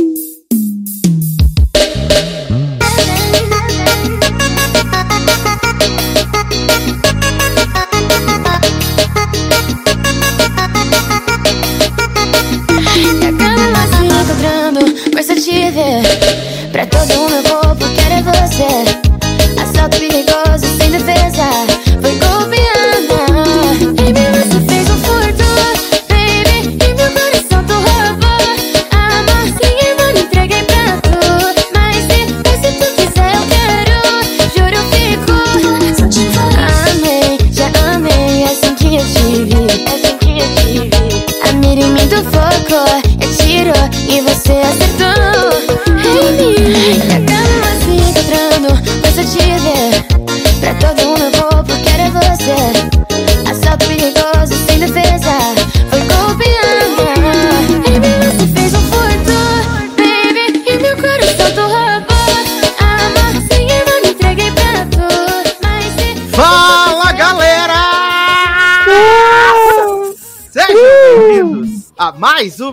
Minha 0.00 0.39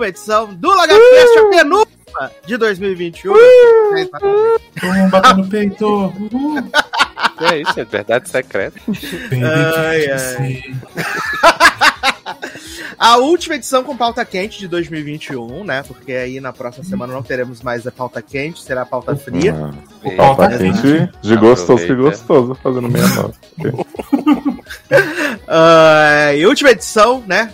edição 0.07 0.53
do 0.53 0.69
Logafest, 0.69 1.37
a 1.37 1.49
penúltima 1.49 2.31
de 2.45 2.57
2021. 2.57 3.35
É, 3.35 4.01
exatamente. 4.01 4.63
Vamos 4.81 5.11
bater 5.11 5.37
no 5.37 5.47
peito. 5.47 6.13
É 7.41 7.57
isso, 7.59 7.79
é 7.79 7.85
verdade 7.85 8.29
secreta. 8.29 8.79
Ai, 9.85 10.07
ai. 10.09 10.63
A 12.99 13.17
última 13.17 13.55
edição 13.55 13.83
com 13.83 13.95
pauta 13.95 14.25
quente 14.25 14.57
de 14.57 14.67
2021, 14.67 15.63
né? 15.63 15.83
Porque 15.83 16.11
aí 16.13 16.39
na 16.39 16.51
próxima 16.51 16.83
semana 16.83 17.13
não 17.13 17.21
teremos 17.21 17.61
mais 17.61 17.85
a 17.85 17.91
pauta 17.91 18.23
quente, 18.23 18.61
será 18.61 18.81
a 18.81 18.85
pauta 18.85 19.15
fria. 19.15 19.53
O 20.03 20.15
pau 20.15 20.35
tá 20.35 20.51
Eita. 20.51 20.57
quente 20.57 21.11
de 21.21 21.35
gostoso 21.35 21.85
que 21.85 21.93
gostoso, 21.93 22.55
fazendo 22.55 22.89
meia 22.89 23.07
nota. 23.09 23.37
Ah, 25.49 26.33
e 26.35 26.45
última 26.45 26.71
edição, 26.71 27.23
né? 27.25 27.49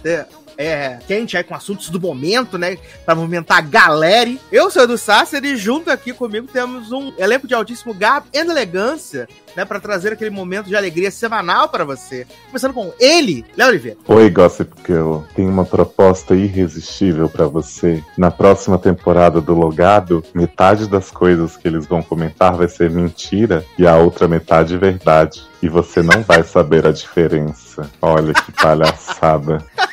É, 0.57 0.99
quente 1.07 1.35
aí 1.35 1.43
com 1.43 1.55
assuntos 1.55 1.89
do 1.89 1.99
momento, 1.99 2.57
né? 2.57 2.77
Pra 3.05 3.15
movimentar 3.15 3.57
a 3.57 3.61
galera. 3.61 4.33
Eu 4.51 4.69
sou 4.69 4.81
o 4.81 4.85
Edu 4.85 4.97
Sasser 4.97 5.43
e 5.43 5.55
junto 5.55 5.89
aqui 5.89 6.13
comigo 6.13 6.47
temos 6.51 6.91
um 6.91 7.13
elenco 7.17 7.47
de 7.47 7.53
altíssimo 7.53 7.93
garbo 7.93 8.27
e 8.33 8.37
elegância, 8.37 9.27
né? 9.55 9.65
Pra 9.65 9.79
trazer 9.79 10.13
aquele 10.13 10.29
momento 10.29 10.67
de 10.67 10.75
alegria 10.75 11.11
semanal 11.11 11.69
pra 11.69 11.83
você. 11.83 12.25
Começando 12.47 12.73
com 12.73 12.93
ele, 12.99 13.45
Léo 13.57 13.69
Oliveira. 13.69 13.97
Oi, 14.07 14.29
Gossip 14.29 14.71
Girl. 14.85 15.19
Tenho 15.35 15.49
uma 15.49 15.65
proposta 15.65 16.35
irresistível 16.35 17.27
pra 17.27 17.47
você. 17.47 18.03
Na 18.17 18.31
próxima 18.31 18.77
temporada 18.77 19.41
do 19.41 19.53
Logado, 19.53 20.23
metade 20.33 20.87
das 20.87 21.11
coisas 21.11 21.57
que 21.57 21.67
eles 21.67 21.85
vão 21.85 22.01
comentar 22.01 22.55
vai 22.55 22.67
ser 22.67 22.89
mentira 22.89 23.65
e 23.77 23.87
a 23.87 23.97
outra 23.97 24.27
metade 24.27 24.77
verdade. 24.77 25.43
E 25.61 25.69
você 25.69 26.01
não 26.01 26.21
vai 26.23 26.43
saber 26.43 26.85
a 26.85 26.91
diferença. 26.91 27.89
Olha 28.01 28.33
que 28.33 28.51
palhaçada. 28.51 29.63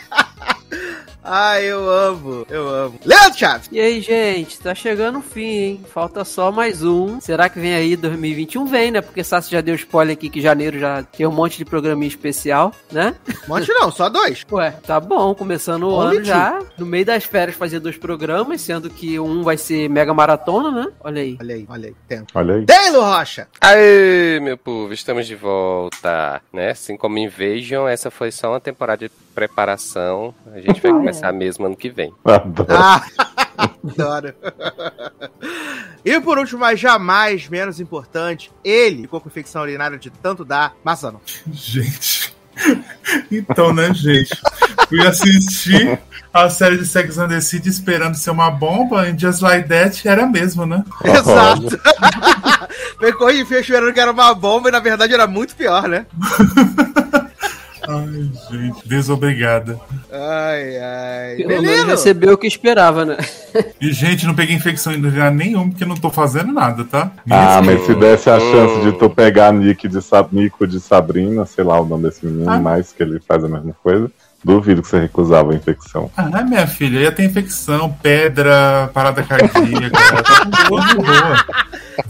Ai, 1.33 1.67
eu 1.67 1.89
amo, 1.89 2.45
eu 2.51 2.69
amo. 2.69 2.99
Leandro 3.05 3.39
Chaves. 3.39 3.69
E 3.71 3.79
aí, 3.79 4.01
gente, 4.01 4.59
tá 4.59 4.75
chegando 4.75 5.21
o 5.21 5.23
fim, 5.23 5.43
hein? 5.43 5.85
Falta 5.89 6.25
só 6.25 6.51
mais 6.51 6.83
um. 6.83 7.21
Será 7.21 7.49
que 7.49 7.61
vem 7.61 7.73
aí 7.73 7.95
2021? 7.95 8.67
Vem, 8.67 8.91
né? 8.91 9.01
Porque 9.01 9.23
Sassi 9.23 9.53
já 9.53 9.61
deu 9.61 9.77
spoiler 9.77 10.15
aqui 10.15 10.29
que 10.29 10.41
janeiro 10.41 10.77
já 10.81 11.05
tem 11.05 11.25
um 11.25 11.31
monte 11.31 11.57
de 11.57 11.65
programinha 11.65 12.09
especial, 12.09 12.73
né? 12.91 13.15
Monte 13.47 13.69
não, 13.69 13.93
só 13.93 14.09
dois. 14.09 14.45
Ué, 14.51 14.73
tá 14.85 14.99
bom, 14.99 15.33
começando 15.33 15.85
o 15.85 16.01
ano 16.01 16.25
já. 16.25 16.59
No 16.77 16.85
meio 16.85 17.05
das 17.05 17.23
férias 17.23 17.57
fazer 17.57 17.79
dois 17.79 17.97
programas, 17.97 18.61
sendo 18.61 18.91
que 18.91 19.21
um 19.21 19.45
vai 19.45 19.57
ser 19.57 19.89
mega 19.89 20.13
maratona, 20.13 20.73
né? 20.73 20.93
Olha 20.99 21.23
aí. 21.23 21.39
Olha 21.41 21.55
aí, 21.55 21.67
olha 21.69 21.89
aí, 21.91 21.95
tenta. 22.09 22.27
Olha 22.35 22.55
aí. 22.57 22.67
Taylor 22.67 23.05
Rocha. 23.05 23.47
Aê, 23.61 24.41
meu 24.41 24.59
povo, 24.59 24.93
estamos 24.93 25.29
de 25.29 25.37
volta, 25.37 26.43
né? 26.53 26.71
Assim 26.71 26.97
como 26.97 27.19
Invasion, 27.19 27.87
essa 27.87 28.11
foi 28.11 28.33
só 28.33 28.51
uma 28.51 28.61
temporada 28.61 29.07
de 29.07 29.15
preparação. 29.35 30.35
A 30.53 30.61
gente 30.61 30.81
vai 30.81 30.93
começar 30.93 31.33
mesmo 31.33 31.67
ano 31.67 31.77
que 31.77 31.91
vem. 31.91 32.13
Adoro. 32.25 32.69
Ah, 32.71 33.03
adoro. 33.85 34.35
e 36.05 36.21
por 36.21 36.39
último, 36.39 36.61
mas 36.61 36.79
jamais 36.79 37.49
menos 37.49 37.81
importante, 37.81 38.51
ele 38.65 39.03
ficou 39.03 39.21
com 39.21 39.29
infecção 39.29 39.63
urinária 39.63 39.99
de 39.99 40.11
tanto 40.11 40.45
dar, 40.45 40.75
Massano. 40.85 41.21
Gente. 41.51 42.35
Então, 43.31 43.73
né, 43.73 43.93
gente? 43.95 44.31
Fui 44.89 45.07
assistir 45.07 45.99
a 46.33 46.49
série 46.51 46.77
de 46.77 46.87
Sex 46.87 47.19
and 47.19 47.29
the 47.29 47.41
City 47.41 47.69
esperando 47.69 48.17
ser 48.17 48.31
uma 48.31 48.51
bomba 48.51 49.09
e 49.09 49.19
Just 49.19 49.41
Like 49.41 49.69
That 49.69 50.07
era 50.07 50.27
mesmo, 50.27 50.67
né? 50.67 50.85
Exato. 51.05 51.81
Ficou 53.01 53.31
e 53.31 53.45
fez 53.45 53.63
esperando 53.63 53.93
que 53.93 54.01
era 54.01 54.13
uma 54.13 54.35
bomba 54.35 54.69
e 54.69 54.73
na 54.73 54.81
verdade 54.81 55.15
era 55.15 55.27
muito 55.27 55.57
pior, 55.57 55.89
né? 55.89 56.07
Ai, 57.91 58.31
gente, 58.51 58.89
desobrigada. 58.89 59.79
Ai, 60.13 60.77
ai. 60.79 61.37
Pelo 61.37 61.63
menos 61.63 61.87
recebeu 61.87 62.35
o 62.35 62.39
que 62.39 62.47
esperava, 62.47 63.05
né? 63.05 63.17
E, 63.81 63.93
gente, 63.93 64.27
não 64.27 64.35
peguei 64.35 64.55
infecção 64.55 64.93
urinária 64.93 65.31
nenhuma, 65.31 65.69
porque 65.71 65.85
eu 65.85 65.89
não 65.89 65.97
tô 65.97 66.11
fazendo 66.11 66.53
nada, 66.53 66.85
tá? 66.85 67.11
Ah, 67.29 67.61
Mesmo- 67.61 67.79
mas 67.79 67.87
se 67.87 67.95
desse 67.95 68.31
a 68.31 68.39
chance 68.39 68.81
de 68.83 68.93
tu 68.99 69.11
pegar 69.11 69.53
Nick 69.53 69.89
de 69.89 70.01
Sa- 70.01 70.27
Nico 70.31 70.67
de 70.67 70.79
Sabrina, 70.81 71.45
sei 71.47 71.65
lá 71.65 71.81
o 71.81 71.85
nome 71.87 72.05
desse 72.05 72.25
menino, 72.25 72.51
Ah. 72.51 72.59
mais 72.61 72.93
que 72.93 73.03
ele 73.03 73.21
faz 73.21 73.43
a 73.45 73.49
mesma 73.49 73.75
coisa, 73.83 74.11
duvido 74.45 74.83
que 74.83 74.89
você 74.89 75.01
recusava 75.01 75.53
a 75.53 75.55
infecção. 75.55 76.11
Ah, 76.17 76.43
minha 76.43 76.67
filha, 76.67 77.01
ia 77.01 77.13
ter 77.13 77.25
infecção, 77.25 77.93
pedra, 78.03 78.91
parada 78.93 79.23
cardíaca. 79.23 79.91
tá 80.23 80.45
tudo 80.67 80.87
de 80.87 80.95
boa. 80.97 81.45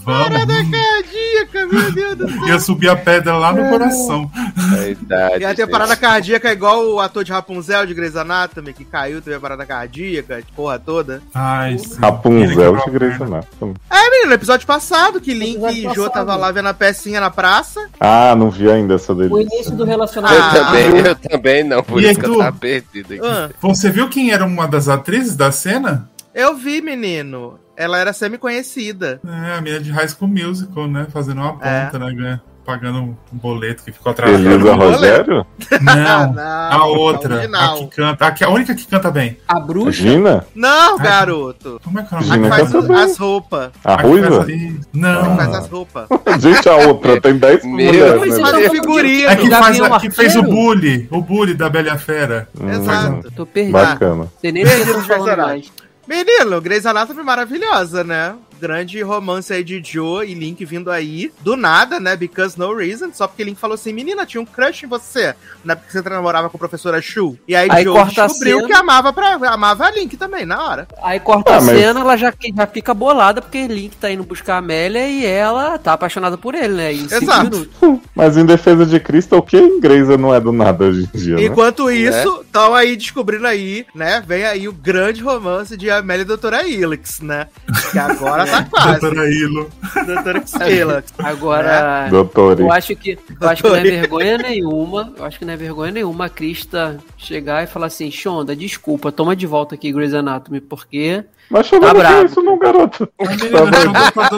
Vamos. 0.05 0.31
Cardíaca, 0.71 1.67
meu 1.67 1.93
Deus 1.93 2.17
do 2.17 2.29
céu. 2.29 2.47
Ia 2.49 2.61
subir 2.61 2.89
a 2.89 2.97
pedra 2.97 3.37
lá 3.37 3.53
no 3.53 3.69
coração. 3.69 4.31
A 4.79 4.87
idade. 4.89 5.41
Ia 5.43 5.55
ter 5.55 5.63
gente. 5.63 5.71
parada 5.71 5.97
cardíaca 5.97 6.53
igual 6.53 6.87
o 6.87 7.01
ator 7.01 7.25
de 7.25 7.33
Rapunzel 7.33 7.87
de 7.87 7.95
Grey's 7.95 8.17
Anatomy, 8.17 8.73
que 8.73 8.85
caiu, 8.85 9.21
teve 9.21 9.37
a 9.37 9.41
parada 9.41 9.67
cardíaca, 9.67 10.41
porra 10.55 10.79
toda. 10.79 11.21
Ai, 11.35 11.77
sim. 11.79 11.99
Rapunzel 12.01 12.77
de 12.77 12.91
Grey's 12.91 13.21
Anatomy. 13.21 13.75
É, 13.91 14.11
menino, 14.11 14.29
no 14.29 14.35
episódio 14.35 14.67
passado, 14.67 15.21
que 15.21 15.35
Link 15.35 15.61
e 15.73 15.93
Jo 15.95 16.09
tava 16.09 16.37
lá 16.37 16.53
vendo 16.53 16.69
a 16.69 16.75
pecinha 16.75 17.21
na 17.21 17.31
praça. 17.31 17.81
Ah, 17.99 18.35
não 18.37 18.51
vi 18.51 18.71
ainda 18.71 18.95
essa 18.95 19.12
O 19.12 19.17
delícia. 19.17 19.55
início 19.57 19.73
do 19.77 19.83
Eu 19.83 19.89
relacionamento. 19.89 20.41
Ah. 20.43 20.51
também, 20.53 20.99
eu 21.01 21.15
também 21.17 21.65
não, 21.65 21.83
por 21.83 22.01
E 22.01 22.11
isso 22.11 22.19
eu 22.19 22.19
Edu? 22.26 22.38
tava 22.38 22.56
perdido 22.56 23.14
aqui. 23.14 23.22
Ah, 23.26 23.50
Você 23.60 23.91
viu 23.91 24.08
quem 24.08 24.31
era 24.32 24.44
uma 24.44 24.66
das 24.66 24.88
atrizes 24.88 25.34
da 25.36 25.50
cena? 25.53 26.08
eu 26.34 26.56
vi, 26.56 26.81
menino. 26.81 27.58
Ela 27.76 27.98
era 27.98 28.12
semi-conhecida. 28.12 29.20
É, 29.26 29.54
a 29.56 29.60
menina 29.60 29.81
de 29.82 29.91
High 29.91 30.08
School 30.08 30.28
Musical, 30.31 30.86
né? 30.86 31.06
Fazendo 31.10 31.41
uma 31.41 31.58
É. 31.62 31.86
ponta, 31.86 31.98
né? 32.12 32.41
Pagando 32.70 32.98
um 33.00 33.16
boleto 33.32 33.82
que 33.82 33.91
ficou 33.91 34.12
atrasado. 34.12 34.38
Elisa 34.48 34.70
Olha. 34.70 34.92
Rogério? 34.92 35.47
Não, 35.82 36.32
Não, 36.32 36.42
a 36.72 36.86
outra. 36.86 37.42
A 37.53 37.75
que 37.78 37.86
canta. 37.88 38.26
A, 38.26 38.31
que- 38.31 38.44
a 38.44 38.48
única 38.48 38.75
que 38.76 38.86
canta 38.86 39.10
bem. 39.10 39.36
A 39.48 39.58
bruxa. 39.58 39.91
Gina? 40.03 40.47
Não, 40.54 40.97
Ai, 40.97 41.04
garoto. 41.04 41.81
Como 41.82 41.98
é 41.98 42.03
que 42.04 42.14
é 42.14 42.16
o 42.16 42.20
A 42.20 42.22
Gina 42.22 42.34
que 42.36 42.41
nome? 42.42 42.50
faz 42.70 42.86
bem. 42.86 42.97
as 42.97 43.19
roupas. 43.19 43.70
A 43.84 43.96
que 43.96 44.02
Ruiva? 44.05 44.46
Não. 44.93 45.37
Faz 45.37 45.55
as 45.56 45.69
roupas. 45.69 46.06
Gente, 46.38 46.69
a 46.69 46.76
outra 46.76 47.20
tem 47.20 47.37
10 47.38 47.64
Meu 47.64 47.72
mulheres, 47.72 48.38
né? 48.38 48.40
Faz 48.40 48.67
um 48.67 48.70
figurino. 48.70 49.28
É 49.31 49.37
que, 49.37 49.50
faz, 49.50 49.81
a- 49.81 49.99
que 50.00 50.11
fez 50.12 50.37
o 50.37 50.43
bully. 50.44 51.08
O 51.11 51.20
bully 51.20 51.55
da 51.55 51.69
Bela 51.69 51.94
a 51.94 51.99
Fera. 51.99 52.49
Hum, 52.61 52.70
Exato. 52.70 53.31
Tô 53.32 53.44
perdido. 53.44 53.73
Bacana. 53.73 54.28
Tem 54.40 54.52
nem 54.52 54.64
o 54.64 54.66
que 54.69 54.73
eu 54.73 54.94
tô 54.94 55.00
falando 55.00 55.25
Personagem. 55.25 55.70
Menino, 56.06 56.61
Grey's 56.61 56.87
Anatomy 56.87 57.23
maravilhosa, 57.25 58.05
né? 58.05 58.34
Grande 58.61 59.01
romance 59.03 59.53
aí 59.53 59.65
de 59.65 59.83
Joe 59.85 60.27
e 60.31 60.35
Link 60.35 60.65
vindo 60.65 60.91
aí, 60.91 61.33
do 61.41 61.57
nada, 61.57 61.99
né? 61.99 62.15
Because 62.17 62.59
no 62.59 62.75
reason, 62.77 63.11
só 63.12 63.27
porque 63.27 63.43
Link 63.45 63.59
falou 63.59 63.75
assim: 63.75 63.93
menina, 63.93 64.27
tinha 64.27 64.41
um 64.41 64.45
crush 64.47 64.85
em 64.85 64.89
você, 64.89 65.35
né? 65.65 65.75
Porque 65.75 65.91
você 65.93 66.09
namorava 66.09 66.49
com 66.51 66.57
a 66.57 66.59
professora 66.59 67.01
Shu. 67.01 67.37
E 67.49 67.55
aí, 67.57 67.69
Aí 67.71 67.85
Joe 67.85 68.05
descobriu 68.05 68.57
cena. 68.59 68.69
que 68.69 68.75
amava, 68.75 69.12
pra, 69.12 69.35
amava 69.53 69.85
a 69.87 69.91
Link 69.91 70.17
também, 70.17 70.45
na 70.45 70.62
hora. 70.65 70.89
Aí 71.03 71.19
corta 71.21 71.53
Ah, 71.53 71.57
a 71.59 71.61
mas- 71.61 71.77
cena, 71.79 72.01
ela 72.01 72.17
já, 72.17 72.33
já 72.57 72.67
fica 72.67 72.93
bolada 72.95 73.41
porque 73.41 73.67
Link 73.67 73.97
tá 73.97 74.11
indo 74.11 74.23
buscar 74.25 74.55
a 74.55 74.59
Amélia 74.59 75.09
e 75.09 75.25
ela 75.25 75.79
tá 75.79 75.93
apaixonada 75.95 76.37
por 76.37 76.55
ele, 76.55 76.75
né? 76.75 76.93
Em 76.93 77.05
Exato. 77.05 77.45
minutos. 77.51 78.01
Mas 78.15 78.37
em 78.37 78.45
defesa 78.45 78.85
de 78.85 78.99
Cristo, 79.01 79.37
o 79.37 79.43
que 79.43 79.57
em 79.57 79.81
Grey's 79.81 80.09
não 80.19 80.35
é 80.35 80.41
do 80.41 80.53
nada 80.53 80.85
hoje 80.85 81.09
em 81.15 81.19
dia, 81.19 81.37
né? 81.37 81.45
Enquanto 81.45 81.91
isso, 81.91 82.41
estão 82.43 82.75
aí 82.75 82.97
descobrindo 82.97 83.47
aí, 83.47 83.87
né? 83.95 84.23
Vem 84.27 84.45
aí 84.45 84.69
o 84.69 84.73
grande 84.73 85.23
romance 85.23 85.77
de 85.77 85.91
Amélia 85.91 86.23
e 86.23 86.27
Doutora 86.27 86.67
Ilix, 86.67 87.21
né? 87.21 87.47
Que 87.93 87.99
agora 87.99 88.45
tá 88.50 88.64
quase. 88.64 89.00
Doutora 89.00 89.31
Hilo. 89.31 89.70
Doutora 90.06 90.44
Ilix. 90.70 91.14
Agora, 91.19 92.08
Doutores. 92.11 92.61
eu 92.61 92.73
acho 92.73 92.97
que 92.97 93.19
eu 93.41 93.49
acho 93.49 93.62
que 93.62 93.69
não 93.69 93.76
é 93.76 93.82
vergonha 93.82 94.38
nenhuma. 94.38 95.12
Eu 95.17 95.25
acho 95.25 95.38
que 95.38 95.44
não 95.44 95.52
é 95.52 95.56
vergonha 95.56 95.93
nenhuma 95.93 96.26
a 96.26 96.29
Krista 96.29 96.99
chegar 97.17 97.62
e 97.64 97.67
falar 97.67 97.87
assim, 97.87 98.11
Shonda, 98.11 98.55
desculpa, 98.55 99.12
toma 99.12 99.35
de 99.37 99.47
volta 99.47 99.75
aqui 99.75 99.93
Grey's 99.93 100.14
Anatomy, 100.14 100.61
porque. 100.61 101.25
Mas 101.50 101.67
chama 101.67 101.88
Tá 101.88 101.94
bravo. 101.94 102.26
isso 102.26 102.43
não, 102.43 102.58
garoto. 102.58 103.08
Não 103.19 103.26
tá 103.70 104.31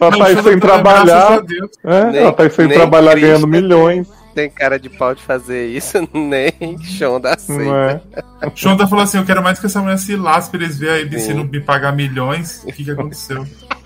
Ela 0.00 0.10
não, 0.10 0.18
tá 0.18 0.26
aí 0.26 0.42
sem 0.42 0.58
trabalhar. 0.58 1.44
É, 1.84 2.18
ela 2.18 2.32
tá 2.32 2.42
aí 2.42 2.50
sem 2.50 2.68
trabalhar 2.68 3.14
ganhando 3.18 3.46
milhões. 3.46 4.08
Tem 4.34 4.50
cara 4.50 4.78
de 4.78 4.88
pau 4.90 5.14
de 5.14 5.22
fazer 5.22 5.68
isso, 5.68 5.98
nem 6.12 6.78
Shonda 6.82 7.34
aceita. 7.34 8.02
É? 8.42 8.50
Shonda 8.54 8.86
falou 8.86 9.04
assim: 9.04 9.18
Eu 9.18 9.24
quero 9.24 9.42
mais 9.42 9.58
que 9.58 9.66
essa 9.66 9.80
mulher 9.80 9.98
se 9.98 10.16
lasque 10.16 10.50
pra 10.50 10.64
eles 10.64 10.78
verem 10.78 11.02
a 11.02 11.06
ABC 11.06 11.26
Sim. 11.26 11.34
não 11.34 11.44
me 11.44 11.60
pagar 11.60 11.92
milhões. 11.92 12.62
O 12.64 12.72
que, 12.72 12.84
que 12.84 12.90
aconteceu? 12.90 13.46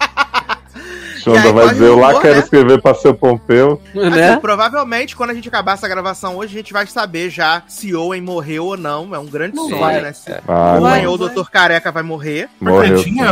Aí 1.26 1.52
vai 1.52 1.68
dizer, 1.70 1.86
eu 1.86 1.98
lá 1.98 2.08
rumor, 2.08 2.22
quero 2.22 2.34
né? 2.34 2.40
escrever 2.40 2.80
pra 2.82 2.94
seu 2.94 3.14
Pompeu. 3.14 3.80
Né? 3.94 4.30
Assim, 4.30 4.40
provavelmente, 4.40 5.16
quando 5.16 5.30
a 5.30 5.34
gente 5.34 5.48
acabar 5.48 5.72
essa 5.74 5.88
gravação 5.88 6.36
hoje, 6.36 6.54
a 6.54 6.58
gente 6.58 6.72
vai 6.72 6.86
saber 6.86 7.30
já 7.30 7.62
se 7.66 7.94
Owen 7.94 8.20
morreu 8.22 8.66
ou 8.66 8.76
não. 8.76 9.14
É 9.14 9.18
um 9.18 9.26
grande 9.26 9.56
Não 9.56 9.68
sonho, 9.68 9.80
vai. 9.80 10.00
né? 10.00 10.12
Se 10.12 10.30
Ah, 10.46 10.78
Owen 10.80 11.06
ou 11.06 11.14
o 11.14 11.28
Dr. 11.28 11.48
Careca 11.50 11.90
vai 11.92 12.02
morrer. 12.02 12.48
Morreu. 12.60 13.02
tinha. 13.02 13.28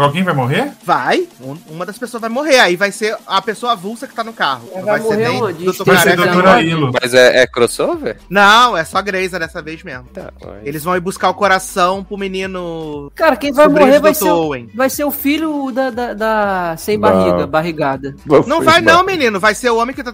Alguém 0.00 0.22
vai 0.22 0.34
morrer? 0.34 0.72
Vai. 0.84 1.26
Um- 1.40 1.56
uma 1.70 1.84
das 1.86 1.98
pessoas 1.98 2.20
vai 2.20 2.30
morrer. 2.30 2.58
Aí 2.60 2.76
vai 2.76 2.92
ser 2.92 3.16
a 3.26 3.40
pessoa 3.42 3.72
avulsa 3.72 4.06
que 4.06 4.14
tá 4.14 4.22
no 4.24 4.32
carro. 4.32 4.68
Não 4.74 4.82
Vai 4.82 4.98
vai, 4.98 5.00
ser 5.00 5.06
morrer 5.06 5.28
nem 5.28 5.42
onde? 5.42 5.64
Dr. 5.64 5.84
Vai 5.84 5.96
ser 5.98 6.16
Careca. 6.16 6.90
Mas 7.02 7.14
é, 7.14 7.42
é 7.42 7.46
crossover? 7.46 8.16
Não, 8.28 8.76
é 8.76 8.84
só 8.84 9.00
Grey's 9.02 9.32
dessa 9.32 9.60
vez 9.62 9.82
mesmo. 9.82 10.04
Tá, 10.12 10.32
Eles 10.62 10.84
vão 10.84 10.96
ir 10.96 11.00
buscar 11.00 11.28
o 11.30 11.34
coração 11.34 12.02
pro 12.04 12.16
menino. 12.18 13.10
Cara, 13.14 13.36
quem 13.36 13.52
vai 13.52 13.68
morrer 13.68 14.00
vai 14.00 14.14
ser, 14.14 14.30
o, 14.30 14.50
vai 14.74 14.90
ser 14.90 15.04
o 15.04 15.10
filho 15.10 15.70
da, 15.72 15.90
da, 15.90 16.14
da- 16.14 16.76
sem 16.76 16.98
Da- 16.98 17.08
barriga, 17.34 17.46
barrigada. 17.46 18.16
Não 18.46 18.62
vai, 18.62 18.80
não, 18.80 19.04
vai. 19.04 19.16
menino. 19.16 19.40
Vai 19.40 19.54
ser 19.54 19.70
o 19.70 19.76
homem 19.76 19.94
que 19.94 20.02
tá 20.02 20.12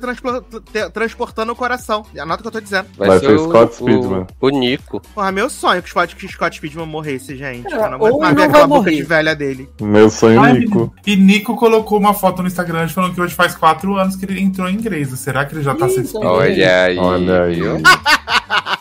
transportando 0.93 1.53
o 1.53 1.57
coração. 1.57 2.05
Anota 2.19 2.41
o 2.41 2.43
que 2.43 2.49
eu 2.49 2.53
tô 2.53 2.61
dizendo. 2.61 2.87
Vai 2.97 3.19
ser 3.19 3.33
o 3.33 3.45
Scott 3.45 3.75
Speedman. 3.75 4.27
O, 4.41 4.47
o 4.47 4.51
Nico. 4.51 5.01
Porra, 5.15 5.33
meu 5.33 5.49
sonho 5.51 5.83
que 5.83 5.89
o 5.89 5.91
Scott, 5.91 6.17
que 6.17 6.27
o 6.27 6.29
Scott 6.29 6.57
Speedman 6.57 6.87
morresse, 6.87 7.37
gente. 7.37 7.73
Eu 7.73 7.79
não 7.79 7.95
aguento 7.95 8.13
ou 8.13 8.21
mais 8.21 8.35
não 8.35 8.43
ver 8.43 8.49
vai 8.49 8.61
aquela 8.61 8.67
boca 8.67 8.91
de 8.91 9.03
velha 9.03 9.35
dele. 9.35 9.69
Meu 9.81 10.11
sonho 10.11 10.41
Ai, 10.41 10.53
Nico. 10.55 10.93
E 11.07 11.17
Nico 11.17 11.57
colocou 11.57 11.99
uma 11.99 12.15
foto 12.15 12.43
no 12.43 12.49
Instagram 12.49 12.89
falando 12.89 13.15
que 13.15 13.21
hoje 13.21 13.35
faz 13.35 13.55
quatro 13.55 13.97
anos 13.97 14.17
que 14.17 14.25
ele 14.25 14.41
entrou 14.41 14.69
em 14.69 14.77
Grey's. 14.77 15.11
Será 15.19 15.45
que 15.45 15.55
ele 15.55 15.63
já 15.63 15.75
tá 15.75 15.87
Ih, 15.87 16.05
se 16.05 16.17
Olha 16.17 16.85
aí. 16.85 16.99
Olha 16.99 17.43
aí. 17.45 17.61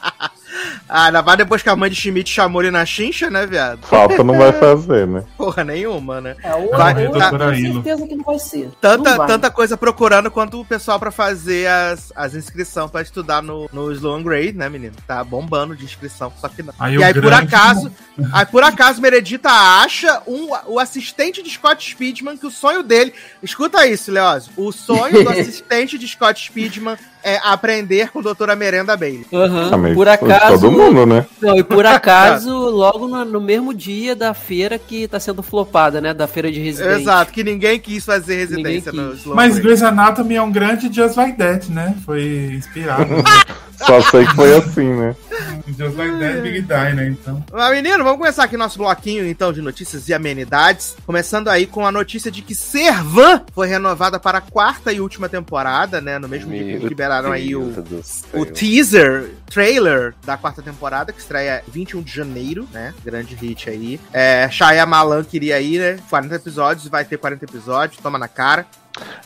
Ah, 0.89 1.05
ainda 1.05 1.21
vai 1.21 1.37
depois 1.37 1.61
que 1.61 1.69
a 1.69 1.75
mãe 1.75 1.87
de 1.87 1.95
Schmidt 1.95 2.31
chamou 2.31 2.63
ele 2.63 2.71
na 2.71 2.83
chincha, 2.83 3.29
né, 3.29 3.45
viado? 3.45 3.85
Falta 3.85 4.23
não 4.23 4.35
vai 4.35 4.51
fazer, 4.51 5.05
né? 5.05 5.23
Porra 5.37 5.63
nenhuma, 5.63 6.19
né? 6.19 6.35
É, 6.43 6.55
ou, 6.55 6.71
Vai, 6.71 7.05
ou 7.07 7.13
tá. 7.13 7.29
eu 7.31 7.51
tenho 7.51 7.73
certeza 7.73 8.07
que 8.07 8.15
não 8.15 8.23
vai 8.23 8.39
ser. 8.39 8.71
Tanta, 8.81 9.15
vai. 9.15 9.27
tanta 9.27 9.51
coisa 9.51 9.77
procurando 9.77 10.31
quanto 10.31 10.59
o 10.59 10.65
pessoal 10.65 10.99
pra 10.99 11.11
fazer 11.11 11.67
as, 11.67 12.11
as 12.15 12.33
inscrições 12.33 12.89
pra 12.89 13.03
estudar 13.03 13.43
no, 13.43 13.69
no 13.71 13.91
Sloan 13.91 14.23
Grade, 14.23 14.53
né, 14.53 14.67
menino? 14.67 14.95
Tá 15.05 15.23
bombando 15.23 15.75
de 15.75 15.85
inscrição, 15.85 16.33
só 16.41 16.49
que 16.49 16.63
não. 16.63 16.73
Aí 16.79 16.95
e 16.95 17.03
aí, 17.03 17.13
por 17.13 17.33
acaso, 17.33 17.91
aí, 18.33 18.45
por 18.47 18.63
acaso, 18.63 18.99
Meredita 18.99 19.49
acha 19.51 20.23
um, 20.25 20.49
o 20.65 20.79
assistente 20.79 21.43
de 21.43 21.51
Scott 21.51 21.87
Speedman 21.87 22.35
que 22.35 22.47
o 22.47 22.51
sonho 22.51 22.81
dele. 22.81 23.13
Escuta 23.43 23.85
isso, 23.85 24.11
Leózio. 24.11 24.51
O 24.57 24.71
sonho 24.71 25.23
do 25.23 25.29
assistente 25.29 25.99
de 25.99 26.07
Scott 26.07 26.43
Speedman 26.43 26.97
é 27.23 27.37
aprender 27.43 28.09
com 28.11 28.19
a 28.19 28.21
doutora 28.21 28.55
Merenda 28.55 28.95
Bailey. 28.95 29.25
Aham, 29.33 29.71
Ah, 29.73 29.93
por 29.93 30.07
acaso. 30.07 30.59
Todo 30.59 30.71
mundo, 30.71 31.05
né? 31.05 31.25
Não, 31.41 31.57
e 31.57 31.63
por 31.63 31.85
acaso, 31.87 32.51
logo 32.51 33.07
no, 33.07 33.25
no 33.25 33.41
mesmo 33.41 33.73
dia 33.73 34.15
da 34.15 34.33
feira 34.33 34.77
que 34.79 35.07
tá 35.07 35.19
sendo 35.19 35.41
flopada, 35.43 35.99
né? 36.01 36.13
Da 36.13 36.27
feira 36.27 36.51
de 36.51 36.59
residente. 36.59 37.01
Exato, 37.01 37.31
que 37.31 37.43
ninguém 37.43 37.79
quis 37.79 38.05
fazer 38.05 38.35
residência 38.37 38.91
Ninguém 38.91 39.05
no 39.07 39.11
quis. 39.11 39.21
Sloan 39.21 39.35
Mas 39.35 39.49
Grade. 39.53 39.61
Grey's 39.63 39.83
Anatomy 39.83 40.35
é 40.35 40.41
um 40.41 40.51
grande 40.51 40.91
Just 40.93 41.15
Like 41.17 41.37
That, 41.37 41.71
né? 41.71 41.95
Foi 42.05 42.51
inspirado. 42.53 43.05
Só 43.79 44.01
sei 44.01 44.25
que 44.25 44.35
foi 44.35 44.57
assim, 44.57 44.93
né? 44.93 45.15
Just 45.77 45.95
Like 45.95 46.19
That, 46.19 46.41
Big 46.41 46.61
Die, 46.63 46.95
né? 46.95 47.07
Então. 47.07 47.41
Mas, 47.49 47.71
menino, 47.71 48.03
vamos 48.03 48.19
começar 48.19 48.43
aqui 48.43 48.57
nosso 48.57 48.77
bloquinho, 48.77 49.25
então, 49.25 49.53
de 49.53 49.61
notícias 49.61 50.09
e 50.09 50.13
amenidades. 50.13 50.97
Começando 51.05 51.47
aí 51.47 51.65
com 51.65 51.85
a 51.85 51.91
notícia 51.91 52.29
de 52.29 52.41
que 52.41 52.53
Servan 52.53 53.41
foi 53.53 53.67
renovada 53.67 54.19
para 54.19 54.39
a 54.39 54.41
quarta 54.41 54.91
e 54.91 54.99
última 54.99 55.29
temporada, 55.29 56.01
né? 56.01 56.19
No 56.19 56.27
mesmo 56.27 56.51
dia 56.51 56.63
que 56.65 56.71
Meu 56.79 56.81
liberaram 57.09 57.31
aí 57.31 57.55
o, 57.55 57.73
o 58.33 58.45
teaser, 58.45 59.31
trailer 59.47 60.13
da 60.23 60.37
quarta 60.37 60.61
temporada, 60.61 61.11
que 61.11 61.19
estreia 61.19 61.63
21 61.67 62.01
de 62.03 62.11
janeiro, 62.11 62.67
né? 62.71 62.93
Grande 63.03 63.35
hit 63.35 63.69
aí. 63.69 63.99
É, 64.13 64.47
Malan 64.85 65.23
queria 65.23 65.59
ir, 65.59 65.79
né? 65.79 65.99
40 66.09 66.35
episódios, 66.35 66.87
vai 66.87 67.03
ter 67.03 67.17
40 67.17 67.45
episódios, 67.45 68.01
toma 68.01 68.17
na 68.17 68.27
cara. 68.27 68.65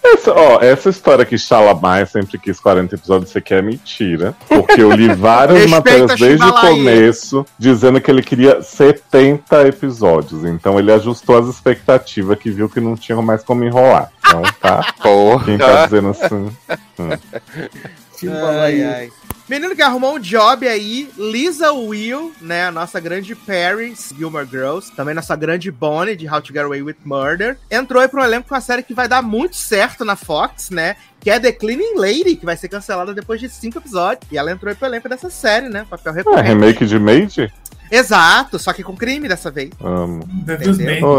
Essa, 0.03 0.33
ó, 0.33 0.59
essa 0.61 0.89
história 0.89 1.25
que 1.25 1.37
Shalamar 1.37 2.05
sempre 2.07 2.37
quis 2.37 2.59
40 2.59 2.95
episódios, 2.95 3.29
isso 3.29 3.37
aqui 3.37 3.53
é 3.53 3.61
mentira. 3.61 4.35
Porque 4.47 4.81
eu 4.81 4.91
li 4.91 5.13
várias 5.13 5.65
matérias 5.71 6.19
desde 6.19 6.45
o 6.45 6.53
começo 6.53 7.45
dizendo 7.57 8.01
que 8.01 8.11
ele 8.11 8.21
queria 8.21 8.61
70 8.61 9.67
episódios. 9.67 10.43
Então 10.43 10.77
ele 10.77 10.91
ajustou 10.91 11.37
as 11.37 11.47
expectativas 11.47 12.37
que 12.37 12.51
viu 12.51 12.67
que 12.67 12.81
não 12.81 12.95
tinha 12.95 13.21
mais 13.21 13.43
como 13.43 13.63
enrolar. 13.63 14.11
Então 14.19 14.41
tá. 14.59 14.93
Porra. 15.01 15.45
Quem 15.45 15.57
tá 15.57 15.85
dizendo 15.85 16.09
assim. 16.09 16.49
Ai, 18.29 18.83
ai. 18.83 19.11
Menino 19.49 19.75
que 19.75 19.81
arrumou 19.81 20.15
um 20.15 20.19
job 20.19 20.65
aí, 20.65 21.09
Lisa 21.17 21.73
Will, 21.73 22.31
né? 22.39 22.67
A 22.67 22.71
nossa 22.71 22.97
grande 22.99 23.35
Paris, 23.35 24.13
Gilmore 24.17 24.47
Girls. 24.49 24.89
Também 24.95 25.13
nossa 25.13 25.35
grande 25.35 25.69
Bonnie, 25.69 26.15
de 26.15 26.27
How 26.29 26.41
to 26.41 26.53
Get 26.53 26.63
Away 26.63 26.81
with 26.81 26.95
Murder. 27.03 27.57
Entrou 27.69 28.01
aí 28.01 28.07
pro 28.07 28.23
elenco 28.23 28.47
com 28.47 28.55
uma 28.55 28.61
série 28.61 28.81
que 28.83 28.93
vai 28.93 29.07
dar 29.07 29.21
muito 29.21 29.57
certo 29.57 30.05
na 30.05 30.15
Fox, 30.15 30.69
né? 30.69 30.95
Que 31.19 31.29
é 31.29 31.39
The 31.39 31.51
Cleaning 31.51 31.95
Lady, 31.97 32.35
que 32.37 32.45
vai 32.45 32.55
ser 32.55 32.69
cancelada 32.69 33.13
depois 33.13 33.39
de 33.41 33.49
cinco 33.49 33.79
episódios. 33.79 34.31
E 34.31 34.37
ela 34.37 34.49
entrou 34.51 34.69
aí 34.69 34.75
pro 34.75 34.87
elenco 34.87 35.09
dessa 35.09 35.29
série, 35.29 35.67
né? 35.67 35.85
Papel 35.89 36.13
É, 36.13 36.15
recorrente. 36.15 36.47
remake 36.47 36.85
de 36.85 36.97
Made? 36.97 37.53
Exato, 37.93 38.57
só 38.57 38.73
que 38.73 38.81
com 38.81 38.95
crime 38.95 39.27
dessa 39.27 39.51
vez. 39.51 39.69
Amo. 39.79 40.27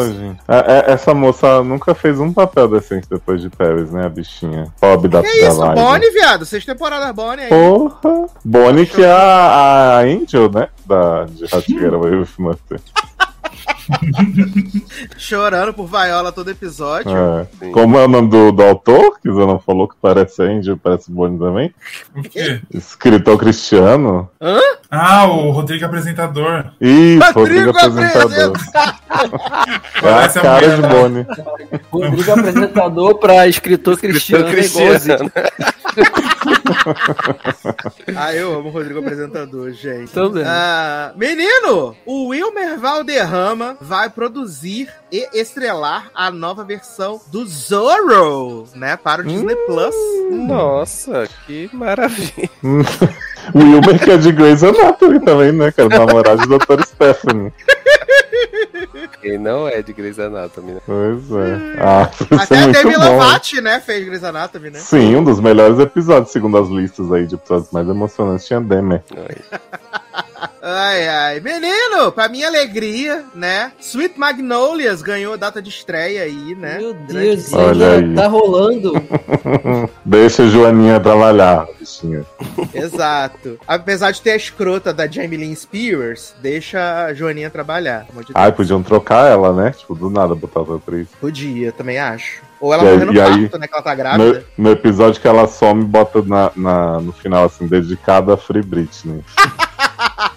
Gente. 0.09 0.41
É, 0.49 0.57
é, 0.57 0.93
essa 0.93 1.15
moça 1.15 1.63
nunca 1.63 1.95
fez 1.95 2.19
um 2.19 2.33
papel 2.33 2.67
decente 2.67 3.07
depois 3.09 3.41
de 3.41 3.49
Paris, 3.49 3.93
né? 3.93 4.07
A 4.07 4.09
bichinha. 4.09 4.67
Pobre 4.81 5.09
da 5.09 5.23
Que 5.23 5.29
isso, 5.29 5.61
da 5.61 5.67
live. 5.67 5.81
Bonnie, 5.81 6.11
viado. 6.11 6.45
Seis 6.45 6.65
temporadas 6.65 7.15
Bonnie 7.15 7.45
aí. 7.45 7.49
Porra! 7.49 8.27
Bonnie 8.45 8.87
que 8.87 9.05
é 9.05 9.13
a, 9.13 9.99
a 9.99 10.01
Angel, 10.01 10.51
né? 10.51 10.69
Da, 10.85 11.27
de 11.27 11.47
Ratigueira 11.47 11.97
with 11.97 12.27
Murder. 12.39 12.81
Chorando 15.17 15.73
por 15.75 15.87
Viola 15.87 16.33
todo 16.33 16.51
episódio. 16.51 17.11
É. 17.61 17.71
Como 17.71 17.99
é 17.99 18.05
o 18.05 18.09
nome 18.09 18.29
do, 18.29 18.53
do 18.53 18.63
autor? 18.63 19.19
Que 19.21 19.31
você 19.31 19.47
não 19.47 19.59
falou 19.59 19.89
que 19.89 19.95
parece 20.01 20.43
Angel, 20.43 20.77
parece 20.77 21.11
Bonnie 21.11 21.39
também? 21.39 21.75
O 22.17 22.23
quê? 22.23 22.61
Escritor 22.73 23.39
cristiano. 23.39 24.29
Ah, 24.91 25.27
o 25.27 25.51
Rodrigo 25.51 25.85
apresentador. 25.85 26.73
Isso, 26.81 27.33
Rodrigo 27.33 27.73
Rodrigo 27.73 27.79
apresentador. 27.79 28.57
É 29.11 29.99
a 29.99 30.01
Parece 30.01 30.39
a 30.39 30.43
cara 30.43 30.77
mulher 30.77 30.77
de. 30.77 30.95
Bonnie. 30.95 31.27
Rodrigo 31.91 32.33
apresentador 32.33 33.15
pra 33.17 33.49
escritor 33.49 33.99
cristiano. 33.99 34.49
Cristiano. 34.51 35.31
Ah, 38.17 38.35
eu 38.35 38.55
amo 38.55 38.69
o 38.69 38.73
Rodrigo 38.73 39.01
apresentador, 39.01 39.73
gente. 39.73 40.13
Também. 40.13 40.45
Ah, 40.47 41.13
menino, 41.17 41.97
o 42.05 42.29
Wilmer 42.29 42.79
Valderrama 42.79 43.77
vai 43.81 44.11
produzir 44.11 44.89
e 45.11 45.29
estrelar 45.33 46.11
a 46.15 46.31
nova 46.31 46.65
versão 46.65 47.21
do 47.29 47.47
Zorro, 47.47 48.67
né, 48.75 48.97
para 48.97 49.23
o 49.23 49.25
Disney 49.25 49.57
Plus. 49.67 49.95
Nossa, 50.31 51.29
que 51.47 51.71
maravilha. 51.73 52.51
O 53.53 53.59
Wilmer 53.59 54.03
que 54.03 54.11
é 54.11 54.17
de 54.17 54.33
Grey's 54.33 54.63
Anatomy 54.63 55.21
também, 55.21 55.53
né? 55.53 55.73
Que 55.73 55.81
é 55.81 55.85
o 55.85 55.89
namorado 55.89 56.47
do 56.47 56.59
Dr. 56.59 56.83
Stephanie. 56.85 57.53
Quem 59.21 59.39
não 59.39 59.67
é 59.69 59.83
de 59.83 59.93
Grey's 59.93 60.19
Anatomy, 60.19 60.73
né? 60.73 60.81
Pois 60.87 61.31
é. 61.33 61.77
Ah, 61.79 62.11
isso 62.13 62.35
é 62.35 62.37
Até 62.37 62.59
a 62.59 62.63
muito 62.63 62.83
Demi 62.83 62.95
bom. 62.97 63.01
né? 63.01 63.63
Né, 63.63 63.81
fez 63.81 64.05
Grey's 64.05 64.25
Anatomy, 64.25 64.71
né? 64.71 64.79
Sim, 64.79 65.17
um 65.17 65.25
dos 65.25 65.41
melhores 65.41 65.79
episódios, 65.79 66.31
segundo 66.31 66.57
as 66.59 66.69
listas 66.69 67.11
aí 67.13 67.27
de 67.27 67.35
episódios 67.35 67.71
mais 67.71 67.89
emocionantes, 67.89 68.47
tinha 68.47 68.61
Demer. 68.61 69.03
Ai, 70.67 71.07
ai. 71.07 71.41
Menino, 71.41 72.11
pra 72.11 72.27
minha 72.27 72.47
alegria, 72.49 73.23
né? 73.35 73.71
Sweet 73.79 74.19
Magnolias 74.19 75.03
ganhou 75.03 75.37
data 75.37 75.61
de 75.61 75.69
estreia 75.69 76.23
aí, 76.23 76.55
né? 76.55 76.79
Meu 76.79 76.95
Deus 76.95 77.53
Olha 77.53 77.99
aí. 77.99 78.15
tá 78.15 78.27
rolando. 78.27 78.93
Deixa 80.03 80.45
a 80.45 80.47
Joaninha 80.47 80.99
trabalhar, 80.99 81.67
bichinha. 81.79 82.25
Exato. 82.73 83.59
Apesar 83.69 84.11
de 84.13 84.23
ter 84.23 84.31
a 84.31 84.37
escrota 84.37 84.91
da 84.91 85.07
Jamie 85.07 85.37
Lynn 85.37 85.55
Spears, 85.55 86.35
deixa 86.41 87.05
a 87.05 87.13
Joaninha 87.13 87.51
trabalhar. 87.51 88.07
de 88.27 88.33
Ai, 88.35 88.51
podiam 88.51 88.83
trocar 88.83 89.31
ela, 89.31 89.53
né? 89.53 89.71
Tipo, 89.77 89.95
do 89.95 90.09
nada 90.09 90.35
botar 90.35 90.61
outra 90.61 90.77
atriz. 90.77 91.09
Podia, 91.21 91.73
também 91.73 91.99
acho. 91.99 92.41
Ou 92.59 92.73
ela 92.73 92.83
morreu 92.85 93.13
no 93.13 93.21
aí- 93.21 93.41
parto, 93.43 93.59
né? 93.59 93.69
Que 93.69 93.75
ela 93.75 93.83
tá 93.83 93.95
grávida. 93.95 94.45
No, 94.57 94.65
no 94.65 94.71
episódio 94.71 95.21
que 95.21 95.29
ela 95.29 95.47
some, 95.47 95.85
bota 95.85 96.23
na, 96.23 96.51
na- 96.57 97.01
no 97.01 97.13
final, 97.13 97.45
assim, 97.45 97.67
dedicado 97.67 98.33
a 98.33 98.39
Free 98.39 98.63
Britney. 98.63 99.23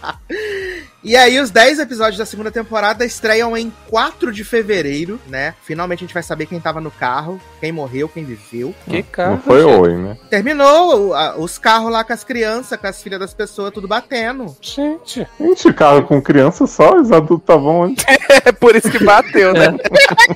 E 1.04 1.16
aí, 1.16 1.40
os 1.40 1.50
10 1.52 1.80
episódios 1.80 2.18
da 2.18 2.26
segunda 2.26 2.52
temporada 2.52 3.06
estreiam 3.06 3.56
em 3.56 3.72
4 3.90 4.32
de 4.32 4.44
fevereiro, 4.44 5.20
né? 5.28 5.54
Finalmente 5.64 6.00
a 6.00 6.06
gente 6.06 6.14
vai 6.14 6.24
saber 6.24 6.48
quem 6.48 6.60
tava 6.60 6.82
no 6.82 6.92
carro, 6.92 7.40
quem 7.62 7.72
morreu, 7.72 8.10
quem 8.10 8.26
viveu. 8.26 8.76
Que 8.90 9.04
carro. 9.04 9.32
Não 9.34 9.40
foi 9.42 9.64
oi, 9.64 9.96
né? 9.96 10.18
Terminou 10.30 11.10
o- 11.10 11.14
a- 11.14 11.38
os 11.38 11.58
carros 11.58 11.92
lá 11.92 12.04
com 12.04 12.12
as 12.12 12.24
crianças, 12.26 12.78
com 12.78 12.88
as 12.88 13.02
filhas 13.02 13.20
das 13.20 13.34
pessoas, 13.34 13.72
tudo 13.72 13.88
batendo. 13.88 14.54
Gente, 14.60 15.26
Gente, 15.40 15.72
carro 15.72 16.04
com 16.04 16.22
criança 16.22 16.68
só, 16.68 16.96
os 17.00 17.12
adultos 17.12 17.44
estavam 17.44 17.80
onde? 17.82 18.04
é 18.44 18.52
por 18.52 18.76
isso 18.76 18.90
que 18.92 19.02
bateu, 19.04 19.54
né? 19.54 19.78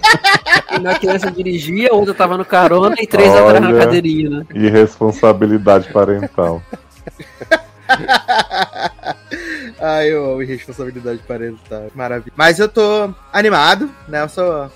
Uma 0.80 0.94
criança 0.98 1.30
dirigia, 1.30 1.94
outra 1.94 2.14
tava 2.14 2.38
no 2.38 2.46
carona 2.46 2.96
e 3.00 3.06
três 3.08 3.30
Olha. 3.32 3.42
atrás 3.58 3.62
na 3.62 3.78
cadeirinha, 3.80 4.30
né? 4.30 4.46
Irresponsabilidade 4.54 5.92
parental. 5.92 6.62
Ai, 9.80 10.12
eu 10.12 10.34
amo 10.34 10.44
responsabilidade 10.44 11.20
parental. 11.28 11.90
Maravilha. 11.96 12.34
Mas 12.36 12.60
eu 12.60 12.70
tô 12.70 13.14
animado, 13.34 13.90
né? 14.08 14.22
Eu 14.22 14.30
sou 14.30 14.52
a 14.52 14.70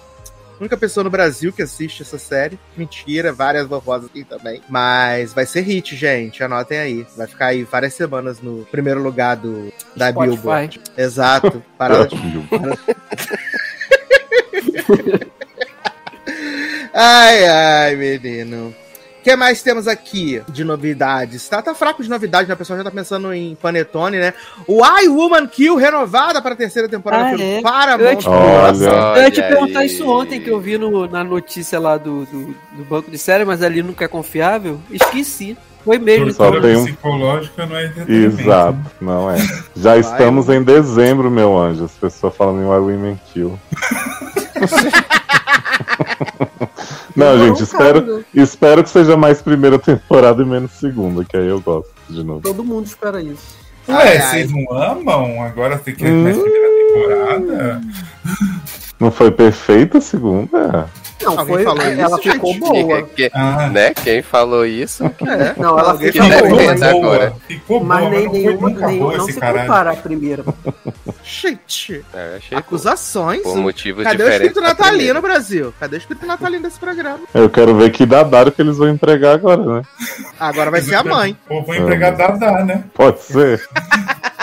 única 0.60 0.75
pessoa 0.77 1.03
no 1.03 1.10
Brasil 1.10 1.51
que 1.53 1.62
assiste 1.62 2.01
essa 2.01 2.17
série. 2.17 2.60
Mentira, 2.75 3.31
várias 3.31 3.67
vovós 3.67 4.05
aqui 4.05 4.24
também. 4.24 4.62
Mas 4.69 5.34
vai 5.34 5.45
ser 5.45 5.62
hit, 5.62 5.95
gente. 5.95 6.43
Anotem 6.43 6.79
aí. 6.79 7.05
Vai 7.15 7.27
ficar 7.27 7.48
aí 7.48 7.63
várias 7.63 7.93
semanas 7.93 8.41
no 8.41 8.65
primeiro 8.72 9.01
lugar 9.01 9.36
do, 9.36 9.72
da 9.95 10.10
Spotify. 10.12 10.36
Billboard. 10.36 10.81
Exato. 10.98 11.63
Parada 11.77 12.07
de 12.10 12.17
Ai, 16.93 17.45
ai, 17.45 17.95
menino. 17.95 18.74
O 19.25 19.27
que 19.27 19.36
mais 19.36 19.63
temos 19.63 19.88
aqui 19.88 20.39
de 20.50 20.63
novidades? 20.63 21.50
Tá, 21.50 21.60
tá 21.60 21.74
fraco 21.74 22.03
de 22.03 22.08
novidades, 22.08 22.48
né? 22.48 22.53
O 22.53 22.58
pessoal 22.58 22.77
já 22.77 22.84
tá 22.84 22.91
pensando 22.91 23.34
em 23.34 23.55
Panetone, 23.55 24.20
né? 24.20 24.36
O 24.67 24.86
I 24.86 25.08
Woman 25.08 25.48
Kill 25.48 25.75
renovada 25.77 26.39
para 26.44 26.53
a 26.53 26.55
terceira 26.55 26.88
temporada 26.88 27.25
Ah, 27.25 27.32
pelo 27.32 27.41
é? 27.41 27.60
Paramount 27.60 28.08
Eu 28.12 28.17
te- 28.17 28.29
Olha. 28.29 28.86
Eu 29.17 29.24
ia 29.24 29.32
te 29.32 29.41
perguntar 29.41 29.79
aí. 29.79 29.88
isso 29.88 30.08
ontem, 30.08 30.39
que 30.39 30.51
eu 30.51 30.60
vi 30.62 30.77
no- 30.77 31.08
na 31.10 31.24
notícia 31.24 31.79
lá 31.79 31.98
do, 31.98 32.24
do, 32.27 32.55
do 32.74 32.86
banco 32.88 33.10
de 33.10 33.17
série, 33.17 33.44
mas 33.44 33.63
ali 33.63 33.82
nunca 33.82 34.05
é 34.05 34.08
confiável. 34.08 34.79
Esqueci. 34.91 35.58
Foi 35.84 35.98
mesmo. 35.98 36.32
Só 36.32 36.50
então. 36.50 36.62
tem 36.62 36.75
um- 36.75 36.86
psicológica 36.86 37.65
não 37.65 37.75
é. 37.77 37.91
Exato, 38.08 38.77
não 39.01 39.32
é. 39.32 39.38
Já 39.75 39.98
estamos 39.98 40.50
em 40.50 40.62
dezembro, 40.62 41.32
meu 41.32 41.58
anjo. 41.58 41.86
As 41.86 41.91
pessoas 41.94 42.36
falando 42.36 42.62
em 42.62 42.65
Why 42.65 42.77
Women 42.94 43.20
Kill. 43.34 43.60
Não, 47.15 47.25
Demorou 47.31 47.48
gente, 47.48 47.63
espero, 47.63 48.25
espero 48.34 48.84
que 48.84 48.89
seja 48.89 49.15
mais 49.15 49.41
primeira 49.41 49.79
temporada 49.79 50.41
e 50.41 50.45
menos 50.45 50.72
segunda, 50.72 51.24
que 51.24 51.38
aí 51.38 51.48
eu 51.48 51.62
gosto 51.62 51.89
de 52.10 52.24
novo. 52.24 52.41
Todo 52.41 52.63
mundo 52.63 52.86
espera 52.86 53.22
isso. 53.22 53.55
Ai, 53.88 53.95
Ué, 53.95 54.17
ai. 54.17 54.22
vocês 54.31 54.51
não 54.51 54.74
amam? 54.77 55.41
Agora 55.43 55.77
tem 55.77 55.95
que 55.95 56.03
ir 56.05 56.12
Hum. 56.12 56.24
mais 56.24 56.38
primeira 56.38 56.67
temporada? 56.93 57.81
Não 59.00 59.12
foi 59.12 59.31
perfeita 59.31 59.98
a 60.00 60.01
segunda? 60.01 60.89
Não, 61.24 61.39
Alguém 61.39 61.55
foi. 61.55 61.63
falou 61.63 61.81
ela 61.81 62.07
isso, 62.07 62.17
ficou 62.17 62.53
gente? 62.53 62.60
boa. 62.60 63.01
Que- 63.03 63.29
que- 63.29 63.31
Ah, 63.34 63.69
né? 63.69 63.93
Quem 63.93 64.22
falou 64.22 64.65
isso? 64.65 65.03
É. 65.05 65.53
Não, 65.57 65.79
ela 65.79 65.98
ficou 65.98 66.22
falou 66.24 66.50
boa. 66.50 66.63
mas- 66.65 66.81
agora. 66.84 67.34
Ficou 67.48 67.79
boa, 67.79 67.88
Mas 67.88 68.03
mas 68.03 68.12
nem, 68.12 68.24
não 68.25 68.31
foi 68.31 68.41
nenhuma, 68.41 68.69
boa 69.00 69.17
não 69.17 69.25
se 69.25 69.39
caralho. 69.39 69.60
compara 69.67 69.91
à 69.91 69.95
primeira. 69.95 70.43
Gente, 71.27 72.05
É, 72.13 72.39
acusações. 72.55 73.41
por 73.41 73.58
motivos 73.58 74.03
Cadê 74.03 74.24
o 74.24 74.29
espírito 74.29 74.62
natalino, 74.62 74.96
primeira. 74.98 75.22
Brasil? 75.22 75.74
Cadê 75.79 75.96
o 75.96 75.98
espírito 75.98 76.25
natalino 76.27 76.62
desse 76.62 76.79
programa? 76.79 77.22
Eu 77.34 77.50
quero 77.50 77.75
ver 77.75 77.89
que 77.89 78.05
dadaro 78.05 78.51
que 78.51 78.62
eles 78.62 78.77
vão 78.77 78.88
empregar 78.89 79.34
agora, 79.34 79.63
né? 79.63 79.82
Agora 80.39 80.70
vai 80.70 80.82
ser 80.82 80.94
a 80.96 81.03
mãe. 81.03 81.36
Ou 81.50 81.63
vou 81.65 81.74
empregar 81.74 82.15
Dadá, 82.15 82.63
né? 82.63 82.84
Pode 82.94 83.22
ser. 83.24 83.67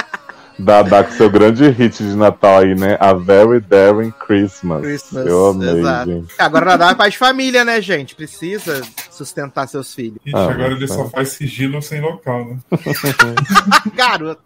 Dadá 0.59 1.03
com 1.05 1.13
seu 1.13 1.31
grande 1.31 1.69
hit 1.71 2.03
de 2.03 2.15
Natal 2.17 2.59
aí, 2.59 2.75
né? 2.75 2.97
A 3.01 3.13
Very 3.15 3.61
Daring 3.61 4.11
Christmas. 4.13 4.81
Christmas, 4.83 5.27
Eu 5.27 5.49
amei, 5.49 5.81
exato. 5.81 6.11
gente. 6.11 6.35
Agora 6.39 6.65
Nadal 6.67 6.91
é 6.91 6.95
pai 6.95 7.11
de 7.11 7.19
família, 7.19 7.65
né, 7.65 7.81
gente? 7.81 8.15
Precisa 8.15 8.83
sustentar 9.11 9.67
seus 9.69 9.95
filhos. 9.95 10.19
Ixi, 10.25 10.37
Ah, 10.37 10.45
agora 10.51 10.73
ele 10.73 10.87
tá. 10.87 10.95
só 10.95 11.09
faz 11.09 11.31
sigilo 11.31 11.81
sem 11.83 12.01
local, 12.01 12.45
né? 12.47 12.57
Garoto. 13.95 14.41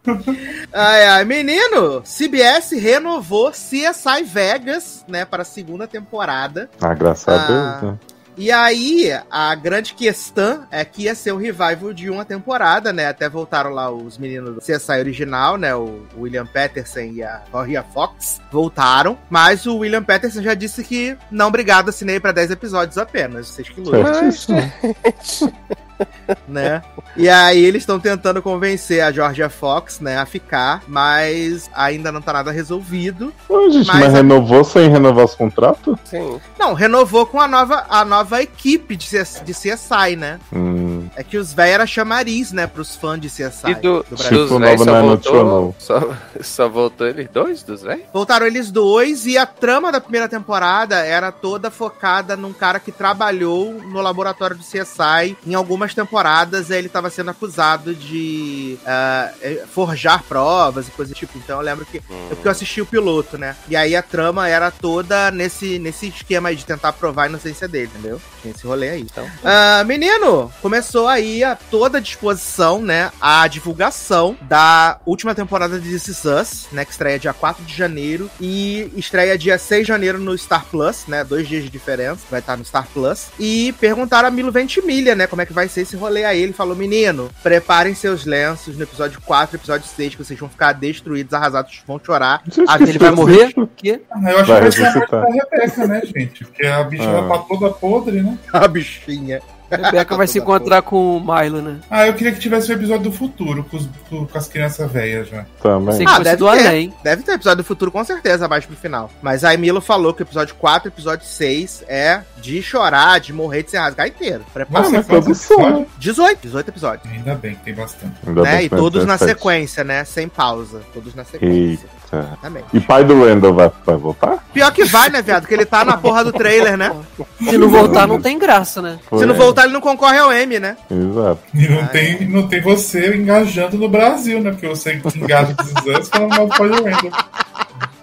Ai, 0.73 1.07
ai, 1.07 1.25
menino, 1.25 2.03
CBS 2.05 2.73
renovou 2.73 3.51
CSI 3.51 4.23
Vegas, 4.25 5.05
né, 5.09 5.25
para 5.25 5.43
a 5.43 5.45
segunda 5.45 5.87
temporada. 5.87 6.71
Ah, 6.81 6.95
graças 6.95 7.29
Ah. 7.29 7.35
a 7.35 7.47
Deus, 7.47 7.93
né? 7.93 7.99
E 8.37 8.53
aí, 8.53 9.11
a 9.31 9.55
grande 9.55 9.95
questão 9.95 10.67
é 10.71 10.85
que 10.85 11.05
ia 11.05 11.15
ser 11.15 11.33
o 11.33 11.39
revival 11.39 11.93
de 11.93 12.11
uma 12.11 12.25
temporada, 12.25 12.93
né? 12.93 13.07
Até 13.07 13.29
voltaram 13.29 13.71
lá 13.71 13.91
os 13.91 14.19
meninos 14.19 14.55
do 14.55 14.61
CSI 14.61 14.99
original, 14.99 15.57
né? 15.57 15.75
O 15.75 16.07
William 16.19 16.47
Peterson 16.47 17.01
e 17.01 17.23
a 17.23 17.43
Roria 17.51 17.83
Fox 17.83 18.41
voltaram. 18.53 19.19
Mas 19.31 19.65
o 19.65 19.79
William 19.79 20.03
Peterson 20.03 20.43
já 20.43 20.53
disse 20.53 20.85
que 20.85 21.17
não, 21.31 21.49
obrigado, 21.49 21.89
assinei 21.89 22.21
para 22.21 22.33
10 22.33 22.51
episódios 22.51 22.99
apenas. 22.99 23.49
Vocês 23.49 23.69
que 23.69 23.81
lutam. 23.81 24.05
né? 26.49 26.83
E 27.17 27.29
aí 27.29 27.65
eles 27.65 27.83
estão 27.83 27.99
tentando 27.99 28.43
convencer 28.43 29.01
a 29.03 29.11
Georgia 29.11 29.49
Fox, 29.49 30.01
né, 30.01 30.19
a 30.19 30.27
ficar, 30.27 30.83
mas 30.87 31.71
ainda 31.75 32.13
não 32.13 32.21
tá 32.21 32.33
nada 32.33 32.51
resolvido. 32.51 33.33
Ô, 33.49 33.71
gente, 33.71 33.87
Mas 33.87 34.01
mas, 34.01 34.15
a- 34.15 34.17
renovou 34.19 34.63
sem 34.65 34.89
renovar 34.91 35.25
os 35.25 35.35
contratos? 35.35 35.97
Sim. 36.05 36.39
Não, 36.59 36.75
renovou 36.75 37.25
com 37.27 37.41
a 37.41 37.49
nova, 37.49 37.87
a 37.89 38.05
nova 38.05 38.43
equipe 38.43 38.95
de, 38.97 39.05
CS 39.07 39.43
de 39.45 39.53
CSI, 39.53 40.17
né? 40.17 40.39
Hum, 40.53 41.09
É 41.17 41.23
que 41.23 41.37
os 41.39 41.53
véi 41.53 41.71
era 41.73 41.87
chamariz, 41.87 42.53
né, 42.53 42.67
pros 42.67 42.95
fãs 42.97 43.21
de 43.21 43.29
CSI 43.29 43.71
E 43.71 43.75
do, 43.77 44.05
do 44.09 44.17
Brasil. 44.17 44.43
Tipo 44.45 44.49
dos 44.49 44.59
véis 44.61 44.81
Nova 44.81 44.93
só 44.93 45.03
voltou, 45.03 45.75
só, 45.79 46.15
só 46.43 46.69
voltou 46.69 47.07
eles 47.07 47.29
dois 47.33 47.63
dos 47.63 47.83
véis? 47.83 48.03
Voltaram 48.13 48.47
eles 48.47 48.71
dois 48.71 49.27
e 49.27 49.39
a 49.39 49.47
trama 49.47 49.91
da 49.91 50.01
primeira 50.01 50.29
temporada 50.29 50.97
era 50.97 51.33
toda 51.33 51.71
focada 51.71 52.37
num 52.37 52.53
cara 52.53 52.79
que 52.79 52.93
trabalhou 52.93 53.73
no 53.73 54.01
laboratório 54.01 54.57
do 54.57 54.63
CSI 54.63 55.37
em 55.47 55.55
algumas 55.55 55.86
temporadas. 55.95 56.71
Ele 56.71 56.87
estava 56.87 57.11
sendo 57.11 57.31
acusado 57.31 57.95
de 57.95 58.79
eh, 58.87 59.65
forjar 59.73 60.23
provas 60.25 60.89
e 60.89 60.91
coisa 60.91 61.13
do 61.13 61.17
tipo. 61.17 61.37
Então 61.39 61.59
eu 61.59 61.65
lembro 61.65 61.85
que. 61.87 61.99
É 61.99 62.35
porque 62.35 62.47
eu 62.49 62.53
assisti 62.53 62.81
o 62.81 62.87
piloto, 62.87 63.37
né? 63.39 63.57
E 63.69 63.77
aí 63.77 63.95
a 63.97 64.03
trama 64.03 64.49
era 64.49 64.71
toda 64.71 65.31
nesse, 65.31 65.79
nesse 65.79 66.09
esquema 66.09 66.49
aí 66.49 66.57
de 66.57 66.65
tentar 66.65 66.93
provar 66.93 67.25
a 67.25 67.27
inocência 67.29 67.67
dele, 67.69 67.91
entendeu? 67.95 68.21
Tinha 68.43 68.55
esse 68.55 68.67
rolê 68.67 68.91
aí. 68.91 69.01
Então, 69.03 69.29
Ah, 69.45 69.83
menino, 69.85 70.53
começou 70.63 71.09
aí 71.09 71.43
a 71.45 71.57
toda 71.57 72.01
disposição, 72.01 72.81
né? 72.81 73.11
A 73.21 73.47
divulgação 73.49 74.37
da 74.43 74.99
última 75.07 75.35
temporada 75.35 75.79
de 75.79 75.89
This 75.89 76.09
Is 76.09 76.25
Us, 76.25 76.67
né? 76.73 76.85
Que 76.85 76.91
estreia 76.93 77.19
dia 77.19 77.33
4 77.33 77.65
de 77.65 77.75
janeiro 77.75 78.31
e 78.41 78.91
estreia 78.97 79.37
dia 79.39 79.59
6 79.59 79.83
de 79.83 79.89
janeiro 79.89 80.19
no 80.19 80.37
Star 80.37 80.65
Plus, 80.67 81.07
né? 81.07 81.25
Dois 81.25 81.49
dias 81.49 81.63
de 81.65 81.71
diferença, 81.71 82.21
vai 82.31 82.41
estar 82.41 82.57
no 82.57 82.65
Star 82.65 82.87
Plus. 82.93 83.27
E 83.39 83.73
perguntaram 83.81 84.29
a 84.29 84.31
Milo 84.31 84.53
Ventimiglia, 84.53 85.15
né? 85.15 85.27
Como 85.27 85.43
é 85.43 85.47
que 85.47 85.53
vai 85.53 85.69
ser 85.77 85.83
esse 85.83 85.97
rolê 85.97 86.25
aí. 86.25 86.43
Ele 86.43 86.53
falou: 86.53 86.75
menino, 86.77 87.31
preparem 87.43 87.95
seus 87.95 88.25
lenços 88.25 88.77
no 88.77 88.83
episódio 88.83 89.21
4 89.25 89.57
episódio 89.57 89.87
6, 89.87 90.15
que 90.15 90.25
vocês 90.25 90.39
vão 90.39 90.49
ficar 90.49 90.73
destruídos, 90.73 91.33
arrasados, 91.35 91.83
vão 91.87 92.01
chorar. 92.05 92.43
gente, 92.51 92.65
Ah, 92.69 92.77
que 92.79 92.85
Ele 92.85 92.99
vai 92.99 93.11
morrer? 93.11 93.53
O 93.57 93.67
quê? 93.67 94.01
Ah, 94.11 94.31
eu 94.31 94.39
acho 94.39 94.47
Vai 94.53 94.57
que 94.57 94.63
vai 94.63 94.73
ser 94.73 94.87
a 94.87 94.95
morte 94.95 94.99
ressuscitar. 94.99 95.23
da 95.23 95.29
Rebeca, 95.29 95.87
né, 95.87 96.03
gente? 96.05 96.45
Porque 96.45 96.67
a 96.67 96.83
bicha 96.85 97.05
Ah. 97.19 97.29
tá 97.29 97.39
toda 97.41 97.71
podre, 97.71 98.23
né? 98.23 98.39
A 98.53 98.67
bichinha. 98.69 99.41
Rebeca 99.71 100.17
vai 100.17 100.27
se 100.27 100.39
encontrar 100.39 100.83
com 100.83 101.17
o 101.17 101.21
Milo, 101.21 101.61
né? 101.63 101.77
Ah, 101.91 102.07
eu 102.07 102.15
queria 102.15 102.33
que 102.33 102.39
tivesse 102.39 102.71
o 102.71 102.75
episódio 102.75 103.11
do 103.11 103.13
futuro 103.13 103.65
com, 103.65 103.77
os- 103.77 103.89
com- 104.09 104.27
as 104.35 104.47
crianças 104.49 104.91
velhas 104.91 105.29
já. 105.29 105.45
Também. 105.63 106.07
Ah, 106.07 106.19
deve 106.21 106.37
do 106.37 106.45
ter. 106.45 106.51
além. 106.67 106.95
Deve 107.03 107.23
ter 107.23 107.33
episódio 107.33 107.59
do 107.59 107.65
futuro, 107.67 107.91
com 107.91 108.05
certeza, 108.05 108.47
mais 108.49 108.65
pro 108.65 108.77
final. 108.77 109.11
Mas 109.23 109.45
a 109.45 109.57
Milo 109.57 109.81
falou 109.81 110.13
que 110.15 110.23
o 110.23 110.25
episódio 110.25 110.55
4 110.57 110.89
e 110.89 110.91
o 110.91 110.93
episódio 110.93 111.27
6 111.27 111.85
é 111.89 112.21
de 112.39 112.63
chorar, 112.63 113.19
de 113.21 113.33
morrer, 113.33 113.63
de 113.65 113.71
se 113.73 113.77
rasgar 113.77 114.07
inteiro. 114.07 114.45
Prepara. 114.53 114.85
Nossa, 114.91 114.97
mas 114.97 115.39
são, 115.39 115.59
episódios? 115.67 115.89
18, 115.99 116.39
18 116.43 116.69
episódios. 116.69 117.13
Ainda 117.13 117.35
bem 117.35 117.55
que 117.55 117.63
tem 117.65 117.75
bastante. 117.75 118.15
Ainda 118.27 118.43
né? 118.43 118.57
bem 118.59 118.67
E 118.67 118.69
todos 118.69 119.05
na 119.05 119.15
17. 119.15 119.31
sequência, 119.39 119.85
né? 119.85 120.05
Sem 120.05 120.29
pausa. 120.29 120.81
Todos 120.95 121.15
na 121.15 121.25
sequência. 121.25 121.57
Eita. 121.57 121.96
É. 122.13 122.19
Exatamente. 122.19 122.67
E 122.73 122.81
pai 122.81 123.05
do 123.05 123.25
Randall 123.25 123.55
vai, 123.55 123.71
vai 123.85 123.97
voltar? 123.97 124.45
Pior 124.53 124.73
que 124.73 124.85
vai, 124.85 125.11
né, 125.11 125.23
viado? 125.23 125.47
Que 125.47 125.55
ele 125.55 125.65
tá 125.65 125.85
na 125.85 125.97
porra 125.99 126.25
do 126.25 126.33
trailer, 126.33 126.77
né? 126.77 126.95
Se 127.39 127.59
não 127.59 127.69
voltar, 127.69 128.07
não 128.07 128.21
tem 128.21 128.39
graça, 128.39 128.81
né? 128.81 128.99
Foi, 129.09 129.21
Se 129.21 129.27
não 129.27 129.35
voltar, 129.35 129.65
ele 129.65 129.73
não 129.73 129.81
concorre 129.81 130.19
ao 130.19 130.33
M, 130.33 130.59
né? 130.59 130.77
Exato. 130.91 131.41
E 131.55 131.69
não, 131.69 131.87
tem, 131.87 132.29
não 132.29 132.49
tem 132.49 132.61
você 132.61 133.17
engajando 133.17 133.77
no 133.77 133.89
Brasil, 133.89 134.41
né? 134.41 134.51
Porque 134.51 134.69
você 134.69 135.01
engaja 135.15 135.53
desses 135.53 135.87
anos 135.87 136.09
falando 136.09 136.37
mal 136.37 136.47
do 136.47 136.57
Power 136.57 136.73
Randall. 136.73 137.13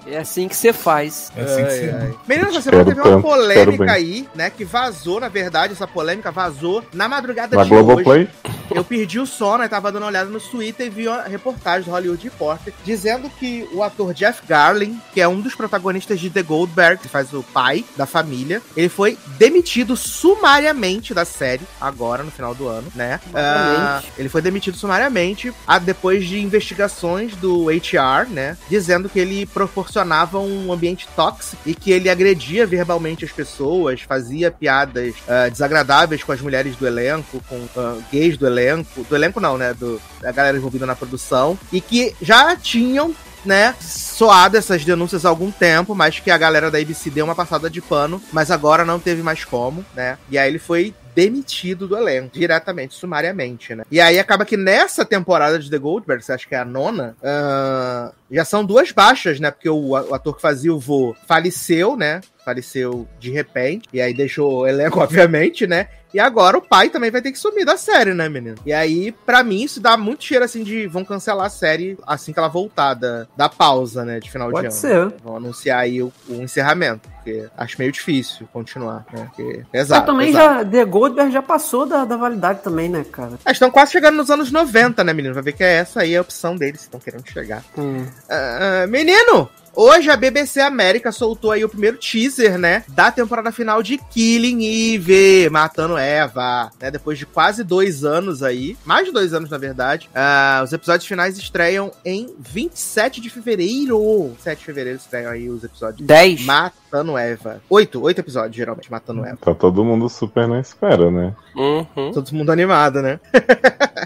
É 0.05 0.17
assim 0.17 0.47
que 0.47 0.55
você 0.55 0.73
faz. 0.73 1.31
É 1.35 1.41
assim 1.41 1.65
que 1.65 1.71
você. 1.71 1.95
ai. 1.95 2.13
Menina, 2.27 2.49
essa 2.49 2.59
Espero 2.59 2.77
semana 2.77 2.95
teve 2.95 3.07
uma 3.07 3.21
polêmica 3.21 3.91
aí, 3.91 4.27
né? 4.35 4.49
Que 4.49 4.65
vazou, 4.65 5.19
na 5.19 5.29
verdade, 5.29 5.73
essa 5.73 5.87
polêmica 5.87 6.31
vazou 6.31 6.83
na 6.93 7.07
madrugada 7.07 7.55
Na 7.55 7.63
de 7.63 7.73
hoje. 7.73 7.83
Globoplay? 7.83 8.29
Eu 8.73 8.83
perdi 8.83 9.19
o 9.19 9.25
sono, 9.25 9.63
eu 9.63 9.69
tava 9.69 9.91
dando 9.91 10.03
uma 10.03 10.09
olhada 10.09 10.29
no 10.29 10.39
Twitter 10.39 10.87
e 10.87 10.89
vi 10.89 11.07
uma 11.07 11.23
reportagem 11.23 11.83
do 11.83 11.91
Hollywood 11.91 12.23
Reporter 12.23 12.73
dizendo 12.83 13.29
que 13.29 13.67
o 13.73 13.83
ator 13.83 14.13
Jeff 14.13 14.41
Garlin, 14.47 14.99
que 15.13 15.21
é 15.21 15.27
um 15.27 15.39
dos 15.39 15.53
protagonistas 15.53 16.19
de 16.19 16.29
The 16.29 16.43
Goldberg, 16.43 17.01
que 17.01 17.07
faz 17.07 17.33
o 17.33 17.43
pai 17.43 17.85
da 17.95 18.05
família, 18.05 18.61
ele 18.75 18.89
foi 18.89 19.17
demitido 19.37 19.95
sumariamente 19.95 21.13
da 21.13 21.25
série, 21.25 21.61
agora, 21.79 22.23
no 22.23 22.31
final 22.31 22.55
do 22.55 22.67
ano, 22.67 22.91
né? 22.95 23.19
Sumariamente? 23.27 24.13
ele 24.17 24.29
foi 24.29 24.41
demitido 24.41 24.77
sumariamente 24.77 25.53
ah, 25.67 25.79
depois 25.79 26.25
de 26.25 26.39
investigações 26.39 27.35
do 27.35 27.67
HR, 27.69 28.29
né? 28.29 28.57
Dizendo 28.69 29.09
que 29.09 29.19
ele 29.19 29.45
proporcionava 29.93 30.39
um 30.39 30.73
ambiente 30.73 31.07
tóxico 31.15 31.61
e 31.65 31.75
que 31.75 31.91
ele 31.91 32.09
agredia 32.09 32.65
verbalmente 32.65 33.23
as 33.23 33.31
pessoas, 33.31 34.01
fazia 34.01 34.49
piadas 34.49 35.13
ah, 35.27 35.47
desagradáveis 35.47 36.23
com 36.23 36.31
as 36.31 36.41
mulheres 36.41 36.75
do 36.75 36.87
elenco, 36.87 37.41
com 37.47 37.67
ah, 37.77 37.97
gays 38.11 38.35
do 38.35 38.47
elenco. 38.47 39.03
Do 39.03 39.15
elenco 39.15 39.39
não, 39.39 39.57
né? 39.57 39.73
Do, 39.73 40.01
da 40.19 40.31
galera 40.31 40.57
envolvida 40.57 40.85
na 40.85 40.95
produção. 40.95 41.57
E 41.71 41.79
que 41.79 42.15
já 42.21 42.55
tinham 42.55 43.13
né, 43.45 43.75
soado 43.79 44.57
essas 44.57 44.83
denúncias 44.83 45.25
há 45.25 45.29
algum 45.29 45.51
tempo, 45.51 45.93
mas 45.93 46.19
que 46.19 46.31
a 46.31 46.37
galera 46.37 46.71
da 46.71 46.79
ABC 46.79 47.09
deu 47.09 47.25
uma 47.25 47.35
passada 47.35 47.69
de 47.69 47.81
pano, 47.81 48.21
mas 48.31 48.49
agora 48.49 48.85
não 48.85 48.99
teve 48.99 49.21
mais 49.21 49.43
como, 49.43 49.85
né? 49.93 50.17
E 50.29 50.37
aí 50.37 50.49
ele 50.49 50.59
foi 50.59 50.93
demitido 51.15 51.87
do 51.87 51.97
elenco, 51.97 52.37
diretamente, 52.37 52.93
sumariamente, 52.93 53.75
né? 53.75 53.83
E 53.91 53.99
aí 53.99 54.19
acaba 54.19 54.45
que 54.45 54.57
nessa 54.57 55.05
temporada 55.05 55.59
de 55.59 55.69
The 55.69 55.77
Goldbergs, 55.77 56.29
acho 56.29 56.47
que 56.47 56.55
é 56.55 56.59
a 56.59 56.65
nona, 56.65 57.15
ah, 57.23 58.11
já 58.31 58.45
são 58.45 58.65
duas 58.65 58.91
baixas, 58.91 59.39
né? 59.39 59.51
Porque 59.51 59.69
o, 59.69 59.89
o 59.89 60.13
ator 60.13 60.35
que 60.35 60.41
fazia 60.41 60.73
o 60.73 60.79
vô 60.79 61.15
faleceu, 61.27 61.95
né? 61.95 62.21
Faleceu 62.43 63.07
de 63.19 63.31
repente, 63.31 63.87
e 63.93 64.01
aí 64.01 64.13
deixou 64.13 64.61
o 64.61 64.67
elenco, 64.67 64.99
obviamente, 65.01 65.65
né? 65.67 65.87
E 66.13 66.19
agora 66.19 66.57
o 66.57 66.61
pai 66.61 66.89
também 66.89 67.09
vai 67.09 67.21
ter 67.21 67.31
que 67.31 67.39
sumir 67.39 67.65
da 67.65 67.75
série, 67.77 68.13
né, 68.13 68.29
menino? 68.29 68.55
E 68.65 68.71
aí, 68.71 69.11
pra 69.11 69.43
mim, 69.43 69.63
isso 69.63 69.79
dá 69.81 69.97
muito 69.97 70.23
cheiro, 70.23 70.45
assim, 70.45 70.63
de 70.63 70.85
vão 70.87 71.03
cancelar 71.03 71.47
a 71.47 71.49
série 71.49 71.97
assim 72.05 72.31
que 72.31 72.39
ela 72.39 72.47
voltar 72.47 72.93
da, 72.93 73.25
da 73.35 73.49
pausa, 73.49 74.05
né, 74.05 74.19
de 74.19 74.29
final 74.31 74.49
Pode 74.51 74.61
de 74.61 74.67
ano. 74.67 74.75
ser. 74.75 75.13
Vão 75.23 75.37
anunciar 75.37 75.79
aí 75.79 76.01
o, 76.03 76.11
o 76.29 76.35
encerramento, 76.35 77.09
porque 77.15 77.47
acho 77.57 77.75
meio 77.79 77.91
difícil 77.91 78.47
continuar, 78.53 79.05
né? 79.11 79.29
Porque, 79.35 79.63
exato, 79.73 80.01
Mas 80.01 80.05
também 80.05 80.29
exato. 80.29 80.65
já. 80.65 80.65
The 80.65 80.85
Goldberg 80.85 81.31
já 81.31 81.41
passou 81.41 81.85
da, 81.85 82.05
da 82.05 82.15
validade 82.15 82.61
também, 82.61 82.89
né, 82.89 83.03
cara? 83.11 83.33
Ah, 83.43 83.51
estão 83.51 83.71
quase 83.71 83.91
chegando 83.91 84.15
nos 84.17 84.29
anos 84.29 84.51
90, 84.51 85.03
né, 85.03 85.13
menino? 85.13 85.33
Vai 85.33 85.43
ver 85.43 85.53
que 85.53 85.63
é 85.63 85.73
essa 85.77 86.01
aí 86.01 86.15
a 86.15 86.21
opção 86.21 86.55
deles, 86.55 86.81
se 86.81 86.85
estão 86.87 86.99
querendo 86.99 87.27
chegar. 87.27 87.63
Hum. 87.77 88.05
Ah, 88.29 88.85
menino! 88.87 89.49
Hoje 89.75 90.11
a 90.11 90.15
BBC 90.15 90.61
América 90.61 91.11
soltou 91.11 91.51
aí 91.51 91.65
o 91.65 91.69
primeiro 91.69 91.97
teaser, 91.97 92.59
né? 92.59 92.83
Da 92.89 93.11
temporada 93.11 93.51
final 93.51 93.81
de 93.81 93.97
Killing 93.97 94.93
Eve, 94.93 95.49
Matando 95.49 95.97
Eva. 95.97 96.69
Né, 96.79 96.91
depois 96.91 97.17
de 97.17 97.25
quase 97.25 97.63
dois 97.63 98.03
anos 98.03 98.43
aí. 98.43 98.77
Mais 98.85 99.05
de 99.05 99.11
dois 99.11 99.33
anos, 99.33 99.49
na 99.49 99.57
verdade. 99.57 100.09
Ah, 100.13 100.61
os 100.63 100.71
episódios 100.73 101.07
finais 101.07 101.39
estreiam 101.39 101.91
em 102.05 102.35
27 102.37 103.19
de 103.19 103.31
fevereiro. 103.31 104.35
7 104.39 104.59
de 104.59 104.65
fevereiro 104.65 104.99
estreiam 104.99 105.31
aí 105.31 105.49
os 105.49 105.63
episódios. 105.63 106.05
10. 106.05 106.45
Matando 106.45 107.17
Eva. 107.17 107.59
Oito, 107.67 107.99
oito 108.03 108.19
episódios, 108.19 108.55
geralmente, 108.55 108.91
Matando 108.91 109.25
Eva. 109.25 109.37
Tá 109.37 109.55
todo 109.55 109.83
mundo 109.83 110.07
super 110.07 110.47
na 110.47 110.59
espera, 110.59 111.09
né? 111.09 111.33
Uhum. 111.55 112.11
Todo 112.11 112.31
mundo 112.31 112.51
animado, 112.51 113.01
né? 113.01 113.19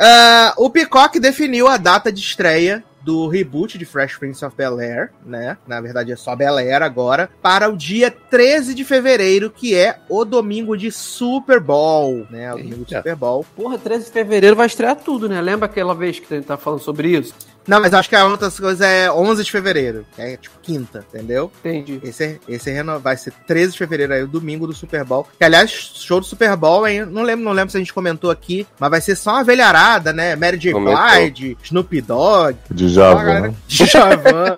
Ah, 0.00 0.54
o 0.56 0.70
Peacock 0.70 1.18
definiu 1.18 1.66
a 1.66 1.76
data 1.76 2.12
de 2.12 2.20
estreia 2.20 2.84
do 3.08 3.26
reboot 3.26 3.78
de 3.78 3.86
Fresh 3.86 4.18
Prince 4.18 4.44
of 4.44 4.54
Bel-Air, 4.54 5.10
né? 5.24 5.56
Na 5.66 5.80
verdade 5.80 6.12
é 6.12 6.16
só 6.16 6.36
Bel-Air 6.36 6.82
agora, 6.82 7.30
para 7.40 7.66
o 7.66 7.74
dia 7.74 8.10
13 8.10 8.74
de 8.74 8.84
fevereiro, 8.84 9.50
que 9.50 9.74
é 9.74 9.98
o 10.10 10.26
domingo 10.26 10.76
de 10.76 10.92
Super 10.92 11.58
Bowl, 11.58 12.26
né? 12.28 12.52
O 12.52 12.58
domingo 12.58 12.84
de. 12.84 12.94
Super 12.94 13.16
Bowl. 13.16 13.46
Porra, 13.56 13.78
13 13.78 14.04
de 14.04 14.10
fevereiro 14.10 14.54
vai 14.54 14.66
estrear 14.66 14.94
tudo, 14.94 15.26
né? 15.26 15.40
Lembra 15.40 15.64
aquela 15.64 15.94
vez 15.94 16.18
que 16.18 16.34
a 16.34 16.36
gente 16.36 16.46
tá 16.46 16.58
falando 16.58 16.80
sobre 16.80 17.08
isso? 17.16 17.32
Não, 17.66 17.80
mas 17.80 17.92
acho 17.92 18.08
que 18.08 18.16
a 18.16 18.24
outra 18.24 18.50
coisa 18.50 18.86
é 18.86 19.10
11 19.10 19.44
de 19.44 19.50
fevereiro, 19.50 20.06
que 20.14 20.22
é 20.22 20.36
tipo 20.36 20.58
quinta, 20.62 21.04
entendeu? 21.12 21.52
Entendi. 21.60 22.00
Esse, 22.02 22.24
é- 22.24 22.38
esse 22.48 22.70
é 22.70 22.82
vai 22.98 23.16
ser 23.16 23.32
13 23.46 23.72
de 23.72 23.78
fevereiro 23.78 24.14
aí, 24.14 24.22
o 24.22 24.28
domingo 24.28 24.66
do 24.66 24.72
Super 24.74 25.04
Bowl. 25.04 25.26
Que, 25.38 25.44
aliás, 25.44 25.70
show 25.70 26.20
do 26.20 26.26
Super 26.26 26.56
Bowl, 26.56 26.86
hein? 26.86 27.04
Não 27.04 27.22
lembro, 27.22 27.44
não 27.44 27.52
lembro 27.52 27.70
se 27.70 27.76
a 27.76 27.80
gente 27.80 27.92
comentou 27.92 28.30
aqui, 28.30 28.66
mas 28.78 28.90
vai 28.90 29.00
ser 29.00 29.16
só 29.16 29.32
uma 29.32 29.44
velharada, 29.44 30.12
né? 30.12 30.34
Mary 30.36 30.56
J. 30.56 30.72
Comentou. 30.72 30.96
Snoop 31.62 32.00
Dogg, 32.00 32.56
Java, 32.88 33.22
galera 33.22 33.48
né? 33.48 33.54
de 33.66 33.86
Javan. 33.86 34.56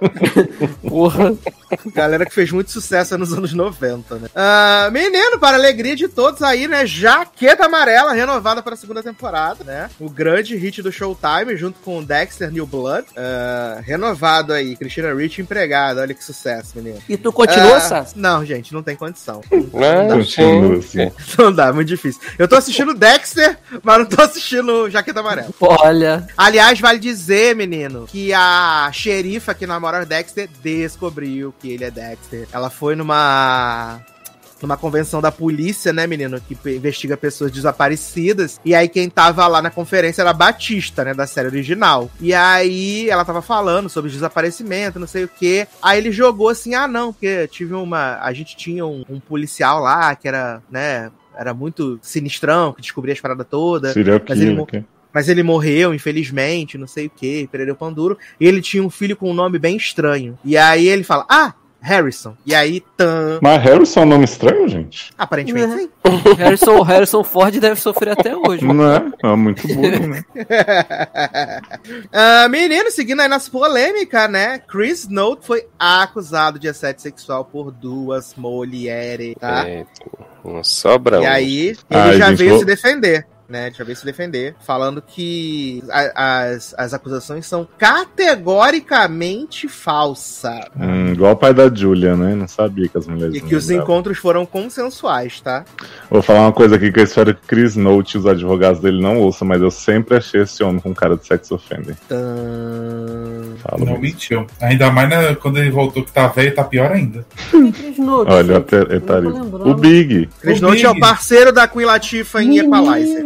Porra. 0.88 1.34
galera 1.94 2.24
que 2.26 2.34
fez 2.34 2.50
muito 2.50 2.70
sucesso 2.70 3.16
nos 3.18 3.32
anos 3.32 3.52
90, 3.52 4.14
né? 4.16 4.28
Ah, 4.34 4.88
menino, 4.92 5.38
para 5.38 5.56
a 5.56 5.60
alegria 5.60 5.94
de 5.96 6.08
todos 6.08 6.42
aí, 6.42 6.66
né? 6.68 6.86
Jaqueta 6.86 7.66
Amarela 7.66 8.12
renovada 8.12 8.62
para 8.62 8.74
a 8.74 8.76
segunda 8.76 9.02
temporada, 9.02 9.64
né? 9.64 9.90
O 9.98 10.08
grande 10.08 10.56
hit 10.56 10.82
do 10.82 10.92
Showtime, 10.92 11.56
junto 11.56 11.78
com 11.80 12.02
Dexter 12.02 12.50
New 12.50 12.66
Blood. 12.66 13.06
Ah, 13.16 13.80
renovado 13.82 14.52
aí, 14.52 14.76
Christina 14.76 15.12
Rich 15.14 15.40
empregada. 15.40 16.00
Olha 16.02 16.14
que 16.14 16.24
sucesso, 16.24 16.72
menino. 16.76 16.98
E 17.08 17.16
tu 17.16 17.32
continua, 17.32 17.76
Ah, 17.76 17.80
Sassi? 17.80 18.18
Não, 18.18 18.44
gente, 18.44 18.72
não 18.72 18.82
tem 18.82 18.96
condição. 18.96 19.40
Ah, 19.80 20.14
Continua, 20.14 20.82
sim. 20.82 21.02
assim. 21.02 21.12
Não 21.38 21.52
dá, 21.52 21.72
muito 21.72 21.88
difícil. 21.88 22.20
Eu 22.38 22.46
tô 22.48 22.56
assistindo 22.56 22.92
Dexter, 22.92 23.56
mas 23.82 23.98
não 23.98 24.04
tô 24.04 24.20
assistindo 24.22 24.90
Jaqueta 24.90 25.20
Amarela. 25.20 25.48
Olha. 25.60 26.26
Aliás, 26.36 26.78
vale 26.80 26.98
dizer, 26.98 27.54
menino, 27.56 28.06
que 28.06 28.32
a 28.34 28.90
xerifa 28.92 29.54
que 29.54 29.66
namora 29.66 30.02
o 30.02 30.06
Dexter 30.06 30.48
descobriu 30.62 31.54
que 31.60 31.70
ele 31.72 31.84
é 31.84 31.90
Dexter. 31.90 32.48
Ela 32.52 32.70
foi 32.70 32.94
numa. 32.96 34.00
Numa 34.62 34.76
convenção 34.76 35.22
da 35.22 35.32
polícia, 35.32 35.90
né, 35.90 36.06
menino? 36.06 36.38
Que 36.38 36.54
investiga 36.76 37.16
pessoas 37.16 37.50
desaparecidas. 37.50 38.60
E 38.62 38.74
aí, 38.74 38.90
quem 38.90 39.08
tava 39.08 39.46
lá 39.46 39.62
na 39.62 39.70
conferência 39.70 40.20
era 40.20 40.28
a 40.30 40.34
Batista, 40.34 41.02
né? 41.02 41.14
Da 41.14 41.26
série 41.26 41.48
original. 41.48 42.10
E 42.20 42.34
aí, 42.34 43.08
ela 43.08 43.24
tava 43.24 43.40
falando 43.40 43.88
sobre 43.88 44.10
desaparecimento, 44.10 45.00
não 45.00 45.06
sei 45.06 45.24
o 45.24 45.28
quê. 45.28 45.66
Aí 45.80 45.96
ele 45.96 46.12
jogou 46.12 46.50
assim: 46.50 46.74
ah, 46.74 46.86
não, 46.86 47.10
porque 47.10 47.48
tive 47.48 47.72
uma. 47.72 48.18
A 48.20 48.34
gente 48.34 48.54
tinha 48.54 48.84
um, 48.84 49.02
um 49.08 49.18
policial 49.18 49.80
lá 49.80 50.14
que 50.14 50.28
era, 50.28 50.60
né? 50.70 51.10
Era 51.34 51.54
muito 51.54 51.98
sinistrão, 52.02 52.74
que 52.74 52.82
descobria 52.82 53.14
as 53.14 53.20
paradas 53.20 53.46
todas. 53.48 53.94
Serial 53.94 54.20
Mas 54.28 54.38
ele 54.38 54.50
killer. 54.50 54.66
que- 54.66 54.84
Mas 55.12 55.28
ele 55.28 55.42
morreu, 55.42 55.92
infelizmente, 55.94 56.78
não 56.78 56.86
sei 56.86 57.06
o 57.06 57.10
que, 57.10 57.48
perdeu 57.50 57.74
o 57.74 57.78
Panduro. 57.78 58.16
E 58.40 58.46
ele 58.46 58.60
tinha 58.62 58.82
um 58.82 58.90
filho 58.90 59.16
com 59.16 59.30
um 59.30 59.34
nome 59.34 59.58
bem 59.58 59.76
estranho. 59.76 60.38
E 60.44 60.56
aí 60.56 60.86
ele 60.88 61.02
fala, 61.02 61.26
ah, 61.28 61.52
Harrison. 61.82 62.36
E 62.44 62.54
aí, 62.54 62.82
tan. 62.94 63.38
Mas 63.40 63.62
Harrison 63.62 64.00
é 64.00 64.02
um 64.04 64.06
nome 64.08 64.24
estranho, 64.24 64.68
gente? 64.68 65.10
Aparentemente 65.16 65.66
Né? 65.66 65.78
sim. 65.78 65.88
Harrison, 66.36 66.82
Harrison 66.82 67.24
Ford 67.24 67.58
deve 67.58 67.80
sofrer 67.80 68.10
até 68.10 68.36
hoje. 68.36 68.64
Não 68.66 68.84
é? 68.92 69.10
É 69.24 69.34
muito 69.34 69.66
burro, 69.66 70.06
né? 70.06 70.22
Ah, 72.12 72.48
menino, 72.48 72.90
seguindo 72.90 73.20
aí 73.20 73.28
nossa 73.28 73.50
polêmica, 73.50 74.28
né? 74.28 74.58
Chris 74.58 75.08
Note 75.08 75.46
foi 75.46 75.66
acusado 75.78 76.58
de 76.58 76.68
assédio 76.68 77.00
sexual 77.02 77.44
por 77.44 77.70
duas 77.70 78.34
mulheres, 78.34 79.34
tá? 79.38 79.64
Não 80.44 80.62
sobra 80.64 81.20
E 81.22 81.26
aí, 81.26 81.68
ele 81.68 81.78
Ai, 81.90 82.18
já 82.18 82.28
gente, 82.28 82.38
veio 82.38 82.50
vou- 82.50 82.58
se 82.60 82.64
defender. 82.64 83.26
Né, 83.50 83.72
já 83.76 83.82
veio 83.82 83.96
se 83.96 84.04
defender, 84.04 84.54
falando 84.64 85.02
que 85.02 85.82
a- 85.90 86.44
as, 86.52 86.72
as 86.78 86.94
acusações 86.94 87.44
são 87.46 87.66
categoricamente 87.76 89.66
falsas. 89.66 90.60
Hum, 90.78 91.12
igual 91.12 91.32
o 91.32 91.36
pai 91.36 91.52
da 91.52 91.68
Julia, 91.72 92.16
né? 92.16 92.34
Não 92.36 92.46
sabia 92.46 92.88
que 92.88 92.96
as 92.96 93.08
mulheres. 93.08 93.34
E 93.34 93.40
que 93.40 93.56
os 93.56 93.68
encontros 93.68 94.18
foram 94.18 94.46
consensuais, 94.46 95.40
tá? 95.40 95.64
Vou 96.08 96.22
falar 96.22 96.42
uma 96.42 96.52
coisa 96.52 96.76
aqui 96.76 96.92
que 96.92 97.00
eu 97.00 97.04
espero 97.04 97.34
que 97.34 97.40
Chris 97.46 97.74
Note 97.74 98.18
os 98.18 98.26
advogados 98.26 98.80
dele 98.80 99.02
não 99.02 99.18
ouçam, 99.18 99.48
mas 99.48 99.60
eu 99.60 99.70
sempre 99.70 100.16
achei 100.16 100.42
esse 100.42 100.62
homem 100.62 100.80
com 100.80 100.94
cara 100.94 101.16
de 101.16 101.26
sex 101.26 101.50
offender. 101.50 101.96
Falo 103.58 103.84
Não 103.84 103.98
mentiu. 103.98 104.46
Ainda 104.60 104.90
mais 104.92 105.08
né, 105.08 105.34
quando 105.34 105.58
ele 105.58 105.70
voltou 105.70 106.04
que 106.04 106.12
tá 106.12 106.28
velho, 106.28 106.54
tá 106.54 106.62
pior 106.62 106.92
ainda. 106.92 107.26
Chris 107.50 107.98
Note, 107.98 108.30
Olha, 108.30 108.52
Eu 108.52 109.20
lembrando. 109.20 109.68
O 109.70 109.74
Big. 109.74 110.28
Chris 110.40 110.60
Note 110.60 110.84
é 110.84 110.90
o 110.90 110.98
parceiro 110.98 111.52
da 111.52 111.66
Queen 111.66 111.86
Latifah 111.86 112.42
em 112.42 112.58
Equalizer. 112.58 113.24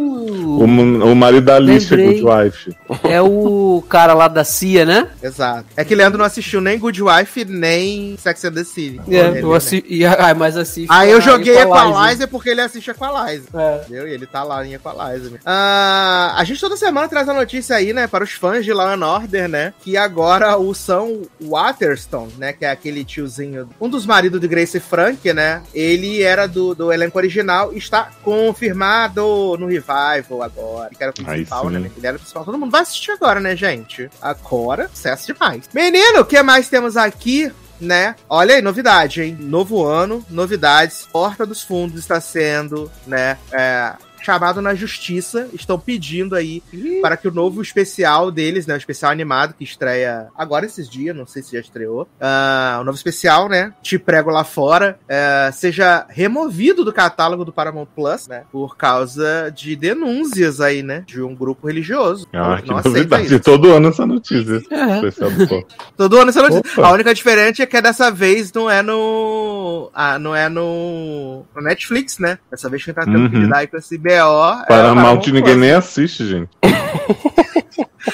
O, 0.57 1.11
o 1.11 1.15
marido 1.15 1.45
da 1.45 1.55
Alicia, 1.55 1.95
Lembrei. 1.95 2.21
Good 2.21 2.43
Wife. 2.43 2.77
É 3.03 3.21
o 3.21 3.83
cara 3.89 4.13
lá 4.13 4.27
da 4.27 4.43
CIA, 4.43 4.85
né? 4.85 5.07
Exato. 5.21 5.65
É 5.75 5.83
que 5.83 5.95
Leandro 5.95 6.17
não 6.17 6.25
assistiu 6.25 6.61
nem 6.61 6.77
Good 6.77 7.01
Wife, 7.01 7.45
nem 7.45 8.15
Sex 8.17 8.45
and 8.45 8.53
the 8.53 8.63
City. 8.63 8.99
É, 9.09 9.41
eu 9.41 9.49
né? 9.49 9.57
assi... 9.57 9.83
e, 9.87 10.05
ah, 10.05 10.33
mas 10.35 10.57
assiste. 10.57 10.87
Aí 10.89 11.11
eu 11.11 11.17
a 11.17 11.21
joguei 11.21 11.57
Equalizer. 11.57 11.89
Equalizer 11.89 12.27
porque 12.27 12.49
ele 12.49 12.61
assiste 12.61 12.89
Equalizer. 12.89 13.49
É. 13.53 13.81
Entendeu? 13.81 14.07
E 14.07 14.13
ele 14.13 14.25
tá 14.25 14.43
lá 14.43 14.65
em 14.65 14.73
Equalizer. 14.73 15.31
né? 15.31 15.39
Ah, 15.45 16.33
a 16.35 16.43
gente 16.43 16.59
toda 16.59 16.77
semana 16.77 17.07
traz 17.07 17.29
a 17.29 17.33
notícia 17.33 17.75
aí, 17.75 17.93
né, 17.93 18.07
para 18.07 18.23
os 18.23 18.31
fãs 18.31 18.65
de 18.65 18.73
Law 18.73 18.87
and 18.87 19.05
Order, 19.05 19.47
né, 19.47 19.73
que 19.81 19.97
agora 19.97 20.57
o 20.57 20.73
Sam 20.73 21.21
Waterston, 21.41 22.29
né, 22.37 22.53
que 22.53 22.65
é 22.65 22.71
aquele 22.71 23.03
tiozinho, 23.03 23.69
um 23.79 23.89
dos 23.89 24.05
maridos 24.05 24.39
de 24.39 24.47
Grace 24.47 24.79
Frank, 24.79 25.31
né, 25.33 25.61
ele 25.73 26.21
era 26.21 26.47
do, 26.47 26.73
do 26.73 26.91
elenco 26.91 27.17
original 27.17 27.73
e 27.73 27.77
está 27.77 28.09
confirmado 28.23 29.57
no 29.59 29.67
Revival 29.67 30.43
agora, 30.45 30.89
que 30.89 31.03
era 31.03 31.11
o 31.11 31.13
principal, 31.13 31.69
né, 31.69 31.91
ele 31.95 32.07
era 32.07 32.17
o 32.17 32.19
principal. 32.19 32.45
Todo 32.45 32.57
mundo 32.57 32.71
vai 32.71 32.81
assistir 32.81 33.11
agora, 33.11 33.39
né, 33.39 33.55
gente? 33.55 34.09
Agora, 34.21 34.89
sucesso 34.93 35.33
demais. 35.33 35.69
Menino, 35.73 36.21
o 36.21 36.25
que 36.25 36.41
mais 36.41 36.69
temos 36.69 36.95
aqui? 36.97 37.51
né? 37.79 38.15
Olha 38.29 38.55
aí, 38.55 38.61
novidade, 38.61 39.21
hein? 39.21 39.37
Novo 39.37 39.85
ano, 39.85 40.25
novidades. 40.29 41.07
Porta 41.11 41.45
dos 41.45 41.61
Fundos 41.61 41.99
está 41.99 42.21
sendo, 42.21 42.89
né? 43.05 43.37
é, 43.51 43.93
chamado 44.21 44.61
na 44.61 44.73
justiça. 44.75 45.47
Estão 45.53 45.79
pedindo 45.79 46.35
aí 46.35 46.61
para 47.01 47.17
que 47.17 47.27
o 47.27 47.31
novo 47.31 47.61
especial 47.61 48.31
deles, 48.31 48.65
né? 48.65 48.73
O 48.73 48.77
especial 48.77 49.11
animado 49.11 49.53
que 49.53 49.63
estreia 49.63 50.27
agora 50.37 50.65
esses 50.65 50.89
dias, 50.89 51.15
não 51.15 51.25
sei 51.27 51.41
se 51.43 51.53
já 51.53 51.59
estreou. 51.59 52.07
ah, 52.19 52.77
o 52.81 52.83
novo 52.83 52.95
especial, 52.97 53.47
né? 53.49 53.73
Te 53.81 53.97
prego 53.99 54.29
lá 54.29 54.43
fora, 54.43 54.97
é, 55.07 55.49
seja 55.53 56.05
removido 56.09 56.83
do 56.83 56.91
catálogo 56.93 57.45
do 57.45 57.53
Paramount 57.53 57.87
Plus, 57.95 58.27
né? 58.27 58.43
Por 58.51 58.75
causa 58.77 59.51
de 59.55 59.75
denúncias 59.75 60.59
aí, 60.61 60.81
né? 60.83 61.03
De 61.05 61.21
um 61.21 61.35
grupo 61.35 61.67
religioso. 61.67 62.27
Ah, 62.33 62.61
que 62.61 62.69
Não 62.69 62.77
aceita 62.77 62.97
novidade. 63.17 63.25
isso. 63.25 63.39
Todo 63.39 63.71
ano 63.73 63.89
essa 63.89 64.05
notícia. 64.05 64.61
É. 64.71 64.95
Especial 64.95 65.31
do 65.31 65.47
pó. 65.47 65.63
Todo 65.95 66.17
ano 66.17 66.29
essa 66.29 66.41
notícia. 66.41 66.61
Opa. 66.81 66.87
A 66.87 66.91
única 66.91 67.13
diferença 67.13 67.63
é 67.63 67.65
que 67.65 67.81
dessa 67.81 68.09
vez 68.11 68.51
não 68.53 68.69
é 68.69 68.81
no. 68.81 69.89
Ah, 69.93 70.17
não 70.19 70.35
é 70.35 70.49
no. 70.49 71.45
no 71.55 71.61
Netflix, 71.61 72.19
né? 72.19 72.37
Dessa 72.49 72.69
vez 72.69 72.83
quem 72.83 72.93
tá 72.93 73.03
tendo 73.05 73.29
que 73.29 73.35
Uhum. 73.35 73.41
lidar 73.43 73.57
aí 73.59 73.67
com 73.67 73.77
esse 73.77 73.97
BO. 74.21 74.61
é 74.63 74.67
Paramount 74.67 75.21
ninguém 75.27 75.43
Plus. 75.43 75.57
nem 75.57 75.71
assiste, 75.71 76.25
gente. 76.25 76.49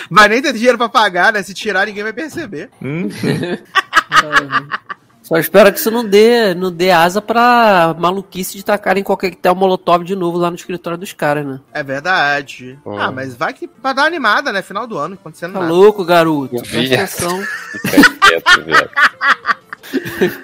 Vai 0.09 0.27
nem 0.27 0.41
ter 0.41 0.53
dinheiro 0.53 0.77
pra 0.77 0.89
pagar, 0.89 1.31
né? 1.33 1.43
Se 1.43 1.53
tirar, 1.53 1.85
ninguém 1.85 2.03
vai 2.03 2.13
perceber. 2.13 2.69
Hum, 2.81 3.07
Só 5.23 5.37
espero 5.37 5.71
que 5.71 5.79
isso 5.79 5.91
não 5.91 6.03
dê, 6.03 6.53
não 6.53 6.69
dê 6.71 6.91
asa 6.91 7.21
pra 7.21 7.95
maluquice 7.97 8.57
de 8.57 8.65
tacarem 8.65 9.03
qualquer 9.03 9.33
tel 9.35 9.55
molotov 9.55 10.03
de 10.03 10.13
novo 10.15 10.37
lá 10.37 10.49
no 10.49 10.55
escritório 10.57 10.97
dos 10.97 11.13
caras, 11.13 11.45
né? 11.45 11.59
É 11.73 11.81
verdade. 11.81 12.77
Hum. 12.85 12.97
Ah, 12.99 13.11
mas 13.11 13.33
vai 13.35 13.53
que. 13.53 13.67
Pra 13.67 13.93
dar 13.93 14.01
uma 14.01 14.07
animada, 14.07 14.51
né? 14.51 14.61
Final 14.61 14.85
do 14.85 14.97
ano, 14.97 15.13
acontecendo 15.13 15.53
Tá 15.53 15.59
nada. 15.61 15.71
louco, 15.71 16.03
garoto. 16.03 16.61
Presta 16.61 16.95
atenção. 16.95 17.41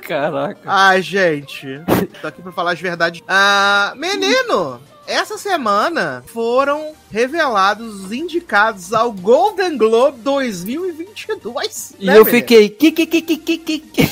Caraca. 0.08 0.60
Ai, 0.66 1.02
gente. 1.02 1.82
Tô 2.22 2.28
aqui 2.28 2.42
pra 2.42 2.52
falar 2.52 2.72
as 2.72 2.80
verdades. 2.80 3.22
Ah, 3.28 3.94
menino! 3.98 4.80
Essa 5.08 5.38
semana 5.38 6.22
foram 6.28 6.92
revelados 7.10 8.04
os 8.04 8.12
indicados 8.12 8.92
ao 8.92 9.12
Golden 9.14 9.78
Globe 9.78 10.20
2022. 10.20 11.94
E 11.98 12.06
né, 12.06 12.18
eu 12.18 12.26
menino? 12.26 12.40
fiquei. 12.40 12.70
Que, 12.70 12.92
que, 12.92 13.06
que, 13.06 13.22
que, 13.22 13.38
que, 13.38 13.58
que, 13.58 13.80
que. 13.80 14.10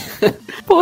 Pô, 0.66 0.80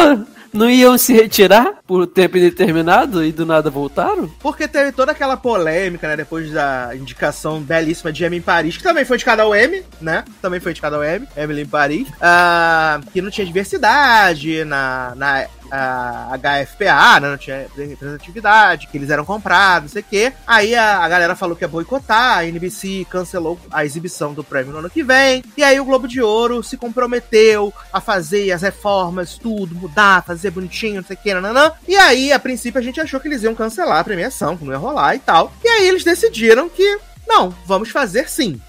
não 0.54 0.70
iam 0.70 0.96
se 1.00 1.14
retirar 1.14 1.80
por 1.88 2.06
tempo 2.06 2.38
indeterminado 2.38 3.26
e 3.26 3.32
do 3.32 3.44
nada 3.44 3.72
voltaram? 3.72 4.30
Porque 4.40 4.68
teve 4.68 4.92
toda 4.92 5.12
aquela 5.12 5.36
polêmica, 5.36 6.08
né? 6.08 6.16
Depois 6.16 6.52
da 6.52 6.92
indicação 6.94 7.60
belíssima 7.60 8.14
de 8.14 8.24
Emily 8.24 8.40
em 8.40 8.46
Paris, 8.46 8.78
que 8.78 8.84
também 8.84 9.04
foi 9.04 9.18
indicada 9.18 9.42
ao 9.42 9.56
Emmy, 9.56 9.84
né? 10.00 10.24
Também 10.42 10.60
foi 10.60 10.72
indicada 10.72 10.96
ao 10.96 11.04
Emmy, 11.04 11.28
Emily 11.36 11.64
em 11.64 11.66
Paris. 11.66 12.08
ah, 12.22 13.02
que 13.12 13.20
não 13.20 13.32
tinha 13.32 13.48
diversidade 13.48 14.64
na, 14.64 15.14
na 15.16 15.48
a 15.72 16.38
HFPA, 16.38 17.20
né? 17.20 17.30
Não 17.30 17.38
tinha 17.38 17.68
representatividade, 17.76 18.88
que 18.88 18.98
eles 18.98 19.10
eram 19.10 19.26
comprados, 19.26 19.84
não 19.84 19.94
sei 19.94 20.02
o 20.02 20.06
quê. 20.10 20.34
Aí 20.46 20.76
a, 20.76 21.00
a 21.00 21.10
galera 21.10 21.36
falou 21.36 21.56
que 21.56 21.64
ia 21.64 21.68
boicotar, 21.68 22.40
a 22.40 22.46
NBC 22.46 23.06
cancelou 23.10 23.60
a 23.72 23.86
exibição 23.86 24.34
do 24.34 24.44
prêmio 24.44 24.72
no 24.72 24.80
ano 24.80 24.90
que 24.90 25.04
vem. 25.04 25.44
E 25.58 25.64
aí 25.64 25.80
o 25.80 25.86
Globo 25.86 26.08
de 26.08 26.22
Ouro 26.22 26.64
se 26.64 26.78
comprometeu 26.78 27.74
a 27.92 28.00
fazer 28.00 28.52
as 28.52 28.62
reformas, 28.62 29.38
tudo, 29.38 29.76
mudar, 29.76 30.24
fazer 30.24 30.52
bonitinho, 30.52 30.98
não 30.98 31.04
sei 31.04 31.16
o 31.16 31.20
que, 31.20 31.34
nananã. 31.34 31.72
E 31.88 31.96
aí, 31.96 32.32
a 32.32 32.40
princípio, 32.40 32.80
a 32.80 32.84
gente 32.84 33.00
achou 33.00 33.20
que 33.20 33.28
eles 33.28 33.44
iam 33.44 33.56
cancelar 33.56 34.00
a 34.00 34.04
premiação, 34.04 34.58
que 34.58 34.64
não 34.66 34.72
ia 34.72 34.78
rolar 34.78 35.16
e 35.16 35.20
tal. 35.20 35.52
E 35.64 35.68
aí 35.68 35.88
eles 35.88 36.04
decidiram 36.04 36.70
que, 36.70 37.00
não, 37.28 37.54
vamos 37.66 37.90
fazer 37.90 38.30
sim. 38.30 38.60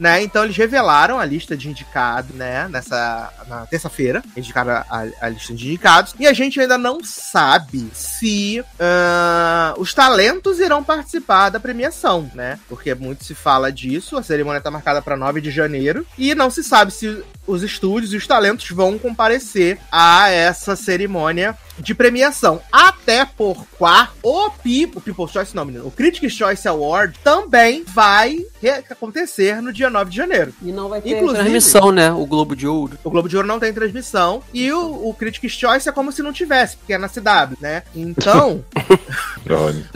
Né? 0.00 0.22
Então 0.22 0.44
eles 0.44 0.56
revelaram 0.56 1.20
a 1.20 1.26
lista 1.26 1.54
de 1.54 1.68
indicados, 1.68 2.34
né? 2.34 2.66
Nessa 2.68 3.30
na 3.46 3.66
terça-feira, 3.66 4.22
indicaram 4.34 4.72
a, 4.72 5.06
a 5.20 5.28
lista 5.28 5.52
de 5.52 5.66
indicados 5.68 6.14
e 6.18 6.26
a 6.26 6.32
gente 6.32 6.58
ainda 6.58 6.78
não 6.78 7.04
sabe 7.04 7.90
se 7.92 8.64
ah, 8.78 9.74
os 9.76 9.92
talentos 9.92 10.58
irão 10.58 10.82
participar 10.82 11.50
da 11.50 11.60
premiação, 11.60 12.30
né? 12.34 12.58
Porque 12.66 12.94
muito 12.94 13.24
se 13.24 13.34
fala 13.34 13.70
disso. 13.70 14.16
A 14.16 14.22
cerimônia 14.22 14.56
está 14.56 14.70
marcada 14.70 15.02
para 15.02 15.18
9 15.18 15.42
de 15.42 15.50
janeiro 15.50 16.06
e 16.16 16.34
não 16.34 16.48
se 16.48 16.64
sabe 16.64 16.92
se 16.92 17.22
os 17.46 17.62
estúdios 17.62 18.14
e 18.14 18.16
os 18.16 18.26
talentos 18.26 18.70
vão 18.70 18.98
comparecer 18.98 19.78
a 19.92 20.30
essa 20.30 20.76
cerimônia 20.76 21.54
de 21.80 21.94
premiação. 21.94 22.60
Até 22.70 23.24
por 23.24 23.66
quá, 23.78 24.10
o, 24.22 24.46
o 24.46 25.00
People's 25.00 25.30
Choice, 25.32 25.54
não, 25.56 25.64
menino, 25.64 25.86
o 25.86 25.90
Critics' 25.90 26.32
Choice 26.32 26.66
Award 26.68 27.18
também 27.24 27.84
vai 27.86 28.44
acontecer 28.90 29.60
no 29.62 29.72
dia 29.72 29.88
9 29.90 30.10
de 30.10 30.16
janeiro. 30.16 30.52
E 30.62 30.70
não 30.72 30.88
vai 30.88 31.00
ter 31.00 31.10
Inclusive- 31.16 31.38
transmissão, 31.40 31.90
né? 31.90 32.12
O 32.12 32.26
Globo 32.26 32.54
de 32.54 32.66
Ouro. 32.66 32.98
O 33.02 33.10
Globo 33.10 33.28
de 33.28 33.36
Ouro 33.36 33.48
não 33.48 33.58
tem 33.58 33.72
transmissão 33.72 34.42
e 34.52 34.70
o, 34.72 35.08
o 35.08 35.14
Critics' 35.14 35.52
Choice 35.52 35.88
é 35.88 35.92
como 35.92 36.12
se 36.12 36.22
não 36.22 36.32
tivesse, 36.32 36.76
porque 36.76 36.92
é 36.92 36.98
na 36.98 37.08
CW, 37.08 37.56
né? 37.60 37.82
Então, 37.94 38.64
olha. 39.48 39.90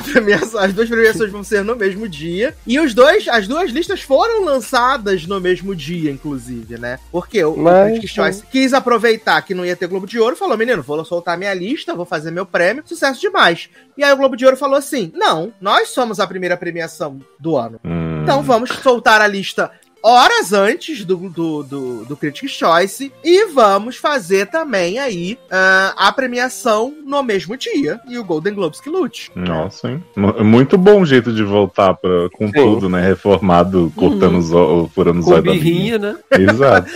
Premiação- 0.00 0.60
as 0.60 0.72
duas 0.72 0.88
premiações 0.88 1.30
vão 1.30 1.42
ser 1.44 1.64
no 1.64 1.76
mesmo 1.76 2.08
dia. 2.08 2.54
E 2.66 2.78
os 2.80 2.94
dois, 2.94 3.28
as 3.28 3.46
duas 3.46 3.70
listas 3.70 4.00
foram 4.02 4.44
lançadas 4.44 5.26
no 5.26 5.40
mesmo 5.40 5.74
dia, 5.74 6.10
inclusive, 6.10 6.78
né? 6.78 6.98
Porque 7.12 7.44
o, 7.44 7.56
Mas- 7.56 7.88
o 7.88 7.90
Critics' 7.92 8.14
Choice 8.14 8.42
quis 8.50 8.72
aproveitar 8.72 9.40
que 9.42 9.54
não 9.54 9.64
ia 9.64 9.76
ter 9.76 9.86
Globo 9.86 10.06
de 10.06 10.18
Ouro, 10.18 10.36
falou: 10.36 10.56
menino, 10.56 10.82
vou 10.82 11.04
soltar 11.04 11.36
minha 11.38 11.52
lista, 11.54 11.94
vou 11.94 12.06
fazer 12.06 12.30
meu 12.30 12.46
prêmio, 12.46 12.82
sucesso 12.86 13.20
demais. 13.20 13.68
E 13.96 14.02
aí 14.02 14.12
o 14.12 14.16
Globo 14.16 14.36
de 14.36 14.44
Ouro 14.44 14.56
falou 14.56 14.76
assim: 14.76 15.12
não, 15.14 15.52
nós 15.60 15.90
somos 15.90 16.18
a 16.20 16.26
primeira 16.26 16.56
premiação 16.56 17.20
do 17.38 17.56
ano. 17.56 17.78
Hum. 17.84 18.22
Então 18.22 18.42
vamos 18.42 18.70
soltar 18.82 19.20
a 19.20 19.26
lista 19.26 19.70
horas 20.06 20.52
antes 20.52 21.02
do, 21.02 21.16
do, 21.16 21.62
do, 21.62 22.04
do 22.04 22.16
Critics' 22.16 22.50
Choice 22.52 23.10
e 23.24 23.46
vamos 23.46 23.96
fazer 23.96 24.46
também 24.50 24.98
aí 24.98 25.38
ah, 25.50 25.94
a 25.96 26.12
premiação 26.12 26.92
no 27.06 27.22
mesmo 27.22 27.56
dia 27.56 27.98
e 28.06 28.18
o 28.18 28.24
Golden 28.24 28.52
Globes 28.52 28.80
que 28.82 28.90
lute. 28.90 29.32
Nossa, 29.34 29.90
hein? 29.90 30.04
Mu- 30.14 30.44
Muito 30.44 30.76
bom 30.76 31.04
jeito 31.06 31.32
de 31.32 31.42
voltar 31.42 31.94
pra, 31.94 32.28
com 32.34 32.46
Sim. 32.48 32.52
tudo, 32.52 32.88
né? 32.88 33.00
Reformado, 33.06 33.90
cortando 33.96 34.36
os 34.36 34.52
olhos, 34.52 34.92
furando 34.92 35.20
os 35.20 35.28
olhos 35.28 35.42
birrinha, 35.54 35.98
né? 35.98 36.16
Exato. 36.38 36.90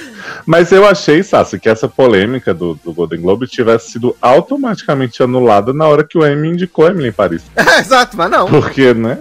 Mas 0.44 0.70
eu 0.70 0.86
achei, 0.86 1.22
Sassi, 1.22 1.58
que 1.58 1.68
essa 1.68 1.88
polêmica 1.88 2.52
do, 2.52 2.74
do 2.84 2.92
Golden 2.92 3.22
Globe 3.22 3.46
tivesse 3.46 3.92
sido 3.92 4.14
automaticamente 4.20 5.22
anulada 5.22 5.72
na 5.72 5.86
hora 5.86 6.04
que 6.04 6.18
o 6.18 6.26
Emmy 6.26 6.48
indicou 6.50 6.86
a 6.86 6.90
Emily 6.90 7.08
em 7.08 7.12
Paris. 7.12 7.42
Exato, 7.80 8.16
mas 8.18 8.30
não. 8.30 8.46
Porque, 8.48 8.92
né? 8.92 9.18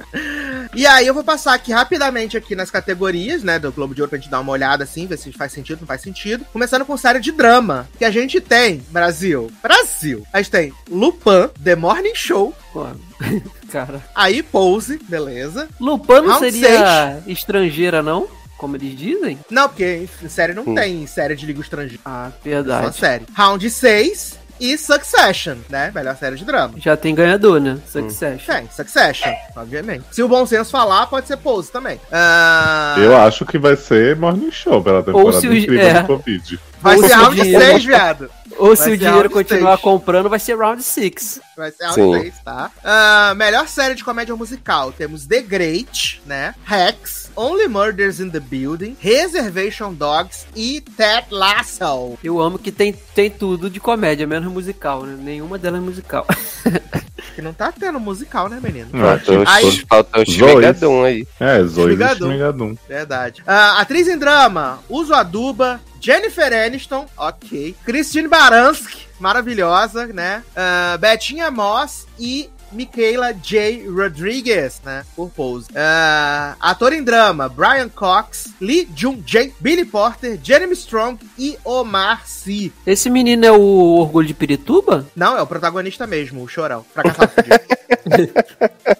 E 0.77 0.85
aí 0.85 1.07
eu 1.07 1.13
vou 1.15 1.23
passar 1.23 1.55
aqui 1.55 1.71
rapidamente 1.71 2.37
aqui 2.37 2.55
nas 2.55 2.69
categorias, 2.69 3.41
né, 3.41 3.57
do 3.57 3.71
Globo 3.71 3.95
de 3.95 4.01
Ouro 4.01 4.11
pra 4.11 4.19
gente 4.19 4.29
dar 4.29 4.39
uma 4.41 4.51
olhada 4.51 4.83
assim, 4.83 5.07
ver 5.07 5.17
se 5.17 5.31
faz 5.31 5.51
sentido, 5.51 5.79
não 5.81 5.87
faz 5.87 6.01
sentido. 6.01 6.45
Começando 6.53 6.85
com 6.85 6.95
série 6.95 7.19
de 7.19 7.31
drama, 7.31 7.89
que 7.97 8.05
a 8.05 8.11
gente 8.11 8.39
tem, 8.39 8.85
Brasil. 8.91 9.51
Brasil. 9.63 10.23
A 10.31 10.37
gente 10.39 10.51
tem 10.51 10.71
Lupin, 10.87 11.49
The 11.63 11.75
Morning 11.75 12.13
Show, 12.13 12.53
Pô, 12.71 12.85
cara. 13.71 14.03
aí 14.13 14.43
Pose, 14.43 14.99
beleza. 15.09 15.67
Lupin 15.79 16.13
não 16.21 16.27
Round 16.27 16.51
seria 16.51 17.23
estrangeira, 17.25 18.03
não? 18.03 18.27
Como 18.59 18.75
eles 18.75 18.95
dizem? 18.95 19.39
Não, 19.49 19.67
porque 19.69 20.07
em 20.23 20.29
série 20.29 20.53
não 20.53 20.61
Hum. 20.63 20.75
tem 20.75 21.07
série 21.07 21.35
de 21.35 21.45
língua 21.47 21.63
estrangeira. 21.63 22.01
Ah, 22.05 22.31
Só 22.31 22.49
verdade. 22.49 22.95
série. 22.97 23.25
Round 23.35 23.67
6 23.67 24.37
e 24.59 24.77
Succession, 24.77 25.57
né? 25.69 25.91
Melhor 25.93 26.15
série 26.17 26.35
de 26.35 26.45
drama. 26.45 26.73
Já 26.77 26.95
tem 26.97 27.13
ganhador, 27.15 27.59
né? 27.59 27.77
Succession. 27.87 28.53
Tem, 28.55 28.69
Succession, 28.71 29.31
obviamente. 29.55 30.05
Se 30.11 30.21
o 30.23 30.27
bom 30.27 30.45
senso 30.45 30.71
falar, 30.71 31.07
pode 31.07 31.27
ser 31.27 31.37
Pose 31.37 31.71
também. 31.71 31.99
Ah, 32.11 32.95
Eu 32.97 33.15
acho 33.17 33.45
que 33.45 33.57
vai 33.57 33.75
ser 33.75 34.15
Morning 34.15 34.51
Show 34.51 34.81
pela 34.83 35.03
temporada 35.03 35.39
se 35.39 35.47
os- 35.47 35.55
incrível 35.63 35.79
é. 35.87 36.01
do 36.01 36.07
Covid. 36.07 36.59
Vai 36.81 36.95
Ou 36.95 37.01
ser 37.01 37.07
se 37.09 37.13
o 37.15 37.17
round 37.21 37.41
dinheiro- 37.41 37.65
6, 37.65 37.85
viado. 37.85 38.29
Ou 38.57 38.75
se 38.75 38.83
Vai 38.83 38.87
o 38.89 38.91
ser 38.91 38.97
dinheiro 38.97 39.29
continuar 39.29 39.73
stage. 39.75 39.81
comprando, 39.83 40.29
vai 40.29 40.39
ser 40.39 40.57
round 40.57 40.81
6. 40.83 41.39
Vai 41.55 41.71
ser 41.71 41.89
Sim. 41.91 42.01
round 42.01 42.21
6, 42.21 42.33
tá? 42.45 42.71
Ah, 42.83 43.33
melhor 43.35 43.67
série 43.67 43.95
de 43.95 44.03
comédia 44.03 44.35
musical. 44.35 44.91
Temos 44.91 45.25
The 45.25 45.41
Great, 45.41 46.21
né? 46.25 46.53
Rex, 46.63 47.29
Only 47.35 47.67
Murders 47.67 48.19
in 48.19 48.29
the 48.29 48.39
Building, 48.39 48.95
Reservation 48.99 49.93
Dogs 49.93 50.45
e 50.55 50.81
Ted 50.81 51.27
Lasso. 51.31 52.17
Eu 52.23 52.39
amo 52.39 52.57
que 52.59 52.71
tem, 52.71 52.93
tem 52.93 53.29
tudo 53.29 53.69
de 53.69 53.79
comédia, 53.79 54.25
menos 54.27 54.51
musical, 54.51 55.03
né? 55.03 55.17
Nenhuma 55.19 55.57
delas 55.57 55.81
é 55.81 55.83
musical. 55.83 56.25
Que 57.35 57.41
não 57.41 57.53
tá 57.53 57.71
tendo 57.71 57.99
musical, 57.99 58.49
né, 58.49 58.59
menino? 58.61 58.89
Faltou, 58.91 59.43
Aí- 59.45 59.65
os- 59.65 59.85
faltou 59.87 60.23
o. 60.23 60.25
Shmigadum 60.25 61.03
aí. 61.03 61.27
É, 61.39 61.61
Zoe 61.65 61.93
Shmigadum. 61.93 62.75
Verdade. 62.89 63.43
Ah, 63.45 63.79
atriz 63.79 64.07
em 64.07 64.17
drama, 64.17 64.79
Uso 64.89 65.13
Aduba, 65.13 65.79
Jennifer 65.99 66.53
Aniston, 66.53 67.05
ok. 67.17 67.75
Christine 67.85 68.27
Baranski, 68.27 69.07
maravilhosa, 69.19 70.07
né? 70.07 70.43
Ah, 70.55 70.97
Betinha 70.99 71.49
Moss 71.51 72.05
e 72.19 72.49
Michaela 72.71 73.33
J. 73.33 73.87
Rodriguez, 73.87 74.81
né? 74.83 75.05
Por 75.15 75.29
Pose. 75.29 75.67
Ah, 75.75 76.55
ator 76.59 76.93
em 76.93 77.03
drama, 77.03 77.47
Brian 77.47 77.89
Cox, 77.89 78.53
Lee 78.59 78.87
Jung-jae, 78.95 79.53
Billy 79.59 79.85
Porter, 79.85 80.39
Jeremy 80.41 80.73
Strong 80.73 81.19
e 81.37 81.57
Omar 81.63 82.27
Sy. 82.27 82.73
Esse 82.85 83.09
menino 83.09 83.45
é 83.45 83.51
o 83.51 83.97
Orgulho 83.99 84.27
de 84.27 84.33
Pirituba? 84.33 85.05
Não, 85.15 85.37
é 85.37 85.41
o 85.41 85.47
protagonista 85.47 86.05
mesmo, 86.05 86.43
o 86.43 86.47
chorão. 86.47 86.85
Fracassado 86.93 87.31
fudido. 87.31 88.33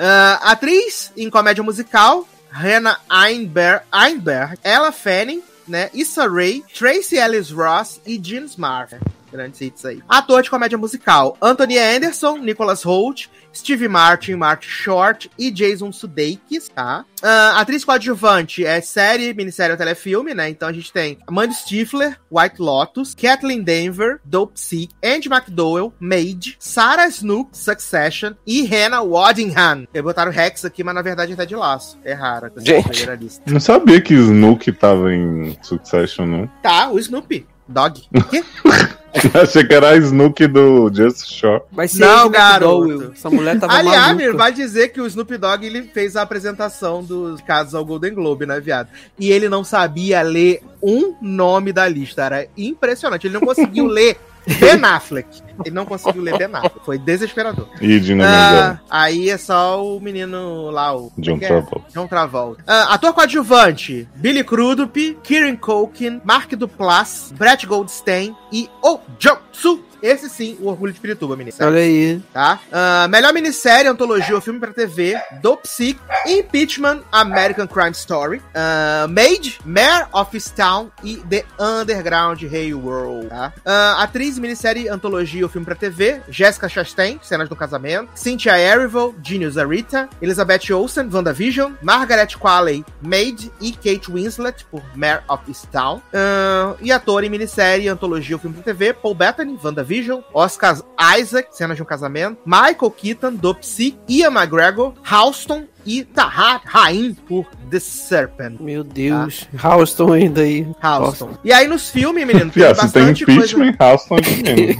Ah, 0.00 0.52
atriz 0.52 1.10
em 1.16 1.28
comédia 1.28 1.62
musical, 1.64 2.24
Hannah 2.50 3.00
Einberg, 3.10 3.82
Einberg 3.92 4.56
Ella 4.62 4.92
Fanning, 4.92 5.42
né? 5.68 5.90
Issa 5.94 6.26
Rae, 6.28 6.62
Tracy 6.74 7.16
Ellis 7.16 7.50
Ross 7.50 8.00
e 8.06 8.18
Jean 8.18 8.44
Smart. 8.44 8.96
Grandes 9.30 9.60
hits 9.60 9.84
aí. 9.84 10.02
Ator 10.08 10.42
de 10.42 10.50
comédia 10.50 10.78
musical, 10.78 11.36
Anthony 11.40 11.78
Anderson, 11.78 12.38
Nicholas 12.38 12.82
Holt, 12.82 13.28
Steve 13.58 13.88
Martin, 13.88 14.34
Mark 14.34 14.62
Short 14.62 15.30
e 15.38 15.50
Jason 15.50 15.92
Sudeikis, 15.92 16.68
tá? 16.68 17.04
Ah, 17.22 17.60
atriz 17.60 17.84
coadjuvante 17.84 18.64
é 18.64 18.80
série, 18.80 19.34
minissérie 19.34 19.72
ou 19.72 19.78
telefilme, 19.78 20.34
né? 20.34 20.48
Então 20.48 20.68
a 20.68 20.72
gente 20.72 20.92
tem 20.92 21.18
Mandy 21.28 21.54
Stifler, 21.54 22.18
White 22.30 22.60
Lotus, 22.60 23.14
Kathleen 23.14 23.62
Denver, 23.62 24.20
Dope 24.24 24.58
Sick, 24.58 24.94
Andy 25.04 25.28
McDowell, 25.28 25.92
Maid, 25.98 26.56
Sarah 26.58 27.08
Snook, 27.08 27.56
Succession 27.56 28.34
e 28.46 28.64
Hannah 28.64 29.02
Waddingham. 29.02 29.86
Eles 29.92 30.04
botaram 30.04 30.30
Rex 30.30 30.64
aqui, 30.64 30.84
mas 30.84 30.94
na 30.94 31.02
verdade 31.02 31.34
tá 31.34 31.44
de 31.44 31.56
laço. 31.56 31.98
É 32.04 32.12
rara 32.12 32.52
Gente. 32.58 33.06
Não 33.46 33.60
sabia 33.60 34.00
que 34.00 34.14
Snook 34.14 34.70
tava 34.72 35.12
em 35.12 35.56
Succession, 35.62 36.26
não. 36.26 36.46
Tá, 36.62 36.90
o 36.90 36.98
Snoopy. 36.98 37.46
Dog. 37.68 38.02
Quê? 38.30 38.44
Achei 39.34 39.64
que 39.64 39.74
era 39.74 39.90
a 39.90 39.96
Snook 39.96 40.46
do 40.46 40.90
Just 40.94 41.26
Shore. 41.32 41.62
Vai 41.72 41.88
ser 41.88 42.00
Não, 42.00 42.28
garoto. 42.30 42.84
McDowell. 42.84 43.12
Essa 43.12 43.30
mulher 43.30 43.58
tava 43.58 43.72
Aliás, 43.72 43.98
maluca. 44.06 44.24
Amir, 44.24 44.36
vai 44.36 44.52
dizer 44.52 44.88
que 44.88 45.00
o 45.00 45.06
Snoop 45.06 45.36
Dogg 45.38 45.64
ele 45.64 45.82
fez 45.82 46.14
a 46.14 46.22
apresentação 46.22 47.02
dos 47.02 47.40
casos 47.40 47.74
ao 47.74 47.84
Golden 47.84 48.14
Globe, 48.14 48.46
né, 48.46 48.60
viado? 48.60 48.88
E 49.18 49.32
ele 49.32 49.48
não 49.48 49.64
sabia 49.64 50.22
ler 50.22 50.62
um 50.82 51.14
nome 51.20 51.72
da 51.72 51.88
lista. 51.88 52.22
Era 52.22 52.46
impressionante. 52.56 53.26
Ele 53.26 53.34
não 53.34 53.40
conseguiu 53.40 53.86
ler 53.88 54.18
Ben 54.60 54.84
Affleck. 54.84 55.42
Ele 55.64 55.74
não 55.74 55.84
conseguiu 55.84 56.22
ler 56.22 56.38
Ben 56.38 56.48
Affleck. 56.52 56.84
Foi 56.84 56.98
desesperador. 56.98 57.68
E 57.80 57.98
Dina 58.00 58.24
Ah, 58.26 58.78
aí 58.90 59.28
é 59.30 59.36
só 59.36 59.84
o 59.84 60.00
menino 60.00 60.70
lá, 60.70 60.96
o. 60.96 61.12
John 61.18 61.36
é 61.36 61.38
que 61.38 61.44
é? 61.44 61.48
Travolta. 61.48 61.80
John 61.92 62.06
Travolta. 62.06 62.62
Ah, 62.66 62.94
ator 62.94 63.12
coadjuvante: 63.12 64.08
Billy 64.16 64.42
Crudup, 64.44 65.18
Kieran 65.22 65.56
Culkin, 65.56 66.20
Mark 66.24 66.50
Duplass, 66.54 67.32
Brett 67.36 67.66
Goldstein 67.66 68.34
e 68.52 68.68
Oh 68.82 69.00
Jong-soo. 69.18 69.84
Esse 70.02 70.28
sim, 70.28 70.56
o 70.60 70.68
Orgulho 70.68 70.92
de 70.92 71.00
Pirituba, 71.00 71.36
menino. 71.36 71.56
Olha 71.60 71.80
aí. 71.80 72.20
Tá? 72.32 72.60
Ah, 72.72 73.08
melhor 73.08 73.32
minissérie, 73.32 73.88
antologia 73.88 74.34
ou 74.34 74.40
filme 74.40 74.60
pra 74.60 74.72
TV: 74.72 75.20
Dope 75.42 75.66
Sick, 75.66 75.98
Impeachment, 76.26 77.02
American 77.10 77.66
Crime 77.66 77.92
Story, 77.92 78.42
ah, 78.54 79.06
Made, 79.08 79.58
Mayor 79.64 80.06
of 80.12 80.38
Town 80.52 80.90
e 81.02 81.16
The 81.16 81.44
Underground 81.58 82.42
Hey 82.42 82.72
World. 82.74 83.28
Tá? 83.28 83.52
Ah, 83.64 84.02
atriz, 84.02 84.38
minissérie, 84.38 84.88
antologia 84.88 85.44
ou 85.44 85.48
filme 85.48 85.64
pra 85.64 85.74
TV: 85.74 86.20
Jessica 86.28 86.68
Chastain, 86.68 87.18
Cenas 87.22 87.48
do 87.48 87.56
Casamento, 87.56 88.10
Cynthia 88.14 88.58
Erivo, 88.58 89.14
Genius 89.22 89.58
Arita, 89.58 90.08
Elizabeth 90.22 90.72
Olsen, 90.72 91.08
WandaVision, 91.12 91.72
Margaret 91.82 92.36
Qualley, 92.38 92.84
Made 93.02 93.50
e 93.60 93.72
Kate 93.72 94.10
Winslet 94.10 94.64
por 94.70 94.82
Mayor 94.94 95.22
of 95.28 95.42
Town. 95.72 96.00
Ah, 96.12 96.74
e 96.80 96.92
ator 96.92 97.24
em 97.24 97.30
minissérie, 97.30 97.88
antologia 97.88 98.36
ou 98.36 98.40
filme 98.40 98.54
pra 98.54 98.64
TV: 98.64 98.92
Paul 98.92 99.14
Bettany, 99.14 99.58
WandaVision, 99.62 99.87
Oscar 100.34 100.78
Isaac, 101.18 101.48
Cenas 101.56 101.76
de 101.76 101.82
um 101.82 101.86
Casamento, 101.86 102.38
Michael 102.44 102.90
Keaton, 102.90 103.34
do 103.34 103.54
Psy, 103.54 103.98
Ian 104.08 104.30
McGregor, 104.30 104.94
Houston 105.10 105.64
e 105.86 106.04
Tahar 106.04 106.60
Rain 106.64 107.14
por 107.26 107.46
The 107.70 107.80
Serpent. 107.80 108.60
Meu 108.60 108.84
Deus. 108.84 109.48
Houston 109.62 110.12
ainda 110.12 110.42
aí. 110.42 110.66
Houston. 110.82 111.30
E 111.42 111.52
aí 111.52 111.66
nos 111.66 111.90
filmes, 111.90 112.26
menino, 112.26 112.50
tem 112.50 112.62
Fia, 112.64 112.74
se 112.74 112.92
tem 112.92 113.04
bastante 113.04 113.24
coisa. 113.24 113.40
impeachment, 113.40 113.76
Houston 113.80 114.16
é. 114.16 114.76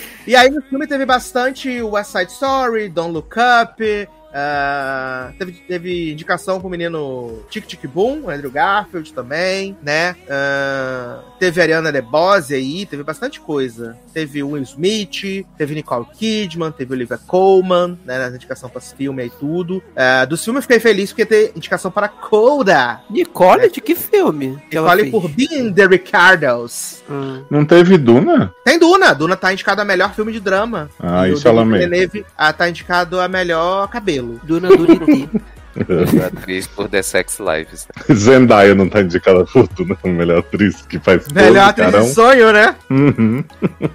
E 0.26 0.36
aí 0.36 0.48
no 0.50 0.62
filme 0.62 0.86
teve 0.86 1.04
bastante 1.04 1.82
West 1.82 2.12
Side 2.12 2.30
Story, 2.30 2.88
Don't 2.88 3.12
Look 3.12 3.34
Up. 3.36 4.08
Ah, 4.32 5.32
teve, 5.38 5.52
teve 5.52 6.12
indicação 6.12 6.60
pro 6.60 6.70
menino 6.70 7.42
Tic 7.50 7.66
Tic 7.66 7.86
Boom, 7.86 8.30
Andrew 8.30 8.50
Garfield 8.50 9.12
também, 9.12 9.76
né? 9.82 10.14
Ah, 10.28 11.20
teve 11.38 11.60
Ariana 11.60 11.92
DeBose 11.92 12.54
aí, 12.54 12.86
teve 12.86 13.02
bastante 13.02 13.40
coisa. 13.40 13.96
Teve 14.12 14.42
Will 14.42 14.62
Smith, 14.62 15.46
teve 15.56 15.74
Nicole 15.74 16.06
Kidman, 16.16 16.70
teve 16.72 16.92
Olivia 16.92 17.18
Colman, 17.18 17.98
né? 18.04 18.18
Na 18.18 18.34
indicação 18.34 18.68
para 18.68 18.80
esse 18.80 18.94
filme 18.94 19.24
e 19.24 19.30
tudo. 19.30 19.82
Ah, 19.96 20.24
dos 20.24 20.44
filmes 20.44 20.60
eu 20.60 20.62
fiquei 20.62 20.80
feliz 20.80 21.10
porque 21.10 21.26
tem 21.26 21.50
indicação 21.56 21.90
para 21.90 22.08
Coda. 22.08 23.00
Nicole, 23.10 23.70
de 23.70 23.80
que 23.80 23.94
filme? 23.94 24.58
Nicole 24.70 25.10
por 25.10 25.28
Being 25.28 25.72
the 25.72 25.86
Ricardos. 25.86 27.02
Ah. 27.08 27.40
Não 27.50 27.64
teve 27.64 27.98
Duna? 27.98 28.54
Tem 28.64 28.78
Duna. 28.78 29.14
Duna 29.14 29.36
tá 29.36 29.52
indicado 29.52 29.80
a 29.80 29.84
melhor 29.84 30.14
filme 30.14 30.32
de 30.32 30.40
drama. 30.40 30.88
Ah, 30.98 31.28
e 31.28 31.32
isso 31.32 31.48
ela 31.48 31.64
mesmo. 31.64 32.24
Ah, 32.36 32.52
tá 32.52 32.68
indicado 32.68 33.20
a 33.20 33.28
melhor 33.28 33.88
cabelo. 33.88 34.19
Duna 34.22 34.68
Duriti. 34.68 35.28
Atriz 36.26 36.66
por 36.66 36.88
The 36.88 37.02
Sex 37.02 37.38
Lives. 37.38 37.86
Zendaya 38.12 38.74
não 38.74 38.88
tá 38.88 39.00
indicada 39.00 39.44
por 39.44 39.68
Duna, 39.68 39.96
a 40.02 40.08
melhor 40.08 40.38
atriz 40.40 40.82
que 40.82 40.98
faz 40.98 41.28
Melhor 41.28 41.68
atriz 41.68 41.90
carão. 41.90 42.04
de 42.04 42.12
sonho, 42.12 42.52
né? 42.52 42.74
Uhum. 42.90 43.44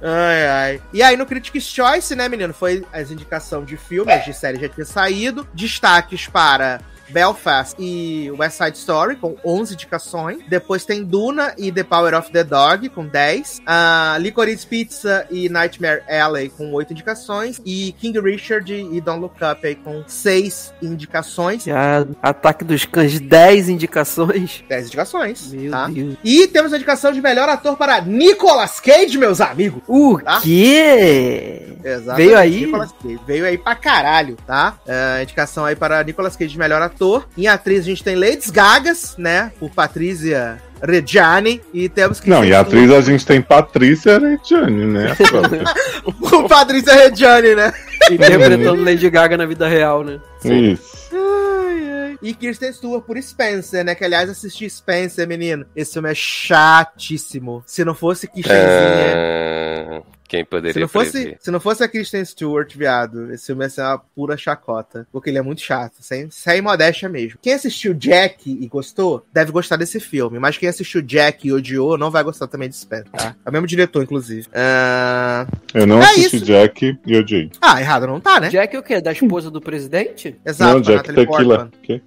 Ai, 0.00 0.46
ai. 0.46 0.80
E 0.92 1.02
aí 1.02 1.16
no 1.16 1.26
Critics' 1.26 1.64
Choice, 1.64 2.14
né, 2.14 2.28
menino? 2.28 2.54
Foi 2.54 2.84
as 2.92 3.10
indicações 3.10 3.66
de 3.66 3.76
filmes, 3.76 4.24
de 4.24 4.32
série 4.32 4.60
já 4.60 4.68
tinha 4.68 4.84
saído. 4.86 5.46
Destaques 5.52 6.28
para 6.28 6.80
Belfast 7.14 7.76
e 7.78 8.28
West 8.36 8.58
Side 8.58 8.76
Story, 8.76 9.14
com 9.14 9.36
11 9.44 9.74
indicações. 9.74 10.38
Depois 10.48 10.84
tem 10.84 11.04
Duna 11.04 11.54
e 11.56 11.70
The 11.70 11.84
Power 11.84 12.12
of 12.14 12.32
the 12.32 12.42
Dog, 12.42 12.88
com 12.88 13.06
10. 13.06 13.60
Uh, 13.60 14.18
Licorice 14.20 14.66
Pizza 14.66 15.24
e 15.30 15.48
Nightmare 15.48 16.02
Alley, 16.10 16.48
com 16.48 16.72
8 16.72 16.92
indicações. 16.92 17.60
E 17.64 17.92
King 18.00 18.18
Richard 18.20 18.72
e 18.74 19.00
Don't 19.00 19.20
Look 19.20 19.36
Up, 19.36 19.64
aí, 19.64 19.76
com 19.76 20.02
6 20.06 20.74
indicações. 20.82 21.62
Já, 21.62 22.04
Ataque 22.20 22.64
dos 22.64 22.84
Cães, 22.84 23.20
10 23.20 23.68
indicações. 23.68 24.64
10 24.68 24.86
indicações, 24.86 25.52
Meu 25.52 25.70
tá? 25.70 25.86
Deus. 25.86 26.16
E 26.24 26.48
temos 26.48 26.72
a 26.72 26.76
indicação 26.76 27.12
de 27.12 27.20
melhor 27.22 27.48
ator 27.48 27.76
para 27.76 28.00
Nicolas 28.00 28.80
Cage, 28.80 29.16
meus 29.16 29.40
amigos. 29.40 29.80
O 29.86 30.18
Tá? 30.18 30.40
quê? 30.40 31.76
Exatamente. 31.84 32.16
Veio 32.26 32.38
aí? 32.38 32.66
Nicolas 32.66 32.92
Cage. 33.00 33.20
Veio 33.24 33.46
aí 33.46 33.56
pra 33.58 33.74
caralho, 33.76 34.36
tá? 34.46 34.74
É, 34.86 35.22
indicação 35.22 35.64
aí 35.64 35.76
para 35.76 36.02
Nicolas 36.02 36.34
Cage 36.36 36.50
de 36.52 36.58
melhor 36.58 36.82
ator. 36.82 37.03
Em 37.36 37.46
atriz 37.46 37.80
a 37.80 37.84
gente 37.84 38.02
tem 38.02 38.16
Lady 38.16 38.50
Gagas, 38.50 39.16
né? 39.18 39.52
Por 39.58 39.70
Patrícia 39.70 40.60
Reggiani. 40.82 41.60
E 41.72 41.88
temos 41.88 42.20
que. 42.20 42.28
Não, 42.28 42.44
e 42.44 42.54
a 42.54 42.60
atriz 42.60 42.90
a 42.90 43.00
gente 43.00 43.24
tem 43.26 43.40
Patrícia 43.40 44.18
Reggiani, 44.18 44.86
né? 44.86 45.16
Por 46.20 46.46
Patrícia 46.48 46.94
Reggiani, 46.94 47.54
né? 47.54 47.72
Interpretando 48.10 48.84
Lady 48.84 49.08
Gaga 49.10 49.36
na 49.36 49.46
vida 49.46 49.68
real, 49.68 50.04
né? 50.04 50.20
Isso. 50.44 51.08
Ai, 51.12 51.90
ai. 51.90 52.18
E 52.22 52.34
Kirsten 52.34 52.72
Stewart 52.72 53.04
por 53.04 53.20
Spencer, 53.20 53.84
né? 53.84 53.94
Que 53.94 54.04
aliás 54.04 54.28
assisti 54.28 54.68
Spencer, 54.68 55.26
menino. 55.26 55.66
Esse 55.74 55.94
filme 55.94 56.10
é 56.10 56.14
chatíssimo. 56.14 57.62
Se 57.66 57.84
não 57.84 57.94
fosse 57.94 58.26
Kirstenzinha. 58.26 58.62
Ah, 58.66 60.02
Quem 60.34 60.44
poderia 60.44 60.72
Se 60.72 60.80
não, 60.80 60.88
fosse, 60.88 61.10
prever? 61.12 61.36
se 61.40 61.50
não 61.50 61.60
fosse 61.60 61.84
a 61.84 61.88
Kristen 61.88 62.24
Stewart, 62.24 62.74
viado, 62.76 63.32
esse 63.32 63.46
filme 63.46 63.64
ia 63.64 63.68
ser 63.70 63.82
uma 63.82 63.98
pura 63.98 64.36
chacota. 64.36 65.06
Porque 65.12 65.30
ele 65.30 65.38
é 65.38 65.42
muito 65.42 65.60
chato, 65.60 65.94
sem, 66.00 66.28
sem 66.30 66.60
modéstia 66.60 67.08
mesmo. 67.08 67.38
Quem 67.40 67.52
assistiu 67.52 67.94
Jack 67.94 68.50
e 68.50 68.66
gostou, 68.66 69.24
deve 69.32 69.52
gostar 69.52 69.76
desse 69.76 70.00
filme. 70.00 70.38
Mas 70.40 70.58
quem 70.58 70.68
assistiu 70.68 71.00
Jack 71.02 71.46
e 71.46 71.52
odiou, 71.52 71.96
não 71.96 72.10
vai 72.10 72.24
gostar 72.24 72.46
também 72.48 72.68
desse 72.68 72.86
pé, 72.86 73.04
tá? 73.12 73.36
É 73.44 73.48
o 73.48 73.52
mesmo 73.52 73.66
diretor, 73.66 74.02
inclusive. 74.02 74.48
Ah, 74.52 75.46
Eu 75.72 75.86
não 75.86 76.00
É 76.02 76.06
assisti 76.06 76.36
isso. 76.36 76.44
Jack 76.44 76.98
e 77.06 77.16
odiei. 77.16 77.50
ah, 77.60 77.80
errado 77.80 78.06
não 78.06 78.18
tá, 78.20 78.40
né? 78.40 78.48
Jack 78.48 78.74
é 78.74 78.78
o 78.78 78.82
quê? 78.82 79.00
Da 79.00 79.12
esposa 79.12 79.50
do 79.50 79.60
presidente? 79.60 80.36
Exato, 80.44 80.74
não, 80.74 80.80
Jack 80.80 81.08
Natalie 81.08 81.26
Tequila. 81.30 81.70
Quê? 81.82 82.02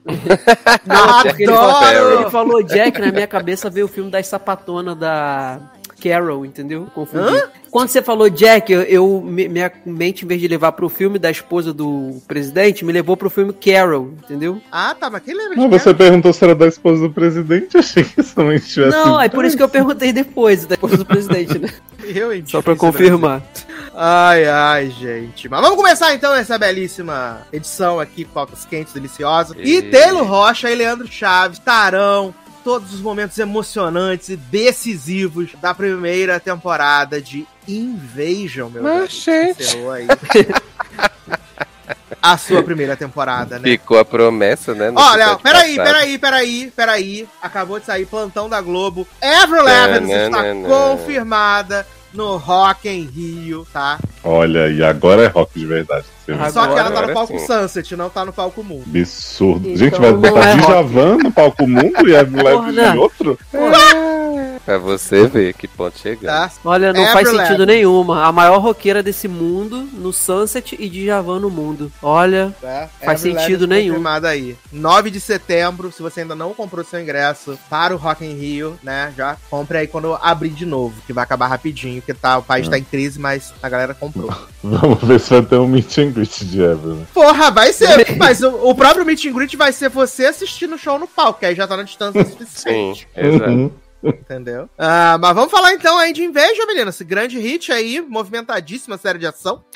Não, 0.85 1.25
ele 1.25 1.45
falou, 1.47 1.75
Adoro! 1.77 2.21
ele 2.21 2.29
falou 2.29 2.63
Jack, 2.63 2.99
na 2.99 3.11
minha 3.11 3.27
cabeça 3.27 3.69
veio 3.69 3.85
o 3.85 3.89
filme 3.89 4.11
das 4.11 4.27
sapatonas 4.27 4.97
da 4.97 5.59
Carol, 6.01 6.45
entendeu? 6.45 6.87
Confundi. 6.93 7.41
Quando 7.71 7.89
você 7.89 8.01
falou 8.01 8.29
Jack, 8.29 8.71
eu, 8.71 8.81
eu- 8.83 9.21
me- 9.25 9.47
minha 9.47 9.71
mente, 9.85 10.23
em 10.25 10.27
vez 10.27 10.39
de 10.41 10.47
levar 10.47 10.71
pro 10.71 10.89
filme 10.89 11.19
da 11.19 11.29
esposa 11.29 11.73
do 11.73 12.15
presidente, 12.27 12.83
me 12.85 12.91
levou 12.93 13.15
pro 13.17 13.29
filme 13.29 13.53
Carol, 13.53 14.13
entendeu? 14.23 14.61
Ah, 14.71 14.95
tá, 14.99 15.09
mas 15.09 15.21
quem 15.23 15.33
lembra 15.35 15.55
Mas 15.57 15.69
de 15.69 15.79
você 15.79 15.93
perguntou 15.93 16.31
se 16.33 16.43
era 16.43 16.55
da 16.55 16.67
esposa 16.67 17.07
do 17.07 17.13
presidente, 17.13 17.77
achei 17.77 18.03
que 18.03 18.23
somente 18.23 18.65
tivesse. 18.67 18.95
Não, 18.97 19.19
é 19.19 19.27
por 19.29 19.43
isso 19.45 19.57
que 19.57 19.63
eu 19.63 19.69
perguntei 19.69 20.11
depois, 20.13 20.65
da 20.65 20.75
esposa 20.75 20.97
do 20.97 21.05
presidente, 21.05 21.59
né? 21.59 21.69
Eu, 22.07 22.31
hein, 22.33 22.43
Só 22.47 22.61
pra 22.61 22.73
difícil, 22.73 22.91
confirmar. 22.93 23.43
Ai, 23.93 24.45
ai, 24.45 24.89
gente. 24.91 25.49
Mas 25.49 25.59
vamos 25.59 25.75
começar 25.75 26.13
então 26.13 26.33
essa 26.33 26.57
belíssima 26.57 27.41
edição 27.51 27.99
aqui, 27.99 28.23
pautas 28.23 28.63
quentes, 28.63 28.93
deliciosas. 28.93 29.57
E 29.59 29.77
E- 29.77 29.81
Taylor 29.81 30.23
Rocha 30.23 30.69
e 30.71 30.75
Leandro 30.75 31.07
Chaves 31.07 31.57
estarão 31.57 32.33
todos 32.67 32.93
os 32.93 32.99
momentos 32.99 33.39
emocionantes 33.39 34.27
e 34.27 34.35
decisivos 34.35 35.51
da 35.61 35.73
primeira 35.73 36.37
temporada 36.37 37.21
de 37.21 37.47
Invasion, 37.65 38.69
meu 38.69 38.83
Mas, 38.83 39.23
Deus. 39.25 39.57
Encerrou 39.57 39.91
aí. 39.91 40.05
A 42.21 42.37
sua 42.37 42.61
primeira 42.61 42.97
temporada, 42.97 43.57
né? 43.57 43.69
Ficou 43.69 43.97
a 43.97 44.03
promessa, 44.03 44.75
né? 44.75 44.91
no 44.91 44.99
Olha, 44.99 45.31
episódio 45.31 45.43
peraí, 45.43 45.75
peraí, 45.77 46.17
peraí, 46.17 46.71
peraí. 46.75 47.29
Acabou 47.41 47.79
de 47.79 47.85
sair 47.85 48.05
plantão 48.05 48.49
da 48.49 48.59
Globo. 48.59 49.07
Avril 49.21 49.63
Lavigne 49.63 50.11
está 50.11 50.29
Tananana. 50.37 50.67
confirmada 50.67 51.87
no 52.17 52.35
Rock 52.37 52.89
em 52.89 53.03
Rio, 53.03 53.65
tá? 53.71 53.99
Olha, 54.23 54.67
e 54.69 54.83
agora 54.83 55.23
é 55.23 55.27
rock 55.27 55.57
de 55.59 55.65
verdade. 55.65 56.05
Agora- 56.27 56.49
Só 56.51 56.67
que 56.67 56.73
ela 56.73 56.83
tá 56.83 56.89
no 56.89 56.97
agora 56.97 57.13
palco 57.13 57.39
sim. 57.39 57.45
Sunset, 57.45 57.95
não 57.95 58.09
tá 58.09 58.25
no 58.25 58.33
palco 58.33 58.63
Mundo. 58.63 58.83
Absurdo. 58.89 59.69
Então, 59.69 59.77
Gente, 59.77 59.99
vai 60.01 60.11
botar 60.11 60.49
é. 60.49 60.55
Djavan 60.57 61.17
no 61.19 61.31
palco 61.31 61.65
mundo 61.67 62.09
e 62.09 62.15
a 62.15 62.21
Leve 62.23 62.81
em 62.81 62.97
outro? 62.97 63.39
Pra 64.67 64.77
você 64.77 65.25
ver 65.27 65.53
que 65.53 65.65
ponto 65.65 65.97
chegamos. 65.97 66.27
Tá? 66.27 66.51
Olha, 66.65 66.91
não 66.91 67.01
Avril 67.01 67.13
faz 67.13 67.29
sentido 67.29 67.65
nenhuma. 67.65 68.25
A 68.25 68.33
maior 68.33 68.57
roqueira 68.57 69.01
desse 69.01 69.25
mundo, 69.25 69.87
no 69.93 70.11
Sunset 70.11 70.75
e 70.77 70.89
Djavan 70.89 71.39
no 71.39 71.49
mundo. 71.49 71.89
Olha, 72.01 72.53
tá? 72.59 72.89
Faz 73.01 73.21
Avril 73.21 73.39
sentido 73.39 73.65
nenhum. 73.65 74.03
aí. 74.25 74.57
9 74.69 75.09
de 75.09 75.21
setembro, 75.21 75.89
se 75.89 76.01
você 76.01 76.19
ainda 76.19 76.35
não 76.35 76.53
comprou 76.53 76.83
seu 76.83 76.99
ingresso 76.99 77.57
para 77.69 77.95
o 77.95 77.97
Rock 77.97 78.25
in 78.25 78.33
Rio, 78.33 78.77
né? 78.83 79.13
Já 79.15 79.37
compre 79.49 79.77
aí 79.77 79.87
quando 79.87 80.13
abrir 80.21 80.49
de 80.49 80.65
novo, 80.65 81.01
que 81.07 81.13
vai 81.13 81.23
acabar 81.23 81.47
rapidinho, 81.47 82.01
porque 82.01 82.13
tá, 82.13 82.37
o 82.37 82.43
país 82.43 82.67
tá 82.67 82.77
em 82.77 82.83
crise, 82.83 83.17
mas 83.17 83.53
a 83.63 83.69
galera 83.69 83.93
comprou. 83.93 84.29
Vamos 84.61 85.01
ver 85.01 85.17
se 85.21 85.29
vai 85.29 85.43
ter 85.43 85.55
um 85.55 85.67
meet 85.67 85.97
and 85.97 86.11
greet 86.11 86.43
de 86.43 86.61
Evelyn. 86.61 86.95
né? 86.95 87.05
Porra, 87.13 87.49
vai 87.51 87.71
ser. 87.71 88.17
mas 88.19 88.41
o, 88.41 88.49
o 88.69 88.75
próprio 88.75 89.05
meet 89.05 89.23
and 89.27 89.31
greet 89.31 89.55
vai 89.55 89.71
ser 89.71 89.87
você 89.87 90.25
assistindo 90.25 90.75
o 90.75 90.77
show 90.77 90.99
no 90.99 91.07
palco, 91.07 91.39
que 91.39 91.45
aí 91.45 91.55
já 91.55 91.65
tá 91.65 91.77
na 91.77 91.83
distância 91.83 92.21
Sim, 92.25 92.31
suficiente. 92.31 93.07
exato. 93.15 93.86
Entendeu? 94.03 94.69
Ah, 94.77 95.17
mas 95.19 95.33
vamos 95.35 95.51
falar 95.51 95.73
então 95.73 95.97
aí 95.97 96.13
de 96.13 96.23
Inveja, 96.23 96.65
menina. 96.67 96.89
Esse 96.89 97.03
grande 97.03 97.39
hit 97.39 97.71
aí, 97.71 97.99
movimentadíssima 98.01 98.97
série 98.97 99.19
de 99.19 99.27
ação. 99.27 99.63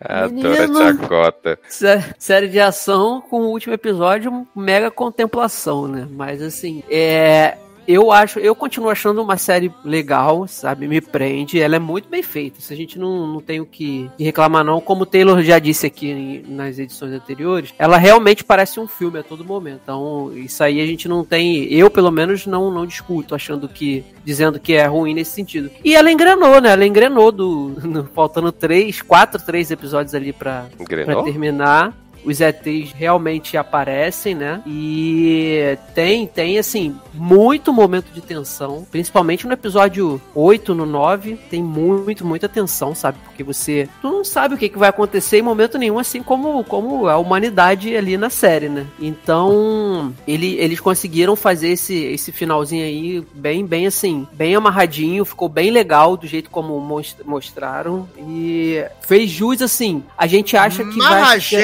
Adoro 0.00 0.74
chacota. 0.98 1.58
sé- 1.68 2.14
série 2.18 2.48
de 2.48 2.60
ação 2.60 3.20
com 3.20 3.40
o 3.42 3.50
último 3.50 3.72
episódio, 3.74 4.46
mega 4.54 4.90
contemplação, 4.90 5.86
né? 5.88 6.06
Mas 6.10 6.42
assim, 6.42 6.82
é. 6.90 7.56
Eu 7.86 8.10
acho, 8.12 8.38
eu 8.38 8.54
continuo 8.54 8.90
achando 8.90 9.22
uma 9.22 9.36
série 9.36 9.70
legal, 9.84 10.46
sabe? 10.46 10.86
Me 10.88 11.00
prende. 11.00 11.60
Ela 11.60 11.76
é 11.76 11.78
muito 11.78 12.08
bem 12.08 12.22
feita. 12.22 12.58
Isso 12.60 12.72
a 12.72 12.76
gente 12.76 12.98
não, 12.98 13.26
não 13.26 13.40
tem 13.40 13.60
o 13.60 13.66
que 13.66 14.10
reclamar, 14.18 14.64
não. 14.64 14.80
Como 14.80 15.02
o 15.02 15.06
Taylor 15.06 15.42
já 15.42 15.58
disse 15.58 15.86
aqui 15.86 16.10
em- 16.10 16.42
nas 16.48 16.78
edições 16.78 17.12
anteriores, 17.12 17.72
ela 17.78 17.96
realmente 17.96 18.44
parece 18.44 18.78
um 18.80 18.86
filme 18.86 19.18
a 19.18 19.22
todo 19.22 19.44
momento. 19.44 19.80
Então, 19.82 20.30
isso 20.34 20.62
aí 20.62 20.80
a 20.80 20.86
gente 20.86 21.08
não 21.08 21.24
tem. 21.24 21.64
Eu, 21.72 21.90
pelo 21.90 22.10
menos, 22.10 22.46
não, 22.46 22.70
não 22.70 22.86
discuto, 22.86 23.34
achando 23.34 23.68
que. 23.68 24.04
dizendo 24.24 24.60
que 24.60 24.74
é 24.74 24.86
ruim 24.86 25.14
nesse 25.14 25.32
sentido. 25.32 25.70
E 25.84 25.94
ela 25.96 26.10
engrenou, 26.10 26.60
né? 26.60 26.70
Ela 26.72 26.86
engrenou 26.86 27.32
do. 27.32 27.74
no- 27.82 28.04
faltando 28.04 28.52
três, 28.52 29.02
quatro, 29.02 29.40
três 29.44 29.70
episódios 29.70 30.14
ali 30.14 30.32
pra, 30.32 30.66
Pra 31.04 31.14
terminar, 31.24 31.92
os 32.24 32.40
ETs 32.40 32.92
realmente 32.92 33.56
aparecem, 33.56 34.34
né? 34.34 34.62
E 34.66 35.76
tem, 35.94 36.26
tem 36.26 36.58
assim, 36.58 36.94
muito 37.14 37.72
momento 37.72 38.12
de 38.12 38.20
tensão, 38.20 38.86
principalmente 38.90 39.46
no 39.46 39.52
episódio 39.52 40.20
8, 40.34 40.74
no 40.74 40.86
9, 40.86 41.36
tem 41.50 41.62
muito, 41.62 42.24
muita 42.24 42.48
tensão, 42.48 42.94
sabe? 42.94 43.18
Porque 43.24 43.42
você 43.42 43.88
tu 44.00 44.10
não 44.10 44.24
sabe 44.24 44.54
o 44.54 44.58
que, 44.58 44.68
que 44.68 44.78
vai 44.78 44.88
acontecer 44.88 45.38
em 45.38 45.42
momento 45.42 45.78
nenhum, 45.78 45.98
assim 45.98 46.22
como, 46.22 46.62
como 46.64 47.08
a 47.08 47.16
humanidade 47.18 47.96
ali 47.96 48.16
na 48.16 48.30
série, 48.30 48.68
né? 48.68 48.86
Então, 49.00 50.12
ele, 50.26 50.56
eles 50.58 50.80
conseguiram 50.80 51.34
fazer 51.36 51.68
esse, 51.70 51.94
esse 51.94 52.30
finalzinho 52.32 52.84
aí 52.84 53.22
bem, 53.34 53.64
bem 53.66 53.86
assim, 53.86 54.26
bem 54.32 54.54
amarradinho, 54.54 55.24
ficou 55.24 55.48
bem 55.48 55.70
legal 55.70 56.16
do 56.16 56.26
jeito 56.26 56.50
como 56.50 56.78
mos- 56.80 57.16
mostraram 57.24 58.08
e 58.18 58.84
fez 59.00 59.30
jus 59.30 59.62
assim. 59.62 60.02
A 60.16 60.26
gente 60.26 60.56
acha 60.56 60.84
que 60.84 60.96
Mas 60.96 61.08
vai 61.08 61.22
a 61.36 61.40
ser- 61.40 61.56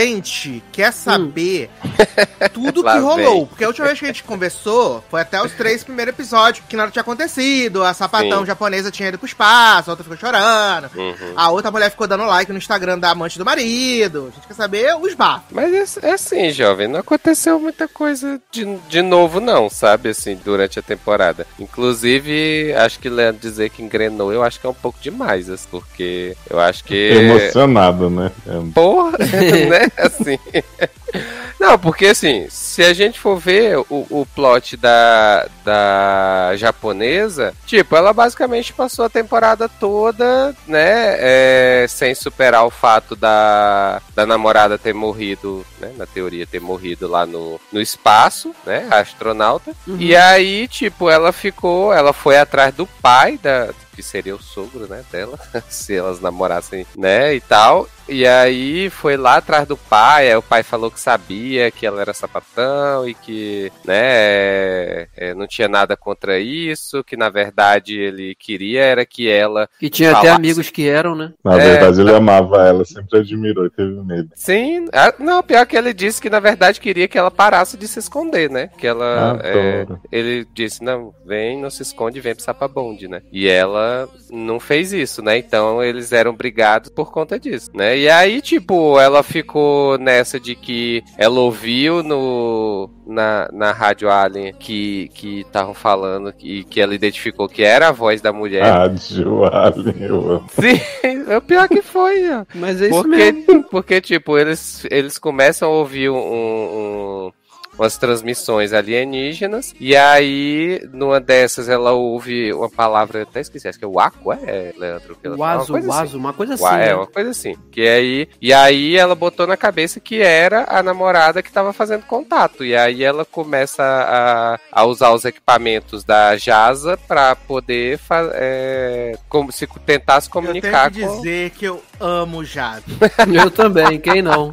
gente 0.49 0.65
quer 0.73 0.93
saber 0.93 1.71
tudo 2.53 2.83
Lá 2.83 2.95
que 2.95 3.01
rolou. 3.01 3.47
Porque 3.47 3.65
a 3.65 3.69
última 3.69 3.87
vez 3.87 3.99
que 3.99 4.05
a 4.05 4.09
gente 4.09 4.25
conversou 4.25 5.05
foi 5.11 5.21
até 5.21 5.43
os 5.43 5.53
três 5.53 5.85
primeiros 5.85 6.15
episódios, 6.15 6.65
que 6.69 6.77
nada 6.77 6.91
tinha 6.91 7.03
acontecido. 7.03 7.85
A 7.85 7.95
sapatão 7.95 8.41
Sim. 8.41 8.47
japonesa 8.47 8.91
tinha 8.91 9.09
ido 9.09 9.19
pro 9.19 9.27
espaço, 9.27 9.91
a 9.91 9.93
outra 9.93 10.05
ficou 10.05 10.19
chorando. 10.19 10.91
Uhum. 10.95 11.33
A 11.37 11.51
outra 11.51 11.71
mulher 11.71 11.91
ficou 11.91 12.07
dando 12.07 12.25
like 12.25 12.51
no 12.51 12.59
Instagram 12.59 12.99
da 12.99 13.11
amante 13.11 13.39
do 13.39 13.45
marido. 13.45 14.31
A 14.33 14.35
gente 14.35 14.47
quer 14.47 14.55
saber 14.55 14.97
os 14.97 15.15
bafos. 15.15 15.49
Mas 15.51 15.97
é, 15.99 16.09
é 16.09 16.13
assim, 16.13 16.51
jovem, 16.51 16.89
não 16.89 17.01
aconteceu 17.01 17.59
muita 17.59 17.87
coisa 17.87 18.41
de, 18.51 18.65
de 18.89 19.03
novo, 19.03 19.41
não, 19.41 19.69
sabe, 19.69 20.11
assim, 20.11 20.39
durante 20.43 20.79
a 20.79 20.83
temporada. 20.83 21.47
Inclusive, 21.59 22.75
acho 22.75 22.99
que 22.99 23.09
Leandro 23.09 23.41
dizer 23.41 23.71
que 23.71 23.83
engrenou, 23.83 24.33
eu 24.33 24.43
acho 24.43 24.61
que 24.61 24.67
é 24.67 24.71
um 24.71 24.75
pouco 24.75 24.99
demais, 25.01 25.49
assim, 25.49 25.67
porque 25.71 26.37
eu 26.49 26.59
acho 26.61 26.85
que. 26.85 26.95
Emocionado, 26.95 28.11
né? 28.11 28.31
É, 28.47 28.73
Porra, 28.73 29.19
né? 29.69 29.91
Assim. 29.97 30.38
Não, 31.59 31.79
porque 31.79 32.07
assim, 32.07 32.47
se 32.49 32.85
a 32.85 32.93
gente 32.93 33.19
for 33.19 33.37
ver 33.37 33.79
o, 33.79 33.87
o 33.91 34.27
plot 34.35 34.77
da, 34.77 35.49
da 35.65 36.53
japonesa, 36.57 37.53
tipo, 37.67 37.97
ela 37.97 38.13
basicamente 38.13 38.73
passou 38.73 39.05
a 39.05 39.11
temporada 39.11 39.69
toda, 39.69 40.55
né, 40.67 41.17
é, 41.19 41.87
sem 41.89 42.15
superar 42.15 42.65
o 42.65 42.71
fato 42.71 43.17
da, 43.17 44.01
da 44.15 44.25
namorada 44.25 44.79
ter 44.79 44.95
morrido, 44.95 45.67
né, 45.81 45.93
na 45.97 46.07
teoria 46.07 46.47
ter 46.47 46.61
morrido 46.61 47.09
lá 47.09 47.27
no, 47.27 47.61
no 47.73 47.81
espaço, 47.81 48.55
né, 48.65 48.87
a 48.91 49.01
astronauta. 49.01 49.75
E 49.99 50.15
aí, 50.15 50.69
tipo, 50.69 51.11
ela 51.11 51.33
ficou, 51.33 51.93
ela 51.93 52.13
foi 52.13 52.39
atrás 52.39 52.73
do 52.73 52.87
pai 52.87 53.37
da 53.37 53.71
que 53.99 54.03
seria 54.03 54.37
o 54.37 54.41
sogro, 54.41 54.87
né, 54.87 55.05
dela, 55.11 55.37
se 55.69 55.97
elas 55.97 56.21
namorassem, 56.21 56.87
né, 56.97 57.35
e 57.35 57.41
tal. 57.41 57.89
E 58.09 58.27
aí 58.27 58.89
foi 58.91 59.17
lá 59.17 59.37
atrás 59.37 59.67
do 59.69 59.77
pai, 59.77 60.29
aí 60.31 60.37
o 60.37 60.43
pai 60.43 60.63
falou 60.63 60.91
que 60.91 60.99
sabia 61.01 61.71
que 61.71 61.87
ela 61.87 62.01
era 62.01 62.15
sapatão 62.15 63.07
e 63.07 63.15
que, 63.15 63.71
né, 63.85 63.95
é, 63.97 65.09
é, 65.17 65.35
não 65.35 65.47
tinha 65.47 65.69
nada 65.69 65.97
contra 65.97 66.39
isso, 66.41 67.05
que 67.05 67.17
na 67.17 67.29
verdade 67.29 67.99
ele 67.99 68.35
queria 68.35 68.83
era 68.83 69.05
que 69.07 69.29
ela 69.29 69.69
que 69.79 69.91
tinha 69.91 70.13
até 70.13 70.31
falasse. 70.31 70.31
amigos 70.31 70.71
que 70.71 70.89
eram, 70.89 71.15
né? 71.15 71.35
Na 71.45 71.59
É, 71.59 71.61
verdade, 71.61 72.01
ele 72.01 72.13
amava 72.15 72.67
ela, 72.67 72.85
sempre 72.85 73.19
admirou 73.19 73.67
e 73.67 73.71
teve 73.71 73.93
medo. 74.03 74.31
Sim, 74.35 74.87
ah, 74.93 75.13
não, 75.19 75.43
pior 75.43 75.67
que 75.67 75.77
ele 75.77 75.93
disse 75.93 76.21
que 76.21 76.31
na 76.31 76.39
verdade 76.39 76.81
queria 76.81 77.09
que 77.09 77.19
ela 77.19 77.31
parasse 77.31 77.77
de 77.77 77.89
se 77.89 77.99
esconder, 77.99 78.49
né? 78.49 78.69
Que 78.79 78.87
ela. 78.87 79.37
é, 79.43 79.83
Adoro. 79.83 80.01
ele 80.13 80.47
disse, 80.55 80.83
não, 80.83 81.13
vem, 81.27 81.61
não 81.61 81.71
se 81.71 81.83
esconde, 81.83 82.21
vem 82.21 82.35
pro 82.37 82.45
Sapabonde, 82.45 83.09
né? 83.09 83.23
E 83.33 83.49
ela 83.49 84.09
não 84.31 84.59
fez 84.61 84.93
isso, 84.93 85.23
né? 85.23 85.39
Então 85.39 85.83
eles 85.83 86.13
eram 86.13 86.35
brigados 86.35 86.91
por 86.91 87.11
conta 87.13 87.39
disso, 87.39 87.71
né? 87.75 87.97
E 87.99 88.09
aí, 88.09 88.41
tipo, 88.41 88.99
ela 88.99 89.23
ficou 89.23 89.99
nessa 89.99 90.39
de 90.39 90.55
que 90.55 91.03
ela 91.17 91.41
ouviu 91.41 92.03
no. 92.03 92.91
Na, 93.07 93.49
na 93.55 93.73
rádio 93.73 94.11
Alien 94.11 94.53
que 94.53 95.09
que 95.15 95.41
estavam 95.41 95.73
falando 95.73 96.31
e 96.43 96.63
que 96.65 96.79
ela 96.79 96.95
identificou 96.95 97.49
que 97.49 97.63
era 97.63 97.89
a 97.89 97.93
voz 97.93 98.21
da 98.21 98.35
mulher. 98.35 98.67
Jill 98.97 99.45
Allen, 99.47 99.95
eu 99.99 100.31
amo. 100.33 100.47
Sim, 100.51 100.79
é 101.27 101.37
o 101.39 101.41
pior 101.41 101.67
que 101.69 101.81
foi, 101.81 102.31
ó. 102.31 102.45
Mas 102.55 102.83
é 102.83 102.89
isso 102.89 103.03
Porque, 103.03 103.33
mesmo. 103.33 103.65
porque 103.71 104.01
tipo, 104.03 104.37
eles, 104.37 104.87
eles 104.91 105.17
começam 105.19 105.71
a 105.71 105.73
ouvir 105.73 106.11
um, 106.11 106.19
um, 106.19 107.33
umas 107.79 107.97
transmissões 107.97 108.73
alienígenas. 108.73 109.75
E 109.79 109.97
aí, 109.97 110.87
numa 110.93 111.21
dessas, 111.21 111.69
ela 111.69 111.93
ouve 111.93 112.53
uma 112.53 112.69
palavra, 112.69 113.19
eu 113.19 113.23
até 113.23 113.41
esqueci, 113.41 113.69
acho 113.69 113.79
que 113.79 113.85
é 113.85 113.89
o 113.89 114.01
Aqua, 114.01 114.39
é, 114.45 114.75
Leandro? 114.77 115.17
Que 115.17 115.27
ela 115.27 115.37
O 115.37 115.39
fala? 115.39 115.65
Uma 115.65 116.03
assim. 116.03 116.17
Uma 116.17 116.33
coisa 116.33 116.55
assim. 116.55 116.65
Uá, 116.65 116.79
é, 116.79 116.87
né? 116.87 116.95
uma 116.95 117.07
coisa 117.07 117.31
assim. 117.31 117.57
Que 117.71 117.89
aí, 117.89 118.29
e 118.41 118.53
aí 118.53 118.97
ela 118.97 119.15
botou 119.15 119.47
na 119.47 119.57
cabeça 119.57 120.01
que 120.01 120.21
era 120.21 120.65
a 120.69 120.83
namorada 120.83 121.43
que 121.43 121.49
estava 121.49 121.73
fazendo 121.73 122.03
contato. 122.03 122.65
E 122.65 122.77
aí 122.77 123.03
ela 123.05 123.25
começa 123.25 123.83
a, 123.83 124.59
a 124.73 124.85
usar 124.85 125.13
os 125.13 125.25
equipamentos 125.25 126.05
da 126.05 126.37
JASA 126.37 126.97
para 126.97 127.37
poder 127.37 128.01
é, 128.35 129.17
como 129.29 129.53
se 129.53 129.67
tentar 129.87 130.21
se 130.21 130.29
Eu 130.29 130.33
tenho 130.33 130.47
comunicar 130.47 130.91
que 130.91 131.01
com. 131.03 131.17
dizer 131.17 131.51
que 131.51 131.65
eu 131.65 131.83
amo 132.01 132.45
Jade. 132.45 132.85
Eu 133.33 133.51
também, 133.51 133.99
quem 134.01 134.23
não? 134.23 134.51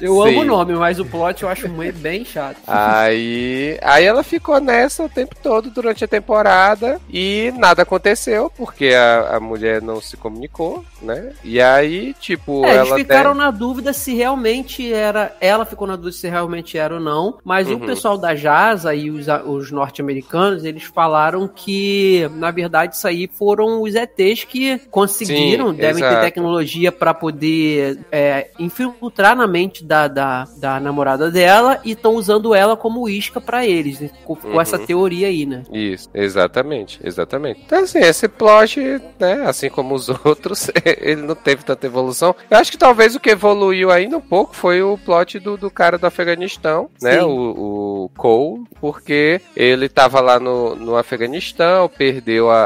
Eu 0.00 0.14
Sim. 0.22 0.28
amo 0.30 0.40
o 0.40 0.44
nome, 0.44 0.72
mas 0.74 0.98
o 0.98 1.04
plot 1.04 1.44
eu 1.44 1.48
acho 1.48 1.68
bem 1.68 2.24
chato. 2.24 2.56
Aí, 2.66 3.78
aí 3.82 4.04
ela 4.04 4.24
ficou 4.24 4.60
nessa 4.60 5.04
o 5.04 5.08
tempo 5.08 5.36
todo 5.40 5.70
durante 5.70 6.04
a 6.04 6.08
temporada 6.08 7.00
e 7.08 7.52
nada 7.56 7.82
aconteceu 7.82 8.50
porque 8.56 8.88
a, 8.88 9.36
a 9.36 9.40
mulher 9.40 9.80
não 9.80 10.00
se 10.00 10.16
comunicou, 10.16 10.84
né? 11.00 11.32
E 11.44 11.60
aí, 11.60 12.14
tipo, 12.14 12.64
É, 12.66 12.78
eles 12.78 12.92
ficaram 12.94 13.30
até- 13.30 13.38
na 13.38 13.50
dúvida 13.52 13.92
se 13.92 14.12
realmente 14.12 14.92
era. 14.92 15.36
Ela 15.40 15.64
ficou 15.64 15.86
na 15.86 15.94
dúvida 15.94 16.12
se 16.16 16.28
realmente 16.28 16.76
era 16.76 16.94
ou 16.94 17.00
não. 17.00 17.38
Mas 17.44 17.68
o 17.68 17.74
Uhum. 17.74 17.86
pessoal 17.86 18.18
da 18.18 18.34
JASA 18.34 18.92
e 18.94 19.08
os, 19.08 19.26
os 19.46 19.70
norte-americanos, 19.70 20.64
eles 20.64 20.82
falaram 20.82 21.46
que, 21.46 22.28
na 22.34 22.50
verdade, 22.50 22.96
isso 22.96 23.06
aí 23.06 23.30
foram 23.32 23.80
os 23.82 23.94
ETs 23.94 24.42
que 24.44 24.78
conseguiram, 24.90 25.70
Sim, 25.70 25.76
devem 25.76 26.02
ter 26.02 26.08
exato. 26.08 26.26
Tecnologia 26.30 26.92
para 26.92 27.12
poder 27.14 27.98
é, 28.12 28.48
infiltrar 28.58 29.36
na 29.36 29.46
mente 29.46 29.84
da, 29.84 30.08
da, 30.08 30.44
da 30.58 30.78
namorada 30.80 31.30
dela 31.30 31.80
e 31.84 31.92
estão 31.92 32.14
usando 32.14 32.54
ela 32.54 32.76
como 32.76 33.08
isca 33.08 33.40
para 33.40 33.66
eles. 33.66 34.00
né? 34.00 34.10
Com, 34.24 34.38
Uhum. 34.44 34.60
essa 34.60 34.78
teoria 34.78 35.26
aí, 35.28 35.44
né? 35.44 35.62
Isso, 35.72 36.08
exatamente, 36.14 36.98
exatamente. 37.04 37.60
Então, 37.66 37.80
assim, 37.82 37.98
esse 37.98 38.26
plot, 38.28 38.80
né, 39.18 39.42
assim 39.46 39.68
como 39.68 39.94
os 39.94 40.08
outros, 40.24 40.70
ele 40.84 41.22
não 41.22 41.34
teve 41.34 41.62
tanta 41.64 41.86
evolução. 41.86 42.34
Eu 42.50 42.58
acho 42.58 42.70
que 42.70 42.78
talvez 42.78 43.14
o 43.14 43.20
que 43.20 43.30
evoluiu 43.30 43.90
ainda 43.90 44.16
um 44.16 44.20
pouco 44.20 44.54
foi 44.56 44.82
o 44.82 44.96
plot 44.98 45.38
do, 45.38 45.56
do 45.56 45.70
cara 45.70 45.98
do 45.98 46.06
Afeganistão, 46.06 46.88
né, 47.02 47.18
Sim. 47.20 47.24
o, 47.26 48.04
o 48.04 48.10
Cole, 48.16 48.64
porque 48.80 49.40
ele 49.54 49.88
tava 49.88 50.20
lá 50.20 50.38
no, 50.40 50.74
no 50.74 50.96
Afeganistão, 50.96 51.88
perdeu 51.88 52.50
a, 52.50 52.64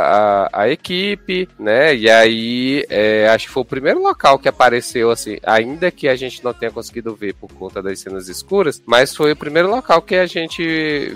a, 0.52 0.62
a 0.62 0.68
equipe, 0.68 1.48
né, 1.58 1.94
e 1.94 2.08
aí 2.10 2.84
é, 2.88 3.28
acho 3.28 3.46
que 3.46 3.52
foi 3.54 3.62
o 3.62 3.64
primeiro 3.64 4.02
local 4.02 4.36
que 4.36 4.48
apareceu, 4.48 5.12
assim, 5.12 5.38
ainda 5.44 5.88
que 5.88 6.08
a 6.08 6.16
gente 6.16 6.42
não 6.42 6.52
tenha 6.52 6.72
conseguido 6.72 7.14
ver 7.14 7.34
por 7.34 7.48
conta 7.52 7.80
das 7.80 8.00
cenas 8.00 8.28
escuras, 8.28 8.82
mas 8.84 9.14
foi 9.14 9.30
o 9.30 9.36
primeiro 9.36 9.70
local 9.70 10.02
que 10.02 10.16
a 10.16 10.26
gente 10.26 10.60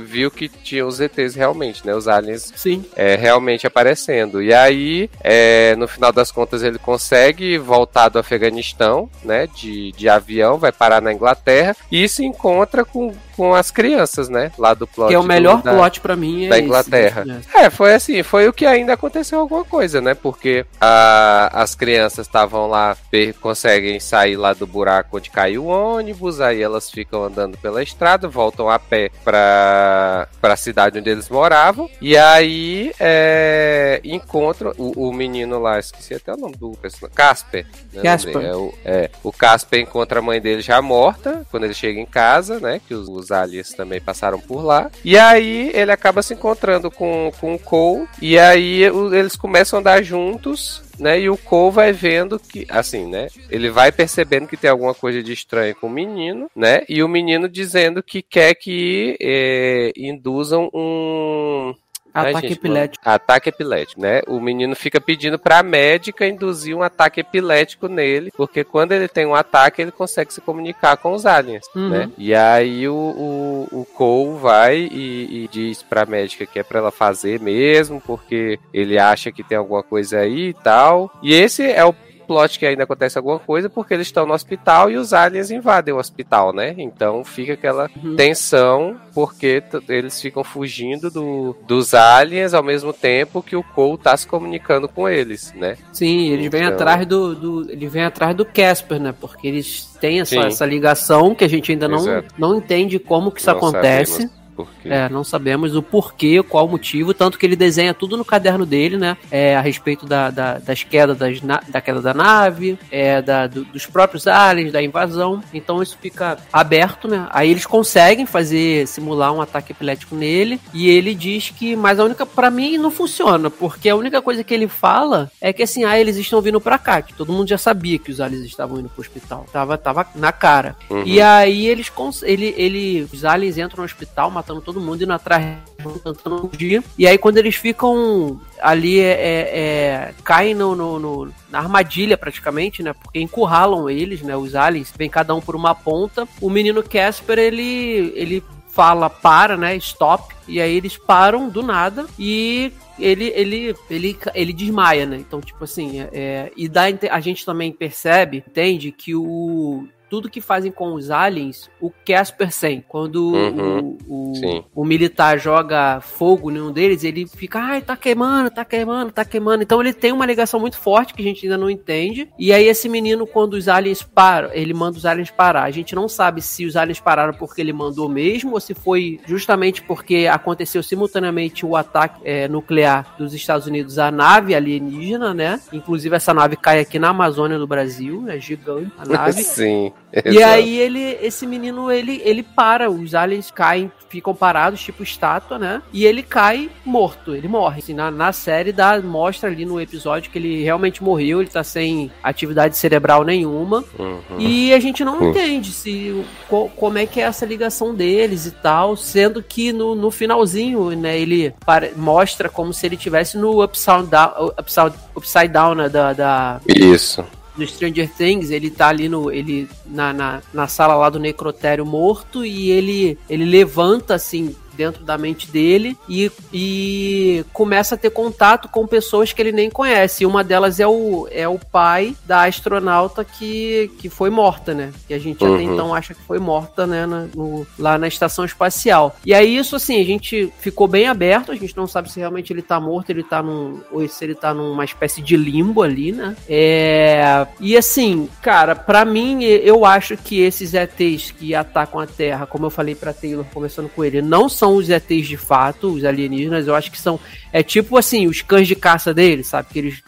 viu 0.05 0.31
que 0.31 0.49
tinha 0.49 0.87
os 0.87 1.01
ETs 1.01 1.35
realmente, 1.35 1.85
né, 1.85 1.93
os 1.97 2.07
aliens 2.07 2.53
Sim. 2.55 2.85
é, 2.95 3.17
realmente 3.17 3.67
aparecendo. 3.67 4.41
E 4.41 4.55
aí, 4.55 5.11
é, 5.21 5.75
no 5.75 5.89
final 5.89 6.13
das 6.13 6.31
contas, 6.31 6.63
ele 6.63 6.79
consegue 6.79 7.59
voltar 7.59 8.09
do 8.09 8.21
Afeganistão, 8.21 9.11
né, 9.25 9.49
de, 9.49 9.91
de 9.91 10.09
avião, 10.09 10.59
vai 10.59 10.71
parar 10.71 11.03
na 11.03 11.13
Inglaterra 11.13 11.75
e 11.91 12.09
se 12.09 12.25
encontra 12.25 12.85
com, 12.85 13.13
com 13.39 13.55
as 13.55 13.71
crianças, 13.71 14.29
né, 14.29 14.51
lá 14.59 14.75
do 14.75 14.85
plot. 14.87 15.09
Que 15.09 15.15
é 15.15 15.19
o 15.19 15.23
do- 15.23 15.29
melhor 15.29 15.63
da- 15.63 15.73
plot 15.73 16.01
pra 16.01 16.17
mim. 16.17 16.47
É 16.47 16.49
da 16.49 16.57
esse, 16.59 16.67
Inglaterra. 16.67 17.25
né? 17.25 17.41
É, 17.55 17.71
foi 17.71 17.95
assim, 17.95 18.23
foi 18.25 18.49
o 18.49 18.53
que 18.53 18.67
ainda 18.67 18.93
aconteceu 18.95 19.39
alguma 19.39 19.65
coisa, 19.65 20.01
né? 20.01 20.13
Porque 20.15 20.67
a- 20.81 21.49
as 21.53 21.75
crianças 21.77 22.27
estavam 22.27 22.67
lá, 22.67 22.97
conseguem 23.41 24.01
sair 24.01 24.37
lá 24.37 24.53
do 24.53 24.67
buraco 24.67 25.17
onde 25.17 25.31
caiu 25.31 25.65
o 25.65 25.69
ônibus, 25.69 26.41
aí 26.41 26.61
elas 26.61 26.91
ficam 26.91 27.23
andando 27.25 27.57
pela 27.59 27.81
estrada, 27.83 28.27
voltam 28.29 28.69
a 28.69 28.79
pé 28.79 29.11
pra, 29.25 30.27
pra 30.41 30.57
cidade 30.57 30.99
onde 30.99 31.09
eles 31.09 31.29
moravam, 31.29 31.89
e 32.01 32.17
aí 32.17 32.93
é, 32.99 34.01
encontram 34.05 34.73
o, 34.77 35.09
o 35.09 35.13
menino 35.13 35.61
lá, 35.61 35.79
esqueci 35.79 36.15
até 36.15 36.33
o 36.35 36.37
nome 36.37 36.57
do 36.57 36.73
personagem, 36.73 37.15
Casper. 37.15 37.67
né, 37.93 38.03
Casper. 38.03 38.43
É, 38.45 38.57
o, 38.57 38.75
é, 38.85 39.11
o 39.23 39.33
Casper 39.33 39.81
encontra 39.81 40.19
a 40.19 40.23
mãe 40.23 40.41
dele 40.41 40.61
já 40.61 40.83
morta, 40.83 41.47
quando 41.51 41.65
ele 41.65 41.75
chega 41.75 42.01
em 42.01 42.07
casa, 42.07 42.59
né? 42.59 42.81
Que 42.87 42.95
os, 42.95 43.09
os 43.09 43.28
aliens 43.31 43.71
também 43.71 44.01
passaram 44.01 44.39
por 44.39 44.63
lá. 44.63 44.91
E 45.05 45.19
aí 45.19 45.71
ele 45.75 45.93
acaba 45.93 46.23
se 46.23 46.35
encontrando 46.35 46.91
com, 46.91 47.31
com 47.41 47.55
o 47.55 47.59
Cole. 47.59 48.09
E 48.21 48.39
aí 48.39 48.83
eles 48.83 49.37
começam 49.37 49.79
a 49.79 49.81
andar 49.81 50.03
juntos. 50.03 50.87
Né, 50.99 51.21
e 51.21 51.31
o 51.31 51.37
Cole 51.37 51.77
vai 51.77 51.93
vendo 51.93 52.41
que, 52.41 52.67
assim, 52.69 53.07
né? 53.07 53.29
Ele 53.49 53.71
vai 53.71 53.93
percebendo 53.93 54.49
que 54.49 54.57
tem 54.57 54.69
alguma 54.69 54.93
coisa 54.93 55.23
de 55.23 55.33
estranho 55.33 55.77
com 55.77 55.87
o 55.87 55.91
menino, 55.91 56.51
né? 56.57 56.81
E 56.89 57.05
o 57.05 57.09
menino 57.09 57.49
dizendo 57.49 58.03
que 58.03 58.21
quer 58.21 58.53
que 58.57 59.17
eh, 59.21 59.93
induzam 59.97 60.69
um. 60.75 61.73
Ai, 62.15 62.31
Ataque 62.31 62.49
gente, 62.49 62.59
epilético. 62.59 63.05
mano. 63.05 63.15
Ataque 63.17 63.49
epilético, 63.49 64.01
né? 64.01 64.23
O 64.27 64.41
menino 64.41 64.75
fica 64.75 65.01
pedindo 65.01 65.39
pra 65.39 65.63
médica 65.63 66.27
induzir 66.27 66.75
um 66.77 66.83
ataque 66.83 67.21
epilético 67.21 67.89
nele, 67.89 68.31
porque 68.37 68.65
quando 68.65 68.93
ele 68.93 69.09
tem 69.09 69.27
um 69.27 69.35
ataque, 69.35 69.83
ele 69.83 69.91
consegue 69.93 70.33
se 70.33 70.41
comunicar 70.41 70.97
com 70.97 71.13
os 71.13 71.27
aliens, 71.27 71.67
Uhum. 71.75 71.89
né? 71.89 72.11
E 72.19 72.35
aí 72.35 72.89
o, 72.89 72.95
o, 72.95 73.81
o 73.81 73.85
Cole 73.85 74.39
vai 74.39 74.77
e, 74.79 75.45
e 75.45 75.49
diz 75.51 75.83
pra 75.83 76.07
médica 76.07 76.47
que 76.47 76.59
é 76.59 76.63
pra 76.63 76.79
ela 76.79 76.91
fazer 76.91 77.41
mesmo, 77.41 78.01
porque 78.01 78.59
ele 78.73 78.99
acha 78.99 79.31
que 79.31 79.43
tem 79.43 79.59
alguma 79.59 79.83
coisa 79.83 80.19
aí 80.21 80.49
e 80.49 80.55
tal. 80.55 81.11
E 81.23 81.35
esse 81.35 81.63
é 81.71 81.85
o 81.85 81.95
plot 82.29 82.59
que 82.59 82.67
ainda 82.67 82.85
acontece 82.85 83.17
alguma 83.19 83.39
coisa 83.39 83.69
porque 83.71 83.95
eles 83.95 84.07
estão 84.07 84.27
no 84.27 84.35
hospital 84.35 84.91
e 84.91 84.97
os 84.97 85.13
aliens 85.13 85.51
invadem 85.51 85.95
o 85.95 85.99
hospital, 85.99 86.53
né? 86.53 86.75
Então 86.79 87.25
fica 87.25 87.55
aquela 87.55 87.89
Uhum. 88.05 88.15
tensão 88.17 88.97
porque 89.15 89.63
eles 89.89 90.21
ficam 90.21 90.45
fugindo 90.45 91.11
do, 91.11 91.57
dos 91.67 91.95
aliens 91.95 92.53
ao 92.55 92.63
mesmo 92.63 92.93
tempo 92.93 93.43
que 93.43 93.57
o 93.57 93.63
Cole 93.63 93.99
tá 93.99 94.17
se 94.17 94.27
comunicando 94.27 94.89
com 94.89 95.09
eles, 95.09 95.53
né? 95.57 95.77
Sim, 95.93 96.29
eles 96.33 96.51
vêm 96.51 96.63
Então- 96.63 96.75
atrás 96.75 97.07
do, 97.07 97.35
do. 97.35 97.71
Ele 97.71 97.89
vem 97.89 98.03
atrás 98.05 98.37
do 98.37 98.45
Casper, 98.45 99.01
né? 99.01 99.15
Porque 99.19 99.49
eles 99.49 99.85
têm 100.01 100.21
essa, 100.21 100.37
essa 100.41 100.67
ligação 100.67 101.35
que 101.35 101.45
a 101.45 101.49
gente 101.49 101.73
ainda 101.73 101.89
não, 101.89 101.99
Exato. 101.99 102.35
não 102.39 102.57
entende 102.57 102.99
como 102.99 103.31
que 103.33 103.41
isso 103.41 103.51
Não 103.51 103.57
acontece. 103.57 104.13
sabemos 104.13 104.38
Porque... 104.65 104.89
É, 104.89 105.09
não 105.09 105.23
sabemos 105.23 105.77
o 105.77 105.83
porquê, 105.83 106.43
qual 106.43 106.67
o 106.67 106.69
motivo, 106.69 107.15
tanto 107.15 107.39
que 107.39 107.47
ele 107.47 107.55
desenha 107.55 107.95
tudo 107.95 108.17
no 108.17 108.25
caderno 108.25 108.67
dele, 108.67 108.97
né? 108.97 109.17
É, 109.31 109.57
a 109.57 109.61
respeito 109.61 110.05
da, 110.05 110.31
da- 110.31 110.59
das 110.59 110.83
quedas 110.83 111.17
das 111.17 111.41
na- 111.43 111.63
da 111.69 111.81
queda 111.81 112.03
da 112.03 112.13
nave, 112.13 112.77
é, 112.91 113.23
da- 113.23 113.47
do- 113.47 113.65
dos 113.67 113.87
próprios 113.87 114.27
aliens, 114.27 114.73
da 114.73 114.83
invasão. 114.83 115.41
Então 115.55 115.81
isso 115.81 115.97
fica 116.03 116.37
aberto, 116.53 117.07
né? 117.07 117.29
Aí 117.31 117.51
eles 117.51 117.67
conseguem 117.67 118.27
fazer, 118.27 118.87
simular 118.89 119.33
um 119.33 119.41
ataque 119.41 119.71
epilético 119.71 120.17
nele, 120.17 120.61
e 120.75 120.89
ele 120.91 121.15
diz 121.15 121.51
que, 121.51 121.77
mas 121.77 122.01
a 122.01 122.05
única, 122.05 122.27
pra 122.27 122.51
mim, 122.51 122.77
não 122.79 122.91
funciona, 122.91 123.49
porque 123.51 123.89
a 123.89 123.95
única 123.97 124.21
coisa 124.21 124.43
que 124.43 124.53
ele 124.53 124.67
fala 124.67 125.31
é 125.41 125.53
que 125.53 125.63
assim, 125.63 125.85
ah, 125.85 125.99
eles 125.99 126.17
estão 126.17 126.41
vindo 126.43 126.61
pra 126.61 126.79
cá, 126.79 127.01
que 127.01 127.15
todo 127.15 127.33
mundo 127.33 127.49
já 127.49 127.59
sabia 127.59 127.99
que 127.99 128.11
os 128.11 128.21
aliens 128.21 128.45
estavam 128.45 128.81
indo 128.81 128.89
pro 128.89 129.01
hospital. 129.03 129.47
Tava, 129.53 129.79
tava 129.79 130.05
na 130.17 130.33
cara. 130.33 130.75
Uhum. 130.91 131.05
E 131.07 131.21
aí 131.21 131.67
eles 131.67 131.93
ele, 132.23 132.55
ele, 132.57 133.09
os 133.13 133.25
aliens 133.25 133.57
entram 133.59 133.79
no 133.79 133.85
hospital 133.85 134.31
matando 134.49 134.61
todo 134.63 134.81
mundo, 134.81 135.03
indo 135.03 135.13
atrás, 135.13 135.59
tentando 136.03 136.49
fugir. 136.49 136.83
E 136.99 137.07
aí 137.07 137.19
quando 137.19 137.37
eles 137.37 137.55
ficam 137.55 138.41
ali, 138.61 138.99
é, 138.99 139.11
é, 139.13 139.59
é, 139.61 140.15
caem 140.25 140.55
no, 140.55 140.75
no- 140.75 140.99
no- 140.99 141.33
na 141.51 141.59
armadilha 141.59 142.17
praticamente, 142.17 142.83
né? 142.83 142.93
Porque 142.95 143.21
encurralam 143.21 143.89
eles, 143.91 144.23
né? 144.23 144.37
Os 144.37 144.55
aliens, 144.55 144.93
vem 144.97 145.11
cada 145.11 145.35
um 145.35 145.41
por 145.41 145.55
uma 145.55 145.75
ponta. 145.75 146.27
O 146.41 146.49
menino 146.49 146.83
Casper, 146.83 147.39
ele, 147.39 148.13
ele 148.17 148.43
fala 148.71 149.11
para, 149.11 149.57
né? 149.57 149.77
Stop. 149.77 150.35
E 150.47 150.61
aí 150.61 150.75
eles 150.75 150.97
param 150.97 151.49
do 151.49 151.63
nada 151.63 152.07
e 152.19 152.73
ele, 152.99 153.27
ele, 153.37 153.77
ele, 153.91 154.19
ele 154.35 154.53
desmaia, 154.53 155.05
né? 155.05 155.17
Então, 155.19 155.41
tipo 155.41 155.63
assim, 155.65 156.01
é, 156.01 156.09
é, 156.13 156.53
e 156.57 156.71
inte- 156.91 157.09
a 157.09 157.21
gente 157.21 157.45
também 157.45 157.71
percebe, 157.71 158.39
entende, 158.47 158.91
que 158.91 159.15
o. 159.15 159.87
Tudo 160.09 160.31
que 160.31 160.41
fazem 160.41 160.71
com 160.73 160.95
os 160.95 161.11
aliens, 161.11 161.71
o 161.81 161.91
Casper 162.07 162.51
sem. 162.53 162.85
Quando 162.87 163.33
Uhum. 163.35 163.97
o, 164.07 164.33
o, 164.33 164.65
o 164.75 164.85
militar 164.85 165.39
joga 165.39 166.01
fogo 166.01 166.51
em 166.51 166.61
um 166.61 166.73
deles, 166.73 167.05
ele 167.05 167.27
fica, 167.27 167.59
ai, 167.61 167.83
tá 167.83 167.97
queimando, 167.97 168.51
tá 168.51 168.65
queimando, 168.65 169.13
tá 169.13 169.25
queimando. 169.25 169.63
Então 169.63 169.81
ele 169.81 169.93
tem 169.93 170.13
uma 170.13 170.27
ligação 170.27 170.59
muito 170.59 170.79
forte 170.79 171.15
que 171.15 171.23
a 171.23 171.25
gente 171.25 171.45
ainda 171.47 171.59
não 171.59 171.69
entende. 171.71 172.29
E 172.39 172.53
aí 172.53 172.67
esse 172.67 172.89
menino, 172.89 173.27
quando 173.27 173.55
os 173.55 173.69
aliens 173.69 174.03
param, 174.03 174.51
ele 174.53 174.73
manda 174.75 174.97
os 174.97 175.07
aliens 175.07 175.31
parar. 175.31 175.65
A 175.65 175.71
gente 175.71 175.95
não 175.95 176.09
sabe 176.09 176.41
se 176.41 176.65
os 176.65 176.77
aliens 176.77 177.01
pararam 177.01 177.35
porque 177.35 177.61
ele 177.61 177.73
mandou 177.73 178.09
mesmo, 178.09 178.53
ou 178.53 178.61
se 178.61 178.75
foi 178.75 179.21
justamente 179.27 179.83
porque 179.83 180.29
aconteceu 180.31 180.83
simultaneamente 180.83 181.65
o 181.67 181.77
ataque 181.77 182.21
é, 182.25 182.49
nuclear 182.49 183.15
dos 183.19 183.35
Estados 183.35 183.67
Unidos 183.67 183.99
à 183.99 184.11
nave 184.11 184.55
alienígena, 184.55 185.35
né? 185.35 185.61
Inclusive 185.73 186.17
essa 186.17 186.33
nave 186.33 186.57
cai 186.57 186.81
aqui 186.81 186.99
na 186.99 187.11
Amazônia 187.11 187.59
do 187.59 187.67
Brasil, 187.67 188.25
é 188.29 188.39
gigante 188.39 188.93
a 188.99 189.05
nave. 189.07 189.43
Sim. 189.43 189.93
E 190.25 190.43
aí 190.43 190.79
ele, 190.79 191.19
esse 191.21 191.47
menino, 191.47 191.91
ele, 191.91 192.21
ele 192.25 192.43
para, 192.43 192.91
os 192.91 193.15
aliens 193.15 193.51
caem, 193.51 193.91
ficam 194.09 194.35
parados, 194.35 194.81
tipo 194.81 195.03
estátua, 195.03 195.59
né? 195.59 195.83
E 195.93 196.07
ele 196.07 196.23
cai 196.23 196.71
morto, 196.85 197.35
ele 197.35 197.47
morre. 197.47 197.81
Assim, 197.81 197.93
na, 197.95 198.11
na 198.11 198.33
série 198.33 198.73
dá, 198.73 198.99
mostra 199.01 199.51
ali 199.51 199.67
no 199.67 199.79
episódio 199.81 200.31
que 200.31 200.39
ele 200.39 200.63
realmente 200.65 201.03
morreu, 201.05 201.41
ele 201.41 201.51
tá 201.51 201.63
sem 201.63 202.11
atividade 202.23 202.77
cerebral 202.77 203.23
nenhuma. 203.23 203.85
Uhum. 203.99 204.39
E 204.39 204.73
a 204.73 204.81
gente 204.81 205.05
não 205.05 205.19
Hum. 205.21 205.31
entende 205.31 205.73
se 205.73 206.25
co- 206.49 206.71
como 206.75 206.97
é 206.99 207.05
que 207.07 207.21
é 207.21 207.25
essa 207.25 207.45
ligação 207.45 207.95
deles 207.95 208.47
e 208.47 208.51
tal, 208.53 208.97
sendo 208.97 209.43
que 209.43 209.73
no, 209.73 209.95
no 209.95 210.11
finalzinho, 210.11 210.91
né, 210.93 211.19
ele 211.19 211.53
pare- 211.67 211.93
mostra 211.97 212.49
como 212.49 212.73
se 212.73 212.87
ele 212.87 212.97
tivesse 212.97 213.37
no 213.37 213.63
upside 213.63 214.07
down, 214.07 214.53
upside, 214.59 214.95
upside 215.15 215.49
down 215.49 215.75
né, 215.75 215.89
da, 215.89 216.13
da, 216.15 216.61
Isso. 216.67 217.23
Do 217.59 217.67
Stranger 217.67 218.09
Things, 218.09 218.51
ele 218.51 218.71
tá 218.71 218.89
ali 218.89 219.09
no 219.09 219.31
ele 219.31 219.69
na, 219.85 220.13
na, 220.13 220.43
na 220.55 220.69
sala 220.69 220.95
lá 220.95 221.11
do 221.11 221.19
necrotério 221.19 221.85
morto 221.85 222.45
e 222.45 222.71
ele 222.71 223.19
ele 223.29 223.45
levanta 223.45 224.15
assim 224.15 224.55
dentro 224.79 225.05
da 225.05 225.19
mente 225.19 225.51
dele 225.51 225.99
e, 226.09 226.31
e 226.53 227.45
começa 227.53 227.97
a 227.97 227.99
ter 227.99 228.11
contato 228.11 228.69
com 228.69 228.87
pessoas 228.87 229.33
que 229.33 229.43
ele 229.43 229.51
nem 229.53 229.69
conhece. 229.69 230.23
E 230.23 230.27
uma 230.27 230.45
delas 230.45 230.79
é 230.79 230.87
o, 230.87 231.27
é 231.33 231.49
o 231.49 231.59
pai 231.59 232.15
da 232.25 232.45
astronauta 232.45 233.25
que, 233.25 233.91
que 233.99 234.09
foi 234.09 234.31
morta, 234.31 234.73
né? 234.73 234.93
Que 235.09 235.15
a 235.15 235.19
gente 235.19 235.45
até 235.45 235.49
Uhum. 235.55 235.61
então 235.75 235.93
acha 235.95 236.15
que 236.15 236.23
foi 236.23 236.39
morta, 236.39 236.87
né? 236.87 237.05
na- 237.07 237.27
no- 237.35 237.67
lá 237.79 237.99
na 237.99 238.07
estação 238.07 238.45
espacial. 238.45 239.17
E 239.27 239.35
aí, 239.35 239.57
isso 239.57 239.75
assim, 239.77 240.01
a 240.01 240.05
gente 240.05 240.53
ficou 240.61 240.87
bem 240.87 241.07
aberto, 241.09 241.51
a 241.51 241.57
gente 241.57 241.77
não 241.77 241.87
sabe 241.89 242.11
se 242.11 242.21
realmente 242.21 242.53
ele 242.53 242.63
tá 242.63 242.79
morto, 242.79 243.11
ele 243.11 243.23
tá 243.25 243.43
num. 243.43 243.81
ou 243.91 244.07
se 244.09 244.25
ele 244.25 244.35
tá 244.35 244.55
numa 244.55 244.85
espécie 244.85 245.21
de 245.21 245.37
limbo 245.37 245.83
ali, 245.83 246.13
né? 246.13 246.37
É. 246.49 247.47
E 247.61 247.77
assim, 247.77 248.29
cara, 248.43 248.75
pra 248.77 249.05
mim, 249.05 249.43
eu 249.43 249.85
acho 249.85 250.17
que 250.17 250.41
esses 250.41 250.75
ETs 250.75 251.31
que 251.33 251.55
atacam 251.55 252.01
a 252.01 252.07
Terra, 252.07 252.47
como 252.47 252.67
eu 252.67 252.71
falei 252.71 252.95
pra 252.95 253.13
Taylor, 253.13 253.45
começando 253.53 253.89
com 253.89 254.05
ele, 254.05 254.21
não 254.23 254.49
são 254.49 254.68
os 254.77 254.89
ETs 254.91 255.27
de 255.27 255.37
fato, 255.37 255.89
os 255.93 256.05
alienígenas, 256.05 256.67
eu 256.67 256.75
acho 256.75 256.91
que 256.91 257.01
são. 257.01 257.19
É 257.53 257.63
tipo 257.63 257.97
assim, 257.97 258.27
os 258.27 258.43
cães 258.43 258.69
de 258.69 258.75
caça 258.77 259.15
deles, 259.15 259.47
sabe? 259.47 259.69
Que 259.73 259.79
eles 259.79 260.03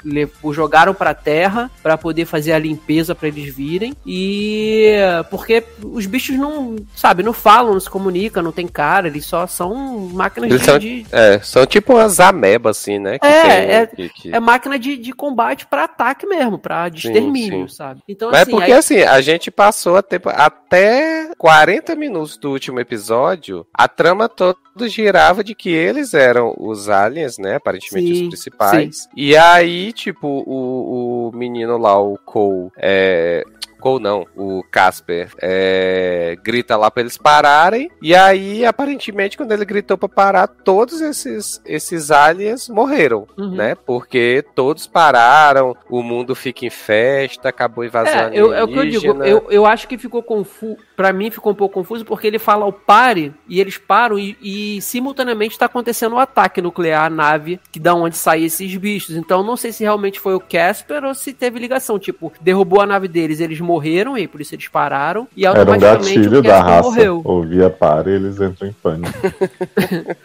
jogaram 0.52 0.92
pra 0.92 1.14
Terra 1.14 1.70
pra 1.82 1.96
poder 1.96 2.26
fazer 2.26 2.52
a 2.52 2.58
limpeza 2.58 3.14
pra 3.14 3.28
eles 3.28 3.54
virem. 3.54 3.94
E. 4.06 4.94
Porque 5.30 5.62
os 5.82 6.06
bichos 6.06 6.36
não, 6.36 6.76
sabe, 6.94 7.22
não 7.22 7.32
falam, 7.32 7.72
não 7.72 7.80
se 7.80 7.88
comunicam, 7.88 8.42
não 8.42 8.52
tem 8.52 8.66
cara, 8.68 9.08
eles 9.08 9.24
só 9.24 9.46
são 9.46 9.74
máquinas 10.12 10.50
Eles 10.50 10.60
de- 10.60 10.66
são, 10.66 10.78
de, 10.78 11.06
é, 11.10 11.40
são 11.42 11.64
tipo 11.66 11.94
umas 11.94 12.20
amebas, 12.20 12.78
assim, 12.78 12.98
né? 12.98 13.18
que 13.18 13.26
É, 13.26 13.42
tem- 13.42 13.52
é- 13.74 13.86
que- 13.86 14.08
que- 14.10 14.34
é 14.34 14.40
máquina 14.40 14.78
de, 14.78 14.96
de 14.96 15.12
combate 15.12 15.66
pra 15.66 15.84
ataque 15.84 16.26
mesmo, 16.26 16.58
pra 16.58 16.88
de 16.88 17.06
extermínio, 17.06 17.68
sabe? 17.68 18.00
Então, 18.08 18.30
Mas 18.30 18.40
é 18.40 18.42
assim, 18.42 18.50
porque 18.50 18.72
aí- 18.72 18.78
assim, 18.78 19.02
a 19.02 19.20
gente 19.20 19.50
passou 19.50 19.96
a 19.96 20.02
tempo, 20.02 20.28
até 20.28 21.30
40 21.38 21.94
minutos 21.96 22.36
do 22.36 22.50
último 22.50 22.80
episódio, 22.80 23.66
a 23.72 23.88
trama 23.88 24.28
toda 24.28 24.49
girava 24.82 25.42
de 25.42 25.54
que 25.54 25.68
eles 25.70 26.14
eram 26.14 26.54
os 26.58 26.88
aliens, 26.88 27.38
né? 27.38 27.56
Aparentemente 27.56 28.14
Sim, 28.14 28.22
os 28.22 28.28
principais. 28.28 29.08
E 29.16 29.36
aí, 29.36 29.92
tipo, 29.92 30.26
o, 30.46 31.28
o 31.28 31.36
menino 31.36 31.76
lá, 31.78 32.00
o 32.00 32.18
Cole, 32.18 32.70
é. 32.76 33.44
Cole 33.80 34.02
não, 34.02 34.26
o 34.36 34.62
Casper 34.70 35.28
é, 35.40 36.36
grita 36.42 36.76
lá 36.76 36.90
pra 36.90 37.00
eles 37.02 37.16
pararem. 37.16 37.90
E 38.02 38.14
aí, 38.14 38.64
aparentemente, 38.64 39.36
quando 39.36 39.52
ele 39.52 39.64
gritou 39.64 39.96
pra 39.98 40.08
parar, 40.08 40.46
todos 40.46 41.00
esses, 41.00 41.60
esses 41.64 42.10
aliens 42.10 42.68
morreram, 42.68 43.26
Uhum. 43.36 43.54
né? 43.54 43.74
Porque 43.74 44.44
todos 44.54 44.86
pararam, 44.86 45.76
o 45.88 46.02
mundo 46.02 46.34
fica 46.34 46.64
em 46.66 46.70
festa, 46.70 47.48
acabou 47.48 47.82
a 47.82 47.86
invasão 47.86 48.12
É, 48.12 48.30
eu, 48.32 48.52
é 48.52 48.62
o 48.62 48.68
que 48.68 48.78
eu 48.78 48.86
digo, 48.88 49.22
eu, 49.24 49.46
eu 49.50 49.66
acho 49.66 49.88
que 49.88 49.96
ficou 49.98 50.22
confuso, 50.22 50.76
pra 50.96 51.12
mim 51.12 51.30
ficou 51.30 51.52
um 51.52 51.56
pouco 51.56 51.74
confuso, 51.74 52.04
porque 52.04 52.26
ele 52.26 52.38
fala 52.38 52.66
o 52.66 52.72
pare, 52.72 53.32
e 53.48 53.60
eles 53.60 53.78
param, 53.78 54.18
e, 54.18 54.36
e 54.42 54.80
simultaneamente 54.82 55.58
tá 55.58 55.66
acontecendo 55.66 56.14
o 56.14 56.18
ataque 56.18 56.60
nuclear 56.60 57.04
à 57.06 57.10
nave, 57.10 57.60
que 57.72 57.78
da 57.80 57.94
onde 57.94 58.16
saem 58.16 58.44
esses 58.44 58.74
bichos, 58.76 59.16
então 59.16 59.42
não 59.42 59.56
sei 59.56 59.72
se 59.72 59.82
realmente 59.84 60.20
foi 60.20 60.34
o 60.34 60.40
Casper, 60.40 61.04
ou 61.04 61.14
se 61.14 61.32
teve 61.32 61.58
ligação, 61.58 61.98
tipo, 61.98 62.32
derrubou 62.40 62.80
a 62.80 62.86
nave 62.86 63.08
deles, 63.08 63.40
eles 63.40 63.60
morreram, 63.60 63.69
e 64.18 64.26
por 64.26 64.40
isso 64.40 64.54
eles 64.54 64.68
pararam, 64.68 65.26
e 65.36 65.44
Era 65.46 65.54
um 65.54 65.60
automaticamente 65.60 66.14
gatilho 66.14 66.42
da 66.42 66.60
raça. 66.60 66.82
morreu. 66.82 67.20
Ouvia 67.24 67.70
para 67.70 68.10
e 68.10 68.14
eles 68.14 68.40
entram 68.40 68.68
em 68.68 68.72
pânico. 68.72 69.12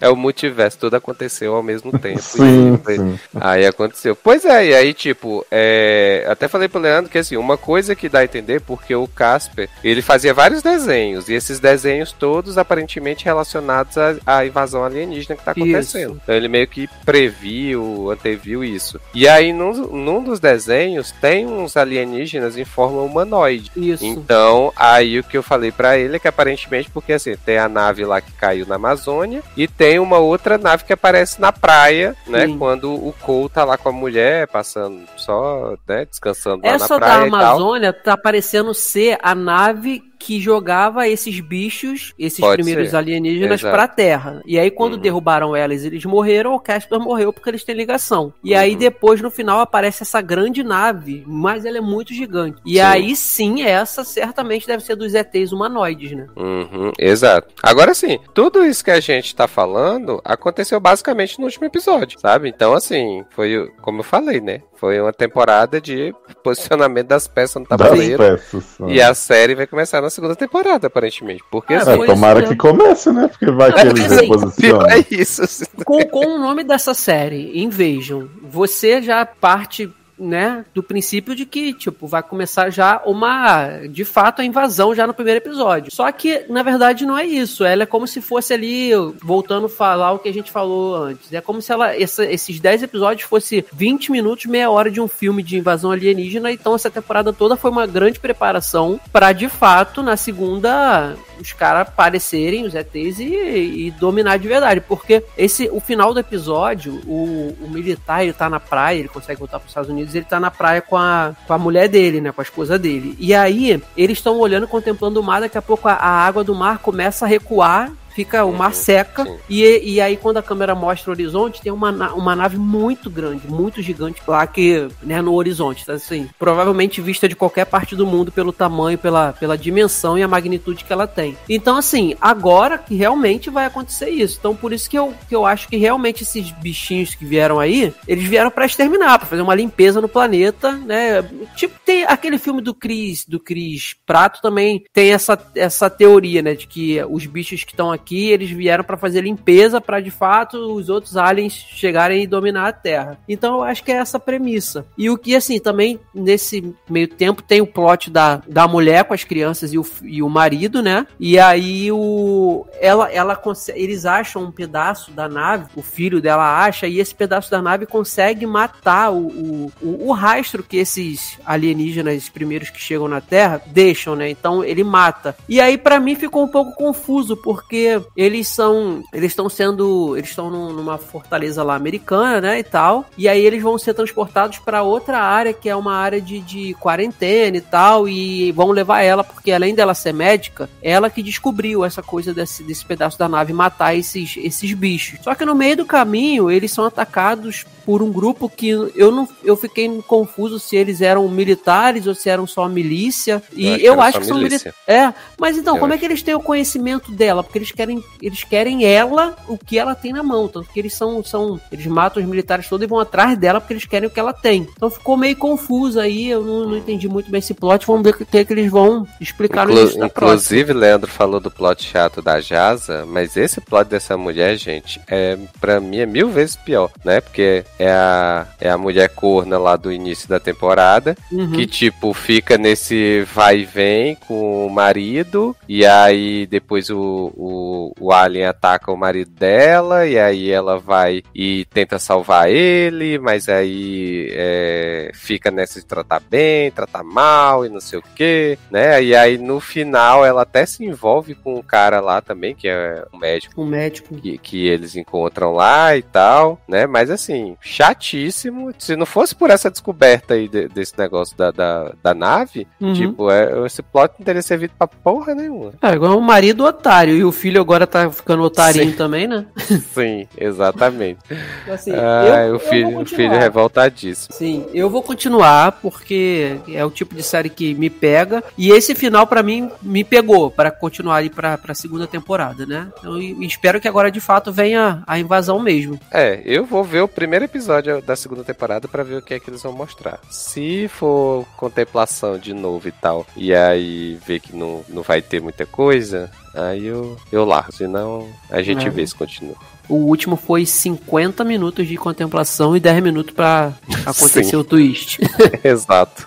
É 0.00 0.08
o 0.08 0.16
multiverso, 0.16 0.78
tudo 0.78 0.94
aconteceu 0.96 1.54
ao 1.54 1.62
mesmo 1.62 1.90
tempo. 1.98 2.20
sim, 2.20 2.78
E 2.88 2.96
sim. 2.96 3.18
Aí 3.34 3.64
aconteceu. 3.66 4.14
Pois 4.14 4.44
é, 4.44 4.66
e 4.66 4.74
aí, 4.74 4.92
tipo, 4.92 5.46
é... 5.50 6.26
até 6.28 6.46
falei 6.46 6.68
pro 6.68 6.80
Leandro 6.80 7.10
que 7.10 7.18
assim, 7.18 7.36
uma 7.36 7.56
coisa 7.56 7.94
que 7.94 8.08
dá 8.08 8.18
a 8.20 8.24
entender, 8.24 8.60
porque 8.60 8.94
o 8.94 9.08
Casper, 9.08 9.68
ele 9.82 10.02
fazia 10.02 10.34
vários 10.34 10.62
desenhos, 10.62 11.28
e 11.28 11.34
esses 11.34 11.58
desenhos 11.58 12.12
todos 12.12 12.58
aparentemente 12.58 13.24
relacionados 13.24 13.96
à, 13.96 14.14
à 14.26 14.46
invasão 14.46 14.84
alienígena 14.84 15.36
que 15.36 15.44
tá 15.44 15.52
acontecendo. 15.52 16.10
Isso. 16.12 16.20
Então 16.22 16.34
ele 16.34 16.48
meio 16.48 16.66
que 16.66 16.88
previu, 17.04 18.10
anteviu 18.10 18.62
isso. 18.62 19.00
E 19.14 19.26
aí, 19.26 19.52
num, 19.52 19.72
num 19.86 20.22
dos 20.22 20.38
desenhos, 20.40 21.12
tem 21.12 21.46
uns 21.46 21.76
alienígenas 21.76 22.14
em 22.34 22.64
forma 22.64 23.02
humanoide. 23.02 23.70
Isso. 23.76 24.04
Então, 24.04 24.72
aí 24.76 25.18
o 25.18 25.24
que 25.24 25.36
eu 25.36 25.42
falei 25.42 25.70
pra 25.70 25.98
ele 25.98 26.16
é 26.16 26.18
que 26.18 26.28
aparentemente, 26.28 26.90
porque 26.90 27.12
assim, 27.12 27.36
tem 27.36 27.58
a 27.58 27.68
nave 27.68 28.04
lá 28.04 28.20
que 28.20 28.32
caiu 28.32 28.66
na 28.66 28.76
Amazônia 28.76 29.42
e 29.56 29.66
tem 29.68 29.98
uma 29.98 30.18
outra 30.18 30.58
nave 30.58 30.84
que 30.84 30.92
aparece 30.92 31.40
na 31.40 31.52
praia, 31.52 32.16
né? 32.26 32.46
Sim. 32.46 32.58
Quando 32.58 32.92
o 32.92 33.14
Cole 33.22 33.48
tá 33.48 33.64
lá 33.64 33.76
com 33.76 33.88
a 33.88 33.92
mulher, 33.92 34.46
passando 34.48 35.00
só, 35.16 35.74
né, 35.86 36.04
descansando 36.04 36.62
lá 36.64 36.72
Essa 36.72 36.94
na 36.94 37.00
da 37.00 37.06
praia 37.06 37.26
e 37.26 37.30
tal. 37.30 37.40
Amazônia 37.40 37.92
tá 37.92 38.16
parecendo 38.16 38.74
ser 38.74 39.18
a 39.22 39.34
nave 39.34 40.02
que 40.24 40.40
jogava 40.40 41.06
esses 41.06 41.38
bichos, 41.40 42.14
esses 42.18 42.40
Pode 42.40 42.62
primeiros 42.62 42.90
ser. 42.90 42.96
alienígenas 42.96 43.60
Exato. 43.60 43.74
pra 43.76 43.86
Terra. 43.86 44.40
E 44.46 44.58
aí 44.58 44.70
quando 44.70 44.94
Uhum. 44.94 45.00
derrubaram 45.00 45.54
elas, 45.54 45.84
eles 45.84 46.04
morreram, 46.06 46.54
o 46.54 46.60
Casper 46.60 46.98
morreu 46.98 47.30
porque 47.30 47.50
eles 47.50 47.62
têm 47.62 47.74
ligação. 47.74 48.32
E 48.42 48.54
aí 48.54 48.72
Uhum. 48.72 48.78
depois 48.78 49.20
no 49.20 49.30
final 49.30 49.60
aparece 49.60 50.02
essa 50.02 50.22
grande 50.22 50.62
nave, 50.64 51.22
mas 51.26 51.66
ela 51.66 51.76
é 51.76 51.80
muito 51.82 52.14
gigante. 52.14 52.58
E 52.64 52.74
Sim. 52.76 52.80
aí 52.80 53.14
sim, 53.16 53.62
essa 53.62 54.02
certamente 54.02 54.66
deve 54.66 54.82
ser 54.82 54.96
dos 54.96 55.12
ETs 55.14 55.52
humanoides, 55.52 56.12
né? 56.12 56.26
Uhum, 56.36 56.90
exato. 56.98 57.52
Agora 57.62 57.92
sim, 57.94 58.18
tudo 58.32 58.64
isso 58.64 58.82
que 58.82 58.90
a 58.90 59.00
gente 59.00 59.34
tá 59.36 59.46
falando 59.46 60.20
aconteceu 60.24 60.80
basicamente 60.80 61.38
no 61.38 61.44
último 61.44 61.66
episódio, 61.66 62.18
sabe? 62.18 62.48
Então, 62.48 62.72
assim, 62.72 63.24
foi, 63.30 63.68
como 63.82 64.00
eu 64.00 64.04
falei, 64.04 64.40
né? 64.40 64.62
Foi 64.84 65.00
uma 65.00 65.14
temporada 65.14 65.80
de 65.80 66.14
posicionamento 66.42 67.06
das 67.06 67.26
peças 67.26 67.62
no 67.62 67.66
tabuleiro. 67.66 68.22
peças. 68.22 68.76
E 68.86 69.00
a 69.00 69.14
série 69.14 69.54
vai 69.54 69.66
começar 69.66 70.02
na 70.02 70.10
segunda 70.10 70.36
temporada, 70.36 70.88
aparentemente. 70.88 71.42
Porque 71.50 71.72
Ah, 71.72 71.78
assim, 71.78 71.92
É, 71.92 71.96
foi 71.96 72.06
tomara 72.06 72.42
que 72.42 72.50
né? 72.50 72.56
comece, 72.56 73.10
né? 73.10 73.28
Porque 73.28 73.50
vai 73.50 73.72
que 73.72 73.80
eles 73.80 74.04
assim, 74.12 74.20
reposicionam. 74.26 74.86
é 74.90 75.04
isso. 75.10 75.42
com, 75.86 76.04
com 76.04 76.26
o 76.26 76.38
nome 76.38 76.64
dessa 76.64 76.92
série, 76.92 77.58
Invasion, 77.62 78.26
você 78.42 79.00
já 79.00 79.24
parte, 79.24 79.90
né, 80.24 80.64
do 80.74 80.82
princípio 80.82 81.34
de 81.34 81.44
que, 81.46 81.72
tipo, 81.72 82.06
vai 82.06 82.22
começar 82.22 82.70
já 82.70 83.00
uma, 83.04 83.78
de 83.90 84.04
fato, 84.04 84.40
a 84.40 84.44
invasão 84.44 84.94
já 84.94 85.06
no 85.06 85.14
primeiro 85.14 85.38
episódio. 85.38 85.92
Só 85.92 86.10
que, 86.12 86.44
na 86.48 86.62
verdade, 86.62 87.04
não 87.06 87.16
é 87.18 87.24
isso. 87.26 87.64
Ela 87.64 87.82
é 87.82 87.86
como 87.86 88.06
se 88.06 88.20
fosse 88.20 88.52
ali, 88.52 88.90
voltando 89.22 89.66
a 89.66 89.68
falar 89.68 90.12
o 90.12 90.18
que 90.18 90.28
a 90.28 90.32
gente 90.32 90.50
falou 90.50 90.96
antes. 90.96 91.32
É 91.32 91.40
como 91.40 91.60
se 91.60 91.72
ela, 91.72 91.94
essa- 91.94 92.24
esses 92.24 92.58
10 92.60 92.82
episódios 92.82 93.28
fosse 93.28 93.64
20 93.72 94.10
minutos, 94.10 94.46
meia 94.46 94.70
hora 94.70 94.90
de 94.90 95.00
um 95.00 95.08
filme 95.08 95.42
de 95.42 95.58
invasão 95.58 95.90
alienígena. 95.90 96.50
Então, 96.52 96.74
essa 96.74 96.90
temporada 96.90 97.32
toda 97.32 97.56
foi 97.56 97.70
uma 97.70 97.86
grande 97.86 98.18
preparação 98.18 98.98
para 99.12 99.32
de 99.32 99.48
fato, 99.48 100.02
na 100.02 100.16
segunda, 100.16 101.14
os 101.40 101.52
caras 101.52 101.88
aparecerem, 101.88 102.64
os 102.64 102.74
ETs, 102.74 103.18
e, 103.18 103.86
e 103.86 103.90
dominar 103.92 104.38
de 104.38 104.48
verdade. 104.48 104.80
Porque 104.80 105.24
esse, 105.36 105.68
o 105.72 105.80
final 105.80 106.12
do 106.12 106.20
episódio, 106.20 107.00
o, 107.06 107.56
o 107.60 107.68
militar, 107.70 108.22
ele 108.22 108.32
tá 108.32 108.48
na 108.48 108.60
praia, 108.60 108.98
ele 108.98 109.08
consegue 109.08 109.38
voltar 109.38 109.58
para 109.58 109.66
os 109.66 109.70
Estados 109.70 109.90
Unidos, 109.90 110.14
ele 110.14 110.24
tá 110.24 110.40
na 110.40 110.50
praia 110.50 110.80
com 110.80 110.96
a, 110.96 111.34
com 111.46 111.52
a 111.52 111.58
mulher 111.58 111.88
dele, 111.88 112.20
né? 112.20 112.32
Com 112.32 112.40
a 112.40 112.44
esposa 112.44 112.78
dele. 112.78 113.16
E 113.18 113.34
aí, 113.34 113.82
eles 113.96 114.18
estão 114.18 114.38
olhando, 114.38 114.68
contemplando 114.68 115.20
o 115.20 115.22
mar, 115.22 115.40
daqui 115.40 115.58
a 115.58 115.62
pouco 115.62 115.88
a, 115.88 115.94
a 115.94 116.26
água 116.26 116.44
do 116.44 116.54
mar 116.54 116.78
começa 116.78 117.24
a 117.24 117.28
recuar. 117.28 117.92
Fica 118.14 118.44
o 118.44 118.52
mar 118.52 118.68
Uhum, 118.68 118.74
seca 118.74 119.24
sim. 119.24 119.36
e, 119.48 119.94
e 119.94 120.00
aí 120.00 120.16
quando 120.16 120.38
a 120.38 120.42
câmera 120.42 120.74
mostra 120.74 121.10
o 121.10 121.14
horizonte 121.14 121.62
tem 121.62 121.72
uma, 121.72 121.90
uma 122.12 122.36
nave 122.36 122.56
muito 122.56 123.08
grande, 123.08 123.46
muito 123.46 123.80
gigante 123.80 124.20
lá 124.26 124.46
que 124.46 124.88
né, 125.02 125.22
no 125.22 125.34
horizonte, 125.34 125.86
tá 125.86 125.94
assim, 125.94 126.28
provavelmente 126.38 127.00
vista 127.00 127.28
de 127.28 127.36
qualquer 127.36 127.66
parte 127.66 127.94
do 127.94 128.06
mundo 128.06 128.32
pelo 128.32 128.52
tamanho, 128.52 128.98
pela, 128.98 129.32
pela 129.32 129.56
dimensão 129.56 130.18
e 130.18 130.22
a 130.22 130.28
magnitude 130.28 130.84
que 130.84 130.92
ela 130.92 131.06
tem. 131.06 131.36
Então 131.48 131.76
assim, 131.76 132.16
agora 132.20 132.78
que 132.78 132.94
realmente 132.94 133.50
vai 133.50 133.66
acontecer 133.66 134.10
isso. 134.10 134.36
Então 134.38 134.54
por 134.54 134.72
isso 134.72 134.88
que 134.88 134.98
eu, 134.98 135.14
que 135.28 135.34
eu 135.34 135.46
acho 135.46 135.68
que 135.68 135.76
realmente 135.76 136.22
esses 136.22 136.50
bichinhos 136.50 137.14
que 137.14 137.24
vieram 137.24 137.60
aí, 137.60 137.92
eles 138.06 138.24
vieram 138.24 138.50
pra 138.50 138.66
exterminar, 138.66 139.18
pra 139.18 139.28
fazer 139.28 139.42
uma 139.42 139.54
limpeza 139.54 140.00
no 140.00 140.08
planeta, 140.08 140.72
né? 140.72 141.22
Tipo 141.56 141.78
tem 141.84 142.04
aquele 142.04 142.38
filme 142.38 142.60
do 142.60 142.74
Chris, 142.74 143.24
do 143.26 143.38
Chris 143.38 143.94
Prato 144.06 144.40
também 144.40 144.84
tem 144.92 145.12
essa, 145.12 145.38
essa 145.54 145.88
teoria, 145.90 146.42
né, 146.42 146.54
de 146.54 146.66
que 146.66 147.02
os 147.04 147.26
bichos 147.26 147.64
que 147.64 147.72
estão 147.72 147.92
aqui, 147.92 148.03
eles 148.12 148.50
vieram 148.50 148.84
para 148.84 148.96
fazer 148.96 149.22
limpeza 149.22 149.80
para 149.80 150.00
de 150.00 150.10
fato 150.10 150.56
os 150.74 150.88
outros 150.88 151.16
aliens 151.16 151.52
chegarem 151.52 152.22
e 152.22 152.26
dominar 152.26 152.68
a 152.68 152.72
Terra. 152.72 153.18
Então 153.28 153.56
eu 153.56 153.62
acho 153.62 153.84
que 153.84 153.92
é 153.92 153.96
essa 153.96 154.18
premissa. 154.18 154.86
E 154.96 155.08
o 155.10 155.18
que 155.18 155.34
assim, 155.34 155.58
também 155.58 156.00
nesse 156.14 156.74
meio 156.88 157.08
tempo 157.08 157.42
tem 157.42 157.60
o 157.60 157.66
plot 157.66 158.10
da, 158.10 158.42
da 158.48 158.66
mulher 158.66 159.04
com 159.04 159.14
as 159.14 159.24
crianças 159.24 159.72
e 159.72 159.78
o, 159.78 159.86
e 160.02 160.22
o 160.22 160.28
marido, 160.28 160.82
né? 160.82 161.06
E 161.18 161.38
aí 161.38 161.90
o 161.92 162.66
ela 162.80 163.10
ela 163.10 163.40
eles 163.74 164.04
acham 164.04 164.44
um 164.44 164.50
pedaço 164.50 165.10
da 165.10 165.28
nave, 165.28 165.66
o 165.76 165.82
filho 165.82 166.20
dela 166.20 166.64
acha 166.64 166.86
e 166.86 166.98
esse 166.98 167.14
pedaço 167.14 167.50
da 167.50 167.60
nave 167.60 167.86
consegue 167.86 168.46
matar 168.46 169.12
o, 169.12 169.26
o, 169.26 169.72
o, 169.82 170.08
o 170.08 170.12
rastro 170.12 170.62
que 170.62 170.76
esses 170.76 171.38
alienígenas 171.44 172.28
primeiros 172.28 172.70
que 172.70 172.80
chegam 172.80 173.08
na 173.08 173.20
Terra 173.20 173.60
deixam, 173.66 174.16
né? 174.16 174.28
Então 174.28 174.64
ele 174.64 174.82
mata. 174.84 175.36
E 175.48 175.60
aí 175.60 175.76
para 175.78 176.00
mim 176.00 176.14
ficou 176.14 176.44
um 176.44 176.48
pouco 176.48 176.72
confuso 176.72 177.36
porque 177.36 177.93
eles 178.16 178.48
são 178.48 179.02
eles 179.12 179.32
estão 179.32 179.48
sendo 179.48 180.16
eles 180.16 180.30
estão 180.30 180.50
numa 180.50 180.98
fortaleza 180.98 181.62
lá 181.62 181.74
americana, 181.74 182.40
né, 182.40 182.58
e 182.58 182.62
tal. 182.62 183.04
E 183.16 183.28
aí 183.28 183.44
eles 183.44 183.62
vão 183.62 183.78
ser 183.78 183.94
transportados 183.94 184.58
para 184.58 184.82
outra 184.82 185.18
área 185.18 185.52
que 185.52 185.68
é 185.68 185.76
uma 185.76 185.94
área 185.94 186.20
de, 186.20 186.40
de 186.40 186.74
quarentena 186.74 187.56
e 187.56 187.60
tal 187.60 188.08
e 188.08 188.52
vão 188.52 188.70
levar 188.70 189.02
ela 189.02 189.24
porque 189.24 189.52
além 189.52 189.74
dela 189.74 189.94
ser 189.94 190.12
médica, 190.12 190.68
ela 190.82 191.10
que 191.10 191.22
descobriu 191.22 191.84
essa 191.84 192.02
coisa 192.02 192.32
desse, 192.32 192.62
desse 192.62 192.84
pedaço 192.84 193.18
da 193.18 193.28
nave 193.28 193.52
matar 193.52 193.94
esses 193.94 194.36
esses 194.36 194.72
bichos. 194.72 195.20
Só 195.22 195.34
que 195.34 195.44
no 195.44 195.54
meio 195.54 195.76
do 195.78 195.86
caminho 195.86 196.50
eles 196.50 196.72
são 196.72 196.84
atacados 196.84 197.64
por 197.84 198.02
um 198.02 198.12
grupo 198.12 198.48
que 198.48 198.68
eu 198.68 199.10
não 199.10 199.28
eu 199.42 199.56
fiquei 199.56 199.88
confuso 200.02 200.58
se 200.58 200.76
eles 200.76 201.00
eram 201.00 201.28
militares 201.28 202.06
ou 202.06 202.14
se 202.14 202.28
eram 202.28 202.46
só 202.46 202.68
milícia. 202.68 203.42
E 203.52 203.66
eu 203.66 203.74
acho, 203.74 203.84
eu 203.84 204.00
acho 204.00 204.20
que 204.20 204.26
são 204.26 204.38
militares. 204.38 204.74
É, 204.86 205.12
mas 205.38 205.56
então, 205.56 205.74
eu 205.74 205.80
como 205.80 205.92
acho. 205.92 205.98
é 205.98 206.00
que 206.00 206.04
eles 206.06 206.22
têm 206.22 206.34
o 206.34 206.40
conhecimento 206.40 207.12
dela? 207.12 207.42
Porque 207.42 207.58
eles 207.58 207.72
querem 207.72 208.02
eles 208.22 208.44
querem 208.44 208.84
ela, 208.84 209.36
o 209.48 209.58
que 209.58 209.78
ela 209.78 209.94
tem 209.94 210.12
na 210.12 210.22
mão, 210.22 210.48
tanto 210.48 210.70
que 210.70 210.78
eles 210.78 210.94
são 210.94 211.22
são 211.22 211.60
eles 211.70 211.86
matam 211.86 212.22
os 212.22 212.28
militares 212.28 212.68
todos 212.68 212.84
e 212.84 212.88
vão 212.88 212.98
atrás 212.98 213.36
dela 213.38 213.60
porque 213.60 213.74
eles 213.74 213.84
querem 213.84 214.08
o 214.08 214.10
que 214.10 214.20
ela 214.20 214.32
tem. 214.32 214.68
Então 214.76 214.90
ficou 214.90 215.16
meio 215.16 215.36
confuso 215.36 216.00
aí, 216.00 216.30
eu 216.30 216.42
não, 216.42 216.68
não 216.68 216.76
entendi 216.76 217.08
muito 217.08 217.30
bem 217.30 217.38
esse 217.38 217.54
plot. 217.54 217.86
Vamos 217.86 218.02
ver 218.02 218.10
o 218.10 218.26
que, 218.26 218.38
é 218.38 218.44
que 218.44 218.52
eles 218.52 218.70
vão 218.70 219.06
explicar 219.20 219.68
Inclu 219.68 219.98
no 219.98 220.06
Inclusive, 220.06 220.72
Leandro 220.72 221.10
falou 221.10 221.40
do 221.40 221.50
plot 221.50 221.82
chato 221.82 222.22
da 222.22 222.40
Jaza, 222.40 223.04
mas 223.06 223.36
esse 223.36 223.60
plot 223.60 223.88
dessa 223.88 224.16
mulher, 224.16 224.56
gente, 224.56 225.00
é 225.08 225.38
para 225.60 225.80
mim 225.80 225.98
é 225.98 226.06
mil 226.06 226.30
vezes 226.30 226.56
pior, 226.56 226.90
né? 227.04 227.20
Porque 227.20 227.64
é 227.78 227.90
a, 227.90 228.46
é 228.60 228.70
a 228.70 228.78
mulher 228.78 229.08
corna 229.08 229.58
lá 229.58 229.76
do 229.76 229.92
início 229.92 230.28
da 230.28 230.40
temporada, 230.40 231.16
uhum. 231.30 231.52
que 231.52 231.66
tipo 231.66 232.12
fica 232.12 232.56
nesse 232.56 233.22
vai 233.32 233.60
e 233.60 233.64
vem 233.64 234.14
com 234.14 234.66
o 234.66 234.70
marido, 234.70 235.56
e 235.68 235.84
aí 235.84 236.46
depois 236.46 236.90
o, 236.90 237.32
o, 237.36 237.92
o 237.98 238.12
alien 238.12 238.46
ataca 238.46 238.92
o 238.92 238.96
marido 238.96 239.30
dela, 239.30 240.06
e 240.06 240.18
aí 240.18 240.50
ela 240.50 240.78
vai 240.78 241.22
e 241.34 241.64
tenta 241.66 241.98
salvar 241.98 242.50
ele, 242.50 243.18
mas 243.18 243.48
aí 243.48 244.28
é, 244.32 245.10
fica 245.14 245.50
nessa 245.50 245.80
de 245.80 245.86
tratar 245.86 246.20
bem, 246.20 246.70
tratar 246.70 247.02
mal 247.02 247.64
e 247.64 247.68
não 247.68 247.80
sei 247.80 247.98
o 247.98 248.04
que, 248.14 248.58
né? 248.70 249.02
E 249.02 249.14
aí 249.14 249.38
no 249.38 249.60
final 249.60 250.24
ela 250.24 250.42
até 250.42 250.64
se 250.66 250.84
envolve 250.84 251.34
com 251.34 251.56
um 251.56 251.62
cara 251.62 252.00
lá 252.00 252.20
também, 252.20 252.54
que 252.54 252.68
é 252.68 253.04
um 253.12 253.18
médico. 253.18 253.60
Um 253.60 253.66
médico. 253.66 254.14
Que, 254.16 254.38
que 254.38 254.66
eles 254.66 254.96
encontram 254.96 255.52
lá 255.52 255.96
e 255.96 256.02
tal, 256.02 256.60
né? 256.68 256.86
Mas 256.86 257.10
assim, 257.10 257.56
chatíssimo. 257.64 258.72
Se 258.78 258.94
não 258.94 259.06
fosse 259.06 259.34
por 259.34 259.48
essa 259.48 259.70
descoberta 259.70 260.34
aí 260.34 260.46
de, 260.46 260.68
desse 260.68 260.96
negócio 260.98 261.36
da, 261.36 261.50
da, 261.50 261.92
da 262.02 262.14
nave, 262.14 262.66
uhum. 262.78 262.92
tipo, 262.92 263.30
é, 263.30 263.64
esse 263.64 263.82
plot 263.82 264.12
não 264.18 264.24
teria 264.24 264.42
servido 264.42 264.74
pra 264.78 264.86
porra 264.86 265.34
nenhuma. 265.34 265.72
É, 265.80 265.92
igual 265.92 266.18
o 266.18 266.22
marido 266.22 266.64
otário, 266.64 267.16
e 267.16 267.24
o 267.24 267.32
filho 267.32 267.60
agora 267.60 267.86
tá 267.86 268.10
ficando 268.10 268.42
otarinho 268.42 268.90
Sim. 268.90 268.96
também, 268.96 269.26
né? 269.26 269.46
Sim, 269.94 270.28
exatamente. 270.36 271.20
Assim, 271.68 271.92
ah, 271.92 272.46
eu, 272.46 272.56
o, 272.56 272.58
filho, 272.58 273.00
o 273.00 273.06
filho 273.06 273.38
revoltadíssimo. 273.38 274.34
Sim, 274.34 274.66
eu 274.74 274.90
vou 274.90 275.02
continuar, 275.02 275.72
porque 275.80 276.56
é 276.68 276.84
o 276.84 276.90
tipo 276.90 277.14
de 277.14 277.22
série 277.22 277.48
que 277.48 277.74
me 277.74 277.88
pega, 277.88 278.44
e 278.58 278.70
esse 278.70 278.94
final 278.94 279.26
para 279.26 279.42
mim 279.42 279.70
me 279.82 280.04
pegou 280.04 280.50
para 280.50 280.70
continuar 280.70 281.16
aí 281.16 281.30
pra, 281.30 281.56
pra 281.56 281.74
segunda 281.74 282.06
temporada, 282.06 282.66
né? 282.66 282.88
Então, 282.98 283.20
eu 283.20 283.42
espero 283.42 283.80
que 283.80 283.88
agora 283.88 284.10
de 284.10 284.20
fato 284.20 284.52
venha 284.52 285.02
a 285.06 285.18
invasão 285.18 285.58
mesmo. 285.58 285.98
É, 286.12 286.42
eu 286.44 286.66
vou 286.66 286.84
ver 286.84 287.00
o 287.00 287.08
primeiro 287.08 287.44
episódio 287.54 288.02
da 288.02 288.16
segunda 288.16 288.42
temporada 288.42 288.88
para 288.88 289.04
ver 289.04 289.16
o 289.16 289.22
que 289.22 289.32
é 289.32 289.38
que 289.38 289.48
eles 289.48 289.62
vão 289.62 289.72
mostrar. 289.72 290.18
Se 290.28 290.88
for 290.88 291.46
contemplação 291.56 292.36
de 292.36 292.52
novo 292.52 292.88
e 292.88 292.92
tal, 292.92 293.24
e 293.36 293.54
aí 293.54 294.18
ver 294.26 294.40
que 294.40 294.56
não, 294.56 294.84
não 294.88 295.02
vai 295.02 295.22
ter 295.22 295.40
muita 295.40 295.64
coisa, 295.64 296.28
aí 296.52 296.84
eu, 296.86 297.16
eu 297.30 297.44
largo. 297.44 297.72
Senão 297.72 298.28
a 298.50 298.60
gente 298.60 298.86
é. 298.86 298.90
vê 298.90 299.06
se 299.06 299.14
continua. 299.14 299.56
O 299.88 299.94
último 299.94 300.36
foi 300.36 300.64
50 300.64 301.44
minutos 301.44 301.86
de 301.86 301.96
contemplação 301.96 302.76
e 302.76 302.80
10 302.80 303.02
minutos 303.02 303.34
para 303.34 303.72
acontecer 304.06 304.44
Sim. 304.44 304.56
o 304.56 304.64
twist. 304.64 305.18
Exato. 305.62 306.26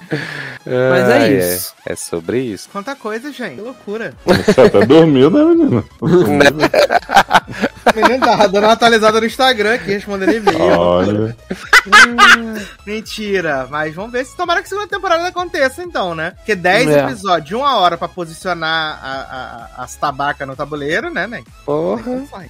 Mas 0.66 1.10
é, 1.10 1.28
é 1.28 1.34
isso. 1.34 1.74
É, 1.86 1.94
é, 1.94 1.96
sobre 1.96 2.42
isso. 2.42 2.70
Quanta 2.72 2.96
coisa, 2.96 3.32
gente. 3.32 3.56
Que 3.56 3.62
loucura. 3.62 4.14
Você 4.26 4.62
até 4.62 4.86
dormiu, 4.86 5.30
né, 5.30 5.44
menino? 5.44 5.86
menino 7.96 8.26
tá 8.26 8.48
dando 8.48 8.66
uma 8.66 8.74
atualizada 8.74 9.20
no 9.20 9.26
Instagram 9.26 9.76
aqui, 9.76 9.92
respondendo 9.92 10.34
e-mail. 10.34 10.78
Olha. 10.78 11.38
Hum, 11.88 12.66
mentira. 12.86 13.68
Mas 13.70 13.96
vamos 13.96 14.12
ver 14.12 14.26
se 14.26 14.36
tomara 14.36 14.60
que 14.60 14.66
a 14.68 14.70
segunda 14.70 14.88
temporada 14.88 15.26
aconteça, 15.28 15.82
então, 15.82 16.14
né? 16.14 16.32
Porque 16.32 16.54
10 16.56 16.90
é. 16.90 17.00
episódios, 17.00 17.48
de 17.48 17.56
uma 17.56 17.78
hora 17.78 17.98
pra 17.98 18.10
posicionar 18.10 19.00
a, 19.02 19.78
a, 19.78 19.84
as 19.84 19.96
tabacas 19.96 20.48
no 20.48 20.56
tabuleiro, 20.56 21.10
né, 21.10 21.26
né? 21.28 21.44
Porra. 21.66 22.04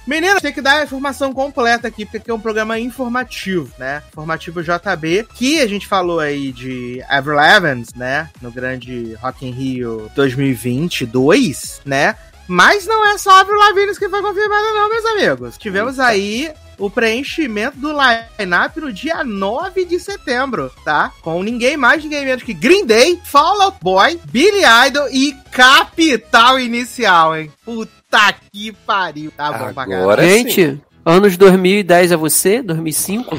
Menino, 0.06 0.40
tem 0.40 0.52
que 0.52 0.60
dar 0.60 0.82
informação 0.98 1.32
completa 1.32 1.88
aqui, 1.88 2.04
porque 2.04 2.18
aqui 2.18 2.30
é 2.30 2.34
um 2.34 2.40
programa 2.40 2.78
informativo, 2.78 3.72
né? 3.78 4.02
Informativo 4.08 4.62
JB, 4.62 5.28
que 5.34 5.60
a 5.60 5.66
gente 5.66 5.86
falou 5.86 6.18
aí 6.18 6.52
de 6.52 7.02
Avril 7.08 7.38
Evans, 7.38 7.94
né? 7.94 8.28
No 8.42 8.50
grande 8.50 9.14
Rock 9.22 9.46
in 9.46 9.52
Rio 9.52 10.10
2022, 10.14 11.80
né? 11.84 12.16
Mas 12.48 12.86
não 12.86 13.06
é 13.06 13.16
só 13.18 13.40
Avril 13.40 13.58
Lavigne 13.58 13.94
que 13.94 14.08
foi 14.08 14.22
confirmada 14.22 14.72
não, 14.72 14.88
meus 14.88 15.04
amigos. 15.04 15.58
Tivemos 15.58 16.00
aí 16.00 16.50
o 16.78 16.88
preenchimento 16.88 17.76
do 17.76 17.90
line-up 17.90 18.80
no 18.80 18.92
dia 18.92 19.22
9 19.22 19.84
de 19.84 20.00
setembro, 20.00 20.72
tá? 20.84 21.12
Com 21.20 21.42
ninguém 21.42 21.76
mais, 21.76 22.02
ninguém 22.02 22.24
menos 22.24 22.42
que 22.42 22.54
Green 22.54 22.86
Day, 22.86 23.20
Fall 23.24 23.60
Out 23.60 23.78
Boy, 23.82 24.18
Billy 24.30 24.62
Idol 24.86 25.08
e 25.10 25.36
Capital 25.50 26.58
Inicial, 26.58 27.36
hein? 27.36 27.52
Puta 27.64 28.32
que 28.50 28.72
pariu. 28.72 29.30
Tá 29.36 29.52
bom 29.52 29.74
pra 29.74 29.86
caralho. 29.86 30.22
Gente, 30.22 30.80
Anos 31.08 31.38
2010 31.38 32.12
é 32.12 32.16
você? 32.18 32.62
2005? 32.62 33.34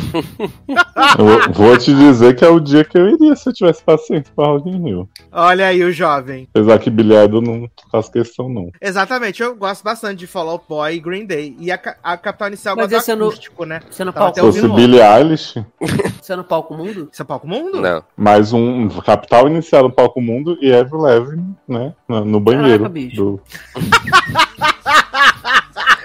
eu 1.19 1.53
vou 1.53 1.77
te 1.77 1.93
dizer 1.93 2.35
que 2.35 2.43
é 2.43 2.49
o 2.49 2.59
dia 2.59 2.83
que 2.83 2.97
eu 2.97 3.07
iria 3.07 3.35
se 3.35 3.47
eu 3.47 3.53
tivesse 3.53 3.83
paciência 3.83 4.33
pra 4.35 4.47
Rock 4.47 4.67
in 4.67 4.83
Rio. 4.83 5.09
Olha 5.31 5.67
aí 5.67 5.83
o 5.83 5.91
jovem. 5.91 6.47
Apesar 6.49 6.79
que 6.79 6.89
bilhado 6.89 7.39
não 7.39 7.69
faz 7.91 8.09
questão, 8.09 8.49
não. 8.49 8.71
Exatamente, 8.81 9.43
eu 9.43 9.55
gosto 9.55 9.83
bastante 9.83 10.17
de 10.17 10.25
Fall 10.25 10.49
Out 10.49 10.65
Boy 10.67 10.95
e 10.95 10.99
Green 10.99 11.27
Day. 11.27 11.55
E 11.59 11.71
a, 11.71 11.79
a 12.01 12.17
Capital 12.17 12.47
Inicial 12.47 12.75
Mas 12.75 12.89
gosta 12.89 13.15
do 13.15 13.25
acústico, 13.25 13.61
no, 13.61 13.69
né? 13.69 13.81
Você 13.87 14.01
é 14.01 14.05
no 14.05 14.13
palco 14.13 14.39
Fosse 14.39 14.67
Billie 14.67 14.99
Eilish. 14.99 15.63
Você 16.19 16.33
é 16.33 16.35
no 16.35 16.43
palco 16.43 16.73
mundo? 16.73 17.07
Você 17.11 17.21
é 17.21 17.25
palco 17.25 17.47
mundo? 17.47 17.79
Não. 17.79 18.03
Mais 18.17 18.51
um 18.51 18.87
Capital 18.87 19.47
Inicial 19.47 19.83
no 19.83 19.91
palco 19.91 20.19
mundo 20.19 20.57
e 20.59 20.71
Ever 20.71 20.99
Levin, 20.99 21.55
né? 21.67 21.93
No 22.07 22.39
banheiro. 22.39 22.79
Caraca, 22.79 22.89
bicho. 22.89 23.15
Do... 23.15 23.41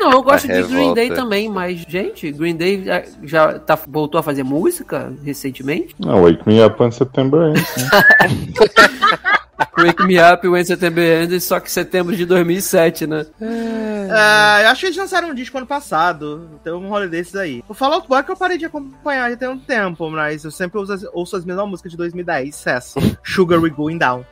Não, 0.04 0.12
eu 0.12 0.22
gosto 0.22 0.46
de 0.46 0.62
Green 0.64 0.92
Day 0.92 1.10
também, 1.10 1.48
mas, 1.48 1.82
gente, 1.88 2.30
Green 2.30 2.54
Day 2.54 2.84
já 3.22 3.58
tá, 3.58 3.74
voltou 3.88 4.18
a 4.18 4.22
fazer 4.22 4.42
música 4.42 5.12
recentemente? 5.24 5.96
Não, 5.98 6.22
Wake 6.22 6.46
Me 6.46 6.62
Up 6.62 6.80
When 6.80 6.90
September 6.90 7.48
Ends. 7.48 7.76
Né? 7.76 9.24
Wake 9.78 10.02
Me 10.04 10.18
Up 10.18 10.46
When 10.46 10.64
September 10.64 11.22
Ends, 11.22 11.44
só 11.44 11.58
que 11.58 11.70
setembro 11.70 12.14
de 12.14 12.26
2007, 12.26 13.06
né? 13.06 13.26
É, 13.40 14.64
eu 14.64 14.68
acho 14.68 14.80
que 14.80 14.86
eles 14.86 14.96
lançaram 14.98 15.30
um 15.30 15.34
disco 15.34 15.56
ano 15.56 15.66
passado. 15.66 16.50
Tem 16.62 16.72
um 16.72 16.88
rolê 16.88 17.08
desses 17.08 17.34
aí. 17.34 17.64
O 17.68 17.74
Fallout 17.74 18.06
Boy 18.06 18.22
que 18.22 18.30
eu 18.30 18.36
parei 18.36 18.58
de 18.58 18.66
acompanhar 18.66 19.30
já 19.30 19.36
tem 19.36 19.48
um 19.48 19.58
tempo, 19.58 20.10
mas 20.10 20.44
eu 20.44 20.50
sempre 20.50 20.78
ouço 20.78 20.92
as, 20.92 21.04
ouço 21.12 21.36
as 21.36 21.44
mesmas 21.44 21.68
músicas 21.68 21.92
de 21.92 21.98
2010, 21.98 22.54
sucesso. 22.54 22.98
Sugar 23.24 23.60
We 23.60 23.70
Going 23.70 23.98
Down. 23.98 24.24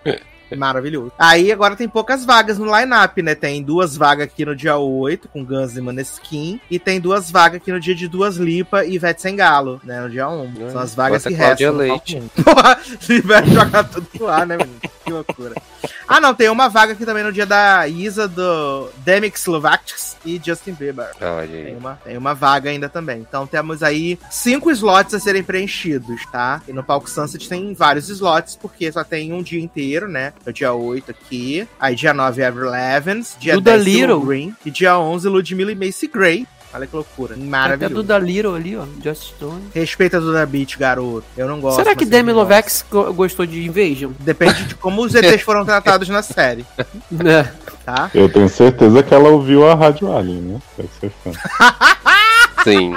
Maravilhoso. 0.56 1.12
Aí 1.18 1.52
agora 1.52 1.76
tem 1.76 1.88
poucas 1.88 2.24
vagas 2.24 2.58
no 2.58 2.64
line-up, 2.64 3.20
né? 3.22 3.34
Tem 3.34 3.62
duas 3.62 3.96
vagas 3.96 4.26
aqui 4.26 4.44
no 4.44 4.54
dia 4.54 4.76
8, 4.76 5.28
com 5.28 5.44
Guns 5.44 5.76
e 5.76 5.80
Maneskin. 5.80 6.60
E 6.70 6.78
tem 6.78 7.00
duas 7.00 7.30
vagas 7.30 7.56
aqui 7.56 7.72
no 7.72 7.80
dia 7.80 7.94
de 7.94 8.08
Duas 8.08 8.36
Lipa 8.36 8.84
e 8.84 8.94
Ivete 8.94 9.22
Sengalo, 9.22 9.80
né? 9.84 10.00
No 10.00 10.10
dia 10.10 10.28
1. 10.28 10.70
São 10.70 10.80
as 10.80 10.94
vagas 10.94 11.24
que 11.24 11.34
restam. 11.34 11.76
Leite. 11.76 12.22
Porra, 12.42 12.78
se 13.00 13.14
Ivete 13.14 13.50
jogar 13.50 13.84
tudo 13.84 14.08
lá, 14.20 14.44
né, 14.46 14.56
menino? 14.56 14.80
que 15.04 15.12
loucura. 15.12 15.54
Ah, 16.06 16.20
não, 16.20 16.34
tem 16.34 16.48
uma 16.48 16.68
vaga 16.68 16.92
aqui 16.92 17.04
também 17.04 17.24
no 17.24 17.32
dia 17.32 17.46
da 17.46 17.86
Isa, 17.88 18.28
do 18.28 18.88
Demix 18.98 19.42
Slovakis 19.42 20.16
e 20.24 20.40
Justin 20.42 20.72
Bieber. 20.72 21.10
Olha 21.20 21.48
Tem 21.48 21.66
aí. 21.66 21.74
uma, 21.76 21.94
tem 22.04 22.16
uma 22.16 22.34
vaga 22.34 22.70
ainda 22.70 22.88
também. 22.88 23.20
Então 23.20 23.46
temos 23.46 23.82
aí 23.82 24.18
cinco 24.30 24.70
slots 24.70 25.14
a 25.14 25.20
serem 25.20 25.42
preenchidos, 25.42 26.24
tá? 26.30 26.62
E 26.68 26.72
no 26.72 26.84
Palco 26.84 27.08
Sunset 27.08 27.48
tem 27.48 27.74
vários 27.74 28.08
slots, 28.08 28.56
porque 28.56 28.90
só 28.92 29.02
tem 29.02 29.32
um 29.32 29.42
dia 29.42 29.60
inteiro, 29.60 30.08
né? 30.08 30.32
É 30.46 30.50
o 30.50 30.52
dia 30.52 30.72
8 30.72 31.10
aqui. 31.10 31.66
Aí 31.78 31.94
dia 31.94 32.12
9 32.12 32.42
Avril 32.44 32.70
Lavigne, 32.70 33.24
dia 33.38 33.54
Duda 33.54 33.72
10 33.72 33.84
Civil 33.84 34.00
Little. 34.00 34.20
Green 34.26 34.56
e 34.64 34.70
dia 34.70 34.98
11 34.98 35.28
Ludmilla 35.28 35.72
e 35.72 35.74
Macy 35.74 36.06
Gray. 36.08 36.46
Olha 36.74 36.86
que 36.86 36.96
loucura. 36.96 37.34
Até 37.34 37.44
Maravilhoso. 37.44 37.94
do 37.96 38.02
da 38.02 38.18
Little 38.18 38.54
ali, 38.54 38.74
ó. 38.76 38.84
Just 39.04 39.34
Stone. 39.34 39.60
Respeita 39.74 40.16
a 40.16 40.20
Duda 40.20 40.46
Beat, 40.46 40.78
garoto. 40.78 41.26
Eu 41.36 41.46
não 41.46 41.60
gosto. 41.60 41.76
Será 41.76 41.94
que 41.94 42.06
Demi. 42.06 42.32
Lovax 42.32 42.82
go- 42.90 43.12
gostou 43.12 43.44
de 43.44 43.62
Invasion? 43.62 44.12
Depende 44.20 44.64
de 44.64 44.74
como 44.76 45.02
os 45.04 45.14
ETs 45.14 45.42
foram 45.42 45.66
tratados 45.66 46.08
na 46.08 46.22
série, 46.22 46.64
Né? 47.12 47.52
tá? 47.84 48.10
Eu 48.14 48.26
tenho 48.32 48.48
certeza 48.48 49.02
que 49.02 49.12
ela 49.12 49.28
ouviu 49.28 49.68
a 49.68 49.74
Rádio 49.74 50.10
Alien, 50.16 50.40
né? 50.40 50.60
Deve 50.78 50.88
ser 50.98 51.12
fã. 51.22 51.30
Sim. 52.64 52.94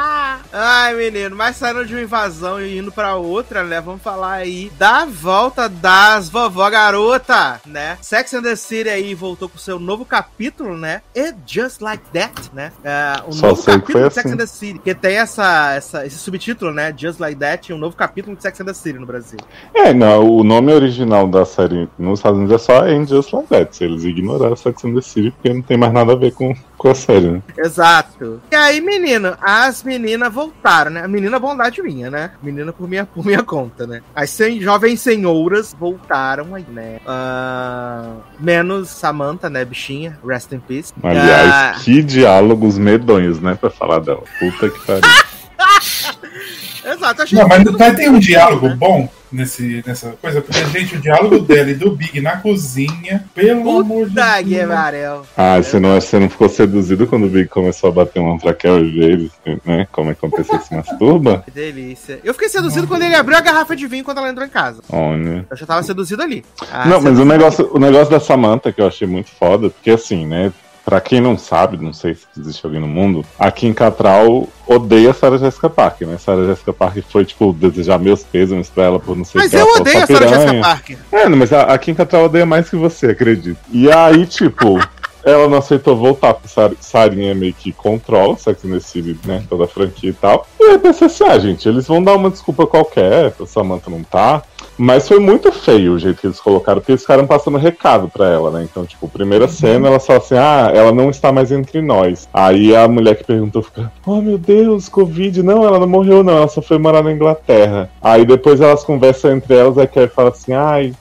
Ai, 0.53 0.93
menino, 0.95 1.36
mas 1.36 1.57
saindo 1.57 1.86
de 1.86 1.93
uma 1.93 2.01
invasão 2.03 2.61
e 2.61 2.78
indo 2.78 2.91
pra 2.91 3.16
outra, 3.16 3.63
né? 3.63 3.82
Vamos 3.82 4.01
falar 4.01 4.34
aí 4.34 4.72
da 4.78 5.05
volta 5.05 5.68
das 5.68 6.30
vovó 6.30 6.70
garota, 6.70 7.59
né? 7.66 7.97
Sex 8.01 8.34
and 8.34 8.43
the 8.43 8.55
City 8.55 8.89
aí 8.89 9.13
voltou 9.13 9.49
com 9.49 9.57
seu 9.57 9.80
novo 9.80 10.05
capítulo, 10.05 10.78
né? 10.78 11.01
It 11.16 11.36
Just 11.45 11.82
Like 11.82 12.03
That, 12.13 12.51
né? 12.53 12.72
É, 12.84 13.16
um 13.28 13.32
Só 13.32 13.47
novo 13.47 13.63
capítulo 13.63 14.07
de 14.07 14.13
Sex 14.13 14.26
assim. 14.26 14.34
and 14.34 14.38
the 14.38 14.45
City, 14.45 14.80
que 14.80 14.95
tem 14.95 15.18
essa, 15.18 15.74
essa, 15.74 16.05
esse 16.05 16.18
subtítulo, 16.18 16.72
né? 16.74 16.93
Just 16.95 17.20
Like 17.20 17.39
That, 17.39 17.72
e 17.72 17.76
um 17.76 17.78
novo 17.78 17.95
capítulo 17.95 18.36
de 18.36 18.41
Sex 18.41 18.61
and 18.61 18.66
the 18.66 18.74
City 18.74 18.99
no 18.99 19.05
Brasil. 19.05 19.39
É, 19.74 19.93
não, 19.93 20.26
o 20.26 20.43
nome 20.43 20.72
original 20.74 21.28
da 21.28 21.43
série 21.45 21.89
nos 21.97 22.20
Estados 22.20 22.39
Unidos 22.39 22.61
é 22.61 22.66
só 22.66 22.82
And 22.84 23.05
Just 23.05 23.34
Like 23.34 23.49
That. 23.49 23.84
Eles 23.84 24.03
ignoraram 24.03 24.55
Sex 24.55 24.86
and 24.86 24.95
the 24.95 25.01
City 25.01 25.32
porque 25.32 25.53
não 25.53 25.61
tem 25.61 25.78
mais 25.78 25.91
nada 25.91 26.13
a 26.13 26.16
ver 26.16 26.32
com, 26.34 26.55
com 26.78 26.89
a 26.89 26.95
série, 26.95 27.30
né? 27.32 27.41
Exato. 27.57 28.41
E 28.51 28.55
aí, 28.55 28.82
menino, 28.82 29.36
as 29.41 29.84
meninas 29.84 30.34
voltaram, 30.34 30.91
né? 30.91 31.03
A 31.03 31.07
menina 31.07 31.39
bondade 31.39 31.82
minha, 31.82 32.09
né? 32.11 32.32
Menina 32.43 32.71
por 32.73 32.88
minha, 32.88 33.05
por 33.05 33.26
minha 33.26 33.43
conta, 33.43 33.86
né? 33.88 34.01
As 34.13 34.30
sen- 34.30 34.59
jovens 34.61 34.99
senhoras 35.01 35.76
voltaram 35.80 36.53
aí, 36.55 36.65
né? 36.69 36.99
Ah, 37.05 38.15
menos 38.39 38.89
Samantha, 38.89 39.49
né, 39.49 39.63
bichinha? 39.65 40.17
Rest 40.26 40.51
in 40.51 40.59
peace. 40.59 40.93
Aliás, 41.03 41.51
Ah, 41.51 41.76
que 41.84 42.01
diálogos 42.03 42.78
medonhos, 42.78 43.39
né? 43.39 43.55
Pra 43.59 43.69
falar 43.69 43.99
dela. 43.99 44.23
Puta 44.39 44.69
que 44.69 44.80
pariu. 44.86 45.01
exato, 46.93 47.21
achei 47.21 47.39
Não, 47.39 47.47
mas, 47.47 47.63
mas 47.63 47.95
tem 47.95 48.07
um 48.07 48.13
bonito, 48.13 48.27
diálogo 48.27 48.67
né? 48.67 48.75
bom 48.75 49.09
nesse, 49.31 49.83
nessa 49.86 50.11
coisa, 50.21 50.41
porque, 50.41 50.65
gente, 50.65 50.95
o 50.95 51.01
diálogo 51.01 51.39
dela 51.39 51.69
e 51.69 51.75
do 51.75 51.91
Big 51.91 52.21
na 52.21 52.38
cozinha, 52.38 53.25
pelo 53.33 53.79
amor 53.79 54.05
de 54.05 54.15
Puta 54.15 54.43
que 54.43 54.55
Deus. 54.55 55.27
Ah, 55.36 55.57
você 55.57 55.79
não, 55.79 55.99
você 55.99 56.19
não 56.19 56.29
ficou 56.29 56.47
seduzido 56.47 57.05
quando 57.05 57.25
o 57.25 57.29
Big 57.29 57.49
começou 57.49 57.89
a 57.89 57.93
bater 57.93 58.19
uma 58.19 58.38
ele, 58.73 59.31
né? 59.65 59.88
Como 59.91 60.11
é 60.11 60.15
que 60.15 60.25
a 60.25 60.29
pessoa 60.29 60.59
se 60.61 60.73
masturba? 60.73 61.43
Que 61.45 61.51
delícia. 61.51 62.19
Eu 62.23 62.33
fiquei 62.33 62.49
seduzido 62.49 62.88
quando 62.88 63.03
ele 63.03 63.15
abriu 63.15 63.38
a 63.38 63.41
garrafa 63.41 63.75
de 63.75 63.86
vinho 63.88 64.03
quando 64.03 64.19
ela 64.19 64.29
entrou 64.29 64.45
em 64.45 64.49
casa. 64.49 64.81
Olha. 64.89 65.45
Eu 65.49 65.57
já 65.57 65.65
tava 65.65 65.83
seduzido 65.83 66.21
ali. 66.21 66.43
Ah, 66.71 66.88
não, 66.88 67.01
mas 67.01 67.19
o 67.19 67.25
negócio, 67.25 67.69
o 67.73 67.79
negócio 67.79 68.09
da 68.09 68.19
Samantha 68.19 68.71
que 68.71 68.81
eu 68.81 68.88
achei 68.88 69.07
muito 69.07 69.29
foda, 69.31 69.69
porque 69.69 69.91
assim, 69.91 70.25
né? 70.25 70.51
Pra 70.86 71.01
quem 71.01 71.19
não 71.19 71.36
sabe, 71.36 71.77
não 71.83 71.91
sei 71.91 72.13
se 72.13 72.27
existe 72.39 72.63
alguém 72.63 72.79
no 72.79 72.88
mundo, 72.88 73.25
a 73.39 73.49
Kim 73.49 73.73
Cattrall 73.73 74.47
odeia 74.67 75.09
a 75.09 75.13
Sarah 75.15 75.39
Jessica 75.39 75.67
Parker, 75.67 76.07
né? 76.07 76.17
Sarah 76.19 76.45
Jessica 76.45 76.71
Parker 76.71 77.03
foi, 77.09 77.25
tipo, 77.25 77.51
desejar 77.51 77.97
meus 77.97 78.21
pêsames 78.23 78.69
pra 78.69 78.83
ela 78.83 78.99
por 78.99 79.17
não 79.17 79.25
sei 79.25 79.41
o 79.41 79.43
Mas 79.43 79.49
que. 79.51 79.57
eu 79.57 79.61
ela 79.61 79.81
odeio 79.81 79.95
"Sua 79.95 80.03
a 80.03 80.07
Sarah 80.07 80.27
Jessica 80.27 80.45
piranha." 80.45 80.61
Parker. 80.61 80.97
É, 81.11 81.27
mas 81.27 81.51
a, 81.51 81.61
a 81.63 81.77
Kim 81.79 81.95
Cattrall 81.95 82.25
odeia 82.25 82.45
mais 82.45 82.69
que 82.69 82.75
você, 82.75 83.07
acredito. 83.07 83.57
E 83.71 83.91
aí, 83.91 84.27
tipo, 84.27 84.79
ela 85.25 85.47
não 85.47 85.57
aceitou 85.57 85.97
voltar, 85.97 86.36
porque 86.36 86.47
Sar 86.47 86.71
Sarinha 86.79 87.33
meio 87.33 87.53
que 87.53 87.71
controla 87.71 88.38
Sex 88.38 88.63
and 88.63 88.73
the 88.73 88.79
City, 88.79 89.17
né? 89.25 89.43
Toda 89.49 89.63
a 89.63 89.67
franquia 89.67 90.11
e 90.11 90.13
tal. 90.13 90.47
E 90.59 90.65
aí 90.65 90.77
pensei 90.77 91.07
assim, 91.07 91.23
ah, 91.23 91.39
gente, 91.39 91.67
eles 91.67 91.88
vão 91.88 92.03
dar 92.03 92.13
uma 92.13 92.29
desculpa 92.29 92.67
qualquer, 92.67 93.33
a 93.41 93.45
Samantha 93.47 93.89
não 93.89 94.03
tá. 94.03 94.43
Mas 94.78 95.07
foi 95.07 95.19
muito 95.19 95.51
feio 95.51 95.93
o 95.93 95.99
jeito 95.99 96.19
que 96.19 96.28
eles 96.28 96.39
colocaram, 96.39 96.80
porque 96.80 96.91
eles 96.91 97.01
ficaram 97.01 97.26
passando 97.26 97.57
recado 97.57 98.09
pra 98.09 98.28
ela, 98.28 98.51
né? 98.51 98.67
Então, 98.69 98.86
tipo, 98.86 99.07
primeira 99.07 99.47
cena, 99.47 99.88
ela 99.88 99.99
fala 99.99 100.19
assim, 100.19 100.36
ah, 100.36 100.71
ela 100.73 100.91
não 100.91 101.09
está 101.09 101.32
mais 101.32 101.51
entre 101.51 101.82
nós. 101.82 102.28
Aí 102.34 102.76
a 102.76 102.88
mulher 102.88 103.15
que 103.15 103.23
perguntou 103.23 103.63
fica, 103.63 103.91
oh 104.05 104.21
meu 104.21 104.38
Deus, 104.38 104.89
Covid. 104.89 105.41
Não, 105.43 105.65
ela 105.65 105.80
não 105.80 105.88
morreu, 105.88 106.23
não, 106.23 106.38
ela 106.38 106.47
só 106.47 106.61
foi 106.61 106.78
morar 106.78 107.03
na 107.03 107.11
Inglaterra. 107.11 107.89
Aí 108.01 108.26
depois 108.26 108.61
elas 108.61 108.84
conversam 108.84 109.32
entre 109.32 109.55
elas, 109.55 109.78
a 109.78 109.88
Carrie 109.88 110.09
fala 110.09 110.30
assim, 110.30 110.53
ai, 110.53 110.93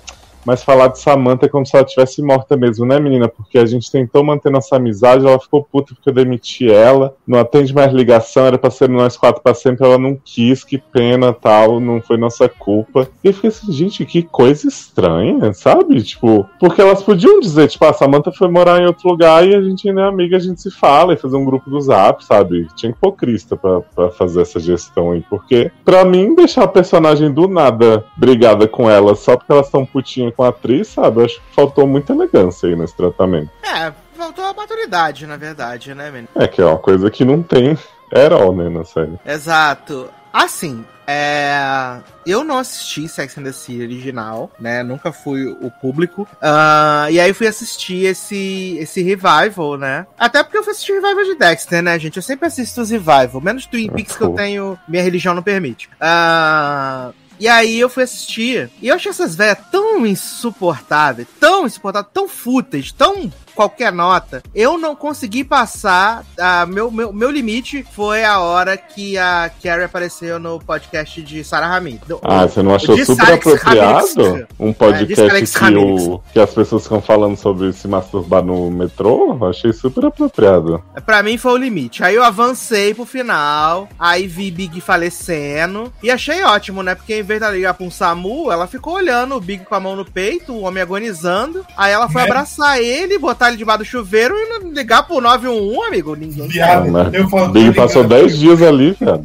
mas 0.45 0.63
falar 0.63 0.89
de 0.89 0.99
Samantha 0.99 1.47
é 1.47 1.49
como 1.49 1.67
se 1.67 1.77
ela 1.77 1.85
tivesse 1.85 2.23
morta 2.23 2.57
mesmo, 2.57 2.85
né, 2.85 2.99
menina? 2.99 3.29
Porque 3.29 3.59
a 3.59 3.67
gente 3.67 3.91
tentou 3.91 4.25
manter 4.25 4.51
nossa 4.51 4.77
amizade, 4.77 5.27
ela 5.27 5.39
ficou 5.39 5.63
puta 5.63 5.95
porque 5.95 6.11
eu 6.11 6.15
demiti 6.15 6.71
ela, 6.71 7.15
não 7.27 7.39
atende 7.39 7.75
mais 7.75 7.93
ligação, 7.93 8.47
era 8.47 8.59
pra 8.59 8.71
ser 8.71 8.89
nós 8.89 9.17
quatro 9.17 9.43
pra 9.43 9.55
sempre, 9.55 9.87
ela 9.87 9.99
não 9.99 10.19
quis, 10.23 10.65
que 10.65 10.79
pena, 10.79 11.33
tal, 11.33 11.81
não 11.81 12.01
foi 12.01 12.17
nossa 12.17 12.49
culpa. 12.49 13.09
E 13.23 13.29
eu 13.29 13.35
fiquei 13.35 13.49
assim, 13.49 13.73
gente, 13.73 14.05
que 14.05 14.23
coisa 14.23 14.69
estranha, 14.69 15.53
sabe? 15.53 16.03
Tipo, 16.03 16.47
porque 16.59 16.81
elas 16.81 17.03
podiam 17.03 17.41
dizer, 17.41 17.69
tipo, 17.69 17.85
a 17.85 17.93
Samantha 17.93 18.33
foi 18.33 18.49
morar 18.49 18.81
em 18.81 18.87
outro 18.87 19.09
lugar 19.09 19.47
e 19.47 19.55
a 19.55 19.63
gente 19.63 19.89
ainda 19.89 20.03
é 20.03 20.09
amiga, 20.09 20.37
a 20.37 20.41
gente 20.41 20.61
se 20.61 20.71
fala 20.71 21.15
e 21.15 21.17
fazer 21.17 21.37
um 21.37 21.45
grupo 21.45 21.71
do 21.71 21.81
zap, 21.81 22.25
sabe? 22.25 22.69
Tinha 22.75 22.91
hipocrista 22.91 23.57
pra, 23.57 23.81
pra 23.81 24.11
fazer 24.11 24.43
essa 24.43 24.61
gestão 24.61 25.13
aí, 25.13 25.23
porque 25.29 25.71
pra 25.85 26.05
mim, 26.05 26.35
deixar 26.35 26.65
a 26.65 26.69
personagem 26.69 27.33
do 27.33 27.49
nada 27.49 28.05
brigada 28.17 28.67
com 28.67 28.91
ela 28.91 29.15
só 29.15 29.37
porque 29.37 29.53
elas 29.53 29.67
estão 29.67 29.87
putinha 29.87 30.33
com 30.35 30.43
a 30.43 30.49
atriz, 30.49 30.89
sabe? 30.89 31.21
Eu 31.21 31.25
acho 31.25 31.41
que 31.41 31.55
faltou 31.55 31.87
muita 31.87 32.13
elegância 32.13 32.69
aí 32.69 32.77
nesse 32.77 32.97
tratamento. 32.97 33.51
É, 33.63 33.93
faltou 34.17 34.45
a 34.45 34.55
maturidade, 34.55 35.27
na 35.27 35.37
verdade, 35.37 35.95
né, 35.95 36.11
menino? 36.11 36.29
É 36.35 36.47
que 36.47 36.61
é 36.61 36.65
uma 36.65 36.79
coisa 36.79 37.11
que 37.11 37.25
não 37.25 37.43
tem 37.43 37.79
herói, 38.13 38.55
né, 38.55 38.69
na 38.69 38.85
série. 38.85 39.19
Exato. 39.25 40.09
Assim, 40.33 40.85
é... 41.07 42.01
eu 42.27 42.43
não 42.43 42.59
assisti 42.59 43.07
Sex 43.07 43.39
and 43.39 43.45
the 43.45 43.53
City 43.53 43.83
original, 43.83 44.51
né? 44.59 44.83
Nunca 44.83 45.13
fui 45.13 45.47
o 45.47 45.71
público. 45.71 46.27
Ah, 46.41 47.07
e 47.11 47.21
aí 47.21 47.33
fui 47.33 47.47
assistir 47.47 48.07
esse, 48.07 48.77
esse 48.81 49.03
revival, 49.03 49.77
né? 49.77 50.07
Até 50.19 50.43
porque 50.43 50.59
eu 50.59 50.65
fui 50.65 50.73
assistir 50.73 50.93
o 50.93 51.01
revival 51.01 51.25
de 51.25 51.35
Dexter, 51.37 51.83
né, 51.83 51.99
gente? 51.99 52.17
Eu 52.17 52.23
sempre 52.23 52.47
assisto 52.47 52.81
os 52.81 52.91
revival, 52.91 53.41
menos 53.41 53.67
Twin 53.67 53.89
Peaks 53.89 54.17
que 54.17 54.25
eu 54.25 54.31
tenho. 54.31 54.79
Minha 54.89 55.03
religião 55.03 55.35
não 55.35 55.43
permite. 55.43 55.89
Ah. 56.01 57.13
E 57.39 57.49
aí 57.49 57.79
eu 57.79 57.89
fui 57.89 58.03
assistir. 58.03 58.71
E 58.81 58.89
eu 58.89 58.95
achei 58.95 59.11
essas 59.11 59.35
velhas 59.35 59.59
tão 59.71 60.07
insuportáveis, 60.07 61.29
tão 61.41 61.67
insuportáveis, 61.67 62.13
tão 62.13 62.29
fúteis, 62.29 62.93
tão 62.93 63.33
qualquer 63.55 63.93
nota. 63.93 64.43
Eu 64.55 64.77
não 64.79 64.95
consegui 64.97 65.45
passar. 65.45 66.25
ah, 66.39 66.67
meu, 66.67 66.91
meu, 66.91 67.13
meu 67.13 67.31
limite 67.31 67.85
foi 67.93 68.25
a 68.25 68.41
hora 68.41 68.77
que 68.77 69.17
a 69.19 69.51
Carrie 69.63 69.85
apareceu 69.85 70.39
no 70.39 70.59
podcast 70.59 71.23
de 71.23 71.45
Sarah 71.45 71.75
Hamid. 71.77 72.01
Ah, 72.23 72.47
você 72.47 72.63
não 72.63 72.75
achou 72.75 72.97
super 72.99 73.27
Alex 73.27 73.47
apropriado? 73.47 74.23
Ramirez. 74.25 74.47
Um 74.59 74.69
É, 74.69 74.73
de 74.73 74.77
podcast 75.15 75.31
Alex 75.31 75.57
que, 75.57 75.75
o, 75.77 76.21
que 76.33 76.41
as 76.41 76.51
pessoas 76.53 76.83
ficam 76.83 77.01
falando 77.01 77.37
sobre 77.37 77.73
se 77.73 77.87
masturbar 77.89 78.43
no 78.45 78.71
metrô? 78.71 79.37
Eu 79.41 79.49
Achei 79.49 79.73
super 79.73 80.07
apropriado. 80.07 80.83
Pra 81.07 81.23
mim 81.23 81.37
foi 81.39 81.53
o 81.53 81.57
limite. 81.57 82.03
Aí 82.03 82.15
eu 82.15 82.25
avancei 82.25 82.93
pro 82.95 83.05
final, 83.05 83.89
aí 83.99 84.27
vi 84.27 84.51
Big 84.51 84.81
falecendo. 84.81 85.93
E 86.03 86.11
achei 86.11 86.43
ótimo, 86.43 86.83
né? 86.83 86.95
Porque 86.95 87.15
em 87.19 87.23
vez 87.23 87.41
de 87.41 87.47
ela 87.47 87.55
ligar 87.55 87.75
pra 87.75 87.87
um 87.87 87.91
SAMU, 87.91 88.51
ela 88.51 88.67
ficou 88.67 88.95
olhando 88.95 89.35
o 89.35 89.41
Big 89.41 89.65
com 89.65 89.75
a 89.75 89.81
mão 89.81 89.95
no 89.97 90.05
peito, 90.05 90.53
o 90.53 90.63
homem 90.63 90.83
agonizando. 90.83 91.65
Aí 91.77 91.93
ela 91.93 92.09
foi 92.09 92.23
Né? 92.23 92.29
abraçar 92.29 92.81
ele, 92.81 93.19
botar 93.19 93.44
ele 93.49 93.57
debaixo 93.57 93.79
do 93.81 93.85
chuveiro 93.85 94.35
e 94.35 94.49
não 94.49 94.73
ligar 94.73 95.03
pro 95.07 95.21
911, 95.21 95.87
amigo. 95.89 96.15
Ninguém. 96.17 96.49
Viado, 96.49 97.15
eu 97.15 97.29
falo, 97.29 97.49
Big 97.53 97.73
tô 97.73 97.83
passou 97.83 98.03
ligado. 98.03 98.21
10 98.21 98.39
dias 98.39 98.63
ali, 98.63 98.97
viado. 99.01 99.25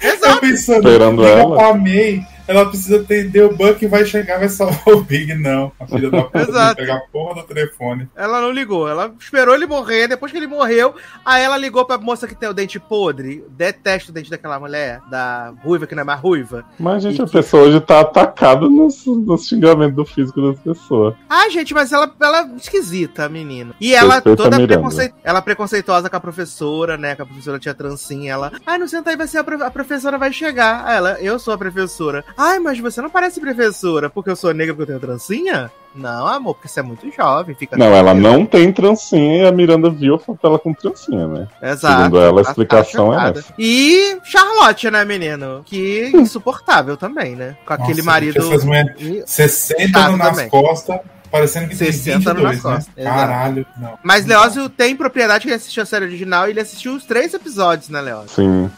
Eu 0.00 0.12
Exato. 0.14 0.40
pensando, 0.40 0.76
Esperando 0.88 1.22
liga 1.22 1.34
ela. 1.34 1.56
pra 1.56 1.74
May, 1.74 2.22
ela 2.48 2.66
precisa 2.66 3.00
atender 3.00 3.44
o 3.44 3.54
Buck 3.54 3.84
e 3.84 3.88
vai 3.88 4.04
chegar, 4.04 4.38
vai 4.38 4.48
salvar 4.48 4.88
o 4.94 5.02
Big. 5.02 5.34
Não, 5.34 5.70
a 5.78 5.86
filha 5.86 6.10
da 6.10 6.22
puta 6.24 6.46
que 6.70 6.74
pegar 6.76 6.96
a 6.96 7.00
porra 7.12 7.42
do 7.42 7.46
telefone. 7.46 8.08
Ela 8.16 8.40
não 8.40 8.50
ligou, 8.50 8.88
ela 8.88 9.12
esperou 9.20 9.54
ele 9.54 9.66
morrer. 9.66 10.08
Depois 10.08 10.32
que 10.32 10.38
ele 10.38 10.46
morreu, 10.46 10.94
aí 11.24 11.42
ela 11.42 11.56
ligou 11.56 11.84
pra 11.84 11.98
moça 11.98 12.26
que 12.26 12.34
tem 12.34 12.48
o 12.48 12.54
dente 12.54 12.80
podre. 12.80 13.44
Detesto 13.50 14.10
o 14.10 14.14
dente 14.14 14.30
daquela 14.30 14.58
mulher, 14.58 15.00
da 15.10 15.52
ruiva 15.62 15.86
que 15.86 15.94
não 15.94 16.02
é 16.02 16.04
mais 16.04 16.20
ruiva. 16.20 16.64
Mas, 16.78 17.02
gente, 17.02 17.18
E 17.18 17.22
a 17.22 17.26
que- 17.26 17.32
pessoa 17.32 17.64
hoje 17.64 17.80
tá 17.80 18.00
atacada 18.00 18.68
nos, 18.68 19.04
nos 19.06 19.46
xingamentos 19.46 19.94
do 19.96 20.04
físico 20.04 20.40
das 20.40 20.58
pessoas. 20.60 21.14
Ah, 21.28 21.48
gente, 21.50 21.74
mas 21.74 21.92
ela, 21.92 22.10
ela 22.20 22.40
é 22.42 22.56
esquisita, 22.56 23.28
menina. 23.28 23.74
E 23.80 23.94
ela 23.94 24.14
Respeita 24.14 24.42
toda 24.42 24.56
Miranda. 24.58 24.74
preconce... 24.88 25.14
ela 25.22 25.42
preconceituosa 25.42 26.08
com 26.08 26.16
a 26.16 26.20
professora, 26.20 26.96
né? 26.96 27.14
Que 27.14 27.22
a 27.22 27.26
professora 27.26 27.58
tinha 27.58 27.74
trancinha. 27.74 28.32
Ela, 28.32 28.52
ai, 28.66 28.78
não 28.78 28.88
senta 28.88 29.10
aí, 29.10 29.16
vai 29.16 29.26
ser 29.28 29.38
a, 29.38 29.44
pro- 29.44 29.62
a 29.62 29.70
professora 29.70 30.16
vai 30.18 30.32
chegar. 30.32 30.84
Aí 30.86 30.96
ela, 30.96 31.20
eu 31.20 31.38
sou 31.38 31.52
a 31.54 31.58
professora. 31.58 32.24
Ai, 32.40 32.60
mas 32.60 32.78
você 32.78 33.02
não 33.02 33.10
parece 33.10 33.40
professora 33.40 34.08
porque 34.08 34.30
eu 34.30 34.36
sou 34.36 34.54
negra 34.54 34.72
porque 34.72 34.92
eu 34.92 34.98
tenho 34.98 35.00
trancinha? 35.00 35.72
Não, 35.92 36.24
amor, 36.28 36.54
porque 36.54 36.68
você 36.68 36.78
é 36.78 36.82
muito 36.84 37.10
jovem. 37.10 37.56
Fica 37.56 37.76
Não, 37.76 37.86
ela 37.86 38.14
não 38.14 38.46
tem 38.46 38.72
trancinha 38.72 39.42
e 39.42 39.46
a 39.48 39.50
Miranda 39.50 39.90
viu 39.90 40.20
ela 40.44 40.56
com 40.58 40.72
trancinha, 40.72 41.26
né? 41.26 41.48
Exato. 41.60 41.96
Segundo 42.04 42.20
ela, 42.20 42.40
a 42.40 42.44
Tá- 42.44 42.50
explicação 42.50 43.10
tá 43.12 43.26
é 43.26 43.30
essa. 43.30 43.54
E 43.58 44.18
Charlotte, 44.22 44.88
né, 44.88 45.04
menino? 45.04 45.62
Que 45.64 46.12
insuportável 46.14 46.96
também, 46.96 47.34
né? 47.34 47.56
Com 47.66 47.72
aquele 47.72 47.94
Nossa, 47.94 48.02
marido. 48.04 48.38
Essas 48.38 48.62
mulheres 48.64 48.92
E- 49.00 49.24
60 49.26 49.98
Chato 49.98 50.16
nas 50.16 50.28
também. 50.28 50.48
costas, 50.48 51.00
parecendo 51.32 51.68
que 51.68 51.76
tem 51.76 51.90
60 51.92 52.32
22, 52.34 52.42
nas 52.44 52.62
costas, 52.62 52.94
né? 52.96 53.04
Caralho, 53.04 53.66
não. 53.76 53.98
Mas 54.04 54.24
Leózio 54.26 54.68
tem 54.68 54.94
propriedade 54.94 55.42
que 55.42 55.48
ele 55.48 55.56
assistiu 55.56 55.82
a 55.82 55.86
série 55.86 56.04
original 56.04 56.46
e 56.46 56.50
ele 56.50 56.60
assistiu 56.60 56.94
os 56.94 57.04
três 57.04 57.34
episódios, 57.34 57.88
né, 57.88 58.00
Leózio? 58.00 58.30
Sim. 58.30 58.70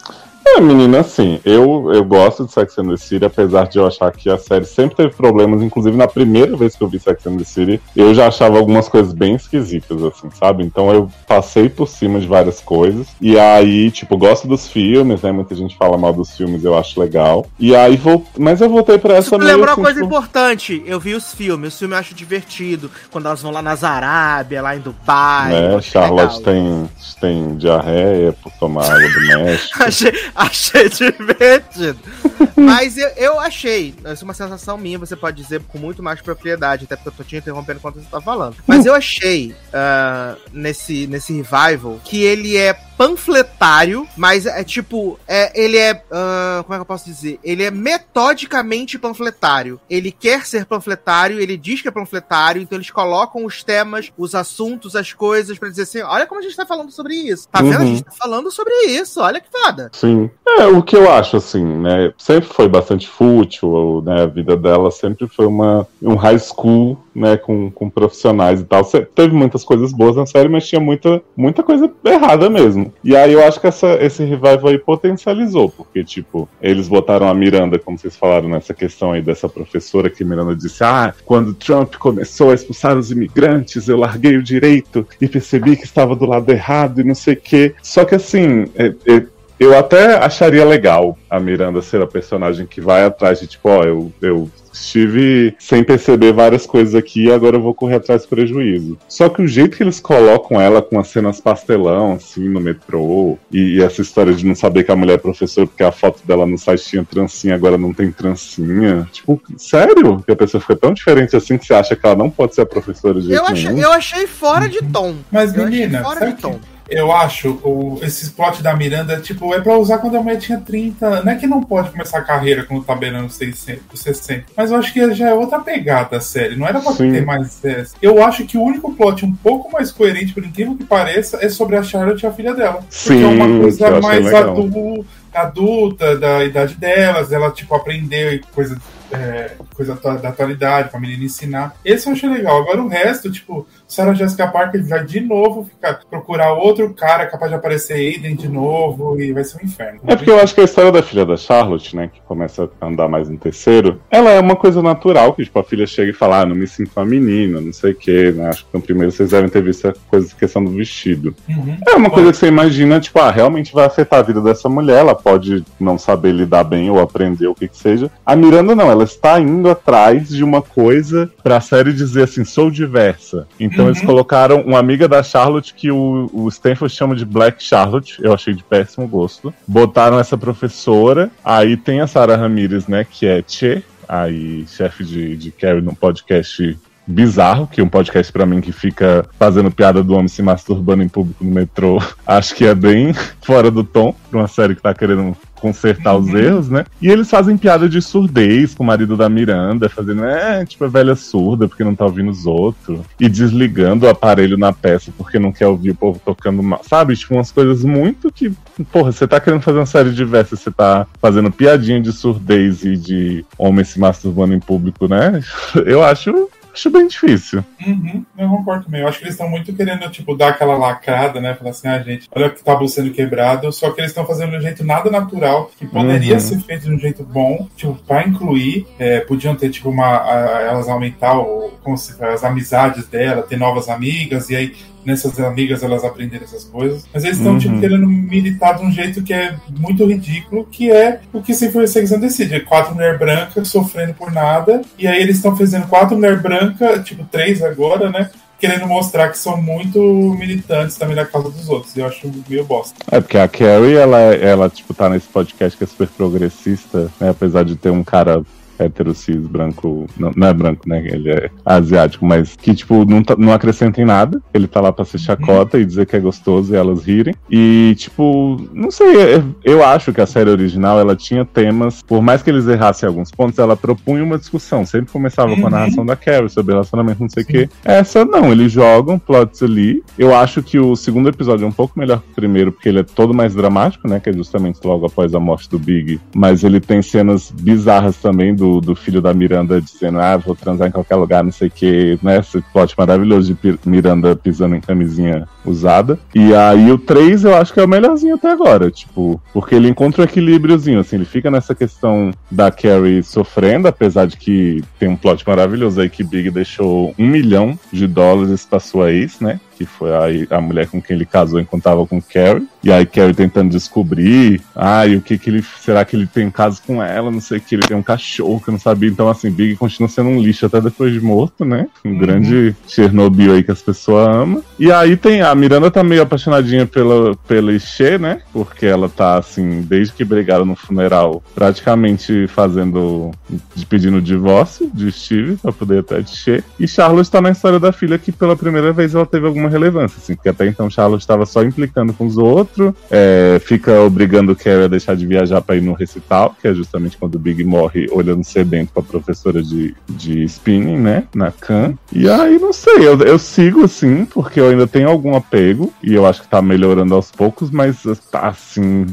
É, 0.46 0.60
menina, 0.60 1.00
assim, 1.00 1.40
eu, 1.44 1.90
eu 1.92 2.04
gosto 2.04 2.44
de 2.44 2.52
Sex 2.52 2.78
and 2.78 2.88
the 2.88 2.96
City, 2.96 3.24
apesar 3.24 3.68
de 3.68 3.78
eu 3.78 3.86
achar 3.86 4.10
que 4.10 4.28
a 4.28 4.38
série 4.38 4.64
sempre 4.64 4.96
teve 4.96 5.14
problemas, 5.14 5.62
inclusive 5.62 5.96
na 5.96 6.08
primeira 6.08 6.56
vez 6.56 6.74
que 6.74 6.82
eu 6.82 6.88
vi 6.88 6.98
Sex 6.98 7.26
and 7.26 7.36
the 7.36 7.44
City, 7.44 7.80
eu 7.94 8.12
já 8.14 8.28
achava 8.28 8.58
algumas 8.58 8.88
coisas 8.88 9.12
bem 9.12 9.34
esquisitas, 9.34 10.02
assim, 10.02 10.28
sabe? 10.30 10.64
Então 10.64 10.92
eu 10.92 11.10
passei 11.26 11.68
por 11.68 11.86
cima 11.86 12.18
de 12.18 12.26
várias 12.26 12.60
coisas, 12.60 13.08
e 13.20 13.38
aí, 13.38 13.90
tipo, 13.90 14.16
gosto 14.16 14.48
dos 14.48 14.68
filmes, 14.68 15.22
né? 15.22 15.30
Muita 15.30 15.54
gente 15.54 15.76
fala 15.76 15.96
mal 15.96 16.12
dos 16.12 16.36
filmes, 16.36 16.64
eu 16.64 16.76
acho 16.76 17.00
legal. 17.00 17.46
E 17.58 17.74
aí, 17.76 17.96
vou... 17.96 18.24
mas 18.38 18.60
eu 18.60 18.68
voltei 18.68 18.98
pra 18.98 19.14
essa 19.14 19.28
Isso 19.28 19.38
me 19.38 19.44
meio 19.44 19.56
lembrou 19.56 19.72
assim, 19.72 19.80
uma 19.80 19.86
coisa 19.86 20.00
tipo, 20.00 20.14
importante. 20.14 20.82
Eu 20.86 20.98
vi 20.98 21.14
os 21.14 21.32
filmes. 21.32 21.74
O 21.74 21.78
filme 21.78 21.94
eu 21.94 21.98
acho 21.98 22.14
divertido. 22.14 22.90
Quando 23.10 23.26
elas 23.26 23.42
vão 23.42 23.52
lá 23.52 23.62
nas 23.62 23.84
Arábia, 23.84 24.62
lá 24.62 24.76
em 24.76 24.80
Dubai. 24.80 25.50
né? 25.50 25.80
Charlotte 25.80 26.38
legal. 26.38 26.54
tem, 26.54 26.90
tem 27.20 27.56
diarreia 27.56 28.32
por 28.32 28.52
tomar 28.52 28.84
água 28.84 29.08
do 29.08 29.20
México. 29.38 29.82
achei, 29.82 30.12
achei 30.34 30.88
divertido. 30.88 31.98
Mas 32.56 32.96
eu, 32.96 33.08
eu 33.16 33.40
achei, 33.40 33.94
essa 34.04 34.22
é 34.22 34.24
uma 34.24 34.34
sensação 34.34 34.76
minha, 34.76 34.98
você 34.98 35.16
pode 35.16 35.40
dizer 35.42 35.62
com 35.68 35.78
muito 35.78 36.02
mais 36.02 36.20
propriedade, 36.20 36.84
até 36.84 36.96
porque 36.96 37.08
eu 37.08 37.12
tô 37.12 37.24
te 37.24 37.36
interrompendo 37.36 37.78
enquanto 37.78 37.96
você 37.96 38.08
tá 38.10 38.20
falando. 38.20 38.56
Mas 38.66 38.86
eu 38.86 38.94
achei 38.94 39.54
ah, 39.72 40.36
nesse, 40.52 41.06
nesse 41.06 41.32
revival 41.32 42.00
que 42.04 42.22
ele 42.22 42.56
é 42.56 42.74
panfletário, 43.00 44.06
mas 44.14 44.44
é 44.44 44.62
tipo, 44.62 45.18
é, 45.26 45.58
ele 45.58 45.78
é. 45.78 46.02
ah, 46.12 46.62
como 46.62 46.74
é 46.74 46.76
que 46.76 46.82
eu 46.82 46.86
posso 46.86 47.06
dizer? 47.06 47.40
Ele 47.42 47.62
é 47.62 47.70
metodicamente 47.70 48.98
panfletário. 48.98 49.80
Ele 49.88 50.12
quer 50.12 50.44
ser 50.44 50.66
panfletário, 50.66 51.40
ele 51.40 51.56
diz 51.56 51.80
que 51.80 51.88
é 51.88 51.90
panfletário, 51.90 52.60
então 52.60 52.76
eles 52.76 52.90
colocam 52.90 53.46
os 53.46 53.64
temas, 53.64 54.12
os 54.18 54.34
assuntos, 54.34 54.94
as 54.94 55.14
coisas, 55.14 55.58
pra 55.58 55.70
dizer 55.70 55.82
assim: 55.84 56.02
olha 56.02 56.26
como 56.26 56.40
a 56.40 56.42
gente 56.42 56.54
tá 56.54 56.66
falando 56.66 56.90
sobre 56.90 57.14
isso. 57.14 57.48
Tá 57.48 57.62
vendo? 57.62 57.76
A 57.76 57.78
Uhum. 57.80 57.86
gente 57.86 58.04
tá 58.04 58.10
falando 58.12 58.50
sobre 58.50 58.74
isso, 58.88 59.18
olha 59.22 59.40
que 59.40 59.48
foda. 59.50 59.90
Sim. 59.94 60.28
É, 60.46 60.66
o 60.66 60.82
que 60.82 60.94
eu 60.94 61.10
acho, 61.10 61.38
assim, 61.38 61.64
né? 61.64 62.12
Sempre 62.18 62.50
foi 62.50 62.68
bastante 62.68 63.08
fútil, 63.08 64.02
né? 64.04 64.24
A 64.24 64.26
vida 64.26 64.58
dela 64.58 64.90
sempre 64.90 65.26
foi 65.26 65.46
uma, 65.46 65.86
um 66.02 66.16
high 66.16 66.38
school, 66.38 66.98
né? 67.14 67.38
Com, 67.38 67.70
com 67.70 67.88
profissionais 67.88 68.60
e 68.60 68.64
tal. 68.64 68.84
Teve 68.84 69.34
muitas 69.34 69.64
coisas 69.64 69.90
boas 69.90 70.16
na 70.16 70.26
série, 70.26 70.50
mas 70.50 70.68
tinha 70.68 70.80
muita, 70.80 71.22
muita 71.34 71.62
coisa 71.62 71.90
errada 72.04 72.50
mesmo. 72.50 72.89
E 73.02 73.16
aí 73.16 73.32
eu 73.32 73.44
acho 73.44 73.60
que 73.60 73.66
essa, 73.66 73.94
esse 74.02 74.24
revival 74.24 74.68
aí 74.68 74.78
potencializou, 74.78 75.68
porque, 75.68 76.04
tipo, 76.04 76.48
eles 76.60 76.88
botaram 76.88 77.28
a 77.28 77.34
Miranda, 77.34 77.78
como 77.78 77.98
vocês 77.98 78.16
falaram, 78.16 78.48
nessa 78.48 78.74
questão 78.74 79.12
aí 79.12 79.22
dessa 79.22 79.48
professora 79.48 80.10
que 80.10 80.24
Miranda 80.24 80.54
disse: 80.54 80.82
ah, 80.84 81.14
quando 81.24 81.54
Trump 81.54 81.94
começou 81.96 82.50
a 82.50 82.54
expulsar 82.54 82.96
os 82.96 83.10
imigrantes, 83.10 83.88
eu 83.88 83.96
larguei 83.96 84.36
o 84.36 84.42
direito 84.42 85.06
e 85.20 85.28
percebi 85.28 85.76
que 85.76 85.84
estava 85.84 86.14
do 86.16 86.26
lado 86.26 86.50
errado 86.50 87.00
e 87.00 87.04
não 87.04 87.14
sei 87.14 87.34
o 87.34 87.40
quê. 87.40 87.74
Só 87.82 88.04
que 88.04 88.14
assim, 88.14 88.66
é- 88.74 88.94
é- 89.06 89.26
eu 89.60 89.76
até 89.76 90.16
acharia 90.16 90.64
legal 90.64 91.18
a 91.28 91.38
Miranda 91.38 91.82
ser 91.82 92.00
a 92.00 92.06
personagem 92.06 92.66
que 92.66 92.80
vai 92.80 93.04
atrás 93.04 93.40
de, 93.40 93.46
tipo, 93.46 93.68
ó, 93.68 93.82
eu, 93.82 94.10
eu 94.22 94.50
estive 94.72 95.54
sem 95.58 95.84
perceber 95.84 96.32
várias 96.32 96.64
coisas 96.64 96.94
aqui 96.94 97.26
e 97.26 97.32
agora 97.32 97.56
eu 97.56 97.60
vou 97.60 97.74
correr 97.74 97.96
atrás 97.96 98.22
do 98.22 98.28
prejuízo. 98.28 98.98
Só 99.06 99.28
que 99.28 99.42
o 99.42 99.46
jeito 99.46 99.76
que 99.76 99.82
eles 99.82 100.00
colocam 100.00 100.58
ela 100.58 100.80
com 100.80 100.98
as 100.98 101.08
cenas 101.08 101.40
pastelão, 101.40 102.14
assim, 102.14 102.48
no 102.48 102.58
metrô, 102.58 103.36
e, 103.52 103.76
e 103.76 103.82
essa 103.82 104.00
história 104.00 104.32
de 104.32 104.46
não 104.46 104.54
saber 104.54 104.84
que 104.84 104.92
a 104.92 104.96
mulher 104.96 105.14
é 105.14 105.18
professora 105.18 105.66
porque 105.66 105.82
a 105.82 105.92
foto 105.92 106.20
dela 106.24 106.46
no 106.46 106.56
site 106.56 106.84
tinha 106.84 107.04
trancinha, 107.04 107.54
agora 107.54 107.76
não 107.76 107.92
tem 107.92 108.10
trancinha. 108.10 109.06
Tipo, 109.12 109.42
sério? 109.58 110.22
Que 110.24 110.32
a 110.32 110.36
pessoa 110.36 110.60
fica 110.60 110.76
tão 110.76 110.94
diferente 110.94 111.36
assim 111.36 111.58
que 111.58 111.66
você 111.66 111.74
acha 111.74 111.94
que 111.94 112.06
ela 112.06 112.16
não 112.16 112.30
pode 112.30 112.54
ser 112.54 112.62
a 112.62 112.66
professora 112.66 113.20
de 113.20 113.26
jeito 113.26 113.38
Eu 113.38 113.46
achei, 113.46 113.68
nenhum? 113.68 113.82
eu 113.82 113.92
achei 113.92 114.26
fora 114.26 114.68
de 114.68 114.78
tom. 114.78 115.16
Mas, 115.30 115.54
Eu 115.54 115.64
achei 115.66 115.80
menina, 115.80 116.02
sabe 116.02 116.26
de 116.26 116.32
que 116.36 116.42
tom. 116.42 116.58
Eu 116.90 117.12
acho 117.12 117.50
o, 117.62 117.98
esse 118.02 118.30
plot 118.30 118.62
da 118.62 118.74
Miranda, 118.74 119.18
tipo, 119.20 119.54
é 119.54 119.60
pra 119.60 119.78
usar 119.78 119.98
quando 119.98 120.16
a 120.16 120.20
mulher 120.22 120.38
tinha 120.38 120.58
30. 120.60 121.22
Não 121.22 121.32
é 121.32 121.36
que 121.36 121.46
não 121.46 121.62
pode 121.62 121.90
começar 121.90 122.18
a 122.18 122.22
carreira 122.24 122.64
quando 122.64 122.84
tá 122.84 122.94
beirando 122.94 123.26
os 123.26 123.34
600, 123.36 123.82
os 123.92 124.00
60. 124.00 124.46
Mas 124.56 124.70
eu 124.70 124.76
acho 124.78 124.92
que 124.92 125.14
já 125.14 125.28
é 125.30 125.34
outra 125.34 125.60
pegada 125.60 126.16
a 126.16 126.20
série. 126.20 126.56
Não 126.56 126.66
era 126.66 126.80
pra 126.80 126.92
Sim. 126.92 127.12
ter 127.12 127.24
mais 127.24 127.64
essa. 127.64 127.94
Eu 128.02 128.22
acho 128.24 128.44
que 128.44 128.58
o 128.58 128.62
único 128.62 128.92
plot 128.94 129.24
um 129.24 129.34
pouco 129.34 129.70
mais 129.72 129.92
coerente, 129.92 130.34
por 130.34 130.44
incrível 130.44 130.76
que 130.76 130.84
pareça, 130.84 131.38
é 131.40 131.48
sobre 131.48 131.76
a 131.76 131.82
Charlotte 131.82 132.22
e 132.22 132.26
a 132.26 132.32
filha 132.32 132.54
dela. 132.54 132.74
Porque 132.80 132.88
Sim, 132.90 133.22
é 133.24 133.26
uma 133.44 133.60
coisa 133.60 134.00
mais 134.00 134.24
legal. 134.24 134.50
adu- 134.60 135.06
adulta, 135.32 136.16
da 136.18 136.44
idade 136.44 136.74
delas, 136.74 137.32
ela, 137.32 137.50
tipo, 137.50 137.74
aprender 137.74 138.42
coisa, 138.52 138.76
é, 139.12 139.52
coisa 139.74 139.94
da 139.94 140.28
atualidade, 140.30 140.88
pra 140.90 140.98
menina 141.00 141.24
ensinar. 141.24 141.74
Esse 141.84 142.08
eu 142.08 142.12
achei 142.12 142.28
legal. 142.28 142.60
Agora 142.60 142.82
o 142.82 142.88
resto, 142.88 143.30
tipo, 143.30 143.66
Sarah 143.90 144.14
Jessica 144.14 144.46
Parker 144.46 144.86
vai 144.86 145.04
de 145.04 145.18
novo 145.18 145.64
ficar, 145.64 146.00
procurar 146.08 146.52
outro 146.52 146.94
cara 146.94 147.26
capaz 147.26 147.50
de 147.50 147.56
aparecer 147.56 147.94
Aiden 147.94 148.36
de 148.36 148.48
novo 148.48 149.20
e 149.20 149.32
vai 149.32 149.42
ser 149.42 149.58
um 149.60 149.66
inferno. 149.66 150.00
É 150.06 150.14
porque 150.14 150.30
eu 150.30 150.38
acho 150.38 150.54
que 150.54 150.60
a 150.60 150.64
história 150.64 150.92
da 150.92 151.02
filha 151.02 151.26
da 151.26 151.36
Charlotte, 151.36 151.96
né, 151.96 152.08
que 152.12 152.20
começa 152.20 152.70
a 152.80 152.86
andar 152.86 153.08
mais 153.08 153.28
no 153.28 153.36
terceiro, 153.36 154.00
ela 154.08 154.30
é 154.30 154.38
uma 154.38 154.54
coisa 154.54 154.80
natural, 154.80 155.34
que 155.34 155.42
tipo, 155.42 155.58
a 155.58 155.64
filha 155.64 155.88
chega 155.88 156.12
e 156.12 156.14
fala, 156.14 156.42
ah, 156.42 156.46
não 156.46 156.54
me 156.54 156.68
sinto 156.68 156.92
uma 156.96 157.04
menina, 157.04 157.60
não 157.60 157.72
sei 157.72 157.90
o 157.90 157.94
quê, 157.96 158.30
né, 158.30 158.48
acho 158.48 158.64
que 158.64 158.70
no 158.72 158.80
primeiro 158.80 159.10
vocês 159.10 159.30
devem 159.30 159.50
ter 159.50 159.60
visto 159.60 159.88
a 159.88 159.94
coisa, 160.08 160.32
questão 160.36 160.62
do 160.62 160.70
vestido. 160.70 161.34
Uhum. 161.48 161.76
É 161.88 161.96
uma 161.96 162.10
coisa 162.10 162.30
que 162.30 162.36
você 162.36 162.46
imagina, 162.46 163.00
tipo, 163.00 163.18
ah, 163.18 163.32
realmente 163.32 163.74
vai 163.74 163.86
afetar 163.86 164.20
a 164.20 164.22
vida 164.22 164.40
dessa 164.40 164.68
mulher, 164.68 165.00
ela 165.00 165.16
pode 165.16 165.64
não 165.80 165.98
saber 165.98 166.30
lidar 166.30 166.62
bem 166.62 166.88
ou 166.90 167.00
aprender 167.00 167.48
o 167.48 167.56
que 167.56 167.66
que 167.66 167.76
seja. 167.76 168.08
A 168.24 168.36
Miranda 168.36 168.72
não, 168.76 168.88
ela 168.88 169.02
está 169.02 169.40
indo 169.40 169.68
atrás 169.68 170.28
de 170.28 170.44
uma 170.44 170.62
coisa 170.62 171.28
pra 171.42 171.60
série 171.60 171.92
dizer 171.92 172.22
assim, 172.22 172.44
sou 172.44 172.70
diversa. 172.70 173.48
Então 173.58 173.79
Uhum. 173.82 173.88
eles 173.88 174.02
colocaram 174.02 174.60
uma 174.62 174.78
amiga 174.78 175.08
da 175.08 175.22
Charlotte 175.22 175.74
que 175.74 175.90
o, 175.90 176.30
o 176.32 176.48
Stanford 176.48 176.94
chama 176.94 177.14
de 177.14 177.24
Black 177.24 177.62
Charlotte, 177.62 178.16
eu 178.22 178.32
achei 178.32 178.54
de 178.54 178.62
péssimo 178.62 179.06
gosto. 179.06 179.52
Botaram 179.66 180.18
essa 180.18 180.36
professora, 180.36 181.30
aí 181.44 181.76
tem 181.76 182.00
a 182.00 182.06
Sarah 182.06 182.36
Ramirez, 182.36 182.86
né, 182.86 183.04
que 183.08 183.26
é 183.26 183.42
Che, 183.46 183.84
aí 184.08 184.66
chefe 184.66 185.04
de, 185.04 185.36
de 185.36 185.50
Carrie 185.50 185.82
no 185.82 185.94
podcast 185.94 186.78
bizarro, 187.06 187.66
que 187.66 187.82
um 187.82 187.88
podcast 187.88 188.32
pra 188.32 188.46
mim 188.46 188.60
que 188.60 188.72
fica 188.72 189.26
fazendo 189.38 189.70
piada 189.70 190.02
do 190.02 190.14
homem 190.14 190.28
se 190.28 190.42
masturbando 190.42 191.02
em 191.02 191.08
público 191.08 191.44
no 191.44 191.50
metrô, 191.50 192.00
acho 192.26 192.54
que 192.54 192.64
é 192.64 192.74
bem 192.74 193.12
fora 193.42 193.70
do 193.70 193.82
tom 193.82 194.14
pra 194.30 194.40
uma 194.40 194.48
série 194.48 194.74
que 194.74 194.82
tá 194.82 194.94
querendo 194.94 195.36
consertar 195.60 196.16
os 196.16 196.32
erros, 196.34 196.68
né? 196.68 196.84
E 197.00 197.08
eles 197.08 197.30
fazem 197.30 197.56
piada 197.56 197.88
de 197.88 198.00
surdez 198.00 198.74
com 198.74 198.82
o 198.82 198.86
marido 198.86 199.16
da 199.16 199.28
Miranda, 199.28 199.88
fazendo, 199.88 200.24
é, 200.24 200.64
tipo, 200.64 200.84
a 200.84 200.88
velha 200.88 201.14
surda 201.14 201.68
porque 201.68 201.84
não 201.84 201.94
tá 201.94 202.04
ouvindo 202.04 202.30
os 202.30 202.46
outros, 202.46 203.00
e 203.18 203.28
desligando 203.28 204.06
o 204.06 204.08
aparelho 204.08 204.56
na 204.56 204.72
peça 204.72 205.12
porque 205.16 205.38
não 205.38 205.52
quer 205.52 205.66
ouvir 205.66 205.90
o 205.90 205.94
povo 205.94 206.20
tocando 206.24 206.62
mal, 206.62 206.80
sabe? 206.82 207.16
Tipo, 207.16 207.34
umas 207.34 207.52
coisas 207.52 207.84
muito 207.84 208.32
que, 208.32 208.52
porra, 208.92 209.12
você 209.12 209.26
tá 209.26 209.40
querendo 209.40 209.62
fazer 209.62 209.78
uma 209.78 209.86
série 209.86 210.10
diversa, 210.10 210.56
você 210.56 210.70
tá 210.70 211.06
fazendo 211.20 211.50
piadinha 211.50 212.00
de 212.00 212.12
surdez 212.12 212.84
e 212.84 212.96
de 212.96 213.44
homem 213.58 213.84
se 213.84 213.98
masturbando 213.98 214.54
em 214.54 214.60
público, 214.60 215.06
né? 215.06 215.42
Eu 215.86 216.02
acho 216.02 216.48
Acho 216.72 216.90
bem 216.90 217.06
difícil. 217.08 217.64
Uhum, 217.84 218.24
eu 218.38 218.48
concordo 218.48 218.84
também. 218.84 219.00
Eu 219.00 219.08
acho 219.08 219.18
que 219.18 219.24
eles 219.24 219.34
estão 219.34 219.48
muito 219.48 219.72
querendo, 219.74 220.08
tipo, 220.10 220.36
dar 220.36 220.48
aquela 220.50 220.76
lacrada, 220.76 221.40
né? 221.40 221.54
Falar 221.54 221.70
assim, 221.70 221.88
ah, 221.88 221.98
gente, 222.00 222.28
olha 222.34 222.46
o 222.46 222.50
que 222.50 222.62
tabu 222.62 222.88
sendo 222.88 223.10
quebrado. 223.12 223.72
Só 223.72 223.90
que 223.90 224.00
eles 224.00 224.10
estão 224.10 224.26
fazendo 224.26 224.52
de 224.52 224.58
um 224.58 224.60
jeito 224.60 224.84
nada 224.84 225.10
natural, 225.10 225.70
que 225.76 225.86
poderia 225.86 226.34
Uhum. 226.34 226.40
ser 226.40 226.60
feito 226.60 226.84
de 226.84 226.92
um 226.94 226.98
jeito 226.98 227.24
bom, 227.24 227.68
tipo, 227.76 227.94
pra 228.06 228.26
incluir. 228.26 228.86
É, 228.98 229.20
podiam 229.20 229.54
ter, 229.56 229.70
tipo, 229.70 229.90
uma. 229.90 230.22
a- 230.22 230.60
elas 230.70 230.88
aumentar 230.88 231.36
o, 231.38 231.70
como 231.82 231.96
se, 231.98 232.22
as 232.24 232.44
amizades 232.44 233.06
dela, 233.08 233.42
ter 233.42 233.56
novas 233.58 233.88
amigas, 233.88 234.48
e 234.50 234.56
aí 234.56 234.76
nessas 235.04 235.38
amigas 235.40 235.82
elas 235.82 236.04
aprenderem 236.04 236.44
essas 236.44 236.64
coisas. 236.64 237.04
Mas 237.12 237.24
eles 237.24 237.38
estão, 237.38 237.52
Uhum. 237.52 237.58
tipo, 237.58 237.80
querendo 237.80 238.06
militar 238.06 238.78
de 238.78 238.84
um 238.84 238.90
jeito 238.92 239.22
que 239.22 239.32
é 239.32 239.54
muito 239.78 240.04
ridículo, 240.06 240.66
que 240.70 240.90
é 240.90 241.20
o 241.32 241.40
que 241.42 241.54
sempre 241.54 241.86
Sex 241.86 242.12
and 242.12 242.20
the 242.20 242.28
City. 242.28 242.60
Quatro 242.60 242.94
mulheres 242.94 243.18
brancas 243.18 243.68
sofrendo 243.68 244.14
por 244.14 244.32
nada, 244.32 244.82
e 244.98 245.06
aí 245.06 245.20
eles 245.22 245.36
estão 245.36 245.56
fazendo 245.56 245.86
quatro 245.86 246.16
mulheres 246.16 246.40
brancas, 246.42 247.04
tipo, 247.04 247.24
três 247.24 247.62
agora, 247.62 248.10
né? 248.10 248.30
Querendo 248.58 248.86
mostrar 248.86 249.30
que 249.30 249.38
são 249.38 249.56
muito 249.56 249.98
militantes 250.38 250.96
também 250.96 251.16
da 251.16 251.24
causa 251.24 251.48
dos 251.50 251.66
outros. 251.70 251.96
Eu 251.96 252.04
acho 252.06 252.30
meio 252.46 252.62
bosta. 252.64 252.94
É, 253.10 253.18
porque 253.18 253.38
a 253.38 253.48
Carrie, 253.48 253.94
ela, 253.96 254.18
ela, 254.34 254.68
tipo, 254.68 254.92
tá 254.92 255.08
nesse 255.08 255.26
podcast 255.28 255.78
que 255.78 255.84
é 255.84 255.86
super 255.86 256.08
progressista, 256.08 257.10
né? 257.18 257.30
Apesar 257.30 257.64
de 257.64 257.74
ter 257.76 257.88
um 257.90 258.04
cara 258.04 258.42
hétero 258.80 259.14
cis 259.14 259.36
branco. 259.46 260.06
Não, 260.18 260.30
não 260.36 260.46
é 260.48 260.52
branco, 260.54 260.88
né? 260.88 261.02
Ele 261.06 261.30
é 261.30 261.50
asiático, 261.64 262.24
mas 262.24 262.56
que, 262.56 262.74
tipo, 262.74 263.04
não, 263.04 263.22
tá- 263.22 263.36
não 263.38 263.52
acrescenta 263.52 264.00
em 264.00 264.04
nada. 264.04 264.40
Ele 264.52 264.66
tá 264.66 264.80
lá 264.80 264.92
pra 264.92 265.04
ser 265.04 265.18
chacota 265.18 265.78
e 265.78 265.84
dizer 265.84 266.06
que 266.06 266.16
é 266.16 266.20
gostoso 266.20 266.72
e 266.72 266.76
elas 266.76 267.04
rirem. 267.04 267.34
E, 267.50 267.94
tipo, 267.96 268.60
não 268.72 268.90
sei, 268.90 269.20
é- 269.36 269.42
eu 269.64 269.84
acho 269.84 270.12
que 270.12 270.20
a 270.20 270.26
série 270.26 270.50
original 270.50 270.98
ela 270.98 271.14
tinha 271.16 271.44
temas, 271.44 272.02
por 272.02 272.22
mais 272.22 272.42
que 272.42 272.50
eles 272.50 272.66
errassem 272.66 273.06
alguns 273.06 273.30
pontos, 273.30 273.58
ela 273.58 273.76
propunha 273.76 274.24
uma 274.24 274.38
discussão. 274.38 274.84
Sempre 274.86 275.12
começava 275.12 275.54
com 275.54 275.60
a 275.62 275.64
Uhum. 275.64 275.70
narração 275.70 276.06
da 276.06 276.16
Carrie 276.16 276.48
sobre 276.48 276.72
relacionamento, 276.72 277.20
não 277.22 277.28
sei 277.28 277.42
o 277.42 277.46
quê. 277.46 277.68
Essa 277.84 278.24
não, 278.24 278.50
eles 278.52 278.72
jogam 278.72 279.18
plots 279.18 279.62
ali. 279.62 280.02
Eu 280.18 280.34
acho 280.34 280.62
que 280.62 280.78
o 280.78 280.94
segundo 280.96 281.28
episódio 281.28 281.64
é 281.64 281.68
um 281.68 281.72
pouco 281.72 281.98
melhor 281.98 282.20
que 282.20 282.30
o 282.32 282.34
primeiro, 282.34 282.72
porque 282.72 282.88
ele 282.88 283.00
é 283.00 283.02
todo 283.02 283.34
mais 283.34 283.54
dramático, 283.54 284.08
né? 284.08 284.20
Que 284.20 284.30
é 284.30 284.32
justamente 284.32 284.78
logo 284.84 285.06
após 285.06 285.34
a 285.34 285.40
morte 285.40 285.68
do 285.68 285.78
Big. 285.78 286.20
Mas 286.34 286.64
ele 286.64 286.80
tem 286.80 287.02
cenas 287.02 287.50
bizarras 287.50 288.16
também 288.16 288.54
do, 288.54 288.69
do 288.78 288.94
filho 288.94 289.22
da 289.22 289.32
Miranda 289.32 289.80
dizendo, 289.80 290.20
ah, 290.20 290.36
vou 290.36 290.54
transar 290.54 290.88
em 290.88 290.92
qualquer 290.92 291.16
lugar, 291.16 291.42
não 291.42 291.50
sei 291.50 291.68
o 291.68 291.70
quê, 291.70 292.18
né? 292.22 292.38
Esse 292.38 292.60
plot 292.72 292.94
maravilhoso 292.98 293.54
de 293.54 293.78
Miranda 293.86 294.36
pisando 294.36 294.76
em 294.76 294.80
camisinha 294.82 295.48
usada. 295.64 296.18
E 296.34 296.54
aí 296.54 296.92
o 296.92 296.98
3 296.98 297.44
eu 297.44 297.56
acho 297.56 297.72
que 297.72 297.80
é 297.80 297.84
o 297.84 297.88
melhorzinho 297.88 298.34
até 298.34 298.50
agora, 298.50 298.90
tipo, 298.90 299.40
porque 299.54 299.74
ele 299.74 299.88
encontra 299.88 300.20
um 300.20 300.24
equilíbriozinho, 300.24 301.00
assim, 301.00 301.16
ele 301.16 301.24
fica 301.24 301.50
nessa 301.50 301.74
questão 301.74 302.30
da 302.50 302.70
Carrie 302.70 303.22
sofrendo, 303.22 303.88
apesar 303.88 304.26
de 304.26 304.36
que 304.36 304.82
tem 304.98 305.08
um 305.08 305.16
plot 305.16 305.42
maravilhoso 305.46 306.00
aí 306.00 306.10
que 306.10 306.22
Big 306.22 306.50
deixou 306.50 307.14
um 307.18 307.26
milhão 307.26 307.78
de 307.90 308.06
dólares 308.06 308.66
pra 308.66 308.78
sua 308.78 309.10
ex, 309.10 309.40
né? 309.40 309.58
Que 309.80 309.86
foi 309.86 310.10
a, 310.12 310.58
a 310.58 310.60
mulher 310.60 310.88
com 310.88 311.00
quem 311.00 311.16
ele 311.16 311.24
casou 311.24 311.58
enquanto 311.58 311.84
tava 311.84 312.06
com 312.06 312.20
Carrie. 312.20 312.68
E 312.84 312.92
aí 312.92 313.06
Carrie 313.06 313.32
tentando 313.32 313.70
descobrir, 313.70 314.60
ah, 314.76 315.06
e 315.06 315.16
o 315.16 315.22
que 315.22 315.38
que 315.38 315.48
ele, 315.48 315.64
será 315.80 316.04
que 316.04 316.14
ele 316.14 316.26
tem 316.26 316.50
caso 316.50 316.82
com 316.86 317.02
ela, 317.02 317.30
não 317.30 317.40
sei 317.40 317.56
o 317.56 317.60
que, 317.62 317.76
ele 317.76 317.86
tem 317.86 317.96
um 317.96 318.02
cachorro 318.02 318.60
que 318.60 318.68
eu 318.68 318.72
não 318.72 318.78
sabia. 318.78 319.08
Então, 319.08 319.26
assim, 319.26 319.50
Big 319.50 319.76
continua 319.76 320.06
sendo 320.10 320.28
um 320.28 320.38
lixo 320.38 320.66
até 320.66 320.82
depois 320.82 321.14
de 321.14 321.20
morto, 321.22 321.64
né? 321.64 321.88
Um 322.04 322.18
grande 322.18 322.76
Chernobyl 322.86 323.54
aí 323.54 323.62
que 323.62 323.70
as 323.70 323.80
pessoas 323.80 324.28
amam. 324.28 324.62
E 324.78 324.92
aí 324.92 325.16
tem, 325.16 325.40
a 325.40 325.54
Miranda 325.54 325.90
tá 325.90 326.04
meio 326.04 326.20
apaixonadinha 326.20 326.84
pela, 326.84 327.34
pela 327.48 327.72
Ixê, 327.72 328.18
né? 328.18 328.42
Porque 328.52 328.84
ela 328.84 329.08
tá, 329.08 329.38
assim, 329.38 329.80
desde 329.80 330.12
que 330.12 330.24
brigaram 330.26 330.66
no 330.66 330.76
funeral, 330.76 331.42
praticamente 331.54 332.46
fazendo, 332.48 333.30
de- 333.74 333.86
pedindo 333.86 334.18
o 334.18 334.22
divórcio 334.22 334.90
de 334.92 335.10
Steve 335.10 335.56
pra 335.56 335.72
poder 335.72 336.00
até 336.00 336.20
Ixê. 336.20 336.62
E 336.78 336.86
Charlotte 336.86 337.30
tá 337.30 337.40
na 337.40 337.50
história 337.50 337.80
da 337.80 337.92
filha 337.92 338.18
que 338.18 338.30
pela 338.30 338.54
primeira 338.54 338.92
vez 338.92 339.14
ela 339.14 339.24
teve 339.24 339.46
alguma 339.46 339.69
relevância, 339.70 340.18
assim, 340.18 340.34
porque 340.34 340.48
até 340.48 340.66
então 340.66 340.90
Charlotte 340.90 341.20
estava 341.20 341.46
só 341.46 341.62
implicando 341.62 342.12
com 342.12 342.26
os 342.26 342.36
outros, 342.36 342.92
é, 343.10 343.60
fica 343.64 344.00
obrigando 344.00 344.52
o 344.52 344.56
Carrie 344.56 344.84
a 344.84 344.88
deixar 344.88 345.16
de 345.16 345.26
viajar 345.26 345.60
pra 345.62 345.76
ir 345.76 345.82
no 345.82 345.92
recital, 345.92 346.54
que 346.60 346.68
é 346.68 346.74
justamente 346.74 347.16
quando 347.16 347.36
o 347.36 347.38
Big 347.38 347.62
morre 347.64 348.08
olhando 348.10 348.44
sedento 348.44 348.92
pra 348.92 349.02
professora 349.02 349.62
de, 349.62 349.94
de 350.08 350.42
spinning, 350.44 350.98
né, 350.98 351.24
na 351.34 351.50
Khan. 351.50 351.94
E 352.12 352.28
aí, 352.28 352.58
não 352.58 352.72
sei, 352.72 353.06
eu, 353.06 353.18
eu 353.20 353.38
sigo 353.38 353.84
assim, 353.84 354.24
porque 354.24 354.60
eu 354.60 354.68
ainda 354.68 354.86
tenho 354.86 355.08
algum 355.08 355.34
apego, 355.34 355.92
e 356.02 356.14
eu 356.14 356.26
acho 356.26 356.42
que 356.42 356.48
tá 356.48 356.60
melhorando 356.60 357.14
aos 357.14 357.30
poucos, 357.30 357.70
mas 357.70 358.02
tá 358.30 358.48
assim, 358.48 359.06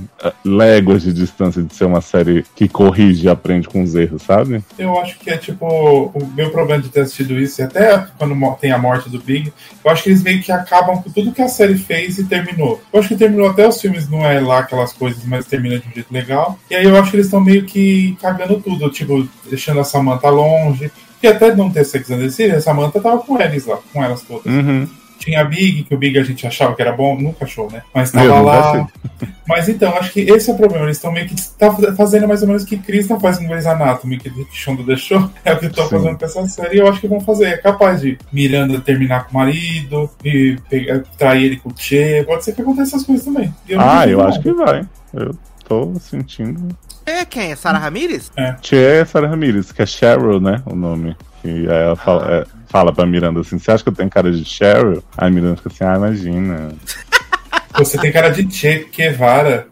léguas 0.43 1.03
de 1.03 1.13
distância 1.13 1.61
de 1.61 1.73
ser 1.73 1.85
uma 1.85 2.01
série 2.01 2.45
que 2.55 2.67
corrige 2.67 3.25
e 3.25 3.29
aprende 3.29 3.67
com 3.67 3.81
os 3.81 3.95
erros, 3.95 4.21
sabe? 4.21 4.63
Eu 4.77 4.97
acho 4.99 5.17
que 5.19 5.29
é 5.29 5.37
tipo. 5.37 5.65
O 5.67 6.27
meu 6.35 6.51
problema 6.51 6.81
de 6.81 6.89
ter 6.89 7.01
assistido 7.01 7.37
isso, 7.39 7.61
e 7.61 7.63
até 7.63 8.07
quando 8.17 8.35
tem 8.55 8.71
a 8.71 8.77
morte 8.77 9.09
do 9.09 9.19
Big, 9.19 9.51
eu 9.83 9.91
acho 9.91 10.03
que 10.03 10.09
eles 10.09 10.23
meio 10.23 10.41
que 10.41 10.46
acabam 10.51 11.01
com 11.01 11.09
tudo 11.09 11.31
que 11.31 11.41
a 11.41 11.47
série 11.47 11.77
fez 11.77 12.17
e 12.17 12.25
terminou. 12.25 12.81
Eu 12.91 12.99
acho 12.99 13.09
que 13.09 13.15
terminou 13.15 13.49
até 13.49 13.67
os 13.67 13.79
filmes, 13.79 14.09
não 14.09 14.25
é 14.25 14.39
lá 14.39 14.59
aquelas 14.59 14.93
coisas, 14.93 15.23
mas 15.25 15.45
termina 15.45 15.79
de 15.79 15.87
um 15.87 15.91
jeito 15.91 16.13
legal. 16.13 16.57
E 16.69 16.75
aí 16.75 16.85
eu 16.85 16.95
acho 16.97 17.11
que 17.11 17.17
eles 17.17 17.27
estão 17.27 17.41
meio 17.41 17.65
que 17.65 18.17
cagando 18.21 18.59
tudo, 18.59 18.89
tipo, 18.89 19.27
deixando 19.49 19.79
a 19.79 19.83
Samantha 19.83 20.29
longe. 20.29 20.91
E 21.21 21.27
até 21.27 21.55
não 21.55 21.71
ter 21.71 21.83
Sex 21.83 22.11
and 22.11 22.19
the 22.19 22.29
City, 22.29 22.55
a 22.55 22.61
Samantha 22.61 22.99
tava 22.99 23.19
com 23.19 23.41
eles 23.41 23.65
lá, 23.65 23.79
com 23.91 24.03
elas 24.03 24.21
todas. 24.21 24.45
Uhum. 24.45 24.87
Tinha 25.17 25.41
a 25.41 25.43
Big, 25.43 25.83
que 25.83 25.93
o 25.93 25.97
Big 25.97 26.17
a 26.17 26.23
gente 26.23 26.45
achava 26.47 26.75
que 26.75 26.81
era 26.81 26.91
bom, 26.91 27.17
nunca 27.19 27.45
achou, 27.45 27.69
né? 27.71 27.81
Mas 27.93 28.13
Eu 28.13 28.21
tava 28.21 28.41
lá. 28.41 28.87
Mas 29.47 29.69
então, 29.69 29.95
acho 29.97 30.11
que 30.11 30.19
esse 30.21 30.49
é 30.49 30.53
o 30.53 30.57
problema. 30.57 30.85
Eles 30.85 30.97
estão 30.97 31.11
meio 31.11 31.25
que 31.27 31.35
tá 31.57 31.73
fazendo 31.95 32.27
mais 32.27 32.41
ou 32.41 32.47
menos 32.47 32.63
o 32.63 32.65
que 32.65 32.77
Krista 32.77 33.17
faz 33.19 33.37
com 33.37 33.47
Grey's 33.47 33.65
Anatomy, 33.65 34.17
que 34.17 34.31
Shonda 34.51 34.83
deixou. 34.83 35.29
É 35.45 35.53
o 35.53 35.59
que 35.59 35.67
estão 35.67 35.87
fazendo 35.87 36.17
com 36.17 36.25
essa 36.25 36.47
série. 36.47 36.75
E 36.75 36.79
eu 36.79 36.87
acho 36.87 36.99
que 36.99 37.07
vão 37.07 37.21
fazer. 37.21 37.45
É 37.45 37.57
capaz 37.57 38.01
de 38.01 38.17
Miranda 38.31 38.79
terminar 38.81 39.25
com 39.25 39.31
o 39.31 39.33
marido, 39.41 40.09
e 40.23 40.57
pegar, 40.69 41.01
trair 41.17 41.45
ele 41.45 41.57
com 41.57 41.69
o 41.69 41.73
Che. 41.75 42.23
Pode 42.25 42.43
ser 42.43 42.53
que 42.53 42.61
aconteça 42.61 42.95
essas 42.97 43.05
coisas 43.05 43.23
também. 43.25 43.53
E 43.67 43.75
não 43.75 43.89
Ah, 43.89 44.05
eu 44.07 44.17
nada. 44.17 44.29
acho 44.29 44.41
que 44.41 44.51
vai. 44.51 44.85
Eu 45.13 45.35
tô 45.67 45.93
sentindo. 45.99 46.67
É 47.05 47.23
quem? 47.23 47.55
Sarah 47.55 47.79
Ramirez? 47.79 48.29
Tia 48.61 48.79
é 48.79 49.05
Sarah 49.05 49.29
Ramirez, 49.29 49.71
que 49.71 49.81
é 49.81 49.85
Cheryl, 49.85 50.41
né? 50.41 50.61
O 50.65 50.75
nome. 50.75 51.15
E 51.45 51.49
aí 51.69 51.83
ela 51.83 51.95
fala, 51.95 52.29
é, 52.29 52.45
fala 52.67 52.93
pra 52.93 53.05
Miranda 53.05 53.41
assim: 53.41 53.57
Você 53.59 53.71
acha 53.71 53.83
que 53.83 53.89
eu 53.89 53.93
tenho 53.95 54.09
cara 54.09 54.31
de 54.31 54.43
Cheryl? 54.45 55.03
Aí 55.17 55.27
a 55.27 55.31
Miranda 55.31 55.55
fica 55.57 55.69
assim: 55.69 55.83
Ah, 55.83 55.95
imagina. 55.95 56.69
Você 57.77 57.97
tem 57.99 58.11
cara 58.11 58.29
de 58.29 58.49
Che 58.51 58.87
Guevara. 58.95 59.67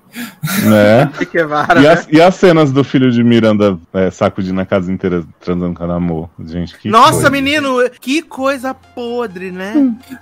né? 0.63 1.11
Que 1.17 1.25
Guevara, 1.25 1.79
E 1.79 1.83
né? 1.83 1.89
as, 1.89 2.07
e 2.11 2.21
as 2.21 2.35
cenas 2.35 2.71
do 2.71 2.83
filho 2.83 3.09
de 3.11 3.23
Miranda 3.23 3.79
é, 3.93 4.11
sacudindo 4.11 4.61
a 4.61 4.65
casa 4.65 4.91
inteira 4.91 5.23
transando 5.39 5.73
com 5.73 5.83
a 5.91 5.95
amor? 5.95 6.29
Gente, 6.45 6.77
que 6.77 6.87
Nossa, 6.87 7.13
coisa. 7.13 7.29
menino, 7.31 7.77
que 7.99 8.21
coisa 8.21 8.75
podre, 8.75 9.49
né? 9.49 9.73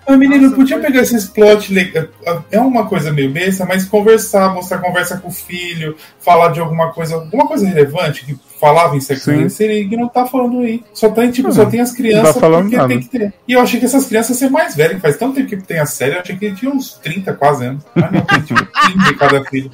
Mas, 0.08 0.18
menino, 0.18 0.44
Nossa, 0.44 0.56
podia 0.56 0.78
foi- 0.78 0.86
pegar 0.86 1.02
esses 1.02 1.26
plot. 1.26 1.74
le- 1.74 2.10
É 2.52 2.60
uma 2.60 2.86
coisa 2.88 3.12
meio 3.12 3.30
besta, 3.30 3.66
mas 3.66 3.84
conversar, 3.84 4.54
mostrar 4.54 4.78
conversa 4.78 5.18
com 5.18 5.28
o 5.28 5.32
filho, 5.32 5.98
falar 6.22 6.50
de 6.54 6.62
alguma 6.62 6.94
coisa, 6.94 7.16
alguma 7.16 7.48
coisa 7.48 7.68
relevante 7.68 8.26
que 8.26 8.40
falava 8.64 8.96
em 8.96 9.02
sexo 9.02 9.30
Sim. 9.50 9.66
e 9.92 9.98
não 9.98 10.08
tá 10.08 10.26
falando 10.26 10.60
aí. 10.60 10.82
Só 10.94 11.10
tem, 11.10 11.30
tipo, 11.32 11.52
só 11.52 11.66
tem 11.66 11.82
as 11.82 11.92
crianças 11.92 12.34
tá 12.36 12.40
falando 12.40 12.62
porque 12.64 12.78
nada. 12.78 12.88
tem 12.88 13.00
que 13.02 13.10
ter. 13.10 13.34
E 13.46 13.52
eu 13.52 13.60
achei 13.60 13.78
que 13.78 13.86
essas 13.86 14.06
crianças 14.06 14.30
iam 14.40 14.50
ser 14.50 14.54
mais 14.54 14.74
velhas, 14.74 14.96
que 14.96 15.02
faz 15.02 15.18
tanto 15.18 15.36
tempo 15.36 15.50
que 15.50 15.58
tem 15.58 15.80
a 15.80 15.86
série, 15.86 16.16
eu 16.16 16.22
achei 16.22 16.38
que 16.38 16.52
tinha 16.54 16.72
uns 16.72 16.94
30 17.04 17.34
quase 17.34 17.66
anos. 17.66 17.84
Mas 17.94 18.12
não, 18.12 18.22
tem 18.22 18.42
tipo 18.42 18.62
15 18.66 18.98
de 19.10 19.16
cada 19.16 19.44
filho. 19.46 19.72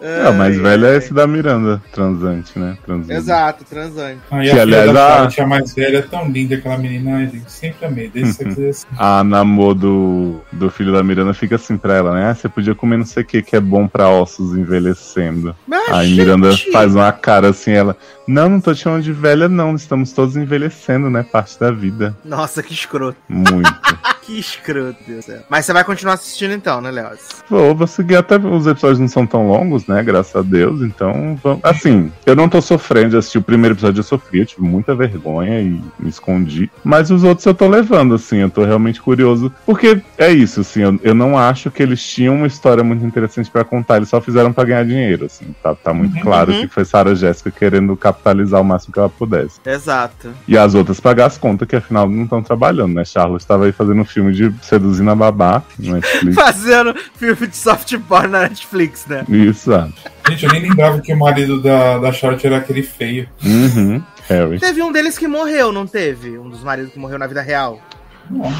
É, 0.00 0.28
o 0.28 0.34
mais 0.34 0.56
velho 0.58 0.86
é 0.86 0.96
esse 0.96 1.14
da 1.14 1.24
Miranda, 1.26 1.80
transante, 1.92 2.58
né? 2.58 2.76
Transante. 2.84 3.12
Exato, 3.12 3.64
transante. 3.64 4.18
Aí 4.30 4.50
Que, 4.50 4.58
a 4.58 4.62
aliás, 4.62 4.82
filha 4.82 4.92
da 4.92 5.04
a- 5.06 5.10
Charlotte, 5.30 5.40
a 5.40 5.46
mais 5.46 5.74
velha, 5.74 5.98
é 5.98 6.02
tão 6.02 6.28
linda 6.28 6.56
aquela 6.56 6.78
menina, 6.78 7.18
ai, 7.18 7.26
gente, 7.28 7.52
sempre 7.52 7.86
amei, 7.86 8.08
desde 8.08 8.44
the 8.44 8.72
City. 8.72 8.86
A 8.98 9.22
namor 9.22 9.74
do, 9.74 10.40
do 10.50 10.68
filho 10.68 10.92
da 10.92 11.02
Miranda 11.04 11.32
fica 11.32 11.54
assim 11.54 11.76
pra 11.76 11.94
ela, 11.96 12.12
né? 12.14 12.30
Ah, 12.30 12.34
você 12.34 12.48
podia 12.48 12.74
comer 12.74 12.96
não 12.96 13.04
sei 13.06 13.22
o 13.22 13.26
que, 13.26 13.40
que 13.42 13.54
é 13.54 13.60
bom 13.60 13.86
pra 13.86 14.08
ossos 14.08 14.56
envelhecendo. 14.56 15.54
Mas, 15.66 15.88
Aí 15.92 16.08
gente, 16.08 16.18
Miranda 16.18 16.50
faz 16.72 16.94
uma 16.94 17.12
cara 17.12 17.50
assim, 17.50 17.72
ela. 17.72 17.96
Não, 18.32 18.48
não 18.48 18.62
tô 18.62 18.72
te 18.72 18.80
chamando 18.80 19.02
de 19.02 19.12
velha, 19.12 19.46
não. 19.46 19.74
Estamos 19.74 20.10
todos 20.12 20.38
envelhecendo, 20.38 21.10
né? 21.10 21.22
Parte 21.22 21.60
da 21.60 21.70
vida. 21.70 22.16
Nossa, 22.24 22.62
que 22.62 22.72
escroto. 22.72 23.18
Muito. 23.28 23.70
Que 24.22 24.38
escroto, 24.38 24.96
Deus 25.06 25.24
do 25.24 25.32
céu. 25.32 25.40
Mas 25.50 25.66
você 25.66 25.72
vai 25.72 25.82
continuar 25.82 26.14
assistindo 26.14 26.54
então, 26.54 26.80
né, 26.80 26.90
Léo? 26.92 27.10
Vou, 27.50 27.74
vou 27.74 27.86
seguir 27.88 28.14
até. 28.16 28.36
Os 28.36 28.66
episódios 28.68 29.00
não 29.00 29.08
são 29.08 29.26
tão 29.26 29.48
longos, 29.48 29.86
né? 29.88 30.00
Graças 30.02 30.34
a 30.36 30.42
Deus. 30.42 30.80
Então, 30.80 31.36
vamos- 31.42 31.60
assim, 31.64 32.10
eu 32.24 32.36
não 32.36 32.48
tô 32.48 32.62
sofrendo 32.62 33.10
de 33.10 33.16
assistir 33.16 33.38
o 33.38 33.42
primeiro 33.42 33.74
episódio, 33.74 33.98
eu 33.98 34.04
sofri, 34.04 34.38
eu 34.40 34.46
tive 34.46 34.62
muita 34.62 34.94
vergonha 34.94 35.60
e 35.60 35.82
me 35.98 36.08
escondi. 36.08 36.70
Mas 36.84 37.10
os 37.10 37.24
outros 37.24 37.44
eu 37.46 37.52
tô 37.54 37.66
levando, 37.68 38.14
assim, 38.14 38.38
eu 38.38 38.48
tô 38.50 38.64
realmente 38.64 39.00
curioso. 39.02 39.52
Porque 39.66 40.00
é 40.16 40.30
isso, 40.30 40.60
assim, 40.60 40.82
eu, 40.82 41.00
eu 41.02 41.14
não 41.14 41.36
acho 41.36 41.68
que 41.70 41.82
eles 41.82 42.00
tinham 42.00 42.36
uma 42.36 42.46
história 42.46 42.84
muito 42.84 43.04
interessante 43.04 43.50
pra 43.50 43.64
contar, 43.64 43.96
eles 43.96 44.08
só 44.08 44.20
fizeram 44.20 44.52
pra 44.52 44.62
ganhar 44.64 44.84
dinheiro, 44.84 45.24
assim. 45.26 45.52
Tá, 45.62 45.74
tá 45.74 45.92
muito 45.92 46.14
Uhum, 46.14 46.22
claro 46.22 46.52
uhum. 46.52 46.60
que 46.60 46.68
foi 46.68 46.84
Sarah 46.84 47.14
Jéssica 47.16 47.50
querendo 47.50 47.96
capitalizar 47.96 48.60
o 48.60 48.64
máximo 48.64 48.92
que 48.92 49.00
ela 49.00 49.08
pudesse. 49.08 49.58
Exato. 49.66 50.30
E 50.46 50.56
as 50.56 50.74
outras 50.76 51.00
pagar 51.00 51.26
as 51.26 51.36
contas, 51.36 51.66
que 51.66 51.74
afinal 51.74 52.08
não 52.08 52.22
estão 52.24 52.40
trabalhando, 52.40 52.94
né? 52.94 53.04
Charlotte 53.04 53.40
estava 53.42 53.64
aí 53.64 53.72
fazendo 53.72 54.00
um 54.00 54.04
filme 54.12 54.32
de 54.32 54.52
seduzindo 54.62 55.10
a 55.10 55.14
babá 55.14 55.62
no 55.78 55.94
Netflix. 55.96 56.34
Fazendo 56.34 56.94
filme 57.16 57.46
de 57.46 57.56
soft 57.56 57.96
porn 58.08 58.28
na 58.28 58.40
Netflix, 58.42 59.06
né? 59.06 59.24
Isso, 59.28 59.72
ah. 59.74 59.88
Gente, 60.28 60.44
eu 60.46 60.52
nem 60.52 60.62
lembrava 60.62 61.00
que 61.00 61.12
o 61.12 61.18
marido 61.18 61.60
da, 61.60 61.98
da 61.98 62.12
Charlotte 62.12 62.46
era 62.46 62.58
aquele 62.58 62.82
feio. 62.82 63.28
Uhum. 63.44 64.02
Harry. 64.28 64.58
Teve 64.60 64.82
um 64.82 64.92
deles 64.92 65.18
que 65.18 65.26
morreu, 65.26 65.72
não 65.72 65.86
teve? 65.86 66.38
Um 66.38 66.48
dos 66.48 66.62
maridos 66.62 66.92
que 66.92 66.98
morreu 66.98 67.18
na 67.18 67.26
vida 67.26 67.42
real. 67.42 67.80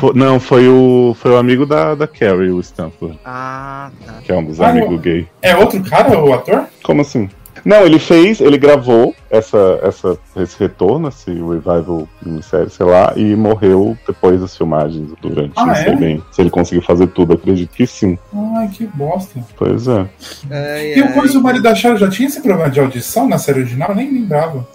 Fo- 0.01 0.13
não, 0.13 0.41
foi 0.41 0.67
o, 0.69 1.15
foi 1.19 1.31
o 1.31 1.37
amigo 1.37 1.65
da, 1.65 1.95
da 1.95 2.07
Carrie, 2.09 2.51
o 2.51 2.59
Stanford, 2.61 3.17
Ah, 3.25 3.91
tá. 4.05 4.15
que 4.25 4.33
é 4.33 4.37
um 4.37 4.45
dos 4.45 4.61
Ah, 4.61 4.69
amigos 4.71 5.01
gay. 5.01 5.27
É 5.41 5.55
outro 5.57 5.81
cara, 5.85 6.19
o 6.19 6.35
ator? 6.35 6.65
Como 6.83 7.01
assim? 7.01 7.31
Não, 7.65 7.83
ele 7.87 7.99
fez, 7.99 8.41
ele 8.41 8.59
gravou 8.59 9.15
essa, 9.31 9.79
essa, 9.83 10.19
esse 10.37 10.59
retorno, 10.59 11.09
esse 11.09 11.31
revival 11.31 12.09
minissérie, 12.25 12.71
sei 12.71 12.85
lá, 12.87 13.13
e 13.17 13.37
morreu 13.37 13.97
depois 14.07 14.41
das 14.41 14.57
filmagens, 14.57 15.11
durante, 15.21 15.53
Ah, 15.57 15.67
não 15.67 15.73
é? 15.73 15.85
sei 15.85 15.97
bem. 15.97 16.23
Se 16.33 16.41
ele 16.43 16.51
conseguiu 16.51 16.83
fazer 16.83 17.07
tudo, 17.09 17.35
acredito 17.35 17.71
que 17.71 17.87
sim. 17.87 18.19
Ai, 18.57 18.69
que 18.69 18.87
bosta. 18.87 19.41
Pois 19.57 19.87
é. 19.89 20.07
Ai, 20.51 20.95
E 20.99 21.03
o 21.03 21.07
ai. 21.07 21.13
coisa, 21.13 21.39
o 21.39 21.43
marido 21.43 21.63
da 21.63 21.75
Charlotte 21.75 22.05
já 22.05 22.11
tinha 22.11 22.29
esse 22.29 22.41
problema 22.41 22.69
de 22.71 22.81
audição 22.81 23.29
na 23.29 23.39
série 23.39 23.61
original? 23.61 23.91
Eu 23.91 23.97
nem 23.97 24.13
lembrava. 24.13 24.67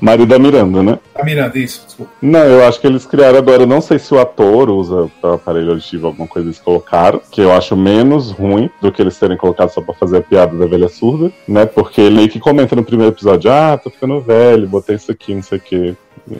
Marido 0.00 0.28
da 0.28 0.38
Miranda, 0.38 0.82
né? 0.82 0.98
A 1.14 1.24
Miranda, 1.24 1.58
isso, 1.58 1.84
desculpa. 1.86 2.12
Não, 2.20 2.40
eu 2.40 2.66
acho 2.66 2.80
que 2.80 2.86
eles 2.86 3.06
criaram 3.06 3.38
agora. 3.38 3.62
eu 3.62 3.66
Não 3.66 3.80
sei 3.80 3.98
se 3.98 4.12
o 4.14 4.20
ator 4.20 4.70
usa 4.70 5.10
pra 5.20 5.34
aparelho 5.34 5.70
auditivo 5.70 6.08
alguma 6.08 6.28
coisa 6.28 6.48
eles 6.48 6.58
colocaram, 6.58 7.20
que 7.30 7.40
eu 7.40 7.52
acho 7.52 7.76
menos 7.76 8.30
ruim 8.30 8.70
do 8.80 8.92
que 8.92 9.02
eles 9.02 9.18
terem 9.18 9.36
colocado 9.36 9.70
só 9.70 9.80
pra 9.80 9.94
fazer 9.94 10.18
a 10.18 10.22
piada 10.22 10.56
da 10.56 10.66
velha 10.66 10.88
surda, 10.88 11.32
né? 11.46 11.66
Porque 11.66 12.00
ele 12.00 12.18
meio 12.18 12.28
que 12.28 12.40
comenta 12.40 12.76
no 12.76 12.84
primeiro 12.84 13.12
episódio: 13.12 13.50
ah, 13.50 13.78
tô 13.82 13.90
ficando 13.90 14.20
velho, 14.20 14.68
botei 14.68 14.96
isso 14.96 15.10
aqui, 15.10 15.34
não 15.34 15.42
sei 15.42 15.58
o 15.58 15.60
quê. 15.60 15.94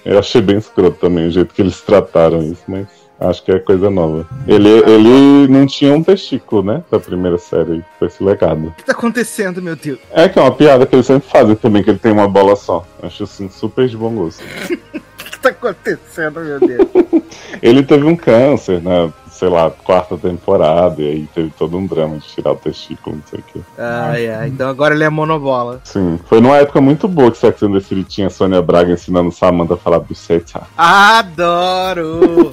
Eu 0.04 0.18
achei 0.18 0.40
bem 0.40 0.58
escroto 0.58 0.98
também 0.98 1.26
o 1.26 1.30
jeito 1.30 1.54
que 1.54 1.62
eles 1.62 1.80
trataram 1.80 2.42
isso, 2.42 2.62
mas. 2.68 3.07
Acho 3.20 3.42
que 3.42 3.50
é 3.50 3.58
coisa 3.58 3.90
nova. 3.90 4.26
Ele, 4.46 4.68
ele 4.68 5.48
não 5.48 5.66
tinha 5.66 5.92
um 5.92 6.02
testículo, 6.02 6.62
né? 6.62 6.84
Da 6.90 7.00
primeira 7.00 7.36
série. 7.36 7.84
Foi 7.98 8.06
esse 8.06 8.22
legado. 8.22 8.68
O 8.68 8.72
que 8.72 8.84
tá 8.84 8.92
acontecendo, 8.92 9.60
meu 9.60 9.74
Deus? 9.74 9.98
É 10.12 10.28
que 10.28 10.38
é 10.38 10.42
uma 10.42 10.54
piada 10.54 10.86
que 10.86 10.94
eles 10.94 11.06
sempre 11.06 11.28
fazem 11.28 11.56
também, 11.56 11.82
que 11.82 11.90
ele 11.90 11.98
tem 11.98 12.12
uma 12.12 12.28
bola 12.28 12.54
só. 12.54 12.86
Acho 13.02 13.24
assim, 13.24 13.48
super 13.48 13.88
de 13.88 13.96
bom 13.96 14.14
gosto. 14.14 14.42
O 15.18 15.30
que 15.30 15.40
tá 15.40 15.48
acontecendo, 15.50 16.40
meu 16.40 16.58
Deus? 16.58 16.88
Ele 17.62 17.82
teve 17.82 18.04
um 18.04 18.16
câncer 18.16 18.82
na, 18.82 19.12
sei 19.38 19.48
lá, 19.48 19.70
quarta 19.70 20.16
temporada, 20.18 21.00
e 21.00 21.08
aí 21.08 21.28
teve 21.32 21.50
todo 21.56 21.76
um 21.76 21.86
drama 21.86 22.18
de 22.18 22.26
tirar 22.26 22.52
o 22.52 22.56
testículo, 22.56 23.16
não 23.16 23.22
sei 23.30 23.38
o 23.38 23.42
quê. 23.52 23.60
Ai, 23.78 24.28
ai. 24.28 24.48
Então 24.48 24.68
agora 24.68 24.94
ele 24.94 25.04
é 25.04 25.08
monobola. 25.08 25.80
Sim, 25.84 26.18
foi 26.26 26.40
numa 26.40 26.56
época 26.56 26.80
muito 26.80 27.06
boa 27.06 27.30
que 27.30 27.38
Sex 27.38 27.62
and 27.62 27.72
the 27.72 27.80
City 27.80 28.02
tinha 28.02 28.26
a 28.26 28.30
Sônia 28.30 28.60
Braga 28.60 28.92
ensinando 28.92 29.30
Samantha 29.30 29.74
a 29.74 29.76
falar 29.76 30.00
buceta. 30.00 30.62
Adoro! 30.76 32.52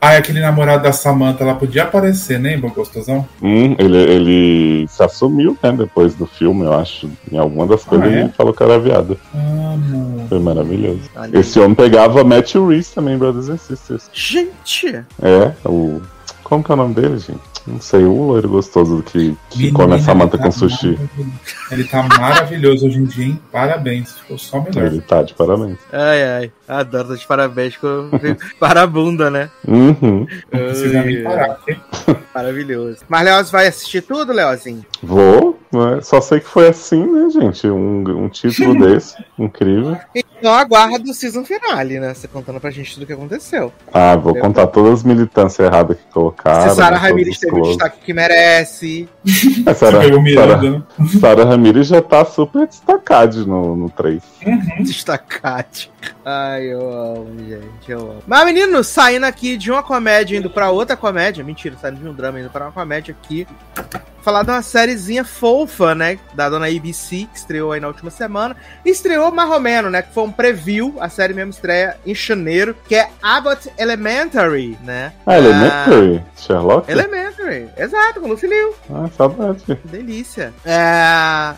Ai, 0.00 0.16
aquele 0.16 0.40
namorado 0.40 0.82
da 0.82 0.92
Samantha, 0.92 1.44
ela 1.44 1.54
podia 1.54 1.84
aparecer, 1.84 2.40
né, 2.40 2.56
bom 2.56 2.70
gostosão? 2.70 3.26
Hum, 3.40 3.76
ele, 3.78 3.98
ele 3.98 4.88
se 4.88 5.02
assumiu, 5.02 5.56
né, 5.62 5.72
depois 5.72 6.14
do 6.14 6.26
filme, 6.26 6.64
eu 6.64 6.74
acho. 6.74 7.08
Em 7.30 7.38
alguma 7.38 7.66
das 7.66 7.84
coisas 7.84 8.12
é? 8.12 8.20
ele 8.20 8.28
falou 8.30 8.52
que 8.52 8.62
era 8.62 8.78
viada. 8.78 9.16
Amo. 9.32 10.26
Foi 10.28 10.40
maravilhoso. 10.40 11.02
Olha 11.14 11.38
Esse 11.38 11.60
homem 11.60 11.74
pegava 11.74 12.24
Matthew 12.24 12.66
Reese 12.66 12.94
também, 12.94 13.16
Brothers 13.16 13.48
and 13.48 13.58
Sisters. 13.58 14.10
Gente! 14.12 15.04
É, 15.22 15.52
o. 15.64 16.00
Como 16.46 16.62
que 16.62 16.70
é 16.70 16.74
o 16.74 16.76
nome 16.76 16.94
dele, 16.94 17.18
gente? 17.18 17.40
Não 17.66 17.80
sei, 17.80 18.04
o 18.04 18.22
loiro 18.22 18.48
gostoso 18.48 19.02
que, 19.02 19.36
que 19.50 19.58
Menina, 19.58 19.76
come 19.76 19.94
a 19.96 19.98
Samantha 19.98 20.36
ele 20.36 20.44
com 20.44 20.50
tá 20.50 20.56
sushi. 20.56 20.96
Ele 21.72 21.82
tá 21.82 22.04
maravilhoso 22.04 22.86
hoje 22.86 22.98
em 22.98 23.04
dia, 23.04 23.24
hein? 23.24 23.40
Parabéns, 23.50 24.12
ficou 24.20 24.38
só 24.38 24.60
melhor. 24.60 24.86
Ele 24.86 25.00
tá 25.00 25.24
de 25.24 25.34
parabéns. 25.34 25.76
Ai, 25.92 26.22
ai. 26.22 26.52
Adoro, 26.68 27.08
tá 27.08 27.14
de 27.16 27.26
parabéns 27.26 27.76
com 27.76 28.10
para 28.60 28.82
a 28.82 28.86
bunda, 28.86 29.28
né? 29.28 29.50
Uhum. 29.66 30.24
Não 30.52 30.60
precisa 30.60 31.02
nem 31.02 31.24
parar, 31.24 31.56
porque 31.56 31.76
Maravilhoso. 32.32 32.98
Mas 33.08 33.24
Leoz 33.24 33.50
vai 33.50 33.66
assistir 33.66 34.02
tudo, 34.02 34.32
Leozinho? 34.32 34.86
Vou, 35.02 35.58
né? 35.72 36.00
Só 36.02 36.20
sei 36.20 36.38
que 36.38 36.46
foi 36.46 36.68
assim, 36.68 37.04
né, 37.04 37.28
gente? 37.30 37.66
Um, 37.66 38.24
um 38.24 38.28
título 38.28 38.78
desse, 38.86 39.16
incrível. 39.36 39.98
Então 40.46 40.54
aguardo 40.54 41.10
o 41.10 41.12
season 41.12 41.44
finale, 41.44 41.98
né? 41.98 42.14
Você 42.14 42.28
contando 42.28 42.60
pra 42.60 42.70
gente 42.70 42.94
tudo 42.94 43.02
o 43.02 43.06
que 43.06 43.12
aconteceu. 43.12 43.72
Ah, 43.92 44.14
vou 44.14 44.32
contar 44.36 44.68
todas 44.68 45.00
as 45.00 45.02
militâncias 45.02 45.66
erradas 45.66 45.96
que 45.96 46.04
colocaram. 46.12 46.70
Se 46.70 46.76
Sarah 46.76 46.90
todos 46.98 47.08
Ramirez 47.08 47.38
teve 47.40 47.58
o 47.58 47.62
destaque 47.62 47.98
que 48.04 48.12
merece. 48.12 49.08
É, 49.66 50.20
Miranda, 50.22 50.86
Sarah, 51.20 51.44
né? 51.44 51.50
Ramirez 51.50 51.88
já 51.88 52.00
tá 52.00 52.24
super 52.24 52.64
destacada 52.68 53.44
no, 53.44 53.74
no 53.74 53.90
3. 53.90 54.22
Destacate. 54.82 55.90
Ai, 56.24 56.72
eu 56.72 56.92
amo, 56.92 57.38
gente, 57.38 57.90
eu 57.90 58.00
amo. 58.00 58.22
Mas, 58.26 58.44
menino, 58.44 58.82
saindo 58.82 59.24
aqui 59.24 59.56
de 59.56 59.70
uma 59.70 59.82
comédia 59.82 60.36
indo 60.36 60.50
pra 60.50 60.70
outra 60.70 60.96
comédia. 60.96 61.44
Mentira, 61.44 61.76
saindo 61.80 62.00
de 62.00 62.08
um 62.08 62.14
drama 62.14 62.40
indo 62.40 62.50
pra 62.50 62.64
uma 62.66 62.72
comédia 62.72 63.14
aqui. 63.18 63.46
Falar 64.26 64.42
de 64.42 64.50
uma 64.50 64.60
sériezinha 64.60 65.24
fofa, 65.24 65.94
né? 65.94 66.18
Da 66.34 66.48
dona 66.48 66.66
ABC, 66.66 67.28
que 67.32 67.38
estreou 67.38 67.70
aí 67.70 67.78
na 67.78 67.86
última 67.86 68.10
semana. 68.10 68.56
Estreou 68.84 69.30
mais 69.30 69.48
ou 69.48 69.60
menos, 69.60 69.92
né? 69.92 70.02
Que 70.02 70.12
foi 70.12 70.24
um 70.24 70.32
preview. 70.32 70.96
A 70.98 71.08
série 71.08 71.32
mesmo 71.32 71.52
estreia 71.52 71.96
em 72.04 72.12
janeiro. 72.12 72.76
Que 72.88 72.96
é 72.96 73.08
Abbott 73.22 73.70
Elementary, 73.78 74.76
né? 74.82 75.12
Ah, 75.24 75.38
Elementary? 75.38 76.24
Sherlock? 76.36 76.90
Elementary, 76.90 77.68
exato, 77.76 78.20
com 78.20 78.26
Lucy 78.26 78.48
Liu. 78.48 78.74
Ah, 78.92 79.08
saudade. 79.16 79.62
Que 79.64 79.76
delícia. 79.86 80.52
É... 80.64 81.54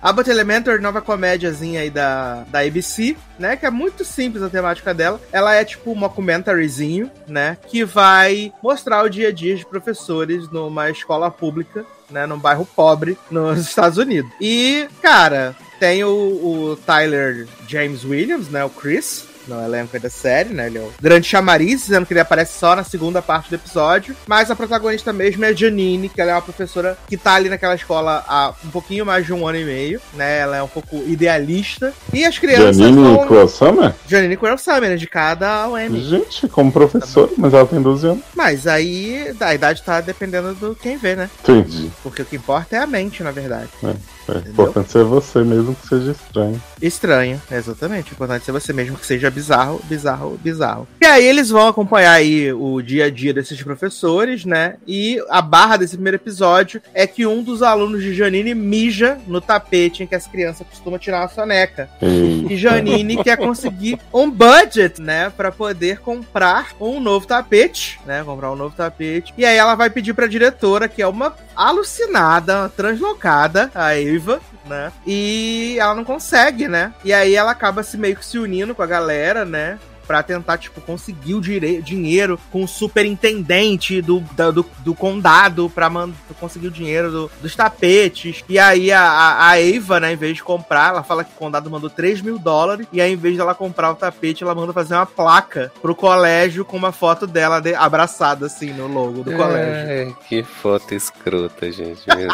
Abbott 0.00 0.30
Elementary, 0.30 0.80
nova 0.80 1.02
comédiazinha 1.02 1.82
aí 1.82 1.90
da, 1.90 2.44
da 2.48 2.60
ABC, 2.60 3.14
né? 3.38 3.56
Que 3.56 3.66
é 3.66 3.70
muito 3.70 3.85
simples 4.04 4.42
a 4.42 4.48
temática 4.48 4.92
dela. 4.92 5.20
Ela 5.32 5.54
é 5.54 5.64
tipo 5.64 5.92
um 5.92 6.00
documentaryzinho, 6.00 7.10
né? 7.26 7.58
Que 7.66 7.84
vai 7.84 8.52
mostrar 8.62 9.02
o 9.02 9.08
dia 9.08 9.28
a 9.28 9.32
dia 9.32 9.54
de 9.56 9.66
professores 9.66 10.50
numa 10.50 10.90
escola 10.90 11.30
pública, 11.30 11.84
né? 12.10 12.26
Num 12.26 12.38
bairro 12.38 12.66
pobre 12.66 13.18
nos 13.30 13.60
Estados 13.66 13.98
Unidos. 13.98 14.30
E, 14.40 14.88
cara, 15.02 15.54
tem 15.78 16.04
o, 16.04 16.10
o 16.10 16.76
Tyler 16.84 17.46
James 17.68 18.04
Williams, 18.04 18.48
né? 18.48 18.64
O 18.64 18.70
Chris. 18.70 19.26
No 19.46 19.62
elenco 19.62 19.90
aí 19.94 20.00
da 20.00 20.10
série, 20.10 20.50
né? 20.50 20.66
Ele 20.66 20.78
é 20.78 20.80
o 20.80 20.92
grande 21.00 21.26
chamariz, 21.26 21.82
dizendo 21.82 22.06
que 22.06 22.12
ele 22.12 22.20
aparece 22.20 22.58
só 22.58 22.74
na 22.74 22.84
segunda 22.84 23.22
parte 23.22 23.48
do 23.48 23.54
episódio. 23.54 24.16
Mas 24.26 24.50
a 24.50 24.56
protagonista 24.56 25.12
mesmo 25.12 25.44
é 25.44 25.48
a 25.48 25.52
Janine, 25.52 26.08
que 26.08 26.20
ela 26.20 26.32
é 26.32 26.34
uma 26.34 26.42
professora 26.42 26.98
que 27.08 27.16
tá 27.16 27.34
ali 27.34 27.48
naquela 27.48 27.74
escola 27.74 28.24
há 28.26 28.52
um 28.64 28.70
pouquinho 28.70 29.06
mais 29.06 29.24
de 29.24 29.32
um 29.32 29.46
ano 29.46 29.58
e 29.58 29.64
meio, 29.64 30.00
né? 30.14 30.38
Ela 30.38 30.56
é 30.56 30.62
um 30.62 30.68
pouco 30.68 30.96
idealista. 31.06 31.92
E 32.12 32.24
as 32.24 32.38
crianças. 32.38 32.76
Janine. 32.76 33.26
Cruel 33.26 33.48
Summer? 33.48 33.94
Janine 34.08 34.38
Summer, 34.58 34.92
indicada 34.92 35.48
ao 35.48 35.78
Emmy. 35.78 36.02
Gente, 36.02 36.48
como 36.48 36.72
professora, 36.72 37.30
mas 37.36 37.54
ela 37.54 37.66
tem 37.66 37.80
12 37.80 38.06
anos. 38.06 38.24
Mas 38.34 38.66
aí 38.66 39.34
a 39.40 39.54
idade 39.54 39.82
tá 39.82 40.00
dependendo 40.00 40.54
do 40.54 40.74
quem 40.74 40.96
vê, 40.96 41.14
né? 41.14 41.30
Entendi. 41.42 41.90
Porque 42.02 42.22
o 42.22 42.24
que 42.24 42.36
importa 42.36 42.76
é 42.76 42.78
a 42.80 42.86
mente, 42.86 43.22
na 43.22 43.30
verdade. 43.30 43.68
É 43.82 44.48
importante 44.48 44.90
ser 44.90 45.04
você 45.04 45.40
mesmo 45.44 45.74
que 45.74 45.86
seja 45.86 46.12
estranho. 46.12 46.62
Estranho, 46.82 47.42
exatamente. 47.50 48.10
O 48.10 48.14
importante 48.14 48.42
é 48.42 48.44
ser 48.44 48.52
você 48.52 48.72
mesmo 48.72 48.96
que 48.96 49.06
seja 49.06 49.30
bizarro, 49.36 49.82
bizarro, 49.84 50.40
bizarro. 50.42 50.88
E 50.98 51.04
aí 51.04 51.26
eles 51.26 51.50
vão 51.50 51.68
acompanhar 51.68 52.12
aí 52.12 52.50
o 52.54 52.80
dia 52.80 53.04
a 53.04 53.10
dia 53.10 53.34
desses 53.34 53.62
professores, 53.62 54.46
né? 54.46 54.76
E 54.86 55.22
a 55.28 55.42
barra 55.42 55.76
desse 55.76 55.94
primeiro 55.94 56.16
episódio 56.16 56.80
é 56.94 57.06
que 57.06 57.26
um 57.26 57.42
dos 57.42 57.62
alunos 57.62 58.02
de 58.02 58.14
Janine 58.14 58.54
mija 58.54 59.18
no 59.26 59.38
tapete 59.38 60.02
em 60.02 60.06
que 60.06 60.14
as 60.14 60.26
crianças 60.26 60.66
costumam 60.66 60.98
tirar 60.98 61.20
uma 61.20 61.28
soneca. 61.28 61.90
E... 62.00 62.46
E 62.48 62.56
Janine 62.56 63.22
quer 63.22 63.36
conseguir 63.36 63.98
um 64.12 64.30
budget, 64.30 65.02
né, 65.02 65.30
Pra 65.36 65.52
poder 65.52 66.00
comprar 66.00 66.70
um 66.80 66.98
novo 66.98 67.26
tapete, 67.26 68.00
né, 68.06 68.22
comprar 68.24 68.50
um 68.50 68.56
novo 68.56 68.74
tapete. 68.74 69.34
E 69.36 69.44
aí 69.44 69.56
ela 69.56 69.74
vai 69.74 69.90
pedir 69.90 70.14
pra 70.14 70.26
diretora, 70.26 70.88
que 70.88 71.02
é 71.02 71.06
uma 71.06 71.34
alucinada, 71.54 72.60
uma 72.60 72.68
translocada, 72.70 73.70
a 73.74 73.94
Eva, 73.94 74.40
né? 74.68 74.92
E 75.06 75.76
ela 75.78 75.94
não 75.94 76.04
consegue, 76.04 76.68
né? 76.68 76.92
E 77.04 77.12
aí 77.12 77.34
ela 77.34 77.50
acaba 77.52 77.82
se 77.82 77.96
meio 77.96 78.16
que 78.16 78.24
se 78.24 78.38
unindo 78.38 78.74
com 78.74 78.82
a 78.82 78.86
galera, 78.86 79.44
né? 79.44 79.78
Pra 80.06 80.22
tentar, 80.22 80.56
tipo, 80.58 80.80
conseguir 80.80 81.34
o 81.34 81.40
dinheiro 81.40 82.38
com 82.52 82.62
o 82.62 82.68
superintendente 82.68 84.00
do, 84.00 84.20
da- 84.36 84.52
do, 84.52 84.64
do 84.78 84.94
condado 84.94 85.68
pra, 85.68 85.90
conseguir 86.38 86.68
o 86.68 86.70
dinheiro 86.70 87.10
do- 87.10 87.30
dos 87.42 87.56
tapetes. 87.56 88.44
E 88.48 88.56
aí 88.56 88.92
a, 88.92 89.00
a, 89.02 89.48
a 89.50 89.60
Eva, 89.60 89.98
né, 89.98 90.12
em 90.12 90.16
vez 90.16 90.36
de 90.36 90.44
comprar, 90.44 90.90
ela 90.90 91.02
fala 91.02 91.24
que 91.24 91.32
o 91.32 91.36
condado 91.36 91.68
mandou 91.68 91.90
3 91.90 92.20
mil 92.22 92.38
dólares. 92.38 92.86
E 92.92 93.00
aí, 93.00 93.12
em 93.14 93.16
vez 93.16 93.36
dela 93.36 93.52
comprar 93.52 93.90
o 93.90 93.96
tapete, 93.96 94.44
ela 94.44 94.54
manda 94.54 94.72
fazer 94.72 94.94
uma 94.94 95.06
placa 95.06 95.72
pro 95.82 95.92
colégio 95.94 96.64
com 96.64 96.76
uma 96.76 96.92
foto 96.92 97.26
dela 97.26 97.58
de- 97.58 97.74
abraçada, 97.74 98.46
assim, 98.46 98.72
no 98.72 98.86
logo 98.86 99.24
do 99.24 99.32
colégio. 99.32 99.88
Ai, 100.12 100.16
que 100.28 100.44
foto 100.44 100.94
escrota, 100.94 101.72
gente. 101.72 102.02
Meu 102.06 102.16
Deus. 102.28 102.32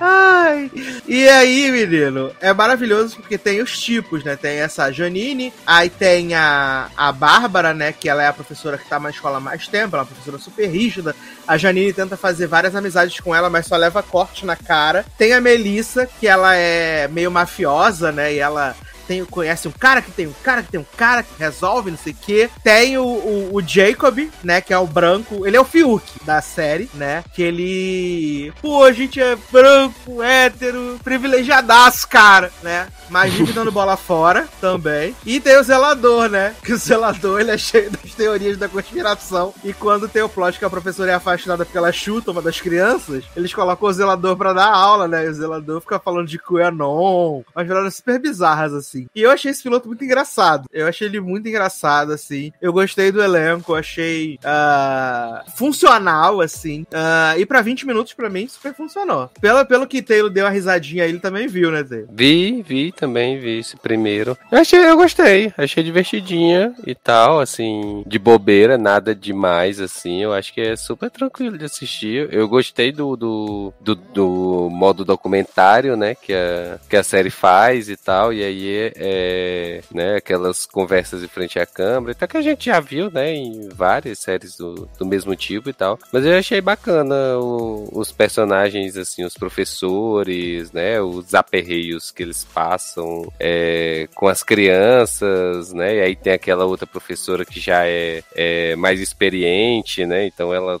Ai, 0.00 0.70
e 1.06 1.28
aí, 1.28 1.70
menino, 1.70 2.32
é 2.40 2.54
maravilhoso 2.54 3.16
porque 3.16 3.36
tem 3.36 3.60
os 3.60 3.78
tipos, 3.78 4.24
né? 4.24 4.34
Tem 4.34 4.58
essa 4.58 4.90
Janine, 4.90 5.52
aí 5.66 5.90
tem 5.90 6.34
a, 6.34 6.88
a 6.96 7.12
Bárbara, 7.12 7.74
né? 7.74 7.92
Que 7.92 8.08
ela 8.08 8.22
é 8.22 8.28
a 8.28 8.32
professora 8.32 8.78
que 8.78 8.88
tá 8.88 8.98
na 8.98 9.10
escola 9.10 9.36
há 9.36 9.40
mais 9.40 9.68
tempo, 9.68 9.94
ela 9.94 10.02
é 10.02 10.04
uma 10.04 10.10
professora 10.10 10.38
super 10.38 10.66
rígida. 10.66 11.14
A 11.46 11.58
Janine 11.58 11.92
tenta 11.92 12.16
fazer 12.16 12.46
várias 12.46 12.74
amizades 12.74 13.20
com 13.20 13.34
ela, 13.34 13.50
mas 13.50 13.66
só 13.66 13.76
leva 13.76 14.02
corte 14.02 14.46
na 14.46 14.56
cara. 14.56 15.04
Tem 15.18 15.34
a 15.34 15.40
Melissa, 15.40 16.08
que 16.18 16.26
ela 16.26 16.56
é 16.56 17.06
meio 17.08 17.30
mafiosa, 17.30 18.10
né? 18.10 18.32
E 18.32 18.38
ela 18.38 18.74
tem, 19.10 19.24
conhece 19.24 19.66
um 19.66 19.72
cara 19.72 20.00
que 20.00 20.12
tem 20.12 20.28
um 20.28 20.32
cara 20.40 20.62
que 20.62 20.70
tem 20.70 20.78
um 20.78 20.86
cara 20.96 21.24
que 21.24 21.30
resolve, 21.36 21.90
não 21.90 21.98
sei 21.98 22.12
o 22.12 22.16
quê. 22.16 22.48
Tem 22.62 22.96
o, 22.96 23.04
o, 23.04 23.56
o 23.56 23.60
Jacob, 23.60 24.30
né? 24.44 24.60
Que 24.60 24.72
é 24.72 24.78
o 24.78 24.86
branco. 24.86 25.44
Ele 25.44 25.56
é 25.56 25.60
o 25.60 25.64
Fiuk 25.64 26.24
da 26.24 26.40
série, 26.40 26.88
né? 26.94 27.24
Que 27.34 27.42
ele. 27.42 28.52
Pô, 28.62 28.84
a 28.84 28.92
gente 28.92 29.20
é 29.20 29.36
branco, 29.50 30.22
hétero, 30.22 31.00
privilegiadaço, 31.02 32.06
cara, 32.06 32.52
né? 32.62 32.86
Vive 33.10 33.52
dando 33.52 33.72
bola 33.72 33.96
fora 33.96 34.48
também. 34.60 35.14
E 35.26 35.40
tem 35.40 35.58
o 35.58 35.62
zelador, 35.62 36.28
né? 36.28 36.54
Que 36.62 36.72
o 36.72 36.76
zelador 36.76 37.40
ele 37.40 37.50
é 37.50 37.58
cheio 37.58 37.90
das 37.90 38.14
teorias 38.14 38.56
da 38.56 38.68
conspiração. 38.68 39.52
E 39.64 39.72
quando 39.72 40.08
tem 40.08 40.22
o 40.22 40.28
plot 40.28 40.58
que 40.58 40.64
a 40.64 40.70
professora 40.70 41.10
é 41.10 41.14
afastada 41.14 41.64
porque 41.64 41.76
ela 41.76 41.92
chuta 41.92 42.30
uma 42.30 42.40
das 42.40 42.60
crianças, 42.60 43.24
eles 43.36 43.52
colocam 43.52 43.88
o 43.88 43.92
zelador 43.92 44.36
pra 44.36 44.52
dar 44.52 44.68
aula, 44.68 45.08
né? 45.08 45.26
E 45.26 45.28
o 45.28 45.34
zelador 45.34 45.80
fica 45.80 45.98
falando 45.98 46.28
de 46.28 46.38
QAnon. 46.38 47.42
Umas 47.54 47.68
paradas 47.68 47.96
super 47.96 48.18
bizarras, 48.20 48.72
assim. 48.72 49.08
E 49.14 49.22
eu 49.22 49.30
achei 49.30 49.50
esse 49.50 49.62
piloto 49.62 49.88
muito 49.88 50.04
engraçado. 50.04 50.66
Eu 50.72 50.86
achei 50.86 51.08
ele 51.08 51.20
muito 51.20 51.48
engraçado, 51.48 52.12
assim. 52.12 52.52
Eu 52.62 52.72
gostei 52.72 53.10
do 53.10 53.22
elenco, 53.22 53.74
achei 53.74 54.38
ah, 54.44 55.44
funcional, 55.56 56.40
assim. 56.40 56.86
Ah, 56.92 57.34
e 57.36 57.44
pra 57.44 57.60
20 57.60 57.86
minutos, 57.86 58.12
pra 58.12 58.30
mim, 58.30 58.46
super 58.48 58.74
funcionou. 58.74 59.30
Pelo, 59.40 59.66
pelo 59.66 59.86
que 59.86 60.02
Taylor 60.02 60.30
deu 60.30 60.44
uma 60.44 60.50
risadinha 60.50 61.04
ele 61.04 61.18
também 61.18 61.48
viu, 61.48 61.70
né, 61.70 61.82
Taylor? 61.82 62.08
Vi, 62.12 62.62
vi 62.62 62.92
também, 63.00 63.38
vi 63.38 63.58
esse 63.58 63.76
primeiro. 63.78 64.36
Eu 64.52 64.58
achei, 64.58 64.78
eu 64.78 64.96
gostei, 64.96 65.52
achei 65.56 65.82
divertidinha 65.82 66.74
e 66.86 66.94
tal, 66.94 67.40
assim, 67.40 68.04
de 68.06 68.18
bobeira, 68.18 68.76
nada 68.76 69.14
demais, 69.14 69.80
assim. 69.80 70.22
Eu 70.22 70.34
acho 70.34 70.52
que 70.52 70.60
é 70.60 70.76
super 70.76 71.10
tranquilo 71.10 71.56
de 71.56 71.64
assistir. 71.64 72.28
Eu 72.30 72.46
gostei 72.46 72.92
do, 72.92 73.16
do, 73.16 73.72
do, 73.80 73.94
do 73.94 74.68
modo 74.70 75.02
documentário, 75.02 75.96
né, 75.96 76.14
que 76.14 76.34
a, 76.34 76.78
que 76.88 76.96
a 76.96 77.02
série 77.02 77.30
faz 77.30 77.88
e 77.88 77.96
tal, 77.96 78.32
e 78.34 78.44
aí 78.44 78.68
é, 78.68 78.92
é 78.96 79.80
né, 79.92 80.16
aquelas 80.16 80.66
conversas 80.66 81.22
de 81.22 81.28
frente 81.28 81.58
à 81.58 81.64
câmera, 81.64 82.12
até 82.12 82.26
que 82.26 82.36
a 82.36 82.42
gente 82.42 82.66
já 82.66 82.80
viu, 82.80 83.10
né, 83.10 83.32
em 83.32 83.68
várias 83.70 84.18
séries 84.18 84.56
do, 84.56 84.88
do 84.98 85.06
mesmo 85.06 85.34
tipo 85.34 85.70
e 85.70 85.72
tal. 85.72 85.98
Mas 86.12 86.26
eu 86.26 86.36
achei 86.36 86.60
bacana 86.60 87.38
o, 87.38 87.88
os 87.92 88.12
personagens, 88.12 88.96
assim, 88.96 89.24
os 89.24 89.34
professores, 89.34 90.70
né, 90.72 91.00
os 91.00 91.34
aperreios 91.34 92.10
que 92.10 92.22
eles 92.22 92.44
passam 92.44 92.89
é, 93.38 94.08
com 94.14 94.28
as 94.28 94.42
crianças, 94.42 95.72
né, 95.72 95.96
e 95.96 96.00
aí 96.00 96.16
tem 96.16 96.32
aquela 96.32 96.64
outra 96.64 96.86
professora 96.86 97.44
que 97.44 97.60
já 97.60 97.86
é, 97.86 98.22
é 98.34 98.76
mais 98.76 99.00
experiente, 99.00 100.04
né, 100.06 100.26
então 100.26 100.52
ela 100.52 100.80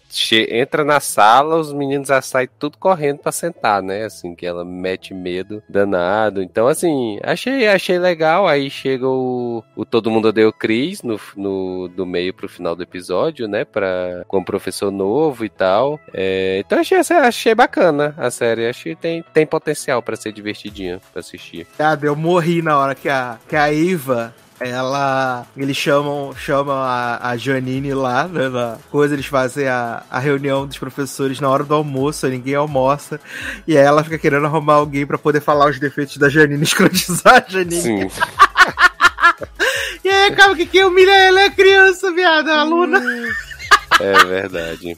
entra 0.50 0.84
na 0.84 1.00
sala, 1.00 1.56
os 1.56 1.72
meninos 1.72 2.08
já 2.08 2.20
saem 2.20 2.48
tudo 2.58 2.78
correndo 2.78 3.18
para 3.18 3.32
sentar, 3.32 3.82
né, 3.82 4.04
assim, 4.04 4.34
que 4.34 4.46
ela 4.46 4.64
mete 4.64 5.14
medo 5.14 5.62
danado. 5.68 6.42
Então, 6.42 6.66
assim, 6.66 7.18
achei, 7.22 7.66
achei 7.66 7.98
legal, 7.98 8.46
aí 8.46 8.70
chega 8.70 9.06
o, 9.06 9.62
o 9.76 9.84
Todo 9.84 10.10
Mundo 10.10 10.30
o 10.30 10.52
Cris 10.52 11.02
no, 11.02 11.20
no, 11.36 11.88
do 11.88 12.06
meio 12.06 12.32
pro 12.32 12.48
final 12.48 12.74
do 12.74 12.82
episódio, 12.82 13.48
né, 13.48 13.64
pra, 13.64 14.24
com 14.26 14.38
o 14.38 14.44
professor 14.44 14.90
novo 14.90 15.44
e 15.44 15.48
tal. 15.48 15.98
É, 16.14 16.62
então 16.64 16.78
achei, 16.78 16.98
achei 16.98 17.54
bacana 17.54 18.14
a 18.16 18.30
série, 18.30 18.68
acho 18.68 18.84
que 18.84 18.96
tem, 18.96 19.24
tem 19.34 19.46
potencial 19.46 20.02
para 20.02 20.16
ser 20.16 20.32
divertidinha 20.32 21.00
pra 21.12 21.20
assistir. 21.20 21.66
Sabe, 22.00 22.08
eu 22.08 22.16
morri 22.16 22.62
na 22.62 22.78
hora 22.78 22.94
que 22.94 23.10
a, 23.10 23.36
que 23.46 23.54
a 23.54 23.70
Iva 23.70 24.34
ela. 24.58 25.46
Eles 25.54 25.76
chamam, 25.76 26.34
chamam 26.34 26.74
a, 26.74 27.18
a 27.20 27.36
Janine 27.36 27.92
lá, 27.92 28.26
né? 28.26 28.48
Na 28.48 28.78
coisa, 28.90 29.14
eles 29.14 29.26
fazem 29.26 29.68
a, 29.68 30.02
a 30.10 30.18
reunião 30.18 30.66
dos 30.66 30.78
professores 30.78 31.40
na 31.40 31.50
hora 31.50 31.62
do 31.62 31.74
almoço, 31.74 32.26
ninguém 32.26 32.54
almoça. 32.54 33.20
E 33.68 33.76
aí 33.76 33.84
ela 33.84 34.02
fica 34.02 34.16
querendo 34.16 34.46
arrumar 34.46 34.74
alguém 34.74 35.04
para 35.04 35.18
poder 35.18 35.42
falar 35.42 35.68
os 35.68 35.78
defeitos 35.78 36.16
da 36.16 36.30
Janine, 36.30 36.62
escrotizar 36.64 37.44
a 37.46 37.50
Janine. 37.50 37.82
Sim. 37.82 38.10
e 40.02 40.08
aí 40.08 40.32
acaba 40.32 40.56
que 40.56 40.64
quem 40.64 40.84
humilha 40.84 41.12
ela 41.12 41.42
é 41.42 41.46
a 41.46 41.50
criança, 41.50 42.10
viado, 42.12 42.48
a 42.48 42.60
aluna. 42.60 43.02
É 43.98 44.24
verdade. 44.24 44.96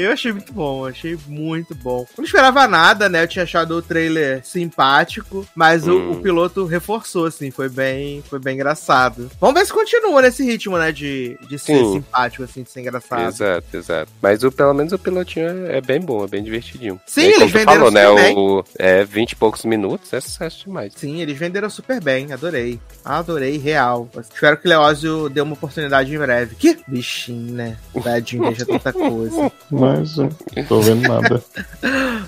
eu 0.00 0.12
achei 0.12 0.32
muito 0.32 0.52
bom, 0.52 0.86
achei 0.86 1.18
muito 1.26 1.74
bom. 1.74 2.06
Não 2.16 2.24
esperava 2.24 2.66
nada, 2.68 3.08
né? 3.08 3.22
Eu 3.22 3.28
tinha 3.28 3.42
achado 3.42 3.76
o 3.76 3.82
trailer 3.82 4.44
simpático, 4.44 5.46
mas 5.54 5.86
hum. 5.86 6.10
o, 6.10 6.12
o, 6.12 6.20
piloto 6.20 6.64
reforçou, 6.64 7.26
assim, 7.26 7.50
foi 7.50 7.68
bem, 7.68 8.22
foi 8.28 8.38
bem 8.38 8.54
engraçado. 8.54 9.30
Vamos 9.40 9.58
ver 9.58 9.66
se 9.66 9.72
continua 9.72 10.22
nesse 10.22 10.44
ritmo, 10.44 10.78
né? 10.78 10.92
De, 10.92 11.38
de 11.48 11.58
ser 11.58 11.78
Sim. 11.78 11.92
simpático, 11.94 12.44
assim, 12.44 12.62
de 12.62 12.70
ser 12.70 12.80
engraçado. 12.80 13.28
Exato, 13.28 13.76
exato. 13.76 14.12
Mas 14.20 14.42
o, 14.42 14.52
pelo 14.52 14.74
menos 14.74 14.92
o 14.92 14.98
pilotinho 14.98 15.46
é, 15.48 15.78
é 15.78 15.80
bem 15.80 16.00
bom, 16.00 16.24
é 16.24 16.28
bem 16.28 16.42
divertidinho. 16.42 17.00
Sim, 17.06 17.22
eles 17.22 17.50
venderam 17.50 17.72
falou, 17.72 17.90
né, 17.90 18.06
super 18.06 18.22
né, 18.22 18.22
bem. 18.22 18.36
O, 18.36 18.64
é 18.78 19.04
20 19.04 19.32
e 19.32 19.36
poucos 19.36 19.64
minutos, 19.64 20.12
é 20.12 20.20
sucesso 20.20 20.64
demais. 20.64 20.92
Sim, 20.96 21.20
eles 21.20 21.38
venderam 21.38 21.70
super 21.70 22.00
bem, 22.00 22.32
adorei. 22.32 22.80
Adorei, 23.04 23.58
real. 23.58 24.08
Espero 24.18 24.56
que 24.56 24.66
o 24.66 24.70
Leózio 24.70 25.28
dê 25.28 25.40
uma 25.40 25.54
oportunidade 25.54 26.14
em 26.14 26.18
breve. 26.18 26.54
Que 26.56 26.78
bichinho, 26.86 27.54
né? 27.54 27.76
Tadinho, 28.20 28.50
veja 28.50 28.66
tanta 28.66 28.92
coisa. 28.92 29.52
Mas, 29.70 30.16
não 30.16 30.64
tô 30.68 30.80
vendo 30.80 31.08
nada. 31.08 31.42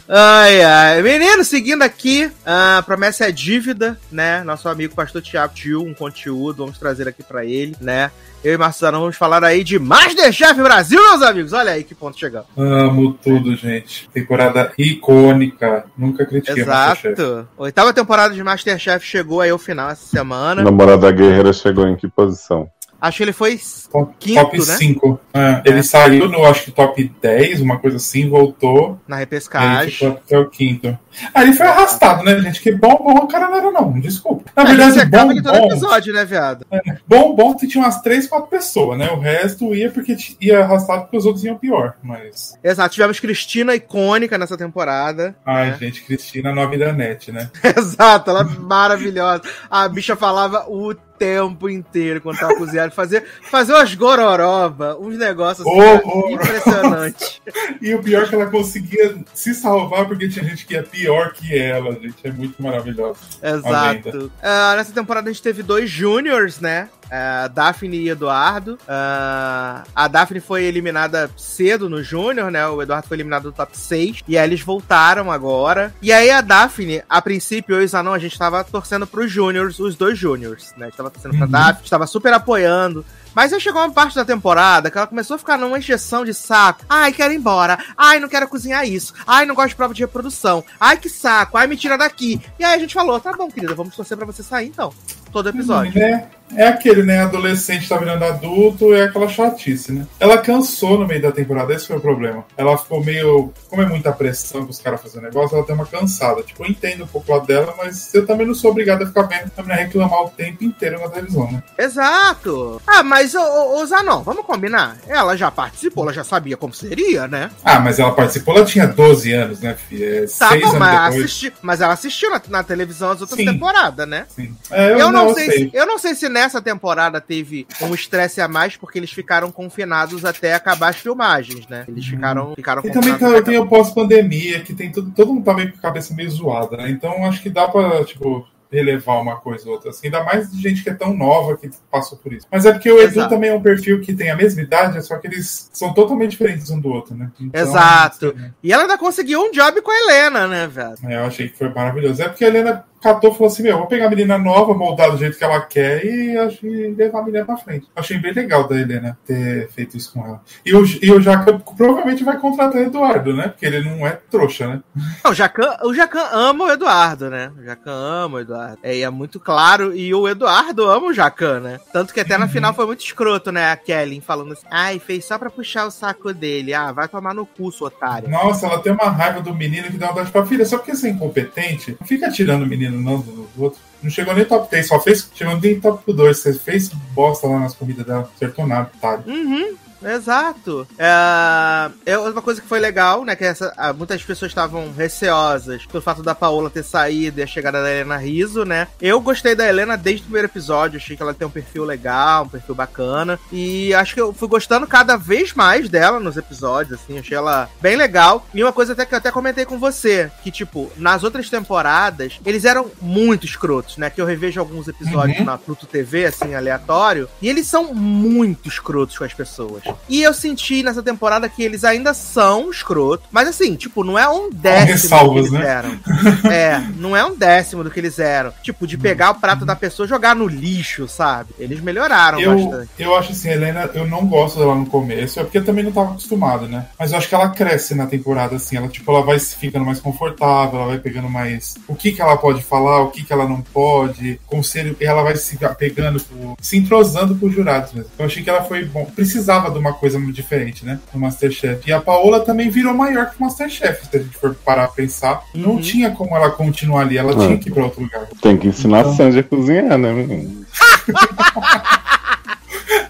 ai, 0.09 0.62
ai. 0.62 1.03
Menino, 1.03 1.45
seguindo 1.45 1.82
aqui, 1.82 2.30
a 2.45 2.82
promessa 2.84 3.26
é 3.28 3.32
dívida, 3.32 3.99
né? 4.11 4.43
Nosso 4.43 4.68
amigo 4.68 4.95
pastor 4.95 5.23
Tiago 5.23 5.55
Tio, 5.55 5.82
um 5.82 5.94
conteúdo, 5.94 6.59
vamos 6.64 6.78
trazer 6.78 7.06
aqui 7.06 7.23
para 7.23 7.44
ele, 7.44 7.77
né? 7.81 8.10
Eu 8.43 8.55
e 8.55 8.59
Marcelo 8.59 8.98
vamos 8.98 9.16
falar 9.16 9.44
aí 9.44 9.62
de 9.62 9.78
Masterchef 9.78 10.60
Brasil, 10.60 11.01
meus 11.01 11.23
amigos. 11.23 11.52
Olha 11.52 11.73
aí 11.73 11.85
que 11.85 11.94
ponto 11.94 12.19
chegamos. 12.19 12.48
Amo 12.56 13.12
tudo, 13.12 13.55
gente. 13.55 14.09
Temporada 14.12 14.73
icônica. 14.77 15.85
Nunca 15.97 16.27
critiquei 16.27 16.62
Exato. 16.62 17.47
Oitava 17.56 17.93
temporada 17.93 18.35
de 18.35 18.43
Masterchef 18.43 19.06
chegou 19.06 19.40
aí 19.40 19.51
ao 19.51 19.59
final 19.59 19.90
essa 19.90 20.06
semana. 20.06 20.64
Namorada 20.64 21.09
Guerreira 21.12 21.52
chegou 21.52 21.86
em 21.86 21.94
que 21.94 22.09
posição? 22.09 22.69
Acho 23.03 23.16
que 23.16 23.23
ele 23.24 23.33
foi 23.33 23.61
top, 23.91 24.15
quinto, 24.20 24.41
top 24.41 24.59
né? 24.59 24.65
5. 24.65 25.20
É, 25.35 25.62
ele 25.65 25.81
é. 25.81 25.83
saiu 25.83 26.29
no, 26.29 26.45
acho 26.45 26.66
que 26.66 26.70
top 26.70 27.12
10, 27.20 27.61
uma 27.61 27.81
coisa 27.81 27.97
assim, 27.97 28.29
voltou. 28.29 28.97
Na 29.09 29.16
repescagem. 29.16 30.07
até 30.07 30.39
o 30.39 30.49
quinto. 30.49 30.97
Aí 31.34 31.48
ele 31.48 31.52
foi 31.56 31.66
arrastado, 31.66 32.24
né, 32.24 32.39
gente? 32.40 32.60
Que 32.60 32.72
bom, 32.72 32.97
bom 32.97 33.24
o 33.24 33.28
cara 33.28 33.48
não 33.48 33.56
era, 33.56 33.70
não. 33.70 33.93
Desculpa. 34.01 34.51
Na 34.56 34.64
verdade, 34.64 35.01
é 35.01 35.05
bom, 35.05 35.28
bom. 35.28 35.43
todo 35.43 35.56
episódio, 35.56 36.14
né, 36.14 36.24
viado? 36.24 36.66
É, 36.70 36.80
bom, 37.06 37.34
bom, 37.34 37.55
tinha 37.55 37.84
umas 37.84 38.01
3, 38.01 38.26
4 38.26 38.48
pessoas, 38.48 38.98
né? 38.98 39.10
O 39.10 39.20
resto 39.20 39.74
ia 39.74 39.90
porque 39.90 40.16
ia 40.40 40.60
arrastado 40.60 41.02
porque 41.02 41.16
os 41.16 41.26
outros 41.26 41.44
iam 41.44 41.56
pior, 41.56 41.94
mas. 42.02 42.59
Exato, 42.62 42.94
tivemos 42.94 43.20
Cristina 43.20 43.74
icônica 43.74 44.39
nessa 44.39 44.56
temporada. 44.56 45.34
Ai, 45.44 45.70
né? 45.70 45.78
gente, 45.78 46.02
Cristina 46.02 46.55
nome 46.55 46.78
da 46.78 46.93
net, 46.93 47.30
né? 47.32 47.51
Exato, 47.76 48.30
ela 48.30 48.40
é 48.40 48.44
maravilhosa. 48.44 49.43
A 49.70 49.89
bicha 49.89 50.16
falava 50.16 50.66
o 50.68 50.94
tempo 51.22 51.70
inteiro 51.70 52.20
quando 52.20 52.40
tava 52.40 52.56
cozinhando. 52.56 52.93
Fazer, 52.93 53.24
fazer 53.43 53.72
umas 53.72 53.94
gororoba, 53.94 54.97
uns 54.98 55.16
negócios 55.16 55.64
assim, 55.64 55.80
oh, 55.80 56.01
oh. 56.05 56.30
impressionantes. 56.30 57.40
e 57.80 57.94
o 57.94 58.02
pior 58.02 58.24
é 58.24 58.26
que 58.26 58.34
ela 58.34 58.47
conseguia 58.47 59.14
se 59.32 59.55
salvar 59.55 60.06
porque 60.09 60.28
tinha 60.28 60.44
gente 60.44 60.66
que 60.66 60.74
ia 60.74 60.82
pior 60.82 61.02
que 61.35 61.57
ela, 61.59 61.93
gente. 61.93 62.16
É 62.24 62.33
muito 62.33 62.62
maravilhoso. 62.62 63.19
Exato. 63.43 64.27
Uh, 64.27 64.77
nessa 64.77 64.93
temporada 64.93 65.29
a 65.29 65.33
gente 65.33 65.43
teve 65.43 65.62
dois 65.62 65.91
juniors, 65.91 66.61
né? 66.61 66.89
Uh, 67.12 67.48
Daphne 67.51 67.98
e 67.98 68.09
Eduardo. 68.09 68.78
Uh, 68.82 69.86
a 69.94 70.09
Daphne 70.09 70.40
foi 70.40 70.64
eliminada 70.64 71.30
cedo 71.36 71.90
no 71.90 72.02
Júnior, 72.02 72.51
né? 72.51 72.66
O 72.66 72.80
Eduardo 72.80 73.06
foi 73.06 73.18
eliminado 73.18 73.43
do 73.43 73.52
top 73.52 73.76
6. 73.76 74.22
E 74.26 74.39
aí 74.39 74.48
eles 74.48 74.62
voltaram 74.62 75.30
agora. 75.30 75.94
E 76.01 76.10
aí 76.10 76.30
a 76.30 76.40
Daphne, 76.40 77.02
a 77.06 77.20
princípio, 77.20 77.76
eu 77.76 77.82
e 77.82 77.84
o 77.84 77.89
Zanon, 77.89 78.14
a 78.14 78.18
gente 78.18 78.39
tava 78.39 78.64
torcendo 78.64 79.06
pros 79.06 79.30
Júniors, 79.30 79.78
os 79.78 79.94
dois 79.94 80.18
Júniors, 80.18 80.72
né? 80.78 80.86
A 80.86 80.89
gente 80.89 80.97
tava 80.97 81.10
torcendo 81.10 81.36
pra 81.36 81.44
uhum. 81.44 81.52
Daphne, 81.52 81.90
tava 81.90 82.06
super 82.06 82.32
apoiando. 82.32 83.05
Mas 83.34 83.52
aí 83.52 83.60
chegou 83.60 83.80
uma 83.80 83.90
parte 83.90 84.14
da 84.14 84.24
temporada 84.24 84.90
que 84.90 84.97
ela 84.97 85.06
começou 85.06 85.36
a 85.36 85.39
ficar 85.39 85.59
numa 85.59 85.78
injeção 85.78 86.24
de 86.24 86.34
saco. 86.34 86.84
Ai, 86.89 87.12
quero 87.12 87.32
ir 87.32 87.36
embora. 87.36 87.78
Ai, 87.97 88.20
não 88.20 88.28
quero 88.28 88.48
cozinhar 88.48 88.86
isso. 88.86 89.14
Ai, 89.26 89.47
não 89.47 89.55
gosto 89.55 89.70
de 89.70 89.76
prova 89.76 89.94
de 89.94 90.02
reprodução. 90.02 90.64
Ai, 90.78 90.97
que 90.97 91.09
saco. 91.09 91.56
Ai, 91.56 91.66
me 91.66 91.76
tira 91.76 91.97
daqui. 91.97 92.40
E 92.59 92.64
aí 92.64 92.74
a 92.74 92.78
gente 92.78 92.94
falou: 92.94 93.18
tá 93.20 93.32
bom, 93.32 93.51
querida, 93.51 93.74
vamos 93.74 93.97
torcer 93.97 94.16
pra 94.16 94.26
você 94.26 94.43
sair 94.43 94.68
então. 94.68 94.93
Todo 95.32 95.48
episódio. 95.48 95.98
É, 95.98 96.28
é 96.57 96.66
aquele, 96.66 97.03
né? 97.03 97.20
Adolescente 97.20 97.89
tá 97.89 97.97
virando 97.97 98.24
adulto, 98.24 98.95
é 98.95 99.05
aquela 99.05 99.29
chatice, 99.29 99.93
né? 99.93 100.07
Ela 100.19 100.39
cansou 100.39 100.99
no 100.99 101.07
meio 101.07 101.23
da 101.23 101.33
temporada, 101.33 101.74
esse 101.74 101.87
foi 101.87 101.97
o 101.97 102.01
problema. 102.01 102.45
Ela 102.57 102.77
ficou 102.77 103.03
meio. 103.03 103.53
Como 103.69 103.83
é 103.83 103.87
muita 103.87 104.12
pressão 104.12 104.65
pros 104.65 104.79
caras 104.79 105.01
fazendo 105.01 105.24
negócio, 105.24 105.57
ela 105.57 105.66
tem 105.66 105.74
uma 105.74 105.87
cansada. 105.87 106.43
Tipo, 106.43 106.65
eu 106.65 106.70
entendo 106.70 107.05
um 107.05 107.07
pouco 107.07 107.31
o 107.31 107.35
lado 107.35 107.47
dela, 107.47 107.74
mas 107.79 108.12
eu 108.15 108.27
também 108.27 108.47
não 108.47 108.55
sou 108.55 108.70
obrigado 108.70 109.03
a 109.03 109.07
ficar 109.07 109.23
vendo 109.23 109.51
também 109.51 109.77
reclamar 109.77 110.23
o 110.23 110.31
tempo 110.31 110.65
inteiro 110.65 111.01
na 111.01 111.09
televisão, 111.09 111.51
né? 111.51 111.62
Exato. 111.79 112.81
Ah, 112.87 113.03
mas, 113.03 113.35
ô, 113.35 113.77
ô 113.77 113.87
Zanon, 113.87 114.23
vamos 114.23 114.45
combinar. 114.45 114.97
Ela 115.07 115.37
já 115.37 115.51
participou, 115.51 116.05
ela 116.05 116.12
já 116.12 116.24
sabia 116.24 116.57
como 116.57 116.73
seria, 116.73 117.27
né? 117.27 117.51
Ah, 117.65 117.81
mas 117.81 117.99
ela 117.99 118.12
participou, 118.12 118.57
ela 118.57 118.65
tinha 118.65 118.87
12 118.87 119.33
anos, 119.33 119.61
né, 119.61 119.74
filha? 119.74 120.03
É 120.03 120.20
tá 120.23 120.49
seis 120.49 120.62
bom, 120.62 120.69
anos 120.69 120.79
mas, 120.79 121.05
depois. 121.05 121.24
Assisti, 121.24 121.53
mas 121.62 121.81
ela 121.81 121.93
assistiu 121.93 122.31
na, 122.31 122.43
na 122.49 122.62
televisão 122.62 123.11
as 123.11 123.20
outras 123.20 123.39
Sim. 123.39 123.47
temporadas, 123.47 124.09
né? 124.09 124.27
Sim. 124.29 124.55
É, 124.70 124.93
eu, 124.93 124.99
eu, 124.99 125.12
não, 125.12 125.27
não 125.27 125.35
sei, 125.35 125.47
sei. 125.47 125.59
Se, 125.59 125.70
eu 125.74 125.87
não 125.87 125.99
sei 125.99 126.15
se 126.15 126.29
nessa 126.43 126.60
temporada 126.60 127.20
teve 127.20 127.66
um 127.81 127.94
estresse 127.94 128.40
a 128.40 128.48
mais 128.48 128.77
porque 128.77 128.98
eles 128.98 129.12
ficaram 129.12 129.51
confinados 129.51 130.24
até 130.24 130.55
acabar 130.55 130.89
as 130.89 130.97
filmagens, 130.97 131.66
né? 131.69 131.85
Eles 131.86 132.06
ficaram, 132.06 132.48
uhum. 132.48 132.55
ficaram 132.55 132.82
E 132.85 132.90
também 132.90 133.16
tá, 133.16 133.43
tem 133.43 133.59
o 133.59 133.66
pós-pandemia, 133.66 134.60
que 134.60 134.74
tem 134.74 134.90
tudo, 134.90 135.10
todo 135.12 135.32
mundo 135.32 135.44
tá 135.44 135.55
meio 135.55 135.70
com 135.73 135.78
a 135.78 135.82
cabeça 135.82 136.14
meio 136.14 136.31
zoada, 136.31 136.77
né? 136.77 136.90
Então 136.90 137.24
acho 137.24 137.40
que 137.40 137.48
dá 137.48 137.69
pra, 137.69 138.05
tipo, 138.05 138.47
relevar 138.70 139.20
uma 139.20 139.36
coisa 139.36 139.66
ou 139.69 139.74
outra. 139.74 139.90
Assim, 139.90 140.09
ainda 140.09 140.24
mais 140.24 140.51
de 140.51 140.60
gente 140.60 140.82
que 140.82 140.90
é 140.90 140.94
tão 140.94 141.14
nova 141.14 141.56
que 141.56 141.70
passou 141.90 142.19
por 142.19 142.32
isso. 142.32 142.47
Mas 142.51 142.66
é 142.66 142.73
porque 142.73 142.90
o 142.90 142.98
Edu 142.98 143.12
Exato. 143.19 143.31
também 143.31 143.51
é 143.51 143.55
um 143.55 143.62
perfil 143.62 144.01
que 144.01 144.14
tem 144.14 144.31
a 144.31 144.36
mesma 144.36 144.62
idade, 144.62 145.01
só 145.05 145.19
que 145.19 145.28
eles 145.28 145.70
são 145.73 145.93
totalmente 145.93 146.32
diferentes 146.32 146.70
um 146.70 146.81
do 146.81 146.89
outro, 146.89 147.14
né? 147.14 147.31
Então, 147.40 147.60
Exato. 147.60 148.35
Assim, 148.36 148.51
e 148.62 148.73
ela 148.73 148.82
ainda 148.82 148.98
conseguiu 148.98 149.43
um 149.43 149.52
job 149.52 149.81
com 149.81 149.90
a 149.90 149.94
Helena, 149.94 150.48
né, 150.48 150.66
velho? 150.66 150.97
É, 151.05 151.16
eu 151.16 151.24
achei 151.24 151.48
que 151.48 151.56
foi 151.56 151.69
maravilhoso. 151.69 152.20
É 152.20 152.28
porque 152.28 152.44
a 152.44 152.48
Helena 152.48 152.85
catou 153.03 153.31
e 153.31 153.35
falou 153.35 153.49
assim: 153.49 153.62
Meu, 153.62 153.79
vou 153.79 153.87
pegar 153.87 154.07
a 154.07 154.11
menina 154.11 154.39
nova, 154.39 154.73
moldar 154.74 155.11
do 155.11 155.19
jeito 155.19 155.37
que 155.37 155.45
ela 155.45 155.61
quer 155.61 156.05
e, 156.05 156.37
e 156.62 156.95
levar 156.95 157.20
a 157.20 157.24
menina 157.24 157.45
pra 157.45 157.57
frente. 157.57 157.89
Achei 157.95 158.19
bem 158.19 158.33
legal 158.33 158.66
da 158.69 158.77
Helena 158.77 159.19
ter 159.27 159.69
feito 159.70 159.97
isso 159.97 160.12
com 160.12 160.24
ela. 160.24 160.41
E 160.65 160.74
o, 160.74 160.85
e 161.03 161.11
o 161.11 161.20
Jacan 161.20 161.59
provavelmente 161.59 162.24
vai 162.24 162.39
contratar 162.39 162.81
o 162.81 162.85
Eduardo, 162.85 163.35
né? 163.35 163.49
Porque 163.49 163.66
ele 163.66 163.81
não 163.81 164.07
é 164.07 164.12
trouxa, 164.31 164.69
né? 164.69 164.81
Não, 165.24 165.33
o 165.33 165.35
Jacan, 165.35 165.77
o 165.83 165.93
Jacan 165.93 166.29
ama 166.33 166.65
o 166.65 166.70
Eduardo, 166.70 167.29
né? 167.29 167.53
O 167.59 167.62
Jacan 167.65 167.93
ama 167.93 168.37
o 168.37 168.41
Eduardo. 168.41 168.79
É, 168.83 169.01
é 169.01 169.11
muito 169.11 169.41
claro. 169.41 169.95
E 169.95 170.15
o 170.15 170.29
Eduardo 170.29 170.89
ama 170.89 171.09
o 171.09 171.12
Jacan, 171.12 171.61
né? 171.61 171.81
Tanto 171.93 172.15
que 172.15 172.20
até 172.20 172.39
na 172.39 172.47
uhum. 172.47 172.53
final 172.53 172.73
foi 172.73 172.87
muito 172.87 173.05
escroto, 173.05 173.51
né? 173.51 173.70
A 173.70 173.77
Kelly 173.77 174.20
falando 174.20 174.53
assim: 174.53 174.66
Ai, 174.70 174.99
fez 174.99 175.24
só 175.24 175.39
pra 175.39 175.51
puxar 175.51 175.87
o 175.87 175.91
saco 175.91 176.33
dele. 176.33 176.73
Ah, 176.73 176.93
vai 176.93 177.09
tomar 177.09 177.35
no 177.35 177.45
cu, 177.45 177.73
sua 177.73 177.89
otária. 177.89 178.29
Nossa, 178.29 178.66
ela 178.66 178.79
tem 178.79 178.93
uma 178.93 179.11
raiva 179.11 179.41
do 179.41 179.55
menino 179.55 179.89
que 179.89 179.99
dá 179.99 180.11
uma 180.11 180.24
pra 180.24 180.47
filha. 180.47 180.65
Só 180.65 180.79
porque 180.79 180.95
você 180.95 181.09
é 181.09 181.11
incompetente, 181.11 181.97
fica 182.05 182.31
tirando 182.31 182.62
o 182.62 182.66
menino 182.66 182.91
não 182.98 183.20
do, 183.20 183.48
do 183.55 183.62
outro. 183.62 183.81
Não 184.02 184.10
chegou 184.10 184.35
nem 184.35 184.44
top 184.44 184.69
3, 184.69 184.86
só 184.86 185.01
fez. 185.01 185.28
Chegou 185.35 185.59
nem 185.59 185.81
top 185.81 186.12
2. 186.12 186.36
Você 186.36 186.52
fez 186.55 186.89
bosta 187.14 187.47
lá 187.47 187.60
nas 187.60 187.74
corridas 187.74 188.05
dela. 188.05 188.31
Acertou 188.35 188.66
nada, 188.66 188.90
tá? 189.01 189.23
Uhum. 189.27 189.77
Exato. 190.05 190.87
É, 190.99 191.91
é 192.07 192.19
uma 192.19 192.43
coisa 192.43 192.61
que 192.61 192.66
foi 192.69 192.81
legal, 192.81 193.24
né? 193.24 193.37
Que 193.37 193.45
essa, 193.45 193.73
ah, 193.77 193.93
muitas 193.93 194.23
pessoas 194.23 194.51
estavam 194.51 194.93
receosas 194.93 195.85
pelo 195.87 196.03
fato 196.03 196.23
da 196.23 196.35
Paola 196.35 196.70
ter 196.70 196.83
saído 196.83 197.41
e 197.41 197.43
a 197.43 197.47
chegada 197.47 197.83
da 197.83 197.91
Helena 197.91 198.16
Riso, 198.16 198.65
né? 198.65 198.89
Eu 199.01 199.20
gostei 199.20 199.55
da 199.55 199.66
Helena 199.69 199.97
desde 199.97 200.23
o 200.23 200.24
primeiro 200.24 200.49
episódio, 200.49 200.97
achei 200.99 201.16
que 201.16 201.23
ela 201.23 201.35
tem 201.35 201.47
um 201.47 201.51
perfil 201.51 201.85
legal, 201.85 202.45
um 202.45 202.49
perfil 202.49 202.74
bacana. 202.74 203.39
E 203.51 203.93
acho 203.95 204.15
que 204.15 204.20
eu 204.20 204.33
fui 204.33 204.49
gostando 204.49 204.87
cada 204.87 205.16
vez 205.16 205.53
mais 205.55 205.89
dela 205.89 206.19
nos 206.20 206.37
episódios, 206.37 206.99
assim, 207.01 207.19
achei 207.19 207.37
ela 207.37 207.69
bem 207.81 207.97
legal. 207.97 208.47
E 208.55 208.62
uma 208.62 208.73
coisa 208.73 208.93
até 208.93 209.05
que 209.07 209.15
eu 209.15 209.19
até 209.19 209.31
comentei 209.31 209.65
com 209.65 209.79
você, 209.79 210.31
que, 210.43 210.51
tipo, 210.51 210.91
nas 210.97 211.23
outras 211.24 211.49
temporadas, 211.51 212.39
eles 212.45 212.65
eram 212.65 212.91
muito 213.01 213.47
escrotos, 213.47 213.97
né? 213.97 214.11
Que 214.11 214.20
eu 214.20 214.27
revejo 214.27 214.61
alguns 214.61 214.89
episódios 214.89 215.39
Uhum. 215.39 215.45
na 215.45 215.57
Pluto 215.59 215.87
TV, 215.87 216.27
assim, 216.27 216.55
aleatório, 216.55 217.29
e 217.41 217.49
eles 217.49 217.66
são 217.66 217.95
muito 217.95 218.69
escrotos 218.69 219.16
com 219.16 219.24
as 219.24 219.33
pessoas. 219.33 219.83
E 220.09 220.23
eu 220.23 220.32
senti 220.35 220.82
nessa 220.82 221.02
temporada 221.02 221.48
que 221.48 221.62
eles 221.62 221.85
ainda 221.85 222.14
são 222.14 222.70
escrotos, 222.70 223.27
mas 223.31 223.48
assim, 223.48 223.74
tipo, 223.77 224.02
não 224.05 224.19
é 224.19 224.28
um 224.28 224.51
décimo 224.51 225.19
do 225.24 225.32
que 225.32 225.39
eles 225.39 225.51
né? 225.52 225.66
eram. 225.66 225.93
É, 226.52 226.82
não 226.97 227.16
é 227.16 227.24
um 227.24 227.36
décimo 227.36 227.82
do 227.85 227.90
que 227.90 228.01
eles 228.01 228.19
eram. 228.19 228.52
Tipo, 228.62 228.86
de 228.86 228.97
pegar 228.98 229.31
o 229.31 229.35
prato 229.36 229.64
da 229.64 229.74
pessoa 229.77 230.06
e 230.06 230.09
jogar 230.09 230.35
no 230.35 230.47
lixo, 230.47 231.06
sabe? 231.09 231.51
Eles 231.59 231.81
melhoraram 231.81 232.40
Eu, 232.40 232.55
bastante. 232.55 232.90
eu 232.98 233.16
acho 233.16 233.32
assim, 233.32 233.48
Helena, 233.51 233.90
eu 233.94 234.06
não 234.06 234.27
gosto 234.27 234.59
dela 234.59 234.74
no 234.74 234.86
começo, 234.86 235.40
é 235.40 235.44
porque 235.44 235.59
eu 235.59 235.64
também 235.64 235.85
não 235.85 235.93
tava 235.93 236.10
acostumado, 236.10 236.69
né? 236.69 236.86
Mas 236.98 237.12
eu 237.12 237.19
acho 237.19 237.28
que 237.28 237.35
ela 237.35 237.48
cresce 237.51 237.94
na 237.94 238.06
temporada, 238.06 238.56
assim, 238.56 238.77
ela, 238.77 238.89
tipo, 238.89 239.10
ela 239.10 239.23
vai 239.23 239.39
ficando 239.39 239.85
mais 239.85 240.01
confortável, 240.01 240.78
ela 240.81 240.89
vai 240.89 240.98
pegando 240.98 241.28
mais 241.28 241.77
o 241.89 241.94
que 241.94 242.12
que 242.12 242.20
ela 242.23 242.36
pode 242.36 242.62
falar, 242.62 243.02
o 243.02 243.10
que 243.10 243.23
que 243.24 243.32
ela 243.32 243.48
não 243.48 243.60
pode, 243.60 244.40
conselho, 244.47 244.97
e 245.01 245.05
ela 245.05 245.23
vai 245.23 245.36
se 245.36 245.59
pegando, 245.78 246.20
pro- 246.23 246.56
se 246.60 246.77
entrosando 246.77 247.35
pros 247.35 247.52
jurados 247.55 247.93
mesmo. 247.93 248.10
Eu 248.19 248.27
achei 248.27 248.43
que 248.43 248.51
ela 248.51 248.62
foi 248.64 248.85
bom, 248.85 249.05
precisava 249.06 249.70
de 249.70 249.78
uma 249.83 249.93
coisa 249.93 250.19
muito 250.19 250.35
diferente, 250.35 250.85
né? 250.87 250.99
No 251.13 251.21
Masterchef. 251.21 251.83
E 251.89 251.93
a 251.93 252.01
Paola 252.01 252.41
também 252.41 252.71
virou 252.71 252.95
maior 252.95 253.31
que 253.31 253.37
o 253.39 253.43
Masterchef, 253.45 254.07
se 254.07 254.17
a 254.17 254.21
gente 254.21 254.37
for 254.39 254.55
parar 254.65 254.85
a 254.85 254.89
pensar. 254.89 255.43
Não 255.55 255.73
Uhum. 255.73 255.81
tinha 255.81 256.11
como 256.11 256.35
ela 256.37 256.51
continuar 256.51 257.03
ali, 257.03 257.19
ela 257.19 257.33
Ah. 257.33 257.47
tinha 257.47 257.59
que 257.59 257.69
ir 257.69 257.73
pra 257.73 257.85
outro 257.85 258.01
lugar. 258.03 258.27
Tem 258.41 258.57
que 258.57 258.69
ensinar 258.69 259.01
Então- 259.01 259.13
a 259.13 259.17
Sandy 259.17 259.39
a 259.41 259.43
cozinhar, 259.43 259.99
né, 259.99 260.13
menino? 260.13 260.65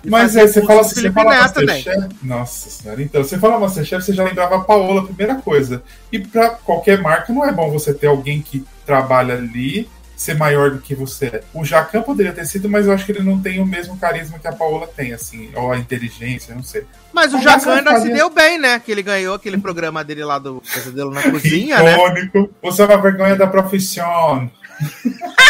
Mas 0.05 0.37
aí 0.37 0.49
você 0.49 0.65
fala 0.65 0.81
assim, 0.81 1.01
você 1.01 1.13
fala. 1.13 1.31
Masterchef. 1.37 2.09
Nossa 2.23 2.71
senhora, 2.71 3.03
então, 3.03 3.23
você 3.23 3.39
fala 3.39 3.59
Masterchef, 3.59 4.05
você 4.05 4.13
já 4.13 4.25
lembrava 4.25 4.57
a 4.57 4.61
Paola, 4.61 5.03
a 5.03 5.05
primeira 5.05 5.37
coisa. 5.37 5.83
E 6.11 6.19
pra 6.19 6.51
qualquer 6.51 7.01
marca 7.01 7.33
não 7.33 7.45
é 7.45 7.53
bom 7.53 7.71
você 7.71 7.95
ter 7.95 8.09
alguém 8.09 8.43
que 8.43 8.65
trabalha 8.85 9.35
ali 9.35 9.89
ser 10.23 10.37
maior 10.37 10.71
do 10.71 10.79
que 10.79 10.95
você 10.95 11.27
é. 11.27 11.43
O 11.53 11.65
Jacan 11.65 12.03
poderia 12.03 12.33
ter 12.33 12.47
sido, 12.47 12.69
mas 12.71 12.87
eu 12.87 12.93
acho 12.93 13.05
que 13.05 13.13
ele 13.13 13.23
não 13.23 13.41
tem 13.41 13.61
o 13.61 13.67
mesmo 13.67 13.97
carisma 13.99 14.39
que 14.39 14.47
a 14.49 14.53
Paola 14.53 14.87
tem, 14.87 15.13
assim, 15.13 15.51
ou 15.55 15.73
a 15.73 15.79
inteligência, 15.79 16.55
não 16.55 16.63
sei. 16.63 16.85
Mas 17.13 17.35
o 17.35 17.41
Jacan 17.41 17.75
ainda 17.75 17.91
fazia- 17.93 18.09
se 18.11 18.15
deu 18.17 18.31
bem, 18.31 18.59
né? 18.59 18.79
Que 18.79 18.93
ele 18.93 19.03
ganhou 19.03 19.35
aquele 19.35 19.59
programa 19.59 20.03
dele 20.05 20.25
lá 20.25 20.39
do 20.39 20.63
Pesadelo 20.73 21.11
na 21.11 21.23
Cozinha, 21.31 21.83
né? 21.83 21.95
Icônico. 21.95 22.51
Você 22.63 22.83
é 22.83 22.87
uma 22.87 22.99
vergonha 23.03 23.37
da 23.37 23.47
profissão. 23.47 24.51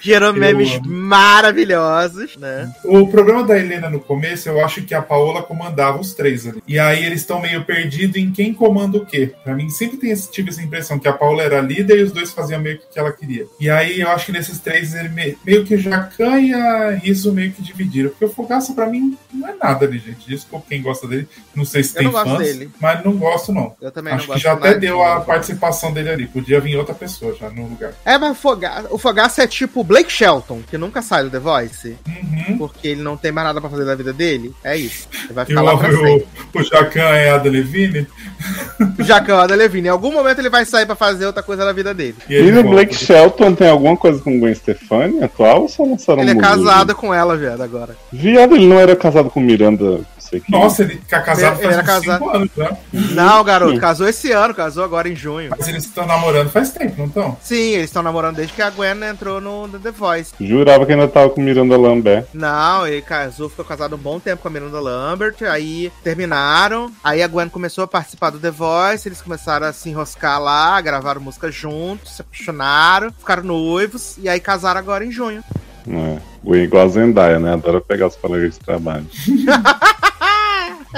Gerou 0.00 0.32
memes 0.32 0.78
maravilhosos, 0.84 2.36
né? 2.36 2.72
O 2.84 3.06
problema 3.08 3.42
da 3.42 3.58
Helena 3.58 3.88
no 3.90 4.00
começo, 4.00 4.48
eu 4.48 4.64
acho 4.64 4.82
que 4.82 4.94
a 4.94 5.02
Paola 5.02 5.42
comandava 5.42 5.98
os 6.00 6.14
três 6.14 6.46
ali. 6.46 6.62
E 6.66 6.78
aí 6.78 7.04
eles 7.04 7.20
estão 7.20 7.40
meio 7.40 7.64
perdidos 7.64 8.16
em 8.16 8.30
quem 8.30 8.52
comanda 8.52 8.98
o 8.98 9.06
quê. 9.06 9.32
Pra 9.44 9.54
mim 9.54 9.68
sempre 9.70 9.96
tem 9.96 10.10
esse, 10.10 10.30
tive 10.30 10.50
essa 10.50 10.62
impressão 10.62 10.98
que 10.98 11.08
a 11.08 11.12
Paola 11.12 11.42
era 11.42 11.60
líder 11.60 11.98
e 11.98 12.02
os 12.02 12.12
dois 12.12 12.30
faziam 12.32 12.60
meio 12.60 12.78
que 12.78 12.84
o 12.84 12.88
que 12.88 12.98
ela 12.98 13.12
queria. 13.12 13.46
E 13.58 13.68
aí 13.70 14.00
eu 14.00 14.08
acho 14.10 14.26
que 14.26 14.32
nesses 14.32 14.58
três 14.58 14.94
ele 14.94 15.08
me- 15.08 15.36
meio 15.44 15.64
que 15.64 15.76
Jacan 15.76 16.38
e 16.40 16.52
a 16.54 16.90
Riso 16.92 17.32
meio 17.32 17.52
que 17.52 17.62
dividiram. 17.62 18.10
Porque 18.10 18.24
o 18.24 18.30
Fogaça 18.30 18.72
pra 18.72 18.86
mim 18.86 19.16
não 19.32 19.48
é 19.48 19.54
nada 19.54 19.84
ali, 19.86 19.98
gente. 19.98 20.28
Desculpa 20.28 20.66
quem 20.68 20.82
gosta 20.82 21.06
dele. 21.06 21.28
Não 21.54 21.64
sei 21.64 21.82
se 21.82 21.90
Eu 21.90 21.94
tem 21.96 22.04
não 22.04 22.12
gosto 22.12 22.28
fãs, 22.36 22.38
dele. 22.46 22.70
mas 22.80 23.04
não 23.04 23.12
gosto 23.16 23.52
não. 23.52 23.74
Eu 23.80 23.90
também 23.90 24.12
Acho 24.12 24.28
não 24.28 24.34
que 24.36 24.42
gosto 24.42 24.44
já 24.44 24.52
até 24.52 24.78
deu 24.78 25.02
a 25.02 25.20
participação 25.20 25.92
dele 25.92 26.10
ali. 26.10 26.26
Podia 26.26 26.60
vir 26.60 26.76
outra 26.76 26.94
pessoa 26.94 27.34
já 27.38 27.50
no 27.50 27.66
lugar. 27.68 27.92
É, 28.04 28.16
mas 28.18 28.32
o 28.32 28.34
Fogaça, 28.34 28.88
o 28.90 28.98
Fogaça 28.98 29.42
é 29.42 29.46
tipo 29.46 29.67
o 29.74 29.84
Blake 29.84 30.10
Shelton, 30.12 30.60
que 30.68 30.76
nunca 30.78 31.02
sai 31.02 31.24
do 31.24 31.30
The 31.30 31.38
Voice, 31.38 31.96
Uhum. 32.06 32.58
porque 32.58 32.88
ele 32.88 33.02
não 33.02 33.16
tem 33.16 33.30
mais 33.32 33.46
nada 33.46 33.60
pra 33.60 33.70
fazer 33.70 33.84
da 33.84 33.94
vida 33.94 34.12
dele. 34.12 34.52
É 34.64 34.76
isso. 34.76 35.08
Ele 35.24 35.32
vai 35.32 35.44
ficar 35.44 35.62
o, 35.62 35.64
lá 35.64 35.76
pra 35.76 35.90
o, 35.92 36.26
o 36.54 36.62
Jacan 36.62 37.00
é 37.00 37.30
a 37.30 37.38
da 37.38 37.50
Levine. 37.50 38.06
O 38.98 39.02
Jacan 39.02 39.46
da 39.46 39.54
Levine, 39.54 39.88
em 39.88 39.90
algum 39.90 40.12
momento 40.12 40.38
ele 40.40 40.50
vai 40.50 40.64
sair 40.64 40.86
pra 40.86 40.94
fazer 40.94 41.26
outra 41.26 41.42
coisa 41.42 41.64
da 41.64 41.72
vida 41.72 41.92
dele. 41.92 42.16
E 42.28 42.34
E 42.34 42.58
o. 42.58 42.62
Blake 42.68 42.94
Shelton 42.94 43.54
tem 43.54 43.68
alguma 43.68 43.96
coisa 43.96 44.20
com 44.20 44.38
Gwen 44.38 44.54
Stefani 44.54 45.22
atual 45.22 45.62
ou 45.62 45.68
só 45.68 45.82
lançaram 45.84 46.22
Ele 46.22 46.32
é 46.32 46.36
casado 46.36 46.94
com 46.94 47.12
ela, 47.12 47.36
viado, 47.36 47.62
agora. 47.62 47.96
Viado, 48.12 48.54
ele 48.54 48.66
não 48.66 48.78
era 48.78 48.94
casado 48.94 49.30
com 49.30 49.40
Miranda, 49.40 50.00
quem. 50.30 50.42
Nossa, 50.48 50.82
ele 50.82 50.96
tá 51.08 51.20
casado 51.20 51.58
Ele- 51.58 51.66
ele 51.66 51.74
faz 51.74 51.86
casado. 51.86 52.18
5 52.24 52.30
anos 52.36 52.50
já. 52.56 52.76
Não, 52.92 53.42
garoto, 53.44 53.78
casou 53.80 54.08
esse 54.08 54.30
ano, 54.32 54.54
casou 54.54 54.84
agora 54.84 55.08
em 55.08 55.16
junho. 55.16 55.50
Mas 55.56 55.68
eles 55.68 55.84
estão 55.84 56.06
namorando 56.06 56.50
faz 56.50 56.70
tempo, 56.70 56.94
não 56.98 57.06
estão? 57.06 57.36
Sim, 57.42 57.72
eles 57.72 57.84
estão 57.86 58.02
namorando 58.02 58.36
desde 58.36 58.52
que 58.54 58.62
a 58.62 58.70
Gwen 58.70 59.02
entrou 59.08 59.40
no 59.40 59.68
The 59.78 59.90
Voice. 59.90 60.32
Jurava 60.40 60.84
que 60.86 60.92
ainda 60.92 61.08
tava 61.08 61.30
com 61.30 61.40
Miranda 61.40 61.76
Lambert. 61.76 62.26
Não, 62.34 62.86
ele 62.86 63.02
casou, 63.02 63.48
ficou 63.48 63.64
casado 63.64 63.94
um 63.94 63.98
bom 63.98 64.18
tempo 64.20 64.42
com 64.42 64.48
a 64.48 64.50
Miranda 64.50 64.80
Lambert, 64.80 65.36
aí 65.50 65.92
terminaram, 66.04 66.90
aí 67.02 67.22
a 67.22 67.28
Gwen 67.28 67.48
começou 67.48 67.84
a 67.84 67.88
participar 67.88 68.30
do 68.30 68.38
The 68.38 68.50
Voice, 68.50 69.08
eles 69.08 69.22
começaram 69.22 69.66
a 69.66 69.72
se 69.72 69.88
enroscar 69.88 70.40
lá, 70.40 70.80
gravaram 70.80 71.20
música 71.20 71.50
juntos, 71.50 72.16
se 72.16 72.22
apaixonaram, 72.22 73.12
ficaram 73.18 73.42
noivos, 73.42 74.16
e 74.18 74.28
aí 74.28 74.40
casaram 74.40 74.78
agora 74.78 75.04
em 75.04 75.10
junho. 75.10 75.42
É. 75.90 76.18
O 76.44 76.54
igual 76.54 76.84
a 76.84 76.88
Zendaya, 76.88 77.38
né? 77.38 77.52
Adora 77.54 77.80
pegar 77.80 78.06
os 78.08 78.16
colegas 78.16 78.54
de 78.54 78.60
trabalho. 78.60 79.06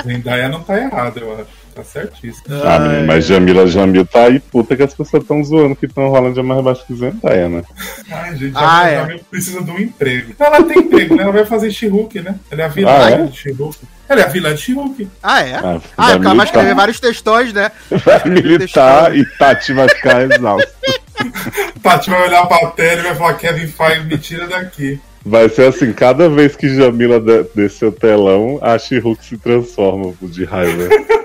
Zendaya 0.02 0.48
não 0.48 0.62
tá 0.62 0.78
errado, 0.78 1.18
eu 1.18 1.34
acho. 1.34 1.60
Tá 1.74 1.84
certíssimo. 1.84 2.46
Ah, 2.64 2.80
menino, 2.80 3.06
mas 3.06 3.24
Jamila 3.26 3.64
Jamil 3.64 4.04
tá 4.04 4.24
aí, 4.24 4.40
puta 4.40 4.76
que 4.76 4.82
as 4.82 4.92
pessoas 4.92 5.22
estão 5.22 5.42
zoando 5.44 5.76
que 5.76 5.86
Tom 5.86 6.08
Holland 6.08 6.36
é 6.38 6.42
mais 6.42 6.64
baixo 6.64 6.84
que 6.84 6.94
Zendaya, 6.94 7.48
né? 7.48 7.62
Ai, 8.10 8.36
gente, 8.36 8.52
Ah, 8.56 8.80
a 8.80 8.88
é. 8.90 9.00
Zendaya 9.02 9.20
precisa 9.30 9.62
de 9.62 9.70
um 9.70 9.78
emprego. 9.78 10.34
Ela 10.38 10.62
tem 10.64 10.78
emprego, 10.80 11.14
né? 11.14 11.22
Ela 11.22 11.32
vai 11.32 11.44
fazer 11.44 11.70
She-Hulk, 11.70 12.20
né? 12.22 12.34
Ela 12.50 12.62
é 12.62 12.64
a 12.64 12.68
vilã 12.68 12.90
Ah, 12.90 13.10
é? 13.10 13.22
de 13.24 13.36
She-Hulk. 13.36 13.78
Ela 14.08 14.20
é 14.20 14.24
a 14.24 14.28
vilã 14.28 14.52
de 14.52 14.60
She-Hulk. 14.60 15.08
Ah, 15.22 15.42
é? 15.42 15.54
Ah, 15.54 15.80
Ah, 15.96 16.18
cara 16.18 16.34
vai 16.34 16.46
escrever 16.46 16.74
vários 16.74 16.98
textões, 16.98 17.52
né? 17.52 17.70
vai 18.04 18.24
militar 18.28 19.16
e 19.16 19.24
Tati 19.38 19.72
vai 19.72 19.88
ficar 19.88 20.22
exausta. 20.28 20.68
Tati 21.80 22.10
vai 22.10 22.26
olhar 22.28 22.46
pra 22.46 22.66
tela 22.70 23.00
e 23.00 23.04
vai 23.04 23.14
falar: 23.14 23.34
Kevin 23.34 23.68
Feige, 23.68 24.06
me 24.06 24.18
tira 24.18 24.48
daqui. 24.48 25.00
Vai 25.24 25.48
ser 25.48 25.68
assim, 25.68 25.92
cada 25.92 26.28
vez 26.28 26.56
que 26.56 26.68
Jamila 26.74 27.20
de- 27.20 27.44
descer 27.54 27.86
o 27.86 27.92
telão, 27.92 28.58
a 28.62 28.78
She-Hulk 28.78 29.24
se 29.24 29.36
transforma 29.36 30.14
de 30.22 30.44
raiva. 30.44 30.88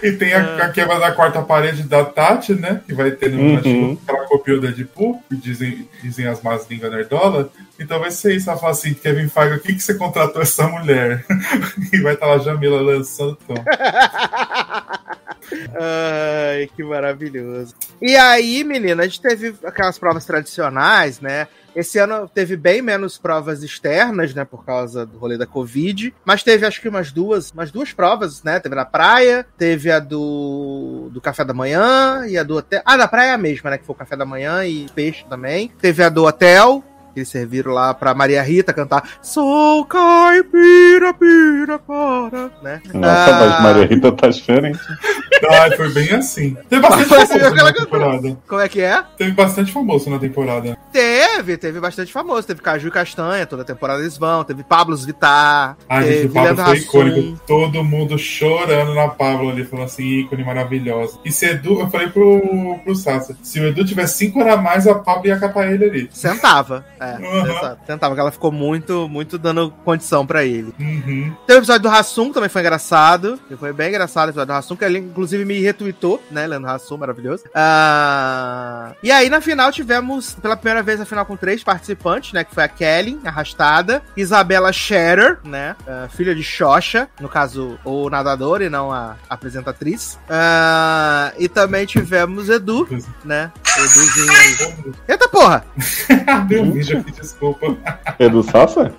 E 0.00 0.12
tem 0.12 0.32
a, 0.32 0.64
a 0.64 0.68
quebra 0.68 0.96
da 1.00 1.10
quarta 1.10 1.42
parede 1.42 1.82
da 1.82 2.04
Tati, 2.04 2.54
né? 2.54 2.80
Que 2.86 2.94
vai 2.94 3.10
ter 3.10 3.30
no 3.32 3.40
Uhum. 3.40 3.54
na 3.54 3.62
She-Hulk, 3.62 4.04
que 4.06 4.10
ela 4.10 4.26
copiou 4.26 4.58
o 4.58 4.60
Deadpool, 4.60 5.20
que 5.28 5.34
dizem, 5.36 5.88
dizem 6.00 6.26
as 6.28 6.40
más 6.40 6.68
línguas 6.70 6.92
nerdola. 6.92 7.50
Então 7.80 7.98
vai 7.98 8.12
ser 8.12 8.36
isso. 8.36 8.48
Ela 8.48 8.58
fala 8.60 8.72
assim: 8.72 8.94
Kevin 8.94 9.28
Feige, 9.28 9.56
o 9.56 9.60
que, 9.60 9.74
que 9.74 9.80
você 9.82 9.94
contratou 9.94 10.40
essa 10.40 10.68
mulher? 10.68 11.24
e 11.92 11.98
vai 12.00 12.14
estar 12.14 12.26
lá 12.26 12.34
a 12.34 12.38
Jamila 12.38 12.80
lançando 12.80 13.36
tom. 13.46 13.54
Ai, 15.74 16.68
que 16.74 16.82
maravilhoso. 16.82 17.74
E 18.00 18.16
aí, 18.16 18.62
menina, 18.64 19.02
a 19.02 19.06
gente 19.06 19.20
teve 19.20 19.54
aquelas 19.64 19.98
provas 19.98 20.24
tradicionais, 20.24 21.20
né? 21.20 21.48
Esse 21.74 21.98
ano 21.98 22.28
teve 22.28 22.56
bem 22.56 22.82
menos 22.82 23.18
provas 23.18 23.62
externas, 23.62 24.34
né? 24.34 24.44
Por 24.44 24.64
causa 24.64 25.06
do 25.06 25.18
rolê 25.18 25.38
da 25.38 25.46
Covid. 25.46 26.12
Mas 26.24 26.42
teve 26.42 26.66
acho 26.66 26.80
que 26.80 26.88
umas 26.88 27.12
duas, 27.12 27.50
umas 27.52 27.70
duas 27.70 27.92
provas, 27.92 28.42
né? 28.42 28.58
Teve 28.58 28.74
na 28.74 28.84
praia, 28.84 29.46
teve 29.56 29.90
a 29.90 30.00
do, 30.00 31.08
do 31.12 31.20
café 31.20 31.44
da 31.44 31.54
manhã 31.54 32.26
e 32.26 32.36
a 32.36 32.42
do 32.42 32.56
hotel. 32.56 32.82
Ah, 32.84 32.96
da 32.96 33.06
praia 33.06 33.34
a 33.34 33.38
mesma, 33.38 33.70
né? 33.70 33.78
Que 33.78 33.84
foi 33.84 33.94
o 33.94 33.98
café 33.98 34.16
da 34.16 34.24
manhã 34.24 34.64
e 34.64 34.88
peixe 34.94 35.24
também. 35.28 35.70
Teve 35.80 36.02
a 36.02 36.08
do 36.08 36.24
hotel. 36.24 36.82
Que 37.18 37.22
eles 37.22 37.28
serviram 37.28 37.72
lá 37.72 37.92
pra 37.92 38.14
Maria 38.14 38.40
Rita 38.42 38.72
cantar 38.72 39.02
Sou 39.20 39.84
caipira, 39.86 41.12
pira, 41.14 41.76
para, 41.78 42.50
né? 42.62 42.80
Nossa, 42.94 43.08
Ah, 43.08 43.40
mas 43.40 43.62
Maria 43.62 43.86
Rita 43.86 44.12
tá 44.12 44.28
diferente. 44.28 44.78
Ah, 45.50 45.70
foi 45.76 45.88
bem 45.90 46.10
assim. 46.12 46.56
Teve 46.68 46.82
bastante 46.82 47.14
assim, 47.14 47.38
famoso 47.38 47.64
na 47.64 47.72
temporada. 47.72 48.38
Como 48.48 48.60
é 48.60 48.68
que 48.68 48.80
é? 48.80 49.04
Teve 49.16 49.30
bastante 49.30 49.72
famoso 49.72 50.10
na 50.10 50.18
temporada. 50.18 50.76
Teve, 50.92 51.56
teve 51.56 51.78
bastante 51.78 52.12
famoso. 52.12 52.44
Teve 52.44 52.60
Caju 52.60 52.88
e 52.88 52.90
Castanha, 52.90 53.46
toda 53.46 53.64
temporada 53.64 54.00
eles 54.00 54.18
vão. 54.18 54.42
Teve 54.42 54.64
Pablos 54.64 55.04
Vittar. 55.04 55.76
Ai, 55.88 56.04
teve 56.04 56.16
gente, 56.22 56.30
o 56.30 56.34
Pablo 56.34 56.64
foi 56.64 56.76
icônico. 56.78 57.40
Todo 57.46 57.84
mundo 57.84 58.18
chorando 58.18 58.94
na 58.94 59.06
Pablo 59.08 59.48
ali, 59.50 59.64
falando 59.64 59.84
assim, 59.84 60.02
ícone 60.22 60.42
maravilhosa. 60.42 61.20
E 61.24 61.30
se 61.30 61.46
Edu, 61.46 61.80
eu 61.80 61.88
falei 61.88 62.08
pro, 62.08 62.76
pro 62.82 62.96
Sassa, 62.96 63.36
se 63.40 63.60
o 63.60 63.68
Edu 63.68 63.84
tivesse 63.84 64.18
5 64.18 64.40
horas 64.40 64.54
a 64.54 64.56
mais, 64.56 64.86
a 64.88 64.96
Pablo 64.96 65.28
ia 65.28 65.38
catar 65.38 65.70
ele 65.72 65.84
ali. 65.84 66.10
Sentava. 66.12 66.84
É, 67.00 67.07
Uhum. 67.16 67.46
sentava. 67.46 67.78
Sentava, 67.86 68.14
que 68.14 68.20
ela 68.20 68.30
ficou 68.30 68.52
muito, 68.52 69.08
muito 69.08 69.38
dando 69.38 69.70
condição 69.84 70.26
pra 70.26 70.44
ele. 70.44 70.74
Uhum. 70.78 71.34
Teve 71.46 71.58
o 71.58 71.60
episódio 71.60 71.82
do 71.82 71.88
Hassum, 71.88 72.28
que 72.28 72.34
também 72.34 72.48
foi 72.48 72.60
engraçado. 72.60 73.38
Foi 73.58 73.72
bem 73.72 73.88
engraçado 73.88 74.28
o 74.28 74.30
episódio 74.30 74.54
do 74.54 74.58
Hassum, 74.58 74.76
que 74.76 74.84
ele, 74.84 74.98
inclusive, 74.98 75.44
me 75.44 75.60
retweetou, 75.60 76.22
né? 76.30 76.46
Leandro 76.46 76.70
Hassum, 76.70 76.96
maravilhoso. 76.96 77.44
Ah, 77.54 78.92
e 79.02 79.10
aí, 79.10 79.28
na 79.30 79.40
final, 79.40 79.70
tivemos, 79.72 80.34
pela 80.34 80.56
primeira 80.56 80.82
vez, 80.82 81.00
a 81.00 81.04
final 81.04 81.24
com 81.24 81.36
três 81.36 81.62
participantes, 81.62 82.32
né? 82.32 82.44
Que 82.44 82.54
foi 82.54 82.64
a 82.64 82.68
Kelly, 82.68 83.18
arrastada, 83.24 84.02
Isabela 84.16 84.72
Scherer, 84.72 85.38
né? 85.44 85.76
ah, 85.86 86.08
filha 86.08 86.34
de 86.34 86.42
Xoxa, 86.42 87.08
no 87.20 87.28
caso, 87.28 87.78
o 87.84 88.08
nadador 88.10 88.62
e 88.62 88.68
não 88.68 88.92
a 88.92 89.16
apresentatriz. 89.28 90.18
Ah, 90.28 91.32
e 91.38 91.48
também 91.48 91.86
tivemos 91.86 92.48
Edu, 92.48 92.88
né? 93.24 93.50
Eduzinho 93.78 94.32
aí. 94.32 94.92
Eita 95.08 95.28
porra! 95.28 95.64
Deu 96.48 96.72
vídeo 96.72 96.97
desculpa. 97.20 97.76
Edu 98.18 98.42
Sassa? 98.42 98.92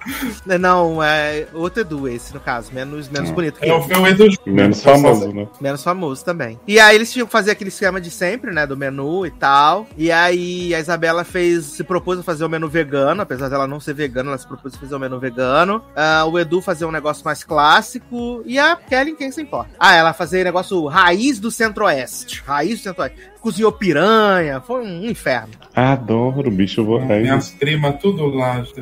Não, 0.45 1.03
é 1.03 1.47
outro 1.53 1.81
Edu 1.81 2.07
esse, 2.07 2.33
no 2.33 2.39
caso. 2.39 2.73
Menos, 2.73 3.09
menos 3.09 3.31
bonito 3.31 3.59
que 3.59 3.69
É 3.69 3.73
o, 3.73 4.05
é 4.05 4.09
Edu 4.09 4.25
Menos 4.45 4.83
famoso, 4.83 5.33
né? 5.33 5.47
Menos 5.59 5.83
famoso 5.83 6.23
também. 6.23 6.59
E 6.67 6.79
aí 6.79 6.95
eles 6.95 7.11
tinham 7.11 7.25
que 7.25 7.31
fazer 7.31 7.51
aquele 7.51 7.69
esquema 7.69 7.99
de 7.99 8.11
sempre, 8.11 8.51
né? 8.51 8.65
Do 8.65 8.77
menu 8.77 9.25
e 9.25 9.31
tal. 9.31 9.87
E 9.97 10.11
aí 10.11 10.73
a 10.73 10.79
Isabela 10.79 11.23
fez, 11.23 11.65
se 11.65 11.83
propôs 11.83 12.19
a 12.19 12.23
fazer 12.23 12.43
o 12.45 12.49
menu 12.49 12.67
vegano, 12.67 13.21
apesar 13.21 13.49
dela 13.49 13.67
não 13.67 13.79
ser 13.79 13.93
vegana, 13.93 14.29
ela 14.29 14.37
se 14.37 14.47
propôs 14.47 14.73
a 14.73 14.77
fazer 14.77 14.95
o 14.95 14.99
menu 14.99 15.19
vegano. 15.19 15.83
Ah, 15.95 16.25
o 16.25 16.37
Edu 16.37 16.61
fazer 16.61 16.85
um 16.85 16.91
negócio 16.91 17.23
mais 17.23 17.43
clássico. 17.43 18.41
E 18.45 18.57
a 18.57 18.75
Kelly, 18.75 19.15
quem 19.15 19.31
se 19.31 19.41
importa? 19.41 19.71
Ah, 19.79 19.95
ela 19.95 20.13
fazer 20.13 20.43
negócio 20.43 20.85
raiz 20.87 21.39
do 21.39 21.51
centro-oeste. 21.51 22.43
Raiz 22.45 22.79
do 22.79 22.83
centro-oeste. 22.83 23.17
Cozinhou 23.41 23.71
piranha, 23.71 24.59
foi 24.59 24.85
um 24.85 25.05
inferno. 25.05 25.53
Adoro, 25.73 26.51
bicho 26.51 26.83
voraz. 26.83 27.21
Minhas 27.21 27.49
tudo 27.99 28.27
lá. 28.29 28.63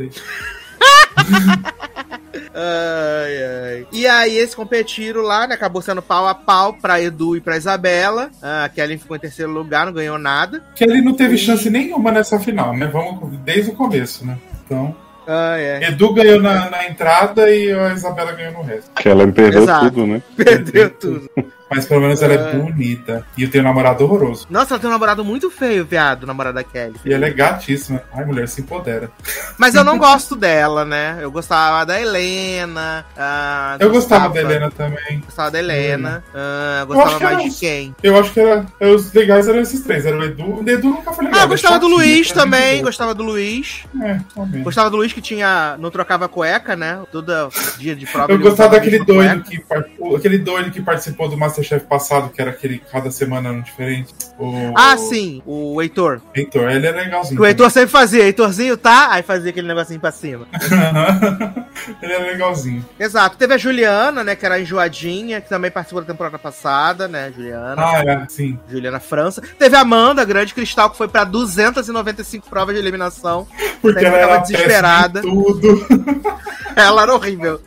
Ai, 2.53 3.43
ai. 3.43 3.87
E 3.91 4.07
aí 4.07 4.37
eles 4.37 4.55
competiram 4.55 5.21
lá, 5.21 5.45
né? 5.47 5.53
Acabou 5.53 5.81
sendo 5.81 6.01
pau 6.01 6.27
a 6.27 6.33
pau 6.33 6.73
pra 6.73 6.99
Edu 6.99 7.35
e 7.35 7.41
pra 7.41 7.55
Isabela. 7.57 8.31
Ah, 8.41 8.65
a 8.65 8.69
Kelly 8.69 8.97
ficou 8.97 9.15
em 9.15 9.19
terceiro 9.19 9.51
lugar, 9.51 9.85
não 9.85 9.93
ganhou 9.93 10.17
nada. 10.17 10.63
Que 10.75 10.83
ele 10.83 11.01
não 11.01 11.13
teve 11.13 11.37
chance 11.37 11.69
nenhuma 11.69 12.11
nessa 12.11 12.39
final, 12.39 12.75
né? 12.75 12.87
Vamos 12.87 13.37
desde 13.39 13.71
o 13.71 13.75
começo, 13.75 14.25
né? 14.25 14.37
Então, 14.65 14.95
Ai, 15.27 15.61
é. 15.61 15.87
Edu 15.89 16.13
ganhou 16.13 16.41
na, 16.41 16.69
na 16.69 16.87
entrada 16.87 17.49
e 17.49 17.71
a 17.71 17.93
Isabela 17.93 18.31
ganhou 18.31 18.53
no 18.53 18.61
resto. 18.63 18.89
Que 18.95 19.09
ela 19.09 19.27
perdeu 19.27 19.63
Exato. 19.63 19.85
tudo, 19.91 20.07
né? 20.07 20.21
Perdeu 20.35 20.89
tudo. 20.89 21.29
Mas 21.69 21.85
pelo 21.85 22.01
menos 22.01 22.21
ela 22.21 22.33
é 22.33 22.37
É. 22.37 22.53
bonita. 22.55 23.25
E 23.37 23.43
eu 23.43 23.49
tenho 23.49 23.63
um 23.63 23.67
namorado 23.67 24.03
horroroso. 24.03 24.47
Nossa, 24.49 24.73
ela 24.73 24.79
tem 24.79 24.89
um 24.89 24.93
namorado 24.93 25.23
muito 25.25 25.49
feio, 25.51 25.85
viado, 25.85 26.23
o 26.23 26.25
namorado 26.27 26.55
da 26.55 26.63
Kelly. 26.63 26.95
E 27.05 27.13
ela 27.13 27.25
é 27.25 27.29
gatíssima. 27.31 28.01
Ai, 28.13 28.23
mulher, 28.25 28.47
se 28.47 28.61
empodera. 28.61 29.11
Mas 29.57 29.75
eu 29.75 29.83
não 29.83 29.97
gosto 29.99 30.35
dela, 30.35 30.85
né? 30.85 31.17
Eu 31.21 31.29
gostava 31.31 31.85
da 31.85 31.99
Helena. 31.99 33.05
ah, 33.17 33.75
Eu 33.79 33.89
gostava 33.91 34.33
da 34.33 34.39
Helena 34.41 34.71
também. 34.71 35.19
Gostava 35.25 35.51
da 35.51 35.59
Helena. 35.59 36.23
ah, 36.33 36.77
acho 36.83 36.87
gostava 36.87 37.19
mais 37.19 37.39
era 37.39 37.49
de 37.49 37.55
quem? 37.59 37.95
Eu 38.01 38.17
acho 38.19 38.31
que 38.31 38.39
era, 38.39 38.65
os 38.81 39.11
legais 39.13 39.47
eram 39.47 39.59
esses 39.59 39.81
três. 39.81 40.05
Era 40.05 40.17
o 40.17 40.23
Edu. 40.23 40.61
O 40.63 40.69
Edu 40.69 40.89
nunca 40.89 41.11
foi 41.11 41.25
legal. 41.25 41.41
Ah, 41.41 41.43
é 41.43 41.47
gostava 41.47 41.79
do 41.79 41.87
Luiz 41.87 42.27
mim, 42.29 42.33
também. 42.33 42.81
Gostava 42.81 43.13
do 43.13 43.23
Luiz. 43.23 43.83
É, 44.01 44.19
também. 44.33 44.63
Gostava 44.63 44.89
do 44.89 44.97
Luiz 44.97 45.11
que 45.13 45.21
tinha. 45.21 45.75
Não 45.79 45.91
trocava 45.91 46.27
cueca, 46.29 46.75
né? 46.75 46.99
Todo 47.11 47.49
dia 47.77 47.95
de 47.95 48.05
prova. 48.05 48.31
Eu 48.31 48.39
gostava 48.39 48.75
daquele 48.75 49.03
doido 49.03 49.43
que 49.43 49.63
aquele 50.15 50.37
doido 50.37 50.71
que 50.71 50.81
participou 50.81 51.27
do 51.27 51.37
Masterchef 51.57 51.85
passado, 51.85 52.29
que 52.29 52.41
era 52.41 52.51
aquele 52.51 52.79
cada 52.91 53.09
semana 53.11 53.51
um 53.51 53.61
diferente. 53.61 54.13
O, 54.37 54.73
Ah, 54.75 54.95
sim, 54.97 55.41
o 55.45 55.81
Heitor. 55.81 56.21
Heitor, 56.35 56.69
ele 56.69 56.85
é 56.87 56.91
legalzinho. 56.91 57.41
O 57.41 57.45
Heitor 57.45 57.71
sempre 57.71 57.89
fazia, 57.89 58.23
Heitorzinho 58.23 58.77
tá? 58.77 59.11
Aí 59.11 59.23
fazia 59.23 59.49
aquele 59.49 59.67
negocinho 59.67 59.99
pra 59.99 60.11
cima. 60.11 60.45
também. 60.51 61.65
ele 62.01 62.13
é 62.13 62.17
legalzinho. 62.19 62.85
Exato. 62.99 63.37
Teve 63.37 63.53
a 63.55 63.57
Juliana, 63.57 64.23
né? 64.23 64.35
Que 64.35 64.45
era 64.45 64.55
a 64.55 64.61
enjoadinha, 64.61 65.41
que 65.41 65.49
também 65.49 65.71
participou 65.71 66.01
da 66.01 66.07
temporada 66.07 66.37
passada, 66.37 67.07
né? 67.07 67.31
Juliana. 67.35 67.75
Ah, 67.77 68.03
é, 68.05 68.25
sim. 68.29 68.59
Juliana 68.69 68.99
França. 68.99 69.41
Teve 69.57 69.75
a 69.75 69.81
Amanda, 69.81 70.23
grande 70.23 70.53
cristal, 70.53 70.89
que 70.89 70.97
foi 70.97 71.07
pra 71.07 71.23
295 71.23 72.47
provas 72.49 72.75
de 72.75 72.81
eliminação. 72.81 73.47
Porque 73.81 74.05
ela 74.05 74.19
tava 74.19 74.31
era 74.33 74.41
desesperada. 74.41 75.21
péssima 75.21 75.41
em 75.41 75.43
tudo. 75.43 75.87
Ela 76.75 77.01
era 77.03 77.13
horrível. 77.15 77.59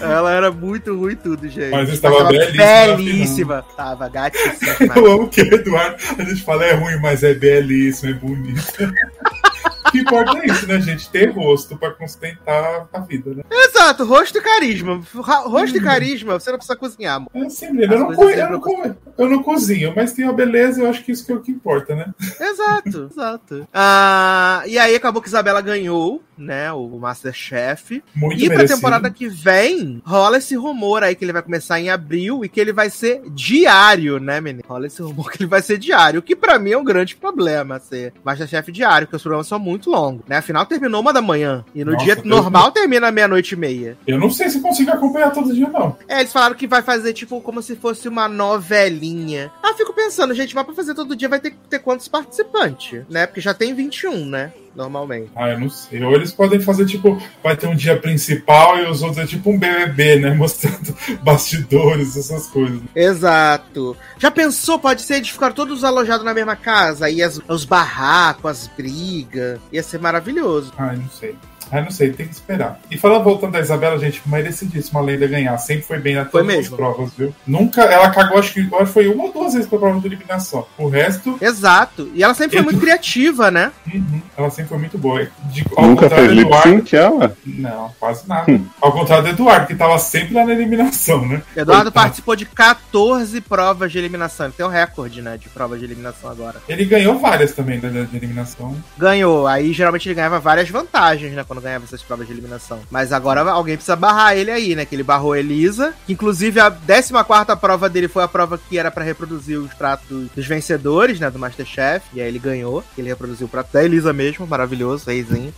Ela 0.00 0.32
era 0.32 0.50
muito 0.50 0.96
ruim 0.96 1.16
tudo, 1.16 1.48
gente. 1.48 1.70
Mas 1.70 1.88
estava 1.88 2.16
tava 2.16 2.30
belíssima 2.30 3.14
belíssima. 3.14 3.64
Tava 3.76 4.08
gatíssima. 4.08 4.94
Eu 4.96 5.12
amo 5.12 5.28
que 5.28 5.40
Eduardo, 5.40 5.96
a 6.18 6.22
gente 6.24 6.42
fala 6.42 6.64
é 6.64 6.72
ruim, 6.72 6.96
mas 7.00 7.22
é 7.22 7.34
belíssimo, 7.34 8.10
é 8.10 8.14
bonito. 8.14 8.62
O 9.86 9.90
que 9.94 9.98
importa 10.00 10.38
é 10.38 10.46
isso, 10.46 10.66
né, 10.66 10.80
gente? 10.80 11.08
Ter 11.10 11.30
rosto 11.30 11.76
pra 11.76 11.94
sustentar 12.00 12.88
a 12.92 13.00
vida, 13.00 13.32
né? 13.34 13.42
Exato, 13.50 14.04
rosto 14.04 14.38
e 14.38 14.40
carisma. 14.40 15.00
Rosto 15.14 15.76
e 15.76 15.80
carisma, 15.80 16.38
você 16.38 16.50
não 16.50 16.58
precisa 16.58 16.76
cozinhar, 16.76 17.16
amor. 17.16 17.30
É 17.34 17.40
assim 17.46 17.70
mesmo. 17.70 17.94
Eu 17.94 17.98
não, 18.00 18.14
co- 18.14 18.30
eu, 18.30 18.50
não 18.50 18.60
co- 18.60 18.94
eu 19.18 19.28
não 19.28 19.42
cozinho, 19.42 19.92
mas 19.94 20.12
tenho 20.12 20.30
a 20.30 20.32
beleza, 20.32 20.80
eu 20.82 20.90
acho 20.90 21.04
que 21.04 21.12
isso 21.12 21.24
que 21.24 21.32
é 21.32 21.34
o 21.36 21.40
que 21.40 21.52
importa, 21.52 21.94
né? 21.94 22.06
Exato, 22.40 23.08
exato. 23.12 23.68
Ah, 23.72 24.62
e 24.66 24.78
aí 24.78 24.94
acabou 24.96 25.22
que 25.22 25.28
Isabela 25.28 25.60
ganhou, 25.60 26.22
né, 26.36 26.72
o 26.72 26.98
Masterchef. 26.98 28.02
Muito 28.14 28.42
E 28.42 28.46
pra 28.48 28.56
merecido. 28.56 28.76
temporada 28.78 29.10
que 29.10 29.28
vem, 29.28 30.02
rola 30.04 30.38
esse 30.38 30.56
rumor 30.56 31.02
aí 31.04 31.14
que 31.14 31.24
ele 31.24 31.32
vai 31.32 31.42
começar 31.42 31.78
em 31.80 31.90
abril 31.90 32.44
e 32.44 32.48
que 32.48 32.60
ele 32.60 32.72
vai 32.72 32.90
ser 32.90 33.22
diário, 33.30 34.18
né, 34.18 34.40
menino? 34.40 34.64
Rola 34.66 34.86
esse 34.86 35.00
rumor 35.02 35.30
que 35.30 35.38
ele 35.42 35.48
vai 35.48 35.62
ser 35.62 35.78
diário, 35.78 36.18
o 36.20 36.22
que 36.22 36.34
pra 36.34 36.58
mim 36.58 36.72
é 36.72 36.78
um 36.78 36.84
grande 36.84 37.14
problema, 37.16 37.78
ser 37.78 38.12
Masterchef 38.24 38.72
diário, 38.72 39.06
porque 39.06 39.16
os 39.16 39.22
programas 39.22 39.46
são 39.46 39.53
muito 39.58 39.90
longos, 39.90 40.22
né? 40.26 40.36
Afinal, 40.38 40.66
terminou 40.66 41.00
uma 41.00 41.12
da 41.12 41.22
manhã. 41.22 41.64
E 41.74 41.84
no 41.84 41.92
Nossa, 41.92 42.04
dia 42.04 42.14
Deus 42.16 42.26
normal 42.26 42.72
termina 42.72 43.10
meia-noite 43.10 43.54
e 43.54 43.58
meia. 43.58 43.96
Eu 44.06 44.18
não 44.18 44.30
sei 44.30 44.48
se 44.48 44.60
consigo 44.60 44.90
acompanhar 44.90 45.30
todo 45.32 45.54
dia, 45.54 45.68
não. 45.68 45.96
É, 46.08 46.20
eles 46.20 46.32
falaram 46.32 46.54
que 46.54 46.66
vai 46.66 46.82
fazer, 46.82 47.12
tipo, 47.12 47.40
como 47.40 47.62
se 47.62 47.76
fosse 47.76 48.08
uma 48.08 48.28
novelinha. 48.28 49.50
Ah, 49.62 49.74
fico 49.74 49.92
pensando, 49.92 50.34
gente, 50.34 50.54
mas 50.54 50.64
pra 50.64 50.74
fazer 50.74 50.94
todo 50.94 51.16
dia 51.16 51.28
vai 51.28 51.40
ter 51.40 51.50
que 51.50 51.56
ter 51.68 51.78
quantos 51.78 52.08
participantes, 52.08 53.02
né? 53.08 53.26
Porque 53.26 53.40
já 53.40 53.54
tem 53.54 53.74
21, 53.74 54.26
né? 54.26 54.52
Normalmente. 54.74 55.30
Ah, 55.36 55.50
eu 55.50 55.60
não 55.60 55.70
sei. 55.70 56.02
Ou 56.02 56.12
eles 56.14 56.32
podem 56.32 56.60
fazer, 56.60 56.86
tipo, 56.86 57.20
vai 57.42 57.56
ter 57.56 57.66
um 57.68 57.76
dia 57.76 57.96
principal 57.98 58.78
e 58.78 58.86
os 58.90 59.02
outros 59.02 59.22
é 59.22 59.26
tipo 59.26 59.50
um 59.50 59.58
BBB, 59.58 60.16
né? 60.20 60.34
Mostrando 60.34 60.94
bastidores, 61.22 62.16
essas 62.16 62.46
coisas. 62.48 62.80
Exato. 62.94 63.96
Já 64.18 64.30
pensou? 64.30 64.78
Pode 64.78 65.02
ser 65.02 65.20
de 65.20 65.32
ficar 65.32 65.52
todos 65.52 65.84
alojados 65.84 66.24
na 66.24 66.34
mesma 66.34 66.56
casa. 66.56 67.06
Aí 67.06 67.22
as- 67.22 67.40
os 67.48 67.64
barracos, 67.64 68.50
as 68.50 68.66
brigas. 68.68 69.60
Ia 69.72 69.82
ser 69.82 70.00
maravilhoso. 70.00 70.72
Ah, 70.78 70.92
eu 70.94 70.98
não 71.00 71.08
sei. 71.10 71.36
Ah, 71.70 71.80
não 71.80 71.90
sei, 71.90 72.12
tem 72.12 72.26
que 72.26 72.34
esperar. 72.34 72.78
E 72.90 72.96
falando, 72.98 73.24
voltando 73.24 73.52
da 73.52 73.60
Isabela, 73.60 73.98
gente, 73.98 74.22
merecidíssima 74.26 75.00
a 75.00 75.02
Leila 75.02 75.26
ganhar. 75.26 75.56
Sempre 75.58 75.82
foi 75.84 75.98
bem 75.98 76.14
na 76.14 76.22
Foi 76.24 76.42
todas 76.42 76.48
as 76.50 76.56
mesmo. 76.62 76.76
provas, 76.76 77.10
viu? 77.16 77.34
Nunca, 77.46 77.82
ela 77.82 78.10
cagou, 78.10 78.38
acho 78.38 78.52
que 78.54 78.60
acho 78.60 78.86
que 78.86 78.92
foi 78.92 79.08
uma 79.08 79.24
ou 79.24 79.32
duas 79.32 79.52
vezes 79.54 79.68
pra 79.68 79.78
prova 79.78 79.98
de 80.00 80.06
eliminação. 80.06 80.66
O 80.78 80.88
resto, 80.88 81.36
Exato. 81.40 82.10
E 82.14 82.22
ela 82.22 82.34
sempre 82.34 82.56
foi 82.56 82.64
muito 82.64 82.80
criativa, 82.80 83.50
né? 83.50 83.72
uhum, 83.92 84.20
ela 84.36 84.50
sempre 84.50 84.68
foi 84.68 84.78
muito 84.78 84.98
boa. 84.98 85.26
De, 85.44 85.64
ao 85.76 85.86
Nunca 85.86 86.02
contrário 86.02 86.26
fez 86.26 86.28
do 86.28 86.34
lip 86.34 86.46
Eduardo. 86.46 86.68
sync, 86.70 86.96
ela? 86.96 87.36
Não, 87.46 87.90
quase 87.98 88.28
nada. 88.28 88.60
Ao 88.80 88.92
contrário 88.92 89.24
do 89.24 89.30
Eduardo, 89.30 89.66
que 89.66 89.74
tava 89.74 89.98
sempre 89.98 90.34
lá 90.34 90.44
na 90.44 90.52
eliminação, 90.52 91.26
né? 91.26 91.42
Eduardo 91.56 91.84
Coitado. 91.84 91.92
participou 91.92 92.36
de 92.36 92.46
14 92.46 93.40
provas 93.40 93.90
de 93.92 93.98
eliminação. 93.98 94.46
Ele 94.46 94.54
tem 94.56 94.66
um 94.66 94.68
recorde, 94.68 95.22
né? 95.22 95.36
De 95.36 95.48
provas 95.48 95.78
de 95.78 95.84
eliminação 95.84 96.30
agora. 96.30 96.56
Ele 96.68 96.84
ganhou 96.84 97.18
várias 97.18 97.52
também 97.52 97.78
da, 97.80 97.88
da- 97.88 98.02
de 98.02 98.16
eliminação. 98.16 98.76
Ganhou. 98.98 99.46
Aí 99.46 99.72
geralmente 99.72 100.06
ele 100.08 100.14
ganhava 100.14 100.38
várias 100.38 100.68
vantagens, 100.68 101.32
né? 101.32 101.44
Quando 101.54 101.62
ganhava 101.62 101.84
essas 101.84 102.02
provas 102.02 102.26
de 102.26 102.32
eliminação. 102.32 102.80
Mas 102.90 103.12
agora 103.12 103.42
alguém 103.42 103.76
precisa 103.76 103.94
barrar 103.94 104.36
ele 104.36 104.50
aí, 104.50 104.74
né? 104.74 104.84
Que 104.84 104.96
ele 104.96 105.04
barrou 105.04 105.32
a 105.32 105.38
Elisa. 105.38 105.94
Que 106.04 106.12
inclusive 106.12 106.58
a 106.58 106.70
14 106.70 107.56
prova 107.60 107.88
dele 107.88 108.08
foi 108.08 108.24
a 108.24 108.28
prova 108.28 108.58
que 108.58 108.76
era 108.76 108.90
pra 108.90 109.04
reproduzir 109.04 109.58
os 109.58 109.72
pratos 109.72 110.28
dos, 110.34 110.46
vencedores, 110.46 111.20
né? 111.20 111.30
Do 111.30 111.38
Masterchef. 111.38 112.04
E 112.12 112.20
aí 112.20 112.26
ele 112.26 112.40
ganhou. 112.40 112.82
Ele 112.98 113.08
reproduziu 113.08 113.46
o 113.46 113.50
prato 113.50 113.72
da 113.72 113.84
Elisa 113.84 114.12
mesmo. 114.12 114.46
Maravilhoso, 114.46 115.06
reizinho. 115.06 115.54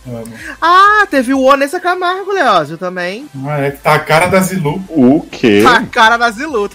Ah, 0.61 1.07
teve 1.09 1.33
o 1.33 1.41
Onessa 1.41 1.79
Camargo, 1.79 2.31
Leózio, 2.31 2.77
também. 2.77 3.27
Ah, 3.45 3.59
é 3.59 3.71
que 3.71 3.81
tá 3.81 3.95
a 3.95 3.99
cara 3.99 4.27
da 4.27 4.39
Zilu. 4.39 4.83
O 4.89 5.21
quê? 5.31 5.61
Tá 5.63 5.77
a 5.77 5.85
cara 5.85 6.17
da 6.17 6.29
Zilu. 6.29 6.69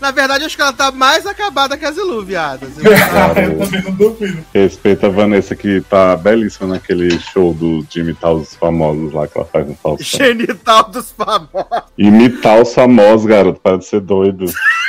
Na 0.00 0.10
verdade, 0.10 0.44
acho 0.44 0.56
que 0.56 0.62
ela 0.62 0.72
tá 0.72 0.90
mais 0.90 1.26
acabada 1.26 1.76
que 1.76 1.84
a 1.84 1.92
Zilu, 1.92 2.24
viado. 2.24 2.66
Zilu 2.66 2.90
eu 2.92 3.58
também 3.58 3.82
não 3.82 3.92
duvido. 3.92 4.44
Respeita 4.52 5.06
a 5.06 5.10
Vanessa 5.10 5.54
que 5.54 5.80
tá 5.82 6.16
belíssima 6.16 6.68
naquele 6.68 7.18
show 7.18 7.54
do, 7.54 7.82
de 7.84 8.00
imitar 8.00 8.32
os 8.32 8.54
famosos 8.54 9.12
lá 9.12 9.26
que 9.26 9.36
ela 9.36 9.46
faz 9.46 9.66
no 9.66 9.74
Faustão. 9.74 10.26
Genital 10.26 10.90
dos 10.90 11.12
famosos. 11.12 11.82
Imitar 11.96 12.60
os 12.60 12.74
famosos, 12.74 13.26
garoto, 13.26 13.60
para 13.60 13.78
de 13.78 13.84
ser 13.86 14.00
doido. 14.00 14.46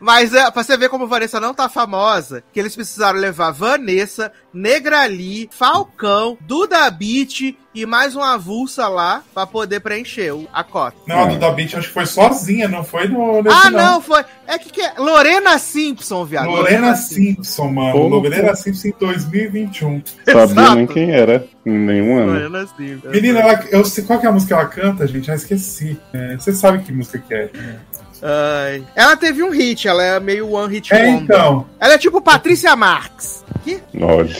Mas 0.00 0.32
é, 0.34 0.50
pra 0.50 0.62
você 0.64 0.76
ver 0.76 0.88
como 0.88 1.06
Vanessa 1.06 1.38
não 1.38 1.52
tá 1.54 1.68
famosa, 1.68 2.42
que 2.52 2.58
eles 2.58 2.74
precisaram 2.74 3.18
levar 3.18 3.50
Vanessa, 3.50 4.32
Negrali, 4.52 5.48
Falcão, 5.52 6.38
Duda 6.40 6.90
Beat 6.90 7.54
e 7.74 7.86
mais 7.86 8.16
uma 8.16 8.34
avulsa 8.34 8.88
lá 8.88 9.22
pra 9.34 9.46
poder 9.46 9.80
preencher 9.80 10.32
o- 10.32 10.48
a 10.52 10.64
cota. 10.64 10.96
Não, 11.06 11.20
a 11.20 11.26
Duda 11.26 11.50
Beat 11.52 11.74
acho 11.74 11.88
que 11.88 11.94
foi 11.94 12.06
sozinha, 12.06 12.66
não 12.66 12.82
foi 12.82 13.06
no. 13.08 13.42
nesse, 13.42 13.56
Ah, 13.56 13.70
não, 13.70 14.00
foi. 14.00 14.24
É 14.46 14.58
que, 14.58 14.70
que 14.70 14.80
é? 14.80 14.94
Lorena 14.98 15.58
Simpson, 15.58 16.24
viado. 16.24 16.48
Lorena 16.48 16.94
Simpson, 16.96 17.68
mano. 17.68 17.92
Pô, 17.92 18.08
Lorena 18.08 18.54
Simpson 18.56 18.88
em 18.88 18.94
2021. 18.98 20.02
Sabia 20.24 20.42
Exato. 20.44 20.74
nem 20.76 20.86
quem 20.86 21.10
era 21.12 21.46
em 21.64 21.78
nenhum 21.78 22.18
ano. 22.18 22.32
Lorena 22.32 22.66
Simpson. 22.76 23.08
Menina, 23.10 23.40
ela, 23.40 23.64
eu 23.70 23.84
sei 23.84 24.02
qual 24.04 24.18
que 24.18 24.26
é 24.26 24.28
a 24.28 24.32
música 24.32 24.54
que 24.56 24.60
ela 24.60 24.68
canta, 24.70 25.06
gente? 25.06 25.30
Ah, 25.30 25.34
esqueci. 25.34 26.00
É, 26.12 26.36
você 26.36 26.52
sabe 26.52 26.82
que 26.82 26.90
música 26.92 27.18
que 27.18 27.34
é. 27.34 27.50
né? 27.54 27.80
Ai. 28.22 28.82
Ela 28.94 29.16
teve 29.16 29.42
um 29.42 29.50
hit, 29.50 29.88
ela 29.88 30.02
é 30.02 30.20
meio 30.20 30.50
one 30.50 30.72
hit 30.74 30.92
É, 30.92 31.06
wonder. 31.06 31.22
então. 31.22 31.66
Ela 31.78 31.94
é 31.94 31.98
tipo 31.98 32.20
Patrícia 32.20 32.74
Marx. 32.76 33.44
Que? 33.64 33.80
Olha. 34.00 34.34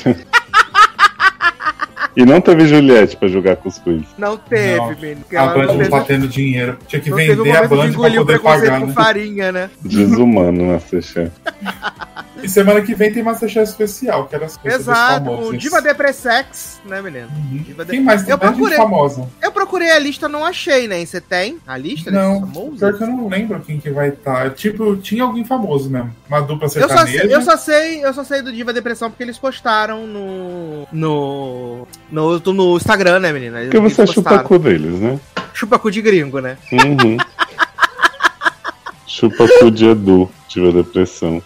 E 2.17 2.25
não 2.25 2.41
teve 2.41 2.67
Juliette 2.67 3.17
pra 3.17 3.29
jogar 3.29 3.57
cuscuz. 3.57 4.03
Não 4.19 4.37
teve, 4.37 4.77
Não. 4.77 4.89
menino. 4.97 5.25
A 5.31 5.35
ela 5.37 5.55
Band 5.55 5.59
não 5.61 5.67
não 5.75 5.79
teve, 5.79 5.91
tá 5.91 6.01
tendo 6.01 6.27
dinheiro. 6.29 6.77
Tinha 6.89 7.01
que 7.01 7.09
não 7.09 7.17
vender 7.17 7.57
a 7.57 7.69
Band 7.69 7.93
pra 7.93 7.93
poder 7.93 8.25
preconceito 8.25 8.63
pagar, 8.65 8.81
com 8.81 8.87
né? 8.87 8.93
farinha, 8.93 9.53
né? 9.53 9.71
Desumano, 9.83 10.65
Masterchef. 10.67 11.31
E 12.43 12.49
semana 12.49 12.81
que 12.83 12.95
vem 12.95 13.13
tem 13.13 13.23
Masterchef 13.23 13.65
especial, 13.71 14.27
que 14.27 14.35
era 14.35 14.47
as 14.47 14.59
Exato, 14.65 15.25
com 15.25 15.53
Diva 15.55 15.81
Depressex, 15.83 16.81
né, 16.85 17.01
menino? 17.03 17.29
Uhum. 17.29 17.59
Diva 17.59 17.85
de- 17.85 17.91
Quem 17.93 18.01
mais 18.03 18.23
tem 18.23 18.33
Eu 18.33 18.39
procurei. 18.39 18.77
famosa? 18.77 19.29
Eu 19.43 19.53
procurei 19.53 19.91
a 19.91 19.99
lista, 19.99 20.29
não 20.29 20.45
achei, 20.45 20.89
né? 20.89 21.05
Você 21.05 21.21
tem 21.21 21.59
a 21.67 21.77
lista 21.77 22.11
Não, 22.11 22.43
pior 22.77 22.95
que 22.95 23.03
eu 23.03 23.07
não 23.07 23.29
lembro 23.29 23.61
quem 23.61 23.79
que 23.79 23.91
vai 23.91 24.09
estar. 24.11 24.51
Tipo, 24.51 24.97
tinha 24.97 25.25
alguém 25.25 25.45
famoso 25.45 25.91
mesmo. 25.91 26.15
Uma 26.29 26.41
dupla 26.41 26.67
Eu 26.67 26.71
só, 26.71 26.79
sertaneja. 26.89 27.19
sei, 27.23 27.35
eu, 27.35 27.43
só 27.43 27.57
sei, 27.57 28.05
eu 28.05 28.15
só 28.15 28.25
sei 28.25 28.43
do 28.43 28.53
Diva 28.53 28.73
Depressão 28.73 29.11
porque 29.11 29.23
eles 29.23 29.39
postaram 29.39 30.07
no. 30.07 30.87
no. 30.93 31.87
no, 32.11 32.39
no 32.39 32.77
Instagram, 32.77 33.21
né, 33.21 33.33
menina? 33.33 33.61
Porque 33.63 33.79
você 33.81 34.07
chupa 34.07 34.23
postaram. 34.23 34.45
cu 34.49 34.59
deles, 34.59 35.01
né? 35.01 35.19
Chupa 35.53 35.79
cu 35.79 35.91
de 35.91 36.01
gringo, 36.01 36.41
né? 36.41 36.57
Uhum. 36.73 37.17
chupa 39.07 39.47
cu 39.59 39.71
de 39.71 39.87
Edu, 39.89 40.31
tive 40.49 40.69
a 40.69 40.73
depressão. 40.73 41.43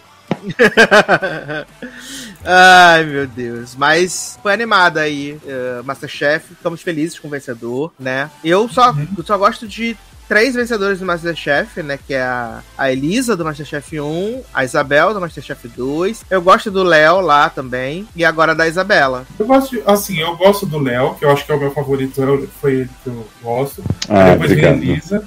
Ai, 2.43 3.03
meu 3.05 3.27
Deus. 3.27 3.75
Mas 3.75 4.37
foi 4.41 4.53
animada 4.53 5.01
aí, 5.01 5.39
eh, 5.45 5.81
Masterchef. 5.83 6.49
Ficamos 6.49 6.81
felizes 6.81 7.17
com 7.17 7.27
o 7.27 7.31
vencedor, 7.31 7.91
né? 7.99 8.29
Eu 8.43 8.69
só, 8.69 8.95
eu 9.17 9.23
só 9.23 9.37
gosto 9.37 9.67
de 9.67 9.97
três 10.27 10.55
vencedores 10.55 10.99
do 10.99 11.05
Masterchef, 11.05 11.81
né? 11.83 11.97
Que 12.05 12.13
é 12.13 12.21
a, 12.23 12.61
a 12.77 12.91
Elisa 12.91 13.35
do 13.35 13.43
Masterchef 13.45 13.99
1, 13.99 14.41
a 14.53 14.63
Isabel 14.63 15.13
do 15.13 15.21
Masterchef 15.21 15.67
2. 15.67 16.25
Eu 16.29 16.41
gosto 16.41 16.69
do 16.71 16.83
Léo 16.83 17.21
lá 17.21 17.49
também. 17.49 18.07
E 18.15 18.23
agora 18.25 18.53
da 18.55 18.67
Isabela. 18.67 19.25
Eu 19.39 19.45
gosto, 19.45 19.71
de- 19.71 19.83
assim, 19.85 20.19
eu 20.19 20.35
gosto 20.37 20.65
do 20.65 20.79
Léo, 20.79 21.15
que 21.15 21.25
eu 21.25 21.31
acho 21.31 21.45
que 21.45 21.51
é 21.51 21.55
o 21.55 21.59
meu 21.59 21.71
favorito, 21.71 22.21
eu- 22.21 22.47
foi 22.61 22.73
ele 22.73 22.89
que 23.03 23.07
eu 23.09 23.27
gosto. 23.41 23.83
Ah, 24.09 24.31
Depois 24.31 24.51
vem 24.51 24.65
a. 24.65 24.69
Elisa. 24.71 25.23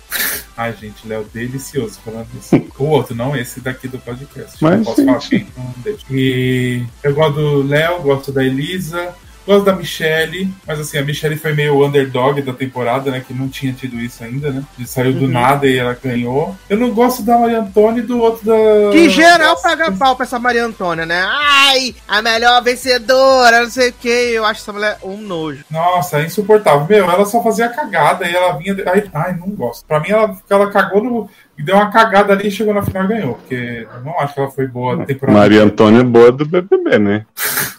Ai, 0.56 0.74
gente, 0.80 1.06
Léo, 1.06 1.24
delicioso 1.32 1.98
falando 2.04 2.26
isso. 2.40 2.56
O 2.78 2.84
outro, 2.84 3.14
não 3.14 3.36
esse 3.36 3.60
daqui 3.60 3.86
do 3.86 3.98
podcast. 3.98 4.56
Mas, 4.60 4.76
não 4.78 4.84
posso 4.84 5.04
falar 5.04 5.18
gente. 5.20 5.28
quem, 5.30 5.46
não 5.56 5.74
deixa. 5.84 6.04
E 6.10 6.84
eu 7.02 7.14
gosto 7.14 7.34
do 7.34 7.62
Léo, 7.66 8.00
gosto 8.02 8.32
da 8.32 8.44
Elisa. 8.44 9.14
Gosto 9.48 9.64
da 9.64 9.72
Michelle, 9.74 10.52
mas 10.66 10.78
assim, 10.78 10.98
a 10.98 11.02
Michelle 11.02 11.34
foi 11.38 11.54
meio 11.54 11.82
underdog 11.82 12.42
da 12.42 12.52
temporada, 12.52 13.10
né? 13.10 13.24
Que 13.26 13.32
não 13.32 13.48
tinha 13.48 13.72
tido 13.72 13.98
isso 13.98 14.22
ainda, 14.22 14.50
né? 14.52 14.62
Ele 14.78 14.86
saiu 14.86 15.14
do 15.14 15.24
Uhum. 15.24 15.30
nada 15.30 15.66
e 15.66 15.78
ela 15.78 15.98
ganhou. 16.04 16.54
Eu 16.68 16.76
não 16.76 16.90
gosto 16.90 17.22
da 17.22 17.38
Maria 17.38 17.60
Antônia 17.60 18.00
e 18.00 18.06
do 18.06 18.18
outro 18.20 18.44
da. 18.44 18.92
Que 18.92 19.08
geral 19.08 19.56
paga 19.62 19.90
pau 19.92 20.14
pra 20.16 20.26
essa 20.26 20.38
Maria 20.38 20.66
Antônia, 20.66 21.06
né? 21.06 21.26
Ai, 21.26 21.94
a 22.06 22.20
melhor 22.20 22.62
vencedora, 22.62 23.62
não 23.62 23.70
sei 23.70 23.88
o 23.88 23.92
que. 23.94 24.08
Eu 24.08 24.44
acho 24.44 24.60
essa 24.60 24.72
mulher 24.72 24.98
um 25.02 25.16
nojo. 25.16 25.64
Nossa, 25.70 26.18
é 26.20 26.26
insuportável. 26.26 26.86
Meu, 26.86 27.10
ela 27.10 27.24
só 27.24 27.42
fazia 27.42 27.70
cagada 27.70 28.28
e 28.28 28.34
ela 28.36 28.52
vinha. 28.58 28.76
Ai, 28.86 29.04
ai 29.14 29.32
não 29.34 29.48
gosto. 29.48 29.86
Pra 29.86 29.98
mim, 29.98 30.10
ela, 30.10 30.36
ela 30.50 30.70
cagou 30.70 31.02
no. 31.02 31.30
E 31.58 31.62
Deu 31.62 31.74
uma 31.74 31.90
cagada 31.90 32.32
ali 32.32 32.48
e 32.48 32.50
chegou 32.50 32.72
na 32.72 32.82
final 32.82 33.04
e 33.04 33.08
ganhou. 33.08 33.34
Porque 33.34 33.86
eu 33.92 34.00
não 34.04 34.18
acho 34.20 34.34
que 34.34 34.40
ela 34.40 34.50
foi 34.50 34.68
boa 34.68 34.96
na 34.96 35.04
temporada. 35.04 35.38
Maria 35.38 35.64
Antônia 35.64 36.00
é 36.00 36.04
boa 36.04 36.30
do 36.30 36.46
BBB, 36.46 36.98
né? 36.98 37.26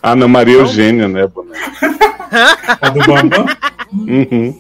Ah, 0.04 0.16
não, 0.16 0.28
Maria 0.28 0.58
Eugênia, 0.58 1.08
né? 1.08 1.22
A 2.82 2.90
do 2.90 3.00
Bambam. 3.00 3.46
Uhum. 3.92 4.60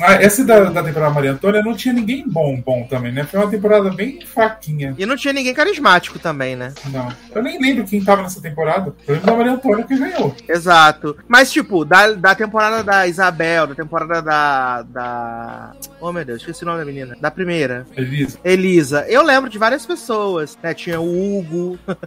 Ah, 0.00 0.14
essa 0.14 0.44
da, 0.44 0.64
da 0.64 0.82
temporada 0.82 1.14
Maria 1.14 1.32
Antônia 1.32 1.62
não 1.62 1.74
tinha 1.74 1.94
ninguém 1.94 2.24
bom, 2.26 2.60
bom 2.60 2.86
também, 2.88 3.12
né? 3.12 3.24
Foi 3.24 3.40
uma 3.40 3.50
temporada 3.50 3.90
bem 3.90 4.20
fraquinha. 4.26 4.94
E 4.98 5.06
não 5.06 5.16
tinha 5.16 5.32
ninguém 5.32 5.54
carismático 5.54 6.18
também, 6.18 6.56
né? 6.56 6.72
Não. 6.90 7.08
Eu 7.34 7.42
nem 7.42 7.60
lembro 7.60 7.84
quem 7.84 8.02
tava 8.02 8.22
nessa 8.22 8.40
temporada. 8.40 8.94
Eu 9.06 9.14
lembro 9.14 9.26
da 9.26 9.36
Maria 9.36 9.52
Antônia 9.52 9.84
que 9.84 9.96
ganhou. 9.96 10.34
Exato. 10.48 11.16
Mas, 11.28 11.52
tipo, 11.52 11.84
da, 11.84 12.12
da 12.12 12.34
temporada 12.34 12.82
da 12.82 13.06
Isabel, 13.06 13.66
da 13.66 13.74
temporada 13.74 14.20
da. 14.20 14.82
da. 14.82 15.72
Oh 16.00 16.12
meu 16.12 16.24
Deus, 16.24 16.40
esqueci 16.40 16.62
o 16.64 16.66
nome 16.66 16.78
da 16.78 16.84
menina. 16.84 17.16
Da 17.20 17.30
primeira. 17.30 17.86
Elisa. 17.96 18.38
Elisa. 18.44 19.06
Eu 19.08 19.22
lembro 19.22 19.48
de 19.48 19.58
várias 19.58 19.86
pessoas, 19.86 20.58
né? 20.62 20.74
Tinha 20.74 21.00
o 21.00 21.38
Hugo. 21.38 21.78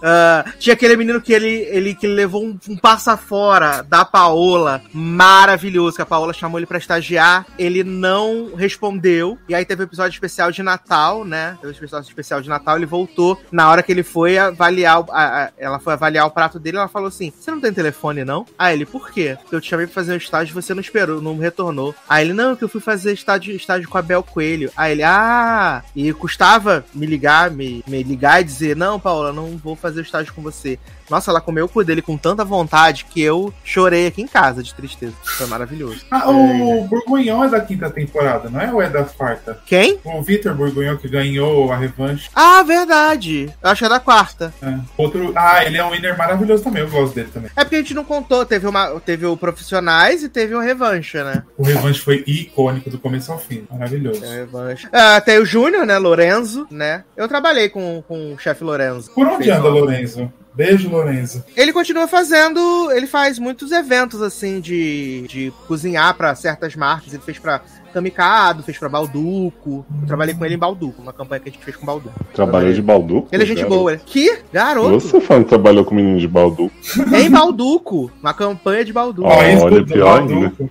Ah, 0.00 0.44
tinha 0.58 0.74
aquele 0.74 0.96
menino 0.96 1.20
que 1.20 1.32
ele, 1.32 1.48
ele 1.48 1.94
que 1.94 2.06
levou 2.06 2.44
um, 2.44 2.56
um 2.68 2.76
passa 2.76 3.16
fora 3.16 3.82
da 3.82 4.04
Paola. 4.04 4.80
Maravilhoso. 4.92 5.96
Que 5.96 6.02
a 6.02 6.06
Paola 6.06 6.32
chamou 6.32 6.58
ele 6.58 6.66
pra 6.66 6.78
estagiar. 6.98 7.46
Ele 7.58 7.82
não 7.84 8.54
respondeu. 8.56 9.38
E 9.48 9.54
aí 9.54 9.64
teve 9.64 9.82
o 9.82 9.84
episódio 9.84 10.14
especial 10.14 10.50
de 10.50 10.62
Natal, 10.62 11.24
né? 11.24 11.56
Teve 11.60 11.72
o 11.72 11.76
episódio 11.76 12.08
especial 12.08 12.40
de 12.40 12.48
Natal. 12.48 12.76
Ele 12.76 12.86
voltou. 12.86 13.40
Na 13.50 13.70
hora 13.70 13.82
que 13.82 13.92
ele 13.92 14.02
foi 14.02 14.36
avaliar. 14.38 15.04
a- 15.10 15.44
a- 15.44 15.50
ela 15.58 15.78
foi 15.78 15.92
avaliar 15.92 16.26
o 16.26 16.30
prato 16.30 16.58
dele. 16.58 16.76
Ela 16.76 16.88
falou 16.88 17.08
assim: 17.08 17.32
Você 17.38 17.50
não 17.50 17.60
tem 17.60 17.72
telefone, 17.72 18.24
não? 18.24 18.44
Aí 18.58 18.74
ele, 18.74 18.86
por 18.86 19.10
quê? 19.10 19.36
Porque 19.40 19.54
eu 19.54 19.60
te 19.60 19.68
chamei 19.70 19.86
pra 19.86 19.94
fazer 19.94 20.12
um 20.12 20.16
estágio 20.16 20.54
você 20.54 20.74
não 20.74 20.80
esperou, 20.80 21.20
não 21.20 21.38
retornou. 21.38 21.94
Aí 22.08 22.24
ele, 22.24 22.32
não, 22.32 22.56
que 22.56 22.64
eu 22.64 22.68
fui 22.68 22.80
fazer 22.80 23.12
estágio, 23.12 23.54
estágio 23.54 23.88
com 23.88 23.98
a 23.98 24.02
Bel 24.02 24.22
Coelho. 24.22 24.70
Aí 24.76 24.92
ele, 24.92 25.02
ah, 25.02 25.82
e 25.94 26.12
custava 26.12 26.84
me 26.94 27.06
ligar, 27.06 27.50
me, 27.50 27.82
me 27.86 28.02
ligar 28.02 28.40
e 28.40 28.44
dizer, 28.44 28.76
não, 28.76 28.98
Paula, 28.98 29.32
não 29.32 29.56
vou 29.56 29.76
fazer 29.76 30.00
o 30.00 30.02
estágio 30.02 30.32
com 30.34 30.42
você. 30.42 30.78
Nossa, 31.10 31.30
ela 31.30 31.40
comeu 31.40 31.64
o 31.64 31.68
cu 31.68 31.82
dele 31.84 32.02
com 32.02 32.16
tanta 32.16 32.44
vontade 32.44 33.04
que 33.06 33.20
eu 33.20 33.52
chorei 33.64 34.06
aqui 34.06 34.22
em 34.22 34.26
casa 34.26 34.62
de 34.62 34.74
tristeza. 34.74 35.14
Foi 35.22 35.46
maravilhoso. 35.46 36.04
Ah, 36.10 36.30
o 36.30 36.84
Burgunhão 36.84 37.42
é 37.44 37.48
da 37.48 37.60
quinta 37.60 37.88
temporada, 37.90 38.48
não 38.50 38.60
é? 38.60 38.72
Ou 38.72 38.82
é 38.82 38.88
da 38.88 39.04
quarta? 39.04 39.58
Quem? 39.66 39.98
O 40.04 40.22
Vitor 40.22 40.54
Burgunhão 40.54 40.96
que 40.96 41.08
ganhou 41.08 41.72
a 41.72 41.76
revanche. 41.76 42.28
Ah, 42.34 42.62
verdade. 42.62 43.52
Eu 43.62 43.70
acho 43.70 43.80
que 43.80 43.86
é 43.86 43.88
da 43.88 44.00
quarta. 44.00 44.52
É. 44.62 44.74
Outro. 44.96 45.32
Ah, 45.34 45.64
ele 45.64 45.76
é 45.78 45.84
um 45.84 45.90
winner 45.90 46.16
maravilhoso 46.16 46.62
também. 46.64 46.82
Eu 46.82 46.90
gosto 46.90 47.14
dele 47.14 47.30
também. 47.32 47.50
É 47.56 47.64
porque 47.64 47.76
a 47.76 47.78
gente 47.78 47.94
não 47.94 48.04
contou. 48.04 48.44
Teve, 48.44 48.66
uma, 48.66 49.00
teve 49.00 49.26
o 49.26 49.36
Profissionais 49.36 50.22
e 50.22 50.28
teve 50.28 50.54
o 50.54 50.60
Revanche, 50.60 51.22
né? 51.22 51.42
O 51.56 51.62
revanche 51.62 52.00
foi 52.00 52.22
icônico 52.26 52.90
do 52.90 52.98
começo 52.98 53.32
ao 53.32 53.38
fim. 53.38 53.66
Maravilhoso. 53.70 54.24
É, 54.24 54.36
Revanche. 54.36 54.88
Ah, 54.92 55.20
tem 55.20 55.38
o 55.38 55.44
Júnior, 55.46 55.86
né? 55.86 55.98
Lorenzo, 55.98 56.66
né? 56.70 57.04
Eu 57.16 57.28
trabalhei 57.28 57.68
com, 57.68 58.02
com 58.06 58.34
o 58.34 58.38
chefe 58.38 58.62
Lorenzo. 58.64 59.10
Por 59.12 59.26
onde 59.26 59.44
Fez 59.44 59.56
anda, 59.56 59.68
uma- 59.68 59.80
Lorenzo? 59.80 60.32
Beijo, 60.58 60.90
Lorenzo. 60.90 61.44
Ele 61.56 61.72
continua 61.72 62.08
fazendo. 62.08 62.90
Ele 62.90 63.06
faz 63.06 63.38
muitos 63.38 63.70
eventos, 63.70 64.20
assim, 64.20 64.60
de, 64.60 65.24
de 65.28 65.52
cozinhar 65.68 66.12
pra 66.16 66.34
certas 66.34 66.74
marcas. 66.74 67.14
Ele 67.14 67.22
fez 67.22 67.38
pra 67.38 67.62
Kamikado, 67.94 68.64
fez 68.64 68.76
pra 68.76 68.88
Balduco. 68.88 69.86
Eu 70.02 70.06
trabalhei 70.08 70.34
com 70.34 70.44
ele 70.44 70.56
em 70.56 70.58
Balduco, 70.58 71.00
uma 71.00 71.12
campanha 71.12 71.40
que 71.40 71.48
a 71.48 71.52
gente 71.52 71.64
fez 71.64 71.76
com 71.76 71.86
Balduco. 71.86 72.12
Trabalhou 72.34 72.72
de 72.72 72.82
balduco? 72.82 73.28
Ele 73.30 73.44
é 73.44 73.46
gente 73.46 73.58
garoto? 73.58 73.76
boa. 73.76 73.92
Ele... 73.92 74.02
Que? 74.04 74.38
Garoto? 74.52 74.98
Você 74.98 75.20
falando 75.20 75.44
que 75.44 75.48
trabalhou 75.48 75.84
com 75.84 75.94
menino 75.94 76.18
de 76.18 76.26
balduco. 76.26 76.74
Em 77.14 77.30
Balduco. 77.30 78.10
Uma 78.20 78.34
campanha 78.34 78.84
de 78.84 78.92
Balduco. 78.92 79.28
Isso 79.28 79.64
olha, 79.64 79.86
pior 79.86 80.26
Balduco. 80.26 80.70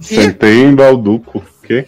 Sentei 0.00 0.64
em 0.64 0.74
balduco. 0.74 1.38
O 1.38 1.66
quê? 1.66 1.86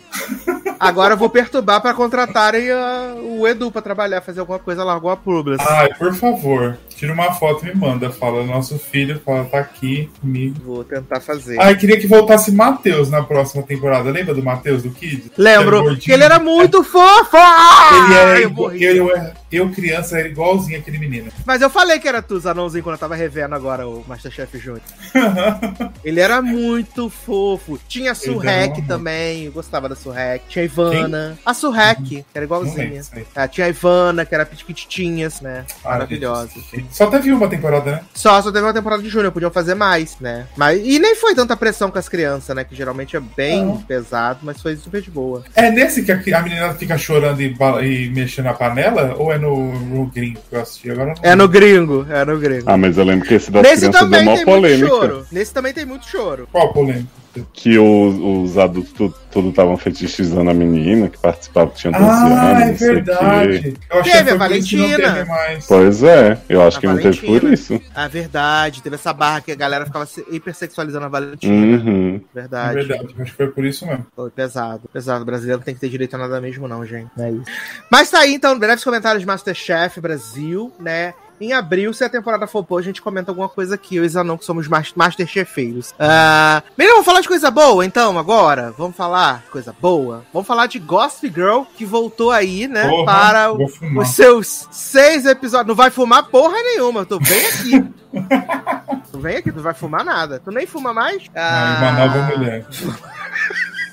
Agora 0.80 1.14
eu 1.14 1.18
vou 1.18 1.28
perturbar 1.28 1.80
pra 1.80 1.92
contratarem 1.92 2.70
ah, 2.70 3.14
o 3.38 3.46
Edu 3.46 3.70
pra 3.70 3.82
trabalhar, 3.82 4.20
fazer 4.20 4.40
alguma 4.40 4.58
coisa 4.58 4.84
lá, 4.84 4.92
alguma 4.92 5.16
publi. 5.16 5.56
Ai, 5.60 5.92
por 5.94 6.14
favor, 6.14 6.78
tira 6.96 7.12
uma 7.12 7.32
foto 7.34 7.64
e 7.64 7.68
me 7.68 7.74
manda. 7.74 8.10
Fala, 8.10 8.44
nosso 8.44 8.78
filho, 8.78 9.20
fala, 9.24 9.44
tá 9.44 9.58
aqui 9.58 10.10
comigo. 10.20 10.56
Vou 10.64 10.84
tentar 10.84 11.20
fazer. 11.20 11.60
Ai, 11.60 11.76
queria 11.76 11.98
que 11.98 12.06
voltasse 12.06 12.50
Matheus 12.52 13.10
na 13.10 13.22
próxima 13.22 13.62
temporada. 13.62 14.10
Lembra 14.10 14.34
do 14.34 14.42
Matheus, 14.42 14.82
do 14.82 14.90
Kid? 14.90 15.30
Lembro 15.36 15.96
que 15.98 16.10
ele 16.12 16.24
era 16.24 16.38
muito 16.38 16.82
fofo! 16.82 17.36
Ele 17.36 18.14
Ai, 18.14 18.14
era 18.14 18.40
eu 18.40 18.48
igual, 18.50 18.68
morri. 18.70 18.82
eu, 18.84 19.08
eu, 19.08 19.30
eu, 19.52 19.70
criança, 19.70 20.18
era 20.18 20.28
igualzinho 20.28 20.78
aquele 20.78 20.98
menino. 20.98 21.30
Mas 21.44 21.60
eu 21.60 21.68
falei 21.70 21.98
que 21.98 22.08
era 22.08 22.22
tu, 22.22 22.38
Zanãozinho, 22.40 22.82
quando 22.82 22.94
eu 22.94 23.00
tava 23.00 23.14
revendo 23.14 23.54
agora 23.54 23.86
o 23.86 24.04
Masterchef 24.08 24.58
Júnior. 24.58 24.82
Ele 26.04 26.20
era 26.20 26.40
muito 26.40 27.10
fofo. 27.10 27.78
Tinha 27.88 28.12
a 28.12 28.14
Ele 28.14 28.32
Surrec 28.32 28.82
também, 28.82 29.44
eu 29.44 29.52
gostava 29.52 29.88
da 29.88 29.94
Surrec. 29.94 30.44
Tinha 30.48 30.62
a 30.62 30.66
Ivana. 30.66 31.38
A 31.44 31.52
Surrec, 31.54 32.02
que 32.02 32.24
era 32.34 32.44
lembro 32.44 32.44
igualzinha. 32.44 33.02
Ah, 33.34 33.46
tinha 33.48 33.66
a 33.66 33.70
Ivana, 33.70 34.24
que 34.24 34.34
era 34.34 34.44
pitititinhas, 34.46 35.40
né? 35.40 35.64
Ah, 35.84 35.90
Maravilhosa. 35.90 36.50
gente, 36.72 36.85
Só 36.90 37.06
teve 37.06 37.32
uma 37.32 37.48
temporada, 37.48 37.90
né? 37.92 38.00
Só, 38.14 38.40
só 38.42 38.50
teve 38.52 38.64
uma 38.64 38.72
temporada 38.74 39.02
de 39.02 39.08
Júnior, 39.08 39.32
podiam 39.32 39.50
fazer 39.50 39.74
mais, 39.74 40.16
né? 40.20 40.46
Mas, 40.56 40.80
e 40.84 40.98
nem 40.98 41.14
foi 41.14 41.34
tanta 41.34 41.56
pressão 41.56 41.90
com 41.90 41.98
as 41.98 42.08
crianças, 42.08 42.54
né? 42.54 42.64
Que 42.64 42.74
geralmente 42.74 43.16
é 43.16 43.20
bem 43.20 43.64
Não. 43.66 43.78
pesado, 43.78 44.40
mas 44.42 44.60
foi 44.60 44.76
super 44.76 45.00
de 45.00 45.10
boa. 45.10 45.44
É 45.54 45.70
nesse 45.70 46.02
que 46.02 46.12
a, 46.12 46.38
a 46.38 46.42
menina 46.42 46.74
fica 46.74 46.96
chorando 46.98 47.40
e, 47.40 47.54
e 47.82 48.10
mexendo 48.10 48.46
na 48.46 48.54
panela? 48.54 49.14
Ou 49.18 49.32
é 49.32 49.38
no, 49.38 49.72
no 49.80 50.06
gringo 50.06 50.40
que 50.48 50.54
eu 50.56 50.60
assisti? 50.60 50.90
Agora 50.90 51.14
não 51.14 51.14
É 51.22 51.34
no 51.34 51.48
gringo, 51.48 52.06
é 52.10 52.24
no 52.24 52.38
gringo. 52.38 52.64
Ah, 52.66 52.76
mas 52.76 52.96
eu 52.98 53.04
lembro 53.04 53.26
que 53.26 53.34
esse 53.34 53.50
das 53.50 53.62
Nesse 53.62 53.88
crianças 53.88 54.00
deu 54.00 54.10
também 54.10 54.22
uma 54.22 54.36
tem 54.36 54.44
muito 54.44 54.62
polêmica. 54.62 54.88
choro. 54.88 55.26
Nesse 55.32 55.52
também 55.54 55.72
tem 55.72 55.84
muito 55.84 56.06
choro. 56.08 56.48
Qual 56.50 56.72
polêmica? 56.72 57.08
Que 57.52 57.78
os, 57.78 58.14
os 58.52 58.58
adultos 58.58 58.92
tu- 58.92 59.14
tudo 59.30 59.50
estavam 59.50 59.76
fetichizando 59.76 60.50
a 60.50 60.54
menina 60.54 61.08
que 61.08 61.18
participava, 61.18 61.70
que 61.70 61.76
tinha 61.76 61.92
12 61.92 62.04
Ah, 62.04 62.58
anos. 62.58 62.62
é 62.62 62.70
o 62.72 62.76
quê. 62.78 62.84
verdade. 62.86 63.74
Eu 63.90 64.00
achei 64.00 64.12
Teve 64.12 64.24
que 64.24 64.30
a 64.30 64.36
Valentina. 64.36 65.26
Pois 65.68 66.02
é, 66.02 66.38
eu 66.48 66.62
acho 66.66 66.78
A 66.78 66.80
que 66.80 66.86
não 66.86 66.96
teve 66.96 67.18
por 67.18 67.26
Valentina. 67.40 67.54
isso. 67.54 67.80
Ah, 67.94 68.08
verdade. 68.08 68.82
Teve 68.82 68.94
essa 68.96 69.12
barra 69.12 69.40
que 69.40 69.52
a 69.52 69.56
galera 69.56 69.84
ficava 69.86 70.06
se- 70.06 70.24
hipersexualizando 70.30 71.04
a 71.06 71.08
Valentina. 71.08 71.76
Uhum. 71.78 72.20
É 72.34 72.40
Verdade. 72.40 72.74
verdade, 72.76 73.14
acho 73.20 73.30
que 73.30 73.36
foi 73.36 73.48
por 73.48 73.64
isso 73.64 73.86
mesmo. 73.86 74.06
Foi 74.14 74.30
pesado. 74.30 74.82
Pesado. 74.92 75.22
O 75.22 75.26
brasileiro 75.26 75.58
não 75.58 75.64
tem 75.64 75.74
que 75.74 75.80
ter 75.80 75.88
direito 75.88 76.14
a 76.14 76.18
nada 76.18 76.40
mesmo, 76.40 76.66
não, 76.66 76.84
gente. 76.86 77.10
Não 77.16 77.24
é 77.24 77.30
isso. 77.32 77.44
Mas 77.90 78.10
tá 78.10 78.20
aí, 78.20 78.34
então, 78.34 78.58
breves 78.58 78.82
comentários 78.84 79.20
de 79.20 79.26
Masterchef 79.26 80.00
Brasil, 80.00 80.72
né? 80.80 81.12
Em 81.40 81.52
abril, 81.52 81.92
se 81.92 82.02
a 82.02 82.08
temporada 82.08 82.46
for 82.46 82.62
boa, 82.62 82.80
a 82.80 82.84
gente 82.84 83.02
comenta 83.02 83.30
alguma 83.30 83.48
coisa 83.48 83.74
aqui. 83.74 83.96
Eu 83.96 84.04
e 84.04 84.08
Zanon, 84.08 84.38
que 84.38 84.44
somos 84.44 84.66
mas- 84.68 84.92
Masterchefeiros. 84.94 85.94
Ah, 85.98 86.62
melhor, 86.78 86.92
vamos 86.92 87.04
falar 87.06 87.20
de 87.20 87.28
coisa 87.28 87.50
boa, 87.50 87.84
então, 87.84 88.18
agora? 88.18 88.72
Vamos 88.78 88.96
falar 88.96 89.42
de 89.44 89.50
coisa 89.50 89.74
boa? 89.80 90.24
Vamos 90.32 90.46
falar 90.48 90.66
de 90.66 90.78
Gossip 90.78 91.32
Girl, 91.34 91.62
que 91.76 91.84
voltou 91.84 92.30
aí, 92.30 92.66
né? 92.66 92.88
Porra, 92.88 93.04
para 93.04 93.52
o- 93.52 93.58
os 94.00 94.08
seus 94.08 94.66
seis 94.70 95.26
episódios. 95.26 95.68
Não 95.68 95.74
vai 95.74 95.90
fumar 95.90 96.24
porra 96.24 96.56
nenhuma. 96.62 97.00
Eu 97.00 97.06
tô 97.06 97.18
bem 97.18 97.46
aqui. 97.46 97.84
tu 99.12 99.18
vem 99.20 99.36
aqui, 99.36 99.50
tu 99.52 99.56
não 99.56 99.62
vai 99.62 99.74
fumar 99.74 100.04
nada. 100.04 100.40
Tu 100.42 100.50
nem 100.50 100.66
fuma 100.66 100.94
mais? 100.94 101.22
Ah, 101.34 101.78
uma 101.80 101.92
nova 101.92 102.36
mulher. 102.36 102.66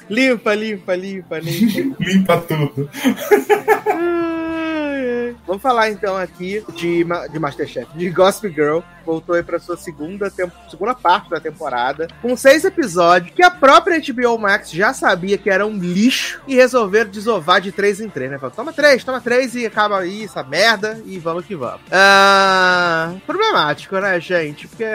Limpa, 0.09 0.53
limpa, 0.53 0.95
limpa, 0.95 1.39
limpa. 1.39 1.95
Limpa 2.03 2.37
tudo. 2.41 2.89
Vamos 5.45 5.61
falar 5.61 5.89
então 5.89 6.15
aqui 6.17 6.63
de, 6.73 7.05
de 7.31 7.39
Masterchef, 7.39 7.87
de 7.95 8.09
Gossip 8.09 8.49
Girl. 8.49 8.79
Voltou 9.05 9.35
aí 9.35 9.43
pra 9.43 9.59
sua 9.59 9.75
segunda, 9.75 10.31
segunda 10.69 10.95
parte 10.95 11.29
da 11.29 11.39
temporada, 11.39 12.07
com 12.21 12.37
seis 12.37 12.63
episódios, 12.63 13.35
que 13.35 13.43
a 13.43 13.51
própria 13.51 13.99
HBO 13.99 14.37
Max 14.37 14.71
já 14.71 14.93
sabia 14.93 15.37
que 15.37 15.49
era 15.49 15.65
um 15.65 15.77
lixo 15.77 16.41
e 16.47 16.55
resolveram 16.55 17.09
desovar 17.09 17.59
de 17.59 17.71
três 17.71 17.99
em 17.99 18.07
três, 18.07 18.31
né? 18.31 18.37
Falaram, 18.37 18.55
toma 18.55 18.71
três, 18.71 19.03
toma 19.03 19.19
três 19.19 19.55
e 19.55 19.65
acaba 19.65 19.99
aí 19.99 20.23
essa 20.23 20.41
merda 20.41 21.01
e 21.05 21.19
vamos 21.19 21.45
que 21.45 21.53
vamos. 21.53 21.81
Ah, 21.91 23.13
problemático, 23.25 23.97
né, 23.99 24.19
gente? 24.21 24.67
Porque 24.69 24.85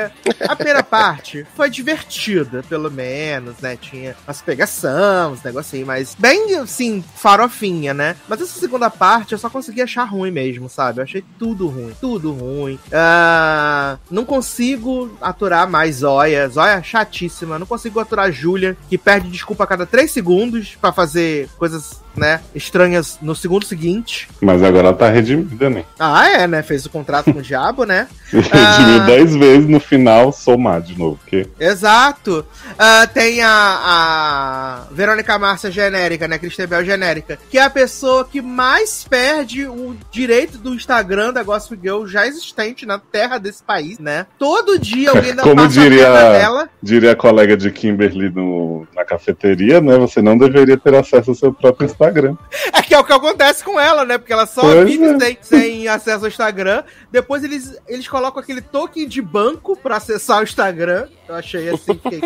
a 0.48 0.56
primeira 0.56 0.82
parte 0.84 1.46
foi 1.54 1.68
divertida, 1.68 2.62
pelo 2.66 2.90
menos, 2.90 3.58
né? 3.58 3.76
Tinha 3.76 4.16
umas 4.26 4.40
pegação, 4.40 5.32
uns 5.32 5.42
negocinhos, 5.42 5.86
mas 5.86 6.14
bem, 6.18 6.56
assim, 6.56 7.04
farofinha, 7.16 7.92
né? 7.92 8.16
Mas 8.26 8.40
essa 8.40 8.58
segunda 8.58 8.88
parte 8.88 9.32
eu 9.32 9.38
só 9.38 9.50
consegui 9.50 9.82
achar 9.82 9.97
ruim 10.04 10.30
mesmo, 10.30 10.68
sabe? 10.68 11.00
Eu 11.00 11.04
achei 11.04 11.24
tudo 11.38 11.68
ruim, 11.68 11.92
tudo 12.00 12.32
ruim. 12.32 12.78
Ah, 12.92 13.98
não 14.10 14.24
consigo 14.24 15.16
aturar 15.20 15.68
mais 15.68 15.96
Zóia. 15.96 16.48
Zóia 16.48 16.82
chatíssima. 16.82 17.58
Não 17.58 17.66
consigo 17.66 18.00
aturar 18.00 18.26
a 18.26 18.30
Júlia, 18.30 18.76
que 18.88 18.98
perde 18.98 19.28
desculpa 19.28 19.64
a 19.64 19.66
cada 19.66 19.86
três 19.86 20.10
segundos 20.10 20.76
pra 20.80 20.92
fazer 20.92 21.48
coisas, 21.58 22.02
né, 22.16 22.40
estranhas 22.54 23.18
no 23.22 23.34
segundo 23.34 23.64
seguinte. 23.64 24.28
Mas 24.40 24.62
agora 24.62 24.88
ela 24.88 24.96
tá 24.96 25.08
redimida, 25.08 25.70
né? 25.70 25.84
Ah, 25.98 26.28
é, 26.28 26.46
né? 26.46 26.62
Fez 26.62 26.84
o 26.86 26.90
contrato 26.90 27.32
com 27.32 27.38
o 27.38 27.42
diabo, 27.42 27.84
né? 27.84 28.08
Redimiu 28.30 29.04
10 29.06 29.36
vezes 29.36 29.68
no 29.68 29.80
final, 29.80 30.32
somar 30.32 30.82
de 30.82 30.98
novo. 30.98 31.18
Porque 31.18 31.46
Exato. 31.58 32.44
Ah, 32.78 33.06
tem 33.06 33.40
a, 33.42 33.48
a 33.50 34.84
Verônica 34.92 35.38
Márcia 35.38 35.70
genérica, 35.70 36.26
né? 36.28 36.38
Kristen 36.38 36.66
Bell 36.66 36.84
genérica, 36.84 37.38
que 37.50 37.58
é 37.58 37.62
a 37.62 37.70
pessoa 37.70 38.24
que 38.24 38.40
mais 38.40 39.04
perde 39.08 39.66
o 39.66 39.87
direito 40.10 40.58
do 40.58 40.74
Instagram 40.74 41.32
da 41.32 41.42
Gossip 41.42 41.78
Girl 41.80 42.06
já 42.06 42.26
existente 42.26 42.86
na 42.86 42.98
terra 42.98 43.38
desse 43.38 43.62
país, 43.62 43.98
né? 43.98 44.26
Todo 44.38 44.78
dia 44.78 45.10
alguém 45.10 45.34
dá 45.34 45.42
Como 45.42 45.66
diria- 45.68 46.12
dela. 46.12 46.68
diria 46.82 47.12
a 47.12 47.16
colega 47.16 47.56
de 47.56 47.70
Kimberly 47.70 48.30
no, 48.30 48.86
na 48.94 49.04
cafeteria, 49.04 49.80
né? 49.80 49.96
Você 49.98 50.20
não 50.22 50.36
deveria 50.36 50.76
ter 50.76 50.94
acesso 50.94 51.30
ao 51.30 51.36
seu 51.36 51.52
próprio 51.52 51.86
Instagram. 51.86 52.36
É 52.72 52.82
que 52.82 52.94
é 52.94 52.98
o 52.98 53.04
que 53.04 53.12
acontece 53.12 53.62
com 53.64 53.78
ela, 53.78 54.04
né? 54.04 54.18
Porque 54.18 54.32
ela 54.32 54.46
só 54.46 54.84
vive 54.84 55.04
é. 55.04 55.18
sem, 55.18 55.38
sem 55.40 55.88
acesso 55.88 56.24
ao 56.24 56.28
Instagram. 56.28 56.82
Depois 57.10 57.44
eles, 57.44 57.76
eles 57.86 58.08
colocam 58.08 58.40
aquele 58.40 58.60
token 58.60 59.06
de 59.08 59.20
banco 59.22 59.76
pra 59.76 59.96
acessar 59.96 60.40
o 60.40 60.44
Instagram. 60.44 61.08
Eu 61.28 61.34
achei 61.34 61.68
assim. 61.68 61.94
Fiquei... 61.94 62.20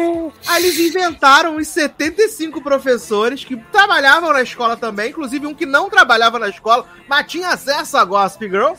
Aí 0.46 0.64
eles 0.64 0.78
inventaram 0.78 1.56
os 1.56 1.68
75 1.68 2.62
professores 2.62 3.44
que 3.44 3.56
trabalhavam 3.72 4.32
na 4.32 4.42
escola 4.42 4.76
também, 4.76 5.10
inclusive 5.10 5.46
um 5.46 5.54
que 5.54 5.66
não 5.66 5.90
trabalhava 5.90 6.38
na 6.38 6.48
escola, 6.48 6.84
mas 7.08 7.26
tinha 7.26 7.50
acesso 7.52 7.96
a 7.96 8.04
Gossip 8.04 8.48
Girl. 8.48 8.72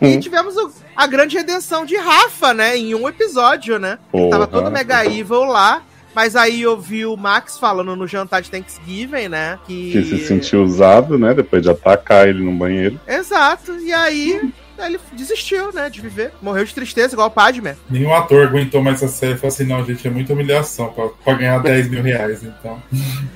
e 0.00 0.18
tivemos 0.20 0.56
o- 0.56 0.70
a 0.96 1.06
grande 1.06 1.36
redenção 1.36 1.84
de 1.84 1.96
Rafa, 1.96 2.54
né? 2.54 2.76
Em 2.76 2.94
um 2.94 3.08
episódio, 3.08 3.78
né? 3.78 3.98
Ele 4.12 4.30
tava 4.30 4.46
todo 4.46 4.70
mega 4.70 5.04
evil 5.04 5.44
lá. 5.44 5.82
Mas 6.14 6.36
aí 6.36 6.62
eu 6.62 6.78
vi 6.80 7.04
o 7.04 7.16
Max 7.16 7.58
falando 7.58 7.96
no 7.96 8.06
jantar 8.06 8.40
de 8.40 8.48
Thanksgiving, 8.48 9.26
né? 9.28 9.58
Que 9.66 9.92
se 10.08 10.24
sentiu 10.24 10.62
usado, 10.62 11.18
né? 11.18 11.34
Depois 11.34 11.60
de 11.60 11.68
atacar 11.70 12.28
ele 12.28 12.40
no 12.44 12.52
banheiro. 12.52 13.00
Exato. 13.04 13.72
E 13.80 13.92
aí 13.92 14.40
ele 14.78 14.98
desistiu, 15.12 15.72
né, 15.72 15.88
de 15.88 16.00
viver. 16.00 16.32
Morreu 16.40 16.64
de 16.64 16.74
tristeza, 16.74 17.14
igual 17.14 17.28
o 17.28 17.30
Padme. 17.30 17.74
Nenhum 17.88 18.14
ator 18.14 18.46
aguentou 18.46 18.82
mais 18.82 19.02
essa 19.02 19.12
série 19.12 19.34
e 19.34 19.36
falou 19.36 19.48
assim: 19.48 19.64
não, 19.64 19.84
gente, 19.84 20.06
é 20.06 20.10
muita 20.10 20.32
humilhação 20.32 20.88
pra, 20.92 21.08
pra 21.08 21.34
ganhar 21.34 21.58
10 21.58 21.88
mil 21.88 22.02
reais, 22.02 22.42
então. 22.42 22.82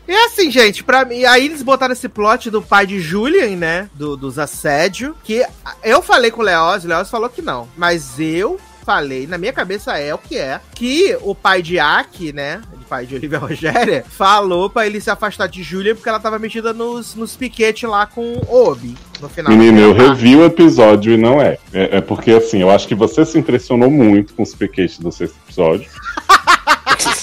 E 0.06 0.14
assim, 0.26 0.50
gente, 0.50 0.82
pra 0.82 1.04
mim. 1.04 1.24
Aí 1.24 1.46
eles 1.46 1.62
botaram 1.62 1.92
esse 1.92 2.08
plot 2.08 2.50
do 2.50 2.62
pai 2.62 2.86
de 2.86 3.00
Julian, 3.00 3.56
né? 3.56 3.90
Do, 3.94 4.16
dos 4.16 4.38
assédios. 4.38 5.14
Que 5.22 5.44
eu 5.82 6.02
falei 6.02 6.30
com 6.30 6.40
o 6.40 6.44
Leoz, 6.44 6.84
o 6.84 6.88
Leoz 6.88 7.10
falou 7.10 7.28
que 7.28 7.42
não. 7.42 7.68
Mas 7.76 8.18
eu 8.18 8.58
falei, 8.88 9.26
na 9.26 9.36
minha 9.36 9.52
cabeça 9.52 9.98
é 9.98 10.14
o 10.14 10.18
que 10.18 10.38
é, 10.38 10.58
que 10.74 11.14
o 11.20 11.34
pai 11.34 11.60
de 11.60 11.78
Aki, 11.78 12.32
né, 12.32 12.62
o 12.72 12.82
pai 12.86 13.04
de 13.04 13.14
Olivia 13.14 13.36
Rogéria, 13.38 14.02
falou 14.08 14.70
pra 14.70 14.86
ele 14.86 14.98
se 14.98 15.10
afastar 15.10 15.46
de 15.46 15.62
Julia 15.62 15.94
porque 15.94 16.08
ela 16.08 16.18
tava 16.18 16.38
metida 16.38 16.72
nos, 16.72 17.14
nos 17.14 17.36
piquetes 17.36 17.86
lá 17.86 18.06
com 18.06 18.40
Obi, 18.48 18.96
no 19.20 19.28
final. 19.28 19.52
Menino, 19.52 19.78
eu 19.78 19.92
revi 19.92 20.34
o 20.34 20.42
episódio 20.42 21.12
e 21.12 21.18
não 21.18 21.38
é. 21.38 21.58
é. 21.70 21.98
é 21.98 22.00
porque, 22.00 22.30
assim, 22.30 22.62
eu 22.62 22.70
acho 22.70 22.88
que 22.88 22.94
você 22.94 23.26
se 23.26 23.38
impressionou 23.38 23.90
muito 23.90 24.32
com 24.32 24.42
os 24.42 24.54
piquetes 24.54 24.98
do 24.98 25.12
sexto 25.12 25.36
episódio. 25.44 25.90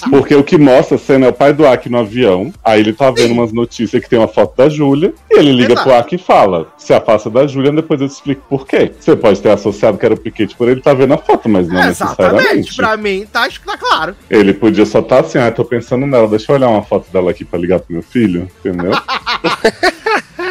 Porque 0.10 0.36
o 0.36 0.44
que 0.44 0.58
mostra 0.58 0.96
a 0.96 1.00
cena 1.00 1.26
é 1.26 1.30
o 1.30 1.34
pai 1.34 1.54
do 1.54 1.68
Aki 1.68 1.90
no 1.90 2.00
avião. 2.00 2.54
Aí 2.64 2.80
ele 2.80 2.94
tá 2.94 3.10
vendo 3.12 3.32
umas 3.32 3.52
notícias 3.52 4.02
que 4.04 4.10
tem 4.10 4.20
uma 4.20 4.28
foto 4.28 4.56
da 4.56 4.70
Júlia. 4.70 5.14
E 5.32 5.38
ele 5.38 5.52
liga 5.52 5.74
Exato. 5.74 5.90
pro 5.90 5.98
Aki 5.98 6.16
e 6.16 6.20
fala: 6.20 6.68
se 6.78 6.94
afasta 6.94 7.30
da 7.30 7.48
Júlia, 7.48 7.72
depois 7.72 8.00
eu 8.02 8.08
te 8.08 8.12
explico 8.14 8.42
por 8.50 8.68
quê. 8.68 8.92
Você 9.00 9.16
pode 9.16 9.42
ter 9.42 9.50
associado 9.50 9.98
que 9.98 10.06
era 10.06 10.14
o 10.14 10.20
piquete 10.20 10.56
por 10.56 10.70
ele 10.70 10.82
tá 10.82 10.94
vendo 10.94 11.14
a 11.14 11.18
foto, 11.18 11.50
mas 11.50 11.68
não 11.68 11.82
É, 11.82 11.90
exatamente, 11.90 12.56
necessariamente. 12.58 12.76
pra 12.76 12.98
mim 12.98 13.26
tá, 13.32 13.48
tá 13.66 13.78
claro. 13.78 14.16
Ele 14.30 14.54
podia 14.54 14.86
só 14.86 15.00
estar 15.00 15.20
assim, 15.22 15.38
ah, 15.38 15.52
tô 15.52 15.66
pensando 15.66 16.06
nela, 16.06 16.28
deixa 16.28 16.52
eu 16.52 16.56
olhar 16.56 16.70
uma 16.70 16.84
foto 16.84 17.12
dela 17.12 17.32
aqui 17.32 17.44
pra 17.44 17.60
ligar 17.60 17.80
pro 17.80 17.94
meu 17.94 18.04
filho, 18.04 18.48
entendeu? 18.60 18.92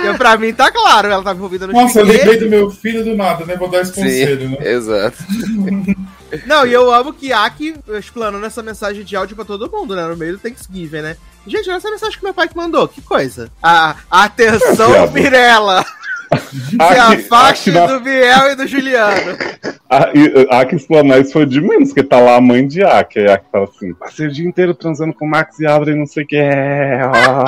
Eu, 0.05 0.17
pra 0.17 0.37
mim 0.37 0.53
tá 0.53 0.71
claro, 0.71 1.09
ela 1.09 1.23
tava 1.23 1.37
envolvida 1.37 1.67
no 1.67 1.73
Nossa, 1.73 2.01
eu 2.01 2.05
lembrei 2.07 2.39
do 2.39 2.49
meu 2.49 2.71
filho 2.71 3.05
do 3.05 3.17
nada, 3.17 3.45
né? 3.45 3.57
Vou 3.57 3.69
dar 3.69 3.81
esse 3.81 3.93
conselho, 3.93 4.51
né? 4.51 4.57
Exato. 4.61 5.17
Não, 6.47 6.67
e 6.67 6.73
eu 6.73 6.93
amo 6.93 7.13
que 7.13 7.33
Aki 7.33 7.77
explanando 7.99 8.45
essa 8.45 8.63
mensagem 8.63 9.05
de 9.05 9.15
áudio 9.15 9.37
pra 9.37 9.45
todo 9.45 9.71
mundo, 9.71 9.95
né? 9.95 10.05
No 10.07 10.17
meio 10.17 10.33
do 10.33 10.39
Thanksgiving, 10.39 11.01
né? 11.03 11.17
Gente, 11.47 11.69
olha 11.69 11.77
essa 11.77 11.91
mensagem 11.91 12.19
que 12.19 12.25
meu 12.25 12.35
pai 12.35 12.49
que 12.49 12.57
mandou. 12.57 12.89
Que 12.89 13.01
coisa. 13.03 13.51
A, 13.63 13.95
atenção, 14.11 14.91
Viado. 14.93 15.13
Mirella! 15.13 15.85
Se 16.51 16.99
afaste 16.99 17.71
na- 17.71 17.87
do 17.87 18.01
Biel 18.01 18.51
e 18.53 18.55
do 18.57 18.67
Juliano. 18.67 19.37
A, 19.89 20.09
a 20.57 20.61
Aki 20.63 20.75
explanar 20.77 21.21
isso 21.21 21.33
foi 21.33 21.47
de 21.47 21.61
menos, 21.61 21.91
porque 21.91 22.03
tá 22.03 22.19
lá 22.19 22.37
a 22.37 22.41
mãe 22.41 22.67
de 22.67 22.83
Aki. 22.83 23.21
Aí 23.21 23.29
a 23.29 23.35
Aki 23.35 23.47
fala 23.53 23.65
assim: 23.67 23.95
passei 23.95 24.27
o 24.27 24.33
dia 24.33 24.49
inteiro 24.49 24.75
transando 24.75 25.13
com 25.15 25.27
o 25.27 25.29
Max 25.31 25.61
e 25.61 25.67
Abra 25.67 25.93
e 25.93 25.95
não 25.95 26.07
sei 26.07 26.25
o 26.25 26.27
que. 26.27 26.37
É, 26.37 27.03
ó." 27.07 27.45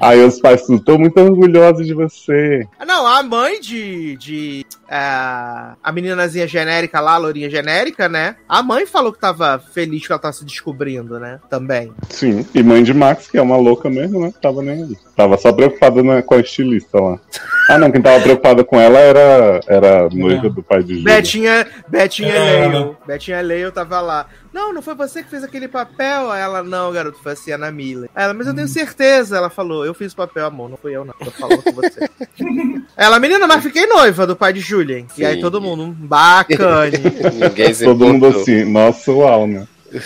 Aí 0.00 0.24
os 0.24 0.40
pais 0.40 0.62
tudo, 0.62 0.82
tô 0.82 0.98
muito 0.98 1.18
orgulhosos 1.20 1.86
de 1.86 1.94
você. 1.94 2.66
Ah, 2.78 2.84
Não, 2.84 3.06
a 3.06 3.22
mãe 3.22 3.60
de. 3.60 4.16
de 4.16 4.66
ah, 4.88 5.74
a 5.82 5.90
meninazinha 5.92 6.46
genérica 6.46 7.00
lá, 7.00 7.14
a 7.14 7.18
lourinha 7.18 7.50
genérica, 7.50 8.08
né? 8.08 8.36
A 8.48 8.62
mãe 8.62 8.86
falou 8.86 9.12
que 9.12 9.18
tava 9.18 9.58
feliz 9.58 10.06
que 10.06 10.12
ela 10.12 10.20
tava 10.20 10.32
se 10.32 10.44
descobrindo, 10.44 11.18
né? 11.18 11.40
Também. 11.50 11.92
Sim, 12.08 12.46
e 12.54 12.62
mãe 12.62 12.82
de 12.82 12.94
Max, 12.94 13.28
que 13.28 13.38
é 13.38 13.42
uma 13.42 13.56
louca 13.56 13.90
mesmo, 13.90 14.20
né? 14.20 14.32
Tava 14.40 14.62
nem 14.62 14.84
aí. 14.84 14.96
Tava 15.16 15.36
só 15.38 15.52
preocupada 15.52 16.02
né, 16.02 16.22
com 16.22 16.34
a 16.34 16.40
estilista 16.40 17.00
lá. 17.00 17.18
Ah, 17.68 17.78
não, 17.78 17.90
quem 17.90 18.00
tava 18.00 18.22
preocupada 18.22 18.62
com 18.62 18.80
ela 18.80 18.96
era, 18.96 19.60
era 19.66 20.06
a 20.06 20.08
noiva 20.08 20.48
do 20.48 20.62
pai 20.62 20.84
de 20.84 21.00
Júlia. 21.00 21.16
Betinha, 21.16 21.66
Betinha 21.88 22.32
É. 22.32 22.68
Leio. 22.68 22.96
Betinha 23.04 23.40
Leio 23.40 23.72
tava 23.72 24.00
lá. 24.00 24.26
Não, 24.56 24.72
não 24.72 24.80
foi 24.80 24.94
você 24.94 25.22
que 25.22 25.28
fez 25.28 25.44
aquele 25.44 25.68
papel? 25.68 26.30
Aí 26.30 26.40
ela, 26.40 26.62
não, 26.62 26.90
garoto, 26.90 27.18
foi 27.22 27.32
a 27.32 27.36
Sienna 27.36 27.70
Miller. 27.70 28.08
Aí 28.14 28.24
ela, 28.24 28.32
mas 28.32 28.46
eu 28.46 28.54
tenho 28.54 28.66
certeza. 28.66 29.36
Ela 29.36 29.50
falou, 29.50 29.84
eu 29.84 29.92
fiz 29.92 30.14
o 30.14 30.16
papel, 30.16 30.46
amor, 30.46 30.70
não 30.70 30.78
fui 30.78 30.96
eu, 30.96 31.04
não. 31.04 31.12
Tô 31.12 31.30
falando 31.30 31.62
com 31.62 31.72
você. 31.72 32.08
ela, 32.96 33.20
menina, 33.20 33.46
mas 33.46 33.62
fiquei 33.62 33.86
noiva 33.86 34.26
do 34.26 34.34
pai 34.34 34.54
de 34.54 34.60
Julian. 34.60 35.04
E 35.18 35.26
aí 35.26 35.42
todo 35.42 35.60
mundo, 35.60 35.82
"Hum, 35.82 35.92
bacana. 35.92 36.86
Ninguém 37.38 37.74
se 37.74 37.84
Todo 37.84 38.06
mundo 38.06 38.28
assim, 38.28 38.64
nossa, 38.64 39.12
uau, 39.12 39.46
né? 39.46 39.68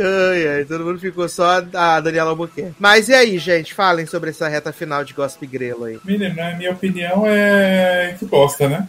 ai, 0.00 0.48
ai, 0.48 0.64
todo 0.64 0.84
mundo 0.84 1.00
ficou 1.00 1.28
só 1.28 1.60
a 1.74 2.00
Daniela 2.00 2.30
Albuquerque. 2.30 2.76
Mas 2.78 3.08
e 3.08 3.14
aí, 3.14 3.36
gente? 3.36 3.74
Falem 3.74 4.06
sobre 4.06 4.30
essa 4.30 4.46
reta 4.46 4.72
final 4.72 5.02
de 5.02 5.12
Gossip 5.12 5.44
Grelo 5.44 5.86
aí. 5.86 5.98
Menino, 6.04 6.36
na 6.36 6.54
minha 6.54 6.70
opinião 6.70 7.24
é 7.26 8.14
que 8.16 8.24
bosta, 8.24 8.68
né? 8.68 8.86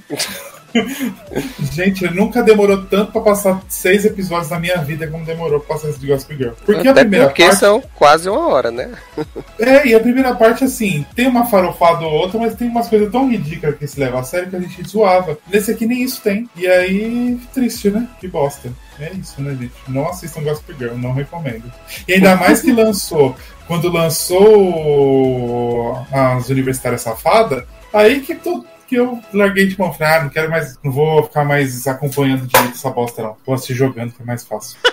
Gente, 1.71 2.05
nunca 2.13 2.43
demorou 2.43 2.83
tanto 2.85 3.11
pra 3.11 3.21
passar 3.21 3.61
seis 3.67 4.05
episódios 4.05 4.49
da 4.49 4.59
minha 4.59 4.77
vida 4.77 5.07
como 5.07 5.25
demorou 5.25 5.59
pra 5.59 5.75
passar 5.75 5.89
esse 5.89 5.99
de 5.99 6.07
Gossip 6.07 6.35
Girl. 6.35 6.51
Porque 6.65 6.87
Até 6.87 7.01
a 7.01 7.03
primeira 7.03 7.25
porque 7.27 7.43
parte. 7.43 7.57
são 7.57 7.83
quase 7.95 8.29
uma 8.29 8.47
hora, 8.47 8.71
né? 8.71 8.91
É, 9.59 9.87
e 9.87 9.93
a 9.93 9.99
primeira 9.99 10.33
parte, 10.33 10.63
assim, 10.63 11.05
tem 11.13 11.27
uma 11.27 11.45
farofada 11.45 12.05
ou 12.05 12.13
outra, 12.13 12.39
mas 12.39 12.55
tem 12.55 12.69
umas 12.69 12.87
coisas 12.87 13.11
tão 13.11 13.29
ridículas 13.29 13.77
que 13.77 13.85
se 13.85 13.99
leva 13.99 14.19
a 14.19 14.23
sério 14.23 14.49
que 14.49 14.55
a 14.55 14.59
gente 14.59 14.87
zoava. 14.87 15.37
Nesse 15.51 15.71
aqui 15.71 15.85
nem 15.85 16.01
isso 16.01 16.21
tem. 16.21 16.49
E 16.55 16.65
aí, 16.65 17.37
triste, 17.53 17.89
né? 17.89 18.07
Que 18.21 18.27
bosta. 18.27 18.71
É 18.99 19.11
isso, 19.13 19.41
né, 19.41 19.55
gente? 19.59 19.73
Não 19.87 20.07
assistam 20.07 20.43
Gossip 20.43 20.73
Girl, 20.77 20.95
não 20.95 21.13
recomendo. 21.13 21.63
E 22.07 22.13
ainda 22.13 22.35
mais 22.37 22.61
que 22.61 22.71
lançou, 22.71 23.35
quando 23.67 23.91
lançou 23.91 26.05
as 26.11 26.49
Universitárias 26.49 27.01
Safada, 27.01 27.67
aí 27.93 28.21
que, 28.21 28.35
tu, 28.35 28.65
que 28.89 28.95
eu 28.95 29.19
larguei 29.31 29.67
de 29.67 29.79
mão. 29.79 29.93
Falei, 29.93 30.13
ah, 30.13 30.23
não 30.23 30.29
quero 30.29 30.49
mais, 30.49 30.77
não 30.83 30.91
vou 30.91 31.23
ficar 31.23 31.45
mais 31.45 31.85
acompanhando 31.87 32.47
direito 32.47 32.73
essa 32.73 32.89
bosta, 32.89 33.21
não. 33.21 33.37
Vou 33.45 33.53
assistir 33.53 33.75
jogando, 33.75 34.11
que 34.11 34.21
é 34.21 34.25
mais 34.25 34.43
fácil. 34.43 34.77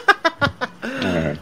É. 1.05 1.37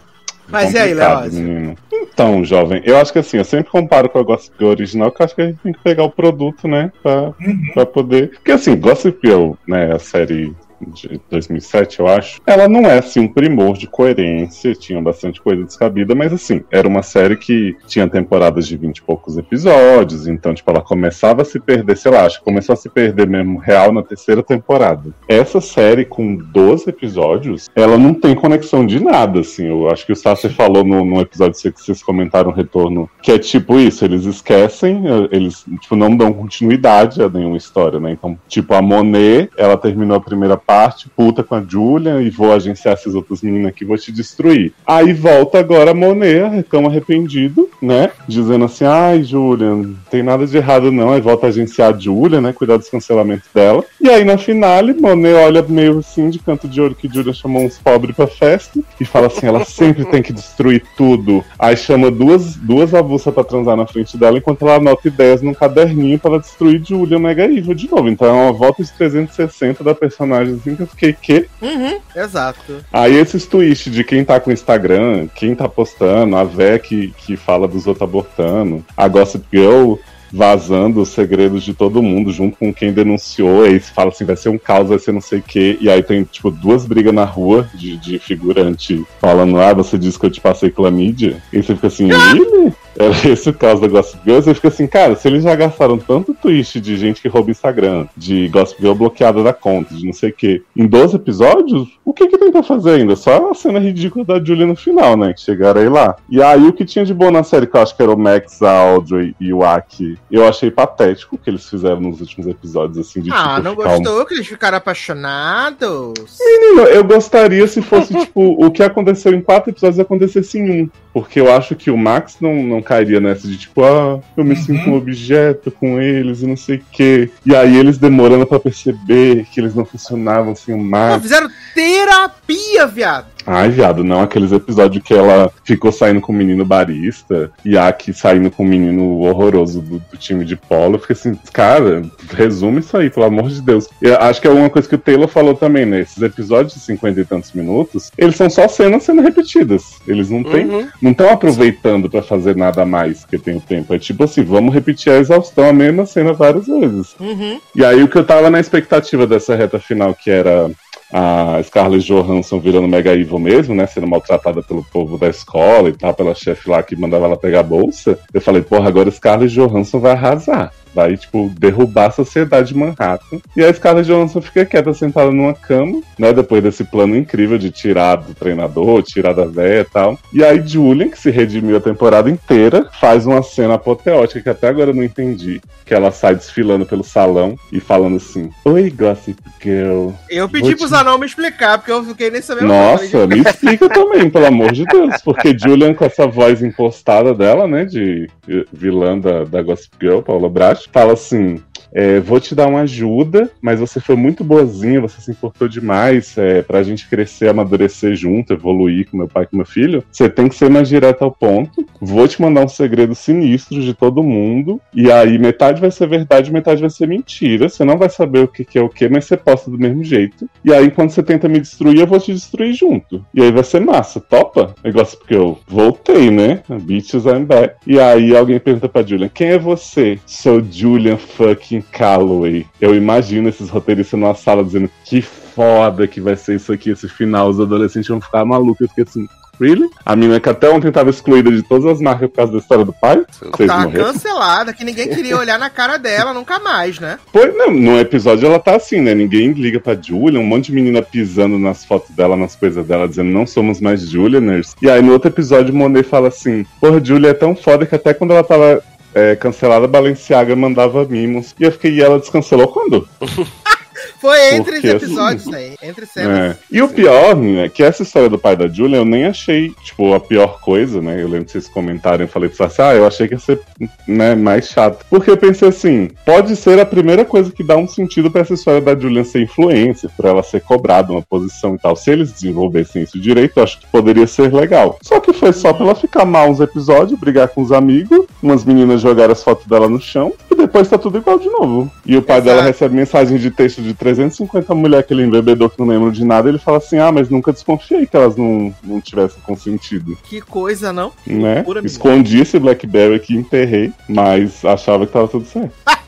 Mas 0.48 0.72
e 0.74 0.78
aí, 0.78 0.94
menino. 1.32 1.76
Então, 1.92 2.44
jovem, 2.44 2.82
eu 2.84 2.96
acho 2.98 3.12
que 3.12 3.18
assim, 3.18 3.38
eu 3.38 3.44
sempre 3.44 3.70
comparo 3.70 4.08
com 4.08 4.18
a 4.18 4.22
Gossip 4.22 4.54
Girl 4.58 4.70
original, 4.70 5.10
que 5.10 5.20
eu 5.20 5.24
acho 5.24 5.34
que 5.34 5.42
a 5.42 5.46
gente 5.46 5.58
tem 5.62 5.72
que 5.72 5.82
pegar 5.82 6.04
o 6.04 6.10
produto, 6.10 6.68
né, 6.68 6.92
pra, 7.02 7.32
Uhum. 7.40 7.70
pra 7.72 7.86
poder... 7.86 8.30
Porque 8.30 8.52
assim, 8.52 8.76
Gossip 8.76 9.18
Girl, 9.24 9.52
né, 9.66 9.92
a 9.94 9.98
série 9.98 10.54
de 10.84 11.20
2007, 11.30 12.00
eu 12.00 12.06
acho, 12.06 12.40
ela 12.46 12.68
não 12.68 12.82
é 12.82 12.98
assim 12.98 13.20
um 13.20 13.28
primor 13.28 13.76
de 13.76 13.86
coerência, 13.86 14.74
tinha 14.74 15.00
bastante 15.00 15.40
coisa 15.40 15.64
descabida, 15.64 16.14
mas 16.14 16.32
assim, 16.32 16.62
era 16.70 16.86
uma 16.86 17.02
série 17.02 17.36
que 17.36 17.76
tinha 17.86 18.08
temporadas 18.08 18.66
de 18.66 18.76
20 18.76 18.98
e 18.98 19.02
poucos 19.02 19.36
episódios, 19.36 20.26
então, 20.26 20.54
tipo, 20.54 20.70
ela 20.70 20.80
começava 20.80 21.42
a 21.42 21.44
se 21.44 21.58
perder, 21.58 21.96
sei 21.96 22.10
lá, 22.10 22.24
acho 22.24 22.38
que 22.38 22.44
começou 22.44 22.72
a 22.72 22.76
se 22.76 22.88
perder 22.88 23.26
mesmo 23.28 23.58
real 23.58 23.92
na 23.92 24.02
terceira 24.02 24.42
temporada. 24.42 25.14
Essa 25.28 25.60
série 25.60 26.04
com 26.04 26.36
12 26.36 26.88
episódios, 26.88 27.70
ela 27.74 27.96
não 27.96 28.14
tem 28.14 28.34
conexão 28.34 28.84
de 28.84 29.02
nada, 29.02 29.40
assim, 29.40 29.66
eu 29.66 29.88
acho 29.90 30.06
que 30.06 30.12
o 30.12 30.16
Sasser 30.16 30.52
falou 30.52 30.84
no, 30.84 31.04
no 31.04 31.20
episódio 31.20 31.72
que 31.72 31.80
vocês 31.80 32.02
comentaram 32.02 32.50
retorno, 32.50 33.08
que 33.22 33.32
é 33.32 33.38
tipo 33.38 33.78
isso, 33.78 34.04
eles 34.04 34.24
esquecem, 34.24 35.02
eh, 35.06 35.28
eles, 35.32 35.64
tipo, 35.80 35.96
não 35.96 36.16
dão 36.16 36.32
continuidade 36.32 37.22
a 37.22 37.28
nenhuma 37.28 37.56
história, 37.56 37.98
né, 37.98 38.12
então, 38.12 38.38
tipo, 38.48 38.74
a 38.74 38.82
Monet, 38.82 39.50
ela 39.56 39.76
terminou 39.76 40.16
a 40.16 40.20
primeira 40.20 40.56
parte, 40.56 40.73
puta 41.16 41.42
com 41.42 41.54
a 41.54 41.62
Julia, 41.62 42.20
e 42.20 42.30
vou 42.30 42.52
agenciar 42.52 42.94
esses 42.94 43.14
outros 43.14 43.42
meninos 43.42 43.68
aqui, 43.68 43.84
vou 43.84 43.96
te 43.96 44.12
destruir. 44.12 44.72
Aí 44.86 45.12
volta 45.12 45.58
agora 45.58 45.90
a 45.90 45.94
Monet, 45.94 46.64
tão 46.70 46.86
arrependido, 46.86 47.68
né? 47.80 48.10
Dizendo 48.26 48.64
assim, 48.64 48.84
ai, 48.84 49.22
Julia, 49.22 49.74
não 49.74 49.94
tem 50.10 50.22
nada 50.22 50.46
de 50.46 50.56
errado 50.56 50.90
não. 50.90 51.12
Aí 51.12 51.20
volta 51.20 51.46
a 51.46 51.48
agenciar 51.48 51.94
a 51.94 51.98
Julia, 51.98 52.40
né? 52.40 52.52
Cuidar 52.52 52.76
dos 52.76 52.88
cancelamentos 52.88 53.48
dela. 53.54 53.84
E 54.00 54.08
aí 54.08 54.24
na 54.24 54.38
finale, 54.38 54.94
Monet 54.94 55.34
olha 55.34 55.62
meio 55.62 55.98
assim 55.98 56.30
de 56.30 56.38
canto 56.38 56.68
de 56.68 56.80
olho 56.80 56.94
que 56.94 57.08
Julia 57.08 57.32
chamou 57.32 57.62
uns 57.62 57.78
pobres 57.78 58.16
pra 58.16 58.26
festa 58.26 58.80
e 59.00 59.04
fala 59.04 59.26
assim, 59.26 59.46
ela 59.46 59.64
sempre 59.64 60.04
tem 60.04 60.22
que 60.22 60.32
destruir 60.32 60.82
tudo. 60.96 61.44
Aí 61.58 61.76
chama 61.76 62.10
duas, 62.10 62.56
duas 62.56 62.94
avulsas 62.94 63.32
pra 63.32 63.44
transar 63.44 63.76
na 63.76 63.86
frente 63.86 64.16
dela, 64.16 64.38
enquanto 64.38 64.62
ela 64.62 64.76
anota 64.76 65.08
ideias 65.08 65.42
num 65.42 65.54
caderninho 65.54 66.18
pra 66.18 66.32
ela 66.32 66.40
destruir 66.40 66.82
Julia 66.84 67.18
Mega 67.18 67.44
Evil 67.44 67.74
de 67.74 67.90
novo. 67.90 68.08
Então 68.08 68.28
é 68.28 68.32
uma 68.32 68.52
volta 68.52 68.82
de 68.82 68.92
360 68.92 69.82
da 69.84 69.94
personagem 69.94 70.56
assim 70.74 70.76
que 70.76 70.82
eu 70.82 70.86
fiquei, 70.86 71.12
que? 71.12 71.46
Uhum, 71.60 72.00
exato. 72.16 72.84
Aí 72.92 73.14
esses 73.14 73.46
twists 73.46 73.92
de 73.92 74.02
quem 74.02 74.24
tá 74.24 74.40
com 74.40 74.50
Instagram, 74.50 75.28
quem 75.34 75.54
tá 75.54 75.68
postando, 75.68 76.36
a 76.36 76.44
Vé 76.44 76.78
que, 76.78 77.12
que 77.18 77.36
fala 77.36 77.68
dos 77.68 77.86
outros 77.86 78.08
abortando, 78.08 78.84
a 78.96 79.06
Gossip 79.06 79.44
Girl 79.52 79.96
vazando 80.34 81.00
os 81.00 81.10
segredos 81.10 81.62
de 81.62 81.72
todo 81.72 82.02
mundo 82.02 82.32
junto 82.32 82.58
com 82.58 82.74
quem 82.74 82.92
denunciou, 82.92 83.62
aí 83.62 83.78
se 83.78 83.92
fala 83.92 84.08
assim, 84.10 84.24
vai 84.24 84.34
ser 84.34 84.48
um 84.48 84.58
caos, 84.58 84.88
vai 84.88 84.98
ser 84.98 85.12
não 85.12 85.20
sei 85.20 85.38
o 85.38 85.42
quê, 85.42 85.78
e 85.80 85.88
aí 85.88 86.02
tem, 86.02 86.24
tipo, 86.24 86.50
duas 86.50 86.84
brigas 86.84 87.14
na 87.14 87.24
rua 87.24 87.68
de, 87.72 87.96
de 87.96 88.18
figurante 88.18 89.04
falando, 89.20 89.60
ah, 89.60 89.72
você 89.72 89.96
disse 89.96 90.18
que 90.18 90.26
eu 90.26 90.30
te 90.30 90.40
passei 90.40 90.70
clamídia, 90.70 91.40
e 91.52 91.62
você 91.62 91.74
fica 91.76 91.86
assim, 91.86 92.08
ele? 92.10 92.74
Era 92.96 93.28
esse 93.28 93.48
o 93.48 93.52
caso 93.52 93.80
da 93.80 93.88
Gossip 93.88 94.20
Girl, 94.24 94.40
você 94.40 94.54
fica 94.54 94.68
assim, 94.68 94.86
cara, 94.86 95.16
se 95.16 95.26
eles 95.26 95.42
já 95.42 95.54
gastaram 95.54 95.98
tanto 95.98 96.34
twist 96.34 96.80
de 96.80 96.96
gente 96.96 97.20
que 97.20 97.28
rouba 97.28 97.50
Instagram, 97.50 98.06
de 98.16 98.48
Gossip 98.48 98.80
Girl 98.80 98.94
bloqueada 98.94 99.42
da 99.42 99.52
conta, 99.52 99.94
de 99.94 100.06
não 100.06 100.12
sei 100.12 100.30
o 100.30 100.32
quê, 100.32 100.62
em 100.76 100.86
12 100.86 101.16
episódios, 101.16 101.88
o 102.04 102.12
que 102.12 102.28
que 102.28 102.38
tem 102.38 102.52
pra 102.52 102.62
fazer 102.62 102.92
ainda? 102.92 103.16
Só 103.16 103.50
a 103.50 103.54
cena 103.54 103.80
ridícula 103.80 104.24
da 104.24 104.42
Julia 104.42 104.66
no 104.66 104.76
final, 104.76 105.16
né, 105.16 105.32
que 105.32 105.40
chegaram 105.40 105.80
aí 105.80 105.88
lá. 105.88 106.16
E 106.30 106.42
aí 106.42 106.68
o 106.68 106.72
que 106.72 106.84
tinha 106.84 107.04
de 107.04 107.12
bom 107.12 107.30
na 107.30 107.42
série, 107.42 107.66
que 107.66 107.76
eu 107.76 107.82
acho 107.82 107.96
que 107.96 108.02
era 108.02 108.12
o 108.12 108.18
Max, 108.18 108.62
a 108.62 108.70
Audrey 108.70 109.34
e 109.40 109.52
o 109.52 109.64
Aki, 109.64 110.16
eu 110.30 110.46
achei 110.46 110.70
patético 110.70 111.36
o 111.36 111.38
que 111.38 111.48
eles 111.50 111.68
fizeram 111.68 112.00
nos 112.00 112.20
últimos 112.20 112.46
episódios, 112.46 112.98
assim, 112.98 113.20
de 113.20 113.30
Ah, 113.32 113.56
tipo, 113.56 113.62
não 113.62 113.76
ficar 113.76 113.88
um- 113.88 114.02
gostou 114.02 114.26
que 114.26 114.34
eles 114.34 114.46
ficaram 114.46 114.78
apaixonados? 114.78 116.14
Menino, 116.40 116.82
eu 116.88 117.04
gostaria 117.04 117.66
se 117.66 117.80
fosse, 117.82 118.14
tipo, 118.18 118.40
o 118.64 118.70
que 118.70 118.82
aconteceu 118.82 119.32
em 119.32 119.40
quatro 119.40 119.70
episódios 119.70 119.98
acontecesse 120.00 120.58
em 120.58 120.82
um. 120.82 120.88
Porque 121.12 121.38
eu 121.40 121.52
acho 121.54 121.76
que 121.76 121.90
o 121.92 121.96
Max 121.96 122.38
não, 122.40 122.54
não 122.64 122.82
cairia 122.82 123.20
nessa 123.20 123.46
de, 123.46 123.56
tipo, 123.56 123.84
ah, 123.84 124.18
eu 124.36 124.44
me 124.44 124.50
Uhum. 124.54 124.56
sinto 124.56 124.90
um 124.90 124.96
objeto 124.96 125.70
com 125.70 126.00
eles 126.00 126.42
e 126.42 126.46
não 126.46 126.56
sei 126.56 126.76
o 126.78 126.82
quê. 126.90 127.30
E 127.46 127.54
aí 127.54 127.76
eles 127.76 127.98
demorando 127.98 128.44
pra 128.46 128.58
perceber 128.58 129.44
que 129.52 129.60
eles 129.60 129.74
não 129.76 129.84
funcionavam 129.84 130.56
sem 130.56 130.74
o 130.74 130.78
Max. 130.82 131.22
fizeram 131.22 131.48
terapia, 131.74 132.86
viado. 132.86 133.26
Ai, 133.46 133.68
viado, 133.68 134.02
não 134.02 134.20
aqueles 134.20 134.52
episódios 134.52 135.02
que 135.02 135.12
ela 135.14 135.50
ficou 135.64 135.92
saindo 135.92 136.20
com 136.20 136.32
o 136.32 136.36
menino 136.36 136.64
barista 136.64 137.50
e 137.64 137.76
a 137.76 137.88
Aki 137.88 138.12
saindo 138.14 138.50
com 138.50 138.62
o 138.62 138.66
menino 138.66 139.18
horroroso 139.20 139.80
do, 139.80 139.98
do 139.98 140.16
time 140.16 140.44
de 140.44 140.56
polo. 140.56 140.94
Eu 140.94 140.98
fiquei 140.98 141.14
assim, 141.14 141.38
cara, 141.52 142.02
resume 142.32 142.80
isso 142.80 142.96
aí, 142.96 143.10
pelo 143.10 143.26
amor 143.26 143.48
de 143.48 143.60
Deus. 143.60 143.88
Eu 144.00 144.16
acho 144.18 144.40
que 144.40 144.46
é 144.46 144.50
uma 144.50 144.70
coisa 144.70 144.88
que 144.88 144.94
o 144.94 144.98
Taylor 144.98 145.28
falou 145.28 145.54
também, 145.54 145.84
né? 145.84 146.00
Esses 146.00 146.22
episódios 146.22 146.74
de 146.74 146.80
50 146.80 147.20
e 147.20 147.24
tantos 147.24 147.52
minutos, 147.52 148.10
eles 148.16 148.36
são 148.36 148.48
só 148.48 148.66
cenas 148.68 149.02
sendo 149.02 149.22
repetidas. 149.22 149.94
Eles 150.06 150.30
não 150.30 150.42
têm 150.42 150.64
Uhum. 150.64 150.88
não 151.02 151.10
estão 151.10 151.28
aproveitando 151.30 152.08
pra 152.08 152.22
fazer 152.22 152.56
nada 152.56 152.86
mais 152.86 153.20
porque 153.20 153.38
tem 153.38 153.56
o 153.56 153.60
tempo. 153.60 153.92
É 153.94 153.98
tipo 153.98 154.24
assim, 154.24 154.42
vamos 154.42 154.72
repetir 154.72 155.12
a 155.12 155.18
exaustão, 155.18 155.68
a 155.68 155.72
mesma 155.72 156.06
cena 156.06 156.32
várias 156.32 156.66
vezes. 156.66 157.14
Uhum. 157.20 157.60
E 157.74 157.84
aí 157.84 158.02
o 158.02 158.08
que 158.08 158.16
eu 158.16 158.24
tava 158.24 158.48
na 158.48 158.58
expectativa 158.60 159.26
dessa 159.26 159.54
reta 159.54 159.78
final, 159.78 160.14
que 160.14 160.30
era 160.30 160.70
a 161.16 161.62
Scarlett 161.62 162.04
Johansson 162.04 162.58
virando 162.58 162.88
mega 162.88 163.14
evil 163.14 163.38
mesmo, 163.38 163.72
né? 163.72 163.86
Sendo 163.86 164.08
maltratada 164.08 164.60
pelo 164.64 164.82
povo 164.82 165.16
da 165.16 165.28
escola 165.28 165.88
e 165.88 165.92
tal, 165.92 166.12
pela 166.12 166.34
chefe 166.34 166.68
lá 166.68 166.82
que 166.82 166.96
mandava 166.96 167.26
ela 167.26 167.36
pegar 167.36 167.60
a 167.60 167.62
bolsa. 167.62 168.18
Eu 168.32 168.40
falei, 168.40 168.62
porra, 168.62 168.88
agora 168.88 169.08
Scarlett 169.12 169.54
Johansson 169.54 170.00
vai 170.00 170.10
arrasar. 170.10 170.72
Vai, 170.94 171.16
tipo, 171.16 171.50
derrubar 171.58 172.06
a 172.06 172.10
sociedade 172.12 172.68
de 172.68 172.78
Manhattan. 172.78 173.40
E 173.56 173.64
a 173.64 173.72
Scarlett 173.72 174.06
Johansson 174.08 174.40
fica 174.40 174.64
quieta, 174.64 174.94
sentada 174.94 175.30
numa 175.30 175.54
cama, 175.54 176.00
né? 176.18 176.32
Depois 176.32 176.62
desse 176.62 176.84
plano 176.84 177.16
incrível 177.16 177.58
de 177.58 177.70
tirar 177.70 178.16
do 178.16 178.34
treinador, 178.34 179.02
tirar 179.02 179.32
da 179.32 179.44
véia 179.44 179.80
e 179.80 179.84
tal. 179.84 180.18
E 180.32 180.44
aí 180.44 180.62
Julian, 180.64 181.08
que 181.08 181.18
se 181.18 181.30
redimiu 181.30 181.76
a 181.76 181.80
temporada 181.80 182.30
inteira, 182.30 182.88
faz 183.00 183.26
uma 183.26 183.42
cena 183.42 183.74
apoteótica 183.74 184.40
que 184.40 184.48
até 184.48 184.68
agora 184.68 184.90
eu 184.90 184.94
não 184.94 185.02
entendi. 185.02 185.60
Que 185.84 185.94
ela 185.94 186.10
sai 186.10 186.34
desfilando 186.34 186.86
pelo 186.86 187.04
salão 187.04 187.56
e 187.72 187.80
falando 187.80 188.16
assim: 188.16 188.50
Oi, 188.64 188.90
Gossip 188.90 189.38
Girl. 189.62 190.10
Eu 190.30 190.48
pedi 190.48 190.74
te- 190.74 190.94
anão 190.94 191.18
me 191.18 191.26
explicar, 191.26 191.78
porque 191.78 191.92
eu 191.92 192.04
fiquei 192.04 192.30
nem 192.30 192.40
sabendo. 192.40 192.68
Nossa, 192.68 193.26
me 193.26 193.40
explica 193.40 193.88
também, 193.88 194.30
pelo 194.30 194.46
amor 194.46 194.72
de 194.72 194.84
Deus. 194.84 195.20
Porque 195.22 195.56
Julian, 195.58 195.92
com 195.94 196.04
essa 196.04 196.26
voz 196.26 196.62
impostada 196.62 197.34
dela, 197.34 197.66
né, 197.66 197.84
de 197.84 198.28
vilã 198.72 199.18
da, 199.18 199.44
da 199.44 199.62
Gossip 199.62 199.94
Girl, 200.00 200.20
Paula 200.20 200.48
Bracho, 200.48 200.83
fala 200.92 201.12
assim: 201.14 201.62
é, 201.94 202.18
vou 202.18 202.40
te 202.40 202.54
dar 202.54 202.66
uma 202.66 202.80
ajuda, 202.80 203.48
mas 203.62 203.78
você 203.78 204.00
foi 204.00 204.16
muito 204.16 204.42
boazinha, 204.42 205.00
você 205.00 205.20
se 205.20 205.30
importou 205.30 205.68
demais 205.68 206.36
é, 206.36 206.60
pra 206.60 206.82
gente 206.82 207.08
crescer, 207.08 207.48
amadurecer 207.48 208.16
junto, 208.16 208.52
evoluir 208.52 209.08
com 209.08 209.16
meu 209.16 209.28
pai 209.28 209.44
e 209.44 209.46
com 209.46 209.56
meu 209.56 209.66
filho. 209.66 210.02
Você 210.10 210.28
tem 210.28 210.48
que 210.48 210.56
ser 210.56 210.68
mais 210.68 210.88
direto 210.88 211.22
ao 211.22 211.30
ponto. 211.30 211.86
Vou 212.00 212.26
te 212.26 212.42
mandar 212.42 212.64
um 212.64 212.68
segredo 212.68 213.14
sinistro 213.14 213.80
de 213.80 213.94
todo 213.94 214.24
mundo. 214.24 214.80
E 214.92 215.10
aí, 215.12 215.38
metade 215.38 215.80
vai 215.80 215.90
ser 215.90 216.08
verdade, 216.08 216.52
metade 216.52 216.80
vai 216.80 216.90
ser 216.90 217.06
mentira. 217.06 217.68
Você 217.68 217.84
não 217.84 217.96
vai 217.96 218.08
saber 218.08 218.40
o 218.40 218.48
que, 218.48 218.64
que 218.64 218.78
é 218.78 218.82
o 218.82 218.88
que, 218.88 219.08
mas 219.08 219.26
você 219.26 219.36
posta 219.36 219.70
do 219.70 219.78
mesmo 219.78 220.02
jeito. 220.02 220.48
E 220.64 220.72
aí, 220.72 220.90
quando 220.90 221.10
você 221.10 221.22
tenta 221.22 221.48
me 221.48 221.60
destruir, 221.60 222.00
eu 222.00 222.06
vou 222.06 222.18
te 222.18 222.32
destruir 222.32 222.74
junto. 222.74 223.24
E 223.32 223.40
aí 223.40 223.52
vai 223.52 223.62
ser 223.62 223.80
massa, 223.80 224.20
topa? 224.20 224.74
Negócio 224.82 225.16
porque 225.18 225.34
eu 225.34 225.58
voltei, 225.68 226.30
né? 226.30 226.62
Bitches 226.82 227.24
I'm 227.24 227.44
back. 227.44 227.76
E 227.86 228.00
aí 228.00 228.36
alguém 228.36 228.58
pergunta 228.58 228.88
pra 228.88 229.02
Julian: 229.02 229.30
quem 229.32 229.50
é 229.50 229.58
você? 229.58 230.18
Sou 230.26 230.62
Julian 230.62 231.16
fucking 231.16 231.83
Calloway. 231.92 232.66
Eu 232.80 232.94
imagino 232.94 233.48
esses 233.48 233.68
roteiristas 233.70 234.18
numa 234.18 234.34
sala 234.34 234.64
dizendo 234.64 234.90
que 235.04 235.22
foda 235.22 236.06
que 236.06 236.20
vai 236.20 236.36
ser 236.36 236.56
isso 236.56 236.72
aqui, 236.72 236.90
esse 236.90 237.08
final. 237.08 237.48
Os 237.48 237.60
adolescentes 237.60 238.08
vão 238.08 238.20
ficar 238.20 238.44
malucos. 238.44 238.80
Eu 238.82 238.88
fiquei 238.88 239.04
assim. 239.04 239.28
Really? 239.60 239.88
A 240.04 240.16
menina 240.16 240.40
que 240.40 240.48
até 240.48 240.68
ontem 240.68 240.90
tava 240.90 241.10
excluída 241.10 241.48
de 241.48 241.62
todas 241.62 241.86
as 241.86 242.00
marcas 242.00 242.28
por 242.28 242.34
causa 242.36 242.52
da 242.52 242.58
história 242.58 242.84
do 242.84 242.92
pai. 242.92 243.24
Vocês 243.30 243.68
Tava 243.68 243.84
morreram? 243.84 244.12
cancelada, 244.12 244.72
que 244.72 244.82
ninguém 244.82 245.08
queria 245.08 245.38
olhar 245.38 245.60
na 245.60 245.70
cara 245.70 245.96
dela 245.96 246.34
nunca 246.34 246.58
mais, 246.58 246.98
né? 246.98 247.20
Pois 247.32 247.56
não, 247.56 247.70
no 247.70 247.96
episódio 248.00 248.46
ela 248.48 248.58
tá 248.58 248.74
assim, 248.74 249.00
né? 249.00 249.14
Ninguém 249.14 249.52
liga 249.52 249.78
pra 249.78 249.94
Julia, 249.94 250.40
um 250.40 250.44
monte 250.44 250.66
de 250.66 250.72
menina 250.72 251.00
pisando 251.02 251.56
nas 251.56 251.84
fotos 251.84 252.10
dela, 252.16 252.36
nas 252.36 252.56
coisas 252.56 252.84
dela, 252.84 253.06
dizendo 253.08 253.30
não 253.30 253.46
somos 253.46 253.80
mais 253.80 254.00
Julianers. 254.00 254.74
E 254.82 254.90
aí 254.90 255.00
no 255.00 255.12
outro 255.12 255.30
episódio 255.30 255.72
Monet 255.72 256.02
fala 256.02 256.26
assim: 256.26 256.66
Porra, 256.80 257.00
Julia 257.04 257.30
é 257.30 257.34
tão 257.34 257.54
foda 257.54 257.86
que 257.86 257.94
até 257.94 258.12
quando 258.12 258.32
ela 258.32 258.42
tava 258.42 258.82
é, 259.14 259.36
cancelada, 259.36 259.86
Balenciaga 259.86 260.54
mandava 260.56 261.04
mimos. 261.04 261.54
E 261.58 261.64
eu 261.64 261.72
fiquei, 261.72 261.92
e 261.92 262.02
ela 262.02 262.18
descancelou 262.18 262.68
quando? 262.68 263.08
Foi 264.24 264.54
entre 264.54 264.72
Porque, 264.72 264.88
os 264.88 265.02
episódios, 265.02 265.46
né? 265.48 265.74
Entre 265.82 266.06
cenas. 266.06 266.38
É. 266.38 266.56
E 266.72 266.80
o 266.80 266.88
pior, 266.88 267.36
né, 267.36 267.68
que 267.68 267.82
essa 267.82 268.02
história 268.02 268.30
do 268.30 268.38
pai 268.38 268.56
da 268.56 268.66
Julia 268.66 268.96
eu 268.96 269.04
nem 269.04 269.26
achei, 269.26 269.70
tipo, 269.84 270.14
a 270.14 270.18
pior 270.18 270.60
coisa, 270.62 271.02
né? 271.02 271.20
Eu 271.20 271.28
lembro 271.28 271.44
que 271.44 271.52
vocês 271.52 271.68
comentaram, 271.68 272.24
eu 272.24 272.28
falei 272.28 272.48
pra 272.48 272.56
vocês, 272.56 272.80
ah, 272.80 272.94
eu 272.94 273.06
achei 273.06 273.28
que 273.28 273.34
ia 273.34 273.38
ser, 273.38 273.60
né, 274.08 274.34
mais 274.34 274.68
chato. 274.68 275.04
Porque 275.10 275.30
eu 275.30 275.36
pensei 275.36 275.68
assim, 275.68 276.08
pode 276.24 276.56
ser 276.56 276.80
a 276.80 276.86
primeira 276.86 277.22
coisa 277.22 277.52
que 277.52 277.62
dá 277.62 277.76
um 277.76 277.86
sentido 277.86 278.30
pra 278.30 278.40
essa 278.40 278.54
história 278.54 278.80
da 278.80 278.96
Julia 278.98 279.24
ser 279.24 279.42
influência, 279.42 280.08
pra 280.16 280.30
ela 280.30 280.42
ser 280.42 280.62
cobrada 280.62 281.12
uma 281.12 281.20
posição 281.20 281.74
e 281.74 281.78
tal. 281.78 281.94
Se 281.94 282.10
eles 282.10 282.32
desenvolvessem 282.32 283.02
isso 283.02 283.20
direito, 283.20 283.58
eu 283.58 283.62
acho 283.62 283.78
que 283.78 283.86
poderia 283.88 284.26
ser 284.26 284.50
legal. 284.50 284.98
Só 285.02 285.20
que 285.20 285.34
foi 285.34 285.52
só 285.52 285.70
pra 285.74 285.84
ela 285.84 285.94
ficar 285.94 286.24
mal 286.24 286.48
uns 286.48 286.60
episódios, 286.60 287.20
brigar 287.20 287.48
com 287.48 287.60
os 287.60 287.72
amigos, 287.72 288.24
umas 288.42 288.64
meninas 288.64 289.02
jogaram 289.02 289.32
as 289.32 289.44
fotos 289.44 289.66
dela 289.66 289.86
no 289.86 290.00
chão, 290.00 290.32
e 290.50 290.54
depois 290.54 290.88
tá 290.88 290.96
tudo 290.96 291.18
igual 291.18 291.38
de 291.38 291.50
novo. 291.50 291.90
E 292.06 292.16
o 292.16 292.22
pai 292.22 292.38
Exato. 292.38 292.56
dela 292.56 292.62
recebe 292.62 292.94
mensagem 292.94 293.36
de 293.36 293.50
texto 293.50 293.82
de 293.82 293.92
350 294.14 294.74
mulheres 294.74 295.06
que 295.06 295.12
ele 295.12 295.24
embebedou 295.24 295.68
que 295.68 295.78
não 295.78 295.86
lembram 295.86 296.10
de 296.10 296.24
nada, 296.24 296.48
ele 296.48 296.58
fala 296.58 296.78
assim: 296.78 296.98
Ah, 296.98 297.12
mas 297.12 297.28
nunca 297.28 297.52
desconfiei 297.52 298.06
que 298.06 298.16
elas 298.16 298.36
não, 298.36 298.74
não 298.82 299.00
tivessem 299.00 299.40
consentido. 299.42 300.16
Que 300.24 300.40
coisa, 300.40 300.92
não? 300.92 301.12
Né? 301.26 301.64
Menino. 301.66 301.86
Escondi 301.86 302.40
esse 302.40 302.58
Blackberry 302.58 303.14
aqui, 303.14 303.34
enterrei, 303.34 303.92
mas 304.08 304.64
achava 304.64 305.06
que 305.06 305.12
tava 305.12 305.28
tudo 305.28 305.46
certo. 305.46 305.74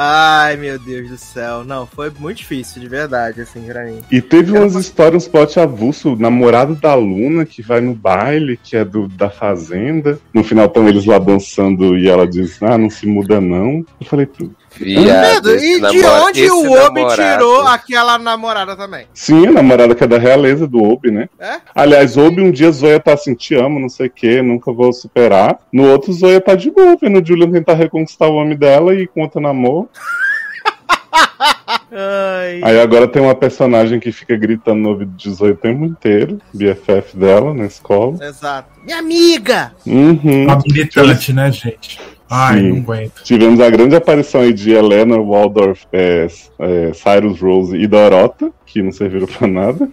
Ai, 0.00 0.56
meu 0.56 0.78
Deus 0.78 1.10
do 1.10 1.18
céu. 1.18 1.64
Não, 1.64 1.84
foi 1.84 2.08
muito 2.20 2.38
difícil, 2.38 2.80
de 2.80 2.88
verdade, 2.88 3.40
assim, 3.40 3.62
pra 3.62 3.84
mim. 3.84 3.98
E 4.12 4.22
teve 4.22 4.56
umas 4.56 4.76
histórias, 4.76 5.24
uns 5.24 5.28
plot 5.28 5.58
avulso, 5.58 6.12
o 6.12 6.16
namorado 6.16 6.76
da 6.76 6.94
Luna 6.94 7.44
que 7.44 7.62
vai 7.62 7.80
no 7.80 7.94
baile, 7.94 8.56
que 8.62 8.76
é 8.76 8.84
do 8.84 9.08
da 9.08 9.28
fazenda. 9.28 10.20
No 10.32 10.44
final 10.44 10.66
estão 10.66 10.88
eles 10.88 11.04
lá 11.04 11.18
dançando 11.18 11.98
e 11.98 12.08
ela 12.08 12.28
diz: 12.28 12.62
Ah, 12.62 12.78
não 12.78 12.88
se 12.88 13.06
muda 13.06 13.40
não. 13.40 13.84
Eu 14.00 14.06
falei, 14.06 14.26
"Pô, 14.26 14.48
Viado, 14.78 15.54
e 15.56 15.80
de 15.80 16.04
onde 16.04 16.50
o 16.50 16.72
Obi 16.86 17.00
namorado- 17.02 17.14
tirou 17.14 17.66
aquela 17.66 18.18
namorada 18.18 18.76
também? 18.76 19.06
Sim, 19.12 19.46
a 19.48 19.52
namorada 19.52 19.94
que 19.94 20.04
é 20.04 20.06
da 20.06 20.18
realeza 20.18 20.66
do 20.66 20.82
Obi, 20.82 21.10
né? 21.10 21.28
É? 21.38 21.56
Aliás, 21.74 22.16
Obi 22.16 22.42
um 22.42 22.50
dia 22.50 22.70
Zoya 22.70 23.00
tá 23.00 23.12
assim, 23.14 23.34
te 23.34 23.54
amo, 23.54 23.80
não 23.80 23.88
sei 23.88 24.06
o 24.06 24.10
que, 24.10 24.40
nunca 24.42 24.72
vou 24.72 24.92
superar. 24.92 25.58
No 25.72 25.88
outro, 25.90 26.12
Zoya 26.12 26.40
tá 26.40 26.54
de 26.54 26.70
boa, 26.70 26.96
vendo 27.00 27.20
o 27.20 27.26
Julian 27.26 27.50
tentar 27.50 27.74
reconquistar 27.74 28.28
o 28.28 28.34
homem 28.36 28.56
dela 28.56 28.94
e 28.94 29.06
com 29.06 29.22
outro 29.22 29.40
namoro. 29.40 29.88
Ai. 31.90 32.60
Aí 32.62 32.80
agora 32.80 33.08
tem 33.08 33.20
uma 33.20 33.34
personagem 33.34 33.98
que 33.98 34.12
fica 34.12 34.36
gritando 34.36 34.80
no 34.80 34.90
ouvido 34.90 35.12
de 35.16 35.30
Zoya 35.30 35.52
o 35.52 35.56
tempo 35.56 35.84
inteiro, 35.84 36.38
BFF 36.52 37.16
dela 37.16 37.52
na 37.54 37.64
escola. 37.66 38.16
Exato. 38.24 38.68
Minha 38.84 38.98
amiga! 38.98 39.72
Uhum. 39.86 40.44
Uma 40.44 40.58
militante, 40.66 41.32
né, 41.32 41.50
gente? 41.50 41.98
Ai, 42.30 42.60
Sim. 42.60 42.68
não 42.70 42.76
aguento. 42.78 43.22
Tivemos 43.22 43.60
a 43.60 43.70
grande 43.70 43.96
aparição 43.96 44.42
aí 44.42 44.52
de 44.52 44.72
Helena 44.72 45.16
Waldorf, 45.18 45.84
é, 45.92 46.26
é, 46.58 46.92
Cyrus 46.92 47.40
Rose 47.40 47.76
e 47.76 47.86
Dorota, 47.86 48.50
que 48.66 48.82
não 48.82 48.92
serviram 48.92 49.26
pra 49.26 49.46
nada. 49.46 49.88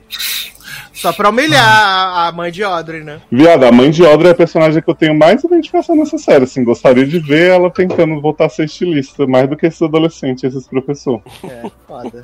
Só 0.94 1.12
pra 1.12 1.30
humilhar 1.30 1.64
a, 1.64 2.28
a 2.28 2.32
mãe 2.32 2.52
de 2.52 2.64
Audrey, 2.64 3.04
né? 3.04 3.20
Viado, 3.30 3.66
a 3.66 3.72
mãe 3.72 3.92
de 3.92 4.06
Audrey 4.06 4.30
é 4.30 4.32
a 4.32 4.36
personagem 4.36 4.82
que 4.82 4.90
eu 4.90 4.96
tenho 4.96 5.14
mais 5.14 5.44
identificação 5.44 5.96
nessa 5.96 6.18
série, 6.18 6.46
assim, 6.46 6.64
gostaria 6.64 7.06
de 7.06 7.20
ver 7.20 7.52
ela 7.52 7.70
tentando 7.70 8.20
voltar 8.22 8.46
a 8.46 8.50
ser 8.50 8.66
estilista, 8.66 9.28
mais 9.28 9.50
do 9.50 9.58
que 9.58 9.66
esses 9.66 9.82
adolescentes, 9.82 10.44
esses 10.44 10.68
professores. 10.68 11.22
É, 11.44 11.70
foda. 11.86 12.24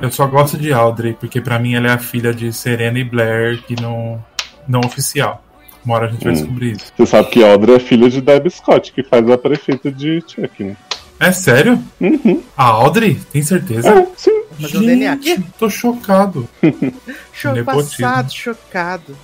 Eu 0.00 0.10
só 0.10 0.26
gosto 0.26 0.56
de 0.56 0.72
Audrey, 0.72 1.12
porque 1.12 1.40
pra 1.40 1.58
mim 1.58 1.74
ela 1.74 1.88
é 1.88 1.92
a 1.92 1.98
filha 1.98 2.32
de 2.32 2.52
Serena 2.52 2.98
e 2.98 3.04
Blair, 3.04 3.62
que 3.64 3.80
não, 3.80 4.22
não 4.66 4.80
oficial. 4.80 5.44
Uma 5.84 5.94
hora 5.96 6.06
a 6.06 6.10
gente 6.10 6.22
vai 6.24 6.32
Hum. 6.32 6.36
descobrir 6.36 6.72
isso. 6.72 6.92
Você 6.96 7.06
sabe 7.06 7.28
que 7.30 7.42
Audrey 7.44 7.76
é 7.76 7.78
filha 7.78 8.08
de 8.10 8.20
Debbie 8.20 8.50
Scott, 8.50 8.92
que 8.92 9.02
faz 9.02 9.28
a 9.30 9.38
prefeita 9.38 9.90
de 9.90 10.22
Chuck, 10.26 10.62
né? 10.64 10.76
É 11.18 11.32
sério? 11.32 11.78
Uhum. 12.00 12.42
A 12.56 12.64
Audrey? 12.64 13.18
Tem 13.32 13.42
certeza? 13.42 13.88
É, 13.90 14.06
sim. 14.16 14.42
Mas 14.60 14.74
o 14.74 14.80
DNA 14.80 15.12
aqui? 15.12 15.42
Tô 15.58 15.68
chocado. 15.70 16.48
Nepotismo. 16.62 17.64
passado, 17.64 18.32
chocado. 18.32 19.16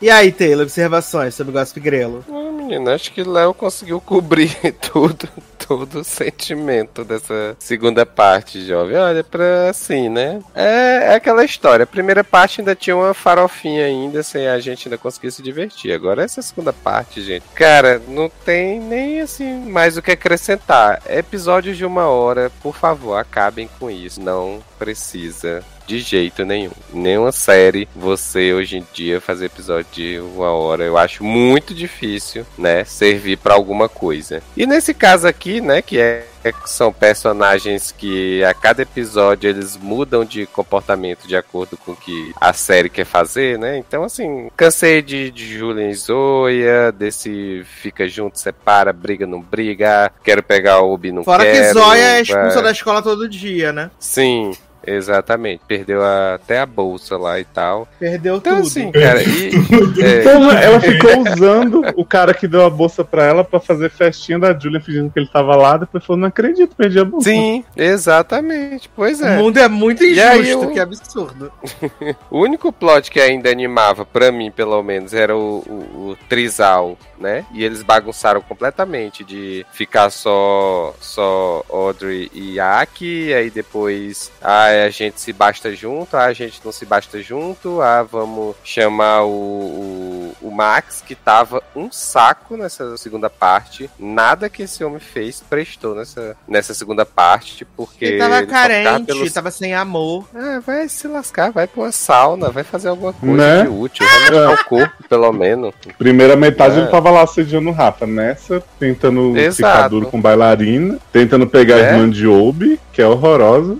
E 0.00 0.10
aí, 0.10 0.30
Taylor, 0.30 0.62
observações 0.62 1.34
sobre 1.34 1.50
o 1.50 1.58
Gossip 1.58 1.80
Grelo? 1.80 2.24
Ah, 2.28 2.52
menino, 2.52 2.90
acho 2.90 3.12
que 3.12 3.22
Léo 3.22 3.54
conseguiu 3.54 4.00
cobrir 4.00 4.54
tudo, 4.92 5.28
todo 5.66 6.00
o 6.00 6.04
sentimento 6.04 7.04
dessa 7.04 7.56
segunda 7.58 8.04
parte, 8.04 8.64
jovem. 8.64 8.96
Olha, 8.96 9.24
pra 9.24 9.70
assim, 9.70 10.08
né? 10.08 10.40
É, 10.54 11.12
é 11.12 11.14
aquela 11.14 11.44
história. 11.44 11.84
A 11.84 11.86
primeira 11.86 12.22
parte 12.22 12.60
ainda 12.60 12.74
tinha 12.74 12.94
uma 12.94 13.14
farofinha 13.14 13.86
ainda, 13.86 14.22
sem 14.22 14.46
a 14.46 14.58
gente 14.60 14.88
ainda 14.88 14.98
conseguir 14.98 15.32
se 15.32 15.42
divertir. 15.42 15.92
Agora 15.92 16.22
essa 16.22 16.42
segunda 16.42 16.72
parte, 16.72 17.22
gente. 17.22 17.44
Cara, 17.54 18.00
não 18.06 18.30
tem 18.44 18.78
nem 18.78 19.20
assim 19.20 19.70
mais 19.70 19.96
o 19.96 20.02
que 20.02 20.10
acrescentar. 20.12 21.02
Episódios 21.08 21.76
de 21.76 21.84
uma 21.84 22.06
hora, 22.06 22.52
por 22.62 22.76
favor, 22.76 23.16
acabem 23.16 23.68
com 23.78 23.90
isso. 23.90 24.20
Não 24.20 24.57
precisa. 24.78 25.62
De 25.88 26.00
jeito 26.00 26.44
nenhum. 26.44 26.70
Nenhuma 26.92 27.32
série, 27.32 27.88
você 27.96 28.52
hoje 28.52 28.76
em 28.76 28.86
dia 28.92 29.22
fazer 29.22 29.46
episódio 29.46 29.86
de 29.90 30.20
uma 30.20 30.50
hora, 30.50 30.84
eu 30.84 30.98
acho 30.98 31.24
muito 31.24 31.74
difícil, 31.74 32.44
né? 32.58 32.84
Servir 32.84 33.38
pra 33.38 33.54
alguma 33.54 33.88
coisa. 33.88 34.42
E 34.54 34.66
nesse 34.66 34.92
caso 34.92 35.26
aqui, 35.26 35.62
né? 35.62 35.80
Que 35.80 35.98
é 35.98 36.26
são 36.66 36.92
personagens 36.92 37.92
que 37.92 38.42
a 38.44 38.54
cada 38.54 38.82
episódio 38.82 39.50
eles 39.50 39.76
mudam 39.76 40.24
de 40.24 40.46
comportamento 40.46 41.26
de 41.26 41.36
acordo 41.36 41.76
com 41.76 41.92
o 41.92 41.96
que 41.96 42.32
a 42.40 42.52
série 42.52 42.88
quer 42.88 43.04
fazer, 43.04 43.58
né? 43.58 43.76
Então, 43.76 44.04
assim, 44.04 44.50
cansei 44.56 45.02
de, 45.02 45.30
de 45.30 45.58
Julian 45.58 45.88
e 45.88 45.94
Zoya, 45.94 46.92
desse 46.92 47.64
fica 47.64 48.06
junto, 48.08 48.38
separa, 48.38 48.92
briga, 48.92 49.26
não 49.26 49.40
briga, 49.40 50.12
quero 50.22 50.42
pegar 50.42 50.80
o 50.80 50.92
Obi, 50.92 51.12
não 51.12 51.24
Fora 51.24 51.44
quero. 51.44 51.56
que 51.56 51.72
Zóia 51.72 52.18
é 52.18 52.22
expulsa 52.22 52.62
da 52.62 52.70
escola 52.70 53.02
todo 53.02 53.28
dia, 53.28 53.72
né? 53.72 53.90
Sim, 53.98 54.52
exatamente. 54.96 55.60
Perdeu 55.66 56.02
a- 56.02 56.34
até 56.34 56.60
a 56.60 56.66
bolsa 56.66 57.16
lá 57.16 57.38
e 57.40 57.44
tal. 57.44 57.86
Perdeu 57.98 58.36
Então, 58.36 58.56
tudo. 58.56 58.66
assim, 58.66 58.90
cara, 58.92 59.22
e. 59.22 59.50
é, 60.02 60.22
Porra, 60.22 60.58
ela 60.60 60.80
ficou 60.80 61.18
usando 61.32 61.82
o 61.96 62.04
cara 62.04 62.32
que 62.34 62.46
deu 62.48 62.64
a 62.64 62.70
bolsa 62.70 63.04
pra 63.04 63.24
ela 63.24 63.44
pra 63.44 63.60
fazer 63.60 63.90
festinha 63.90 64.38
da 64.38 64.56
Julia 64.58 64.80
fingindo 64.80 65.10
que 65.10 65.18
ele 65.18 65.28
tava 65.28 65.54
lá, 65.56 65.76
depois 65.76 66.04
falou, 66.04 66.20
não 66.20 66.28
acredito, 66.28 66.74
perdi 66.76 66.98
a 66.98 67.04
bolsa. 67.04 67.28
sim, 67.30 67.64
exatamente. 67.76 68.88
Pois 68.94 69.20
O 69.20 69.24
é. 69.26 69.36
mundo 69.36 69.58
é 69.58 69.68
muito 69.68 70.02
aí 70.02 70.12
injusto, 70.40 70.64
eu- 70.64 70.70
que 70.72 70.80
absurdo. 70.80 71.52
O 72.30 72.40
único 72.42 72.72
plot 72.72 73.10
que 73.10 73.20
ainda 73.20 73.50
animava, 73.50 74.04
pra 74.04 74.30
mim 74.30 74.50
pelo 74.50 74.82
menos, 74.82 75.12
era 75.14 75.36
o, 75.36 75.58
o, 75.66 76.10
o 76.10 76.16
Trisal, 76.28 76.96
né? 77.18 77.44
E 77.52 77.64
eles 77.64 77.82
bagunçaram 77.82 78.40
completamente 78.40 79.24
de 79.24 79.64
ficar 79.72 80.10
só 80.10 80.94
só 81.00 81.64
Audrey 81.68 82.30
e 82.34 82.58
Aki, 82.60 83.32
aí 83.34 83.50
depois 83.50 84.30
ah, 84.78 84.86
a 84.86 84.90
gente 84.90 85.20
se 85.20 85.32
basta 85.32 85.74
junto, 85.74 86.16
ah, 86.16 86.24
a 86.24 86.32
gente 86.32 86.60
não 86.64 86.72
se 86.72 86.84
basta 86.86 87.20
junto, 87.22 87.80
ah, 87.80 88.02
vamos 88.02 88.56
chamar 88.64 89.22
o, 89.24 89.28
o, 89.30 90.34
o 90.42 90.50
Max, 90.50 91.02
que 91.06 91.14
tava 91.14 91.62
um 91.74 91.90
saco 91.90 92.56
nessa 92.56 92.96
segunda 92.96 93.28
parte. 93.30 93.90
Nada 93.98 94.48
que 94.48 94.62
esse 94.62 94.82
homem 94.84 94.98
fez 95.00 95.42
prestou 95.48 95.94
nessa, 95.94 96.36
nessa 96.46 96.74
segunda 96.74 97.04
parte, 97.04 97.64
porque 97.76 98.04
Ele 98.04 98.18
tava 98.18 98.38
ele 98.38 98.46
carente, 98.46 99.06
pelos- 99.06 99.32
tava 99.32 99.50
sem 99.50 99.74
amor. 99.74 100.24
ah, 100.34 100.60
vai 100.64 100.88
se 100.88 101.06
lascar, 101.08 101.50
vai 101.52 101.66
pra 101.66 101.82
uma 101.82 101.92
sauna, 101.92 102.50
vai 102.50 102.64
fazer 102.64 102.88
alguma 102.88 103.12
coisa 103.12 103.36
Né? 103.36 103.62
de 103.62 103.68
útil, 103.68 104.06
vai 104.06 104.20
mexer 104.30 104.48
o 104.60 104.64
corpo, 104.64 105.04
pelo 105.08 105.32
menos. 105.32 105.74
Primeira 105.98 106.36
metade 106.36 106.76
É. 106.76 106.82
ele 106.82 106.88
tava 106.90 107.10
lá 107.10 107.22
assediando 107.22 107.68
o 107.70 107.72
Rafa, 107.72 108.06
nessa, 108.06 108.62
tentando 108.78 109.32
ficar 109.34 109.42
Exato. 109.46 109.88
duro 109.90 110.06
com 110.06 110.20
bailarina, 110.20 110.98
tentando 111.12 111.46
pegar 111.46 111.76
a 111.76 111.78
É. 111.80 111.92
irmã 111.92 112.08
de 112.08 112.26
Obi, 112.26 112.78
que 112.92 113.00
é 113.02 113.06
horrorosa, 113.06 113.76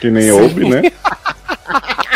que 0.00 0.10
nem 0.10 0.22
Sim. 0.30 0.30
Obi, 0.44 0.68
né? 0.68 0.82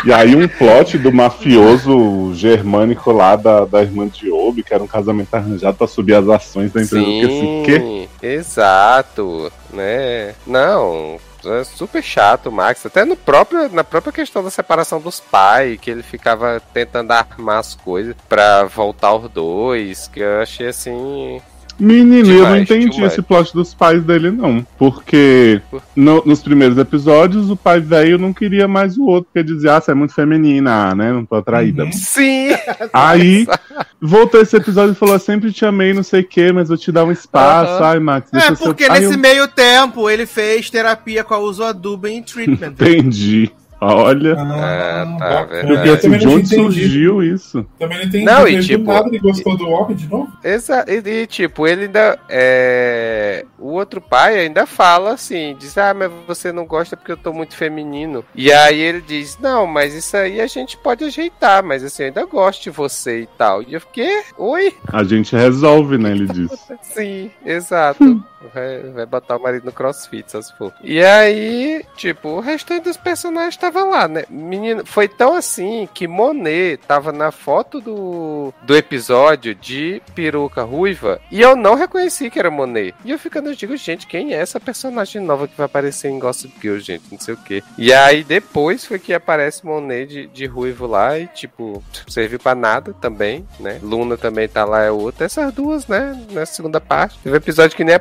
E 0.04 0.12
aí 0.12 0.36
um 0.36 0.46
plot 0.46 0.98
do 0.98 1.12
mafioso 1.12 2.32
germânico 2.34 3.10
lá 3.10 3.34
da, 3.34 3.64
da 3.64 3.82
irmã 3.82 4.06
de 4.06 4.30
Obi, 4.30 4.62
que 4.62 4.72
era 4.72 4.82
um 4.82 4.86
casamento 4.86 5.34
arranjado 5.34 5.76
pra 5.76 5.88
subir 5.88 6.14
as 6.14 6.28
ações 6.28 6.72
da 6.72 6.80
empresa. 6.80 7.04
Porque 7.04 7.24
assim, 7.24 7.62
quê? 7.64 7.80
Sim, 7.80 8.08
exato, 8.22 9.52
né? 9.72 10.34
Não, 10.46 11.18
é 11.44 11.64
super 11.64 12.02
chato, 12.02 12.52
Max. 12.52 12.86
Até 12.86 13.04
no 13.04 13.16
próprio, 13.16 13.68
na 13.72 13.82
própria 13.82 14.12
questão 14.12 14.44
da 14.44 14.50
separação 14.50 15.00
dos 15.00 15.18
pais, 15.18 15.78
que 15.80 15.90
ele 15.90 16.02
ficava 16.02 16.62
tentando 16.72 17.10
armar 17.12 17.58
as 17.58 17.74
coisas 17.74 18.14
pra 18.28 18.64
voltar 18.64 19.14
os 19.14 19.30
dois, 19.30 20.08
que 20.08 20.20
eu 20.20 20.40
achei 20.40 20.68
assim. 20.68 21.40
Menino, 21.78 22.30
eu 22.30 22.42
não 22.48 22.56
entendi 22.56 22.88
demais. 22.88 23.12
esse 23.12 23.20
plot 23.22 23.52
dos 23.52 23.74
pais 23.74 24.02
dele, 24.02 24.30
não. 24.30 24.66
Porque 24.78 25.60
no- 25.94 26.22
nos 26.24 26.42
primeiros 26.42 26.78
episódios, 26.78 27.50
o 27.50 27.56
pai 27.56 27.80
velho 27.80 28.18
não 28.18 28.32
queria 28.32 28.66
mais 28.66 28.96
o 28.96 29.04
outro, 29.04 29.28
porque 29.32 29.46
dizia, 29.46 29.76
ah, 29.76 29.80
você 29.80 29.90
é 29.90 29.94
muito 29.94 30.14
feminina, 30.14 30.94
né? 30.94 31.12
Não 31.12 31.24
tô 31.26 31.34
atraída. 31.36 31.84
Uhum. 31.84 31.92
Sim! 31.92 32.48
Aí, 32.92 33.46
voltou 34.00 34.40
esse 34.40 34.56
episódio 34.56 34.92
e 34.92 34.94
falou, 34.96 35.18
sempre 35.18 35.52
te 35.52 35.64
amei, 35.66 35.92
não 35.92 36.02
sei 36.02 36.20
o 36.22 36.26
que, 36.26 36.50
mas 36.52 36.68
vou 36.68 36.78
te 36.78 36.90
dar 36.90 37.04
um 37.04 37.12
espaço. 37.12 37.72
Aham. 37.74 37.84
Ai, 37.90 37.98
Max, 38.00 38.30
deixa 38.30 38.52
É, 38.52 38.56
porque 38.56 38.84
Aí 38.84 39.00
nesse 39.00 39.14
eu 39.14 39.18
meio 39.18 39.46
tempo 39.48 40.08
ele 40.08 40.24
fez 40.26 40.70
terapia 40.70 41.22
com 41.24 41.34
a 41.34 41.38
uso 41.38 41.62
adubo 41.62 42.06
em 42.08 42.22
treatment. 42.22 42.72
Entendi. 42.72 43.50
Olha. 43.80 44.34
Ah, 44.38 45.16
tá, 45.18 45.28
bacana. 45.42 45.62
verdade. 45.68 45.88
Penso 45.90 46.02
também 46.22 46.42
de 46.42 46.48
surgiu 46.54 47.22
isso. 47.22 47.66
Também 47.78 47.98
não 47.98 48.04
entendi. 48.06 48.24
Não, 48.24 48.48
e 48.48 48.52
Ele 48.52 48.58
do 48.62 48.66
tipo- 48.66 48.92
nada 48.92 49.08
ele 49.08 49.18
gostou 49.18 49.56
do 49.56 49.68
homem 49.68 49.96
de 49.96 50.08
novo? 50.08 50.32
Exa 50.42 50.84
e, 50.88 51.08
e, 51.08 51.26
tipo, 51.26 51.66
ele 51.66 51.82
ainda. 51.82 52.18
É... 52.28 53.44
O 53.58 53.72
outro 53.72 54.00
pai 54.00 54.38
ainda 54.38 54.64
fala 54.66 55.12
assim: 55.12 55.54
diz, 55.58 55.76
ah, 55.76 55.92
mas 55.92 56.10
você 56.26 56.52
não 56.52 56.64
gosta 56.64 56.96
porque 56.96 57.12
eu 57.12 57.16
tô 57.16 57.32
muito 57.32 57.54
feminino. 57.54 58.24
E 58.34 58.52
aí 58.52 58.80
ele 58.80 59.00
diz: 59.00 59.38
não, 59.40 59.66
mas 59.66 59.94
isso 59.94 60.16
aí 60.16 60.40
a 60.40 60.46
gente 60.46 60.76
pode 60.76 61.04
ajeitar, 61.04 61.62
mas 61.62 61.84
assim, 61.84 62.04
eu 62.04 62.06
ainda 62.08 62.24
gosto 62.24 62.62
de 62.64 62.70
você 62.70 63.22
e 63.22 63.26
tal. 63.38 63.62
E 63.62 63.74
eu 63.74 63.80
fiquei, 63.80 64.22
oi? 64.38 64.72
A 64.92 65.02
gente 65.04 65.34
resolve, 65.36 65.98
né? 65.98 66.12
Ele 66.12 66.26
disse. 66.32 66.56
Sim, 66.82 67.30
exato. 67.44 68.22
Vai, 68.52 68.82
vai 68.90 69.06
botar 69.06 69.36
o 69.36 69.42
marido 69.42 69.64
no 69.64 69.72
crossfit, 69.72 70.30
se 70.30 70.52
for. 70.56 70.72
E 70.82 71.02
aí, 71.02 71.84
tipo, 71.96 72.28
o 72.28 72.40
restante 72.40 72.84
dos 72.84 72.96
personagens 72.96 73.56
tava 73.56 73.84
lá, 73.84 74.08
né? 74.08 74.24
Menino, 74.28 74.84
foi 74.84 75.08
tão 75.08 75.34
assim 75.34 75.88
que 75.92 76.06
Monet 76.06 76.78
tava 76.86 77.12
na 77.12 77.30
foto 77.30 77.80
do, 77.80 78.52
do 78.62 78.76
episódio 78.76 79.54
de 79.54 80.02
peruca 80.14 80.62
ruiva 80.62 81.20
e 81.30 81.40
eu 81.40 81.56
não 81.56 81.74
reconheci 81.74 82.30
que 82.30 82.38
era 82.38 82.50
Monet. 82.50 82.94
E 83.04 83.10
eu 83.10 83.18
ficando, 83.18 83.50
eu 83.50 83.54
digo, 83.54 83.76
gente, 83.76 84.06
quem 84.06 84.34
é 84.34 84.38
essa 84.38 84.60
personagem 84.60 85.22
nova 85.22 85.48
que 85.48 85.56
vai 85.56 85.66
aparecer 85.66 86.08
em 86.08 86.18
Gossip 86.18 86.54
Girl, 86.60 86.78
gente? 86.78 87.04
Não 87.10 87.18
sei 87.18 87.34
o 87.34 87.38
quê. 87.38 87.62
E 87.78 87.92
aí 87.92 88.24
depois 88.24 88.84
foi 88.84 88.98
que 88.98 89.12
aparece 89.12 89.64
Monet 89.64 90.06
de, 90.06 90.26
de 90.26 90.46
ruivo 90.46 90.86
lá 90.86 91.18
e, 91.18 91.26
tipo, 91.28 91.82
serviu 92.08 92.38
pra 92.38 92.54
nada 92.54 92.92
também, 92.92 93.46
né? 93.58 93.78
Luna 93.82 94.16
também 94.16 94.48
tá 94.48 94.64
lá, 94.64 94.82
é 94.82 94.90
outra. 94.90 95.26
Essas 95.26 95.52
duas, 95.52 95.86
né? 95.86 96.18
Na 96.30 96.46
segunda 96.46 96.80
parte. 96.80 97.18
Teve 97.22 97.36
episódio 97.36 97.76
que 97.76 97.84
nem 97.84 97.94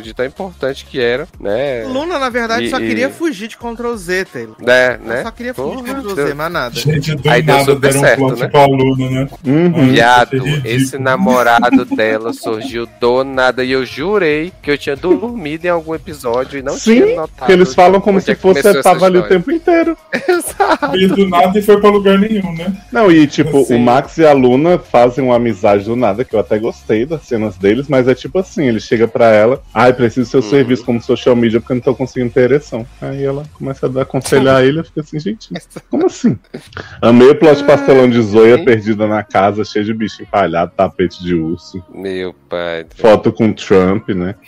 de 0.00 0.14
tão 0.14 0.24
importante 0.24 0.84
que 0.86 1.00
era, 1.00 1.26
né? 1.40 1.84
Luna, 1.86 2.18
na 2.18 2.28
verdade, 2.30 2.66
E- 2.66 2.70
só 2.70 2.78
e- 2.80 2.86
queria 2.86 3.10
fugir 3.10 3.48
de 3.48 3.56
Ctrl 3.56 3.94
Z, 3.96 4.24
Taylor. 4.26 4.56
Né, 4.60 4.86
Ela 4.94 4.98
né? 4.98 5.22
só 5.22 5.30
queria 5.30 5.54
fugir 5.54 5.76
de 5.76 5.82
Porra, 5.82 5.94
Ctrl 6.00 6.14
deu- 6.14 6.26
Z, 6.28 6.34
mais 6.34 6.52
nada. 6.52 6.74
Gente, 6.74 7.14
do 7.14 7.30
Aí 7.30 7.42
deu 7.42 7.54
nada 7.56 7.64
super 7.72 7.80
deram 7.80 7.98
um 8.00 8.04
certo, 8.04 8.18
plot 8.18 8.40
né? 8.40 8.48
pro 8.48 8.60
aluno, 8.60 9.10
né? 9.10 9.28
Uhum. 9.46 9.88
Viado, 9.92 10.32
ridículo. 10.38 10.62
esse 10.66 10.98
namorado 10.98 11.84
dela 11.84 12.32
surgiu 12.32 12.86
do 13.00 13.24
nada 13.24 13.64
e 13.64 13.72
eu 13.72 13.84
jurei 13.84 14.52
que 14.62 14.70
eu 14.70 14.78
tinha 14.78 14.96
dormido 14.96 15.66
em 15.66 15.70
algum 15.70 15.94
episódio 15.94 16.58
e 16.58 16.62
não 16.62 16.78
tinha 16.78 17.06
Sim, 17.06 17.16
notado. 17.16 17.46
que 17.46 17.52
eles 17.52 17.74
falam 17.74 18.00
como 18.00 18.20
se 18.20 18.30
é 18.30 18.34
que 18.34 18.40
fosse 18.40 18.82
tava 18.82 19.06
ali 19.06 19.18
o 19.18 19.22
tempo 19.28 19.50
inteiro. 19.50 19.96
Exato. 20.28 20.90
Veio 20.92 21.08
do 21.14 21.28
nada 21.28 21.58
e 21.58 21.62
foi 21.62 21.80
pra 21.80 21.90
lugar 21.90 22.18
nenhum, 22.18 22.52
né? 22.54 22.72
Não, 22.92 23.10
e 23.10 23.26
tipo, 23.26 23.64
Sim. 23.64 23.76
o 23.76 23.78
Max 23.80 24.18
e 24.18 24.26
a 24.26 24.32
Luna 24.32 24.78
fazem 24.78 25.24
uma 25.24 25.36
amizade 25.36 25.84
do 25.84 25.96
nada, 25.96 26.24
que 26.24 26.34
eu 26.34 26.40
até 26.40 26.58
gostei 26.58 27.04
das 27.06 27.22
cenas 27.22 27.56
deles, 27.56 27.86
mas 27.88 28.06
é 28.08 28.14
tipo 28.14 28.38
assim, 28.38 28.66
ele 28.66 28.80
chega 28.80 29.06
pra 29.08 29.26
ela, 29.30 29.62
ai, 29.72 29.92
preciso 29.92 30.26
do 30.28 30.30
seu 30.30 30.40
Uhum. 30.40 30.50
serviço 30.50 30.84
como 30.84 31.00
social 31.02 31.34
media 31.36 31.60
porque 31.60 31.72
eu 31.72 31.76
não 31.76 31.82
tô 31.82 31.94
conseguindo 31.94 32.32
ter 32.32 32.42
ereção. 32.42 32.86
Aí 33.00 33.22
ela 33.24 33.44
começa 33.54 33.86
a 33.86 33.88
dar- 33.88 34.02
aconselhar 34.02 34.62
ele, 34.64 34.80
eu 34.80 34.84
fico 34.84 35.00
assim, 35.00 35.18
gente, 35.18 35.48
como 35.90 36.06
assim? 36.06 36.38
Amei 37.00 37.30
o 37.30 37.34
plot 37.36 37.62
pastelão 37.64 38.08
de 38.08 38.22
Sim. 38.22 38.64
perdida 38.64 39.06
na 39.06 39.22
casa, 39.22 39.64
cheio 39.64 39.84
de 39.84 39.94
bicho 39.94 40.22
empalhado, 40.22 40.72
tapete 40.76 41.22
de 41.22 41.34
urso, 41.34 41.82
Meu 41.94 42.32
pai. 42.48 42.86
foto 42.96 43.32
com 43.32 43.52
Trump, 43.52 44.08
né? 44.10 44.34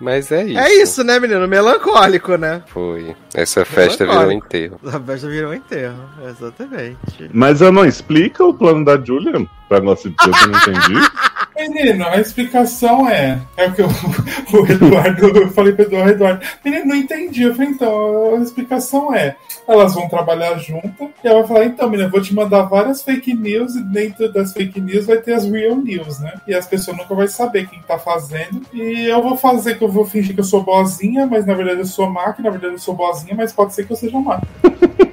Mas 0.00 0.32
é 0.32 0.44
isso. 0.44 0.58
É 0.58 0.74
isso, 0.82 1.04
né, 1.04 1.20
menino? 1.20 1.46
Melancólico, 1.46 2.34
né? 2.36 2.62
Foi. 2.66 3.14
Essa 3.32 3.64
festa 3.64 4.04
virou 4.04 4.26
um 4.26 4.32
enterro. 4.32 4.80
A 4.84 4.98
festa 4.98 5.28
virou 5.28 5.52
um 5.52 5.54
enterro, 5.54 5.94
exatamente. 6.28 7.30
Mas 7.32 7.60
eu 7.60 7.70
não 7.70 7.84
explica 7.84 8.44
o 8.44 8.52
plano 8.52 8.84
da 8.84 8.98
Julia 9.00 9.46
pra 9.68 9.78
Gossip 9.78 10.12
que 10.16 10.28
eu 10.28 10.32
não 10.48 10.58
entendi. 10.58 11.08
Menino, 11.56 12.06
a 12.06 12.18
explicação 12.18 13.08
é. 13.08 13.40
É 13.56 13.66
o 13.66 13.72
que 13.72 13.82
eu, 13.82 13.88
o 14.52 14.66
Eduardo. 14.66 15.26
Eu 15.28 15.50
falei 15.50 15.72
pro 15.72 15.84
Eduardo, 15.84 16.10
Eduardo, 16.10 16.46
menino, 16.64 16.86
não 16.86 16.96
entendi. 16.96 17.42
Eu 17.42 17.54
falei, 17.54 17.70
então, 17.70 18.34
a 18.34 18.38
explicação 18.38 19.14
é. 19.14 19.36
Elas 19.68 19.94
vão 19.94 20.08
trabalhar 20.08 20.58
juntas 20.58 21.08
e 21.22 21.28
ela 21.28 21.40
vai 21.40 21.48
falar, 21.48 21.64
então, 21.66 21.88
menina, 21.88 22.08
eu 22.08 22.10
vou 22.10 22.20
te 22.20 22.34
mandar 22.34 22.62
várias 22.62 23.02
fake 23.02 23.34
news 23.34 23.74
e 23.76 23.82
dentro 23.84 24.32
das 24.32 24.52
fake 24.52 24.80
news 24.80 25.06
vai 25.06 25.18
ter 25.18 25.34
as 25.34 25.44
real 25.44 25.76
news, 25.76 26.18
né? 26.18 26.34
E 26.46 26.54
as 26.54 26.66
pessoas 26.66 26.96
nunca 26.96 27.14
vão 27.14 27.28
saber 27.28 27.68
quem 27.68 27.80
tá 27.82 27.98
fazendo. 27.98 28.62
E 28.72 29.06
eu 29.08 29.22
vou 29.22 29.36
fazer 29.36 29.76
que 29.76 29.84
eu 29.84 29.88
vou 29.88 30.04
fingir 30.04 30.34
que 30.34 30.40
eu 30.40 30.44
sou 30.44 30.62
boazinha, 30.62 31.26
mas 31.26 31.46
na 31.46 31.54
verdade 31.54 31.80
eu 31.80 31.86
sou 31.86 32.10
má, 32.10 32.32
que 32.32 32.42
na 32.42 32.50
verdade 32.50 32.74
eu 32.74 32.78
sou 32.78 32.94
boazinha, 32.94 33.34
mas 33.36 33.52
pode 33.52 33.74
ser 33.74 33.86
que 33.86 33.92
eu 33.92 33.96
seja 33.96 34.18
má. 34.18 34.40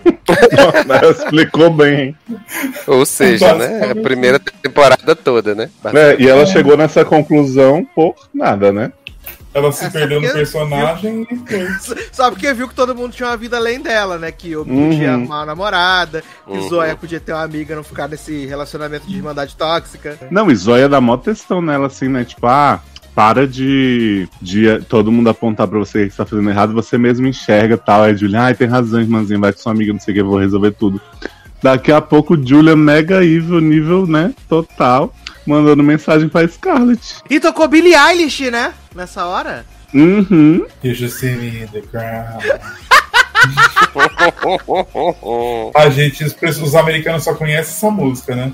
Ela 0.88 1.12
explicou 1.12 1.70
bem? 1.72 2.16
Ou 2.88 3.06
seja, 3.06 3.54
né? 3.56 3.92
A 3.92 3.96
primeira 3.96 4.40
temporada 4.40 5.16
toda, 5.16 5.56
né? 5.56 5.70
É, 5.94 6.16
e 6.22 6.28
ela 6.28 6.46
chegou 6.46 6.76
nessa 6.78 7.04
conclusão 7.06 7.86
por 7.96 8.16
nada, 8.34 8.72
né? 8.72 8.92
Ela 9.52 9.72
se 9.72 9.84
É, 9.86 9.90
perdeu 9.90 10.22
no 10.22 10.32
personagem 10.32 11.26
e 11.32 11.36
foi. 11.38 11.98
Só 12.12 12.30
porque 12.30 12.54
viu 12.54 12.68
que 12.68 12.76
todo 12.76 12.94
mundo 12.96 13.14
tinha 13.14 13.28
uma 13.30 13.36
vida 13.38 13.58
além 13.58 13.82
dela, 13.82 14.20
né? 14.20 14.32
Que 14.32 14.52
eu 14.52 14.62
Uhum. 14.62 14.90
podia 14.90 15.14
amar 15.14 15.40
uma 15.40 15.46
namorada, 15.48 16.24
que 16.46 16.52
Uhum. 16.58 16.70
Zoya 16.70 16.96
podia 16.96 17.20
ter 17.20 17.34
uma 17.34 17.42
amiga, 17.44 17.76
não 17.76 17.84
ficar 17.84 18.08
nesse 18.08 18.46
relacionamento 18.46 19.08
de 19.08 19.16
irmandade 19.18 19.56
tóxica. 19.56 20.20
Não, 20.30 20.52
e 20.52 20.56
Zóia 20.56 20.88
dá 20.88 21.02
mó 21.02 21.18
textão 21.18 21.62
nela, 21.64 21.88
assim, 21.88 22.08
né? 22.08 22.24
Tipo, 22.24 22.46
ah, 22.46 22.80
para 23.20 23.46
de, 23.46 24.30
de 24.42 24.80
todo 24.88 25.12
mundo 25.12 25.30
apontar 25.30 25.68
pra 25.68 25.78
você 25.78 26.06
que 26.06 26.12
você 26.12 26.18
tá 26.20 26.26
fazendo 26.26 26.50
errado, 26.50 26.72
você 26.72 26.98
mesmo 26.98 27.28
enxerga 27.28 27.78
tal. 27.78 28.04
Aí 28.04 28.16
Julia, 28.16 28.44
ai, 28.44 28.56
tem 28.56 28.66
razão, 28.66 29.02
irmãzinha, 29.02 29.38
vai 29.38 29.52
com 29.52 29.60
sua 29.60 29.74
amiga, 29.74 29.92
não 29.92 30.00
sei 30.00 30.14
o 30.14 30.16
que, 30.16 30.22
eu 30.22 30.26
vou 30.26 30.40
resolver 30.40 30.72
tudo. 30.72 31.02
Daqui 31.62 31.92
a 31.92 32.00
pouco, 32.00 32.42
Julia, 32.42 32.78
mega 32.78 33.22
evil, 33.22 33.60
nível, 33.60 34.08
né? 34.08 34.34
Total, 34.48 35.14
mandando 35.46 35.84
mensagem 35.84 36.30
pra 36.30 36.48
Scarlett. 36.48 37.18
E 37.30 37.42
tocou 37.42 37.68
Billie 37.68 37.94
Eilish, 37.94 38.50
né? 38.50 38.74
Nessa 38.96 39.26
hora. 39.26 39.66
Uhum. 39.94 40.66
You 40.82 40.94
just 40.94 41.20
see 41.20 41.36
me 41.36 41.64
in 41.64 41.68
the 41.68 41.82
ground. 41.92 42.42
A 45.76 45.90
gente, 45.90 46.24
os, 46.24 46.36
os 46.62 46.76
americanos 46.76 47.24
só 47.24 47.34
conhecem 47.34 47.74
essa 47.74 47.90
música, 47.90 48.36
né? 48.36 48.52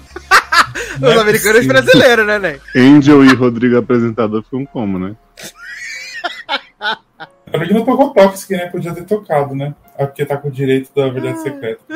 Não 0.99 1.09
Os 1.09 1.15
é 1.15 1.19
americanos 1.19 1.63
e 1.63 1.67
brasileiros, 1.67 2.25
né, 2.25 2.39
Ney? 2.39 2.59
Angel 2.75 3.23
e 3.25 3.33
Rodrigo 3.33 3.77
apresentador 3.77 4.43
ficam 4.43 4.65
como, 4.65 4.99
né? 4.99 5.15
A 7.47 7.57
porque 7.57 7.73
não 7.73 7.85
tocou 7.85 8.13
Toxic, 8.13 8.51
né? 8.51 8.67
Podia 8.67 8.93
ter 8.93 9.05
tocado, 9.05 9.55
né? 9.55 9.75
É 9.97 10.05
porque 10.05 10.25
tá 10.25 10.37
com 10.37 10.47
o 10.47 10.51
direito 10.51 10.91
da 10.95 11.07
verdade 11.07 11.41
secreta. 11.41 11.81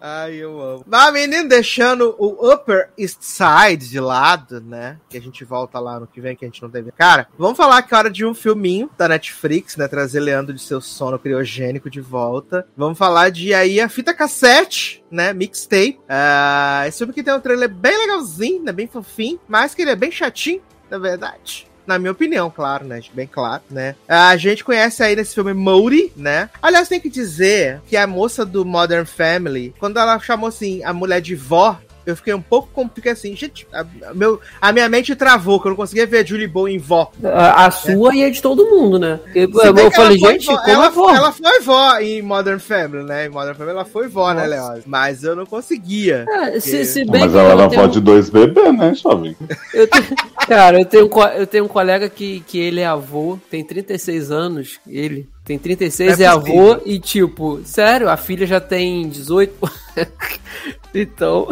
Ai, 0.00 0.34
eu 0.36 0.60
amo. 0.60 0.84
Mas, 0.86 1.12
menino, 1.12 1.48
deixando 1.48 2.14
o 2.18 2.52
Upper 2.52 2.90
East 2.96 3.22
Side 3.22 3.88
de 3.88 3.98
lado, 3.98 4.60
né? 4.60 4.98
Que 5.08 5.16
a 5.16 5.20
gente 5.20 5.44
volta 5.44 5.78
lá 5.78 5.98
no 5.98 6.06
que 6.06 6.20
vem, 6.20 6.36
que 6.36 6.44
a 6.44 6.48
gente 6.48 6.62
não 6.62 6.70
teve. 6.70 6.92
Cara, 6.92 7.26
vamos 7.36 7.56
falar 7.56 7.82
que 7.82 7.94
é 7.94 7.98
hora 7.98 8.10
de 8.10 8.24
um 8.24 8.34
filminho 8.34 8.90
da 8.96 9.08
Netflix, 9.08 9.76
né? 9.76 9.88
Trazer 9.88 10.20
Leandro 10.20 10.54
de 10.54 10.60
seu 10.60 10.80
sono 10.80 11.18
criogênico 11.18 11.90
de 11.90 12.00
volta. 12.00 12.66
Vamos 12.76 12.98
falar 12.98 13.30
de 13.30 13.52
aí 13.52 13.80
a 13.80 13.88
fita 13.88 14.14
cassete, 14.14 15.04
né? 15.10 15.32
Mixtape. 15.32 15.98
Ah, 16.08 16.84
esse 16.86 16.98
filme 16.98 17.12
que 17.12 17.22
tem 17.22 17.34
um 17.34 17.40
trailer 17.40 17.68
bem 17.68 17.96
legalzinho, 17.98 18.62
né? 18.62 18.72
Bem 18.72 18.86
fofinho, 18.86 19.40
mas 19.48 19.74
que 19.74 19.82
ele 19.82 19.90
é 19.90 19.96
bem 19.96 20.10
chatinho, 20.10 20.62
na 20.90 20.98
verdade. 20.98 21.65
Na 21.86 21.98
minha 21.98 22.12
opinião, 22.12 22.50
claro, 22.50 22.84
né? 22.84 23.00
Bem 23.12 23.26
claro, 23.26 23.62
né? 23.70 23.94
A 24.08 24.36
gente 24.36 24.64
conhece 24.64 25.02
aí 25.02 25.14
nesse 25.14 25.34
filme 25.34 25.54
Modi, 25.54 26.12
né? 26.16 26.50
Aliás, 26.60 26.88
tem 26.88 27.00
que 27.00 27.08
dizer 27.08 27.80
que 27.86 27.96
a 27.96 28.06
moça 28.06 28.44
do 28.44 28.64
Modern 28.64 29.04
Family, 29.04 29.74
quando 29.78 29.98
ela 29.98 30.18
chamou 30.18 30.48
assim 30.48 30.82
a 30.82 30.92
mulher 30.92 31.20
de 31.20 31.34
vó, 31.34 31.78
eu 32.06 32.16
fiquei 32.16 32.32
um 32.32 32.40
pouco 32.40 32.68
complicado 32.72 33.14
assim, 33.14 33.34
gente, 33.36 33.66
a, 33.72 33.84
a 34.08 34.14
meu, 34.14 34.40
a 34.60 34.72
minha 34.72 34.88
mente 34.88 35.14
travou, 35.16 35.60
que 35.60 35.66
eu 35.66 35.70
não 35.70 35.76
conseguia 35.76 36.06
ver 36.06 36.18
a 36.20 36.24
Julie 36.24 36.46
Bowen 36.46 36.76
em 36.76 36.78
vó. 36.78 37.10
A, 37.22 37.66
a 37.66 37.70
sua 37.70 38.14
e 38.14 38.24
a 38.24 38.30
de 38.30 38.40
todo 38.40 38.64
mundo, 38.64 38.98
né? 38.98 39.18
Eu, 39.34 39.52
Se 39.52 39.66
eu 39.66 39.90
falei, 39.90 40.18
foi 40.18 40.32
gente, 40.32 40.46
vó- 40.46 40.56
como 40.58 40.70
ela, 40.70 40.86
é 40.86 40.90
vó? 40.90 41.10
ela 41.14 41.32
foi 41.32 41.60
vó 41.60 41.98
em 41.98 42.22
Modern 42.22 42.58
Family, 42.58 43.04
né? 43.04 43.26
Em 43.26 43.28
Modern 43.28 43.54
Family 43.56 43.72
ela 43.76 43.84
foi 43.84 44.08
vó, 44.08 44.32
né, 44.32 44.46
Nossa. 44.46 44.72
Leoz? 44.72 44.84
Mas 44.86 45.24
eu 45.24 45.34
não 45.36 45.44
conseguia. 45.44 46.24
É, 46.28 46.60
se, 46.60 46.84
se 46.84 47.04
bem 47.04 47.22
Mas 47.22 47.34
ela 47.34 47.52
era 47.52 47.68
tenho- 47.68 47.82
avó 47.82 47.90
de 47.92 48.00
dois 48.00 48.30
bebês, 48.30 48.74
né, 48.76 48.94
jovem? 48.94 49.36
Eu 49.74 49.86
tenho- 49.88 50.06
cara, 50.46 50.78
eu 50.80 50.84
tenho, 50.84 51.06
um 51.06 51.22
eu 51.36 51.46
tenho 51.46 51.64
um 51.64 51.68
colega 51.68 52.08
que, 52.08 52.40
que 52.46 52.58
ele 52.58 52.80
é 52.80 52.86
avô, 52.86 53.38
tem 53.50 53.64
36 53.64 54.30
anos, 54.30 54.78
ele 54.86 55.28
tem 55.44 55.58
36, 55.58 56.18
Não 56.18 56.24
é, 56.24 56.28
é 56.28 56.30
avô, 56.30 56.78
e 56.86 56.98
tipo, 56.98 57.60
sério, 57.64 58.08
a 58.08 58.16
filha 58.16 58.46
já 58.46 58.60
tem 58.60 59.08
18. 59.08 59.54
então, 60.94 61.46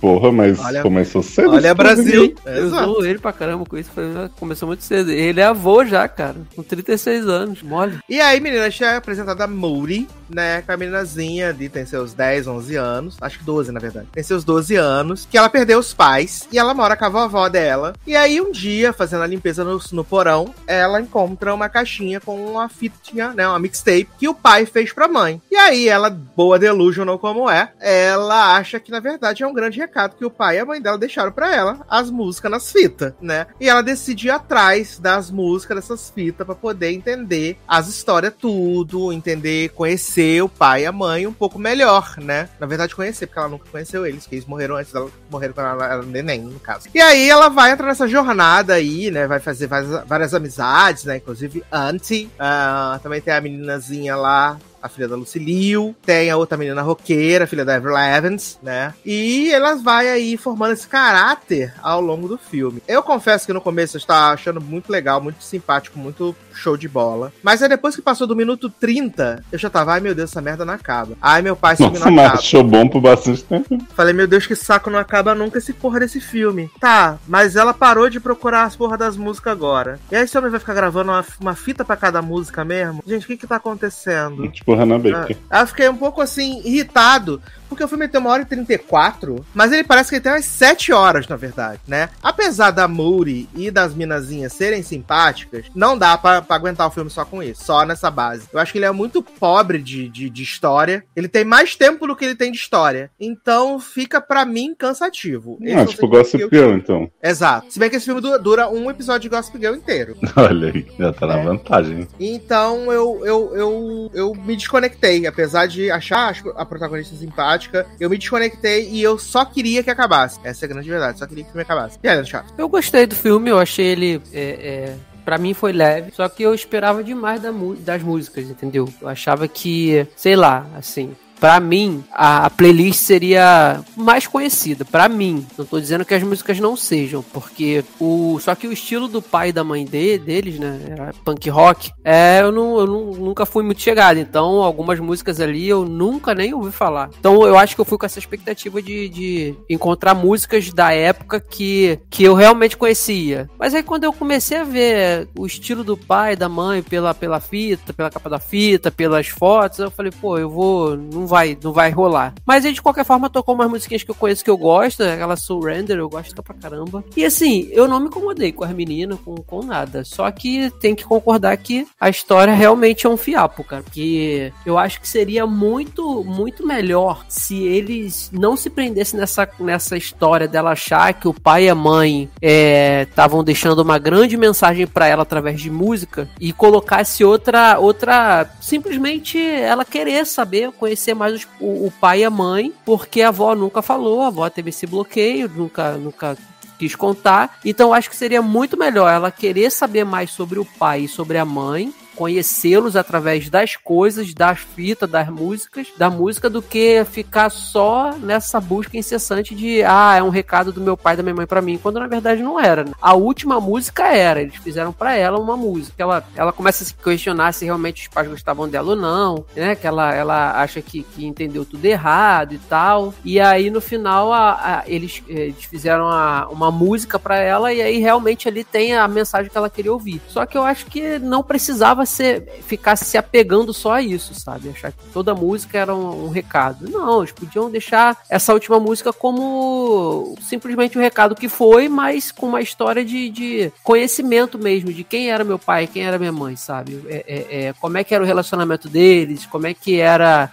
Porra, 0.00 0.30
mas 0.30 0.58
Olha- 0.60 0.82
começou 0.82 1.22
cedo. 1.22 1.50
Olha, 1.50 1.74
Brasil. 1.74 2.34
eu 2.46 2.66
Exato. 2.66 3.04
ele 3.04 3.18
pra 3.18 3.32
caramba 3.32 3.64
com 3.64 3.76
isso, 3.76 3.90
foi- 3.92 4.04
começou 4.38 4.66
muito 4.68 4.84
cedo. 4.84 5.10
Ele 5.10 5.40
é 5.40 5.44
avô 5.44 5.84
já, 5.84 6.06
cara, 6.06 6.36
com 6.54 6.62
36 6.62 7.26
anos, 7.26 7.62
mole. 7.62 7.98
E 8.08 8.20
aí, 8.20 8.38
menina, 8.40 8.64
a 8.66 8.70
gente 8.70 8.84
é 8.84 8.96
apresentada 8.96 9.44
a 9.44 9.48
Moody, 9.48 10.06
né? 10.30 10.62
Com 10.62 10.72
a 10.72 10.76
meninazinha 10.76 11.48
ali, 11.48 11.68
tem 11.68 11.84
seus 11.84 12.12
10, 12.12 12.46
11 12.46 12.76
anos. 12.76 13.16
Acho 13.20 13.38
que 13.38 13.44
12, 13.44 13.72
na 13.72 13.80
verdade. 13.80 14.06
Tem 14.12 14.22
seus 14.22 14.44
12 14.44 14.76
anos. 14.76 15.26
Que 15.28 15.36
ela 15.36 15.48
perdeu 15.48 15.78
os 15.78 15.92
pais. 15.92 16.46
E 16.52 16.58
ela 16.58 16.74
mora 16.74 16.96
com 16.96 17.04
a 17.06 17.08
vovó 17.08 17.48
dela. 17.48 17.94
E 18.06 18.14
aí, 18.14 18.40
um 18.40 18.52
dia, 18.52 18.92
fazendo 18.92 19.22
a 19.22 19.26
limpeza 19.26 19.64
no, 19.64 19.80
no 19.92 20.04
porão, 20.04 20.54
ela 20.66 21.00
encontra 21.00 21.52
uma 21.54 21.68
caixinha 21.68 22.20
com 22.20 22.36
uma 22.46 22.68
fita 22.68 22.96
tinha, 23.02 23.30
né, 23.32 23.48
uma 23.48 23.58
mixtape 23.58 24.08
que 24.18 24.28
o 24.28 24.34
pai 24.34 24.64
fez 24.66 24.92
pra 24.92 25.08
mãe. 25.08 25.40
E 25.50 25.56
aí 25.56 25.88
ela, 25.88 26.08
boa 26.10 26.58
delusional 26.58 27.18
como 27.18 27.48
é, 27.50 27.57
ela 27.80 28.56
acha 28.56 28.80
que 28.80 28.90
na 28.90 29.00
verdade 29.00 29.42
é 29.42 29.46
um 29.46 29.52
grande 29.52 29.78
recado 29.78 30.16
que 30.16 30.24
o 30.24 30.30
pai 30.30 30.56
e 30.56 30.60
a 30.60 30.64
mãe 30.64 30.80
dela 30.80 30.98
deixaram 30.98 31.32
pra 31.32 31.54
ela, 31.54 31.80
as 31.88 32.10
músicas 32.10 32.50
nas 32.50 32.72
fitas, 32.72 33.12
né? 33.20 33.46
E 33.60 33.68
ela 33.68 33.82
decide 33.82 34.28
ir 34.28 34.30
atrás 34.30 34.98
das 34.98 35.30
músicas 35.30 35.76
dessas 35.76 36.10
fitas 36.10 36.46
pra 36.46 36.54
poder 36.54 36.92
entender 36.92 37.58
as 37.66 37.88
histórias 37.88 38.34
tudo, 38.38 39.12
entender, 39.12 39.70
conhecer 39.70 40.42
o 40.42 40.48
pai 40.48 40.82
e 40.82 40.86
a 40.86 40.92
mãe 40.92 41.26
um 41.26 41.32
pouco 41.32 41.58
melhor, 41.58 42.16
né? 42.18 42.48
Na 42.58 42.66
verdade 42.66 42.94
conhecer, 42.94 43.26
porque 43.26 43.38
ela 43.38 43.48
nunca 43.48 43.68
conheceu 43.70 44.06
eles, 44.06 44.26
que 44.26 44.34
eles 44.34 44.46
morreram 44.46 44.76
antes 44.76 44.92
dela, 44.92 45.10
morreram 45.30 45.54
quando 45.54 45.66
ela 45.66 45.86
era 45.86 46.02
neném, 46.02 46.40
no 46.40 46.60
caso. 46.60 46.88
E 46.94 47.00
aí 47.00 47.28
ela 47.28 47.48
vai 47.48 47.72
entrar 47.72 47.86
nessa 47.86 48.08
jornada 48.08 48.74
aí, 48.74 49.10
né? 49.10 49.26
Vai 49.26 49.40
fazer 49.40 49.66
várias, 49.66 50.04
várias 50.06 50.34
amizades, 50.34 51.04
né? 51.04 51.16
Inclusive 51.16 51.64
Auntie. 51.70 52.30
ah, 52.38 52.98
também 53.02 53.20
tem 53.20 53.32
a 53.34 53.40
meninazinha 53.40 54.16
lá, 54.16 54.58
a 54.82 54.88
filha 54.88 55.08
da 55.08 55.16
Lucille, 55.16 55.94
tem 56.04 56.30
a 56.30 56.36
outra 56.36 56.56
menina 56.56 56.82
roqueira, 56.82 57.44
a 57.44 57.46
filha 57.46 57.64
da 57.64 57.76
Avril 57.76 57.96
Evans, 57.96 58.58
né? 58.62 58.94
E 59.04 59.50
elas 59.52 59.82
vai 59.82 60.08
aí 60.08 60.36
formando 60.36 60.72
esse 60.72 60.86
caráter 60.86 61.74
ao 61.82 62.00
longo 62.00 62.28
do 62.28 62.38
filme. 62.38 62.82
Eu 62.86 63.02
confesso 63.02 63.46
que 63.46 63.52
no 63.52 63.60
começo 63.60 63.96
eu 63.96 63.98
estava 63.98 64.34
achando 64.34 64.60
muito 64.60 64.90
legal, 64.90 65.20
muito 65.20 65.42
simpático, 65.42 65.98
muito 65.98 66.34
show 66.52 66.76
de 66.76 66.88
bola. 66.88 67.32
Mas 67.42 67.62
aí 67.62 67.68
depois 67.68 67.94
que 67.94 68.02
passou 68.02 68.26
do 68.26 68.34
minuto 68.36 68.68
30, 68.68 69.44
eu 69.52 69.58
já 69.58 69.70
tava, 69.70 69.92
ai 69.92 70.00
meu 70.00 70.14
Deus, 70.14 70.30
essa 70.30 70.40
merda 70.40 70.64
não 70.64 70.74
acaba. 70.74 71.16
Ai 71.22 71.40
meu 71.42 71.54
pai, 71.56 71.76
Nossa, 71.78 72.04
não 72.06 72.12
mas 72.12 72.26
acaba. 72.26 72.38
achou 72.40 72.64
bom 72.64 72.88
por 72.88 73.00
bastante 73.00 73.44
tempo. 73.44 73.78
Falei, 73.94 74.12
meu 74.12 74.26
Deus, 74.26 74.46
que 74.46 74.56
saco, 74.56 74.90
não 74.90 74.98
acaba 74.98 75.34
nunca 75.34 75.58
esse 75.58 75.72
porra 75.72 76.00
desse 76.00 76.20
filme. 76.20 76.70
Tá, 76.80 77.18
mas 77.26 77.54
ela 77.56 77.72
parou 77.72 78.10
de 78.10 78.18
procurar 78.20 78.64
as 78.64 78.76
porra 78.76 78.96
das 78.98 79.16
músicas 79.16 79.52
agora. 79.52 80.00
E 80.10 80.16
aí 80.16 80.24
esse 80.24 80.36
homem 80.36 80.50
vai 80.50 80.60
ficar 80.60 80.74
gravando 80.74 81.10
uma, 81.12 81.24
uma 81.40 81.54
fita 81.54 81.84
pra 81.84 81.96
cada 81.96 82.20
música 82.20 82.64
mesmo? 82.64 83.02
Gente, 83.06 83.24
o 83.24 83.26
que 83.28 83.36
que 83.36 83.46
tá 83.46 83.56
acontecendo? 83.56 84.48
Tipo 84.48 84.67
Hannah 84.74 84.98
Baker. 84.98 85.36
Ah, 85.50 85.60
eu 85.60 85.66
fiquei 85.66 85.88
um 85.88 85.96
pouco 85.96 86.20
assim, 86.20 86.60
irritado, 86.64 87.40
porque 87.68 87.84
o 87.84 87.88
filme 87.88 88.08
tem 88.08 88.20
uma 88.20 88.30
hora 88.30 88.42
e 88.42 88.46
34, 88.46 89.44
mas 89.54 89.72
ele 89.72 89.84
parece 89.84 90.08
que 90.10 90.16
ele 90.16 90.22
tem 90.22 90.32
umas 90.32 90.44
7 90.44 90.92
horas, 90.92 91.26
na 91.28 91.36
verdade, 91.36 91.80
né? 91.86 92.08
Apesar 92.22 92.70
da 92.70 92.86
Moody 92.88 93.48
e 93.54 93.70
das 93.70 93.94
minazinhas 93.94 94.52
serem 94.52 94.82
simpáticas, 94.82 95.66
não 95.74 95.96
dá 95.96 96.16
pra, 96.16 96.42
pra 96.42 96.56
aguentar 96.56 96.86
o 96.86 96.90
filme 96.90 97.10
só 97.10 97.24
com 97.24 97.42
isso, 97.42 97.64
só 97.64 97.84
nessa 97.84 98.10
base. 98.10 98.48
Eu 98.52 98.58
acho 98.58 98.72
que 98.72 98.78
ele 98.78 98.86
é 98.86 98.90
muito 98.92 99.22
pobre 99.22 99.78
de, 99.78 100.08
de, 100.08 100.30
de 100.30 100.42
história. 100.42 101.04
Ele 101.14 101.28
tem 101.28 101.44
mais 101.44 101.74
tempo 101.76 102.06
do 102.06 102.16
que 102.16 102.24
ele 102.24 102.34
tem 102.34 102.50
de 102.52 102.58
história. 102.58 103.10
Então 103.20 103.78
fica, 103.78 104.20
pra 104.20 104.44
mim, 104.44 104.74
cansativo. 104.76 105.58
Esse 105.62 105.74
Ah, 105.76 105.80
é 105.82 105.86
tipo 105.86 106.08
Gossip 106.08 106.40
eu 106.42 106.48
Girl, 106.50 106.66
tive. 106.68 106.78
então. 106.78 107.10
Exato. 107.22 107.72
Se 107.72 107.78
bem 107.78 107.90
que 107.90 107.96
esse 107.96 108.04
filme 108.06 108.20
dura, 108.20 108.38
dura 108.38 108.68
um 108.68 108.90
episódio 108.90 109.28
de 109.28 109.36
Gossip 109.36 109.58
Girl 109.58 109.74
inteiro. 109.74 110.16
Olha 110.36 110.72
aí, 110.72 110.86
já 110.98 111.12
tá 111.12 111.26
na 111.26 111.38
É. 111.38 111.44
vantagem. 111.44 112.08
Então 112.18 112.92
eu, 112.92 113.20
eu, 113.24 113.54
eu, 113.56 114.10
eu 114.14 114.34
me 114.34 114.56
desconectei. 114.56 115.26
Apesar 115.26 115.66
de 115.66 115.90
achar 115.90 116.34
a 116.56 116.64
protagonista 116.64 117.14
simpática, 117.16 117.57
eu 117.98 118.10
me 118.10 118.18
desconectei 118.18 118.88
e 118.90 119.02
eu 119.02 119.18
só 119.18 119.44
queria 119.44 119.82
que 119.82 119.90
acabasse. 119.90 120.38
Essa 120.44 120.64
é 120.64 120.66
a 120.66 120.68
grande 120.68 120.88
verdade, 120.88 121.18
só 121.18 121.26
queria 121.26 121.44
que 121.44 121.50
o 121.50 121.52
filme 121.52 121.62
acabasse. 121.62 121.98
E 122.02 122.08
aí, 122.08 122.24
chato. 122.24 122.52
Eu 122.56 122.68
gostei 122.68 123.06
do 123.06 123.14
filme, 123.14 123.50
eu 123.50 123.58
achei 123.58 123.86
ele. 123.86 124.22
É, 124.32 124.40
é, 124.40 124.96
pra 125.24 125.38
mim 125.38 125.52
foi 125.52 125.72
leve, 125.72 126.10
só 126.12 126.28
que 126.28 126.42
eu 126.42 126.54
esperava 126.54 127.04
demais 127.04 127.42
das 127.80 128.02
músicas, 128.02 128.48
entendeu? 128.48 128.88
Eu 129.00 129.08
achava 129.08 129.46
que, 129.46 130.06
sei 130.16 130.34
lá, 130.34 130.66
assim. 130.74 131.14
Pra 131.40 131.60
mim, 131.60 132.02
a 132.12 132.50
playlist 132.50 133.00
seria 133.00 133.80
mais 133.96 134.26
conhecida. 134.26 134.84
Pra 134.84 135.08
mim, 135.08 135.46
não 135.56 135.64
tô 135.64 135.78
dizendo 135.80 136.04
que 136.04 136.14
as 136.14 136.22
músicas 136.22 136.58
não 136.58 136.76
sejam, 136.76 137.22
porque 137.32 137.84
o 138.00 138.38
só 138.40 138.54
que 138.54 138.66
o 138.66 138.72
estilo 138.72 139.06
do 139.08 139.22
pai 139.22 139.50
e 139.50 139.52
da 139.52 139.62
mãe 139.62 139.84
de, 139.84 140.18
deles, 140.18 140.58
né, 140.58 140.80
era 140.90 141.14
punk 141.24 141.48
rock. 141.48 141.90
É, 142.04 142.40
eu, 142.42 142.50
não, 142.50 142.78
eu 142.80 142.86
não- 142.86 143.10
nunca 143.12 143.46
fui 143.46 143.62
muito 143.62 143.80
chegado. 143.80 144.18
Então, 144.18 144.62
algumas 144.62 144.98
músicas 144.98 145.40
ali 145.40 145.68
eu 145.68 145.84
nunca 145.84 146.34
nem 146.34 146.52
ouvi 146.54 146.72
falar. 146.72 147.10
Então, 147.18 147.46
eu 147.46 147.56
acho 147.56 147.74
que 147.74 147.80
eu 147.80 147.84
fui 147.84 147.96
com 147.98 148.06
essa 148.06 148.18
expectativa 148.18 148.82
de, 148.82 149.08
de 149.08 149.54
encontrar 149.70 150.14
músicas 150.14 150.72
da 150.72 150.92
época 150.92 151.40
que, 151.40 151.98
que 152.10 152.24
eu 152.24 152.34
realmente 152.34 152.76
conhecia. 152.76 153.48
Mas 153.58 153.74
aí, 153.74 153.82
quando 153.82 154.04
eu 154.04 154.12
comecei 154.12 154.58
a 154.58 154.64
ver 154.64 155.28
o 155.38 155.46
estilo 155.46 155.84
do 155.84 155.96
pai 155.96 156.32
e 156.32 156.36
da 156.36 156.48
mãe 156.48 156.82
pela, 156.82 157.14
pela 157.14 157.38
fita, 157.40 157.92
pela 157.92 158.10
capa 158.10 158.28
da 158.28 158.38
fita, 158.40 158.90
pelas 158.90 159.28
fotos, 159.28 159.78
eu 159.78 159.90
falei, 159.90 160.10
pô, 160.20 160.36
eu 160.38 160.50
vou. 160.50 160.96
Não 160.96 161.26
vai, 161.28 161.56
não 161.62 161.72
vai 161.72 161.90
rolar. 161.90 162.34
Mas 162.44 162.64
aí, 162.64 162.72
de 162.72 162.82
qualquer 162.82 163.04
forma, 163.04 163.30
tocou 163.30 163.54
umas 163.54 163.70
musiquinhas 163.70 164.02
que 164.02 164.10
eu 164.10 164.14
conheço 164.14 164.44
que 164.44 164.50
eu 164.50 164.56
gosto, 164.56 165.02
aquela 165.02 165.36
Surrender, 165.36 165.98
eu 165.98 166.08
gosto 166.08 166.42
pra 166.42 166.54
caramba. 166.54 167.04
E 167.16 167.24
assim, 167.24 167.68
eu 167.70 167.86
não 167.86 168.00
me 168.00 168.06
incomodei 168.06 168.50
com 168.50 168.64
as 168.64 168.72
meninas, 168.72 169.18
com, 169.24 169.36
com 169.36 169.62
nada. 169.62 170.04
Só 170.04 170.30
que 170.30 170.70
tem 170.80 170.94
que 170.94 171.04
concordar 171.04 171.56
que 171.56 171.86
a 172.00 172.08
história 172.08 172.54
realmente 172.54 173.06
é 173.06 173.10
um 173.10 173.16
fiapo, 173.16 173.62
cara. 173.62 173.82
Porque 173.82 174.52
eu 174.64 174.78
acho 174.78 175.00
que 175.00 175.08
seria 175.08 175.46
muito, 175.46 176.24
muito 176.24 176.66
melhor 176.66 177.24
se 177.28 177.62
eles 177.62 178.30
não 178.32 178.56
se 178.56 178.70
prendessem 178.70 179.20
nessa, 179.20 179.48
nessa 179.60 179.96
história 179.96 180.48
dela 180.48 180.72
achar 180.72 181.12
que 181.12 181.28
o 181.28 181.34
pai 181.34 181.64
e 181.64 181.68
a 181.68 181.74
mãe 181.74 182.28
estavam 182.40 183.44
deixando 183.44 183.80
uma 183.80 183.98
grande 183.98 184.36
mensagem 184.36 184.86
pra 184.86 185.06
ela 185.06 185.22
através 185.22 185.60
de 185.60 185.70
música 185.70 186.28
e 186.40 186.52
colocasse 186.52 187.24
outra, 187.24 187.78
outra 187.78 188.48
simplesmente 188.60 189.38
ela 189.38 189.84
querer 189.84 190.24
saber, 190.26 190.72
conhecer 190.72 191.14
mais 191.18 191.34
os- 191.34 191.48
o, 191.60 191.86
o 191.86 191.92
pai 192.00 192.20
e 192.20 192.24
a 192.24 192.30
mãe, 192.30 192.72
porque 192.84 193.20
a 193.22 193.28
avó 193.28 193.54
nunca 193.54 193.82
falou, 193.82 194.22
a 194.22 194.28
avó 194.28 194.48
teve 194.48 194.70
esse 194.70 194.86
bloqueio, 194.86 195.48
nunca, 195.48 195.92
nunca 195.92 196.36
quis 196.78 196.94
contar. 196.94 197.58
Então 197.64 197.92
acho 197.92 198.08
que 198.08 198.16
seria 198.16 198.40
muito 198.40 198.76
melhor 198.76 199.12
ela 199.12 199.30
querer 199.30 199.70
saber 199.70 200.04
mais 200.04 200.30
sobre 200.30 200.58
o 200.58 200.64
pai 200.64 201.00
e 201.02 201.08
sobre 201.08 201.36
a 201.36 201.44
mãe. 201.44 201.92
Conhecê-los 202.18 202.96
através 202.96 203.48
das 203.48 203.76
coisas, 203.76 204.34
das 204.34 204.58
fitas, 204.58 205.08
das 205.08 205.28
músicas, 205.28 205.86
da 205.96 206.10
música, 206.10 206.50
do 206.50 206.60
que 206.60 207.04
ficar 207.04 207.48
só 207.48 208.12
nessa 208.18 208.60
busca 208.60 208.96
incessante 208.98 209.54
de 209.54 209.84
ah, 209.84 210.16
é 210.16 210.22
um 210.22 210.28
recado 210.28 210.72
do 210.72 210.80
meu 210.80 210.96
pai 210.96 211.16
da 211.16 211.22
minha 211.22 211.34
mãe 211.36 211.46
pra 211.46 211.62
mim, 211.62 211.78
quando 211.80 212.00
na 212.00 212.08
verdade 212.08 212.42
não 212.42 212.58
era. 212.58 212.82
né? 212.82 212.90
A 213.00 213.14
última 213.14 213.60
música 213.60 214.08
era, 214.08 214.42
eles 214.42 214.56
fizeram 214.56 214.92
pra 214.92 215.14
ela 215.14 215.38
uma 215.38 215.56
música. 215.56 215.94
Ela, 215.96 216.24
ela 216.34 216.52
começa 216.52 216.82
a 216.82 216.86
se 216.88 216.94
questionar 216.94 217.52
se 217.54 217.64
realmente 217.64 218.02
os 218.02 218.08
pais 218.08 218.28
gostavam 218.28 218.68
dela 218.68 218.90
ou 218.90 218.96
não, 218.96 219.44
né? 219.54 219.76
Que 219.76 219.86
ela, 219.86 220.12
ela 220.12 220.60
acha 220.60 220.82
que, 220.82 221.04
que 221.04 221.24
entendeu 221.24 221.64
tudo 221.64 221.84
errado 221.84 222.52
e 222.52 222.58
tal. 222.58 223.14
E 223.24 223.38
aí 223.38 223.70
no 223.70 223.80
final 223.80 224.32
a- 224.32 224.80
a- 224.80 224.82
eles, 224.88 225.22
eles 225.28 225.62
fizeram 225.64 226.08
a- 226.08 226.48
uma 226.50 226.72
música 226.72 227.16
pra 227.16 227.36
ela 227.38 227.72
e 227.72 227.80
aí 227.80 227.98
realmente 227.98 228.48
ali 228.48 228.64
tem 228.64 228.96
a 228.96 229.06
mensagem 229.06 229.48
que 229.50 229.56
ela 229.56 229.70
queria 229.70 229.92
ouvir. 229.92 230.20
Só 230.26 230.44
que 230.44 230.58
eu 230.58 230.64
acho 230.64 230.86
que 230.86 231.18
não 231.20 231.44
precisava 231.44 232.04
ser, 232.08 232.60
ficar 232.66 232.96
se 232.96 233.16
apegando 233.16 233.72
só 233.72 233.92
a 233.92 234.02
isso, 234.02 234.34
sabe? 234.34 234.68
Achar 234.70 234.92
que 234.92 234.98
toda 235.12 235.34
música 235.34 235.78
era 235.78 235.94
um, 235.94 236.26
um 236.26 236.28
recado. 236.28 236.88
Não, 236.88 237.20
eles 237.20 237.32
podiam 237.32 237.70
deixar 237.70 238.16
essa 238.28 238.52
última 238.52 238.78
música 238.80 239.12
como 239.12 240.34
simplesmente 240.42 240.96
o 240.98 241.00
recado 241.00 241.34
que 241.34 241.48
foi, 241.48 241.88
mas 241.88 242.32
com 242.32 242.46
uma 242.46 242.60
história 242.60 243.04
de, 243.04 243.28
de 243.30 243.72
conhecimento 243.82 244.58
mesmo, 244.58 244.92
de 244.92 245.04
quem 245.04 245.30
era 245.30 245.44
meu 245.44 245.58
pai, 245.58 245.86
quem 245.86 246.04
era 246.04 246.18
minha 246.18 246.32
mãe, 246.32 246.56
sabe? 246.56 247.02
É, 247.08 247.24
é- 247.28 247.46
é, 247.68 247.72
como 247.80 247.98
é 247.98 248.04
que 248.04 248.14
era 248.14 248.22
o 248.24 248.26
relacionamento 248.26 248.88
deles, 248.88 249.46
como 249.46 249.66
é 249.66 249.74
que 249.74 250.00
era. 250.00 250.50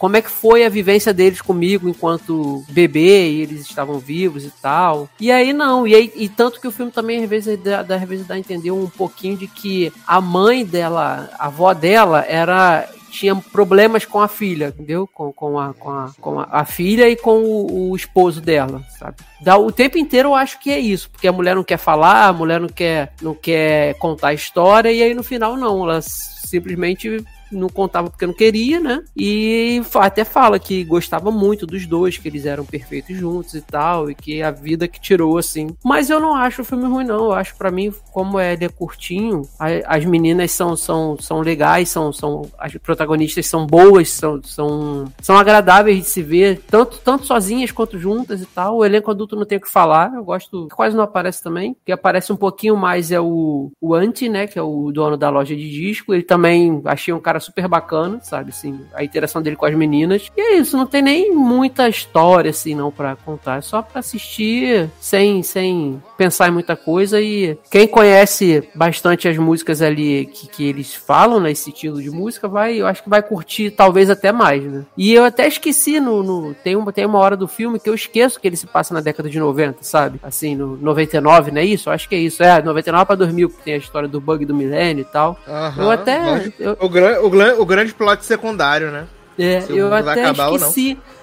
Como 0.00 0.16
é 0.16 0.22
que 0.22 0.30
foi 0.30 0.64
a 0.64 0.70
vivência 0.70 1.12
deles 1.12 1.42
comigo 1.42 1.86
enquanto 1.86 2.64
bebê 2.70 3.30
e 3.30 3.42
eles 3.42 3.60
estavam 3.60 3.98
vivos 3.98 4.46
e 4.46 4.50
tal. 4.50 5.10
E 5.20 5.30
aí 5.30 5.52
não, 5.52 5.86
e, 5.86 5.94
aí, 5.94 6.10
e 6.16 6.26
tanto 6.26 6.58
que 6.58 6.66
o 6.66 6.72
filme 6.72 6.90
também 6.90 7.22
às 7.22 7.28
vezes 7.28 7.58
dá, 7.58 7.80
às 7.80 8.08
vezes 8.08 8.26
dá 8.26 8.34
a 8.34 8.38
entender 8.38 8.70
um 8.70 8.88
pouquinho 8.88 9.36
de 9.36 9.46
que 9.46 9.92
a 10.06 10.18
mãe 10.18 10.64
dela, 10.64 11.28
a 11.38 11.48
avó 11.48 11.74
dela, 11.74 12.24
era 12.26 12.88
tinha 13.10 13.36
problemas 13.36 14.06
com 14.06 14.20
a 14.20 14.28
filha, 14.28 14.68
entendeu? 14.68 15.06
Com, 15.06 15.32
com, 15.32 15.58
a, 15.58 15.74
com, 15.74 15.90
a, 15.90 16.10
com 16.18 16.40
a, 16.40 16.48
a 16.50 16.64
filha 16.64 17.06
e 17.06 17.14
com 17.16 17.42
o, 17.42 17.90
o 17.90 17.96
esposo 17.96 18.40
dela, 18.40 18.82
sabe? 18.98 19.16
Dá, 19.42 19.58
o 19.58 19.70
tempo 19.70 19.98
inteiro 19.98 20.30
eu 20.30 20.34
acho 20.34 20.58
que 20.60 20.70
é 20.70 20.78
isso, 20.78 21.10
porque 21.10 21.28
a 21.28 21.32
mulher 21.32 21.54
não 21.54 21.64
quer 21.64 21.76
falar, 21.76 22.28
a 22.28 22.32
mulher 22.32 22.58
não 22.58 22.68
quer, 22.68 23.12
não 23.20 23.34
quer 23.34 23.94
contar 23.98 24.28
a 24.28 24.34
história, 24.34 24.90
e 24.90 25.02
aí 25.02 25.12
no 25.12 25.22
final 25.22 25.56
não, 25.58 25.82
ela 25.84 26.00
simplesmente 26.00 27.22
não 27.50 27.68
contava 27.68 28.10
porque 28.10 28.26
não 28.26 28.34
queria, 28.34 28.80
né? 28.80 29.02
E 29.16 29.82
até 29.94 30.24
fala 30.24 30.58
que 30.58 30.84
gostava 30.84 31.30
muito 31.30 31.66
dos 31.66 31.86
dois, 31.86 32.16
que 32.18 32.28
eles 32.28 32.46
eram 32.46 32.64
perfeitos 32.64 33.16
juntos 33.16 33.54
e 33.54 33.60
tal, 33.60 34.10
e 34.10 34.14
que 34.14 34.42
a 34.42 34.50
vida 34.50 34.88
que 34.88 35.00
tirou, 35.00 35.38
assim. 35.38 35.68
Mas 35.84 36.10
eu 36.10 36.20
não 36.20 36.34
acho 36.34 36.62
o 36.62 36.64
filme 36.64 36.86
ruim, 36.86 37.04
não. 37.04 37.26
Eu 37.26 37.32
acho, 37.32 37.56
pra 37.56 37.70
mim, 37.70 37.92
como 38.12 38.38
é, 38.38 38.52
ele 38.52 38.64
é 38.64 38.68
curtinho, 38.68 39.42
a- 39.58 39.96
as 39.96 40.04
meninas 40.04 40.50
são, 40.52 40.76
são, 40.76 41.16
são 41.20 41.40
legais, 41.40 41.88
são, 41.88 42.12
são, 42.12 42.42
as 42.58 42.74
protagonistas 42.76 43.46
são 43.46 43.66
boas, 43.66 44.10
são, 44.10 44.40
são, 44.42 45.12
são 45.20 45.36
agradáveis 45.36 45.98
de 45.98 46.04
se 46.04 46.22
ver, 46.22 46.62
tanto, 46.70 46.98
tanto 47.04 47.26
sozinhas 47.26 47.70
quanto 47.72 47.98
juntas 47.98 48.40
e 48.42 48.46
tal. 48.46 48.78
O 48.78 48.84
elenco 48.84 49.10
adulto 49.10 49.36
não 49.36 49.44
tem 49.44 49.58
o 49.58 49.60
que 49.60 49.70
falar, 49.70 50.12
eu 50.14 50.24
gosto, 50.24 50.68
quase 50.74 50.96
não 50.96 51.04
aparece 51.04 51.42
também. 51.42 51.76
Que 51.84 51.92
aparece 51.92 52.32
um 52.32 52.36
pouquinho 52.36 52.76
mais 52.76 53.10
é 53.10 53.20
o, 53.20 53.70
o 53.80 53.94
Anti, 53.94 54.28
né, 54.28 54.46
que 54.46 54.58
é 54.58 54.62
o 54.62 54.90
dono 54.92 55.16
da 55.16 55.30
loja 55.30 55.54
de 55.56 55.68
disco. 55.70 56.14
Ele 56.14 56.22
também 56.22 56.80
achei 56.84 57.12
um 57.12 57.20
cara 57.20 57.39
super 57.40 57.66
bacana, 57.68 58.20
sabe? 58.22 58.50
Assim, 58.50 58.80
a 58.94 59.02
interação 59.04 59.40
dele 59.42 59.56
com 59.56 59.66
as 59.66 59.74
meninas. 59.74 60.28
E 60.36 60.40
é 60.40 60.56
isso, 60.56 60.76
não 60.76 60.86
tem 60.86 61.02
nem 61.02 61.34
muita 61.34 61.88
história, 61.88 62.50
assim, 62.50 62.74
não, 62.74 62.90
pra 62.90 63.16
contar. 63.16 63.58
É 63.58 63.60
só 63.60 63.82
pra 63.82 64.00
assistir 64.00 64.88
sem, 65.00 65.42
sem 65.42 66.02
pensar 66.16 66.48
em 66.48 66.52
muita 66.52 66.76
coisa. 66.76 67.20
E 67.20 67.58
quem 67.70 67.86
conhece 67.86 68.68
bastante 68.74 69.28
as 69.28 69.36
músicas 69.36 69.80
ali 69.82 70.26
que, 70.26 70.48
que 70.48 70.68
eles 70.68 70.94
falam, 70.94 71.40
nesse 71.40 71.68
né, 71.68 71.74
estilo 71.74 72.02
de 72.02 72.10
música, 72.10 72.48
vai, 72.48 72.76
eu 72.80 72.86
acho 72.86 73.02
que 73.02 73.08
vai 73.10 73.22
curtir 73.22 73.70
talvez 73.70 74.10
até 74.10 74.32
mais, 74.32 74.62
né? 74.64 74.84
E 74.96 75.12
eu 75.12 75.24
até 75.24 75.46
esqueci 75.46 76.00
no. 76.00 76.22
no 76.22 76.54
tem, 76.54 76.76
uma, 76.76 76.92
tem 76.92 77.06
uma 77.06 77.18
hora 77.18 77.36
do 77.36 77.48
filme 77.48 77.78
que 77.80 77.88
eu 77.88 77.94
esqueço 77.94 78.40
que 78.40 78.46
ele 78.48 78.56
se 78.56 78.66
passa 78.66 78.92
na 78.94 79.00
década 79.00 79.28
de 79.28 79.38
90, 79.38 79.78
sabe? 79.82 80.20
Assim, 80.22 80.54
no 80.56 80.76
99, 80.76 81.50
não 81.50 81.60
é 81.60 81.64
isso? 81.64 81.88
Eu 81.88 81.92
acho 81.92 82.08
que 82.08 82.14
é 82.14 82.18
isso. 82.18 82.42
É, 82.42 82.62
99 82.62 83.06
pra 83.06 83.14
2000, 83.16 83.48
que 83.48 83.62
tem 83.62 83.74
a 83.74 83.78
história 83.78 84.08
do 84.08 84.20
bug 84.20 84.44
do 84.44 84.54
milênio 84.54 85.02
e 85.02 85.04
tal. 85.04 85.38
Aham, 85.48 85.82
eu 85.82 85.90
até. 85.90 86.52
Eu, 86.58 86.76
O, 86.80 86.88
gran- 86.88 87.20
o 87.20 87.29
o 87.58 87.66
grande 87.66 87.92
plot 87.92 88.24
secundário, 88.24 88.90
né? 88.90 89.06
é, 89.40 89.60
se 89.62 89.76
eu 89.76 89.92
até 89.92 90.22
acabar 90.24 90.48
ou 90.50 90.58
não. 90.58 90.72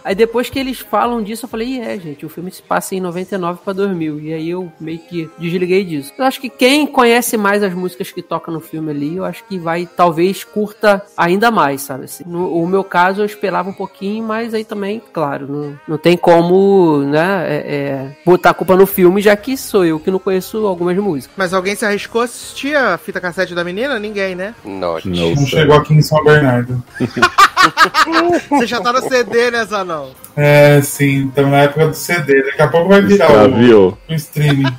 Aí 0.07 0.15
depois 0.15 0.49
que 0.49 0.57
eles 0.57 0.79
falam 0.79 1.21
disso, 1.21 1.43
eu 1.43 1.49
falei, 1.49 1.67
"Ih, 1.67 1.81
é, 1.81 1.99
gente, 1.99 2.25
o 2.25 2.29
filme 2.29 2.49
se 2.49 2.63
passa 2.63 2.95
em 2.95 3.01
99 3.01 3.59
pra 3.61 3.73
2000. 3.73 4.21
E 4.21 4.33
aí 4.33 4.49
eu 4.49 4.71
meio 4.79 4.99
que 4.99 5.29
desliguei 5.37 5.83
disso. 5.83 6.13
Eu 6.17 6.23
acho 6.23 6.39
que 6.39 6.49
quem 6.49 6.87
conhece 6.87 7.35
mais 7.35 7.61
as 7.61 7.73
músicas 7.73 8.09
que 8.09 8.21
toca 8.21 8.49
no 8.49 8.61
filme 8.61 8.89
ali, 8.89 9.17
eu 9.17 9.25
acho 9.25 9.43
que 9.43 9.59
vai, 9.59 9.85
talvez, 9.85 10.45
curta 10.45 11.03
ainda 11.17 11.51
mais, 11.51 11.81
sabe? 11.81 12.05
Assim, 12.05 12.23
no 12.25 12.47
o 12.57 12.65
meu 12.65 12.85
caso, 12.85 13.21
eu 13.21 13.25
esperava 13.25 13.69
um 13.69 13.73
pouquinho, 13.73 14.23
mas 14.23 14.53
aí 14.53 14.63
também, 14.63 15.01
claro, 15.11 15.45
não, 15.45 15.79
não 15.85 15.97
tem 15.97 16.15
como, 16.15 16.99
né, 16.99 17.45
é, 17.49 17.55
é, 17.55 18.17
botar 18.25 18.51
a 18.51 18.53
culpa 18.53 18.77
no 18.77 18.85
filme, 18.85 19.21
já 19.21 19.35
que 19.35 19.57
sou 19.57 19.83
eu 19.83 19.99
que 19.99 20.09
não 20.09 20.19
conheço 20.19 20.65
algumas 20.65 20.95
músicas. 20.97 21.35
Mas 21.35 21.53
alguém 21.53 21.75
se 21.75 21.85
arriscou 21.85 22.21
a 22.21 22.23
assistir 22.23 22.77
a 22.77 22.97
fita 22.97 23.19
cassete 23.19 23.53
da 23.53 23.63
menina? 23.63 23.99
Ninguém, 23.99 24.35
né? 24.35 24.55
Não 24.63 24.97
Não 25.03 25.35
chegou 25.45 25.75
aqui 25.75 25.93
em 25.93 26.01
São 26.01 26.23
Bernardo. 26.23 26.81
Você 28.49 28.67
já 28.67 28.79
tá 28.79 28.93
no 28.93 29.01
CD, 29.01 29.51
né, 29.51 29.65
Zanão? 29.65 29.96
É, 30.35 30.81
sim, 30.81 31.27
estamos 31.27 31.51
na 31.51 31.59
época 31.59 31.87
do 31.87 31.93
CD. 31.93 32.43
Daqui 32.43 32.61
a 32.61 32.67
pouco 32.67 32.89
vai 32.89 33.01
virar 33.01 33.29
o, 33.31 33.45
Extraviou. 33.45 33.97
o 34.09 34.13
streaming. 34.13 34.77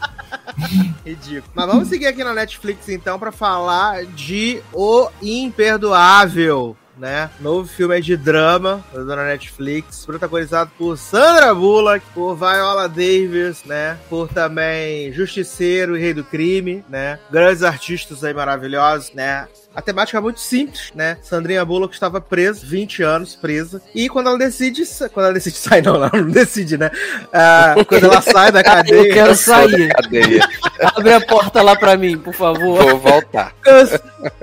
Ridículo. 1.05 1.45
Mas 1.55 1.67
vamos 1.67 1.89
seguir 1.89 2.07
aqui 2.07 2.25
na 2.25 2.35
Netflix 2.35 2.89
então 2.89 3.19
pra 3.19 3.33
falar 3.33 4.05
de 4.05 4.61
O 4.73 5.09
Imperdoável. 5.23 6.77
Né? 6.97 7.31
Novo 7.39 7.69
filme 7.69 7.95
aí 7.95 8.03
de 8.03 8.17
drama 8.17 8.85
da 8.93 9.15
Netflix, 9.25 10.05
protagonizado 10.05 10.73
por 10.77 10.99
Sandra 10.99 11.55
Bullock, 11.55 12.05
por 12.13 12.35
Viola 12.35 12.89
Davis, 12.89 13.63
né? 13.65 13.97
Por 14.11 14.27
também 14.27 15.13
Justiceiro 15.13 15.97
e 15.97 16.01
Rei 16.01 16.13
do 16.13 16.25
Crime, 16.25 16.85
né? 16.89 17.21
Grandes 17.31 17.63
artistas 17.63 18.25
aí 18.25 18.35
maravilhosos, 18.35 19.13
né? 19.13 19.47
A 19.79 19.81
temática 19.81 20.19
é 20.19 20.21
muito 20.21 20.41
simples, 20.41 20.91
né? 20.93 21.19
Sandrinha 21.23 21.65
Bullock 21.65 21.95
estava 21.95 22.21
presa, 22.21 22.67
20 22.67 23.01
anos 23.05 23.37
presa, 23.37 23.81
e 23.95 24.09
quando 24.09 24.27
ela 24.27 24.37
decide, 24.37 24.83
quando 25.15 25.27
ela 25.27 25.35
decide 25.35 25.55
sair, 25.57 25.83
não, 25.83 25.95
ela 25.95 26.11
não 26.13 26.29
decide, 26.29 26.77
né? 26.77 26.91
Ah, 27.33 27.77
quando 27.87 28.07
ela 28.07 28.21
sai 28.21 28.51
da 28.51 28.61
cadeia, 28.65 29.07
Eu 29.07 29.15
quero 29.15 29.37
sair. 29.37 29.89
Cadeia. 29.91 30.49
Abre 30.83 31.13
a 31.13 31.21
porta 31.21 31.63
lá 31.63 31.77
pra 31.77 31.97
mim, 31.97 32.19
por 32.19 32.35
favor. 32.35 32.83
Vou 32.83 32.99
voltar. 32.99 33.55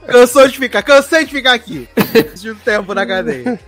Cansou 0.08 0.48
de 0.48 0.58
ficar, 0.58 0.82
cansei 0.82 1.26
de 1.26 1.32
ficar 1.32 1.52
aqui. 1.52 1.90
De 2.36 2.52
um 2.52 2.56
tempo 2.56 2.94
na 2.94 3.06
cadeia. 3.06 3.60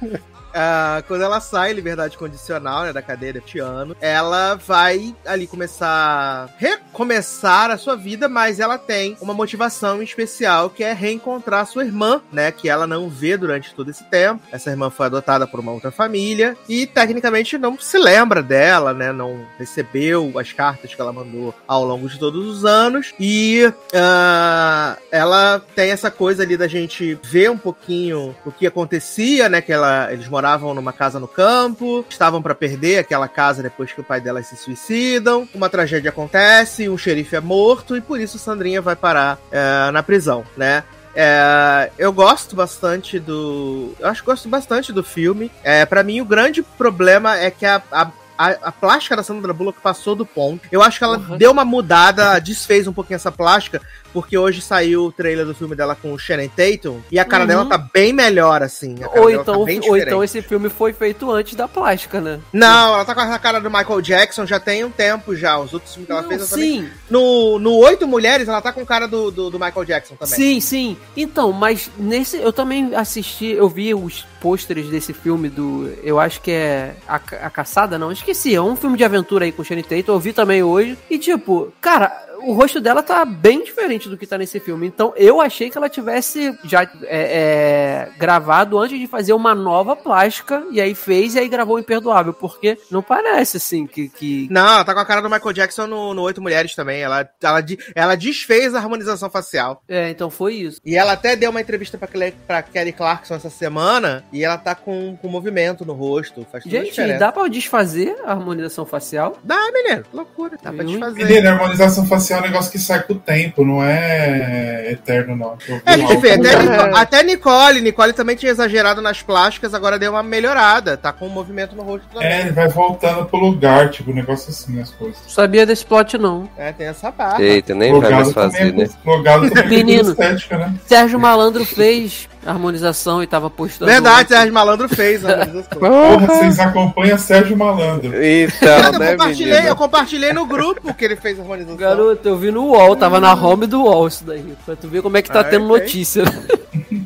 Ah, 0.53 1.03
quando 1.07 1.21
ela 1.21 1.39
sai, 1.39 1.73
liberdade 1.73 2.17
condicional, 2.17 2.83
né, 2.83 2.93
da 2.93 3.01
cadeia 3.01 3.33
deste 3.33 3.59
ano, 3.59 3.95
ela 4.01 4.55
vai 4.55 5.15
ali 5.25 5.47
começar, 5.47 6.49
recomeçar 6.57 7.71
a 7.71 7.77
sua 7.77 7.95
vida, 7.95 8.27
mas 8.27 8.59
ela 8.59 8.77
tem 8.77 9.17
uma 9.21 9.33
motivação 9.33 10.01
especial 10.01 10.69
que 10.69 10.83
é 10.83 10.93
reencontrar 10.93 11.65
sua 11.67 11.85
irmã, 11.85 12.21
né, 12.31 12.51
que 12.51 12.69
ela 12.69 12.87
não 12.87 13.09
vê 13.09 13.37
durante 13.37 13.73
todo 13.73 13.89
esse 13.89 14.03
tempo. 14.05 14.41
Essa 14.51 14.69
irmã 14.69 14.89
foi 14.89 15.05
adotada 15.05 15.45
por 15.47 15.59
uma 15.59 15.71
outra 15.71 15.91
família 15.91 16.57
e 16.67 16.85
tecnicamente 16.85 17.57
não 17.57 17.77
se 17.79 17.97
lembra 17.97 18.41
dela, 18.41 18.93
né, 18.93 19.11
não 19.11 19.45
recebeu 19.57 20.37
as 20.39 20.51
cartas 20.53 20.93
que 20.93 21.01
ela 21.01 21.13
mandou 21.13 21.53
ao 21.67 21.85
longo 21.85 22.07
de 22.07 22.17
todos 22.17 22.45
os 22.47 22.65
anos 22.65 23.13
e 23.19 23.71
ah, 23.93 24.97
ela 25.11 25.61
tem 25.75 25.91
essa 25.91 26.09
coisa 26.09 26.43
ali 26.43 26.57
da 26.57 26.67
gente 26.67 27.17
ver 27.23 27.49
um 27.49 27.57
pouquinho 27.57 28.35
o 28.45 28.51
que 28.51 28.67
acontecia, 28.67 29.49
né? 29.49 29.61
Que 29.61 29.71
ela, 29.71 30.11
eles 30.11 30.27
moravam 30.37 30.71
numa 30.75 30.93
casa 30.93 31.19
no 31.19 31.27
campo, 31.27 32.05
estavam 32.07 32.43
pra 32.43 32.53
perder 32.53 32.99
aquela 32.99 33.27
casa 33.27 33.63
depois 33.63 33.91
que 33.91 33.99
o 34.01 34.03
pai 34.03 34.21
delas 34.21 34.45
se 34.45 34.55
suicidam. 34.55 35.49
Uma 35.51 35.67
tragédia 35.67 36.09
acontece, 36.09 36.87
um 36.87 36.95
xerife 36.95 37.35
é 37.35 37.39
morto 37.41 37.97
e 37.97 38.01
por 38.01 38.19
isso 38.21 38.37
Sandrinha 38.37 38.79
vai 38.79 38.95
parar 38.95 39.39
eh, 39.51 39.89
na 39.91 40.03
prisão, 40.03 40.43
né? 40.55 40.83
É, 41.15 41.89
eu 41.97 42.13
gosto 42.13 42.55
bastante 42.55 43.17
do. 43.17 43.95
Eu 43.99 44.07
acho 44.07 44.21
que 44.21 44.27
gosto 44.27 44.47
bastante 44.47 44.93
do 44.93 45.03
filme. 45.03 45.51
É, 45.63 45.83
para 45.83 46.03
mim, 46.03 46.21
o 46.21 46.25
grande 46.25 46.61
problema 46.61 47.35
é 47.35 47.49
que 47.49 47.65
a. 47.65 47.81
a 47.91 48.11
a, 48.39 48.49
a 48.49 48.71
plástica 48.71 49.15
da 49.15 49.23
Sandra 49.23 49.51
Bullock 49.51 49.81
passou 49.81 50.13
do 50.15 50.23
ponto. 50.23 50.61
Eu 50.71 50.83
acho 50.83 50.99
que 50.99 51.03
ela 51.03 51.17
Uhum. 51.17 51.37
deu 51.39 51.49
uma 51.49 51.65
mudada, 51.65 52.37
desfez 52.37 52.87
um 52.87 52.93
pouquinho 52.93 53.15
essa 53.15 53.31
plástica, 53.31 53.81
porque 54.13 54.37
hoje 54.37 54.61
saiu 54.61 55.05
o 55.05 55.11
trailer 55.11 55.45
do 55.45 55.53
filme 55.55 55.75
dela 55.75 55.95
com 55.95 56.13
o 56.13 56.17
Shannon 56.19 56.47
Tatum 56.49 56.99
e 57.11 57.19
a 57.19 57.25
cara 57.25 57.43
Uhum. 57.43 57.47
dela 57.47 57.65
tá 57.65 57.77
bem 57.77 58.11
melhor, 58.13 58.61
assim. 58.63 58.95
A 59.03 59.07
cara 59.07 59.21
Ou 59.21 59.29
então, 59.29 59.65
tá 59.65 59.71
ou 59.87 59.97
então 59.97 60.23
esse 60.23 60.41
filme 60.41 60.69
foi 60.69 60.93
feito 60.93 61.29
antes 61.31 61.55
da 61.55 61.67
plástica, 61.67 62.19
né? 62.19 62.39
Não, 62.51 62.93
ela 62.95 63.05
tá 63.05 63.13
com 63.13 63.21
a 63.21 63.39
cara 63.39 63.59
do 63.59 63.69
Michael 63.69 64.01
Jackson 64.01 64.45
já 64.45 64.59
tem 64.59 64.83
um 64.83 64.89
tempo 64.89 65.35
já. 65.35 65.57
Os 65.59 65.73
outros 65.73 65.93
filmes 65.93 66.07
que 66.07 66.11
ela 66.11 66.21
Não, 66.21 66.29
fez, 66.29 66.41
ela 66.41 66.49
também 66.49 66.81
sim, 66.81 66.89
No, 67.09 67.59
no 67.59 67.75
Oito 67.77 68.07
Mulheres, 68.07 68.47
ela 68.47 68.61
tá 68.61 68.71
com 68.73 68.85
cara 68.85 69.07
do, 69.07 69.29
do, 69.31 69.49
do 69.49 69.59
Michael 69.59 69.85
Jackson 69.85 70.15
também. 70.15 70.35
sim, 70.35 70.59
sim. 70.59 70.97
Então, 71.15 71.51
mas 71.51 71.89
nesse 71.97 72.37
eu 72.37 72.51
também 72.53 72.95
assisti, 72.95 73.47
eu 73.47 73.67
vi 73.69 73.93
os 73.93 74.25
pôsteres 74.41 74.87
desse 74.89 75.13
filme 75.13 75.49
do, 75.49 75.91
eu 76.03 76.19
acho 76.19 76.39
que 76.41 76.51
é 76.51 76.95
a, 77.07 77.15
a 77.15 77.49
caçada, 77.49 77.97
não, 77.97 78.11
esqueci, 78.11 78.53
é 78.55 78.61
um 78.61 78.75
filme 78.75 78.95
de 78.97 79.03
aventura 79.03 79.45
aí 79.45 79.51
com 79.51 79.63
Shane 79.63 79.83
Tatum, 79.83 80.13
eu 80.13 80.19
vi 80.19 80.31
também 80.33 80.61
hoje 80.63 80.97
e 81.09 81.17
tipo, 81.17 81.73
cara, 81.81 82.25
o 82.41 82.53
rosto 82.53 82.79
dela 82.79 83.01
tá 83.03 83.25
bem 83.25 83.63
diferente 83.63 84.09
do 84.09 84.17
que 84.17 84.27
tá 84.27 84.37
nesse 84.37 84.59
filme. 84.59 84.87
Então 84.87 85.13
eu 85.15 85.41
achei 85.41 85.69
que 85.69 85.77
ela 85.77 85.89
tivesse 85.89 86.57
já 86.63 86.83
é, 86.83 86.87
é, 87.03 88.09
gravado 88.17 88.77
antes 88.77 88.99
de 88.99 89.07
fazer 89.07 89.33
uma 89.33 89.55
nova 89.55 89.95
plástica. 89.95 90.63
E 90.71 90.79
aí 90.79 90.93
fez 90.93 91.35
e 91.35 91.39
aí 91.39 91.47
gravou 91.47 91.75
o 91.75 91.79
Imperdoável. 91.79 92.33
Porque 92.33 92.77
não 92.91 93.01
parece 93.01 93.57
assim 93.57 93.87
que. 93.87 94.09
que... 94.09 94.47
Não, 94.49 94.67
ela 94.75 94.83
tá 94.83 94.93
com 94.93 94.99
a 94.99 95.05
cara 95.05 95.21
do 95.21 95.29
Michael 95.29 95.53
Jackson 95.53 95.87
no, 95.87 96.13
no 96.13 96.21
Oito 96.23 96.41
Mulheres 96.41 96.75
também. 96.75 97.01
Ela, 97.01 97.27
ela, 97.41 97.65
ela 97.95 98.15
desfez 98.15 98.75
a 98.75 98.79
harmonização 98.79 99.29
facial. 99.29 99.81
É, 99.87 100.09
então 100.09 100.29
foi 100.29 100.55
isso. 100.55 100.81
E 100.85 100.95
ela 100.95 101.13
até 101.13 101.35
deu 101.35 101.49
uma 101.49 101.61
entrevista 101.61 101.97
pra, 101.97 102.07
pra 102.45 102.61
Kelly 102.61 102.93
Clarkson 102.93 103.35
essa 103.35 103.49
semana. 103.49 104.23
E 104.31 104.43
ela 104.43 104.57
tá 104.57 104.75
com, 104.75 105.17
com 105.17 105.27
movimento 105.27 105.85
no 105.85 105.93
rosto. 105.93 106.45
Faz 106.51 106.63
Gente, 106.63 107.01
dá 107.17 107.31
pra 107.31 107.47
desfazer 107.47 108.15
a 108.25 108.31
harmonização 108.31 108.85
facial? 108.85 109.37
Dá, 109.43 109.57
menino. 109.71 110.03
que 110.03 110.15
Loucura. 110.15 110.57
Dá 110.61 110.71
pra 110.71 110.83
desfazer. 110.83 111.25
Menina, 111.25 111.51
a 111.51 111.53
harmonização 111.53 112.05
facial 112.05 112.26
é 112.33 112.37
um 112.37 112.41
negócio 112.41 112.71
que 112.71 112.79
sai 112.79 113.01
com 113.03 113.13
o 113.13 113.15
tempo, 113.19 113.63
não 113.65 113.83
é 113.83 114.91
eterno, 114.91 115.35
não. 115.35 115.57
É, 115.85 115.95
o 116.13 116.19
vê, 116.19 116.31
até. 116.33 116.55
Nico- 116.59 116.95
até 116.97 117.23
Nicole. 117.23 117.81
Nicole 117.81 118.13
também 118.13 118.35
tinha 118.35 118.51
exagerado 118.51 119.01
nas 119.01 119.21
plásticas, 119.21 119.73
agora 119.73 119.99
deu 119.99 120.11
uma 120.11 120.23
melhorada. 120.23 120.97
Tá 120.97 121.11
com 121.11 121.27
um 121.27 121.29
movimento 121.29 121.75
no 121.75 121.83
rosto 121.83 122.07
também. 122.13 122.27
É, 122.27 122.41
ele 122.41 122.51
vai 122.51 122.67
voltando 122.67 123.25
pro 123.25 123.37
lugar, 123.39 123.89
tipo, 123.89 124.11
um 124.11 124.15
negócio 124.15 124.49
assim, 124.49 124.79
as 124.79 124.91
coisas. 124.91 125.19
Não 125.23 125.29
sabia 125.29 125.65
desse 125.65 125.85
plot, 125.85 126.17
não. 126.17 126.49
É, 126.57 126.71
tem 126.71 126.87
essa 126.87 127.11
barra. 127.11 127.41
Eita, 127.41 127.73
nem 127.75 127.99
vai 127.99 128.11
mais 128.11 128.31
fazer, 128.33 128.57
também, 128.71 128.73
né? 128.73 128.83
é- 128.85 129.09
logado 129.09 129.49
também 129.49 129.63
é 129.79 129.83
Menino. 129.83 130.09
estética, 130.11 130.57
né? 130.57 130.73
Sérgio 130.85 131.19
Malandro 131.19 131.65
fez 131.65 132.27
harmonização 132.51 133.21
e 133.21 133.27
tava 133.27 133.49
postando. 133.49 133.91
Verdade, 133.91 134.29
Sérgio 134.29 134.53
Malandro 134.53 134.89
fez 134.89 135.23
a 135.25 135.31
harmonização. 135.31 135.79
Porra, 135.79 136.27
vocês 136.27 136.59
acompanham 136.59 137.17
Sérgio 137.17 137.57
Malandro. 137.57 138.11
Então, 138.23 138.77
eu, 138.93 138.99
né, 138.99 139.11
compartilhei, 139.11 139.69
eu 139.69 139.75
compartilhei 139.75 140.33
no 140.33 140.45
grupo 140.45 140.93
que 140.93 141.05
ele 141.05 141.15
fez 141.15 141.37
a 141.37 141.41
harmonização. 141.41 141.77
Garoto, 141.77 142.27
eu 142.27 142.37
vi 142.37 142.51
no 142.51 142.63
UOL, 142.65 142.95
tava 142.95 143.19
na 143.19 143.33
home 143.33 143.67
do 143.67 143.81
UOL 143.83 144.07
isso 144.07 144.23
daí. 144.23 144.55
Pra 144.65 144.75
tu 144.75 144.87
ver 144.87 145.01
como 145.01 145.17
é 145.17 145.21
que 145.21 145.29
tá 145.31 145.41
Ah, 145.41 145.43
tendo 145.43 145.65
notícia. 145.67 146.23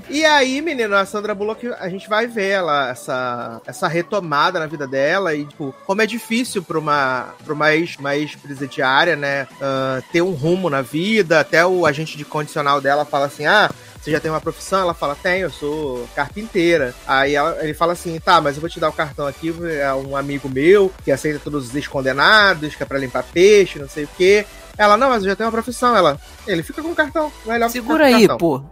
E 0.10 0.26
aí, 0.26 0.62
menino, 0.62 0.94
a 0.96 1.06
Sandra 1.06 1.34
Bullock, 1.34 1.66
a 1.80 1.88
gente 1.88 2.08
vai 2.10 2.28
ver 2.28 2.50
ela, 2.50 2.90
essa, 2.90 3.62
essa 3.66 3.88
retomada 3.88 4.60
na 4.60 4.66
vida 4.68 4.86
dela 4.86 5.34
e, 5.34 5.46
tipo, 5.46 5.74
como 5.86 6.02
é 6.02 6.06
difícil 6.06 6.62
pra 6.62 6.78
uma, 6.78 7.30
pra 7.46 7.54
uma 7.54 7.74
ex- 7.74 7.96
uma 7.98 8.16
ex-presidiária, 8.18 9.16
né, 9.16 9.48
ah, 9.62 10.02
ter 10.12 10.22
um 10.22 10.32
rumo 10.32 10.70
na 10.70 10.82
vida. 10.82 11.40
Até 11.40 11.66
o 11.66 11.86
agente 11.86 12.18
de 12.18 12.26
condicional 12.26 12.82
dela 12.82 13.06
fala 13.06 13.26
assim, 13.28 13.46
ah, 13.46 13.70
você 14.02 14.12
já 14.12 14.20
tem 14.20 14.32
uma 14.32 14.42
profissão? 14.42 14.82
Ela 14.82 14.94
fala, 14.94 15.16
tenho, 15.16 15.46
eu 15.46 15.52
sou 15.52 16.08
carpinteira. 16.16 16.94
Aí 17.06 17.36
ela- 17.36 17.58
ele 17.64 17.74
fala 17.74 17.94
assim, 17.94 18.20
tá, 18.20 18.42
mas 18.42 18.56
eu 18.56 18.62
vou 18.62 18.70
te 18.70 18.80
dar 18.80 18.90
o 18.90 18.94
cartão 18.94 19.28
aqui, 19.28 19.54
é 19.80 19.94
um 19.94 20.18
amigo 20.18 20.50
meu 20.50 20.92
que 21.04 21.12
aceita 21.12 21.40
todos 21.44 21.68
os 21.70 21.76
ex-condenados, 21.76 22.76
que 22.76 22.82
é 22.84 22.86
pra 22.86 22.98
limpar 22.98 23.24
peixe, 23.24 23.78
não 23.80 23.88
sei 23.88 24.06
o 24.06 24.10
quê. 24.18 24.46
Ela, 24.78 24.98
não, 24.98 25.10
mas 25.10 25.22
eu 25.24 25.30
já 25.30 25.36
tenho 25.36 25.48
uma 25.48 25.52
profissão. 25.54 25.96
Ela, 25.96 26.20
ele 26.48 26.64
fica 26.64 26.82
com 26.82 26.90
o 26.92 26.96
cartão, 26.96 27.32
melhor 27.46 27.70
ficar 27.70 27.82
Segura 27.82 28.06
aí, 28.06 28.28
cartão. 28.28 28.38
pô. 28.38 28.64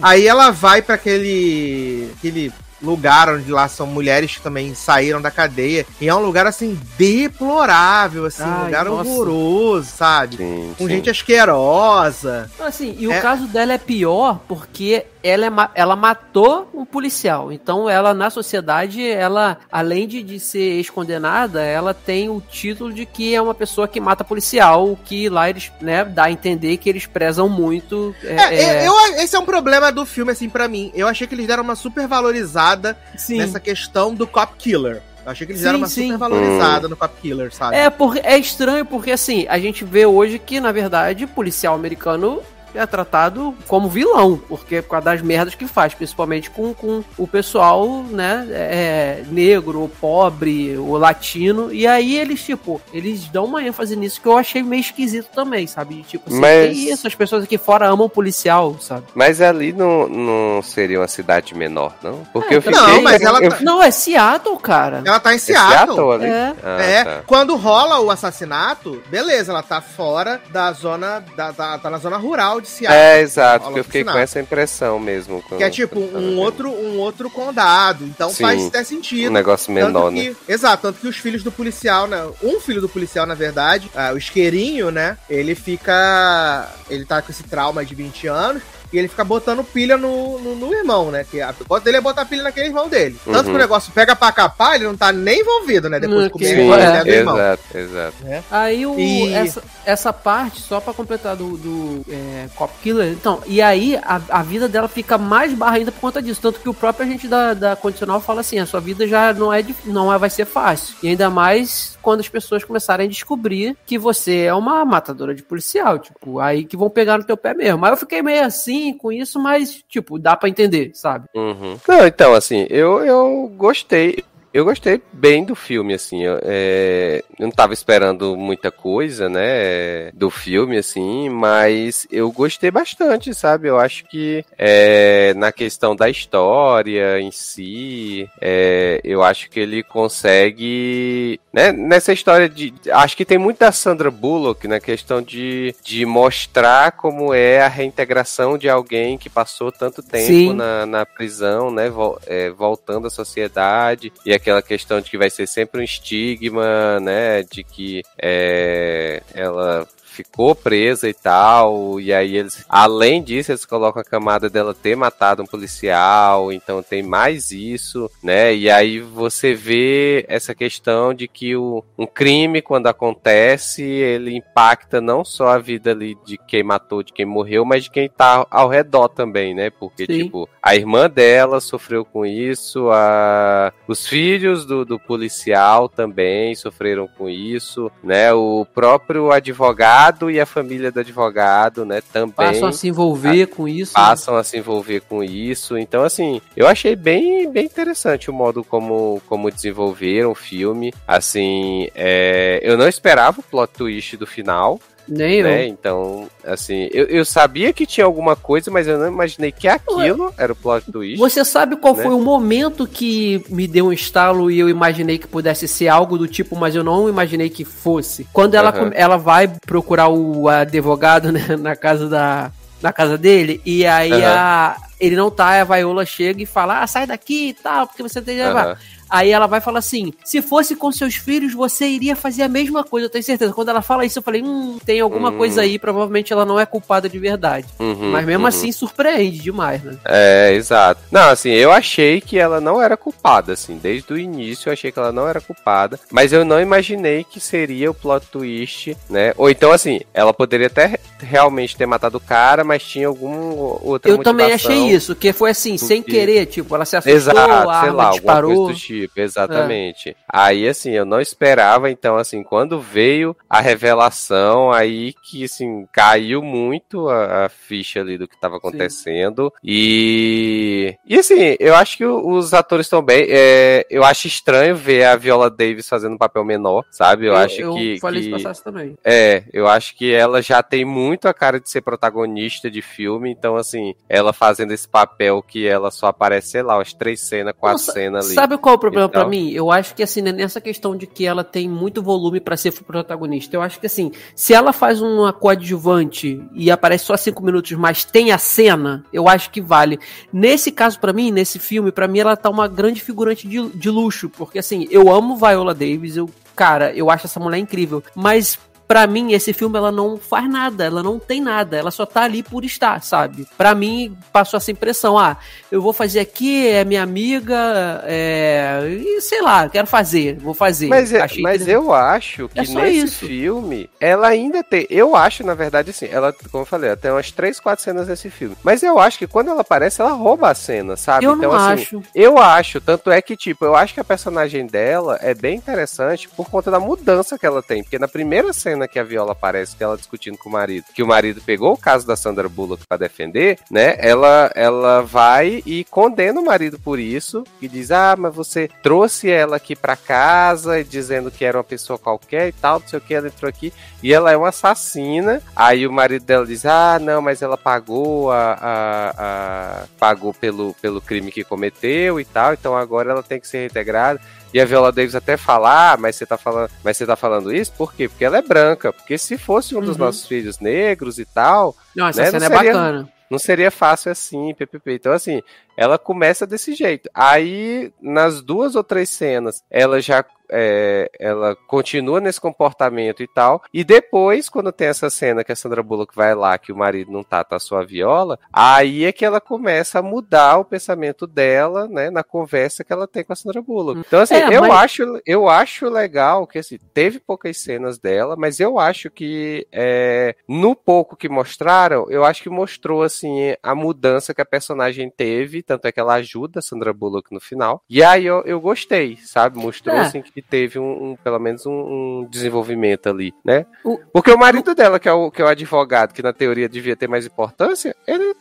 Aí 0.00 0.26
ela 0.26 0.50
vai 0.50 0.82
pra 0.82 0.94
aquele. 0.94 2.10
aquele 2.16 2.52
lugar 2.82 3.28
onde 3.28 3.50
lá 3.50 3.68
são 3.68 3.86
mulheres 3.86 4.36
que 4.36 4.40
também 4.42 4.74
saíram 4.74 5.20
da 5.20 5.30
cadeia. 5.30 5.86
E 6.00 6.08
é 6.08 6.14
um 6.14 6.20
lugar, 6.20 6.46
assim, 6.46 6.78
deplorável, 6.98 8.24
assim, 8.26 8.42
um 8.42 8.46
Ai, 8.46 8.64
lugar 8.66 8.84
nossa. 8.86 9.08
horroroso, 9.10 9.90
sabe? 9.90 10.36
Sim, 10.36 10.74
Com 10.78 10.84
sim. 10.86 10.90
gente 10.90 11.10
asquerosa. 11.10 12.50
Então, 12.54 12.66
assim, 12.66 12.96
e 12.98 13.10
É. 13.10 13.18
o 13.18 13.22
caso 13.22 13.46
dela 13.46 13.72
é 13.72 13.78
pior 13.78 14.40
porque 14.48 15.04
ela, 15.22 15.46
é 15.46 15.80
ela 15.80 15.96
matou 15.96 16.68
um 16.74 16.84
policial. 16.84 17.52
Então, 17.52 17.88
ela, 17.88 18.12
na 18.14 18.30
sociedade, 18.30 19.06
ela, 19.06 19.58
além 19.70 20.06
de, 20.06 20.22
de 20.22 20.40
ser 20.40 20.76
ex-condenada, 20.78 21.62
ela 21.62 21.94
tem 21.94 22.28
o 22.28 22.40
título 22.40 22.92
de 22.92 23.06
que 23.06 23.34
é 23.34 23.40
uma 23.40 23.54
pessoa 23.54 23.88
que 23.88 24.00
mata 24.00 24.24
policial, 24.24 24.98
que 25.04 25.28
lá 25.28 25.48
eles, 25.48 25.70
né, 25.80 26.04
dá 26.04 26.24
a 26.24 26.30
entender 26.30 26.76
que 26.76 26.88
eles 26.88 27.06
prezam 27.06 27.48
muito. 27.48 28.14
é, 28.22 28.34
É, 28.34 28.84
é, 28.84 28.88
eu, 28.88 28.94
esse 29.22 29.36
é 29.36 29.38
um 29.38 29.44
problema 29.44 29.90
do 29.92 30.04
filme, 30.06 30.32
assim, 30.32 30.48
pra 30.48 30.68
mim. 30.68 30.90
Eu 30.94 31.06
achei 31.06 31.26
que 31.26 31.34
eles 31.34 31.46
deram 31.46 31.62
uma 31.62 31.76
super 31.76 32.06
valorizada 32.06 32.96
sim. 33.16 33.38
nessa 33.38 33.60
questão 33.60 34.14
do 34.14 34.26
cop 34.26 34.54
killer. 34.56 35.02
Eu 35.24 35.32
achei 35.32 35.46
que 35.46 35.52
eles 35.52 35.60
Sim, 35.60 35.66
deram 35.66 35.78
uma 35.78 35.86
sim. 35.86 36.06
super 36.06 36.18
valorizada 36.18 36.88
no 36.88 36.96
cop 36.96 37.14
killer, 37.20 37.52
sabe? 37.52 37.76
É, 37.76 37.90
porque, 37.90 38.20
é 38.24 38.38
estranho 38.38 38.86
porque, 38.86 39.10
assim, 39.10 39.46
a 39.48 39.58
gente 39.58 39.84
vê 39.84 40.06
hoje 40.06 40.38
que, 40.38 40.60
na 40.60 40.72
verdade, 40.72 41.26
policial 41.26 41.74
americano 41.74 42.40
é 42.74 42.84
tratado 42.86 43.54
como 43.66 43.88
vilão, 43.88 44.40
porque 44.48 44.82
por 44.82 44.90
causa 44.90 45.04
das 45.06 45.22
merdas 45.22 45.54
que 45.54 45.66
faz, 45.66 45.94
principalmente 45.94 46.50
com, 46.50 46.72
com 46.74 47.02
o 47.18 47.26
pessoal, 47.26 48.02
né, 48.10 48.46
é, 48.50 49.22
negro, 49.30 49.80
ou 49.80 49.88
pobre, 49.88 50.76
ou 50.76 50.96
latino, 50.96 51.72
e 51.72 51.86
aí 51.86 52.16
eles, 52.16 52.42
tipo, 52.44 52.80
eles 52.92 53.26
dão 53.28 53.44
uma 53.44 53.62
ênfase 53.62 53.96
nisso 53.96 54.20
que 54.20 54.26
eu 54.28 54.36
achei 54.36 54.62
meio 54.62 54.80
esquisito 54.80 55.28
também, 55.34 55.66
sabe? 55.66 56.02
Tipo 56.08 56.28
assim, 56.30 56.40
Mas- 56.40 56.72
que 56.72 56.90
isso, 56.90 57.06
as 57.06 57.14
pessoas 57.14 57.44
aqui 57.44 57.58
fora 57.58 57.86
amam 57.88 58.08
policial, 58.08 58.76
sabe? 58.80 59.04
Mas 59.14 59.40
ali 59.40 59.72
não, 59.72 60.08
não 60.08 60.62
seria 60.62 61.00
uma 61.00 61.08
cidade 61.08 61.54
menor, 61.54 61.92
não? 62.02 62.22
Porque 62.32 62.54
É, 62.54 62.56
eu 62.56 62.62
fiquei. 62.62 62.78
não, 62.80 63.02
mas 63.02 63.20
ela 63.22 63.40
tá- 63.48 63.58
Não, 63.60 63.82
é 63.82 63.90
Seattle, 63.90 64.56
cara. 64.58 65.02
Ela 65.04 65.20
tá 65.20 65.32
em 65.32 65.36
É 65.36 65.38
Seattle. 65.38 65.76
Seattle 65.96 66.12
ali? 66.12 66.26
É. 66.26 66.54
Ah, 66.62 66.82
É, 66.82 67.04
tá. 67.04 67.20
quando 67.26 67.56
rola 67.56 68.00
o 68.00 68.10
assassinato, 68.10 69.02
beleza, 69.08 69.52
ela 69.52 69.62
tá 69.62 69.80
fora 69.80 70.40
da 70.50 70.72
zona, 70.72 71.22
da, 71.36 71.50
da- 71.50 71.78
tá 71.78 71.90
na 71.90 71.98
zona 71.98 72.16
rural 72.16 72.59
É, 72.92 73.20
exato, 73.20 73.64
porque 73.66 73.80
eu 73.80 73.84
fiquei 73.84 74.04
com 74.04 74.18
essa 74.18 74.40
impressão 74.40 74.98
mesmo. 74.98 75.42
Que 75.42 75.62
é 75.62 75.70
tipo 75.70 76.00
um 76.00 76.38
outro, 76.38 76.70
um 76.70 76.98
outro 76.98 77.30
condado. 77.30 78.04
Então 78.04 78.30
Sim. 78.30 78.42
faz 78.42 78.66
até 78.66 78.80
Um 78.80 78.84
sentido. 78.84 79.30
negócio 79.30 79.72
Tanto 79.74 79.86
menor, 79.86 80.12
que, 80.12 80.30
né? 80.30 80.36
Exato, 80.48 80.82
tanto 80.82 81.00
que 81.00 81.08
os 81.08 81.16
filhos 81.16 81.42
do 81.42 81.52
policial, 81.52 82.06
né? 82.06 82.26
Um 82.42 82.60
filho 82.60 82.80
do 82.80 82.88
policial, 82.88 83.26
na 83.26 83.34
verdade, 83.34 83.90
ah, 83.94 84.12
o 84.12 84.18
isqueirinho, 84.18 84.90
né? 84.90 85.16
Ele 85.28 85.54
fica. 85.54 86.68
Ele 86.88 87.04
tá 87.04 87.22
com 87.22 87.30
esse 87.30 87.42
trauma 87.44 87.84
de 87.84 87.94
20 87.94 88.26
anos. 88.26 88.62
E 88.92 88.98
ele 88.98 89.08
fica 89.08 89.24
botando 89.24 89.62
pilha 89.64 89.96
no, 89.96 90.38
no, 90.38 90.56
no 90.56 90.74
irmão, 90.74 91.10
né? 91.10 91.24
Que 91.28 91.40
a 91.40 91.52
proposta 91.52 91.84
dele 91.84 91.98
é 91.98 92.00
botar 92.00 92.24
pilha 92.24 92.42
naquele 92.42 92.66
irmão 92.68 92.88
dele. 92.88 93.16
Tanto 93.24 93.36
Uhum. 93.38 93.44
que 93.44 93.50
o 93.50 93.58
negócio 93.58 93.92
pega 93.92 94.16
pra 94.16 94.32
capar, 94.32 94.74
ele 94.74 94.84
não 94.84 94.96
tá 94.96 95.12
nem 95.12 95.40
envolvido, 95.40 95.88
né? 95.88 96.00
Depois 96.00 96.24
de 96.24 96.30
comer 96.30 96.56
Sim, 96.56 96.64
mulher 96.64 97.04
do 97.04 97.10
é, 97.10 97.14
irmão. 97.14 97.36
exato, 97.36 97.62
exato. 97.78 98.14
Aí 98.50 98.86
o, 98.86 98.98
E- 98.98 99.32
essa, 99.32 99.62
essa 99.84 100.12
parte, 100.12 100.60
só 100.60 100.80
pra 100.80 100.92
completar 100.92 101.36
do, 101.36 101.56
do 101.56 102.04
é, 102.10 102.48
Cop 102.56 102.72
Killer, 102.82 103.12
então, 103.12 103.40
e 103.46 103.62
aí 103.62 103.96
a, 104.02 104.20
a 104.30 104.42
vida 104.42 104.68
dela 104.68 104.88
fica 104.88 105.16
mais 105.18 105.52
barra 105.54 105.76
ainda 105.76 105.92
por 105.92 106.00
conta 106.00 106.20
disso. 106.20 106.40
Tanto 106.40 106.58
que 106.60 106.68
o 106.68 106.74
próprio 106.74 107.06
agente 107.06 107.28
da, 107.28 107.54
da 107.54 107.76
condicional 107.76 108.20
fala 108.20 108.40
assim: 108.40 108.58
a 108.58 108.66
sua 108.66 108.80
vida 108.80 109.06
já 109.06 109.32
não 109.32 109.52
é, 109.52 109.64
não 109.84 110.12
é 110.12 110.18
vai 110.18 110.30
ser 110.30 110.44
fácil. 110.46 110.94
E 111.02 111.08
ainda 111.08 111.30
mais 111.30 111.96
quando 112.02 112.20
as 112.20 112.28
pessoas 112.28 112.64
começarem 112.64 113.06
a 113.06 113.10
descobrir 113.10 113.76
que 113.86 113.98
você 113.98 114.40
é 114.42 114.54
uma 114.54 114.84
matadora 114.84 115.34
de 115.34 115.42
policial. 115.42 115.98
Tipo, 115.98 116.40
aí 116.40 116.64
que 116.64 116.76
vão 116.76 116.88
pegar 116.90 117.18
no 117.18 117.24
teu 117.24 117.36
pé 117.36 117.52
mesmo. 117.54 117.78
Mas 117.78 117.90
eu 117.92 117.96
fiquei 117.98 118.22
meio 118.22 118.44
assim 118.44 118.79
com 118.94 119.12
isso, 119.12 119.38
mas, 119.38 119.82
tipo, 119.88 120.18
dá 120.18 120.36
pra 120.36 120.48
entender, 120.48 120.90
sabe? 120.94 121.26
Uhum. 121.34 121.76
Não, 121.86 122.06
então, 122.06 122.34
assim, 122.34 122.66
eu, 122.68 123.04
eu 123.04 123.52
gostei. 123.56 124.24
Eu 124.52 124.64
gostei 124.64 125.00
bem 125.12 125.44
do 125.44 125.54
filme, 125.54 125.94
assim. 125.94 126.24
Eu, 126.24 126.40
é, 126.42 127.22
eu 127.38 127.44
não 127.46 127.52
tava 127.52 127.72
esperando 127.72 128.36
muita 128.36 128.70
coisa, 128.70 129.28
né? 129.28 130.10
Do 130.12 130.28
filme, 130.28 130.76
assim, 130.76 131.28
mas 131.28 132.06
eu 132.10 132.32
gostei 132.32 132.68
bastante, 132.70 133.32
sabe? 133.32 133.68
Eu 133.68 133.78
acho 133.78 134.04
que 134.06 134.44
é, 134.58 135.32
na 135.34 135.52
questão 135.52 135.94
da 135.94 136.10
história 136.10 137.20
em 137.20 137.30
si, 137.30 138.28
é, 138.40 139.00
eu 139.04 139.22
acho 139.22 139.48
que 139.50 139.60
ele 139.60 139.84
consegue. 139.84 141.38
Né, 141.52 141.70
nessa 141.72 142.12
história 142.12 142.48
de. 142.48 142.74
Acho 142.90 143.16
que 143.16 143.24
tem 143.24 143.38
muito 143.38 143.58
da 143.58 143.70
Sandra 143.70 144.10
Bullock 144.10 144.66
na 144.66 144.80
questão 144.80 145.22
de, 145.22 145.74
de 145.82 146.04
mostrar 146.04 146.92
como 146.92 147.32
é 147.32 147.60
a 147.60 147.68
reintegração 147.68 148.58
de 148.58 148.68
alguém 148.68 149.16
que 149.16 149.30
passou 149.30 149.70
tanto 149.70 150.02
tempo 150.02 150.26
na, 150.54 150.86
na 150.86 151.06
prisão, 151.06 151.70
né? 151.70 151.88
vol- 151.88 152.18
é, 152.26 152.50
voltando 152.50 153.06
à 153.06 153.10
sociedade. 153.10 154.12
E 154.26 154.39
aquela 154.40 154.62
questão 154.62 155.00
de 155.00 155.10
que 155.10 155.18
vai 155.18 155.30
ser 155.30 155.46
sempre 155.46 155.80
um 155.80 155.84
estigma, 155.84 156.98
né? 157.00 157.42
De 157.42 157.62
que 157.62 158.02
é, 158.20 159.22
ela 159.34 159.86
ficou 160.10 160.54
presa 160.54 161.08
e 161.08 161.14
tal, 161.14 162.00
e 162.00 162.12
aí 162.12 162.36
eles, 162.36 162.64
além 162.68 163.22
disso, 163.22 163.52
eles 163.52 163.64
colocam 163.64 164.02
a 164.02 164.04
camada 164.04 164.50
dela 164.50 164.74
ter 164.74 164.96
matado 164.96 165.42
um 165.42 165.46
policial, 165.46 166.52
então 166.52 166.82
tem 166.82 167.02
mais 167.02 167.50
isso, 167.52 168.10
né? 168.22 168.54
E 168.54 168.68
aí 168.68 168.98
você 169.00 169.54
vê 169.54 170.24
essa 170.28 170.54
questão 170.54 171.14
de 171.14 171.28
que 171.28 171.54
o, 171.54 171.84
um 171.96 172.06
crime, 172.06 172.60
quando 172.60 172.88
acontece, 172.88 173.82
ele 173.82 174.36
impacta 174.36 175.00
não 175.00 175.24
só 175.24 175.48
a 175.48 175.58
vida 175.58 175.92
ali 175.92 176.16
de 176.26 176.36
quem 176.36 176.62
matou, 176.62 177.02
de 177.02 177.12
quem 177.12 177.24
morreu, 177.24 177.64
mas 177.64 177.84
de 177.84 177.90
quem 177.90 178.08
tá 178.08 178.46
ao 178.50 178.68
redor 178.68 179.08
também, 179.08 179.54
né? 179.54 179.70
Porque, 179.70 180.06
Sim. 180.06 180.24
tipo, 180.24 180.48
a 180.60 180.74
irmã 180.74 181.08
dela 181.08 181.60
sofreu 181.60 182.04
com 182.04 182.26
isso, 182.26 182.90
a... 182.90 183.72
os 183.86 184.06
filhos 184.06 184.64
do, 184.64 184.84
do 184.84 184.98
policial 184.98 185.88
também 185.88 186.54
sofreram 186.54 187.06
com 187.06 187.28
isso, 187.28 187.90
né? 188.02 188.32
O 188.32 188.66
próprio 188.74 189.30
advogado 189.30 189.99
e 190.30 190.40
a 190.40 190.46
família 190.46 190.90
do 190.90 191.00
advogado, 191.00 191.84
né? 191.84 192.02
Também 192.12 192.32
Passam 192.32 192.68
a 192.68 192.72
se 192.72 192.88
envolver 192.88 193.46
com 193.46 193.68
isso. 193.68 193.92
né? 193.96 194.04
passam 194.04 194.36
a 194.36 194.44
se 194.44 194.56
envolver 194.56 195.00
com 195.00 195.22
isso. 195.22 195.76
Então, 195.76 196.02
assim, 196.02 196.40
eu 196.56 196.66
achei 196.66 196.96
bem, 196.96 197.50
bem 197.50 197.66
interessante 197.66 198.30
o 198.30 198.32
modo 198.32 198.64
como, 198.64 199.20
como 199.28 199.50
desenvolveram 199.50 200.30
o 200.30 200.34
filme. 200.34 200.92
Assim, 201.06 201.88
é, 201.94 202.60
eu 202.62 202.76
não 202.76 202.88
esperava 202.88 203.40
o 203.40 203.42
plot 203.42 203.72
twist 203.72 204.16
do 204.16 204.26
final, 204.26 204.80
Nem 205.08 205.38
eu. 205.38 205.44
né? 205.44 205.66
Então, 205.66 206.28
assim, 206.44 206.88
eu, 206.92 207.06
eu 207.06 207.24
sabia 207.24 207.72
que 207.72 207.86
tinha 207.86 208.04
alguma 208.04 208.36
coisa, 208.36 208.70
mas 208.70 208.86
eu 208.86 208.98
não 208.98 209.08
imaginei 209.08 209.50
que 209.50 209.66
aquilo 209.66 210.32
era 210.38 210.52
o 210.52 210.56
plot 210.56 210.90
twist. 210.90 211.16
Você 211.18 211.44
sabe 211.44 211.76
qual 211.76 211.96
né? 211.96 212.02
foi 212.04 212.14
o 212.14 212.20
momento 212.20 212.86
que 212.86 213.44
me 213.48 213.66
deu 213.66 213.86
um 213.86 213.92
estalo 213.92 214.50
e 214.50 214.58
eu 214.58 214.68
imaginei 214.68 215.18
que 215.18 215.26
pudesse 215.26 215.66
ser 215.66 215.88
algo 215.88 216.16
do 216.16 216.28
tipo, 216.28 216.54
mas 216.56 216.74
eu 216.74 216.84
não 216.84 217.08
imaginei 217.08 217.50
que 217.50 217.64
fosse? 217.64 218.26
Quando 218.32 218.54
ela, 218.54 218.72
come- 218.72 218.92
ela 218.94 219.16
vai 219.16 219.48
procurar 219.66 220.08
o 220.08 220.48
advogado 220.48 221.32
né, 221.32 221.40
na 221.58 221.74
casa 221.76 222.08
da 222.08 222.52
na 222.82 222.94
casa 222.94 223.18
dele 223.18 223.60
e 223.66 223.84
aí 223.84 224.10
Aham. 224.10 224.24
a 224.24 224.76
ele 224.98 225.14
não 225.16 225.30
tá, 225.30 225.60
a 225.60 225.64
Viola 225.64 226.04
chega 226.06 226.42
e 226.42 226.46
fala: 226.46 226.82
"Ah, 226.82 226.86
sai 226.86 227.06
daqui 227.06 227.48
e 227.48 227.54
tal, 227.54 227.86
porque 227.86 228.02
você 228.02 228.20
tem 228.22 228.36
que 228.36 228.42
levar". 228.42 228.66
Aham. 228.68 228.76
Aí 229.10 229.30
ela 229.30 229.46
vai 229.46 229.60
falar 229.60 229.80
assim: 229.80 230.12
se 230.24 230.40
fosse 230.40 230.76
com 230.76 230.90
seus 230.92 231.14
filhos, 231.16 231.52
você 231.52 231.86
iria 231.88 232.14
fazer 232.14 232.42
a 232.42 232.48
mesma 232.48 232.84
coisa, 232.84 233.06
eu 233.06 233.10
tenho 233.10 233.24
certeza. 233.24 233.52
Quando 233.52 233.68
ela 233.70 233.82
fala 233.82 234.04
isso, 234.04 234.18
eu 234.18 234.22
falei: 234.22 234.42
hum, 234.42 234.78
tem 234.84 235.00
alguma 235.00 235.30
Hum. 235.30 235.36
coisa 235.36 235.62
aí, 235.62 235.78
provavelmente 235.78 236.32
ela 236.32 236.44
não 236.44 236.58
é 236.58 236.64
culpada 236.66 237.08
de 237.08 237.18
verdade. 237.18 237.66
Uhum, 237.78 238.10
Mas 238.12 238.24
mesmo 238.24 238.42
uhum. 238.42 238.48
assim, 238.48 238.72
surpreende 238.72 239.38
demais, 239.40 239.82
né? 239.82 239.96
É, 240.04 240.52
exato. 240.54 241.00
Não, 241.10 241.28
assim, 241.28 241.50
eu 241.50 241.70
achei 241.72 242.20
que 242.20 242.38
ela 242.38 242.60
não 242.60 242.80
era 242.80 242.96
culpada, 242.96 243.52
assim, 243.52 243.78
desde 243.82 244.12
o 244.12 244.18
início 244.18 244.68
eu 244.68 244.72
achei 244.72 244.92
que 244.92 244.98
ela 244.98 245.12
não 245.12 245.26
era 245.28 245.40
culpada, 245.40 245.98
mas 246.10 246.32
eu 246.32 246.44
não 246.44 246.60
imaginei 246.60 247.24
que 247.24 247.40
seria 247.40 247.90
o 247.90 247.94
plot 247.94 248.26
twist, 248.30 248.96
né? 249.08 249.32
Ou 249.36 249.50
então, 249.50 249.72
assim, 249.72 250.00
ela 250.14 250.32
poderia 250.32 250.66
até 250.68 250.86
re- 250.86 251.00
realmente 251.20 251.76
ter 251.76 251.86
matado 251.86 252.16
o 252.18 252.20
cara, 252.20 252.62
mas 252.64 252.82
tinha 252.82 253.08
alguma 253.08 253.36
outra 253.82 254.10
Eu 254.10 254.18
também 254.22 254.46
motivação. 254.48 254.70
achei 254.72 254.94
isso, 254.94 255.14
que 255.16 255.32
foi 255.32 255.50
assim, 255.50 255.76
sem 255.76 256.02
querer, 256.02 256.46
tipo, 256.46 256.74
ela 256.74 256.84
se 256.84 256.96
assustou, 256.96 257.16
Exato, 257.16 257.38
a 257.70 257.74
arma 257.76 257.92
lá, 257.92 258.10
disparou. 258.10 258.68
do 258.68 258.74
tipo, 259.08 259.20
exatamente. 259.20 260.16
Aí, 260.28 260.68
assim, 260.68 260.90
eu 260.90 261.04
não 261.04 261.20
esperava, 261.20 261.90
então, 261.90 262.16
assim, 262.16 262.42
quando 262.42 262.80
veio 262.80 263.36
a 263.48 263.60
revelação, 263.60 264.70
aí 264.72 265.12
que, 265.22 265.44
assim, 265.44 265.86
caiu 265.92 266.42
muito 266.42 267.08
a, 267.08 267.46
a 267.46 267.48
ficha 267.48 268.00
ali 268.00 268.16
do 268.18 268.28
que 268.28 268.40
tava 268.40 268.56
acontecendo. 268.56 269.52
E, 269.62 270.96
e, 271.06 271.18
assim, 271.18 271.56
eu 271.58 271.74
acho 271.74 271.96
que 271.96 272.04
os 272.04 272.52
atores 272.54 272.86
estão 272.86 273.02
bem. 273.02 273.26
É, 273.28 273.86
eu 273.90 274.04
acho 274.04 274.26
estranho 274.26 274.76
ver 274.76 275.04
a 275.04 275.16
Viola 275.16 275.50
Davis 275.50 275.88
fazendo 275.88 276.14
um 276.14 276.18
papel 276.18 276.44
menor, 276.44 276.84
sabe? 276.90 277.26
Eu, 277.26 277.36
acho 277.36 277.60
eu 277.60 277.74
que. 277.74 277.98
falei 278.00 278.22
que- 278.28 278.36
isso 278.36 278.64
também. 278.64 278.96
é, 279.04 279.44
eu 279.52 279.66
acho 279.66 279.96
que 279.96 280.12
ela 280.12 280.40
já 280.42 280.62
tem 280.62 280.84
muito 280.84 281.28
a 281.28 281.34
cara 281.34 281.60
de 281.60 281.68
ser 281.70 281.80
protagonista 281.80 282.70
de 282.70 282.80
filme, 282.82 283.30
então 283.30 283.56
assim, 283.56 283.94
ela 284.08 284.32
fazendo 284.32 284.72
esse 284.72 284.88
papel 284.88 285.42
que 285.42 285.66
ela 285.66 285.90
só 285.90 286.06
aparece, 286.06 286.50
sei 286.50 286.62
lá, 286.62 286.76
umas 286.76 286.92
três 286.92 287.20
cenas, 287.28 287.54
quatro 287.56 287.78
Nossa, 287.80 287.92
cenas 287.92 288.26
ali. 288.26 288.34
Sabe 288.34 288.58
qual 288.58 288.74
é 288.74 288.76
o 288.76 288.80
problema 288.90 289.08
pra 289.08 289.28
mim? 289.28 289.50
Eu 289.50 289.70
acho 289.70 289.94
que 289.94 290.02
assim, 290.02 290.20
né, 290.22 290.32
nessa 290.32 290.60
questão 290.60 290.96
de 290.96 291.06
que 291.06 291.26
ela 291.26 291.44
tem 291.44 291.68
muito 291.68 292.02
volume 292.02 292.40
pra 292.40 292.56
ser 292.56 292.72
protagonista, 292.72 293.56
eu 293.56 293.62
acho 293.62 293.78
que 293.80 293.86
assim, 293.86 294.12
se 294.34 294.54
ela 294.54 294.72
faz 294.72 295.00
uma 295.00 295.32
coadjuvante 295.32 296.42
e 296.52 296.70
aparece 296.70 297.04
só 297.04 297.16
cinco 297.16 297.42
minutos, 297.42 297.72
mas 297.72 298.04
tem 298.04 298.32
a 298.32 298.38
cena, 298.38 299.04
eu 299.12 299.28
acho 299.28 299.50
que 299.50 299.60
vale. 299.60 299.98
Nesse 300.32 300.70
caso, 300.70 300.98
pra 300.98 301.12
mim, 301.12 301.30
nesse 301.30 301.58
filme, 301.58 301.92
pra 301.92 302.08
mim 302.08 302.20
ela 302.20 302.36
tá 302.36 302.50
uma 302.50 302.68
grande 302.68 303.00
figurante 303.00 303.46
de, 303.46 303.68
de 303.68 303.90
luxo, 303.90 304.28
porque 304.28 304.58
assim, 304.58 304.86
eu 304.90 305.12
amo 305.12 305.36
Viola 305.36 305.74
Davis, 305.74 306.16
eu, 306.16 306.28
cara, 306.54 306.92
eu 306.92 307.10
acho 307.10 307.26
essa 307.26 307.40
mulher 307.40 307.58
incrível, 307.58 308.02
mas 308.14 308.58
Pra 308.90 309.06
mim, 309.06 309.30
esse 309.32 309.52
filme 309.52 309.78
ela 309.78 309.92
não 309.92 310.16
faz 310.16 310.50
nada, 310.50 310.84
ela 310.84 311.00
não 311.00 311.16
tem 311.16 311.40
nada, 311.40 311.76
ela 311.76 311.92
só 311.92 312.04
tá 312.04 312.22
ali 312.24 312.42
por 312.42 312.64
estar, 312.64 313.00
sabe? 313.04 313.46
Pra 313.56 313.72
mim, 313.72 314.16
passou 314.32 314.58
essa 314.58 314.72
impressão, 314.72 315.16
ah, 315.16 315.36
eu 315.70 315.80
vou 315.80 315.92
fazer 315.92 316.18
aqui, 316.18 316.66
é 316.66 316.84
minha 316.84 317.00
amiga, 317.00 318.02
é. 318.04 318.80
E 319.00 319.20
sei 319.20 319.40
lá, 319.42 319.68
quero 319.68 319.86
fazer, 319.86 320.38
vou 320.40 320.54
fazer. 320.54 320.88
Mas, 320.88 321.12
é- 321.12 321.20
Achei 321.20 321.40
mas 321.40 321.62
que- 321.62 321.70
eu 321.70 321.92
acho 321.94 322.48
que 322.48 322.58
É 322.58 322.62
nesse 322.64 323.04
isso. 323.04 323.26
filme, 323.26 323.88
ela 324.00 324.26
ainda 324.26 324.64
tem. 324.64 324.88
Eu 324.90 325.14
acho, 325.14 325.46
na 325.46 325.54
verdade, 325.54 325.90
assim, 325.90 326.08
ela, 326.10 326.32
como 326.50 326.62
eu 326.62 326.66
falei, 326.66 326.88
ela 326.88 326.96
tem 326.96 327.12
umas 327.12 327.30
3, 327.30 327.60
4 327.60 327.84
cenas 327.84 328.08
nesse 328.08 328.28
filme. 328.28 328.56
Mas 328.60 328.82
eu 328.82 328.98
acho 328.98 329.18
que 329.18 329.28
quando 329.28 329.50
ela 329.50 329.60
aparece, 329.60 330.00
ela 330.00 330.10
rouba 330.14 330.50
a 330.50 330.54
cena, 330.56 330.96
sabe? 330.96 331.26
Eu 331.26 331.36
então, 331.36 331.52
não 331.52 331.56
assim, 331.56 331.82
acho. 331.82 332.02
Eu 332.12 332.38
acho, 332.38 332.80
tanto 332.80 333.08
é 333.08 333.22
que, 333.22 333.36
tipo, 333.36 333.64
eu 333.64 333.76
acho 333.76 333.94
que 333.94 334.00
a 334.00 334.04
personagem 334.04 334.66
dela 334.66 335.16
é 335.22 335.32
bem 335.32 335.54
interessante 335.56 336.28
por 336.28 336.50
conta 336.50 336.72
da 336.72 336.80
mudança 336.80 337.38
que 337.38 337.46
ela 337.46 337.62
tem. 337.62 337.84
Porque 337.84 337.96
na 337.96 338.08
primeira 338.08 338.52
cena 338.52 338.79
que 338.88 338.98
a 338.98 339.04
Viola 339.04 339.32
aparece, 339.32 339.76
que 339.76 339.82
ela 339.84 339.96
discutindo 339.96 340.36
com 340.38 340.48
o 340.48 340.52
marido, 340.52 340.84
que 340.94 341.02
o 341.02 341.06
marido 341.06 341.40
pegou 341.40 341.72
o 341.72 341.76
caso 341.78 342.06
da 342.06 342.16
Sandra 342.16 342.48
Bullock 342.48 342.84
pra 342.88 342.96
defender, 342.98 343.58
né? 343.70 343.94
Ela, 343.98 344.50
ela 344.54 345.02
vai 345.02 345.62
e 345.66 345.84
condena 345.84 346.40
o 346.40 346.44
marido 346.44 346.78
por 346.78 346.98
isso 346.98 347.44
e 347.60 347.68
diz: 347.68 347.90
Ah, 347.90 348.14
mas 348.18 348.34
você 348.34 348.68
trouxe 348.82 349.30
ela 349.30 349.56
aqui 349.56 349.74
pra 349.76 349.96
casa 349.96 350.82
dizendo 350.84 351.30
que 351.30 351.44
era 351.44 351.56
uma 351.58 351.64
pessoa 351.64 351.98
qualquer 351.98 352.48
e 352.48 352.52
tal, 352.52 352.80
não 352.80 352.88
sei 352.88 352.98
o 352.98 353.02
que, 353.02 353.14
ela 353.14 353.28
entrou 353.28 353.48
aqui 353.48 353.72
e 354.02 354.12
ela 354.12 354.30
é 354.32 354.36
uma 354.36 354.48
assassina. 354.48 355.42
Aí 355.54 355.86
o 355.86 355.92
marido 355.92 356.24
dela 356.24 356.46
diz: 356.46 356.64
Ah, 356.66 356.98
não, 357.00 357.20
mas 357.22 357.42
ela 357.42 357.56
pagou 357.56 358.30
a, 358.30 358.52
a- 358.60 359.14
a- 359.18 359.84
pagou 359.98 360.32
pelo, 360.34 360.74
pelo 360.80 361.00
crime 361.00 361.30
que 361.30 361.44
cometeu 361.44 362.18
e 362.20 362.24
tal, 362.24 362.54
então 362.54 362.76
agora 362.76 363.10
ela 363.12 363.22
tem 363.22 363.40
que 363.40 363.48
ser 363.48 363.58
reintegrada. 363.58 364.20
E 364.52 364.60
a 364.60 364.64
Viola 364.64 364.90
Davis 364.90 365.14
até 365.14 365.36
fala, 365.36 365.92
ah, 365.92 365.96
mas 365.96 366.16
você 366.16 366.26
tá 366.26 366.36
falando, 366.36 366.70
mas 366.82 366.96
você 366.96 367.06
tá 367.06 367.14
falando 367.16 367.54
isso 367.54 367.72
por 367.72 367.94
quê? 367.94 368.08
Porque 368.08 368.24
ela 368.24 368.38
é 368.38 368.42
branca. 368.42 368.92
Porque 368.92 369.16
se 369.16 369.38
fosse 369.38 369.76
um 369.76 369.80
dos 369.80 369.96
Uhum. 369.96 370.04
nossos 370.06 370.26
filhos 370.26 370.58
negros 370.58 371.18
e 371.18 371.24
tal, 371.24 371.74
Não, 371.94 372.08
essa 372.08 372.22
né, 372.22 372.30
cena 372.30 372.48
não 372.48 372.54
é 372.54 372.58
seria- 372.58 372.72
bacana. 372.72 373.08
não 373.30 373.38
seria 373.38 373.70
fácil 373.70 374.10
assim, 374.10 374.52
ppp. 374.54 374.94
Então, 374.94 375.12
assim, 375.12 375.40
ela 375.76 375.96
começa 375.98 376.46
desse 376.46 376.74
jeito. 376.74 377.08
Aí, 377.14 377.92
nas 378.02 378.40
duas 378.42 378.74
ou 378.74 378.82
três 378.82 379.08
cenas, 379.10 379.62
ela 379.70 380.00
já. 380.00 380.24
É, 380.50 381.10
ela 381.18 381.56
continua 381.66 382.20
nesse 382.20 382.40
comportamento 382.40 383.22
e 383.22 383.28
tal. 383.28 383.62
E 383.72 383.82
depois, 383.84 384.48
quando 384.48 384.72
tem 384.72 384.88
essa 384.88 385.08
cena 385.10 385.44
que 385.44 385.52
a 385.52 385.56
Sandra 385.56 385.82
Bullock 385.82 386.14
vai 386.14 386.34
lá, 386.34 386.56
que 386.58 386.72
o 386.72 386.76
marido 386.76 387.10
não 387.12 387.22
tá, 387.22 387.42
tá 387.44 387.58
só 387.58 387.78
a 387.80 387.84
viola, 387.84 388.38
aí 388.52 389.04
é 389.04 389.12
que 389.12 389.24
ela 389.24 389.40
começa 389.40 389.98
a 389.98 390.02
mudar 390.02 390.58
o 390.58 390.64
pensamento 390.64 391.26
dela, 391.26 391.86
né, 391.88 392.10
na 392.10 392.22
conversa 392.22 392.84
que 392.84 392.92
ela 392.92 393.06
tem 393.06 393.24
com 393.24 393.32
a 393.32 393.36
Sandra 393.36 393.62
Bullock. 393.62 394.00
Então, 394.00 394.20
assim, 394.20 394.34
É, 394.34 394.56
eu, 394.56 394.62
mas- 394.62 394.72
acho, 394.84 395.20
eu 395.26 395.48
acho 395.48 395.88
legal 395.88 396.46
que, 396.46 396.58
assim, 396.58 396.78
teve 396.92 397.18
poucas 397.20 397.56
cenas 397.58 397.98
dela, 397.98 398.36
mas 398.36 398.60
eu 398.60 398.78
acho 398.78 399.10
que 399.10 399.66
é, 399.72 400.34
no 400.48 400.74
pouco 400.74 401.16
que 401.16 401.28
mostraram, 401.28 402.06
eu 402.10 402.24
acho 402.24 402.42
que 402.42 402.50
mostrou, 402.50 403.02
assim, 403.02 403.54
a 403.62 403.74
mudança 403.74 404.34
que 404.34 404.40
a 404.40 404.44
personagem 404.46 405.10
teve, 405.10 405.62
tanto 405.62 405.86
é 405.86 405.92
que 405.92 406.00
ela 406.00 406.14
ajuda 406.14 406.58
a 406.58 406.62
Sandra 406.62 406.92
Bullock 406.92 407.32
no 407.32 407.40
final. 407.40 407.82
E 407.88 408.02
aí 408.02 408.26
eu, 408.26 408.42
eu 408.44 408.60
gostei, 408.60 409.16
sabe? 409.18 409.58
Mostrou, 409.58 409.94
É. 409.96 410.00
assim, 410.00 410.22
que 410.22 410.39
teve 410.42 410.78
um, 410.78 411.10
um- 411.12 411.16
pelo 411.16 411.38
menos 411.38 411.66
um, 411.66 411.72
um 411.72 412.26
desenvolvimento 412.30 413.08
ali, 413.08 413.32
né? 413.44 413.66
O- 413.84 413.98
Porque 414.12 414.30
o 414.30 414.38
marido 414.38 414.74
dela, 414.74 414.98
que 414.98 415.08
é 415.08 415.12
o, 415.12 415.30
que 415.30 415.40
é 415.42 415.44
o 415.44 415.48
advogado, 415.48 416.12
que 416.12 416.22
na 416.22 416.32
teoria 416.32 416.68
devia 416.68 416.96
ter 416.96 417.08
mais 417.08 417.26
importância, 417.26 417.94
ele 418.06 418.34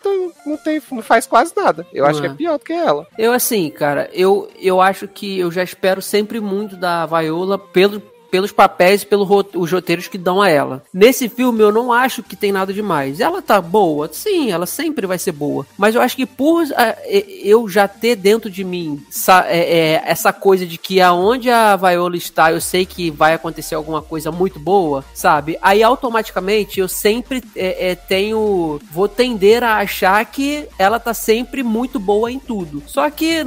não, 0.45 0.57
tem, 0.57 0.81
não 0.91 1.01
faz 1.01 1.25
quase 1.27 1.53
nada. 1.55 1.85
Eu 1.93 2.05
acho 2.05 2.15
Não 2.15 2.21
que 2.21 2.27
é. 2.27 2.31
é 2.31 2.35
pior 2.37 2.57
do 2.57 2.65
que 2.65 2.73
ela. 2.73 3.07
Eu, 3.17 3.31
assim, 3.31 3.69
cara, 3.69 4.09
eu, 4.13 4.49
eu 4.59 4.79
acho 4.81 5.07
que 5.07 5.39
eu 5.39 5.51
já 5.51 5.63
espero 5.63 6.01
sempre 6.01 6.39
muito 6.39 6.75
da 6.75 7.05
Viola 7.05 7.57
pelo, 7.57 8.01
pelos 8.29 8.51
papéis 8.51 9.01
e 9.01 9.05
pelos 9.05 9.27
roteiros 9.71 10.07
que 10.07 10.17
dão 10.17 10.41
a 10.41 10.49
ela. 10.49 10.83
Nesse 10.93 11.27
filme 11.29 11.61
eu 11.61 11.71
não 11.71 11.91
acho 11.91 12.23
que 12.23 12.35
tem 12.35 12.51
nada 12.51 12.73
demais. 12.73 13.19
Ela 13.19 13.41
tá 13.41 13.59
boa? 13.61 14.09
Sim, 14.11 14.51
ela 14.51 14.65
sempre 14.65 15.05
vai 15.07 15.17
ser 15.17 15.31
boa. 15.31 15.65
Mas 15.77 15.95
eu 15.95 16.01
acho 16.01 16.15
que 16.15 16.25
por 16.25 16.63
ah, 16.75 16.95
eu 17.43 17.67
já 17.67 17.87
ter 17.87 18.15
dentro 18.15 18.49
de 18.49 18.63
mim 18.63 19.01
sa- 19.09 19.45
é, 19.47 19.59
é, 19.59 20.03
essa 20.05 20.31
coisa 20.33 20.65
de 20.65 20.77
que 20.77 21.01
aonde 21.01 21.49
a 21.49 21.75
Viola 21.75 22.17
está, 22.17 22.51
eu 22.51 22.61
sei 22.61 22.85
que 22.85 23.09
vai 23.09 23.33
acontecer 23.33 23.75
alguma 23.75 24.01
coisa 24.01 24.31
muito 24.31 24.59
boa, 24.59 25.03
sabe? 25.13 25.57
Aí 25.61 25.81
automaticamente 25.83 26.79
eu 26.79 26.87
sempre 26.87 27.43
é, 27.55 27.91
é, 27.91 27.95
tenho. 27.95 28.79
Vou 28.91 29.07
tender 29.07 29.63
a 29.63 29.77
achar 29.77 30.23
que 30.25 30.67
ela 30.77 30.99
tá 30.99 31.13
sempre 31.13 31.63
muito 31.63 31.99
boa 31.99 32.31
em 32.31 32.39
tudo. 32.39 32.83
Só 32.87 33.09
que 33.09 33.43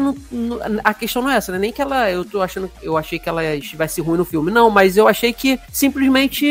a 0.85 0.95
questão 0.95 1.23
não 1.23 1.31
é 1.31 1.37
essa, 1.37 1.53
né? 1.53 1.59
Nem 1.59 1.73
que 1.73 1.83
ela. 1.83 2.11
Eu 2.11 2.25
tô 2.25 2.41
achando. 2.41 2.71
Eu 2.83 2.97
achei 2.97 3.19
que 3.19 3.29
ela 3.29 3.45
estivesse 3.55 4.01
ruim 4.01 4.19
no 4.19 4.25
filme. 4.25 4.51
Não, 4.51 4.71
mas 4.73 4.97
eu 4.97 5.07
achei 5.07 5.33
que 5.33 5.61
simplesmente. 5.71 6.47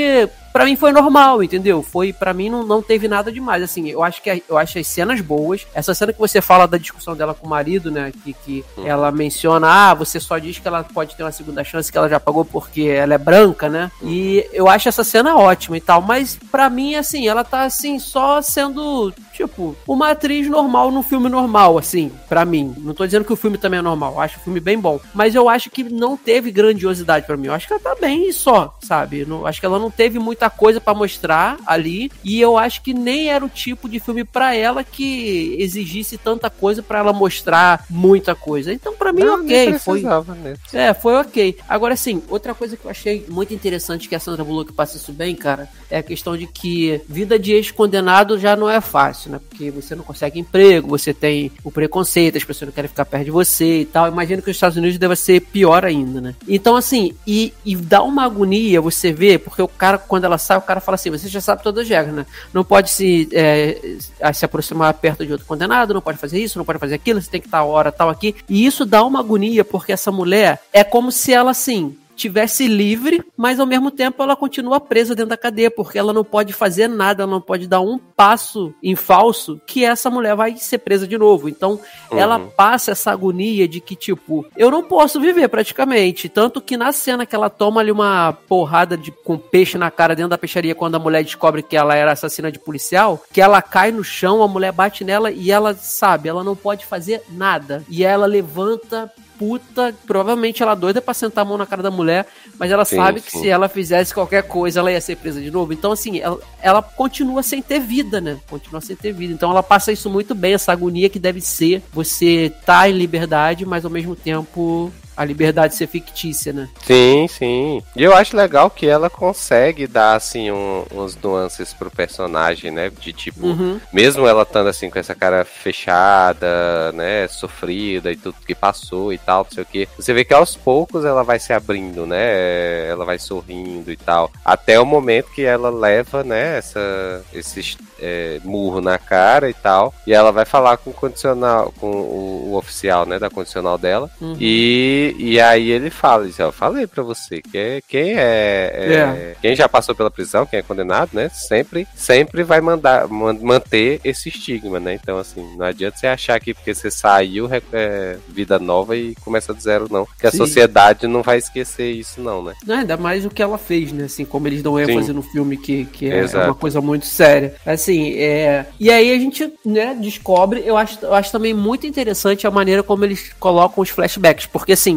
Pra 0.51 0.65
mim 0.65 0.75
foi 0.75 0.91
normal, 0.91 1.41
entendeu? 1.41 1.81
Foi 1.81 2.11
para 2.11 2.33
mim 2.33 2.49
não, 2.49 2.63
não 2.65 2.81
teve 2.81 3.07
nada 3.07 3.31
demais. 3.31 3.63
Assim, 3.63 3.87
eu 3.89 4.03
acho 4.03 4.21
que 4.21 4.29
a- 4.29 4.39
eu 4.49 4.57
acho 4.57 4.77
as 4.79 4.87
cenas 4.87 5.21
boas. 5.21 5.65
Essa 5.73 5.93
cena 5.93 6.11
que 6.13 6.19
você 6.19 6.41
fala 6.41 6.67
da 6.67 6.77
discussão 6.77 7.15
dela 7.15 7.33
com 7.33 7.47
o 7.47 7.49
marido, 7.49 7.89
né? 7.89 8.11
Que, 8.23 8.33
que 8.33 8.65
ela 8.83 9.11
menciona, 9.11 9.67
ah, 9.67 9.93
você 9.93 10.19
só 10.19 10.37
diz 10.37 10.59
que 10.59 10.67
ela 10.67 10.83
pode 10.83 11.15
ter 11.15 11.23
uma 11.23 11.31
segunda 11.31 11.63
chance, 11.63 11.91
que 11.91 11.97
ela 11.97 12.09
já 12.09 12.19
pagou 12.19 12.43
porque 12.45 12.81
ela 12.83 13.13
é 13.13 13.17
branca, 13.17 13.69
né? 13.69 13.89
E 14.03 14.45
eu 14.51 14.67
acho 14.67 14.89
essa 14.89 15.03
cena 15.03 15.37
ótima 15.37 15.77
e 15.77 15.81
tal. 15.81 16.01
Mas 16.01 16.37
pra 16.51 16.69
mim, 16.69 16.95
assim, 16.95 17.27
ela 17.27 17.43
tá 17.43 17.63
assim, 17.63 17.97
só 17.99 18.41
sendo, 18.41 19.13
tipo, 19.33 19.75
uma 19.87 20.11
atriz 20.11 20.47
normal 20.49 20.91
num 20.91 21.03
filme 21.03 21.29
normal, 21.29 21.77
assim, 21.77 22.11
pra 22.27 22.43
mim. 22.45 22.73
Não 22.79 22.93
tô 22.93 23.05
dizendo 23.05 23.25
que 23.25 23.33
o 23.33 23.37
filme 23.37 23.57
também 23.57 23.79
é 23.79 23.81
normal, 23.83 24.13
eu 24.15 24.19
acho 24.21 24.37
o 24.37 24.41
filme 24.41 24.59
bem 24.59 24.77
bom. 24.79 24.99
Mas 25.13 25.33
eu 25.33 25.47
acho 25.47 25.69
que 25.69 25.83
não 25.83 26.17
teve 26.17 26.51
grandiosidade 26.51 27.25
pra 27.25 27.37
mim. 27.37 27.47
Eu 27.47 27.53
acho 27.53 27.67
que 27.67 27.73
ela 27.73 27.81
tá 27.81 27.95
bem 27.99 28.27
e 28.29 28.33
só, 28.33 28.75
sabe? 28.81 29.25
Não, 29.25 29.45
acho 29.45 29.59
que 29.59 29.65
ela 29.65 29.79
não 29.79 29.89
teve 29.91 30.19
muita 30.41 30.49
coisa 30.49 30.81
pra 30.81 30.93
mostrar 30.93 31.57
ali. 31.65 32.11
E 32.23 32.41
eu 32.41 32.57
acho 32.57 32.81
que 32.81 32.93
nem 32.93 33.29
era 33.29 33.45
o 33.45 33.49
tipo 33.49 33.87
de 33.87 33.99
filme 33.99 34.23
pra 34.23 34.55
ela 34.55 34.83
que 34.83 35.55
exigisse 35.59 36.17
tanta 36.17 36.49
coisa 36.49 36.81
pra 36.81 36.99
ela 36.99 37.13
mostrar 37.13 37.85
muita 37.89 38.33
coisa. 38.33 38.73
Então, 38.73 38.95
pra 38.95 39.13
mim, 39.13 39.21
Não, 39.21 39.41
ok. 39.41 39.77
Foi, 39.79 40.01
mesmo. 40.01 40.57
é, 40.73 40.93
foi 40.93 41.15
ok. 41.15 41.57
Agora, 41.69 41.93
assim, 41.93 42.23
outra 42.29 42.53
coisa 42.55 42.75
que 42.75 42.85
eu 42.85 42.91
achei 42.91 43.25
muito 43.29 43.53
interessante 43.53 44.09
que 44.09 44.15
a 44.15 44.19
Sandra 44.19 44.43
Bullock 44.43 44.73
passa 44.73 44.97
isso 44.97 45.11
bem, 45.11 45.35
cara, 45.35 45.69
é 45.89 45.99
a 45.99 46.03
questão 46.03 46.35
de 46.35 46.47
que 46.47 47.01
vida 47.07 47.37
de 47.37 47.53
ex-condenado 47.53 48.39
já 48.39 48.55
não 48.55 48.69
é 48.69 48.81
fácil, 48.81 49.31
né? 49.31 49.39
Porque 49.49 49.69
você 49.69 49.95
não 49.95 50.03
consegue 50.03 50.39
emprego, 50.39 50.87
você 50.87 51.13
tem 51.13 51.51
o 51.63 51.71
preconceito, 51.71 52.37
as 52.37 52.43
pessoas 52.43 52.69
não 52.69 52.73
querem 52.73 52.89
ficar 52.89 53.05
perto 53.05 53.25
de 53.25 53.31
você 53.31 53.81
e 53.81 53.85
tal. 53.85 54.07
Imagino 54.07 54.41
que 54.41 54.49
os 54.49 54.57
Estados 54.57 54.77
Unidos 54.77 54.97
deve 54.97 55.15
ser 55.15 55.41
pior 55.41 55.85
ainda, 55.85 56.19
né? 56.21 56.35
Então, 56.47 56.75
assim, 56.75 57.13
e, 57.27 57.53
e 57.65 57.75
dá 57.75 58.01
uma 58.01 58.25
agonia 58.25 58.81
você 58.81 59.11
ver, 59.11 59.39
porque 59.39 59.61
o 59.61 59.67
cara, 59.67 59.97
quando 59.97 60.25
ela 60.25 60.30
sai, 60.37 60.57
o 60.57 60.61
cara 60.61 60.79
fala 60.79 60.95
assim: 60.95 61.09
você 61.09 61.27
já 61.27 61.41
sabe 61.41 61.63
todas 61.63 61.83
as 61.83 61.89
regras, 61.89 62.15
né? 62.15 62.25
Não 62.53 62.63
pode 62.63 62.89
se, 62.89 63.29
é, 63.31 63.97
se 64.33 64.45
aproximar 64.45 64.93
perto 64.95 65.25
de 65.25 65.31
outro 65.31 65.47
condenado, 65.47 65.93
não 65.93 66.01
pode 66.01 66.17
fazer 66.17 66.39
isso, 66.39 66.57
não 66.57 66.65
pode 66.65 66.79
fazer 66.79 66.95
aquilo, 66.95 67.21
você 67.21 67.29
tem 67.29 67.41
que 67.41 67.47
estar 67.47 67.59
a 67.59 67.63
hora 67.63 67.91
tal 67.91 68.09
aqui. 68.09 68.35
E 68.49 68.65
isso 68.65 68.85
dá 68.85 69.03
uma 69.03 69.19
agonia, 69.19 69.63
porque 69.63 69.91
essa 69.91 70.11
mulher 70.11 70.59
é 70.73 70.83
como 70.83 71.11
se 71.11 71.33
ela, 71.33 71.51
assim, 71.51 71.97
tivesse 72.15 72.67
livre, 72.67 73.23
mas 73.35 73.59
ao 73.59 73.65
mesmo 73.65 73.91
tempo 73.91 74.21
ela 74.21 74.35
continua 74.35 74.79
presa 74.79 75.15
dentro 75.15 75.29
da 75.29 75.37
cadeia, 75.37 75.71
porque 75.71 75.97
ela 75.97 76.13
não 76.13 76.23
pode 76.23 76.53
fazer 76.53 76.87
nada, 76.87 77.23
ela 77.23 77.31
não 77.31 77.41
pode 77.41 77.67
dar 77.67 77.81
um 77.81 77.97
passo 77.97 78.73
em 78.81 78.95
falso 78.95 79.59
que 79.65 79.83
essa 79.83 80.09
mulher 80.09 80.35
vai 80.35 80.55
ser 80.57 80.79
presa 80.79 81.07
de 81.07 81.17
novo. 81.17 81.49
Então, 81.49 81.79
ela 82.11 82.39
passa 82.39 82.91
essa 82.91 83.11
agonia 83.11 83.67
de 83.67 83.79
que, 83.79 83.95
tipo, 83.95 84.45
eu 84.55 84.69
não 84.69 84.83
posso 84.83 85.19
viver 85.19 85.47
praticamente. 85.47 86.29
Tanto 86.29 86.61
que 86.61 86.77
na 86.77 86.91
cena 86.91 87.25
que 87.25 87.35
ela 87.35 87.49
toma 87.49 87.81
ali 87.81 87.91
uma 87.91 88.33
porrada 88.47 88.97
de, 88.97 89.11
com 89.11 89.37
peixe 89.37 89.77
na 89.77 89.89
cara 89.89 90.15
dentro 90.15 90.29
da 90.29 90.37
peixaria, 90.37 90.75
quando 90.75 90.95
a 90.95 90.99
mulher 90.99 91.23
descobre 91.23 91.63
que 91.63 91.75
ela 91.75 91.95
era 91.95 92.11
assassina 92.11 92.51
de 92.51 92.59
policial, 92.59 93.21
que 93.31 93.41
ela 93.41 93.61
cai 93.61 93.91
no 93.91 94.03
chão, 94.03 94.43
a 94.43 94.47
mulher 94.47 94.71
bate 94.71 95.03
nela 95.03 95.31
e 95.31 95.51
ela, 95.51 95.73
sabe, 95.73 96.29
ela 96.29 96.43
não 96.43 96.55
pode 96.55 96.85
fazer 96.85 97.23
nada. 97.29 97.83
E 97.89 98.03
ela 98.03 98.25
levanta 98.25 99.11
puta, 99.41 99.91
provavelmente 100.05 100.61
ela 100.61 100.75
doida 100.75 101.01
pra 101.01 101.15
sentar 101.15 101.43
a 101.43 101.47
mão 101.47 101.57
na 101.57 101.65
cara 101.65 101.81
da 101.81 101.89
mulher, 101.89 102.27
mas 102.59 102.69
ela 102.69 102.85
Sim, 102.85 102.97
sabe 102.97 103.21
que 103.21 103.31
sim. 103.31 103.41
se 103.41 103.49
ela 103.49 103.67
fizesse 103.67 104.13
qualquer 104.13 104.43
coisa, 104.43 104.79
ela 104.79 104.91
ia 104.91 105.01
ser 105.01 105.15
presa 105.15 105.41
de 105.41 105.49
novo. 105.49 105.73
Então, 105.73 105.91
assim, 105.91 106.19
ela, 106.19 106.39
ela 106.61 106.83
continua 106.83 107.41
sem 107.41 107.59
ter 107.59 107.79
vida, 107.79 108.21
né? 108.21 108.37
Continua 108.47 108.79
sem 108.81 108.95
ter 108.95 109.11
vida. 109.11 109.33
Então, 109.33 109.49
ela 109.49 109.63
passa 109.63 109.91
isso 109.91 110.11
muito 110.11 110.35
bem, 110.35 110.53
essa 110.53 110.71
agonia 110.71 111.09
que 111.09 111.17
deve 111.17 111.41
ser 111.41 111.81
você 111.91 112.53
tá 112.63 112.87
em 112.87 112.93
liberdade, 112.93 113.65
mas 113.65 113.83
ao 113.83 113.89
mesmo 113.89 114.15
tempo 114.15 114.91
a 115.21 115.25
liberdade 115.25 115.75
ser 115.75 115.87
fictícia, 115.87 116.51
né? 116.51 116.67
Sim, 116.85 117.27
sim. 117.27 117.83
E 117.95 118.03
eu 118.03 118.13
acho 118.15 118.35
legal 118.35 118.69
que 118.69 118.87
ela 118.87 119.09
consegue 119.09 119.85
dar, 119.87 120.15
assim, 120.15 120.51
um, 120.51 120.83
uns 120.93 121.15
nuances 121.21 121.73
pro 121.73 121.91
personagem, 121.91 122.71
né? 122.71 122.89
De 122.99 123.13
tipo, 123.13 123.45
Uhum. 123.47 123.79
mesmo 123.93 124.27
ela 124.27 124.43
estando 124.43 124.67
assim 124.67 124.89
com 124.89 124.99
essa 124.99 125.13
cara 125.15 125.45
fechada, 125.45 126.91
né, 126.93 127.27
sofrida 127.27 128.11
e 128.11 128.15
tudo 128.15 128.35
que 128.45 128.53
passou 128.55 129.11
e 129.13 129.17
tal, 129.17 129.43
não 129.43 129.51
sei 129.51 129.63
o 129.63 129.65
que, 129.65 129.87
você 129.97 130.13
vê 130.13 130.23
que 130.23 130.33
aos 130.33 130.55
poucos 130.55 131.05
ela 131.05 131.23
vai 131.23 131.39
se 131.39 131.53
abrindo, 131.53 132.05
né, 132.05 132.87
ela 132.87 133.05
vai 133.05 133.17
sorrindo 133.19 133.91
e 133.91 133.97
tal, 133.97 134.31
até 134.43 134.79
o 134.79 134.85
momento 134.85 135.31
que 135.31 135.43
ela 135.43 135.69
leva, 135.69 136.23
né, 136.23 136.57
essa, 136.57 137.23
esse 137.33 137.77
é, 137.99 138.39
murro 138.43 138.81
na 138.81 138.97
cara 138.97 139.49
e 139.49 139.53
tal, 139.53 139.93
e 140.05 140.13
ela 140.13 140.31
vai 140.31 140.45
falar 140.45 140.77
com 140.77 140.89
o 140.89 140.93
condicional, 140.93 141.73
com 141.79 141.87
o, 141.91 142.49
o 142.51 142.55
oficial, 142.57 143.05
né, 143.05 143.19
da 143.19 143.29
condicional 143.29 143.77
dela, 143.77 144.09
Uhum. 144.21 144.35
e, 144.39 145.10
e 145.17 145.39
aí 145.39 145.69
ele 145.69 145.89
fala, 145.89 146.25
diz, 146.25 146.37
eu 146.39 146.51
falei 146.51 146.87
pra 146.87 147.03
você, 147.03 147.41
que 147.41 147.57
é, 147.57 147.81
quem 147.87 148.13
é, 148.13 148.71
é- 148.73 148.93
É. 148.93 149.35
quem 149.41 149.55
já 149.55 149.67
passou 149.69 149.93
pela 149.95 150.11
prisão, 150.11 150.45
quem 150.45 150.59
é 150.59 150.61
condenado, 150.63 151.09
né, 151.13 151.29
sempre, 151.29 151.87
sempre 151.95 152.43
vai 152.43 152.61
mandar, 152.61 153.07
man- 153.07 153.37
manter 153.41 153.99
esse 154.03 154.29
estigma, 154.29 154.79
né, 154.79 154.93
então 155.01 155.17
assim, 155.17 155.45
não 155.57 155.65
adianta 155.65 155.97
você 155.97 156.07
achar 156.07 156.39
que 156.39 156.53
porque 156.53 156.73
você 156.73 156.89
saiu, 156.91 157.49
é, 157.73 158.17
vida 158.27 158.57
nova 158.59 158.95
e 158.95 159.15
começa 159.15 159.53
do 159.53 159.61
zero, 159.61 159.87
não, 159.89 160.07
que 160.19 160.27
a 160.27 160.31
Sim. 160.31 160.37
sociedade 160.37 161.07
não 161.07 161.21
vai 161.21 161.37
esquecer 161.37 161.91
isso 161.91 162.21
não, 162.21 162.43
né. 162.43 162.53
Não, 162.65 162.75
ainda 162.79 162.97
mais 162.97 163.25
o 163.25 163.29
que 163.29 163.41
ela 163.41 163.57
fez, 163.57 163.91
né? 163.91 164.05
Assim, 164.05 164.25
como 164.25 164.47
eles 164.47 164.61
dão 164.61 164.79
ênfase 164.79 165.07
Sim. 165.07 165.13
no 165.13 165.21
filme, 165.21 165.57
que, 165.57 165.85
que 165.85 166.09
é 166.11 166.19
Exato. 166.19 166.47
uma 166.47 166.55
coisa 166.55 166.81
muito 166.81 167.05
séria. 167.05 167.55
Assim, 167.65 168.13
é. 168.17 168.65
E 168.79 168.89
aí 168.91 169.11
a 169.13 169.17
gente, 169.19 169.51
né, 169.65 169.95
descobre, 169.99 170.61
eu 170.65 170.77
acho, 170.77 170.97
eu 171.03 171.13
acho 171.13 171.31
também 171.31 171.53
muito 171.53 171.85
interessante 171.87 172.45
a 172.47 172.51
maneira 172.51 172.83
como 172.83 173.03
eles 173.05 173.31
colocam 173.39 173.81
os 173.81 173.89
flashbacks. 173.89 174.45
Porque, 174.45 174.73
assim, 174.73 174.90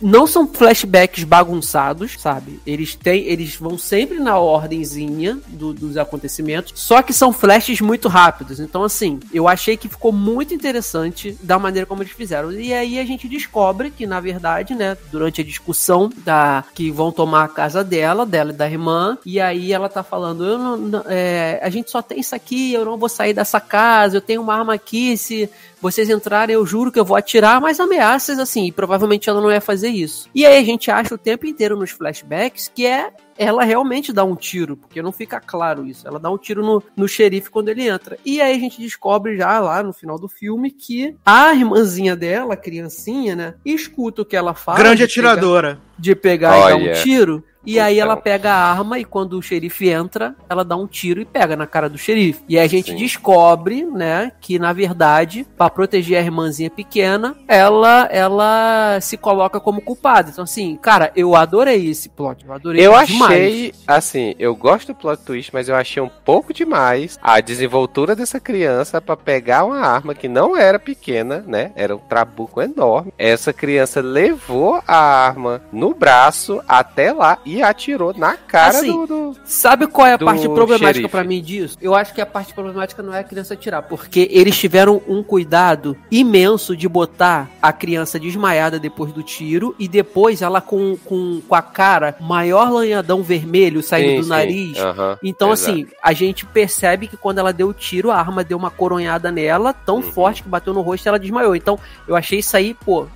não 0.00 0.26
são 0.26 0.46
flashbacks 0.46 1.24
bagunçados, 1.24 2.16
sabe? 2.18 2.60
Eles 2.66 2.94
têm. 2.94 3.24
Eles 3.24 3.56
vão 3.56 3.76
sempre 3.78 4.18
na 4.18 4.38
ordenzinha 4.38 5.38
do- 5.48 5.72
dos 5.72 5.96
acontecimentos. 5.96 6.72
Só 6.74 7.02
que 7.02 7.12
são 7.12 7.32
flashes 7.32 7.80
muito 7.80 8.08
rápidos. 8.08 8.60
Então, 8.60 8.82
assim, 8.82 9.20
eu 9.32 9.46
achei 9.48 9.76
que 9.76 9.88
ficou 9.88 10.12
muito 10.12 10.54
interessante 10.54 11.36
da 11.42 11.58
maneira 11.58 11.86
como 11.86 12.02
eles 12.02 12.12
fizeram. 12.12 12.52
E 12.52 12.72
aí 12.72 12.98
a 12.98 13.04
gente 13.04 13.28
descobre 13.28 13.90
que, 13.90 14.06
na 14.06 14.20
verdade, 14.20 14.74
né, 14.74 14.96
durante 15.10 15.40
a 15.40 15.44
discussão 15.44 16.10
da 16.24 16.64
que 16.74 16.90
vão 16.90 17.10
tomar 17.12 17.44
a 17.44 17.48
casa 17.48 17.82
dela, 17.84 18.24
dela 18.26 18.50
e 18.50 18.54
da 18.54 18.68
irmã, 18.68 19.18
e 19.24 19.40
aí 19.40 19.72
ela 19.72 19.88
tá 19.88 20.02
falando, 20.02 20.44
eu 20.44 20.58
não, 20.58 20.76
não- 20.76 21.04
é, 21.06 21.60
a 21.62 21.70
gente 21.70 21.90
só 21.90 22.00
tem 22.02 22.20
isso 22.20 22.34
aqui, 22.34 22.72
eu 22.72 22.84
não 22.84 22.96
vou 22.96 23.08
sair 23.08 23.32
dessa 23.34 23.60
casa, 23.60 24.16
eu 24.16 24.20
tenho 24.20 24.42
uma 24.42 24.54
arma 24.54 24.74
aqui, 24.74 25.16
se 25.16 25.48
vocês 25.84 26.08
entrarem, 26.08 26.54
eu 26.54 26.64
juro 26.64 26.90
que 26.90 26.98
eu 26.98 27.04
vou 27.04 27.14
atirar, 27.16 27.60
mas 27.60 27.78
ameaças 27.78 28.38
assim, 28.38 28.66
e 28.68 28.72
provavelmente 28.72 29.28
ela 29.28 29.40
não 29.40 29.52
ia 29.52 29.60
fazer 29.60 29.88
isso. 29.88 30.30
E 30.34 30.46
aí 30.46 30.56
a 30.56 30.64
gente 30.64 30.90
acha 30.90 31.14
o 31.14 31.18
tempo 31.18 31.46
inteiro 31.46 31.76
nos 31.76 31.90
flashbacks 31.90 32.70
que 32.74 32.86
é 32.86 33.12
ela 33.36 33.64
realmente 33.64 34.12
dá 34.12 34.24
um 34.24 34.36
tiro, 34.36 34.76
porque 34.76 35.02
não 35.02 35.10
fica 35.12 35.40
claro 35.40 35.84
isso. 35.84 36.06
Ela 36.06 36.18
dá 36.20 36.30
um 36.30 36.38
tiro 36.38 36.64
no, 36.64 36.82
no 36.96 37.08
xerife 37.08 37.50
quando 37.50 37.68
ele 37.68 37.86
entra. 37.88 38.16
E 38.24 38.40
aí 38.40 38.54
a 38.54 38.58
gente 38.58 38.80
descobre 38.80 39.36
já 39.36 39.58
lá 39.58 39.82
no 39.82 39.92
final 39.92 40.18
do 40.18 40.28
filme 40.28 40.70
que 40.70 41.16
a 41.26 41.52
irmãzinha 41.52 42.14
dela, 42.16 42.54
a 42.54 42.56
criancinha, 42.56 43.34
né, 43.34 43.54
escuta 43.64 44.22
o 44.22 44.24
que 44.24 44.36
ela 44.36 44.54
fala. 44.54 44.78
Grande 44.78 45.06
de 45.06 45.14
pegar- 45.14 45.30
atiradora. 45.32 45.80
de 45.98 46.14
pegar 46.14 46.56
e 46.58 46.68
dar 46.68 46.76
um 46.76 47.02
tiro. 47.02 47.44
E 47.66 47.78
aí 47.80 47.96
Então. 47.96 48.06
ela 48.06 48.16
pega 48.16 48.52
a 48.52 48.70
arma 48.72 48.98
e 48.98 49.04
quando 49.04 49.38
o 49.38 49.42
xerife 49.42 49.88
entra, 49.88 50.34
ela 50.48 50.64
dá 50.64 50.76
um 50.76 50.86
tiro 50.86 51.20
e 51.20 51.24
pega 51.24 51.56
na 51.56 51.66
cara 51.66 51.88
do 51.88 51.96
xerife. 51.98 52.42
E 52.48 52.58
aí 52.58 52.64
a 52.64 52.68
gente 52.68 52.90
Sim. 52.92 52.96
descobre, 52.96 53.84
né, 53.84 54.32
que 54.40 54.58
na 54.58 54.72
verdade, 54.72 55.46
pra 55.56 55.70
proteger 55.70 56.18
a 56.18 56.22
irmãzinha 56.22 56.70
pequena, 56.70 57.36
ela 57.48 58.08
ela 58.10 58.98
se 59.00 59.16
coloca 59.16 59.58
como 59.60 59.80
culpada. 59.80 60.30
Então 60.30 60.44
assim, 60.44 60.76
cara, 60.80 61.10
eu 61.16 61.34
adorei 61.34 61.88
esse 61.88 62.08
plot, 62.08 62.44
eu 62.44 62.52
adorei 62.52 62.80
Eu 62.86 62.92
demais. 63.04 63.32
achei, 63.32 63.74
assim, 63.86 64.34
eu 64.38 64.54
gosto 64.54 64.88
do 64.88 64.94
plot 64.94 65.22
twist, 65.24 65.50
mas 65.52 65.68
eu 65.68 65.74
achei 65.76 66.02
um 66.02 66.10
pouco 66.24 66.52
demais 66.52 67.18
a 67.22 67.40
desenvoltura 67.40 68.14
dessa 68.16 68.38
criança 68.40 69.00
pra 69.00 69.16
pegar 69.16 69.64
uma 69.64 69.80
arma 69.80 70.14
que 70.14 70.28
não 70.28 70.56
era 70.56 70.78
pequena, 70.78 71.44
né? 71.46 71.72
Era 71.76 71.94
um 71.94 71.98
trabuco 71.98 72.60
enorme. 72.60 73.12
Essa 73.18 73.52
criança 73.52 74.00
levou 74.00 74.82
a 74.86 74.96
arma 74.96 75.62
no 75.72 75.94
braço 75.94 76.62
até 76.68 77.12
lá 77.12 77.38
e 77.44 77.53
atirou 77.62 78.12
na 78.16 78.36
cara 78.36 78.78
Assim, 78.78 78.90
do, 78.92 79.06
do- 79.06 79.36
Sabe 79.44 79.86
qual 79.86 80.06
é 80.06 80.14
a 80.14 80.18
parte 80.18 80.48
problemática 80.48 81.08
pra 81.08 81.24
mim 81.24 81.42
disso? 81.42 81.76
Eu 81.80 81.94
acho 81.94 82.12
que 82.14 82.20
a 82.20 82.26
parte 82.26 82.52
problemática 82.54 83.02
não 83.02 83.12
é 83.14 83.20
a 83.20 83.24
criança 83.24 83.54
tirar, 83.56 83.82
porque 83.82 84.28
eles 84.30 84.56
tiveram 84.58 85.00
um 85.08 85.22
cuidado 85.22 85.96
imenso 86.10 86.76
de 86.76 86.88
botar 86.88 87.48
a 87.60 87.72
criança 87.72 88.18
desmaiada 88.18 88.78
depois 88.78 89.12
do 89.12 89.22
tiro 89.22 89.74
e 89.78 89.86
depois 89.88 90.42
ela 90.42 90.60
com, 90.60 90.96
com, 91.04 91.40
com 91.46 91.54
a 91.54 91.62
cara 91.62 92.16
maior 92.20 92.70
lanhadão 92.70 93.22
vermelho 93.22 93.82
saindo 93.82 94.10
Sim, 94.10 94.16
do 94.18 94.22
sim. 94.24 94.28
nariz. 94.30 94.78
Aham, 94.78 95.18
Então, 95.22 95.52
exato. 95.52 95.70
assim, 95.72 95.86
a 96.02 96.12
gente 96.12 96.46
percebe 96.46 97.06
que 97.06 97.16
quando 97.16 97.38
ela 97.38 97.52
deu 97.52 97.68
o 97.68 97.74
tiro, 97.74 98.10
a 98.10 98.16
arma 98.18 98.44
deu 98.44 98.56
uma 98.56 98.70
coronhada 98.70 99.30
nela, 99.30 99.72
tão 99.72 99.96
Uhum. 99.96 100.02
forte 100.12 100.42
que 100.42 100.48
bateu 100.48 100.72
no 100.74 100.80
rosto 100.80 101.06
e 101.06 101.08
ela 101.08 101.18
desmaiou. 101.18 101.54
Então, 101.56 101.78
eu 102.06 102.16
achei 102.16 102.38
isso 102.38 102.56
aí, 102.56 102.74
pô, 102.74 103.06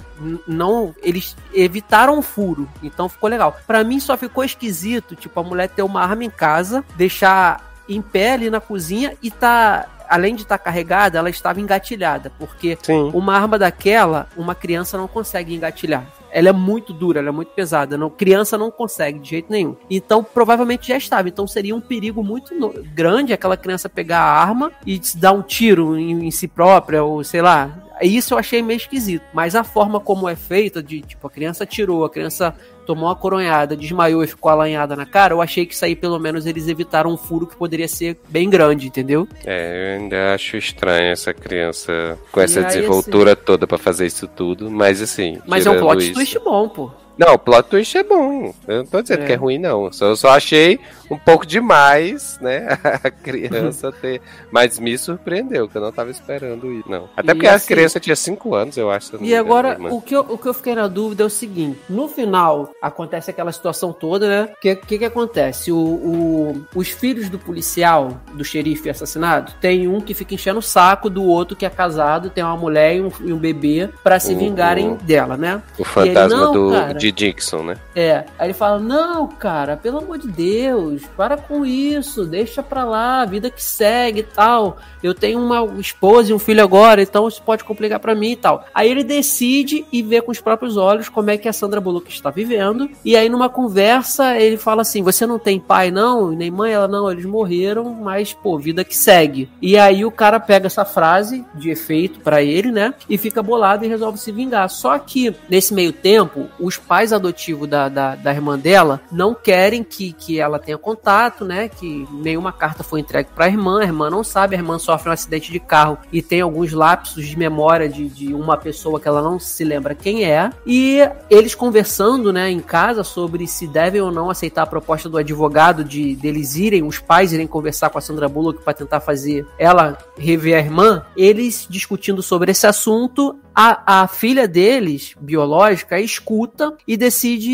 não. 0.46 0.94
Eles 1.02 1.36
evitaram 1.52 2.18
o 2.18 2.22
furo. 2.22 2.68
Então 2.82 3.08
ficou 3.08 3.28
legal. 3.28 3.56
Pra 3.66 3.82
mim 3.84 4.00
só 4.00 4.16
ficou 4.16 4.44
esquisito, 4.44 5.14
tipo, 5.16 5.38
a 5.38 5.42
mulher 5.42 5.68
ter 5.68 5.82
uma 5.82 6.02
arma 6.02 6.24
em 6.24 6.30
casa, 6.30 6.84
deixar 6.96 7.66
em 7.88 8.02
pé 8.02 8.32
ali 8.32 8.50
na 8.50 8.60
cozinha 8.60 9.14
e 9.22 9.30
tá. 9.30 9.86
Além 10.10 10.34
de 10.34 10.40
estar 10.40 10.56
carregada, 10.56 11.18
ela 11.18 11.28
estava 11.28 11.60
engatilhada. 11.60 12.32
Porque 12.38 12.78
Sim. 12.82 13.10
uma 13.12 13.34
arma 13.36 13.58
daquela, 13.58 14.26
uma 14.38 14.54
criança 14.54 14.96
não 14.96 15.06
consegue 15.06 15.54
engatilhar. 15.54 16.06
Ela 16.30 16.48
é 16.48 16.52
muito 16.52 16.94
dura, 16.94 17.18
ela 17.20 17.28
é 17.28 17.32
muito 17.32 17.52
pesada. 17.52 17.98
Não, 17.98 18.08
criança 18.08 18.56
não 18.56 18.70
consegue 18.70 19.18
de 19.18 19.28
jeito 19.28 19.52
nenhum. 19.52 19.76
Então, 19.90 20.24
provavelmente 20.24 20.88
já 20.88 20.96
estava. 20.96 21.28
Então, 21.28 21.46
seria 21.46 21.76
um 21.76 21.80
perigo 21.80 22.24
muito 22.24 22.54
no- 22.54 22.72
grande 22.94 23.34
aquela 23.34 23.54
criança 23.56 23.86
pegar 23.86 24.20
a 24.20 24.32
arma 24.32 24.72
e 24.86 24.98
dar 25.16 25.32
um 25.32 25.42
tiro 25.42 25.98
em, 25.98 26.26
em 26.26 26.30
si 26.30 26.48
própria, 26.48 27.04
ou 27.04 27.22
sei 27.22 27.42
lá. 27.42 27.70
Isso 28.02 28.34
eu 28.34 28.38
achei 28.38 28.62
meio 28.62 28.76
esquisito. 28.76 29.24
Mas 29.32 29.54
a 29.54 29.64
forma 29.64 29.98
como 30.00 30.28
é 30.28 30.36
feita, 30.36 30.82
de 30.82 31.00
tipo, 31.00 31.26
a 31.26 31.30
criança 31.30 31.64
tirou, 31.66 32.04
a 32.04 32.10
criança 32.10 32.54
tomou 32.86 33.06
uma 33.08 33.14
coronhada, 33.16 33.76
desmaiou 33.76 34.24
e 34.24 34.26
ficou 34.26 34.50
alanhada 34.50 34.96
na 34.96 35.04
cara, 35.04 35.34
eu 35.34 35.42
achei 35.42 35.66
que 35.66 35.74
isso 35.74 35.84
aí, 35.84 35.94
pelo 35.94 36.18
menos, 36.18 36.46
eles 36.46 36.68
evitaram 36.68 37.10
um 37.12 37.16
furo 37.18 37.46
que 37.46 37.54
poderia 37.54 37.86
ser 37.86 38.18
bem 38.28 38.48
grande, 38.48 38.86
entendeu? 38.86 39.28
É, 39.44 39.96
eu 39.96 40.00
ainda 40.02 40.34
acho 40.34 40.56
estranho 40.56 41.12
essa 41.12 41.34
criança 41.34 42.18
com 42.32 42.40
E 42.40 42.44
essa 42.44 42.60
aí, 42.60 42.66
desenvoltura 42.66 43.36
toda 43.36 43.66
pra 43.66 43.76
fazer 43.76 44.06
isso 44.06 44.26
tudo, 44.26 44.70
mas 44.70 45.02
assim. 45.02 45.38
Mas 45.46 45.66
é 45.66 45.70
um 45.70 45.78
plot 45.78 46.02
isso- 46.02 46.14
twist 46.14 46.38
bom, 46.38 46.68
pô. 46.68 46.90
Não, 47.18 47.34
o 47.34 47.38
plot 47.38 47.68
twist 47.68 47.98
é 47.98 48.02
bom. 48.04 48.54
Eu 48.68 48.78
não 48.78 48.86
tô 48.86 49.02
dizendo 49.02 49.22
É. 49.24 49.26
que 49.26 49.32
é 49.32 49.36
ruim, 49.36 49.58
não. 49.58 49.92
Só, 49.92 50.06
eu 50.06 50.16
só 50.16 50.28
achei 50.30 50.78
um 51.10 51.18
pouco 51.18 51.44
demais, 51.44 52.38
né? 52.40 52.68
A 53.04 53.10
criança 53.10 53.90
ter. 53.92 54.20
Mas 54.50 54.78
me 54.78 54.96
surpreendeu, 54.96 55.68
que 55.68 55.76
eu 55.76 55.82
não 55.82 55.90
tava 55.92 56.10
esperando 56.10 56.70
isso, 56.72 56.88
não. 56.88 57.08
Até 57.16 57.32
E 57.32 57.34
porque 57.34 57.46
a 57.48 57.54
assim- 57.54 57.66
criança 57.66 57.98
tinha 58.00 58.14
5 58.16 58.54
anos, 58.54 58.76
eu 58.76 58.90
acho. 58.90 59.16
eu 59.16 59.20
E 59.20 59.26
engano, 59.28 59.40
agora, 59.40 59.68
irmã. 59.70 59.90
o 59.90 60.00
que, 60.00 60.14
eu, 60.14 60.20
o 60.20 60.38
que 60.38 60.46
eu 60.48 60.54
fiquei 60.54 60.74
na 60.74 60.86
dúvida 60.86 61.22
é 61.24 61.26
o 61.26 61.30
seguinte: 61.30 61.78
no 61.88 62.06
final, 62.08 62.70
acontece 62.80 63.30
aquela 63.30 63.50
situação 63.52 63.92
toda, 63.92 64.28
né? 64.28 64.52
O 64.56 64.60
que, 64.60 64.76
que, 64.76 64.98
que 64.98 65.04
acontece? 65.04 65.72
O, 65.72 65.76
o- 65.76 66.64
os 66.74 66.88
filhos 66.88 67.28
do 67.28 67.38
policial, 67.38 68.20
do 68.34 68.44
xerife 68.44 68.88
assassinado, 68.90 69.52
tem 69.60 69.88
um 69.88 70.00
que 70.00 70.14
fica 70.14 70.34
enchendo 70.34 70.58
o 70.60 70.62
saco 70.62 71.10
do 71.10 71.24
outro 71.24 71.56
que 71.56 71.66
é 71.66 71.70
casado, 71.70 72.30
tem 72.30 72.44
uma 72.44 72.56
mulher 72.56 72.96
e 72.96 73.00
um, 73.00 73.10
e 73.24 73.32
um 73.32 73.38
bebê, 73.38 73.88
pra 74.04 74.20
se 74.20 74.32
Uhum. 74.32 74.38
vingarem 74.38 74.94
dela, 75.02 75.36
né? 75.36 75.62
O 75.78 75.84
fantasma 75.84 76.36
"Não, 76.36 76.52
do, 76.52 76.70
cara." 76.72 76.94
De 77.10 77.12
Dixon, 77.12 77.62
né? 77.62 77.76
É. 77.94 78.24
Aí 78.38 78.48
ele 78.48 78.54
fala: 78.54 78.78
Não, 78.78 79.26
cara, 79.26 79.76
pelo 79.76 79.98
amor 79.98 80.18
de 80.18 80.28
Deus, 80.28 81.02
para 81.16 81.36
com 81.36 81.64
isso, 81.64 82.24
deixa 82.24 82.62
pra 82.62 82.84
lá, 82.84 83.24
vida 83.24 83.50
que 83.50 83.62
segue 83.62 84.20
e 84.20 84.22
tal. 84.22 84.78
Eu 85.02 85.14
tenho 85.14 85.40
uma 85.40 85.64
esposa 85.80 86.30
e 86.30 86.34
um 86.34 86.38
filho 86.38 86.62
agora, 86.62 87.00
então 87.00 87.28
isso 87.28 87.42
pode 87.42 87.64
complicar 87.64 88.00
pra 88.00 88.14
mim 88.14 88.32
e 88.32 88.36
tal. 88.36 88.64
Aí 88.74 88.90
ele 88.90 89.04
decide 89.04 89.84
e 89.92 90.02
vê 90.02 90.20
com 90.20 90.30
os 90.30 90.40
próprios 90.40 90.76
olhos 90.76 91.08
como 91.08 91.30
é 91.30 91.38
que 91.38 91.48
a 91.48 91.52
Sandra 91.52 91.80
Bullock 91.80 92.10
está 92.10 92.30
vivendo. 92.30 92.90
E 93.04 93.16
aí, 93.16 93.28
numa 93.28 93.48
conversa, 93.48 94.36
ele 94.36 94.56
fala 94.56 94.82
assim: 94.82 95.02
Você 95.02 95.26
não 95.26 95.38
tem 95.38 95.58
pai, 95.58 95.90
não? 95.90 96.30
Nem 96.30 96.50
mãe? 96.50 96.72
Ela, 96.72 96.88
não, 96.88 97.10
eles 97.10 97.24
morreram, 97.24 97.94
mas, 97.94 98.32
pô, 98.32 98.58
vida 98.58 98.84
que 98.84 98.96
segue. 98.96 99.48
E 99.62 99.78
aí 99.78 100.04
o 100.04 100.10
cara 100.10 100.40
pega 100.40 100.66
essa 100.66 100.84
frase 100.84 101.44
de 101.54 101.70
efeito 101.70 102.20
pra 102.20 102.42
ele, 102.42 102.70
né? 102.70 102.94
E 103.08 103.16
fica 103.16 103.42
bolado 103.42 103.84
e 103.84 103.88
resolve 103.88 104.18
se 104.18 104.32
vingar. 104.32 104.68
Só 104.68 104.98
que, 104.98 105.34
nesse 105.48 105.72
meio 105.72 105.92
tempo, 105.92 106.48
os 106.58 106.76
pais 106.76 106.97
adotivos 107.12 107.68
da, 107.68 107.88
da, 107.88 108.14
da 108.14 108.32
irmã 108.32 108.58
dela 108.58 109.00
não 109.10 109.34
querem 109.34 109.82
que, 109.82 110.12
que 110.12 110.40
ela 110.40 110.58
tenha 110.58 110.78
contato, 110.78 111.44
né? 111.44 111.68
Que 111.68 112.06
nenhuma 112.12 112.52
carta 112.52 112.82
foi 112.82 113.00
entregue 113.00 113.30
pra 113.34 113.48
irmã, 113.48 113.80
a 113.80 113.84
irmã 113.84 114.10
não 114.10 114.24
sabe, 114.24 114.54
a 114.54 114.58
irmã 114.58 114.78
sofre 114.78 115.08
um 115.08 115.12
acidente 115.12 115.52
de 115.52 115.60
carro 115.60 115.98
e 116.12 116.22
tem 116.22 116.40
alguns 116.40 116.72
lapsos 116.72 117.26
de 117.26 117.38
memória 117.38 117.88
de, 117.88 118.08
de 118.08 118.34
uma 118.34 118.56
pessoa 118.56 119.00
que 119.00 119.08
ela 119.08 119.22
não 119.22 119.38
se 119.38 119.64
lembra 119.64 119.94
quem 119.94 120.24
é. 120.24 120.50
E 120.66 121.00
eles 121.30 121.54
conversando, 121.54 122.32
né, 122.32 122.50
em 122.50 122.60
casa 122.60 123.04
sobre 123.04 123.46
se 123.46 123.66
devem 123.66 124.00
ou 124.00 124.10
não 124.10 124.30
aceitar 124.30 124.62
a 124.62 124.66
proposta 124.66 125.08
do 125.08 125.18
advogado 125.18 125.84
de 125.84 126.16
deles 126.16 126.56
irem, 126.56 126.82
os 126.82 126.98
pais 126.98 127.32
irem 127.32 127.46
conversar 127.46 127.90
com 127.90 127.98
a 127.98 128.00
Sandra 128.00 128.28
Bullock 128.28 128.62
para 128.62 128.74
tentar 128.74 129.00
fazer 129.00 129.46
ela 129.58 129.98
rever 130.16 130.56
a 130.56 130.58
irmã, 130.58 131.04
eles 131.16 131.66
discutindo 131.68 132.22
sobre 132.22 132.50
esse 132.50 132.66
assunto, 132.66 133.38
a, 133.60 134.02
a 134.02 134.06
filha 134.06 134.46
deles, 134.46 135.16
biológica, 135.20 135.98
escuta 135.98 136.76
e 136.86 136.96
decide 136.96 137.50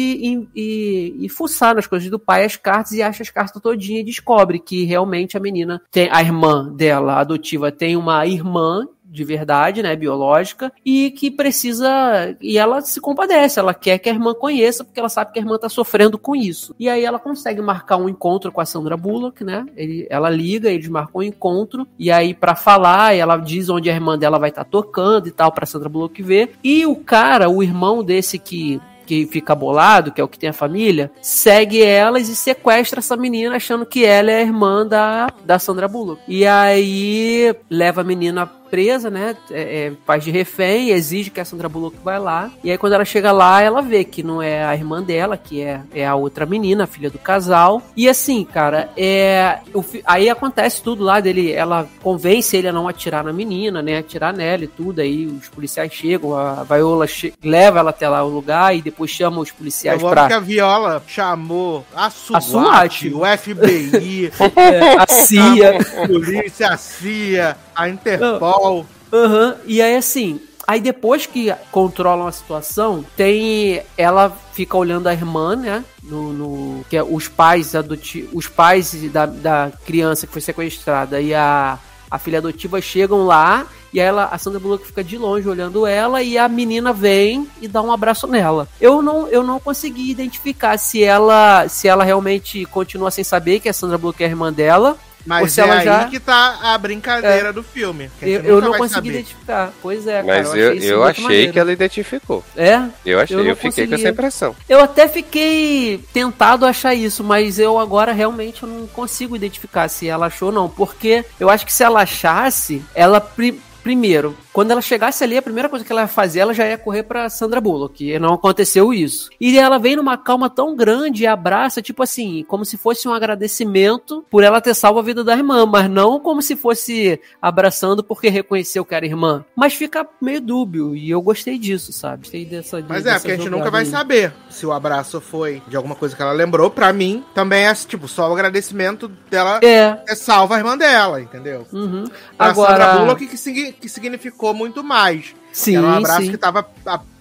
ir 0.54 1.28
fuçar 1.30 1.74
nas 1.74 1.86
coisas 1.86 2.10
do 2.10 2.18
pai 2.18 2.44
as 2.44 2.56
cartas 2.56 2.92
e 2.92 3.00
acha 3.00 3.22
as 3.22 3.30
cartas 3.30 3.62
todinha 3.62 4.00
e 4.00 4.04
descobre 4.04 4.58
que 4.58 4.84
realmente 4.84 5.34
a 5.34 5.40
menina 5.40 5.80
tem 5.90 6.10
a 6.12 6.20
irmã 6.20 6.70
dela 6.70 7.20
adotiva 7.20 7.72
tem 7.72 7.96
uma 7.96 8.26
irmã 8.26 8.86
de 9.14 9.22
verdade, 9.24 9.80
né, 9.80 9.94
biológica, 9.94 10.72
e 10.84 11.12
que 11.12 11.30
precisa 11.30 12.36
e 12.40 12.58
ela 12.58 12.80
se 12.80 13.00
compadece, 13.00 13.60
ela 13.60 13.72
quer 13.72 13.98
que 13.98 14.08
a 14.08 14.12
irmã 14.12 14.34
conheça 14.34 14.82
porque 14.82 14.98
ela 14.98 15.08
sabe 15.08 15.32
que 15.32 15.38
a 15.38 15.42
irmã 15.42 15.56
tá 15.56 15.68
sofrendo 15.68 16.18
com 16.18 16.34
isso. 16.34 16.74
E 16.78 16.88
aí 16.88 17.04
ela 17.04 17.18
consegue 17.18 17.62
marcar 17.62 17.96
um 17.96 18.08
encontro 18.08 18.50
com 18.50 18.60
a 18.60 18.66
Sandra 18.66 18.96
Bullock, 18.96 19.44
né? 19.44 19.64
Ele, 19.76 20.06
ela 20.10 20.28
liga, 20.28 20.68
eles 20.68 20.88
marcam 20.88 21.20
um 21.20 21.22
encontro 21.22 21.86
e 21.96 22.10
aí 22.10 22.34
para 22.34 22.56
falar, 22.56 23.14
ela 23.14 23.36
diz 23.36 23.68
onde 23.68 23.88
a 23.88 23.94
irmã 23.94 24.18
dela 24.18 24.38
vai 24.38 24.50
estar 24.50 24.64
tá 24.64 24.70
tocando 24.70 25.28
e 25.28 25.30
tal 25.30 25.52
para 25.52 25.64
Sandra 25.64 25.88
Bullock 25.88 26.20
ver. 26.20 26.56
E 26.64 26.84
o 26.84 26.96
cara, 26.96 27.48
o 27.48 27.62
irmão 27.62 28.02
desse 28.02 28.38
que 28.38 28.80
que 29.04 29.26
fica 29.26 29.54
bolado, 29.54 30.10
que 30.10 30.20
é 30.20 30.24
o 30.24 30.28
que 30.28 30.38
tem 30.38 30.50
a 30.50 30.54
família, 30.54 31.10
segue 31.20 31.82
elas 31.82 32.28
e 32.28 32.34
sequestra 32.34 33.00
essa 33.00 33.16
menina 33.16 33.56
achando 33.56 33.86
que 33.86 34.04
ela 34.04 34.30
é 34.30 34.38
a 34.38 34.42
irmã 34.42 34.86
da, 34.86 35.28
da 35.44 35.58
Sandra 35.58 35.86
Bullock. 35.86 36.22
E 36.26 36.46
aí 36.46 37.54
leva 37.70 38.00
a 38.00 38.04
menina 38.04 38.50
presa, 38.74 39.08
né? 39.08 39.36
É, 39.52 39.86
é, 39.86 39.92
faz 40.04 40.24
de 40.24 40.32
refém, 40.32 40.90
exige 40.90 41.30
que 41.30 41.40
a 41.40 41.44
Sandra 41.44 41.68
Bullock 41.68 41.96
vai 42.02 42.18
lá. 42.18 42.50
E 42.64 42.72
aí, 42.72 42.76
quando 42.76 42.94
ela 42.94 43.04
chega 43.04 43.30
lá, 43.30 43.62
ela 43.62 43.80
vê 43.80 44.02
que 44.02 44.20
não 44.20 44.42
é 44.42 44.64
a 44.64 44.74
irmã 44.74 45.00
dela, 45.00 45.36
que 45.36 45.60
é, 45.62 45.80
é 45.94 46.04
a 46.04 46.16
outra 46.16 46.44
menina, 46.44 46.82
a 46.82 46.86
filha 46.88 47.08
do 47.08 47.18
casal. 47.18 47.80
E 47.96 48.08
assim, 48.08 48.44
cara, 48.44 48.90
é. 48.96 49.58
O, 49.72 49.84
aí 50.04 50.28
acontece 50.28 50.82
tudo 50.82 51.04
lá 51.04 51.20
dele. 51.20 51.52
Ela 51.52 51.86
convence 52.02 52.56
ele 52.56 52.66
a 52.66 52.72
não 52.72 52.88
atirar 52.88 53.22
na 53.22 53.32
menina, 53.32 53.80
né? 53.80 53.98
Atirar 53.98 54.32
nela 54.34 54.64
e 54.64 54.68
tudo. 54.68 55.00
Aí 55.00 55.24
os 55.26 55.48
policiais 55.48 55.92
chegam, 55.92 56.34
a 56.36 56.64
Viola 56.64 57.06
che 57.06 57.32
leva 57.44 57.78
ela 57.78 57.90
até 57.90 58.08
lá 58.08 58.24
o 58.24 58.28
lugar 58.28 58.74
e 58.76 58.82
depois 58.82 59.08
chama 59.08 59.40
os 59.40 59.52
policiais 59.52 60.02
Eu 60.02 60.08
pra. 60.08 60.26
que 60.26 60.32
a 60.32 60.40
Viola 60.40 61.00
chamou 61.06 61.84
a 61.94 62.10
SWAT, 62.10 62.38
A 62.38 62.40
SWAT. 62.40 63.08
o 63.14 63.20
FBI, 63.24 64.32
É, 64.56 64.96
a 64.98 65.06
CIA. 65.06 65.78
a 65.78 66.06
polícia, 66.08 66.68
a 66.70 66.76
CIA, 66.76 67.56
a 67.74 67.88
Interpol. 67.88 68.86
Aham, 69.12 69.56
e 69.64 69.80
aí 69.80 69.96
assim, 69.96 70.40
aí 70.66 70.80
depois 70.80 71.26
que 71.26 71.54
controlam 71.70 72.26
a 72.26 72.32
situação, 72.32 73.04
tem. 73.16 73.82
Ela 73.96 74.32
fica 74.52 74.76
olhando 74.76 75.06
a 75.06 75.12
irmã, 75.12 75.54
né? 75.56 75.84
No, 76.02 76.32
no- 76.32 76.84
que 76.90 76.96
é 76.96 77.02
os 77.02 77.28
pais 77.28 77.74
adoti 77.74 78.28
os 78.32 78.46
pais 78.48 78.92
da, 79.10 79.24
da 79.26 79.72
criança 79.86 80.26
que 80.26 80.32
foi 80.32 80.42
sequestrada 80.42 81.20
e 81.20 81.32
a, 81.32 81.78
a 82.10 82.18
filha 82.18 82.38
adotiva 82.38 82.80
chegam 82.80 83.24
lá 83.24 83.66
e 83.92 83.98
ela, 84.00 84.24
a 84.26 84.36
Sandra 84.36 84.58
Bullock 84.60 84.84
fica 84.86 85.02
de 85.04 85.16
longe 85.16 85.48
olhando 85.48 85.86
ela 85.86 86.20
e 86.22 86.36
a 86.36 86.48
menina 86.48 86.92
vem 86.92 87.48
e 87.62 87.68
dá 87.68 87.80
um 87.80 87.92
abraço 87.92 88.26
nela. 88.26 88.68
Eu 88.80 89.00
não, 89.00 89.28
eu 89.28 89.42
não 89.44 89.58
consegui 89.60 90.10
identificar 90.10 90.76
se 90.76 91.02
ela 91.04 91.68
se 91.68 91.86
ela 91.88 92.02
realmente 92.04 92.64
continua 92.66 93.10
sem 93.12 93.22
saber 93.24 93.60
que 93.60 93.68
a 93.68 93.72
Sandra 93.72 93.96
Bullock 93.96 94.22
é 94.22 94.26
a 94.26 94.30
irmã 94.30 94.52
dela 94.52 94.96
Mas 95.26 95.52
se 95.52 95.60
é 95.60 95.64
ela 95.64 95.74
aí 95.78 95.84
já- 95.84 96.04
que 96.06 96.20
tá 96.20 96.58
a 96.62 96.76
brincadeira 96.78 97.52
do 97.52 97.62
filme. 97.62 98.10
eu, 98.20 98.42
eu 98.42 98.60
não 98.60 98.72
consegui 98.74 98.94
saber. 98.94 99.08
identificar. 99.10 99.72
Pois 99.80 100.06
é, 100.06 100.22
cara. 100.22 100.26
Mas 100.26 100.48
achei 100.50 100.62
eu, 100.62 100.74
eu 100.82 101.04
achei 101.04 101.22
maneiro. 101.24 101.52
que 101.52 101.58
ela 101.58 101.72
identificou. 101.72 102.44
É? 102.56 102.82
Eu 103.06 103.18
achei, 103.20 103.36
Eu 103.36 103.44
eu, 103.44 103.56
fiquei 103.56 103.86
com 103.86 103.94
essa 103.94 104.08
impressão. 104.08 104.56
Eu 104.68 104.80
até 104.80 105.08
fiquei 105.08 106.04
tentado 106.12 106.66
a 106.66 106.70
achar 106.70 106.94
isso, 106.94 107.24
mas 107.24 107.58
eu 107.58 107.78
agora 107.78 108.12
realmente 108.12 108.62
eu 108.62 108.68
não 108.68 108.86
consigo 108.86 109.34
identificar 109.36 109.88
se 109.88 110.08
ela 110.08 110.26
achou 110.26 110.48
ou 110.48 110.54
não. 110.54 110.68
Porque 110.68 111.24
eu 111.40 111.48
acho 111.48 111.64
que 111.64 111.72
se 111.72 111.82
ela 111.82 112.02
achasse, 112.02 112.82
ela. 112.94 113.20
pri- 113.20 113.60
Primeiro, 113.82 114.34
quando 114.54 114.70
ela 114.70 114.80
chegasse 114.80 115.24
ali, 115.24 115.36
a 115.36 115.42
primeira 115.42 115.68
coisa 115.68 115.84
que 115.84 115.90
ela 115.90 116.02
ia 116.02 116.06
fazer, 116.06 116.38
ela 116.38 116.54
já 116.54 116.64
ia 116.64 116.78
correr 116.78 117.02
pra 117.02 117.28
Sandra 117.28 117.60
Bullock. 117.60 118.08
E 118.08 118.16
não 118.20 118.34
aconteceu 118.34 118.94
isso. 118.94 119.28
E 119.40 119.58
ela 119.58 119.78
vem 119.78 119.96
numa 119.96 120.16
calma 120.16 120.48
tão 120.48 120.76
grande 120.76 121.24
e 121.24 121.26
abraça, 121.26 121.82
tipo 121.82 122.04
assim, 122.04 122.44
como 122.46 122.64
se 122.64 122.78
fosse 122.78 123.08
um 123.08 123.12
agradecimento 123.12 124.24
por 124.30 124.44
ela 124.44 124.60
ter 124.60 124.72
salvo 124.72 125.00
a 125.00 125.02
vida 125.02 125.24
da 125.24 125.36
irmã, 125.36 125.66
mas 125.66 125.90
não 125.90 126.20
como 126.20 126.40
se 126.40 126.54
fosse 126.54 127.20
abraçando 127.42 128.04
porque 128.04 128.28
reconheceu 128.28 128.84
que 128.84 128.94
era 128.94 129.04
irmã. 129.04 129.44
Mas 129.56 129.74
fica 129.74 130.06
meio 130.22 130.40
dúbio, 130.40 130.94
e 130.94 131.10
eu 131.10 131.20
gostei 131.20 131.58
disso, 131.58 131.92
sabe? 131.92 132.22
Gostei 132.22 132.44
dessa 132.44 132.80
Mas 132.88 133.04
é, 133.06 133.14
porque 133.14 133.32
a 133.32 133.36
gente 133.36 133.50
nunca 133.50 133.72
vai 133.72 133.82
aí. 133.82 133.90
saber 133.90 134.32
se 134.48 134.64
o 134.64 134.72
abraço 134.72 135.20
foi 135.20 135.60
de 135.66 135.76
alguma 135.76 135.96
coisa 135.96 136.14
que 136.14 136.22
ela 136.22 136.32
lembrou. 136.32 136.70
Pra 136.70 136.92
mim, 136.92 137.24
também 137.34 137.66
é 137.66 137.74
tipo 137.74 138.06
só 138.06 138.30
o 138.30 138.32
agradecimento 138.32 139.08
dela 139.28 139.58
É, 139.64 139.94
ter 139.94 140.14
salvo 140.14 140.54
a 140.54 140.58
irmã 140.58 140.78
dela, 140.78 141.20
entendeu? 141.20 141.66
Uhum. 141.72 142.04
Pra 142.36 142.54
Sandra 142.54 142.74
Agora, 142.74 142.98
Bullock 142.98 143.26
que, 143.26 143.72
que 143.72 143.88
significou 143.88 144.43
muito 144.52 144.82
mais. 144.82 145.34
sim, 145.52 145.76
Era 145.76 145.86
um 145.86 145.94
abraço 145.94 146.22
sim. 146.22 146.30
que 146.30 146.36
tava 146.36 146.66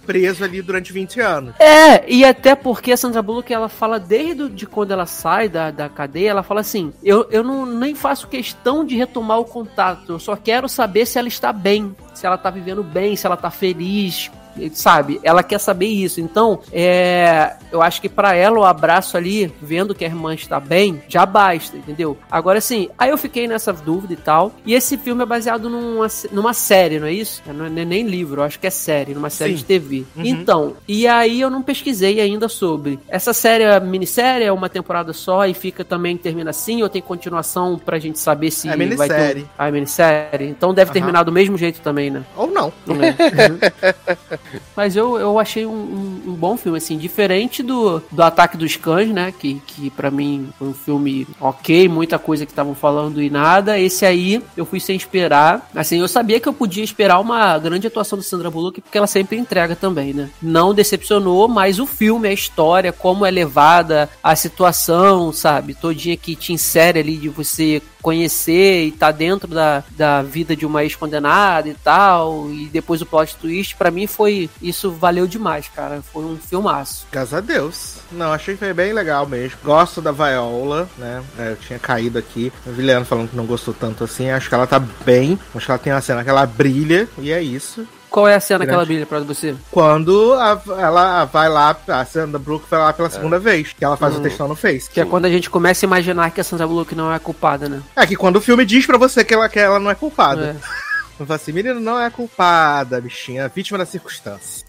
preso 0.04 0.44
ali 0.44 0.62
durante 0.62 0.92
20 0.92 1.20
anos. 1.20 1.54
É, 1.58 2.04
e 2.10 2.24
até 2.24 2.54
porque 2.54 2.92
a 2.92 2.96
Sandra 2.96 3.22
Bullock, 3.22 3.52
ela 3.52 3.68
fala 3.68 3.98
desde 3.98 4.48
de 4.48 4.66
quando 4.66 4.92
ela 4.92 5.06
sai 5.06 5.48
da, 5.48 5.70
da 5.70 5.88
cadeia, 5.88 6.30
ela 6.30 6.42
fala 6.42 6.60
assim, 6.60 6.92
eu, 7.02 7.26
eu 7.30 7.42
não, 7.42 7.66
nem 7.66 7.94
faço 7.94 8.28
questão 8.28 8.84
de 8.84 8.96
retomar 8.96 9.38
o 9.38 9.44
contato, 9.44 10.12
eu 10.12 10.18
só 10.18 10.36
quero 10.36 10.68
saber 10.68 11.06
se 11.06 11.18
ela 11.18 11.28
está 11.28 11.52
bem, 11.52 11.94
se 12.12 12.26
ela 12.26 12.36
tá 12.36 12.50
vivendo 12.50 12.82
bem, 12.82 13.16
se 13.16 13.26
ela 13.26 13.36
tá 13.36 13.50
feliz, 13.50 14.30
sabe? 14.72 15.20
Ela 15.22 15.42
quer 15.42 15.58
saber 15.58 15.86
isso. 15.86 16.20
Então, 16.20 16.60
é, 16.72 17.54
eu 17.72 17.82
acho 17.82 18.00
que 18.00 18.08
pra 18.08 18.34
ela 18.34 18.58
o 18.58 18.64
abraço 18.64 19.16
ali, 19.16 19.52
vendo 19.60 19.94
que 19.94 20.04
a 20.04 20.08
irmã 20.08 20.34
está 20.34 20.58
bem, 20.60 21.02
já 21.08 21.24
basta, 21.26 21.76
entendeu? 21.76 22.16
Agora 22.30 22.60
sim, 22.60 22.88
aí 22.98 23.10
eu 23.10 23.18
fiquei 23.18 23.46
nessa 23.48 23.72
dúvida 23.72 24.12
e 24.12 24.16
tal. 24.16 24.52
E 24.64 24.74
esse 24.74 24.96
filme 24.96 25.22
é 25.22 25.26
baseado 25.26 25.68
numa, 25.68 26.06
numa 26.32 26.52
série, 26.54 26.98
não 26.98 27.06
é 27.06 27.12
isso? 27.12 27.42
Não 27.46 27.66
é 27.66 27.84
nem 27.84 28.06
livro, 28.06 28.40
eu 28.40 28.44
acho 28.44 28.58
que 28.58 28.66
é 28.66 28.70
série, 28.70 29.14
numa 29.14 29.30
série 29.30 29.52
Sim. 29.52 29.56
de 29.58 29.64
TV. 29.64 30.04
Uhum. 30.16 30.24
Então, 30.24 30.76
e 30.86 31.06
aí 31.06 31.40
eu 31.40 31.50
não 31.50 31.62
pesquisei 31.62 32.20
ainda 32.20 32.48
sobre. 32.48 32.98
Essa 33.08 33.32
série 33.32 33.64
é 33.64 33.80
minissérie, 33.80 34.46
é 34.46 34.52
uma 34.52 34.68
temporada 34.68 35.12
só 35.12 35.46
e 35.46 35.54
fica 35.54 35.84
também, 35.84 36.16
termina 36.16 36.50
assim, 36.50 36.82
ou 36.82 36.88
tem 36.88 37.02
continuação 37.02 37.78
pra 37.78 37.98
gente 37.98 38.18
saber 38.18 38.50
se 38.50 38.68
É 38.68 38.76
vai 38.76 38.78
ter. 38.78 38.84
minissérie. 38.86 39.46
Ah, 39.58 39.68
é 39.68 39.70
minissérie. 39.70 40.48
Então 40.48 40.72
deve 40.74 40.90
Aham. 40.90 40.92
terminar 40.94 41.22
do 41.24 41.32
mesmo 41.32 41.56
jeito 41.56 41.80
também, 41.80 42.10
né? 42.10 42.22
Ou 42.36 42.46
não. 42.50 42.72
É. 42.88 44.34
Mas 44.76 44.96
eu, 44.96 45.16
eu 45.18 45.38
achei 45.38 45.66
um, 45.66 45.70
um- 45.72 46.22
um 46.28 46.34
bom 46.34 46.56
filme, 46.56 46.78
assim, 46.78 46.96
diferente 46.98 47.62
do, 47.62 48.02
do 48.10 48.22
Ataque 48.22 48.56
dos 48.56 48.76
Cães, 48.76 49.08
né? 49.10 49.32
Que, 49.38 49.60
que 49.66 49.90
para 49.90 50.10
mim 50.10 50.48
foi 50.58 50.68
um 50.68 50.74
filme 50.74 51.26
ok, 51.40 51.88
muita 51.88 52.18
coisa 52.18 52.44
que 52.46 52.52
estavam 52.52 52.74
falando 52.74 53.22
e 53.22 53.30
nada. 53.30 53.78
Esse 53.78 54.04
aí 54.06 54.42
eu 54.56 54.64
fui 54.64 54.80
sem 54.80 54.96
esperar. 54.96 55.68
Assim, 55.74 56.00
eu 56.00 56.08
sabia 56.08 56.38
que 56.40 56.48
eu 56.48 56.52
podia 56.52 56.84
esperar 56.84 57.20
uma 57.20 57.58
grande 57.58 57.86
atuação 57.86 58.18
do 58.18 58.24
Sandra 58.24 58.50
Bullock, 58.50 58.80
porque 58.80 58.98
ela 58.98 59.06
sempre 59.06 59.36
entrega 59.36 59.74
também, 59.76 60.12
né? 60.12 60.30
Não 60.42 60.74
decepcionou, 60.74 61.48
mas 61.48 61.78
o 61.78 61.86
filme, 61.86 62.28
a 62.28 62.32
história, 62.32 62.92
como 62.92 63.24
é 63.26 63.30
levada, 63.30 64.08
a 64.22 64.34
situação, 64.36 65.32
sabe? 65.32 65.74
Todinha 65.74 66.16
que 66.16 66.34
te 66.36 66.52
insere 66.52 66.98
ali 66.98 67.16
de 67.16 67.28
você 67.28 67.82
conhecer 68.04 68.84
e 68.84 68.92
tá 68.92 69.10
dentro 69.10 69.48
da, 69.48 69.82
da 69.96 70.20
vida 70.22 70.54
de 70.54 70.66
uma 70.66 70.82
ex-condenada 70.82 71.70
e 71.70 71.74
tal, 71.74 72.50
e 72.50 72.66
depois 72.66 73.00
o 73.00 73.06
plot 73.06 73.34
twist, 73.36 73.74
pra 73.76 73.90
mim 73.90 74.06
foi. 74.06 74.50
Isso 74.60 74.90
valeu 74.90 75.26
demais, 75.26 75.70
cara. 75.74 76.02
Foi 76.12 76.22
um 76.22 76.36
filmaço. 76.36 77.06
Graças 77.10 77.32
a 77.32 77.40
Deus. 77.40 77.96
Não, 78.12 78.30
achei 78.30 78.54
que 78.54 78.60
foi 78.60 78.74
bem 78.74 78.92
legal 78.92 79.26
mesmo. 79.26 79.58
Gosto 79.64 80.02
da 80.02 80.12
Viola, 80.12 80.86
né? 80.98 81.22
É, 81.38 81.52
Eu 81.52 81.56
tinha 81.56 81.78
caído 81.78 82.18
aqui. 82.18 82.52
O 82.66 82.72
Viliano 82.72 83.06
falando 83.06 83.30
que 83.30 83.36
não 83.36 83.46
gostou 83.46 83.72
tanto 83.72 84.04
assim. 84.04 84.28
Acho 84.28 84.50
que 84.50 84.54
ela 84.54 84.66
tá 84.66 84.78
bem. 84.78 85.38
Acho 85.54 85.64
que 85.64 85.72
ela 85.72 85.78
tem 85.78 85.92
uma 85.92 86.02
cena 86.02 86.22
que 86.22 86.28
ela 86.28 86.44
brilha. 86.44 87.08
E 87.18 87.32
é 87.32 87.40
isso. 87.42 87.88
Qual 88.14 88.28
é 88.28 88.36
a 88.36 88.40
cena 88.40 88.64
que 88.64 88.72
ela 88.72 88.84
brilha 88.86 89.04
pra 89.04 89.18
você? 89.18 89.56
Quando 89.72 90.34
a- 90.34 90.60
ela 90.78 91.24
vai 91.24 91.48
lá, 91.48 91.76
a 91.88 92.04
Sandra 92.04 92.38
Brook 92.38 92.64
vai 92.70 92.78
lá 92.78 92.92
pela 92.92 93.10
segunda 93.10 93.40
vez. 93.40 93.72
Que 93.76 93.84
ela 93.84 93.96
faz 93.96 94.14
o 94.14 94.20
textão 94.20 94.46
no 94.46 94.54
Face. 94.54 94.88
Que 94.88 95.00
é 95.00 95.04
quando 95.04 95.24
a 95.24 95.28
gente 95.28 95.50
começa 95.50 95.84
a 95.84 95.88
imaginar 95.88 96.30
que 96.30 96.40
a 96.40 96.44
Sandra 96.44 96.64
Bullock 96.64 96.94
não 96.94 97.12
é 97.12 97.18
culpada, 97.18 97.68
né? 97.68 97.82
É 97.96 98.06
que 98.06 98.14
quando 98.14 98.36
o 98.36 98.40
filme 98.40 98.64
diz 98.64 98.86
pra 98.86 98.96
você 98.96 99.24
que 99.24 99.34
ela, 99.34 99.48
que 99.48 99.58
ela 99.58 99.80
não 99.80 99.90
é 99.90 99.96
culpada. 99.96 100.56
É. 100.56 100.83
Eu 101.18 101.26
falo 101.26 101.36
assim, 101.36 101.52
menino, 101.52 101.78
não 101.78 101.98
é 102.00 102.10
culpada, 102.10 103.00
bichinha, 103.00 103.42
é 103.42 103.48
vítima 103.48 103.78
da 103.78 103.86
circunstância. 103.86 104.64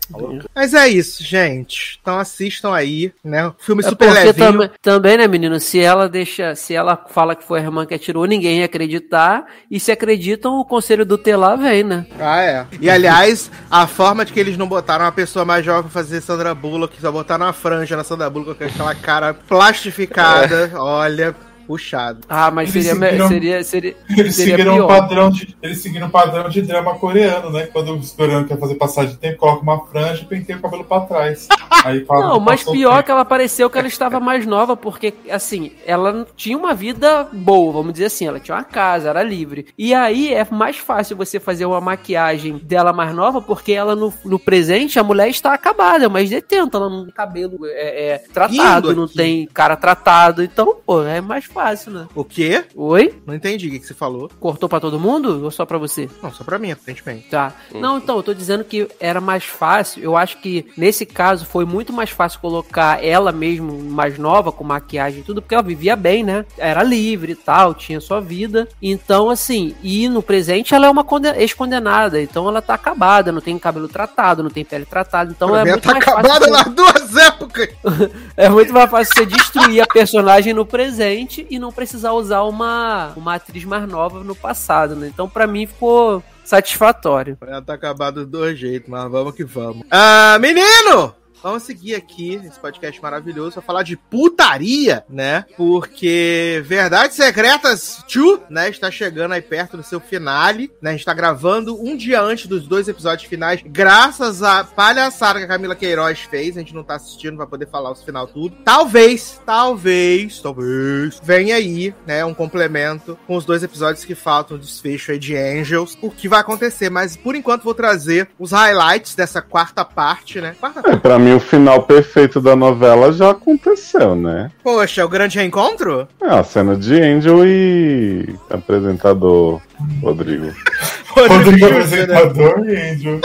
Mas 0.53 0.75
é 0.75 0.87
isso, 0.87 1.23
gente. 1.23 1.97
Então 1.99 2.19
assistam 2.19 2.71
aí, 2.73 3.11
né? 3.23 3.51
Filme 3.57 3.83
É 3.83 3.89
super 3.89 4.11
levinho. 4.13 4.33
tam- 4.35 4.69
também, 4.81 5.17
né, 5.17 5.27
menino? 5.27 5.59
Se 5.59 5.79
ela 5.79 6.07
deixa, 6.07 6.53
se 6.53 6.75
ela 6.75 6.95
fala 7.09 7.35
que 7.35 7.43
foi 7.43 7.59
a 7.59 7.63
irmã 7.63 7.85
que 7.87 7.95
atirou, 7.95 8.25
ninguém 8.25 8.59
ia 8.59 8.65
acreditar. 8.65 9.45
E 9.71 9.79
se 9.79 9.91
acreditam, 9.91 10.59
o 10.59 10.65
conselho 10.65 11.03
do 11.05 11.17
telar 11.17 11.57
vem, 11.57 11.83
né? 11.83 12.05
Ah, 12.19 12.41
é. 12.43 12.67
E 12.79 12.87
aliás, 12.89 13.49
a 13.69 13.87
forma 13.87 14.23
de 14.23 14.31
que 14.31 14.39
eles 14.39 14.55
não 14.57 14.67
botaram 14.67 15.05
uma 15.05 15.11
pessoa 15.11 15.43
mais 15.43 15.65
jovem 15.65 15.83
pra 15.83 15.91
fazer 15.91 16.21
Sandra 16.21 16.53
Bullock, 16.53 17.01
só 17.01 17.11
botaram 17.11 17.47
uma 17.47 17.53
franja 17.53 17.97
na 17.97 18.03
Sandra 18.03 18.29
Bullock 18.29 18.59
com 18.59 18.63
aquela 18.65 18.93
cara 18.93 19.33
plastificada, 19.33 20.71
olha, 20.75 21.35
puxado. 21.65 22.19
Ah, 22.29 22.49
mas 22.51 22.73
Eles 22.75 22.87
seria, 22.87 23.07
seguiram- 23.07 23.27
seria, 23.27 23.63
seria, 23.63 23.95
Eles 24.17 24.35
seria 24.35 24.57
seguiram, 24.57 24.73
um 24.73 24.77
pior. 24.77 24.87
padrão 24.87 25.29
de, 25.29 25.57
eles 25.61 25.77
seguiram 25.81 26.07
um 26.07 26.09
padrão 26.11 26.49
de 26.49 26.61
drama 26.61 26.95
coreano, 26.95 27.49
né? 27.49 27.67
Quando 27.67 27.93
os 27.95 28.11
coreanos 28.11 28.47
querem 28.47 28.61
fazer 28.61 28.75
passagem 28.75 29.11
de 29.11 29.17
tempo, 29.17 29.37
coloca 29.37 29.61
uma 29.61 29.85
franja 29.87 30.21
e 30.23 30.25
penteia 30.25 30.57
o 30.57 30.61
cabelo 30.61 30.83
pra 30.83 31.01
trás. 31.01 31.47
Aí, 31.83 32.03
fala, 32.05 32.27
Não, 32.29 32.39
mas 32.39 32.65
o 32.65 32.71
pior 32.71 33.03
que 33.03 33.11
ela 33.11 33.23
pareceu 33.25 33.69
que 33.69 33.77
ela 33.77 33.87
estava 33.87 34.19
mais 34.19 34.45
nova, 34.45 34.75
porque, 34.75 35.13
assim, 35.29 35.71
ela 35.85 36.25
tinha 36.35 36.57
uma 36.57 36.73
vida 36.73 37.27
boa, 37.31 37.73
vamos 37.73 37.93
dizer 37.93 38.05
assim, 38.05 38.25
ela 38.27 38.39
tinha 38.39 38.55
uma 38.57 38.63
casa, 38.63 39.09
era 39.09 39.21
livre. 39.21 39.67
E 39.77 39.93
aí 39.93 40.33
é 40.33 40.47
mais 40.49 40.77
fácil 40.77 41.15
você 41.15 41.39
fazer 41.39 41.65
uma 41.65 41.79
maquiagem 41.81 42.57
dela 42.57 42.91
mais 42.91 43.13
nova, 43.13 43.41
porque 43.41 43.71
ela 43.73 43.95
no, 43.95 44.11
no 44.23 44.39
presente, 44.39 44.97
a 44.97 45.03
mulher 45.03 45.29
está 45.29 45.53
acabada, 45.53 46.09
mas 46.09 46.29
detenta, 46.29 46.77
ela 46.77 46.89
não 46.89 47.03
tem 47.05 47.13
cabelo 47.13 47.59
é, 47.65 48.13
é, 48.13 48.17
tratado, 48.33 48.95
não 48.95 49.03
aqui. 49.03 49.15
tem 49.15 49.45
cara 49.53 49.75
tratado, 49.75 50.41
então, 50.43 50.77
pô, 50.85 51.03
é 51.03 51.21
mais 51.21 51.45
fácil, 51.55 51.91
né? 51.91 52.07
O 52.13 52.23
quê? 52.25 52.65
Oi? 52.75 53.13
Não 53.25 53.33
entendi 53.33 53.67
o 53.67 53.71
que, 53.71 53.79
que 53.79 53.87
você 53.87 53.93
falou. 53.93 54.29
Cortou 54.39 54.67
pra 54.67 54.79
todo 54.81 54.99
mundo 54.99 55.41
ou 55.45 55.49
só 55.49 55.65
pra 55.65 55.77
você? 55.77 56.09
Não, 56.21 56.31
só 56.33 56.43
pra 56.43 56.59
mim, 56.59 56.71
aparentemente. 56.71 57.29
Tá. 57.29 57.53
Não, 57.73 57.97
então, 57.97 58.17
eu 58.17 58.23
tô 58.23 58.33
dizendo 58.33 58.63
que 58.65 58.87
era 58.99 59.21
mais 59.21 59.45
fácil. 59.45 60.03
Eu 60.03 60.17
acho 60.17 60.37
que 60.41 60.65
nesse 60.77 61.05
caso 61.05 61.45
foi 61.45 61.63
muito 61.65 61.93
mais 61.93 62.09
fácil 62.09 62.39
colocar 62.41 63.03
ela 63.03 63.31
mesmo 63.31 63.71
mais 63.83 64.17
nova, 64.17 64.51
com 64.51 64.63
maquiagem 64.65 65.21
e 65.21 65.23
tudo, 65.23 65.41
porque 65.41 65.55
ela 65.55 65.63
vivia 65.63 65.95
bem, 65.95 66.23
né? 66.23 66.45
Era 66.57 66.83
livre 66.83 67.31
e 67.31 67.35
tal, 67.35 67.73
tinha 67.73 68.01
sua 68.01 68.19
vida. 68.19 68.67
Então, 68.81 69.29
assim, 69.29 69.73
e 69.81 70.09
no 70.09 70.21
presente 70.21 70.73
ela 70.75 70.87
é 70.87 70.89
uma 70.89 71.03
conde- 71.03 71.29
ex-condenada. 71.37 72.21
Então 72.21 72.47
ela 72.49 72.61
tá 72.61 72.73
acabada, 72.73 73.31
não 73.31 73.39
tem 73.41 73.57
cabelo 73.57 73.87
tratado, 73.87 74.43
não 74.43 74.49
tem 74.49 74.65
pele 74.65 74.85
tratada. 74.85 75.31
Então 75.31 75.49
Pra 75.49 75.61
é 75.61 75.65
muito 75.65 75.81
tá 75.83 75.91
mais 75.93 76.03
acabada 76.07 76.29
fácil. 76.47 76.51
nas 76.51 76.65
duas 76.75 77.15
épocas. 77.15 77.69
É 78.37 78.49
muito 78.49 78.73
mais 78.73 78.89
fácil 78.89 79.13
você 79.15 79.25
destruir 79.25 79.79
a 79.81 79.87
personagem 79.87 80.53
no 80.53 80.65
presente 80.65 81.44
e 81.49 81.59
não 81.59 81.71
precisar 81.71 82.11
usar 82.13 82.43
uma, 82.43 83.13
uma 83.15 83.35
atriz 83.35 83.63
mais 83.63 83.87
nova 83.87 84.23
no 84.23 84.35
passado, 84.35 84.95
né? 84.95 85.07
Então, 85.07 85.29
pra 85.29 85.47
mim, 85.47 85.65
ficou 85.65 86.23
satisfatório. 86.43 87.37
Ela 87.41 87.61
tá 87.61 87.73
acabado 87.73 88.21
dos 88.21 88.27
dois 88.27 88.57
jeitos, 88.57 88.89
mas 88.89 89.11
vamos 89.11 89.33
que 89.35 89.43
vamos. 89.43 89.85
Ah, 89.89 90.37
menino! 90.39 91.13
Vamos 91.41 91.63
seguir 91.63 91.95
aqui 91.95 92.35
esse 92.43 92.59
podcast 92.59 93.01
maravilhoso 93.01 93.53
pra 93.53 93.61
falar 93.61 93.83
de 93.83 93.95
putaria, 93.95 95.03
né? 95.09 95.45
Porque 95.55 96.63
Verdades 96.65 97.15
Secretas 97.15 98.03
2, 98.13 98.41
né? 98.49 98.69
Está 98.69 98.89
chegando 98.89 99.33
aí 99.33 99.41
perto 99.41 99.77
do 99.77 99.83
seu 99.83 99.99
finale, 99.99 100.71
né? 100.81 100.89
A 100.91 100.93
gente 100.93 101.05
tá 101.05 101.13
gravando 101.13 101.79
um 101.79 101.95
dia 101.95 102.21
antes 102.21 102.47
dos 102.47 102.67
dois 102.67 102.87
episódios 102.87 103.27
finais, 103.27 103.61
graças 103.65 104.41
à 104.41 104.63
palhaçada 104.63 105.39
que 105.39 105.45
a 105.45 105.47
Camila 105.47 105.75
Queiroz 105.75 106.19
fez. 106.21 106.57
A 106.57 106.59
gente 106.59 106.73
não 106.73 106.83
tá 106.83 106.95
assistindo 106.95 107.37
pra 107.37 107.45
poder 107.45 107.67
falar 107.67 107.91
o 107.91 107.95
final 107.95 108.27
tudo. 108.27 108.55
Talvez, 108.63 109.39
talvez, 109.45 110.39
talvez, 110.39 111.19
venha 111.23 111.55
aí, 111.55 111.93
né? 112.07 112.25
Um 112.25 112.33
complemento 112.33 113.17
com 113.27 113.35
os 113.35 113.45
dois 113.45 113.63
episódios 113.63 114.03
que 114.05 114.15
faltam, 114.15 114.57
o 114.57 114.59
desfecho 114.59 115.11
aí 115.11 115.19
de 115.19 115.35
Angels. 115.37 115.97
O 116.01 116.09
que 116.09 116.27
vai 116.27 116.39
acontecer, 116.39 116.89
mas 116.89 117.15
por 117.15 117.35
enquanto 117.35 117.63
vou 117.63 117.73
trazer 117.73 118.29
os 118.39 118.51
highlights 118.51 119.15
dessa 119.15 119.41
quarta 119.41 119.85
parte, 119.85 120.41
né? 120.41 120.55
Quarta 120.59 120.81
É, 120.89 120.95
pra 120.95 121.19
mim 121.25 121.33
o 121.33 121.39
final 121.39 121.81
perfeito 121.83 122.39
da 122.39 122.55
novela 122.55 123.11
já 123.11 123.31
aconteceu, 123.31 124.15
né? 124.15 124.51
Poxa, 124.63 125.03
o 125.03 125.09
grande 125.09 125.39
reencontro? 125.39 126.07
É 126.21 126.27
a 126.27 126.43
cena 126.43 126.75
de 126.75 127.01
Angel 127.01 127.45
e 127.45 128.35
apresentador 128.49 129.59
Rodrigo. 130.01 130.53
Rodrigo 131.09 131.57
Júnior, 131.57 131.71
né? 131.71 131.77
apresentador 131.79 132.69
e 132.69 132.91
Angel. 132.91 133.19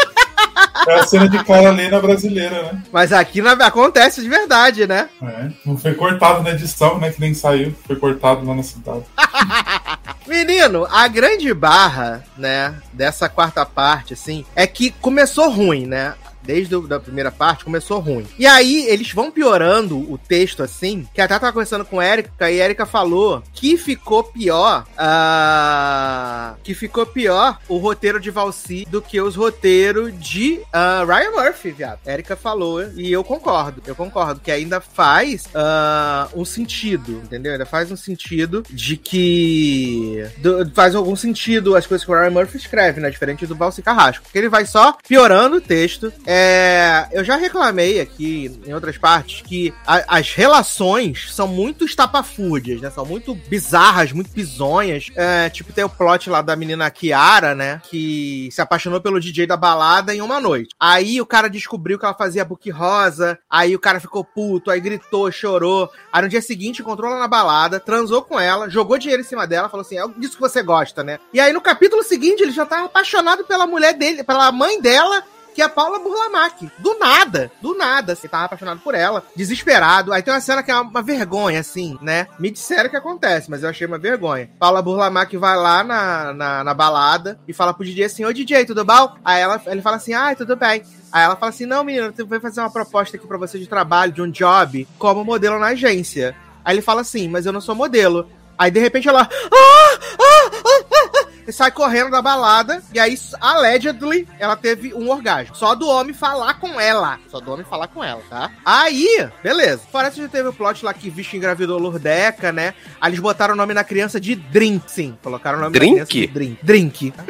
É 0.89 0.95
a 0.95 1.07
cena 1.07 1.29
de 1.29 1.45
cara 1.45 1.71
Lena 1.73 2.01
brasileira, 2.01 2.63
né? 2.63 2.83
Mas 2.91 3.13
aqui 3.13 3.43
na- 3.43 3.53
acontece 3.53 4.23
de 4.23 4.29
verdade, 4.29 4.87
né? 4.87 5.11
É. 5.23 5.49
Não 5.67 5.77
foi 5.77 5.93
cortado 5.95 6.43
na 6.43 6.51
edição, 6.53 6.99
né? 6.99 7.11
Que 7.11 7.21
nem 7.21 7.35
saiu. 7.35 7.75
Foi 7.87 7.97
cortado 7.97 8.47
lá 8.47 8.55
na 8.55 8.63
cidade. 8.63 9.03
Menino, 10.27 10.87
a 10.91 11.07
grande 11.09 11.53
barra, 11.53 12.23
né, 12.39 12.75
dessa 12.93 13.29
quarta 13.29 13.67
parte, 13.67 14.15
assim, 14.15 14.45
é 14.55 14.67
que 14.67 14.91
começou 14.91 15.51
ruim, 15.51 15.87
né? 15.87 16.15
Desde 16.43 16.75
a 16.75 16.99
primeira 17.01 17.31
parte 17.31 17.65
começou 17.65 17.99
ruim. 18.01 18.27
E 18.39 18.47
aí 18.47 18.87
eles 18.87 19.13
vão 19.13 19.31
piorando 19.31 19.99
o 20.11 20.17
texto 20.19 20.63
assim, 20.63 21.07
que 21.15 21.21
até 21.21 21.39
tava 21.39 21.53
conversando 21.53 21.85
com 21.85 22.01
a 22.01 22.07
Erika, 22.07 22.51
e 22.51 22.61
a 22.61 22.65
Erika 22.65 22.87
falou 22.87 23.43
que 23.53 23.77
ficou 23.77 24.25
pior, 24.25 24.85
ah, 24.97 26.55
que 26.63 26.75
ficou 26.75 27.05
pior 27.07 27.59
o 27.69 27.77
roteiro 27.79 28.19
de 28.21 28.31
Valsi 28.31 28.87
do 28.91 29.01
que 29.03 29.21
os 29.21 29.37
roteiros 29.37 30.13
de 30.19 30.61
ah, 30.73 31.05
Ryan 31.07 31.31
Murphy, 31.31 31.71
viado. 31.71 31.99
Erika 32.07 32.37
falou, 32.37 32.83
e 32.97 33.11
eu 33.13 33.23
concordo, 33.23 33.83
eu 33.87 33.95
concordo, 33.95 34.41
que 34.41 34.51
ainda 34.51 34.81
faz 34.81 35.45
ah, 35.55 36.29
um 36.35 36.45
sentido, 36.45 37.21
entendeu? 37.25 37.53
Ainda 37.53 37.67
faz 37.67 37.91
um 37.91 37.97
sentido 37.97 38.63
de 38.71 38.97
que 38.97 40.27
do- 40.39 40.71
faz 40.75 40.95
algum 40.95 41.17
sentido 41.17 41.77
as 41.77 41.87
coisas 41.87 42.05
que 42.05 42.11
o 42.11 42.15
Ryan 42.15 42.31
Murphy 42.31 42.57
escreve, 42.57 43.01
né? 43.01 43.11
Diferente 43.11 43.47
do 43.47 43.55
Valsi 43.55 43.83
Carrasco. 43.83 44.25
Porque 44.25 44.39
ele 44.39 44.49
vai 44.49 44.67
só 44.67 44.97
piorando 45.07 45.57
o 45.57 45.61
texto. 45.61 46.13
É, 46.33 47.09
eu 47.11 47.25
já 47.25 47.35
reclamei 47.35 48.01
aqui 48.01 48.57
em 48.65 48.73
outras 48.73 48.97
partes 48.97 49.43
que 49.43 49.75
a- 49.85 50.05
as 50.19 50.31
relações 50.33 51.27
são 51.35 51.49
muito 51.49 51.85
estapafúrdias, 51.85 52.81
né? 52.81 52.89
São 52.89 53.05
muito 53.05 53.35
bizarras, 53.35 54.13
muito 54.13 54.31
bizonhas. 54.31 55.09
É, 55.17 55.51
tipo, 55.51 55.73
tem 55.73 55.83
o 55.83 55.89
plot 55.89 56.31
lá 56.31 56.41
da 56.41 56.55
menina 56.55 56.89
Kiara, 56.89 57.53
né? 57.57 57.83
Que 57.91 58.49
se 58.53 58.61
apaixonou 58.61 59.01
pelo 59.01 59.19
DJ 59.19 59.45
da 59.45 59.57
balada 59.57 60.15
em 60.15 60.21
uma 60.21 60.41
noite. 60.41 60.69
Aí 60.79 61.21
o 61.21 61.27
cara 61.27 61.51
descobriu 61.51 61.99
que 61.99 62.05
ela 62.05 62.15
fazia 62.15 62.45
book 62.45 62.71
rosa. 62.71 63.37
Aí 63.51 63.75
o 63.75 63.81
cara 63.81 63.99
ficou 63.99 64.25
puto, 64.25 64.71
aí 64.71 64.79
gritou, 64.81 65.33
chorou. 65.33 65.91
Aí 66.13 66.23
no 66.23 66.29
dia 66.29 66.41
seguinte 66.41 66.81
encontrou 66.81 67.11
ela 67.11 67.19
na 67.19 67.27
balada, 67.27 67.81
transou 67.81 68.23
com 68.23 68.39
ela, 68.39 68.71
jogou 68.71 68.99
dinheiro 68.99 69.23
em 69.23 69.27
cima 69.27 69.49
dela, 69.49 69.69
falou 69.69 69.83
assim: 69.83 69.99
é 69.99 70.07
disso 70.17 70.35
que 70.35 70.41
você 70.41 70.63
gosta, 70.63 71.03
né? 71.03 71.19
E 71.35 71.41
aí 71.41 71.53
no 71.53 71.61
capítulo 71.61 72.05
seguinte 72.05 72.41
ele 72.41 72.53
já 72.53 72.65
tava 72.65 72.87
apaixonado 72.87 73.43
pela 73.45 73.67
mulher 73.67 73.95
dele, 73.95 74.23
pela 74.23 74.53
mãe 74.53 74.81
dela. 74.81 75.25
Que 75.55 75.63
é 75.63 75.65
a 75.65 75.69
Paula 75.69 75.99
Burlamac. 75.99 76.71
Do 76.79 76.99
nada, 76.99 77.51
do 77.61 77.77
nada. 77.77 78.15
Você 78.15 78.29
tava 78.29 78.45
apaixonado 78.45 78.81
por 78.81 78.95
ela, 78.95 79.25
desesperado. 79.35 80.13
Aí 80.13 80.23
tem 80.23 80.33
uma 80.33 80.41
cena 80.41 80.63
que 80.63 80.71
é 80.71 80.77
uma 80.77 81.03
vergonha, 81.03 81.61
assim, 81.61 81.99
né? 82.01 82.27
Me 82.39 82.51
disseram 82.51 82.89
que 82.89 82.97
acontece, 82.97 83.51
mas 83.51 83.63
eu 83.63 83.69
achei 83.69 83.87
uma 83.87 83.99
vergonha. 83.99 84.51
Paula 84.59 84.83
Burlamac 84.83 85.37
vai 85.37 85.57
lá 85.57 85.83
na, 85.83 86.33
na, 86.33 86.65
na 86.65 86.75
balada 86.75 87.39
e 87.47 87.53
fala 87.53 87.75
pro 87.75 87.85
DJ 87.85 88.05
assim: 88.05 88.25
Ô 88.25 88.33
DJ, 88.33 88.65
tudo 88.65 88.85
bom? 88.85 89.15
Aí 89.25 89.41
ela, 89.41 89.61
ele 89.67 89.83
fala 89.83 89.97
assim: 89.97 90.13
Ai, 90.13 90.37
tudo 90.37 90.57
bem. 90.57 90.83
Aí 91.13 91.25
ela 91.25 91.37
fala 91.37 91.51
assim: 91.51 91.67
Não, 91.67 91.83
menina, 91.83 92.13
eu 92.17 92.27
vou 92.27 92.41
fazer 92.41 92.61
uma 92.61 92.71
proposta 92.71 93.17
aqui 93.17 93.27
pra 93.27 93.39
você 93.39 93.59
de 93.59 93.67
trabalho, 93.67 94.13
de 94.13 94.23
um 94.23 94.31
job, 94.31 94.87
como 94.99 95.25
modelo 95.25 95.59
na 95.59 95.69
agência. 95.69 96.37
Aí 96.65 96.75
ele 96.75 96.83
fala 96.83 97.01
assim: 97.01 97.29
Mas 97.29 97.47
eu 97.47 97.53
não 97.53 97.61
sou 97.61 97.75
modelo. 97.75 98.29
Aí 98.59 98.71
de 98.71 98.81
repente 98.81 99.09
ela. 99.09 99.23
Ah! 99.23 99.99
Ah! 100.19 100.51
Ah! 100.65 100.85
Ah! 100.93 101.11
ah", 101.17 101.30
E 101.47 101.53
sai 101.53 101.71
correndo 101.71 102.11
da 102.11 102.23
balada. 102.23 102.83
E 102.95 102.99
aí, 102.99 103.19
allegedly, 103.41 104.27
ela 104.39 104.57
teve 104.57 104.95
um 104.95 105.09
orgasmo. 105.11 105.55
Só 105.55 105.75
do 105.75 105.89
homem 105.89 106.15
falar 106.15 106.55
com 106.55 106.81
ela. 106.81 107.19
Só 107.29 107.41
do 107.41 107.53
homem 107.53 107.65
falar 107.69 107.89
com 107.89 108.03
ela, 108.05 108.23
tá? 108.29 108.51
Aí, 108.65 109.29
beleza. 109.43 109.83
Parece 109.91 110.17
que 110.17 110.23
já 110.23 110.29
teve 110.29 110.49
o 110.49 110.53
plot 110.53 110.85
lá 110.85 110.93
que 110.95 111.11
Vixe 111.11 111.37
engravidou 111.37 111.79
Lurdeca, 111.79 112.53
né? 112.53 112.75
Aí 113.01 113.11
eles 113.11 113.21
botaram 113.21 113.55
o 113.55 113.57
nome 113.57 113.75
na 113.75 113.83
criança 113.85 114.21
de 114.21 114.35
Drink, 114.35 114.91
sim. 114.91 115.19
Colocaram 115.23 115.59
o 115.59 115.61
nome 115.63 115.73
Drink? 115.73 115.99
da 115.99 116.07
criança 116.07 116.13
de 116.13 116.27
Drink. 116.29 116.59
Drink. 116.63 117.13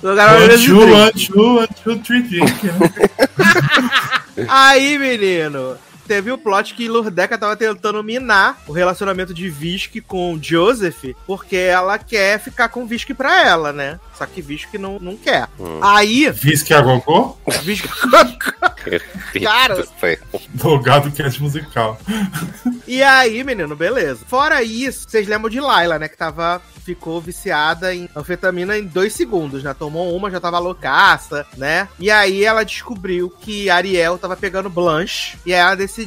Colocaram 0.00 0.44
One, 0.44 0.48
two, 0.64 0.76
Drink. 0.76 0.92
one, 0.92 1.12
two, 1.12 1.56
one, 1.56 1.68
two, 1.82 1.98
three, 2.04 2.22
drink. 2.22 2.52
Aí, 4.48 4.96
menino, 4.98 5.76
teve 6.08 6.32
o 6.32 6.38
plot 6.38 6.74
que 6.74 6.88
Lurdeca 6.88 7.36
tava 7.36 7.54
tentando 7.54 8.02
minar 8.02 8.58
o 8.66 8.72
relacionamento 8.72 9.34
de 9.34 9.50
Visky 9.50 10.00
com 10.00 10.38
Joseph, 10.40 11.14
porque 11.26 11.56
ela 11.56 11.98
quer 11.98 12.40
ficar 12.40 12.70
com 12.70 12.86
Visky 12.86 13.12
pra 13.12 13.46
ela, 13.46 13.72
né? 13.74 14.00
Só 14.16 14.24
que 14.24 14.40
Visky 14.40 14.78
não, 14.78 14.98
não 14.98 15.16
quer. 15.16 15.48
Hum. 15.60 15.80
Aí, 15.82 16.32
Fiz 16.32 16.62
que 16.64 16.72
a 16.72 16.80
Gogô, 16.80 17.36
Visky... 17.62 17.88
Meu 19.34 19.42
Cara. 19.42 19.74
Deus 19.74 19.88
do 19.88 20.00
céu. 20.00 20.18
logado 20.64 21.10
cast 21.12 21.42
musical. 21.42 21.98
e 22.86 23.02
aí, 23.02 23.44
menino, 23.44 23.76
beleza. 23.76 24.24
Fora 24.26 24.62
isso, 24.62 25.06
vocês 25.08 25.28
lembram 25.28 25.50
de 25.50 25.60
Laila, 25.60 25.98
né? 25.98 26.08
Que 26.08 26.16
tava... 26.16 26.62
Ficou 26.88 27.20
viciada 27.20 27.94
em 27.94 28.08
anfetamina 28.16 28.78
em 28.78 28.84
dois 28.86 29.12
segundos, 29.12 29.62
né? 29.62 29.74
Tomou 29.74 30.16
uma, 30.16 30.30
já 30.30 30.40
tava 30.40 30.58
loucaça, 30.58 31.46
né? 31.54 31.86
E 32.00 32.10
aí 32.10 32.42
ela 32.42 32.64
descobriu 32.64 33.28
que 33.28 33.68
Ariel 33.68 34.16
tava 34.16 34.34
pegando 34.34 34.70
Blanche 34.70 35.36
e 35.44 35.52
aí 35.52 35.60
ela 35.60 35.74
decidiu 35.74 35.97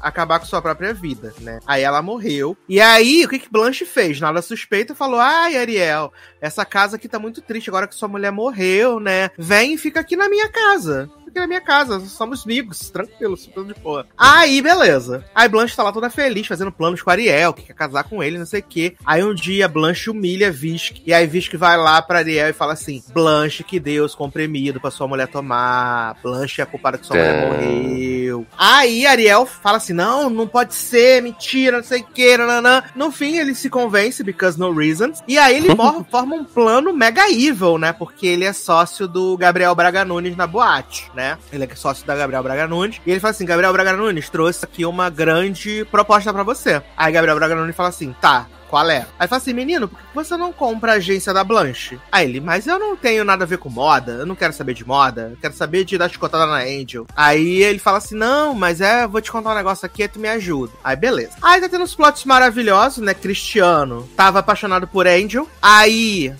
acabar 0.00 0.38
com 0.38 0.46
sua 0.46 0.62
própria 0.62 0.92
vida, 0.92 1.34
né? 1.40 1.60
Aí 1.66 1.82
ela 1.82 2.02
morreu. 2.02 2.56
E 2.68 2.80
aí, 2.80 3.24
o 3.24 3.28
que 3.28 3.38
que 3.38 3.50
Blanche 3.50 3.84
fez? 3.84 4.20
Nada 4.20 4.42
suspeita, 4.42 4.94
falou: 4.94 5.20
Ai, 5.20 5.56
Ariel, 5.56 6.12
essa 6.40 6.64
casa 6.64 6.96
aqui 6.96 7.08
tá 7.08 7.18
muito 7.18 7.40
triste 7.42 7.70
agora 7.70 7.86
que 7.86 7.94
sua 7.94 8.08
mulher 8.08 8.30
morreu, 8.30 9.00
né? 9.00 9.30
Vem 9.38 9.74
e 9.74 9.78
fica 9.78 10.00
aqui 10.00 10.16
na 10.16 10.28
minha 10.28 10.48
casa. 10.48 11.10
Aqui 11.30 11.38
na 11.38 11.46
minha 11.46 11.60
casa, 11.60 12.00
somos 12.00 12.44
amigos, 12.44 12.90
tranquilo, 12.90 13.36
tudo 13.54 13.72
de 13.74 13.80
boa. 13.80 14.06
Aí, 14.16 14.60
beleza. 14.60 15.24
Aí 15.34 15.48
Blanche 15.48 15.74
tá 15.76 15.82
lá 15.82 15.92
toda 15.92 16.10
feliz, 16.10 16.46
fazendo 16.46 16.72
planos 16.72 17.02
com 17.02 17.10
Ariel, 17.10 17.52
que 17.52 17.62
quer 17.62 17.74
casar 17.74 18.04
com 18.04 18.22
ele, 18.22 18.38
não 18.38 18.46
sei 18.46 18.60
o 18.60 18.64
quê. 18.64 18.94
Aí 19.04 19.22
um 19.22 19.34
dia 19.34 19.68
Blanche 19.68 20.10
humilha 20.10 20.50
Visc, 20.50 21.02
e 21.04 21.12
aí 21.12 21.26
Visc 21.26 21.54
vai 21.56 21.76
lá 21.76 22.00
pra 22.02 22.18
Ariel 22.18 22.48
e 22.48 22.52
fala 22.52 22.72
assim: 22.72 23.02
Blanche, 23.12 23.64
que 23.64 23.78
Deus 23.80 24.14
comprimido 24.14 24.80
pra 24.80 24.90
sua 24.90 25.06
mulher 25.08 25.28
tomar. 25.28 26.16
Blanche 26.22 26.60
é 26.62 26.64
culpada 26.66 26.98
que 26.98 27.06
sua 27.06 27.16
mulher 27.16 27.40
Tá. 27.40 27.46
morreu. 27.48 28.46
Aí 28.56 29.06
Ariel 29.06 29.46
fala 29.46 29.76
assim: 29.78 29.92
não, 29.92 30.30
não 30.30 30.46
pode 30.46 30.74
ser, 30.74 31.22
mentira, 31.22 31.78
não 31.78 31.84
sei 31.84 32.00
o 32.00 32.04
que, 32.06 32.36
nananã. 32.36 32.82
No 32.94 33.10
fim, 33.10 33.36
ele 33.36 33.54
se 33.54 33.68
convence, 33.68 34.22
because 34.22 34.58
no 34.58 34.72
reasons. 34.72 35.22
E 35.26 35.38
aí 35.38 35.56
ele 35.56 35.68
forma 36.10 36.36
um 36.36 36.44
plano 36.44 36.92
mega 36.92 37.30
evil, 37.30 37.78
né? 37.78 37.92
Porque 37.92 38.26
ele 38.26 38.44
é 38.44 38.52
sócio 38.52 39.06
do 39.08 39.36
Gabriel 39.36 39.74
Braga 39.74 40.04
Nunes 40.04 40.36
na 40.36 40.46
boate, 40.46 41.10
né? 41.14 41.25
Ele 41.52 41.64
é 41.64 41.74
sócio 41.74 42.06
da 42.06 42.14
Gabriel 42.14 42.42
Braga 42.42 42.66
Nunes. 42.66 43.00
E 43.06 43.10
ele 43.10 43.20
fala 43.20 43.32
assim: 43.32 43.44
Gabriel 43.44 43.72
Braga 43.72 43.96
Nunes 43.96 44.28
trouxe 44.28 44.64
aqui 44.64 44.84
uma 44.84 45.10
grande 45.10 45.84
proposta 45.90 46.32
pra 46.32 46.42
você. 46.42 46.82
Aí 46.96 47.12
Gabriel 47.12 47.36
Braga 47.36 47.54
Nunes 47.54 47.76
fala 47.76 47.88
assim: 47.88 48.14
tá. 48.20 48.46
Qual 48.68 48.90
é? 48.90 49.06
Aí 49.18 49.28
fala 49.28 49.40
assim, 49.40 49.52
menino, 49.52 49.88
por 49.88 49.98
que 49.98 50.04
você 50.12 50.36
não 50.36 50.52
compra 50.52 50.92
a 50.92 50.96
agência 50.96 51.32
da 51.32 51.44
Blanche? 51.44 52.00
Aí 52.10 52.24
ele, 52.26 52.40
mas 52.40 52.66
eu 52.66 52.78
não 52.78 52.96
tenho 52.96 53.24
nada 53.24 53.44
a 53.44 53.46
ver 53.46 53.58
com 53.58 53.68
moda, 53.68 54.12
eu 54.12 54.26
não 54.26 54.34
quero 54.34 54.52
saber 54.52 54.74
de 54.74 54.86
moda, 54.86 55.28
eu 55.30 55.36
quero 55.36 55.54
saber 55.54 55.84
de 55.84 55.96
dar 55.96 56.10
chicotada 56.10 56.46
na 56.46 56.58
Angel. 56.58 57.06
Aí 57.16 57.62
ele 57.62 57.78
fala 57.78 57.98
assim, 57.98 58.16
não, 58.16 58.54
mas 58.54 58.80
é, 58.80 59.06
vou 59.06 59.20
te 59.20 59.30
contar 59.30 59.52
um 59.52 59.56
negócio 59.56 59.86
aqui, 59.86 60.08
tu 60.08 60.18
me 60.18 60.28
ajuda. 60.28 60.72
Aí 60.82 60.96
beleza. 60.96 61.36
Aí 61.40 61.60
tá 61.60 61.68
tendo 61.68 61.84
uns 61.84 61.94
plots 61.94 62.24
maravilhosos, 62.24 63.04
né? 63.04 63.14
Cristiano 63.14 64.08
tava 64.16 64.40
apaixonado 64.40 64.88
por 64.88 65.06
Angel. 65.06 65.48
Aí 65.62 66.34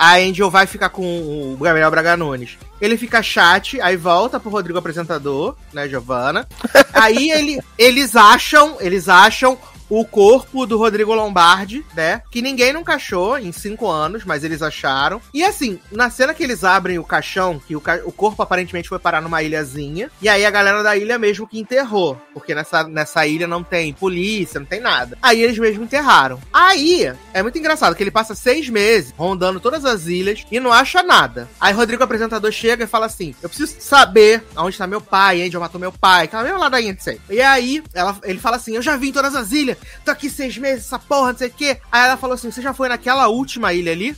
a 0.00 0.14
Angel 0.14 0.50
vai 0.50 0.66
ficar 0.66 0.88
com 0.88 1.02
o 1.02 1.58
Gabriel 1.60 1.90
Braga 1.90 2.16
Nunes. 2.16 2.56
Ele 2.80 2.96
fica 2.96 3.22
chat, 3.22 3.78
aí 3.82 3.98
volta 3.98 4.40
pro 4.40 4.48
Rodrigo 4.48 4.78
apresentador, 4.78 5.54
né, 5.74 5.86
Giovana. 5.86 6.48
Aí 6.94 7.30
ele, 7.30 7.60
eles 7.76 8.16
acham, 8.16 8.78
eles 8.80 9.10
acham 9.10 9.58
o 9.90 10.04
corpo 10.04 10.64
do 10.66 10.78
Rodrigo 10.78 11.12
Lombardi, 11.14 11.84
né? 11.94 12.22
Que 12.30 12.40
ninguém 12.40 12.72
nunca 12.72 12.94
achou 12.94 13.36
em 13.38 13.50
cinco 13.52 13.88
anos, 13.90 14.24
mas 14.24 14.44
eles 14.44 14.62
acharam. 14.62 15.20
E 15.34 15.42
assim, 15.44 15.78
na 15.90 16.08
cena 16.08 16.32
que 16.32 16.42
eles 16.42 16.62
abrem 16.64 16.98
o 16.98 17.04
caixão, 17.04 17.58
que 17.66 17.74
o, 17.76 17.80
ca- 17.80 18.00
o 18.04 18.12
corpo 18.12 18.42
aparentemente 18.42 18.88
foi 18.88 18.98
parar 18.98 19.20
numa 19.20 19.42
ilhazinha, 19.42 20.10
e 20.22 20.28
aí 20.28 20.46
a 20.46 20.50
galera 20.50 20.82
da 20.82 20.96
ilha 20.96 21.18
mesmo 21.18 21.46
que 21.46 21.58
enterrou. 21.58 22.16
Porque 22.32 22.54
nessa, 22.54 22.84
nessa 22.84 23.26
ilha 23.26 23.46
não 23.46 23.62
tem 23.64 23.92
polícia, 23.92 24.60
não 24.60 24.66
tem 24.66 24.80
nada. 24.80 25.18
Aí 25.20 25.42
eles 25.42 25.58
mesmo 25.58 25.82
enterraram. 25.84 26.40
Aí, 26.52 27.12
é 27.34 27.42
muito 27.42 27.58
engraçado 27.58 27.94
que 27.96 28.02
ele 28.02 28.10
passa 28.10 28.34
seis 28.34 28.68
meses 28.68 29.12
rondando 29.16 29.58
todas 29.60 29.84
as 29.84 30.06
ilhas 30.06 30.44
e 30.50 30.60
não 30.60 30.72
acha 30.72 31.02
nada. 31.02 31.48
Aí 31.60 31.74
Rodrigo, 31.74 32.02
apresentador, 32.04 32.52
chega 32.52 32.84
e 32.84 32.86
fala 32.86 33.06
assim: 33.06 33.34
Eu 33.42 33.48
preciso 33.48 33.74
saber 33.80 34.44
aonde 34.54 34.78
tá 34.78 34.86
meu 34.86 35.00
pai, 35.00 35.42
Angel 35.42 35.60
matou 35.60 35.80
meu 35.80 35.90
pai, 35.92 36.24
aquela 36.26 36.44
mesma 36.44 36.58
ladainha 36.58 36.94
de 36.94 37.02
sempre. 37.02 37.36
E 37.36 37.40
aí, 37.40 37.82
ela, 37.92 38.16
ele 38.22 38.38
fala 38.38 38.56
assim: 38.56 38.76
Eu 38.76 38.82
já 38.82 38.96
vi 38.96 39.08
em 39.08 39.12
todas 39.12 39.34
as 39.34 39.50
ilhas, 39.52 39.76
tô 40.04 40.10
aqui 40.10 40.30
seis 40.30 40.56
meses, 40.56 40.86
essa 40.86 40.98
porra, 40.98 41.32
não 41.32 41.38
sei 41.38 41.48
o 41.48 41.52
quê. 41.52 41.80
Aí 41.90 42.04
ela 42.04 42.16
falou 42.16 42.34
assim: 42.34 42.50
Você 42.50 42.62
já 42.62 42.72
foi 42.72 42.88
naquela 42.88 43.28
última 43.28 43.72
ilha 43.72 43.92
ali? 43.92 44.16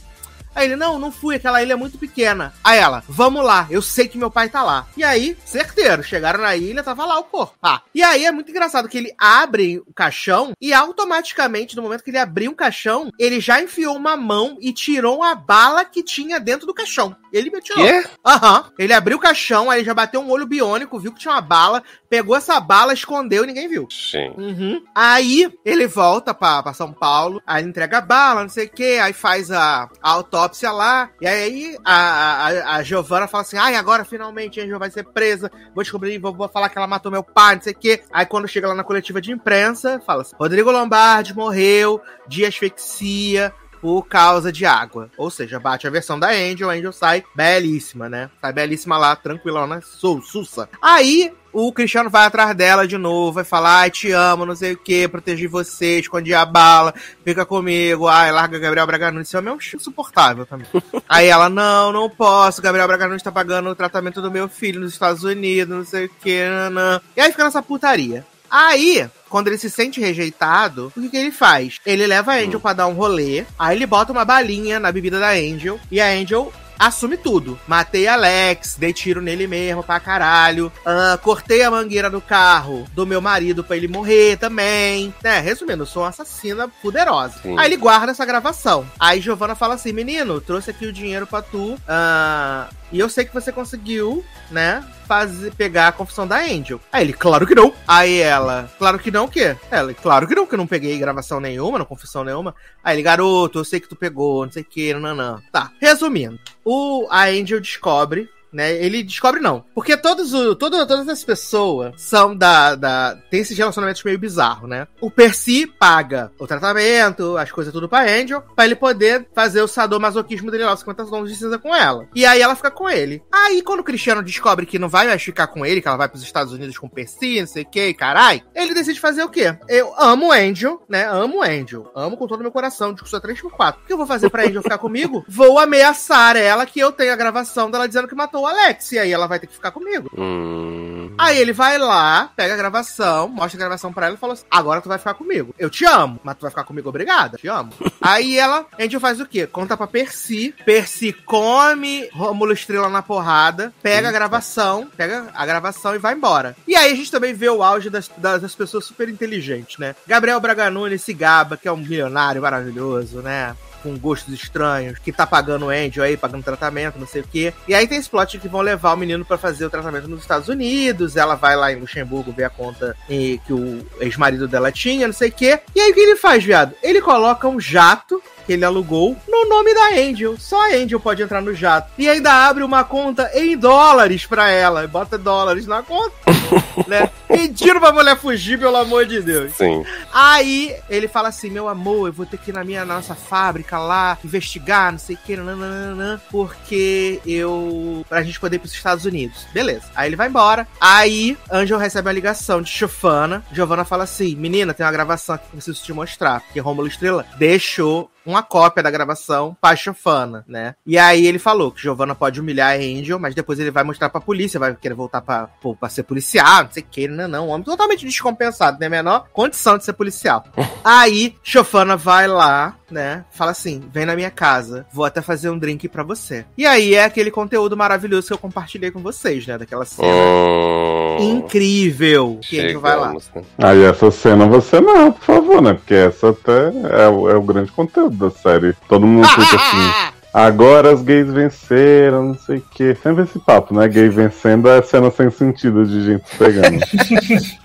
Aí 0.55 0.66
ele, 0.66 0.76
não, 0.76 0.99
não 0.99 1.10
fui, 1.10 1.36
aquela 1.36 1.62
ilha 1.62 1.73
é 1.73 1.76
muito 1.76 1.99
pequena. 1.99 2.52
Aí 2.62 2.78
ela, 2.78 3.02
vamos 3.08 3.42
lá, 3.42 3.66
eu 3.70 3.81
sei 3.81 4.07
que 4.07 4.18
meu 4.18 4.31
pai 4.31 4.49
tá 4.49 4.62
lá. 4.62 4.86
E 4.97 5.02
aí, 5.02 5.36
certeiro, 5.44 6.02
chegaram 6.02 6.42
na 6.42 6.55
ilha, 6.55 6.82
tava 6.82 7.07
lá 7.07 7.18
o 7.18 7.24
corpo. 7.24 7.55
Ah, 7.62 7.81
e 7.94 8.02
aí 8.02 8.26
é 8.26 8.32
muito 8.32 8.50
engraçado 8.50 8.89
que 8.89 8.99
ele 8.99 9.15
abre 9.18 9.78
o 9.78 9.92
caixão 9.94 10.52
e 10.60 10.73
automaticamente, 10.73 11.74
no 11.74 11.82
momento 11.82 12.05
que 12.05 12.10
ele 12.10 12.18
abriu 12.18 12.52
o 12.52 12.57
caixão, 12.57 13.10
ele 13.18 13.41
já 13.41 13.62
enfiou 13.62 13.97
uma 13.97 14.16
mão 14.16 14.58
e 14.60 14.73
tirou 14.73 15.23
a 15.23 15.34
bala 15.34 15.84
que 15.84 16.02
tinha 16.02 16.39
dentro 16.39 16.66
do 16.66 16.74
caixão. 16.74 17.16
Ele 17.33 17.51
me 17.51 17.61
tirou. 17.61 17.85
Quê? 17.85 18.05
Aham. 18.25 18.70
Ele 18.78 18.93
abriu 18.93 19.17
o 19.17 19.20
caixão, 19.20 19.70
aí 19.70 19.78
ele 19.78 19.86
já 19.86 19.94
bateu 19.94 20.20
um 20.20 20.31
olho 20.31 20.47
biônico, 20.47 20.99
viu 20.99 21.12
que 21.12 21.20
tinha 21.20 21.35
uma 21.35 21.41
bala, 21.41 21.83
pegou 22.09 22.36
essa 22.36 22.61
bala, 22.61 22.93
escondeu 22.93 23.44
e 23.44 23.47
ninguém 23.47 23.69
viu. 23.69 23.89
Sim. 23.91 24.33
Uhum. 24.36 24.83
Aí 24.94 25.51
ele 25.65 25.86
volta 25.86 26.35
pra, 26.35 26.62
pra 26.62 26.75
São 26.75 26.93
Paulo, 26.93 27.41
aí 27.47 27.62
ele 27.62 27.70
entrega 27.70 27.99
a 27.99 28.02
bala, 28.02 28.43
não 28.43 28.49
sei 28.49 28.67
o 28.67 28.70
que, 28.70 28.99
aí 28.99 29.12
faz 29.12 29.51
a, 29.51 29.89
a 30.02 30.11
autópsia 30.11 30.70
lá, 30.70 31.11
e 31.20 31.27
aí 31.27 31.77
a, 31.85 31.94
a, 31.94 32.77
a 32.77 32.83
Giovana 32.83 33.27
fala 33.27 33.43
assim: 33.43 33.57
ai, 33.57 33.77
agora 33.77 34.05
finalmente 34.05 34.61
a 34.61 34.65
Angel 34.65 34.78
vai 34.78 34.91
ser 34.91 35.05
presa, 35.05 35.51
vou 35.75 35.83
descobrir, 35.83 36.19
vou, 36.19 36.35
vou 36.35 36.49
falar 36.49 36.69
que 36.69 36.77
ela 36.77 36.86
matou 36.86 37.11
meu 37.11 37.23
pai, 37.23 37.57
não 37.57 37.62
sei 37.62 37.73
o 37.73 37.78
que. 37.78 38.02
Aí 38.12 38.27
quando 38.27 38.47
chega 38.47 38.69
lá 38.69 38.75
na 38.75 38.85
coletiva 38.85 39.20
de 39.20 39.33
imprensa, 39.33 40.01
fala 40.07 40.23
assim: 40.23 40.36
Rodrigo 40.39 40.70
Lombardi 40.70 41.35
morreu 41.35 42.01
de 42.28 42.44
asfixia. 42.44 43.55
Por 43.83 44.07
causa 44.07 44.51
de 44.51 44.65
água. 44.65 45.11
Ou 45.19 45.28
seja, 45.28 45.61
bate 45.61 45.86
a 45.86 45.91
versão 45.91 46.19
da 46.19 46.31
Angel, 46.31 46.70
a 46.70 46.73
Angel 46.73 46.93
sai 46.93 47.25
belíssima, 47.35 48.09
né? 48.09 48.31
Sai 48.41 48.52
belíssima 48.52 48.97
lá, 48.97 49.15
tranquilona, 49.15 49.83
su 49.83 50.23
sussa. 50.23 50.69
Aí 50.81 51.33
o 51.52 51.73
Cristiano 51.73 52.09
vai 52.09 52.25
atrás 52.25 52.57
dela 52.57 52.89
de 52.89 52.97
novo, 52.97 53.33
vai 53.33 53.44
falar, 53.44 53.81
ai, 53.81 53.91
te 53.91 54.11
amo, 54.11 54.47
não 54.47 54.57
sei 54.57 54.73
o 54.73 54.77
que, 54.77 55.07
protegi 55.07 55.47
você, 55.47 55.99
escondi 55.99 56.33
a 56.33 56.47
bala, 56.47 56.94
fica 57.25 57.44
comigo, 57.44 58.09
ai, 58.09 58.33
larga 58.33 58.59
Gabriel 58.59 58.86
Braga 58.86 59.11
Nunes, 59.11 59.28
isso 59.28 59.36
é 59.36 59.41
meio 59.43 59.59
insuportável 59.75 60.47
também. 60.47 60.67
Aí 61.09 61.27
ela, 61.27 61.51
não, 61.51 61.93
não 61.93 62.09
posso, 62.09 62.62
Gabriel 62.62 62.86
Braga 62.86 63.07
Nunes 63.07 63.23
tá 63.23 63.31
pagando 63.31 63.69
o 63.69 63.75
tratamento 63.75 64.23
do 64.23 64.31
meu 64.31 64.49
filho 64.49 64.81
nos 64.81 64.93
Estados 64.93 65.25
Unidos, 65.25 65.77
não 65.77 65.85
sei 65.85 66.07
o 66.07 66.09
que, 66.09 66.49
nanã. 66.49 67.01
E 67.17 67.20
aí 67.20 67.31
fica 67.31 67.44
nessa 67.44 67.62
putaria. 67.62 68.25
Aí, 68.52 69.08
quando 69.31 69.48
ele 69.48 69.56
se 69.56 69.70
sente 69.70 69.98
rejeitado, 69.98 70.92
o 70.94 71.00
que, 71.00 71.08
que 71.08 71.16
ele 71.16 71.32
faz? 71.32 71.78
Ele 71.86 72.06
leva 72.06 72.32
a 72.32 72.36
Angel 72.36 72.60
pra 72.60 72.74
dar 72.74 72.86
um 72.86 72.92
rolê, 72.92 73.47
aí 73.58 73.74
ele 73.76 73.86
bota 73.86 74.12
uma 74.12 74.26
balinha 74.26 74.78
na 74.78 74.92
bebida 74.92 75.18
da 75.18 75.31
Angel, 75.31 75.81
e 75.90 75.98
a 76.02 76.06
Angel 76.10 76.52
assume 76.78 77.16
tudo. 77.16 77.58
Matei 77.66 78.08
Alex, 78.08 78.74
dei 78.76 78.92
tiro 78.92 79.22
nele 79.22 79.47
mesmo 79.47 79.82
pra 79.82 80.00
caralho. 80.00 80.70
ah, 80.84 81.18
cortei 81.22 81.62
a 81.62 81.70
mangueira 81.70 82.10
do 82.10 82.20
carro 82.20 82.84
do 82.92 83.06
meu 83.06 83.20
marido 83.20 83.62
pra 83.64 83.76
ele 83.76 83.89
morrer 83.89 84.36
também. 84.36 85.14
Né, 85.22 85.39
resumindo, 85.39 85.84
eu 85.84 85.86
sou 85.86 86.02
uma 86.02 86.08
assassina 86.08 86.68
poderosa. 86.82 87.34
Sim. 87.42 87.56
Aí 87.58 87.66
ele 87.68 87.76
guarda 87.76 88.10
essa 88.10 88.26
gravação. 88.26 88.84
Aí 88.98 89.20
Giovanna 89.20 89.55
fala 89.55 89.74
assim: 89.74 89.92
menino, 89.92 90.40
trouxe 90.40 90.70
aqui 90.70 90.84
o 90.86 90.92
dinheiro 90.92 91.26
pra 91.26 91.40
tu. 91.40 91.78
ah, 91.89 92.68
e 92.90 92.98
eu 92.98 93.08
sei 93.08 93.24
que 93.24 93.32
você 93.32 93.50
conseguiu, 93.50 94.22
né? 94.50 94.84
Fazer, 95.12 95.52
pegar 95.52 95.89
a 95.89 95.92
confissão 95.92 96.26
da 96.26 96.39
Angel. 96.39 96.81
Aí 96.91 97.05
ele, 97.05 97.12
claro 97.12 97.47
que 97.47 97.55
não. 97.55 97.74
Aí 97.86 98.18
ela, 98.18 98.73
claro 98.78 98.99
que 98.99 99.10
não, 99.10 99.26
o 99.26 99.28
quê? 99.28 99.55
Ela, 99.70 99.92
claro 99.92 100.26
que 100.26 100.34
não, 100.34 100.47
que 100.47 100.55
eu 100.55 100.58
não 100.58 100.66
peguei 100.66 100.99
gravação 100.99 101.39
nenhuma, 101.39 101.78
não 101.78 101.84
confissão 101.84 102.24
nenhuma. 102.24 102.55
Aí 102.82 102.97
ele, 102.97 103.02
garoto, 103.02 103.58
eu 103.58 103.65
sei 103.65 103.78
que 103.78 103.86
tu 103.91 103.94
pegou, 103.94 104.47
não 104.47 104.50
sei 104.50 104.62
o 104.62 104.65
que, 104.65 104.94
nanã. 104.94 105.42
Tá, 105.52 105.70
resumindo. 105.78 106.41
O, 106.65 107.07
a 107.10 107.24
Angel 107.24 107.60
descobre 107.60 108.26
né? 108.52 108.72
Ele 108.72 109.02
descobre 109.02 109.40
não. 109.40 109.64
Porque 109.74 109.97
todos 109.97 110.32
o, 110.34 110.55
todo, 110.55 110.86
todas 110.86 111.08
as 111.08 111.24
pessoas 111.24 111.94
são 111.97 112.36
da, 112.36 112.74
da. 112.74 113.18
Tem 113.31 113.40
esses 113.40 113.56
relacionamentos 113.56 114.02
meio 114.05 114.18
bizarros, 114.18 114.68
né? 114.68 114.86
O 115.00 115.10
Percy 115.10 115.66
paga 115.66 116.31
o 116.39 116.47
tratamento, 116.47 117.36
as 117.36 117.50
coisas 117.50 117.72
tudo 117.72 117.89
pra 117.89 118.02
Angel, 118.02 118.42
pra 118.55 118.64
ele 118.64 118.74
poder 118.74 119.28
fazer 119.34 119.62
o 119.62 119.68
sadomasoquismo 119.68 120.50
dele 120.50 120.64
lá, 120.64 120.74
os 120.74 120.81
50 120.81 121.06
tons 121.06 121.31
de 121.31 121.36
cinza 121.36 121.58
com 121.58 121.74
ela. 121.74 122.06
E 122.14 122.24
aí 122.26 122.40
ela 122.40 122.56
fica 122.56 122.70
com 122.70 122.89
ele. 122.89 123.22
Aí 123.32 123.62
quando 123.62 123.81
o 123.81 123.84
Cristiano 123.84 124.22
descobre 124.22 124.66
que 124.66 124.78
não 124.78 124.89
vai 124.89 125.06
mais 125.06 125.22
ficar 125.22 125.47
com 125.47 125.64
ele, 125.64 125.81
que 125.81 125.89
ela 125.89 125.97
vai 125.97 126.08
pros 126.08 126.22
Estados 126.22 126.52
Unidos 126.52 126.76
com 126.78 126.86
o 126.86 126.90
Percy, 126.90 127.40
não 127.40 127.47
sei 127.47 127.62
o 127.62 127.70
que, 127.70 127.94
carai, 127.94 128.42
ele 128.55 128.74
decide 128.74 129.00
fazer 129.00 129.22
o 129.22 129.28
quê? 129.28 129.56
Eu 129.68 129.94
amo 129.98 130.32
Angel, 130.32 130.82
né? 130.89 131.06
Amo 131.08 131.42
Angel. 131.42 131.90
Amo 131.94 132.16
com 132.16 132.26
todo 132.26 132.40
o 132.40 132.42
meu 132.42 132.52
coração, 132.52 132.92
discussão 132.92 133.20
3x4. 133.20 133.76
O 133.76 133.86
que 133.86 133.92
eu 133.92 133.97
vou 133.97 134.06
fazer 134.06 134.31
pra 134.31 134.44
Angel 134.44 134.62
ficar 134.62 134.78
comigo? 134.78 135.24
Vou 135.28 135.58
ameaçar 135.58 136.36
ela 136.36 136.66
que 136.66 136.81
eu 136.81 136.92
tenho 136.92 137.12
a 137.12 137.16
gravação 137.16 137.70
dela 137.70 137.86
dizendo 137.86 138.08
que 138.08 138.14
matou 138.14 138.42
o 138.43 138.47
Alex. 138.47 138.93
E 138.93 138.99
aí 138.99 139.12
ela 139.12 139.27
vai 139.27 139.39
ter 139.39 139.47
que 139.47 139.55
ficar 139.55 139.71
comigo. 139.71 140.11
Hum. 140.17 141.15
Aí 141.19 141.39
ele 141.39 141.53
vai 141.53 141.79
lá, 141.79 142.31
pega 142.35 142.55
a 142.55 142.57
gravação, 142.57 143.29
mostra 143.29 143.59
a 143.59 143.61
gravação 143.61 143.93
pra 143.93 144.07
ela 144.07 144.15
e 144.15 144.19
fala 144.19 144.33
assim: 144.35 144.45
agora 144.51 144.81
tu 144.81 144.89
vai 144.89 144.99
ficar 144.99 145.15
comigo. 145.15 145.55
Eu 145.59 145.71
te 145.71 145.85
amo, 145.85 146.21
mas 146.23 146.37
tu 146.37 146.43
vai 146.43 146.51
ficar 146.51 146.65
comigo 146.65 146.89
obrigada. 146.89 147.39
Te 147.39 147.49
amo. 147.49 147.73
Aí 148.01 148.39
ela, 148.39 148.67
a 148.77 148.83
gente 148.83 148.99
faz 148.99 149.21
o 149.21 149.27
quê? 149.27 149.47
Conta 149.47 149.77
pra 149.77 149.87
Percy. 149.87 150.55
Percy 150.65 151.12
come 151.12 152.09
Rômulo 152.12 152.53
Estrela 152.53 152.89
na 152.89 153.03
porrada, 153.03 153.73
pega 153.83 154.09
a 154.09 154.12
gravação, 154.12 154.89
pega 154.97 155.29
a 155.35 155.47
gravação 155.47 155.95
e 155.95 155.99
vai 155.99 156.15
embora. 156.15 156.57
E 156.67 156.75
aí 156.75 156.93
a 156.93 156.97
gente 156.97 157.11
também 157.11 157.33
vê 157.33 157.49
o 157.49 157.62
auge 157.62 157.91
das, 157.91 158.11
das, 158.17 158.43
das 158.43 158.55
pessoas 158.55 158.85
super 158.85 159.09
inteligentes, 159.09 159.79
né? 159.79 159.95
Gabriel 160.07 160.41
Braga 160.41 160.71
Nunes 160.71 161.03
se 161.03 161.12
gaba, 161.12 161.57
que 161.57 161.69
é 161.69 161.73
um 161.73 161.77
milionário 161.77 162.43
maravilhoso, 162.43 163.21
né? 163.21 163.55
Com 163.83 163.97
gostos 163.97 164.33
estranhos, 164.35 164.99
que 164.99 165.12
tá 165.12 165.27
pagando 165.27 165.67
o 165.67 165.70
Angel 165.70 166.05
aí, 166.05 166.17
pagando 166.17 166.44
tratamento, 166.44 166.99
não 166.99 167.07
sei 167.07 167.23
o 167.23 167.27
quê. 167.27 167.52
E 167.67 167.75
aí 167.75 167.86
tem 167.86 167.99
esse 167.99 168.09
plot 168.09 168.39
que 168.39 168.49
vão 168.49 168.61
levar 168.61 168.94
o 168.94 168.97
menino 168.97 169.25
pra 169.25 169.39
fazer 169.39 169.67
o 169.67 169.70
tratamento 169.70 170.09
nos 170.09 170.20
Estados 170.20 170.49
Unidos, 170.49 171.17
ela 171.17 171.35
vai 171.35 171.57
lá 171.57 171.73
em 171.73 171.77
Luxemburgo 171.77 172.33
ver 172.33 172.44
a 172.44 172.51
conta 172.51 172.97
que 173.07 173.52
o 173.52 173.86
ex-marido 174.01 174.47
dela 174.49 174.70
tinha, 174.70 175.07
não 175.07 175.15
sei 175.15 175.28
o 175.28 175.33
quê. 175.33 175.61
E 175.75 175.81
aí 175.81 175.91
o 175.91 175.94
que 175.94 176.01
ele 176.01 176.17
faz, 176.17 176.44
viado? 176.44 176.75
Ele 176.83 177.01
coloca 177.01 177.49
um 177.49 177.61
jato 177.61 178.23
que 178.47 178.52
ele 178.52 178.65
alugou 178.65 179.17
no 179.28 179.49
nome 179.49 179.75
da 179.75 179.89
Angel. 179.94 180.36
Só 180.39 180.61
a 180.61 180.75
Angel 180.75 180.99
pode 181.01 181.23
entrar 181.23 181.41
no 181.41 181.55
jato. 181.55 181.91
E 181.97 182.09
ainda 182.09 182.33
abre 182.33 182.62
uma 182.62 182.85
conta 182.85 183.31
em 183.35 183.57
dólares 183.57 184.27
pra 184.27 184.51
ela. 184.51 184.86
Bota 184.86 185.17
dólares 185.17 185.67
na 185.67 185.83
conta, 185.83 186.15
né? 186.86 187.11
Pedindo 187.28 187.81
pra 187.81 187.93
mulher 187.93 188.17
fugir, 188.17 188.59
pelo 188.59 188.77
amor 188.77 189.07
de 189.07 189.20
Deus. 189.20 189.55
Sim. 189.55 189.85
Aí 190.12 190.75
ele 190.89 191.09
fala 191.09 191.28
assim: 191.28 191.51
meu 191.51 191.69
amor, 191.69 192.09
eu 192.09 192.12
vou 192.12 192.27
ter 192.27 192.36
que 192.36 192.51
ir 192.51 192.55
na 192.55 192.65
minha 192.65 192.85
nossa 192.85 193.15
fábrica 193.15 193.72
lá, 193.78 194.18
investigar, 194.25 194.92
não 194.92 194.99
sei 194.99 195.17
o 195.17 195.18
que, 195.18 195.36
nananana, 195.36 196.20
porque 196.31 197.20
eu. 197.26 198.05
pra 198.09 198.23
gente 198.23 198.41
poder 198.41 198.57
ir 198.57 198.59
pros 198.60 198.73
Estados 198.73 199.05
Unidos. 199.05 199.47
Beleza. 199.52 199.84
Aí 199.94 200.09
ele 200.09 200.17
vai 200.17 200.28
embora. 200.28 200.67
Aí 200.81 201.36
Angel 201.51 201.78
recebe 201.78 202.09
uma 202.09 202.15
ligação 202.15 202.62
de 202.62 202.70
Giovanna. 202.70 203.44
Giovanna 203.52 203.84
fala 203.84 204.05
assim: 204.05 204.34
menina, 204.36 204.75
tem 204.75 204.84
uma 204.84 204.92
gravação 204.92 205.34
aqui 205.34 205.47
que 205.47 205.52
preciso 205.52 205.83
te 205.83 205.92
mostrar. 205.92 206.41
Porque 206.41 206.60
Rômulo 206.60 206.89
Estrela 206.89 207.26
deixou 207.39 208.10
uma 208.25 208.42
cópia 208.42 208.83
da 208.83 208.91
gravação 208.91 209.57
pra 209.60 209.75
Giovanna, 209.75 210.44
né? 210.47 210.75
E 210.86 210.99
aí 210.99 211.26
ele 211.26 211.39
falou 211.39 211.70
que 211.70 211.83
Giovanna 211.83 212.15
pode 212.15 212.41
humilhar 212.41 212.73
a 212.73 212.76
Angel, 212.76 213.18
mas 213.18 213.34
depois 213.34 213.59
ele 213.59 213.70
vai 213.70 213.84
mostrar 213.84 214.10
pra 214.10 214.20
polícia, 214.20 214.60
vai 214.60 214.75
querer 214.75 214.94
voltar 214.94 215.20
pra, 215.20 215.49
pô, 215.60 215.75
pra 215.75 215.89
ser 215.89 216.02
policial, 216.05 216.65
não 216.65 216.73
sei 216.73 216.83
o 216.83 216.86
que, 216.91 217.09
não, 217.09 217.28
não. 217.28 217.49
Um 217.49 217.51
homem 217.51 217.65
totalmente 217.65 218.07
descompensado, 218.07 218.83
a 218.84 218.89
menor 218.89 219.28
condição 219.33 219.78
de 219.78 219.84
ser 219.84 219.92
policial. 219.92 220.44
aí, 220.84 221.34
Giovanna 221.42 221.97
vai 221.97 222.26
lá, 222.28 222.76
né? 222.91 223.25
Fala 223.31 223.51
assim: 223.51 223.83
vem 223.92 224.07
na 224.07 224.15
minha 224.15 224.31
casa, 224.31 224.86
vou 224.92 225.05
até 225.05 225.20
fazer 225.20 225.51
um 225.51 225.59
drink 225.59 225.89
pra 225.89 226.02
você. 226.02 226.44
E 226.57 226.67
aí 226.67 226.94
é 226.94 227.05
aquele 227.05 227.31
conteúdo 227.31 227.76
maravilhoso 227.76 228.28
que 228.28 228.33
eu 228.33 228.39
compartilhei 228.39 228.91
com 228.91 229.01
vocês, 229.01 229.47
né? 229.47 229.59
Daquela 229.59 229.84
cena 229.84 230.09
Hum, 230.09 230.92
incrível 231.23 232.39
que 232.42 232.59
a 232.60 232.68
gente 232.68 232.76
vai 232.78 232.97
lá. 232.97 233.02
chegamos, 233.07 233.31
né? 233.34 233.42
Aí 233.59 233.83
essa 233.84 234.10
cena 234.10 234.47
você 234.47 234.81
não, 234.81 235.12
por 235.12 235.25
favor, 235.25 235.62
né? 235.62 235.75
Porque 235.75 235.94
essa 235.94 236.31
até 236.31 236.68
é, 236.68 237.05
é 237.05 237.36
o 237.36 237.42
grande 237.42 237.70
conteúdo 237.73 238.17
da 238.17 238.31
série. 238.31 238.75
Todo 238.89 239.07
mundo 239.07 239.26
fica 239.28 239.57
assim. 239.57 240.12
Agora 240.33 240.94
os 240.94 241.02
gays 241.02 241.31
venceram, 241.31 242.28
não 242.28 242.39
sei 242.39 242.59
o 242.59 242.62
que. 242.62 242.94
Sempre 243.02 243.25
esse 243.25 243.39
papo, 243.39 243.75
né? 243.75 243.86
Gay 243.86 244.09
vencendo 244.09 244.69
é 244.69 244.81
cena 244.81 245.11
sem 245.11 245.31
sentido 245.31 245.85
de 245.85 246.05
gente 246.05 246.25
pegando. 246.39 246.78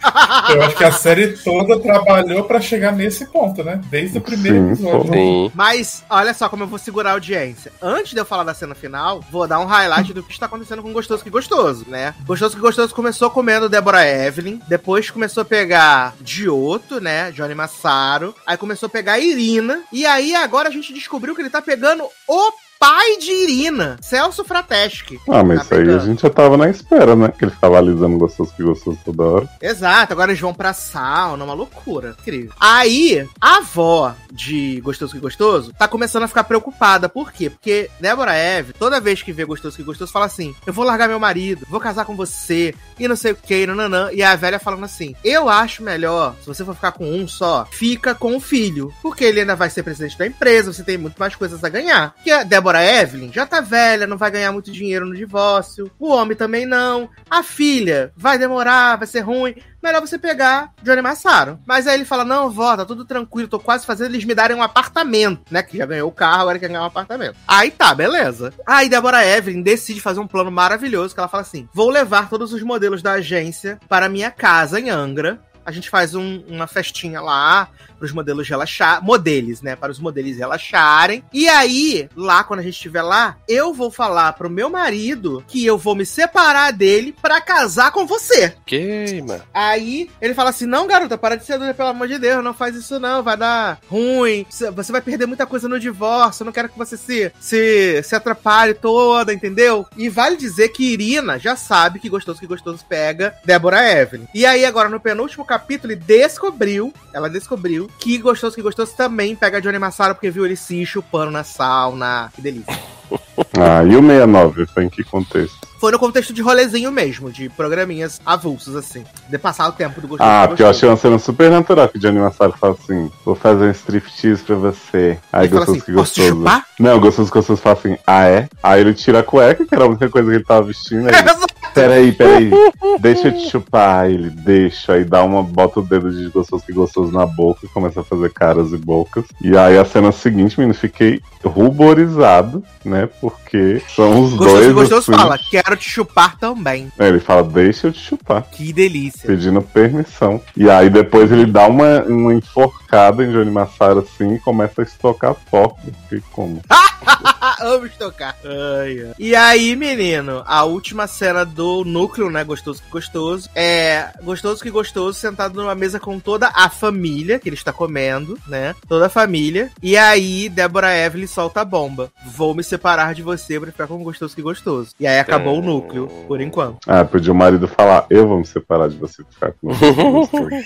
Eu 0.50 0.64
acho 0.64 0.76
que 0.76 0.84
a 0.84 0.92
série 0.92 1.30
toda 1.38 1.80
trabalhou 1.80 2.44
pra 2.44 2.60
chegar 2.60 2.92
nesse 2.92 3.26
ponto, 3.28 3.64
né? 3.64 3.80
Desde 3.90 4.18
o 4.18 4.22
primeiro 4.22 4.58
Sim, 4.58 4.72
episódio. 4.72 5.14
Sim. 5.14 5.52
Mas 5.54 6.04
olha 6.10 6.34
só 6.34 6.50
como 6.50 6.64
eu 6.64 6.68
vou 6.68 6.80
segurar 6.80 7.12
a 7.12 7.14
audiência. 7.14 7.72
Antes 7.82 8.14
de 8.14 8.20
eu 8.20 8.26
falar 8.26 8.44
da 8.44 8.54
cena 8.54 8.76
final, 8.76 9.22
vou 9.32 9.48
dar 9.48 9.60
um 9.60 9.66
highlight 9.66 10.14
do 10.14 10.24
que 10.24 10.32
está 10.32 10.46
acontecendo 10.46 10.82
com 10.82 10.94
Gostoso 10.94 11.24
que 11.24 11.30
Gostoso, 11.30 11.86
né? 11.88 12.14
Gostoso 12.26 12.56
que 12.56 12.62
Gostoso 12.62 12.94
começou 12.94 13.30
comendo 13.30 13.70
Deborah 13.70 14.08
Evelyn, 14.08 14.60
depois 14.68 15.10
começou 15.10 15.42
a 15.42 15.46
pegar 15.46 16.16
Giotto, 16.24 17.00
né? 17.00 17.32
Johnny 17.32 17.56
Massaro, 17.56 18.34
aí 18.46 18.58
começou 18.58 18.88
a 18.88 18.90
pegar 18.90 19.20
Irina, 19.20 19.82
e 19.92 20.06
aí 20.06 20.36
agora 20.36 20.70
a 20.70 20.72
gente 20.72 20.94
descobriu 20.94 21.36
que 21.36 21.42
ele 21.42 21.50
tá 21.50 21.62
pegando 21.62 22.04
o 22.28 22.52
pai 22.80 23.18
de 23.18 23.32
Irina, 23.32 23.98
Celso 24.02 24.44
Frateschi. 24.44 25.20
Ah, 25.30 25.44
mas 25.44 25.60
Tá 25.60 25.64
isso 25.64 25.90
aí 25.90 25.96
a 25.96 26.00
gente 26.00 26.22
já 26.22 26.30
tava 26.30 26.58
na 26.58 26.70
espera, 26.70 27.16
né? 27.16 27.30
Que 27.38 27.46
ele 27.46 27.52
ficava 27.52 27.78
alisando 27.78 28.18
gostoso 28.18 28.54
que 28.56 28.64
gostoso 28.64 28.98
toda 29.04 29.24
hora. 29.24 29.50
Exato, 29.62 30.14
agora 30.14 30.32
eles 30.32 30.42
vão 30.42 30.54
pra 30.54 30.74
sauna, 30.74 31.44
uma 31.44 31.54
loucura. 31.54 32.16
Incrível. 32.20 32.54
Aí, 32.60 33.28
a 33.42 33.58
avó 33.58 34.16
de 34.32 34.80
Gostoso 34.82 35.14
que 35.14 35.20
Gostoso 35.20 35.74
tá 35.74 35.88
começando 35.88 36.24
a 36.24 36.28
ficar 36.28 36.44
preocupada. 36.44 37.10
Por 37.10 37.32
quê? 37.32 37.50
Porque 37.50 37.90
Débora 38.00 38.36
Eve, 38.36 38.74
toda 38.74 39.00
vez 39.02 39.22
que 39.22 39.34
vê 39.34 39.44
Gostoso 39.44 39.76
que 39.76 39.84
Gostoso, 39.84 40.12
fala 40.12 40.26
assim: 40.26 40.56
Eu 40.66 40.74
vou 40.74 40.86
largar 40.86 41.08
meu 41.08 41.20
marido, 41.20 41.66
vou 41.70 41.80
casar 41.80 42.06
com 42.06 42.16
você, 42.16 42.74
e 43.00 43.08
não 43.08 43.16
sei 43.16 43.32
o 43.32 43.36
que, 43.36 43.66
nananã. 43.66 44.10
E 44.12 44.22
a 44.24 44.36
velha 44.36 44.60
falando 44.60 44.84
assim: 44.84 45.16
Eu 45.24 45.50
acho 45.50 45.84
melhor, 45.84 46.36
se 46.40 46.48
você 46.48 46.64
for 46.64 46.76
ficar 46.76 46.92
com 46.92 47.10
um 47.10 47.28
só, 47.28 47.68
fica 47.72 48.14
com 48.14 48.36
o 48.36 48.40
filho. 48.40 48.94
Porque 49.02 49.24
ele 49.24 49.42
ainda 49.42 49.56
vai 49.56 49.70
ser 49.70 49.84
presidente 49.84 50.18
da 50.18 50.28
empresa, 50.28 50.72
você 50.72 50.84
tem 50.84 50.98
muito 50.98 51.18
mais 51.18 51.36
coisas 51.36 51.64
a 51.64 51.70
ganhar. 51.70 52.14
Que 52.24 52.32
a 52.32 52.44
Débora 52.44 52.67
Evelyn 52.76 53.32
já 53.32 53.46
tá 53.46 53.62
velha, 53.62 54.08
não 54.08 54.18
vai 54.18 54.32
ganhar 54.32 54.52
muito 54.52 54.72
dinheiro 54.72 55.06
no 55.06 55.16
divórcio. 55.16 55.92
O 56.00 56.10
homem 56.10 56.36
também 56.36 56.66
não. 56.66 57.10
A 57.30 57.44
filha 57.44 58.12
vai 58.16 58.38
demorar, 58.38 58.98
vai 58.98 59.08
ser 59.08 59.22
ruim 59.22 59.56
melhor 59.82 60.02
você 60.02 60.18
pegar 60.18 60.74
Johnny 60.84 61.02
Massaro. 61.02 61.60
Mas 61.66 61.88
aí 61.88 61.96
ele 61.96 62.06
fala: 62.06 62.26
Não, 62.26 62.50
vó, 62.50 62.76
tá 62.76 62.86
tudo 62.86 63.06
tranquilo, 63.06 63.48
tô 63.48 63.60
quase 63.60 63.86
fazendo 63.86 64.12
eles 64.12 64.26
me 64.26 64.36
darem 64.36 64.56
um 64.56 64.64
apartamento, 64.64 65.42
né? 65.50 65.64
Que 65.64 65.78
já 65.78 65.86
ganhou 65.86 66.10
o 66.10 66.14
carro, 66.14 66.42
agora 66.42 66.60
quer 66.60 66.68
ganhar 66.68 66.84
um 66.84 66.88
apartamento. 66.88 67.36
Aí 67.48 67.72
tá, 67.72 67.94
beleza. 67.94 68.54
Aí 68.66 68.90
Débora 68.90 69.26
Evelyn 69.26 69.62
decide 69.62 70.02
fazer 70.02 70.20
um 70.20 70.28
plano 70.28 70.52
maravilhoso 70.52 71.14
que 71.14 71.20
ela 71.20 71.30
fala 71.30 71.42
assim: 71.42 71.68
Vou 71.74 71.90
levar 71.90 72.30
todos 72.30 72.54
os 72.54 72.62
modelos 72.62 73.02
da 73.02 73.14
agência 73.14 73.80
para 73.88 74.10
minha 74.10 74.32
casa 74.32 74.80
em 74.80 74.90
Angra. 74.90 75.40
A 75.68 75.72
gente 75.72 75.90
faz 75.90 76.16
um- 76.16 76.42
uma 76.48 76.66
festinha 76.66 77.20
lá 77.20 77.68
para 78.00 78.06
os 78.06 78.12
modelos 78.14 78.48
relaxar, 78.48 79.04
modelos, 79.04 79.62
né? 79.62 79.76
Para 79.76 79.92
os 79.92 80.00
modelos 80.00 80.38
relaxarem. 80.38 81.24
E 81.34 81.50
aí, 81.50 82.08
lá 82.16 82.44
quando 82.44 82.60
a 82.62 82.64
gente 82.64 82.76
estiver 82.76 83.02
lá, 83.02 83.36
eu 83.50 83.74
vou 83.74 83.92
falar 83.92 84.32
pro 84.34 84.50
meu 84.50 84.70
marido 84.70 85.44
que 85.48 85.66
eu 85.66 85.78
vou 85.78 85.94
me 85.96 86.06
separar 86.06 86.72
dele 86.72 87.14
para 87.22 87.42
casar 87.42 87.92
com 87.92 88.06
você. 88.06 88.54
Queima. 88.66 89.42
Aí 89.54 90.10
ele 90.22 90.34
fala 90.34 90.52
assim: 90.52 90.66
Não, 90.66 90.88
garota, 90.88 91.18
para 91.18 91.36
de 91.36 91.44
ser 91.46 91.58
doida, 91.58 91.74
pelo 91.74 91.90
amor 91.90 92.08
de 92.08 92.18
Deus, 92.20 92.44
não 92.44 92.54
faz 92.54 92.76
isso 92.76 93.00
não, 93.00 93.22
vai 93.24 93.36
dar 93.36 93.80
ruim, 93.90 94.46
você 94.50 94.92
vai 94.92 95.02
perder 95.02 95.26
muita 95.26 95.46
coisa 95.46 95.68
no 95.68 95.80
divórcio, 95.80 96.44
eu 96.44 96.46
não 96.46 96.54
quero 96.54 96.70
que 96.70 96.78
você 96.78 96.96
se, 96.96 97.32
se, 97.40 98.02
se 98.04 98.16
atrapalhe 98.16 98.74
toda, 98.74 99.34
entendeu? 99.34 99.86
E 99.98 100.08
vale 100.08 100.38
dizer 100.38 100.70
que 100.70 100.94
Irina 100.94 101.38
já 101.38 101.56
sabe 101.56 102.00
que 102.00 102.08
gostoso 102.10 102.40
que 102.40 102.48
gostoso 102.48 102.86
pega 102.88 103.36
Débora 103.44 103.82
Evelyn. 103.92 104.28
E 104.34 104.46
aí, 104.46 104.64
agora, 104.64 104.88
no 104.88 105.00
penúltimo 105.00 105.44
capítulo, 105.44 105.57
ele 105.84 105.95
descobriu, 105.95 106.94
ela 107.14 107.30
descobriu, 107.30 107.90
que 108.00 108.18
gostoso 108.18 108.56
que 108.56 108.61
gostoso 108.61 108.94
também 108.95 109.36
pega 109.36 109.61
Johnny 109.61 109.80
Massaro 109.80 110.16
porque 110.16 110.30
viu 110.32 110.45
ele 110.45 110.56
se 110.56 110.86
chupando 110.86 111.32
na 111.32 111.44
sauna. 111.44 112.32
Que 112.36 112.42
delícia. 112.42 112.77
Ah, 113.60 113.84
e 113.84 113.95
o 113.95 114.02
69, 114.02 114.66
foi 114.68 114.84
em 114.84 114.90
que 114.90 115.03
contexto? 115.03 115.68
Foi 115.80 115.92
no 115.92 116.00
contexto 116.00 116.34
de 116.34 116.42
rolezinho 116.42 116.92
mesmo, 116.92 117.32
de 117.32 117.50
programinhas 117.50 118.19
avulsos, 118.26 118.76
assim. 118.76 119.03
De 119.30 119.38
passar 119.38 119.68
o 119.68 119.72
tempo 119.72 120.02
do 120.02 120.08
gostoso 120.08 120.30
Ah, 120.30 120.42
que 120.42 120.48
porque 120.50 120.64
eu 120.64 120.69
achei 120.69 120.90
uma 120.90 120.98
cena 120.98 121.19
super 121.19 121.50
natural 121.50 121.88
que 121.88 121.98
o 121.98 122.02
Johnny 122.02 122.19
Massaro 122.19 122.53
fala 122.60 122.74
assim: 122.80 123.11
vou 123.24 123.36
fazer 123.36 123.68
um 123.68 123.72
striptease 123.72 124.44
pra 124.44 124.56
você. 124.56 125.19
Aí 125.32 125.45
Ele 125.45 125.50
fala 125.50 125.66
gostoso 125.66 125.72
assim, 125.72 125.80
que 125.86 125.94
"Posso 125.94 126.16
gostoso. 126.16 126.30
chupar?" 126.30 126.66
Não, 126.80 127.00
gostoso 127.00 127.32
que 127.32 127.38
gostoso 127.38 127.61
fala 127.61 127.77
assim, 127.77 127.98
ah 128.06 128.26
é? 128.26 128.50
Aí 128.61 128.82
ele 128.82 128.94
tira 128.94 129.19
a 129.19 129.24
cueca, 129.24 129.66
que 129.66 129.74
era 129.74 129.86
a 129.86 129.88
única 129.88 130.10
coisa 130.10 130.30
que 130.30 130.36
ele 130.36 130.44
tava 130.44 130.64
vestindo. 130.64 131.08
Aí 131.08 131.14
peraí, 131.82 132.12
peraí, 132.12 132.52
deixa 133.00 133.28
eu 133.28 133.34
te 133.34 133.50
chupar. 133.50 134.10
Ele 134.10 134.30
deixa, 134.30 134.94
aí 134.94 135.04
dá 135.04 135.24
uma, 135.24 135.44
bota 135.44 135.80
o 135.80 135.84
dedo 135.84 136.12
de 136.12 136.30
gostoso 136.30 136.66
que 136.66 136.74
gostoso 136.74 137.12
na 137.12 137.26
boca 137.26 137.66
e 137.66 137.70
começa 137.70 138.02
a 138.02 138.04
fazer 138.04 138.32
caras 138.34 138.72
e 138.72 138.78
bocas. 138.78 139.26
E 139.42 139.58
aí 139.58 139.78
a 139.78 139.86
cena 139.86 140.12
seguinte, 140.12 140.60
menino, 140.60 140.74
fiquei 140.74 141.22
ruborizado, 141.48 142.64
né? 142.84 143.08
Porque 143.19 143.82
são 143.95 144.24
os 144.24 144.32
Gostoso 144.34 144.50
dois. 144.53 144.67
que 144.67 144.74
gostoso 144.74 145.11
assim- 145.11 145.22
fala, 145.22 145.40
quero 145.50 145.76
te 145.77 145.90
chupar 145.90 146.38
também. 146.38 146.92
É, 147.00 147.08
Ele 147.08 147.19
fala, 147.19 147.43
deixa 147.43 147.88
eu 147.88 147.92
te 147.92 148.00
chupar. 148.00 148.43
Que 148.51 148.72
delícia. 148.74 149.27
Pedindo 149.27 149.61
permissão. 149.61 150.42
E 150.56 150.69
aí 150.69 150.90
depois 150.90 151.32
ele 151.32 151.45
dá 151.45 151.67
uma, 151.67 152.03
uma 152.03 152.34
enforcada 152.34 153.24
em 153.24 153.32
Johnny 153.32 153.51
Massaro 153.51 154.00
assim 154.00 154.35
e 154.35 154.40
começa 154.40 154.82
a 154.82 154.84
estocar 154.84 155.35
foco. 155.50 155.80
Que 156.09 156.22
como? 156.32 156.61
Ah, 156.69 157.56
amo 157.61 157.85
estocar. 157.85 158.35
Ai, 158.43 159.00
ai. 159.01 159.14
E 159.17 159.35
aí, 159.35 159.76
menino, 159.76 160.43
a 160.45 160.64
última 160.64 161.08
cena 161.08 161.45
do 161.45 161.84
núcleo, 161.85 162.30
né? 162.30 162.43
Gostoso 162.43 162.82
que 162.82 162.90
gostoso. 162.90 163.50
É 163.56 164.09
gostoso 164.24 164.61
que 164.61 164.69
gostoso, 164.69 165.17
sentado 165.17 165.56
numa 165.61 165.76
mesa 165.76 166.00
com 166.00 166.19
toda 166.19 166.50
a 166.53 166.69
família 166.69 167.40
que 167.40 167.48
ele 167.50 167.56
está 167.56 167.72
comendo, 167.74 168.38
né? 168.48 168.76
Toda 168.88 169.08
a 169.08 169.09
família. 169.09 169.69
E 169.82 169.98
aí, 169.98 170.50
Débora 170.50 170.95
Evelyn 170.95 171.27
solta 171.38 171.61
a 171.61 171.66
bomba. 171.66 172.11
Vou 172.25 172.56
me 172.56 172.64
separar 172.64 173.14
de 173.14 173.22
você 173.22 173.59
pra 173.59 173.72
ficar 173.72 173.85
com 173.85 174.03
gostoso 174.03 174.35
que 174.35 174.41
gostoso. 174.41 174.90
E 174.99 175.06
aí 175.06 175.19
acabou 175.19 175.59
o 175.59 175.61
núcleo, 175.61 176.07
por 176.27 176.41
enquanto. 176.41 176.80
Ah, 176.88 177.06
podia 177.06 177.32
o 177.32 177.35
marido 177.35 177.67
falar, 177.67 178.07
eu 178.09 178.27
vou 178.27 178.40
me 178.40 178.45
separar 178.45 178.90
de 178.90 178.98
você 178.98 179.24
pra 179.24 179.51
ficar 179.51 179.53
com 179.61 179.72
você. 179.72 180.66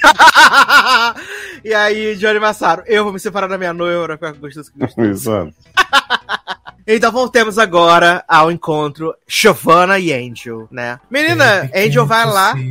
e 1.66 1.74
aí, 1.74 2.16
Johnny 2.16 2.40
Massaro, 2.40 2.83
eu 2.85 3.03
vou 3.03 3.11
me 3.11 3.19
separar 3.19 3.48
da 3.48 3.58
minha 3.58 3.74
noiva 3.74 4.06
pra 4.06 4.16
ficar 4.16 4.33
com 4.33 4.40
gostoso 4.40 4.72
que 4.72 4.80
gostoso. 4.80 5.09
Exato. 5.09 5.53
Então 6.85 7.11
voltemos 7.11 7.58
agora 7.58 8.24
ao 8.27 8.51
encontro 8.51 9.16
Giovanna 9.27 10.00
e 10.00 10.14
Angel, 10.14 10.68
né? 10.72 11.00
Menina, 11.10 11.69
Angel 11.74 12.06
vai 12.06 12.26
lá. 12.26 12.53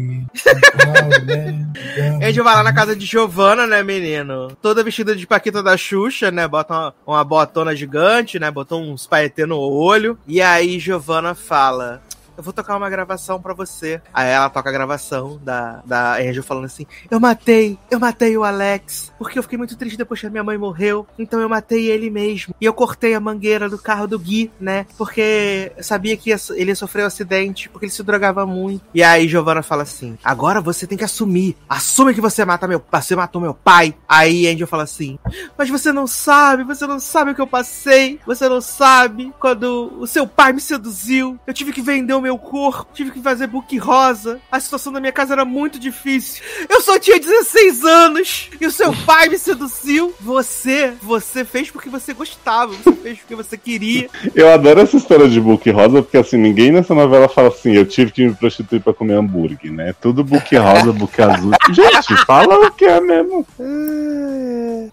Angel 2.22 2.44
vai 2.44 2.54
lá 2.54 2.62
na 2.62 2.72
casa 2.72 2.94
de 2.94 3.06
Giovanna, 3.06 3.66
né, 3.66 3.82
menino? 3.82 4.56
Toda 4.60 4.84
vestida 4.84 5.16
de 5.16 5.26
Paquita 5.26 5.62
da 5.62 5.76
Xuxa, 5.76 6.30
né? 6.30 6.46
Bota 6.46 6.74
uma, 6.74 6.94
uma 7.06 7.24
botona 7.24 7.74
gigante, 7.74 8.38
né? 8.38 8.50
Botou 8.50 8.80
uns 8.80 9.06
paetê 9.06 9.46
no 9.46 9.58
olho. 9.58 10.18
E 10.26 10.40
aí 10.42 10.78
Giovanna 10.78 11.34
fala. 11.34 12.02
Eu 12.40 12.44
vou 12.44 12.54
tocar 12.54 12.74
uma 12.74 12.88
gravação 12.88 13.38
pra 13.38 13.52
você. 13.52 14.00
Aí 14.14 14.30
ela 14.30 14.48
toca 14.48 14.70
a 14.70 14.72
gravação 14.72 15.38
da, 15.42 15.82
da 15.84 16.14
Angel 16.14 16.42
falando 16.42 16.64
assim: 16.64 16.86
Eu 17.10 17.20
matei, 17.20 17.78
eu 17.90 18.00
matei 18.00 18.34
o 18.34 18.44
Alex. 18.44 19.12
Porque 19.18 19.38
eu 19.38 19.42
fiquei 19.42 19.58
muito 19.58 19.76
triste 19.76 19.98
depois 19.98 20.18
que 20.18 20.26
a 20.26 20.30
minha 20.30 20.42
mãe 20.42 20.56
morreu. 20.56 21.06
Então 21.18 21.38
eu 21.38 21.50
matei 21.50 21.90
ele 21.90 22.08
mesmo. 22.08 22.54
E 22.58 22.64
eu 22.64 22.72
cortei 22.72 23.12
a 23.12 23.20
mangueira 23.20 23.68
do 23.68 23.76
carro 23.76 24.08
do 24.08 24.18
Gui, 24.18 24.50
né? 24.58 24.86
Porque 24.96 25.70
eu 25.76 25.84
sabia 25.84 26.16
que 26.16 26.30
ele 26.30 26.70
ia 26.70 26.74
sofrer 26.74 27.02
um 27.02 27.08
acidente, 27.08 27.68
porque 27.68 27.84
ele 27.84 27.92
se 27.92 28.02
drogava 28.02 28.46
muito. 28.46 28.86
E 28.94 29.02
aí 29.02 29.28
Giovanna 29.28 29.62
fala 29.62 29.82
assim: 29.82 30.16
Agora 30.24 30.62
você 30.62 30.86
tem 30.86 30.96
que 30.96 31.04
assumir. 31.04 31.58
Assume 31.68 32.14
que 32.14 32.22
você 32.22 32.42
mata 32.42 32.66
meu 32.66 32.82
você 32.90 33.14
matou 33.14 33.42
meu 33.42 33.52
pai. 33.52 33.94
Aí 34.08 34.48
Angel 34.48 34.66
fala 34.66 34.84
assim: 34.84 35.18
Mas 35.58 35.68
você 35.68 35.92
não 35.92 36.06
sabe, 36.06 36.64
você 36.64 36.86
não 36.86 37.00
sabe 37.00 37.32
o 37.32 37.34
que 37.34 37.42
eu 37.42 37.46
passei. 37.46 38.18
Você 38.24 38.48
não 38.48 38.62
sabe 38.62 39.30
quando 39.38 39.92
o 39.98 40.06
seu 40.06 40.26
pai 40.26 40.54
me 40.54 40.60
seduziu. 40.62 41.38
Eu 41.46 41.52
tive 41.52 41.70
que 41.70 41.82
vender 41.82 42.14
o 42.14 42.20
meu 42.22 42.29
meu 42.30 42.38
corpo, 42.38 42.86
tive 42.94 43.10
que 43.10 43.20
fazer 43.20 43.48
book 43.48 43.76
rosa. 43.76 44.40
A 44.52 44.60
situação 44.60 44.92
da 44.92 45.00
minha 45.00 45.10
casa 45.10 45.32
era 45.32 45.44
muito 45.44 45.80
difícil. 45.80 46.44
Eu 46.68 46.80
só 46.80 46.96
tinha 46.96 47.18
16 47.18 47.84
anos 47.84 48.50
e 48.60 48.66
o 48.66 48.70
seu 48.70 48.92
pai 49.04 49.28
me 49.28 49.36
seduziu. 49.36 50.14
Você, 50.20 50.92
você 51.02 51.44
fez 51.44 51.70
porque 51.70 51.88
você 51.88 52.14
gostava, 52.14 52.72
você 52.72 52.92
fez 52.92 53.18
porque 53.18 53.34
você 53.34 53.56
queria. 53.56 54.08
Eu 54.32 54.52
adoro 54.52 54.80
essa 54.80 54.96
história 54.96 55.28
de 55.28 55.40
book 55.40 55.68
rosa, 55.70 56.02
porque 56.02 56.18
assim, 56.18 56.36
ninguém 56.36 56.70
nessa 56.70 56.94
novela 56.94 57.28
fala 57.28 57.48
assim, 57.48 57.72
eu 57.72 57.84
tive 57.84 58.12
que 58.12 58.24
me 58.24 58.34
prostituir 58.34 58.80
pra 58.80 58.94
comer 58.94 59.14
hambúrguer, 59.14 59.72
né? 59.72 59.92
Tudo 60.00 60.22
book 60.22 60.56
rosa, 60.56 60.92
book 60.92 61.20
azul. 61.20 61.50
Gente, 61.74 62.16
fala 62.24 62.68
o 62.68 62.70
que 62.70 62.84
é 62.84 63.00
mesmo. 63.00 63.44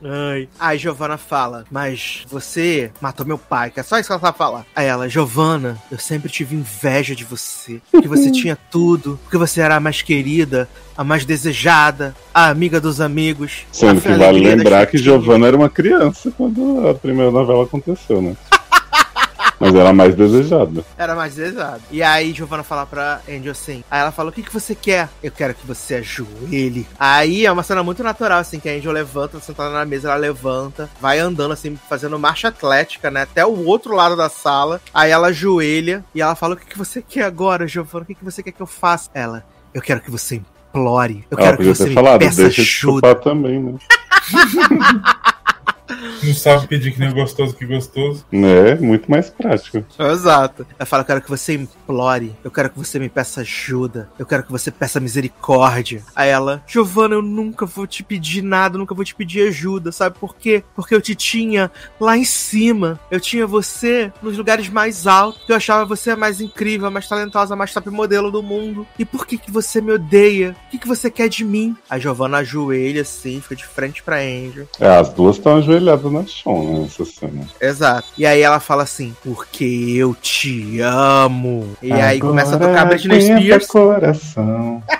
Ai. 0.03 0.49
Aí 0.59 0.77
Giovanna 0.79 1.17
fala, 1.17 1.65
mas 1.69 2.25
você 2.27 2.91
matou 2.99 3.25
meu 3.25 3.37
pai, 3.37 3.69
que 3.69 3.79
é 3.79 3.83
só 3.83 3.99
isso 3.99 4.07
que 4.07 4.13
ela 4.13 4.21
sabe 4.21 4.37
falar. 4.37 4.65
Aí 4.75 4.87
ela, 4.87 5.07
Giovanna, 5.07 5.77
eu 5.91 5.99
sempre 5.99 6.29
tive 6.29 6.55
inveja 6.55 7.15
de 7.15 7.26
você. 7.29 7.81
Porque 7.91 8.07
você 8.07 8.31
tinha 8.31 8.57
tudo, 8.71 9.19
porque 9.23 9.37
você 9.37 9.61
era 9.61 9.75
a 9.75 9.79
mais 9.79 10.01
querida, 10.01 10.67
a 10.97 11.03
mais 11.03 11.25
desejada, 11.25 12.15
a 12.33 12.49
amiga 12.49 12.79
dos 12.81 12.99
amigos. 12.99 13.65
Sendo 13.71 14.01
que 14.01 14.11
vale 14.13 14.39
lembrar 14.39 14.87
que. 14.87 14.97
Giovanna 14.97 15.47
era 15.47 15.55
uma 15.55 15.69
criança 15.69 16.31
quando 16.35 16.87
a 16.87 16.93
primeira 16.93 17.31
novela 17.31 17.63
aconteceu, 17.63 18.21
né? 18.21 18.35
Mas 19.59 19.73
era 19.73 19.91
mais 19.91 20.15
desejada. 20.15 20.83
Era 20.97 21.15
mais 21.15 21.35
desejado. 21.35 21.81
E 21.91 22.03
aí 22.03 22.31
Giovanna 22.33 22.63
fala 22.63 22.85
pra 22.85 23.21
Angel 23.27 23.51
assim. 23.51 23.83
Aí 23.89 24.01
ela 24.01 24.11
fala: 24.11 24.29
O 24.29 24.31
que, 24.31 24.43
que 24.43 24.53
você 24.53 24.75
quer? 24.75 25.09
Eu 25.23 25.31
quero 25.31 25.53
que 25.53 25.65
você 25.65 25.95
ajoelhe. 25.95 26.85
Aí 26.99 27.45
é 27.45 27.51
uma 27.51 27.63
cena 27.63 27.81
muito 27.83 28.03
natural, 28.03 28.39
assim, 28.39 28.59
que 28.59 28.69
a 28.69 28.73
Angel 28.73 28.91
levanta, 28.91 29.39
sentada 29.39 29.71
na 29.71 29.85
mesa, 29.85 30.09
ela 30.09 30.17
levanta, 30.17 30.89
vai 31.01 31.19
andando 31.19 31.53
assim, 31.53 31.77
fazendo 31.89 32.19
marcha 32.19 32.49
atlética, 32.49 33.09
né? 33.09 33.23
Até 33.23 33.45
o 33.45 33.65
outro 33.65 33.95
lado 33.95 34.15
da 34.15 34.29
sala. 34.29 34.79
Aí 34.93 35.11
ela 35.11 35.27
ajoelha 35.27 36.03
e 36.13 36.21
ela 36.21 36.35
fala: 36.35 36.53
O 36.53 36.57
que, 36.57 36.65
que 36.65 36.77
você 36.77 37.01
quer 37.01 37.23
agora, 37.23 37.67
Giovanna? 37.67 38.03
O 38.03 38.07
que, 38.07 38.15
que 38.15 38.25
você 38.25 38.43
quer 38.43 38.51
que 38.51 38.61
eu 38.61 38.67
faça? 38.67 39.09
Ela, 39.13 39.43
eu 39.73 39.81
quero 39.81 40.01
que 40.01 40.11
você 40.11 40.35
implore. 40.35 41.25
Eu 41.31 41.37
Ela 41.37 41.47
quero 41.47 41.57
que 41.57 41.63
você 41.65 41.87
me 41.89 41.93
falado, 41.95 42.19
peça 42.19 42.43
deixa 42.43 42.55
de 42.55 42.61
ajuda. 42.61 43.07
chupar 43.07 43.15
também, 43.15 43.59
né? 43.59 43.73
Não 46.23 46.33
sabe 46.33 46.67
pedir 46.67 46.91
que 46.91 46.99
nem 46.99 47.13
gostoso 47.13 47.55
que 47.55 47.65
gostoso. 47.65 48.25
É, 48.31 48.75
muito 48.75 49.09
mais 49.09 49.29
prático. 49.29 49.83
Exato. 49.99 50.65
Ela 50.77 50.85
fala: 50.85 51.01
Eu 51.01 51.07
quero 51.07 51.21
que 51.21 51.29
você 51.29 51.53
implore. 51.53 52.35
Eu 52.43 52.51
quero 52.51 52.69
que 52.69 52.77
você 52.77 52.99
me 52.99 53.09
peça 53.09 53.41
ajuda. 53.41 54.09
Eu 54.17 54.25
quero 54.25 54.43
que 54.43 54.51
você 54.51 54.71
peça 54.71 54.99
misericórdia. 54.99 56.03
Aí 56.15 56.29
ela: 56.29 56.63
Giovanna, 56.67 57.15
eu 57.15 57.21
nunca 57.21 57.65
vou 57.65 57.87
te 57.87 58.03
pedir 58.03 58.41
nada, 58.41 58.77
nunca 58.77 58.95
vou 58.95 59.05
te 59.05 59.15
pedir 59.15 59.47
ajuda. 59.47 59.91
Sabe 59.91 60.17
por 60.19 60.35
quê? 60.35 60.63
Porque 60.75 60.93
eu 60.93 61.01
te 61.01 61.15
tinha 61.15 61.71
lá 61.99 62.17
em 62.17 62.25
cima. 62.25 62.99
Eu 63.09 63.19
tinha 63.19 63.47
você 63.47 64.11
nos 64.21 64.37
lugares 64.37 64.69
mais 64.69 65.07
altos. 65.07 65.47
Eu 65.47 65.55
achava 65.55 65.85
você 65.85 66.11
a 66.11 66.15
mais 66.15 66.41
incrível, 66.41 66.87
a 66.87 66.91
mais 66.91 67.07
talentosa, 67.07 67.53
a 67.53 67.57
mais 67.57 67.73
top 67.73 67.89
modelo 67.89 68.31
do 68.31 68.43
mundo. 68.43 68.85
E 68.97 69.05
por 69.05 69.25
que, 69.25 69.37
que 69.37 69.51
você 69.51 69.81
me 69.81 69.91
odeia? 69.91 70.55
O 70.67 70.71
que, 70.71 70.79
que 70.79 70.87
você 70.87 71.09
quer 71.09 71.29
de 71.29 71.43
mim? 71.43 71.75
A 71.89 71.97
Giovanna 71.97 72.37
ajoelha 72.37 73.01
assim, 73.01 73.39
fica 73.41 73.55
de 73.55 73.65
frente 73.65 74.03
pra 74.03 74.17
Angel. 74.17 74.67
É, 74.79 74.87
as 74.97 75.09
duas 75.09 75.37
estão 75.37 75.61
ajoelhadas 75.77 76.11
na 76.11 76.25
chão, 76.25 76.63
né? 76.63 76.79
Nessa 76.79 77.05
cena. 77.05 77.47
Exato. 77.61 78.07
E 78.17 78.25
aí 78.25 78.41
ela 78.41 78.59
fala 78.59 78.83
assim, 78.83 79.15
porque 79.23 79.93
eu 79.95 80.15
te 80.15 80.79
amo. 80.81 81.75
E 81.81 81.91
aí 81.91 82.19
começa 82.19 82.51
a 82.51 82.55
Agora 82.55 82.71
tocar 82.71 82.85
Britney 82.85 83.21
Spears. 83.21 83.67
coração. 83.67 84.83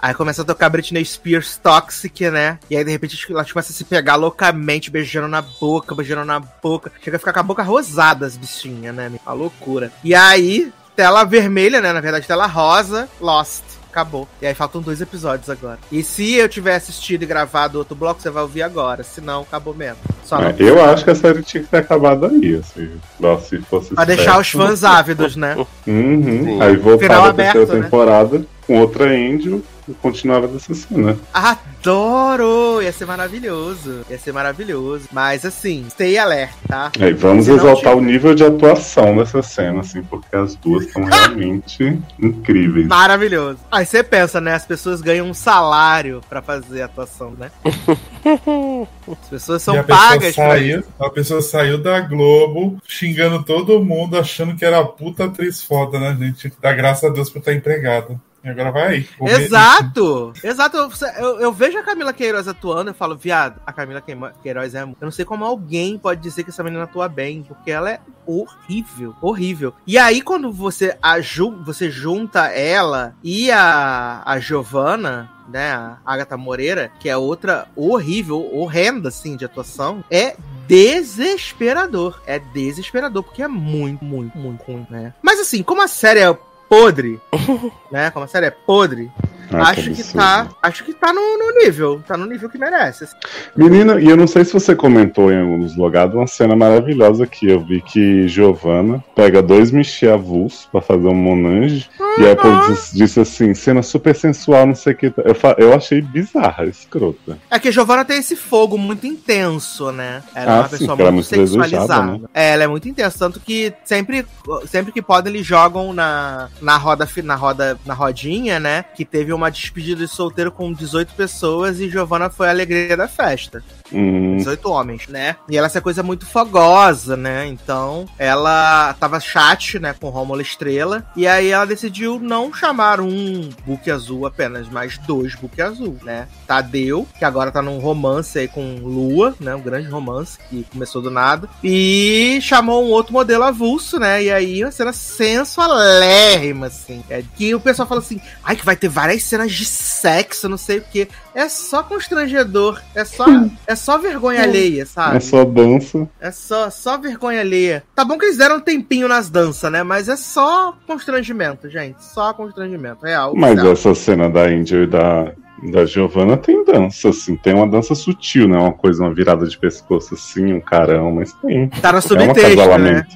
Aí 0.00 0.14
começa 0.14 0.42
a 0.42 0.44
tocar 0.44 0.68
Britney 0.68 1.04
Spears 1.04 1.58
Toxic, 1.60 2.30
né? 2.30 2.60
E 2.70 2.76
aí 2.76 2.84
de 2.84 2.90
repente 2.92 3.18
ela 3.28 3.44
começa 3.44 3.72
a 3.72 3.74
se 3.74 3.82
pegar 3.84 4.14
loucamente, 4.14 4.92
beijando 4.92 5.26
na 5.26 5.42
boca, 5.42 5.92
beijando 5.92 6.24
na 6.24 6.38
boca. 6.38 6.92
Chega 7.02 7.16
a 7.16 7.18
ficar 7.18 7.32
com 7.32 7.40
a 7.40 7.42
boca 7.42 7.62
rosada 7.64 8.24
as 8.24 8.36
bichinhas, 8.36 8.94
né? 8.94 9.10
Uma 9.26 9.34
loucura. 9.34 9.90
E 10.04 10.14
aí, 10.14 10.72
tela 10.94 11.24
vermelha, 11.24 11.80
né? 11.80 11.92
Na 11.92 12.00
verdade, 12.00 12.28
tela 12.28 12.46
rosa, 12.46 13.08
Lost. 13.20 13.64
Acabou. 13.98 14.28
E 14.40 14.46
aí 14.46 14.54
faltam 14.54 14.80
dois 14.80 15.00
episódios 15.00 15.50
agora. 15.50 15.78
E 15.90 16.04
se 16.04 16.34
eu 16.34 16.48
tiver 16.48 16.76
assistido 16.76 17.24
e 17.24 17.26
gravado 17.26 17.78
outro 17.78 17.96
bloco, 17.96 18.22
você 18.22 18.30
vai 18.30 18.42
ouvir 18.44 18.62
agora. 18.62 19.02
Se 19.02 19.20
não, 19.20 19.42
acabou 19.42 19.74
mesmo. 19.74 19.96
Só 20.24 20.38
É, 20.40 20.52
não. 20.52 20.58
eu 20.66 20.84
acho 20.84 21.02
que 21.04 21.10
a 21.10 21.14
série 21.16 21.42
tinha 21.42 21.64
que 21.64 21.68
ter 21.68 21.78
acabado 21.78 22.26
aí, 22.26 22.54
assim. 22.54 22.88
Nossa, 23.18 23.48
se 23.48 23.58
fosse 23.62 23.94
Pra 23.94 24.04
deixar 24.04 24.38
os 24.38 24.46
certo. 24.48 24.64
fãs 24.66 24.84
ávidos, 24.84 25.34
né? 25.34 25.56
Uhum. 25.84 26.22
Sim. 26.44 26.62
Aí 26.62 26.76
voltava 26.76 27.28
a 27.30 27.32
terceira 27.34 27.50
aberto, 27.62 27.72
né? 27.74 27.82
temporada 27.82 28.46
com 28.68 28.78
outra 28.78 29.04
Angel 29.06 29.60
continuava 29.94 30.48
dessa 30.48 30.74
cena. 30.74 31.18
Adoro! 31.32 32.82
Ia 32.82 32.92
ser 32.92 33.06
maravilhoso. 33.06 34.04
Ia 34.10 34.18
ser 34.18 34.32
maravilhoso. 34.32 35.08
Mas 35.12 35.44
assim, 35.44 35.86
stay 35.90 36.18
alert, 36.18 36.52
tá? 36.66 36.92
Aí 37.00 37.12
vamos 37.12 37.46
Se 37.46 37.52
exaltar 37.52 37.96
o 37.96 38.00
nível 38.00 38.34
de 38.34 38.44
atuação 38.44 39.16
dessa 39.16 39.42
cena, 39.42 39.80
assim, 39.80 40.02
porque 40.02 40.34
as 40.36 40.54
duas 40.56 40.86
estão 40.86 41.04
realmente 41.08 41.98
incríveis. 42.20 42.86
Maravilhoso. 42.86 43.58
Aí 43.70 43.86
você 43.86 44.02
pensa, 44.02 44.40
né? 44.40 44.54
As 44.54 44.66
pessoas 44.66 45.00
ganham 45.00 45.26
um 45.26 45.34
salário 45.34 46.20
pra 46.28 46.42
fazer 46.42 46.82
a 46.82 46.86
atuação, 46.86 47.32
né? 47.38 47.50
As 49.10 49.28
pessoas 49.28 49.62
e 49.62 49.64
são 49.64 49.78
a 49.78 49.82
pessoa 49.82 50.08
pagas 50.08 50.34
pra 50.34 50.48
saiu, 50.48 50.84
a 51.00 51.10
pessoa 51.10 51.40
saiu 51.40 51.78
da 51.78 52.00
Globo 52.00 52.80
xingando 52.86 53.42
todo 53.42 53.82
mundo, 53.82 54.18
achando 54.18 54.54
que 54.54 54.64
era 54.64 54.80
a 54.80 54.84
puta 54.84 55.24
atriz 55.24 55.62
foda, 55.62 55.98
né, 55.98 56.16
gente? 56.18 56.52
Dá 56.60 56.72
graças 56.72 57.04
a 57.04 57.12
Deus 57.12 57.30
por 57.30 57.38
estar 57.38 57.54
empregada. 57.54 58.20
Agora 58.44 58.70
vai 58.70 58.86
aí. 58.88 59.08
Exato! 59.42 60.32
Exato. 60.42 60.76
Eu, 60.76 60.90
eu- 61.18 61.40
eu 61.40 61.52
vejo 61.52 61.76
a 61.78 61.82
Camila 61.82 62.12
Queiroz 62.12 62.46
atuando 62.48 62.90
e 62.90 62.94
falo, 62.94 63.16
viado, 63.16 63.60
a 63.66 63.72
Camila 63.72 64.02
Queiroz 64.42 64.74
é. 64.74 64.82
Eu 64.82 64.94
não 65.00 65.10
sei 65.10 65.24
como 65.24 65.44
alguém 65.44 65.98
pode 65.98 66.20
dizer 66.22 66.44
que 66.44 66.50
essa 66.50 66.62
menina 66.62 66.84
atua 66.84 67.08
bem, 67.08 67.42
porque 67.42 67.70
ela 67.70 67.90
é 67.90 68.00
horrível. 68.24 69.14
Horrível. 69.20 69.74
E 69.86 69.98
aí, 69.98 70.22
quando 70.22 70.52
você, 70.52 70.96
a 71.02 71.16
você 71.64 71.90
junta 71.90 72.46
ela 72.48 73.14
e 73.22 73.50
a, 73.50 74.22
a 74.24 74.38
Giovanna. 74.38 75.30
Né, 75.48 75.70
a 75.72 75.96
Agatha 76.04 76.36
Moreira, 76.36 76.92
que 77.00 77.08
é 77.08 77.16
outra 77.16 77.68
horrível, 77.74 78.54
horrenda, 78.54 79.08
assim, 79.08 79.34
de 79.34 79.46
atuação, 79.46 80.04
é 80.10 80.36
desesperador. 80.66 82.20
É 82.26 82.38
desesperador, 82.38 83.22
porque 83.22 83.42
é 83.42 83.48
muito, 83.48 84.04
muito, 84.04 84.36
muito 84.36 84.62
ruim, 84.64 84.86
né? 84.90 85.14
Mas 85.22 85.40
assim, 85.40 85.62
como 85.62 85.82
a 85.82 85.88
série 85.88 86.20
é 86.20 86.38
podre, 86.68 87.20
né? 87.90 88.10
Como 88.10 88.24
a 88.24 88.28
série 88.28 88.46
é 88.46 88.50
podre, 88.50 89.10
Ah, 89.52 89.70
acho 89.70 89.82
que 89.82 89.88
absurdo. 89.90 90.12
tá. 90.18 90.48
Acho 90.62 90.84
que 90.84 90.92
tá 90.94 91.12
no, 91.12 91.20
no 91.38 91.52
nível. 91.64 92.02
Tá 92.06 92.16
no 92.16 92.26
nível 92.26 92.48
que 92.48 92.58
merece. 92.58 93.04
assim. 93.04 93.16
Menina, 93.56 94.00
e 94.00 94.06
eu 94.08 94.16
não 94.16 94.26
sei 94.26 94.44
se 94.44 94.52
você 94.52 94.74
comentou 94.74 95.32
em 95.32 95.40
alguns 95.40 95.76
logados 95.76 96.14
uma 96.14 96.26
cena 96.26 96.54
maravilhosa 96.56 97.24
aqui. 97.24 97.48
Eu 97.48 97.60
vi 97.64 97.80
que 97.80 98.26
Giovanna 98.28 99.02
pega 99.14 99.42
dois 99.42 99.70
Michel 99.70 100.14
avulsos 100.14 100.66
pra 100.70 100.80
fazer 100.80 101.06
um 101.08 101.14
monange. 101.14 101.88
E 102.18 102.22
aí 102.22 102.34
depois 102.34 102.66
disse, 102.68 102.96
disse 102.96 103.20
assim, 103.20 103.54
cena 103.54 103.82
super 103.82 104.14
sensual, 104.14 104.66
não 104.66 104.74
sei 104.74 104.92
o 104.92 104.96
que. 104.96 105.06
Eu, 105.06 105.36
eu 105.58 105.74
achei 105.74 106.00
bizarra, 106.00 106.64
escrota. 106.66 107.38
É 107.50 107.58
que 107.58 107.68
a 107.68 107.70
Giovanna 107.70 108.04
tem 108.04 108.18
esse 108.18 108.34
fogo 108.36 108.76
muito 108.76 109.06
intenso, 109.06 109.92
né? 109.92 110.22
Ela 110.34 110.50
é 110.52 110.54
Ah, 110.54 110.60
uma 110.60 110.68
sim, 110.68 110.78
pessoa 110.78 110.92
é 110.92 111.10
muito 111.10 111.14
muito 111.14 111.26
sexualizada. 111.28 112.02
né? 112.12 112.20
É, 112.34 112.50
ela 112.54 112.64
é 112.64 112.66
muito 112.66 112.88
intensa, 112.88 113.18
tanto 113.18 113.40
que 113.40 113.72
sempre, 113.84 114.26
sempre 114.66 114.92
que 114.92 115.00
podem 115.02 115.32
eles 115.32 115.46
jogam 115.46 115.92
na, 115.92 116.48
na 116.60 116.76
roda 116.76 117.06
na 117.22 117.34
roda 117.34 117.78
na 117.84 117.94
rodinha, 117.94 118.58
né? 118.58 118.84
Que 118.94 119.04
teve 119.04 119.32
uma 119.38 119.50
despedida 119.50 120.04
de 120.04 120.08
solteiro 120.08 120.52
com 120.52 120.72
18 120.72 121.14
pessoas 121.14 121.80
e 121.80 121.88
Giovanna 121.88 122.28
foi 122.28 122.48
a 122.48 122.50
alegria 122.50 122.96
da 122.96 123.08
festa. 123.08 123.62
Hum, 123.92 124.36
18 124.36 124.70
homens, 124.70 125.08
né? 125.08 125.36
E 125.48 125.56
ela 125.56 125.66
essa 125.66 125.80
coisa 125.80 126.02
muito 126.02 126.26
fogosa, 126.26 127.16
né? 127.16 127.46
Então, 127.46 128.06
ela 128.18 128.94
tava 128.94 129.20
chat, 129.20 129.78
né, 129.78 129.94
com 129.98 130.08
Rômulo 130.08 130.40
Estrela, 130.40 131.04
e 131.14 131.26
aí 131.26 131.48
ela 131.48 131.66
decidiu 131.66 132.18
não 132.18 132.52
chamar 132.52 133.00
um 133.00 133.50
book 133.66 133.90
azul 133.90 134.26
apenas, 134.26 134.68
mas 134.68 134.98
dois 134.98 135.34
book 135.34 135.60
azul, 135.60 135.96
né? 136.02 136.26
Tadeu, 136.46 137.06
que 137.18 137.24
agora 137.24 137.52
tá 137.52 137.60
num 137.60 137.78
romance 137.78 138.38
aí 138.38 138.48
com 138.48 138.76
Lua, 138.76 139.34
né? 139.38 139.54
Um 139.54 139.60
grande 139.60 139.88
romance 139.88 140.38
que 140.48 140.64
começou 140.72 141.02
do 141.02 141.10
nada, 141.10 141.48
e 141.62 142.38
chamou 142.40 142.84
um 142.84 142.90
outro 142.90 143.12
modelo 143.12 143.44
avulso, 143.44 143.98
né? 143.98 144.22
E 144.22 144.30
aí 144.30 144.64
uma 144.64 144.72
cena 144.72 144.92
sensualérrima, 144.92 146.66
assim. 146.66 147.02
É 147.10 147.22
que 147.36 147.54
o 147.54 147.60
pessoal 147.60 147.86
fala 147.86 148.00
assim, 148.00 148.20
ai, 148.42 148.56
que 148.56 148.64
vai 148.64 148.76
ter 148.76 148.88
várias 148.88 149.22
cenas 149.22 149.52
de 149.52 149.64
sexo, 149.64 150.48
não 150.48 150.56
sei 150.56 150.78
o 150.78 150.84
quê. 150.90 151.08
É 151.34 151.48
só 151.48 151.82
constrangedor, 151.82 152.80
é 152.94 153.04
só, 153.04 153.26
é 153.66 153.74
só 153.78 153.96
vergonha 153.96 154.42
alheia, 154.42 154.82
é 154.82 154.84
sabe? 154.84 155.20
só 155.22 155.44
dança. 155.44 156.08
É 156.20 156.30
só, 156.30 156.68
só 156.68 156.98
vergonha 156.98 157.40
alheia. 157.40 157.82
Tá 157.94 158.04
bom 158.04 158.18
que 158.18 158.26
eles 158.26 158.36
deram 158.36 158.56
um 158.56 158.60
tempinho 158.60 159.08
nas 159.08 159.30
danças, 159.30 159.70
né? 159.72 159.82
Mas 159.82 160.08
é 160.08 160.16
só 160.16 160.76
constrangimento, 160.86 161.70
gente. 161.70 162.04
Só 162.04 162.34
constrangimento, 162.34 163.04
real. 163.04 163.34
Mas 163.34 163.52
oficial. 163.52 163.72
essa 163.72 163.94
cena 163.94 164.28
da 164.28 164.42
Angel 164.42 164.84
e 164.84 164.86
da, 164.86 165.32
da 165.72 165.86
Giovanna 165.86 166.36
tem 166.36 166.64
dança, 166.64 167.08
assim. 167.08 167.36
Tem 167.36 167.54
uma 167.54 167.66
dança 167.66 167.94
sutil, 167.94 168.46
né? 168.48 168.58
Uma 168.58 168.72
coisa, 168.72 169.02
uma 169.02 169.14
virada 169.14 169.46
de 169.46 169.56
pescoço, 169.56 170.14
assim, 170.14 170.52
um 170.52 170.60
carão, 170.60 171.12
mas 171.12 171.32
tem. 171.32 171.68
Tá 171.68 171.92
no 171.92 171.96
É 171.96 171.98
um 171.98 172.02
subtexto, 172.02 172.78
né? 172.78 173.06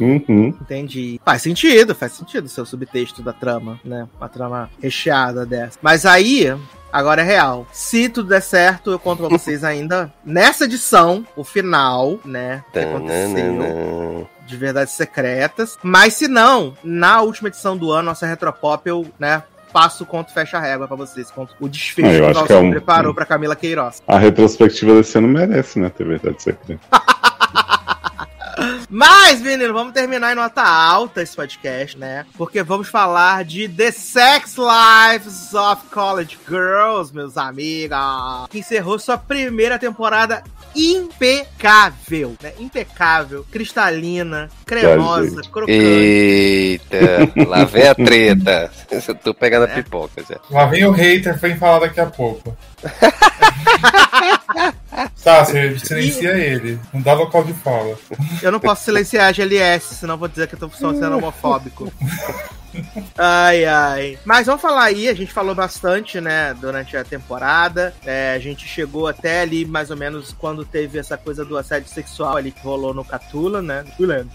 Uhum. 0.00 0.48
Entendi. 0.60 1.20
Faz 1.24 1.42
sentido, 1.42 1.94
faz 1.94 2.12
sentido 2.12 2.46
o 2.46 2.48
seu 2.48 2.64
subtexto 2.66 3.22
da 3.22 3.32
trama, 3.32 3.78
né? 3.84 4.08
Uma 4.18 4.28
trama 4.28 4.70
recheada 4.82 5.46
dessa. 5.46 5.78
Mas 5.82 6.04
aí, 6.06 6.54
agora 6.92 7.22
é 7.22 7.24
real. 7.24 7.66
Se 7.72 8.08
tudo 8.08 8.28
der 8.30 8.42
certo, 8.42 8.90
eu 8.90 8.98
conto 8.98 9.20
pra 9.20 9.28
vocês 9.38 9.62
ainda 9.64 10.12
nessa 10.24 10.64
edição, 10.64 11.24
o 11.36 11.44
final, 11.44 12.18
né? 12.24 12.64
Que 12.72 12.78
aconteceu. 12.80 14.28
De 14.46 14.56
Verdades 14.56 14.92
Secretas. 14.94 15.78
Mas 15.82 16.14
se 16.14 16.26
não, 16.28 16.74
na 16.82 17.20
última 17.22 17.48
edição 17.48 17.76
do 17.76 17.90
ano, 17.92 18.06
nossa 18.06 18.26
Retropop, 18.26 18.86
eu, 18.88 19.06
né, 19.18 19.42
passo 19.72 20.02
o 20.02 20.06
conto 20.06 20.32
fecha 20.34 20.58
a 20.58 20.60
régua 20.60 20.86
pra 20.86 20.96
vocês. 20.96 21.30
Conto 21.30 21.54
o 21.60 21.68
desfecho 21.68 22.24
Ah, 22.26 22.32
que 22.34 22.38
o 22.40 22.46
que 22.46 22.52
é 22.52 22.56
um- 22.58 22.70
preparou 22.70 23.14
pra 23.14 23.24
Camila 23.24 23.56
Queiroz. 23.56 24.02
A 24.06 24.18
retrospectiva 24.18 24.94
desse 24.96 25.16
ano 25.16 25.28
merece, 25.28 25.78
né? 25.78 25.88
Ter 25.90 26.04
verdade 26.04 26.42
secreta. 26.42 26.80
Mas, 28.94 29.40
menino, 29.40 29.72
vamos 29.72 29.94
terminar 29.94 30.32
em 30.32 30.34
nota 30.34 30.62
alta 30.62 31.22
esse 31.22 31.34
podcast, 31.34 31.96
né? 31.96 32.26
Porque 32.36 32.62
vamos 32.62 32.88
falar 32.90 33.42
de 33.42 33.66
The 33.66 33.90
Sex 33.90 34.56
Lives 34.58 35.54
of 35.54 35.84
College 35.90 36.38
Girls, 36.46 37.14
meus 37.14 37.38
amigos. 37.38 37.96
Que 38.50 38.58
encerrou 38.58 38.98
sua 38.98 39.16
primeira 39.16 39.78
temporada 39.78 40.44
impecável, 40.76 42.36
né? 42.42 42.52
Impecável, 42.58 43.46
cristalina, 43.50 44.50
cremosa, 44.66 45.40
crocante. 45.50 45.72
Eita, 45.72 46.98
lá 47.48 47.64
vem 47.64 47.88
a 47.88 47.94
treta. 47.94 48.70
Eu 49.08 49.14
tô 49.14 49.32
pegando 49.32 49.64
a 49.64 49.70
É. 49.70 49.74
pipoca 49.74 50.22
já. 50.28 50.38
Lá 50.50 50.66
vem 50.66 50.84
o 50.84 50.90
hater, 50.90 51.38
vem 51.38 51.56
falar 51.56 51.78
daqui 51.80 51.98
a 51.98 52.06
pouco. 52.06 52.54
tá, 55.24 55.44
você 55.44 55.78
silencia 55.78 56.30
ele. 56.36 56.78
Não 56.92 57.00
dá 57.00 57.14
local 57.14 57.44
de 57.44 57.54
fala. 57.54 57.96
Eu 58.42 58.52
não 58.52 58.60
posso 58.60 58.84
silenciar 58.84 59.28
a 59.28 59.32
GLS, 59.32 59.94
senão 59.94 60.16
vou 60.16 60.28
dizer 60.28 60.46
que 60.48 60.54
eu 60.54 60.58
tô 60.58 60.68
sendo 60.70 61.16
homofóbico. 61.16 61.92
Ai, 63.16 63.64
ai. 63.64 64.18
Mas 64.24 64.46
vamos 64.46 64.62
falar 64.62 64.84
aí, 64.84 65.08
a 65.08 65.14
gente 65.14 65.32
falou 65.32 65.54
bastante, 65.54 66.20
né, 66.20 66.54
durante 66.54 66.96
a 66.96 67.04
temporada. 67.04 67.94
É, 68.04 68.34
a 68.34 68.38
gente 68.38 68.66
chegou 68.66 69.06
até 69.06 69.42
ali, 69.42 69.64
mais 69.64 69.90
ou 69.90 69.96
menos, 69.96 70.34
quando 70.38 70.64
teve 70.64 70.98
essa 70.98 71.16
coisa 71.16 71.44
do 71.44 71.56
assédio 71.56 71.88
sexual 71.88 72.36
ali 72.36 72.50
que 72.50 72.62
rolou 72.62 72.94
no 72.94 73.04
Catula, 73.04 73.60
né? 73.60 73.84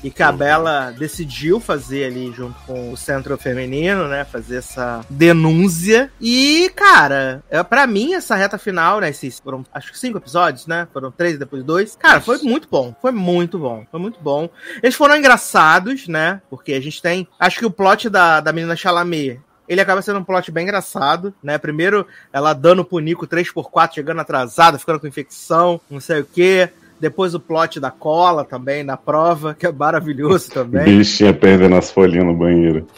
E 0.03 0.11
que 0.11 0.23
a 0.23 0.31
Bela 0.31 0.91
decidiu 0.91 1.59
fazer 1.59 2.05
ali 2.05 2.31
junto 2.31 2.55
com 2.65 2.91
o 2.91 2.97
Centro 2.97 3.37
Feminino, 3.37 4.07
né? 4.07 4.25
Fazer 4.25 4.57
essa 4.57 5.05
denúncia. 5.09 6.11
E, 6.19 6.71
cara, 6.75 7.43
é, 7.49 7.61
pra 7.63 7.87
mim, 7.87 8.13
essa 8.13 8.35
reta 8.35 8.57
final, 8.57 8.99
né? 8.99 9.09
Esses 9.09 9.39
foram, 9.39 9.65
acho 9.73 9.91
que 9.91 9.99
cinco 9.99 10.17
episódios, 10.17 10.67
né? 10.67 10.87
Foram 10.93 11.11
três 11.11 11.35
e 11.35 11.39
depois 11.39 11.63
dois. 11.63 11.95
Cara, 11.95 12.21
foi 12.21 12.37
muito 12.39 12.67
bom. 12.69 12.95
Foi 13.01 13.11
muito 13.11 13.57
bom. 13.57 13.85
Foi 13.89 13.99
muito 13.99 14.19
bom. 14.19 14.49
Eles 14.81 14.95
foram 14.95 15.17
engraçados, 15.17 16.07
né? 16.07 16.41
Porque 16.49 16.73
a 16.73 16.81
gente 16.81 17.01
tem. 17.01 17.27
Acho 17.39 17.59
que 17.59 17.65
o 17.65 17.71
plot 17.71 18.09
da, 18.09 18.26
da 18.41 18.53
menina 18.53 18.75
Chalamet. 18.75 19.39
Ele 19.67 19.81
acaba 19.81 20.01
sendo 20.01 20.19
um 20.19 20.23
plot 20.23 20.49
bem 20.51 20.63
engraçado, 20.63 21.33
né? 21.43 21.57
Primeiro, 21.57 22.07
ela 22.31 22.53
dando 22.53 22.85
pro 22.85 22.99
Nico 22.99 23.27
3x4, 23.27 23.95
chegando 23.95 24.21
atrasada, 24.21 24.79
ficando 24.79 24.99
com 24.99 25.07
infecção, 25.07 25.81
não 25.89 25.99
sei 25.99 26.21
o 26.21 26.25
quê. 26.25 26.69
Depois 26.99 27.35
o 27.35 27.39
plot 27.39 27.79
da 27.79 27.91
cola 27.91 28.43
também, 28.43 28.85
da 28.85 28.97
prova, 28.97 29.53
que 29.53 29.67
é 29.67 29.71
maravilhoso 29.71 30.49
também. 30.49 30.85
Bichinha 30.85 31.33
perdendo 31.33 31.75
as 31.75 31.91
folhinhas 31.91 32.25
no 32.25 32.33
banheiro. 32.33 32.87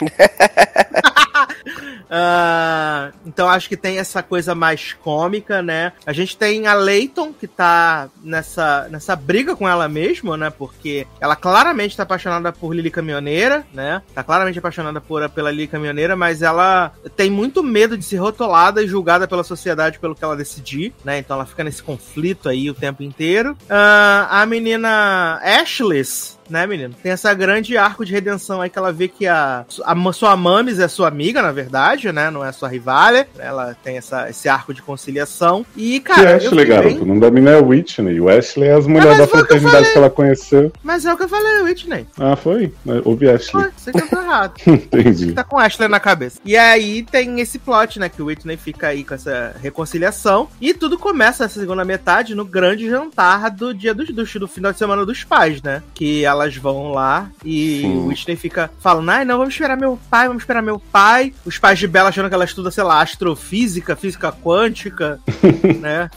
Ah, 2.10 3.12
então 3.24 3.48
acho 3.48 3.68
que 3.68 3.76
tem 3.76 3.98
essa 3.98 4.22
coisa 4.22 4.54
mais 4.54 4.92
cômica, 4.94 5.62
né? 5.62 5.92
A 6.04 6.12
gente 6.12 6.36
tem 6.36 6.66
a 6.66 6.74
Leighton, 6.74 7.32
que 7.32 7.46
tá 7.46 8.08
nessa, 8.22 8.88
nessa 8.90 9.14
briga 9.14 9.54
com 9.54 9.68
ela 9.68 9.88
mesma, 9.88 10.36
né? 10.36 10.50
Porque 10.50 11.06
ela 11.20 11.36
claramente 11.36 11.96
tá 11.96 12.02
apaixonada 12.02 12.52
por 12.52 12.74
Lily 12.74 12.90
Caminhoneira, 12.90 13.64
né? 13.72 14.02
Tá 14.14 14.24
claramente 14.24 14.58
apaixonada 14.58 15.00
por, 15.00 15.28
pela 15.30 15.50
Lily 15.50 15.68
Caminhoneira, 15.68 16.16
mas 16.16 16.42
ela 16.42 16.92
tem 17.16 17.30
muito 17.30 17.62
medo 17.62 17.96
de 17.96 18.04
ser 18.04 18.16
rotulada 18.16 18.82
e 18.82 18.88
julgada 18.88 19.28
pela 19.28 19.44
sociedade 19.44 19.98
pelo 19.98 20.14
que 20.14 20.24
ela 20.24 20.36
decidir, 20.36 20.92
né? 21.04 21.18
Então 21.18 21.36
ela 21.36 21.46
fica 21.46 21.62
nesse 21.62 21.82
conflito 21.82 22.48
aí 22.48 22.68
o 22.68 22.74
tempo 22.74 23.02
inteiro. 23.02 23.56
Ah, 23.68 24.42
a 24.42 24.46
menina 24.46 25.40
Ashless, 25.42 26.39
né, 26.50 26.66
menino? 26.66 26.94
Tem 27.02 27.12
essa 27.12 27.32
grande 27.34 27.76
arco 27.76 28.04
de 28.04 28.12
redenção 28.12 28.60
aí 28.60 28.68
que 28.70 28.78
ela 28.78 28.92
vê 28.92 29.08
que 29.08 29.26
a, 29.26 29.64
a 29.84 30.12
sua 30.12 30.36
Mames 30.36 30.78
é 30.78 30.88
sua 30.88 31.08
amiga, 31.08 31.40
na 31.42 31.52
verdade, 31.52 32.10
né? 32.12 32.30
Não 32.30 32.44
é 32.44 32.52
sua 32.52 32.68
rivalha. 32.68 33.28
Ela 33.38 33.76
tem 33.82 33.96
essa, 33.96 34.28
esse 34.28 34.48
arco 34.48 34.74
de 34.74 34.82
conciliação. 34.82 35.64
E, 35.76 36.00
Que 36.00 36.06
cara, 36.06 36.30
eu 36.32 36.36
Ashley, 36.36 36.64
garoto? 36.66 36.94
bem- 36.94 37.02
O 37.02 37.06
nome 37.06 37.20
da 37.20 37.30
mina 37.30 37.50
é 37.52 37.60
Whitney. 37.60 38.20
O 38.20 38.28
Ashley 38.28 38.68
é 38.68 38.72
as 38.74 38.86
mulheres 38.86 39.10
mas 39.10 39.18
da 39.18 39.26
que 39.26 39.30
fraternidade 39.32 39.76
falei. 39.76 39.92
que 39.92 39.98
ela 39.98 40.10
conheceu. 40.10 40.72
Mas 40.82 41.04
é 41.06 41.12
o 41.12 41.16
que 41.16 41.22
eu 41.24 41.28
falei, 41.28 41.62
Whitney. 41.62 42.06
Ah, 42.18 42.36
foi? 42.36 42.72
Ouvi 43.04 43.28
Ashley. 43.30 43.62
Foi, 43.64 43.72
você 43.76 43.92
que 43.92 44.08
tô 44.08 44.20
errado. 44.20 44.54
Entendi. 44.66 45.32
tá 45.32 45.44
com 45.44 45.58
Ashley 45.58 45.88
na 45.88 46.00
cabeça. 46.00 46.40
E 46.44 46.56
aí 46.56 47.02
tem 47.02 47.40
esse 47.40 47.58
plot, 47.58 47.98
né? 47.98 48.08
Que 48.08 48.22
o 48.22 48.26
Whitney 48.26 48.56
fica 48.56 48.88
aí 48.88 49.04
com 49.04 49.14
essa 49.14 49.54
reconciliação. 49.62 50.48
E 50.60 50.72
tudo 50.74 50.98
começa 50.98 51.44
essa 51.44 51.60
segunda 51.60 51.84
metade 51.84 52.34
no 52.34 52.44
grande 52.44 52.88
jantar 52.88 53.50
do 53.50 53.72
dia 53.74 53.94
dos, 53.94 54.08
do, 54.10 54.24
do 54.40 54.48
final 54.48 54.72
de 54.72 54.78
semana 54.78 55.04
dos 55.06 55.24
pais, 55.24 55.62
né? 55.62 55.82
Que 55.94 56.24
elas 56.40 56.56
vão 56.56 56.92
lá 56.92 57.30
e 57.44 57.80
Sim. 57.82 57.96
o 57.98 58.06
Whitney 58.06 58.36
fica 58.36 58.70
falando: 58.80 59.08
ai, 59.10 59.24
não, 59.24 59.38
vamos 59.38 59.54
esperar 59.54 59.76
meu 59.76 59.98
pai, 60.10 60.26
vamos 60.28 60.42
esperar 60.42 60.62
meu 60.62 60.78
pai. 60.78 61.32
Os 61.44 61.58
pais 61.58 61.78
de 61.78 61.86
Bella 61.86 62.08
achando 62.08 62.28
que 62.28 62.34
ela 62.34 62.44
estuda, 62.44 62.70
sei 62.70 62.84
lá, 62.84 63.00
astrofísica, 63.02 63.94
física 63.96 64.32
quântica, 64.32 65.18
né? 65.80 66.10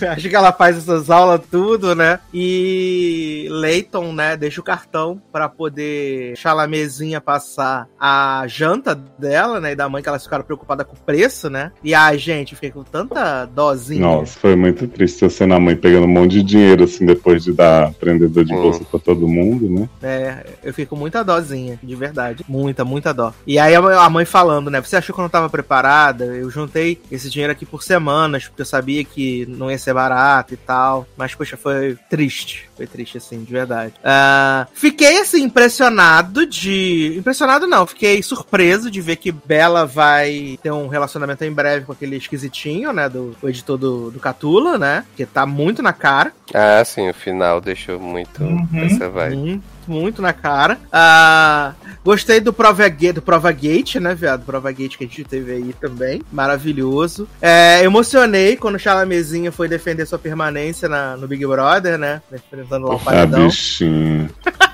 É. 0.00 0.06
Acho 0.10 0.28
que 0.28 0.36
ela 0.36 0.52
faz 0.52 0.76
essas 0.76 1.10
aulas 1.10 1.40
tudo, 1.50 1.94
né? 1.94 2.18
E 2.32 3.46
Leighton, 3.50 4.12
né, 4.12 4.36
deixa 4.36 4.60
o 4.60 4.64
cartão 4.64 5.20
pra 5.32 5.48
poder 5.48 6.36
Chalamezinha 6.36 7.20
passar 7.20 7.86
a 7.98 8.44
janta 8.46 8.94
dela, 8.94 9.60
né, 9.60 9.72
e 9.72 9.76
da 9.76 9.88
mãe 9.88 10.02
que 10.02 10.08
elas 10.08 10.22
ficaram 10.24 10.44
preocupadas 10.44 10.86
com 10.86 10.94
o 10.94 10.98
preço, 11.00 11.48
né? 11.48 11.72
E 11.82 11.94
a 11.94 12.16
gente 12.16 12.54
fiquei 12.54 12.70
com 12.70 12.82
tanta 12.82 13.44
dozinha. 13.46 14.00
Nossa, 14.00 14.38
foi 14.38 14.56
muito 14.56 14.86
triste 14.88 15.22
eu 15.22 15.30
sendo 15.30 15.54
a 15.54 15.60
mãe 15.60 15.76
pegando 15.76 16.04
um 16.04 16.08
monte 16.08 16.32
de 16.32 16.42
dinheiro, 16.42 16.84
assim, 16.84 17.06
depois 17.06 17.44
de 17.44 17.52
dar 17.52 17.92
prendedor 17.94 18.44
de 18.44 18.54
Hum. 18.54 18.62
bolsa 18.62 18.84
pra 18.90 19.00
todo 19.00 19.28
mundo, 19.28 19.68
né? 19.68 19.88
É, 20.02 20.46
eu 20.64 20.74
fico 20.74 20.90
com 20.90 20.96
muita 20.96 21.22
dozinha, 21.24 21.78
de 21.82 21.94
verdade. 21.94 22.44
Muita, 22.48 22.84
muita 22.84 23.12
dó. 23.14 23.32
E 23.46 23.58
aí 23.58 23.74
a 23.74 24.10
mãe- 24.10 24.24
falando, 24.24 24.70
né? 24.70 24.80
Você 24.80 24.96
achou 24.96 25.14
que 25.14 25.20
eu 25.20 25.22
não 25.24 25.28
tava 25.30 25.48
preparada? 25.48 26.24
Eu 26.24 26.50
juntei 26.50 27.00
esse 27.10 27.28
dinheiro 27.30 27.52
aqui 27.52 27.64
por 27.66 27.82
semanas, 27.82 28.46
porque 28.46 28.62
eu 28.62 28.66
sabia 28.66 29.02
que 29.02 29.46
não 29.48 29.70
ia 29.70 29.78
ser 29.78 29.94
barato 29.94 30.54
e 30.54 30.56
tal. 30.56 31.06
Mas, 31.16 31.34
poxa, 31.34 31.56
foi 31.56 31.96
triste. 32.08 32.68
Foi 32.76 32.86
triste, 32.86 33.18
assim, 33.18 33.42
de 33.42 33.52
verdade. 33.52 33.94
Ah, 34.04 34.66
fiquei, 34.74 35.18
assim, 35.20 35.42
impressionado 35.42 36.46
de. 36.46 37.14
Impressionado 37.18 37.66
não, 37.66 37.86
fiquei 37.86 38.22
surpreso 38.22 38.90
de 38.90 39.00
ver 39.00 39.16
que 39.16 39.32
Bella 39.32 39.86
vai 39.86 40.58
ter 40.62 40.70
um 40.70 40.88
relacionamento 40.88 41.44
em 41.44 41.52
breve 41.52 41.86
com 41.86 41.92
aquele 41.92 42.16
esquisitinho, 42.16 42.92
né? 42.92 43.08
Do 43.08 43.36
o 43.42 43.48
editor 43.48 43.76
do, 43.78 44.10
do 44.10 44.20
Catula, 44.20 44.76
né? 44.78 45.04
Que 45.16 45.24
tá 45.26 45.44
muito 45.46 45.82
na 45.82 45.92
cara. 45.92 46.32
Ah, 46.52 46.82
sim, 46.84 47.08
o 47.08 47.14
final 47.14 47.60
deixou 47.60 47.98
muito 48.00 48.42
Uhum. 48.42 48.79
Essa 48.86 49.08
vibe. 49.08 49.36
Muito, 49.36 49.64
muito 49.88 50.22
na 50.22 50.32
cara. 50.32 50.78
Ah, 50.92 51.74
gostei 52.04 52.40
do 52.40 52.52
Prova, 52.52 52.88
Ga- 52.88 53.12
do 53.12 53.22
Prova 53.22 53.50
Gate, 53.52 53.96
né, 53.96 54.14
viado? 54.14 54.44
Prova 54.44 54.70
Gate 54.72 54.96
que 54.96 55.04
a 55.04 55.06
gente 55.06 55.24
teve 55.24 55.52
aí 55.52 55.74
também. 55.80 56.22
Maravilhoso. 56.32 57.28
É, 57.40 57.82
emocionei 57.82 58.56
quando 58.56 58.74
o 58.74 58.78
Chalamezinho 58.78 59.50
foi 59.52 59.68
defender 59.68 60.06
sua 60.06 60.18
permanência 60.18 60.88
na- 60.88 61.16
no 61.16 61.26
Big 61.26 61.46
Brother, 61.46 61.98
né? 61.98 62.20
Enfrentando 62.32 62.86
lá 62.86 62.94
o 62.94 62.96
A 62.96 63.00
paredão. 63.00 63.46
bichinha. 63.46 64.30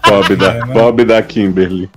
Bob 0.08 0.36
da, 0.36 0.52
É, 0.54 0.64
né? 0.66 0.72
Bob 0.74 1.04
da 1.04 1.20
Kimberly. 1.22 1.90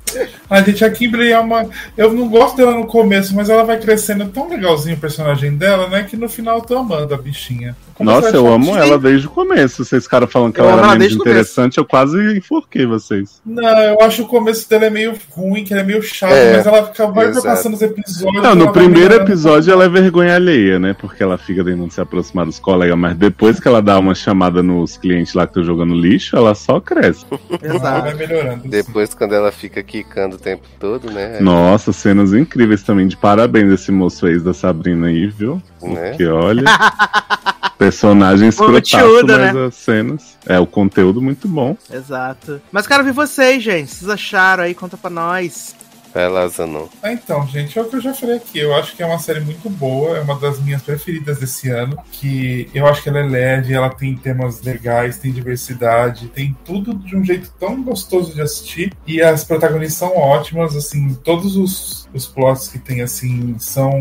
A 0.49 0.61
gente, 0.61 0.83
a 0.83 0.89
Kimberly 0.89 1.31
é 1.31 1.39
uma. 1.39 1.67
Eu 1.95 2.11
não 2.11 2.27
gosto 2.27 2.57
dela 2.57 2.73
no 2.73 2.87
começo, 2.87 3.35
mas 3.35 3.49
ela 3.49 3.63
vai 3.63 3.79
crescendo 3.79 4.25
tão 4.29 4.49
legalzinho 4.49 4.95
o 4.95 4.99
personagem 4.99 5.55
dela, 5.55 5.87
né? 5.87 6.03
Que 6.03 6.17
no 6.17 6.27
final 6.27 6.57
eu 6.57 6.63
tô 6.63 6.77
amando 6.77 7.13
a 7.13 7.17
bichinha. 7.17 7.75
Nossa, 7.99 8.29
eu 8.35 8.47
amo 8.51 8.75
ela. 8.77 8.97
desde 8.97 9.27
o 9.27 9.29
começo. 9.29 9.83
Vocês 9.85 10.05
ficaram 10.05 10.25
falando 10.25 10.53
que 10.53 10.59
Eu 10.61 10.65
ela 10.69 10.79
era 10.89 10.95
menos 10.97 11.13
interessante, 11.15 11.77
eu 11.77 11.85
quase 11.85 12.17
enforquei 12.37 12.85
vocês. 12.85 13.41
Não, 13.45 13.77
eu 13.79 14.01
acho 14.01 14.23
o 14.23 14.27
começo 14.27 14.67
dela 14.69 14.85
é 14.85 14.89
meio 14.89 15.08
ruim, 15.35 15.63
que 15.63 15.73
ela 15.73 15.81
é 15.81 15.85
meio 15.85 16.01
chata, 16.01 16.33
É, 16.33 16.57
mas 16.57 16.67
ela 16.67 16.85
fica, 16.87 17.07
vai 17.07 17.27
exato. 17.29 17.45
passando 17.47 17.73
os 17.73 17.81
episódios. 17.81 18.43
Não, 18.43 18.55
no 18.55 18.65
vai 18.65 18.73
primeiro 18.73 19.09
melhorando. 19.09 19.31
episódio 19.31 19.71
ela 19.71 19.85
é 19.85 19.89
vergonha 19.89 20.35
alheia, 20.35 20.79
né? 20.79 20.93
Porque 20.99 21.21
ela 21.23 21.37
fica 21.37 21.63
tentando 21.63 21.91
se 21.91 21.99
aproximar 22.01 22.45
dos 22.45 22.59
colegas, 22.59 22.97
mas 22.97 23.15
depois 23.15 23.59
que 23.59 23.67
ela 23.67 23.81
dá 23.81 23.97
uma 23.99 24.15
chamada 24.15 24.61
nos 24.63 24.97
clientes 24.97 25.33
lá 25.33 25.45
que 25.45 25.51
estão 25.51 25.63
jogando 25.63 25.93
lixo, 25.93 26.35
ela 26.35 26.53
só 26.55 26.79
cresce. 26.79 27.25
Ela 27.61 27.79
vai 27.79 27.99
Exato. 27.99 28.17
melhorando. 28.17 28.67
Depois, 28.67 29.13
quando 29.13 29.33
ela 29.33 29.51
fica 29.51 29.81
quicando 29.83 30.35
o 30.35 30.39
tempo 30.39 30.63
todo, 30.79 31.09
né? 31.11 31.39
Nossa, 31.39 31.91
cenas 31.91 32.33
incríveis 32.33 32.83
também. 32.83 33.07
De 33.07 33.17
parabéns 33.17 33.71
esse 33.71 33.91
moço 33.91 34.27
ex 34.27 34.41
da 34.43 34.53
Sabrina 34.53 35.07
aí, 35.07 35.27
viu? 35.27 35.61
Né? 35.81 36.09
Porque 36.11 36.25
olha. 36.27 36.63
personagem 37.79 38.49
escrotaço, 38.49 38.91
Conteúdo, 38.91 39.33
mas 39.33 39.53
né? 39.55 39.65
as 39.65 39.75
cenas. 39.75 40.37
É, 40.45 40.59
o 40.59 40.67
conteúdo 40.67 41.21
muito 41.21 41.47
bom. 41.47 41.77
Exato. 41.91 42.61
Mas 42.71 42.85
quero 42.85 43.05
ver 43.05 43.13
vocês, 43.13 43.63
gente. 43.63 43.89
Vocês 43.89 44.09
acharam 44.09 44.63
aí? 44.63 44.75
Conta 44.75 44.97
pra 44.97 45.09
nós. 45.09 45.75
Vai 46.13 46.27
lá, 46.27 46.47
Zanon. 46.47 46.87
Ah, 47.03 47.13
então, 47.13 47.45
gente, 47.47 47.77
é 47.77 47.81
o 47.81 47.85
que 47.85 47.95
eu 47.95 48.01
já 48.01 48.13
falei 48.13 48.37
aqui. 48.37 48.59
Eu 48.59 48.75
acho 48.75 48.95
que 48.95 49.03
é 49.03 49.05
uma 49.05 49.19
série 49.19 49.39
muito 49.39 49.69
boa, 49.69 50.17
é 50.17 50.21
uma 50.21 50.35
das 50.39 50.59
minhas 50.59 50.81
preferidas 50.81 51.39
desse 51.39 51.69
ano. 51.69 51.97
Que 52.11 52.69
eu 52.73 52.87
acho 52.87 53.03
que 53.03 53.09
ela 53.09 53.19
é 53.19 53.23
leve, 53.23 53.73
ela 53.73 53.89
tem 53.89 54.15
temas 54.15 54.61
legais, 54.61 55.17
tem 55.17 55.31
diversidade, 55.31 56.27
tem 56.29 56.57
tudo 56.65 56.95
de 56.95 57.15
um 57.15 57.23
jeito 57.23 57.53
tão 57.59 57.81
gostoso 57.83 58.33
de 58.33 58.41
assistir. 58.41 58.91
E 59.05 59.21
as 59.21 59.43
protagonistas 59.43 59.97
são 59.97 60.17
ótimas, 60.17 60.75
assim, 60.75 61.13
todos 61.23 61.55
os. 61.55 62.08
Os 62.13 62.25
plots 62.25 62.67
que 62.67 62.79
tem, 62.79 63.01
assim, 63.01 63.55
são, 63.59 63.91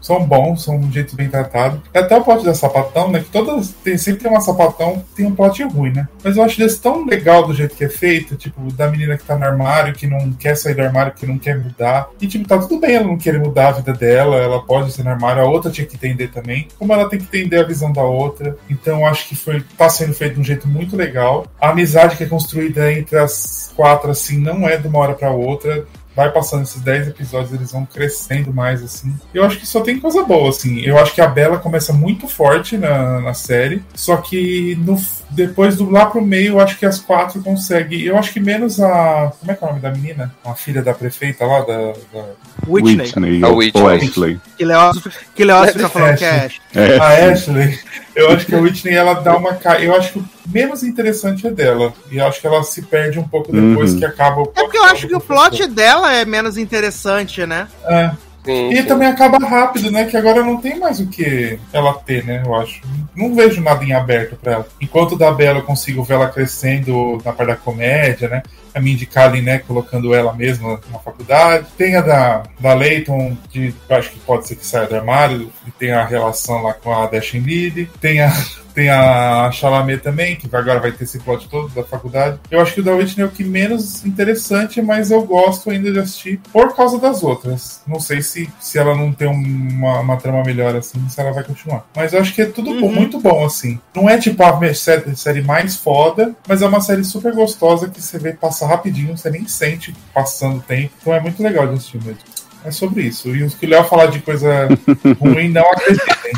são 0.00 0.24
bons, 0.24 0.64
são 0.64 0.78
de 0.78 0.86
um 0.86 0.92
jeito 0.92 1.16
bem 1.16 1.28
tratado. 1.28 1.82
Até 1.94 2.16
o 2.16 2.24
plot 2.24 2.44
da 2.44 2.54
sapatão, 2.54 3.10
né? 3.10 3.20
Que 3.20 3.30
todas. 3.30 3.70
Tem, 3.82 3.96
sempre 3.96 4.22
tem 4.22 4.30
uma 4.30 4.40
sapatão, 4.40 5.04
tem 5.14 5.26
um 5.26 5.34
plot 5.34 5.62
ruim, 5.64 5.92
né? 5.92 6.08
Mas 6.22 6.36
eu 6.36 6.42
acho 6.42 6.58
desse 6.58 6.80
tão 6.80 7.04
legal 7.04 7.46
do 7.46 7.54
jeito 7.54 7.74
que 7.74 7.84
é 7.84 7.88
feito, 7.88 8.36
tipo, 8.36 8.72
da 8.72 8.88
menina 8.88 9.16
que 9.16 9.24
tá 9.24 9.36
no 9.36 9.44
armário, 9.44 9.94
que 9.94 10.06
não 10.06 10.32
quer 10.32 10.56
sair 10.56 10.74
do 10.74 10.82
armário, 10.82 11.12
que 11.12 11.26
não 11.26 11.38
quer 11.38 11.58
mudar. 11.58 12.08
E, 12.20 12.26
tipo, 12.26 12.46
tá 12.46 12.58
tudo 12.58 12.80
bem 12.80 12.96
ela 12.96 13.06
não 13.06 13.16
querer 13.16 13.38
mudar 13.38 13.68
a 13.68 13.72
vida 13.72 13.92
dela, 13.92 14.36
ela 14.36 14.62
pode 14.62 14.92
ser 14.92 15.02
no 15.02 15.10
armário, 15.10 15.42
a 15.42 15.46
outra 15.46 15.70
tinha 15.70 15.86
que 15.86 15.96
entender 15.96 16.28
também, 16.28 16.68
como 16.78 16.92
ela 16.92 17.08
tem 17.08 17.18
que 17.18 17.24
entender 17.24 17.58
a 17.58 17.66
visão 17.66 17.92
da 17.92 18.02
outra. 18.02 18.56
Então, 18.68 19.06
acho 19.06 19.28
que 19.28 19.36
foi, 19.36 19.64
tá 19.76 19.88
sendo 19.88 20.14
feito 20.14 20.34
de 20.34 20.40
um 20.40 20.44
jeito 20.44 20.68
muito 20.68 20.96
legal. 20.96 21.46
A 21.60 21.70
amizade 21.70 22.16
que 22.16 22.24
é 22.24 22.26
construída 22.26 22.92
entre 22.92 23.18
as 23.18 23.72
quatro, 23.74 24.10
assim, 24.10 24.38
não 24.38 24.68
é 24.68 24.76
de 24.76 24.88
uma 24.88 24.98
hora 24.98 25.14
pra 25.14 25.30
outra 25.30 25.86
vai 26.14 26.30
passando 26.30 26.62
esses 26.62 26.80
10 26.80 27.08
episódios, 27.08 27.52
eles 27.52 27.72
vão 27.72 27.86
crescendo 27.86 28.52
mais, 28.52 28.82
assim. 28.82 29.14
Eu 29.32 29.44
acho 29.44 29.58
que 29.58 29.66
só 29.66 29.80
tem 29.80 29.98
coisa 29.98 30.22
boa, 30.22 30.50
assim. 30.50 30.80
Eu 30.80 30.98
acho 30.98 31.14
que 31.14 31.20
a 31.20 31.26
Bela 31.26 31.58
começa 31.58 31.92
muito 31.92 32.28
forte 32.28 32.76
na, 32.76 33.20
na 33.20 33.34
série, 33.34 33.82
só 33.94 34.16
que 34.16 34.76
no, 34.76 35.00
depois 35.30 35.76
do 35.76 35.90
lá 35.90 36.06
pro 36.06 36.20
meio, 36.20 36.54
eu 36.54 36.60
acho 36.60 36.78
que 36.78 36.86
as 36.86 36.98
quatro 36.98 37.42
conseguem. 37.42 38.02
Eu 38.02 38.18
acho 38.18 38.32
que 38.32 38.40
menos 38.40 38.80
a. 38.80 39.32
Como 39.38 39.50
é 39.50 39.54
que 39.54 39.64
é 39.64 39.66
o 39.66 39.70
nome 39.70 39.80
da 39.80 39.90
menina? 39.90 40.34
A 40.44 40.54
filha 40.54 40.82
da 40.82 40.94
prefeita 40.94 41.44
lá, 41.46 41.60
da. 41.60 41.92
da... 42.12 42.24
Whitney. 42.66 43.06
Whitney 43.06 43.42
A 43.42 43.48
ou, 43.48 43.56
Whitney. 43.56 43.82
ou 43.82 43.88
Ashley. 43.88 44.40
Que 44.56 44.64
Leócio, 44.64 45.12
que 45.34 45.44
Leócio 45.44 45.72
fica 45.72 45.88
falando 45.88 46.16
que 46.16 46.24
é 46.24 46.46
Ash. 46.46 46.60
É. 46.74 46.98
A 46.98 47.32
Ashley. 47.32 47.78
Eu 48.14 48.30
acho 48.30 48.44
que 48.46 48.54
a 48.54 48.58
Whitney 48.58 48.94
ela 48.94 49.14
dá 49.14 49.36
uma. 49.36 49.58
Eu 49.80 49.94
acho 49.96 50.12
que 50.12 50.18
o 50.18 50.24
menos 50.46 50.82
interessante 50.82 51.46
é 51.46 51.50
dela. 51.50 51.92
E 52.10 52.18
eu 52.18 52.26
acho 52.26 52.40
que 52.40 52.46
ela 52.46 52.62
se 52.62 52.82
perde 52.82 53.18
um 53.18 53.26
pouco 53.26 53.50
depois 53.52 53.92
Uhum. 53.92 53.98
que 53.98 54.04
acaba 54.04 54.40
o 54.42 54.52
É 54.54 54.62
porque 54.62 54.76
eu 54.78 54.84
acho 54.84 55.08
que 55.08 55.14
o 55.16 55.20
plot 55.20 55.66
dela 55.68 56.12
é 56.12 56.24
menos 56.24 56.56
interessante, 56.58 57.46
né? 57.46 57.68
É. 57.86 58.10
Sim, 58.44 58.70
E 58.72 58.76
sim. 58.78 58.84
também 58.84 59.06
acaba 59.06 59.38
rápido, 59.38 59.88
né? 59.90 60.04
Que 60.04 60.16
agora 60.16 60.42
não 60.42 60.56
tem 60.56 60.76
mais 60.78 60.98
o 60.98 61.06
que 61.06 61.58
ela 61.72 61.94
ter, 61.94 62.24
né? 62.24 62.42
Eu 62.44 62.54
acho. 62.56 62.80
Não 63.14 63.34
vejo 63.36 63.60
nada 63.62 63.84
em 63.84 63.92
aberto 63.92 64.36
pra 64.36 64.52
ela. 64.54 64.68
Enquanto 64.80 65.16
da 65.16 65.30
Bela 65.30 65.60
eu 65.60 65.62
consigo 65.64 66.02
ver 66.02 66.14
ela 66.14 66.28
crescendo 66.28 67.18
na 67.24 67.32
parte 67.32 67.48
da 67.50 67.56
comédia, 67.56 68.28
né? 68.28 68.42
A 68.74 68.80
Mindy 68.80 69.06
Kaling, 69.06 69.42
né? 69.42 69.58
Colocando 69.58 70.14
ela 70.14 70.32
mesma 70.32 70.80
na 70.90 70.98
faculdade. 70.98 71.66
Tem 71.76 71.96
a 71.96 72.00
da, 72.00 72.42
da 72.58 72.74
Leighton, 72.74 73.36
que 73.50 73.74
acho 73.90 74.10
que 74.10 74.18
pode 74.20 74.46
ser 74.48 74.56
que 74.56 74.64
saia 74.66 74.86
do 74.86 74.96
armário. 74.96 75.52
E 75.66 75.70
tem 75.70 75.92
a 75.92 76.04
relação 76.04 76.62
lá 76.62 76.72
com 76.72 76.92
a 76.92 77.06
Dashin 77.06 77.40
Lily. 77.40 77.90
Tem 78.00 78.20
a. 78.20 78.32
Tem 78.72 78.88
a 78.88 79.50
Chalamet 79.52 80.00
também, 80.02 80.34
que 80.34 80.46
agora 80.56 80.80
vai 80.80 80.90
ter 80.92 81.04
esse 81.04 81.18
plot 81.18 81.46
todo 81.46 81.68
da 81.74 81.84
faculdade. 81.84 82.38
Eu 82.50 82.58
acho 82.58 82.72
que 82.72 82.80
o 82.80 82.82
da 82.82 82.92
Whitney 82.94 83.22
é 83.22 83.26
o 83.26 83.30
que 83.30 83.44
menos 83.44 84.02
interessante, 84.02 84.80
mas 84.80 85.10
eu 85.10 85.20
gosto 85.26 85.68
ainda 85.68 85.92
de 85.92 85.98
assistir 85.98 86.40
por 86.50 86.74
causa 86.74 86.98
das 86.98 87.22
outras. 87.22 87.82
Não 87.86 88.00
sei 88.00 88.22
se, 88.22 88.48
se 88.58 88.78
ela 88.78 88.94
não 88.96 89.12
tem 89.12 89.28
uma, 89.28 90.00
uma 90.00 90.16
trama 90.16 90.42
melhor 90.42 90.74
assim, 90.74 91.06
se 91.06 91.20
ela 91.20 91.32
vai 91.32 91.44
continuar. 91.44 91.84
Mas 91.94 92.14
eu 92.14 92.20
acho 92.22 92.34
que 92.34 92.40
é 92.40 92.46
tudo 92.46 92.70
bom, 92.80 92.86
Uhum. 92.86 92.94
muito 92.94 93.20
bom, 93.20 93.44
assim. 93.44 93.78
Não 93.94 94.08
é 94.08 94.16
tipo 94.16 94.42
a 94.42 94.58
série 94.72 95.42
mais 95.42 95.76
foda, 95.76 96.34
mas 96.48 96.62
é 96.62 96.66
uma 96.66 96.80
série 96.80 97.04
super 97.04 97.34
gostosa 97.34 97.90
que 97.90 98.00
você 98.00 98.18
vê 98.18 98.32
passar 98.32 98.61
rapidinho, 98.66 99.16
você 99.16 99.30
nem 99.30 99.46
sente 99.46 99.94
passando 100.14 100.58
o 100.58 100.62
tempo. 100.62 100.92
Então 101.00 101.14
é 101.14 101.20
muito 101.20 101.42
legal 101.42 101.66
de 101.66 101.74
assistir 101.74 102.02
mesmo. 102.02 102.20
É 102.64 102.70
sobre 102.70 103.02
isso. 103.02 103.34
E 103.34 103.42
os 103.42 103.54
que 103.54 103.66
o 103.66 103.68
Léo 103.68 103.84
falar 103.84 104.06
de 104.06 104.20
coisa 104.20 104.68
ruim, 105.20 105.48
não 105.48 105.68
acreditem. 105.72 106.32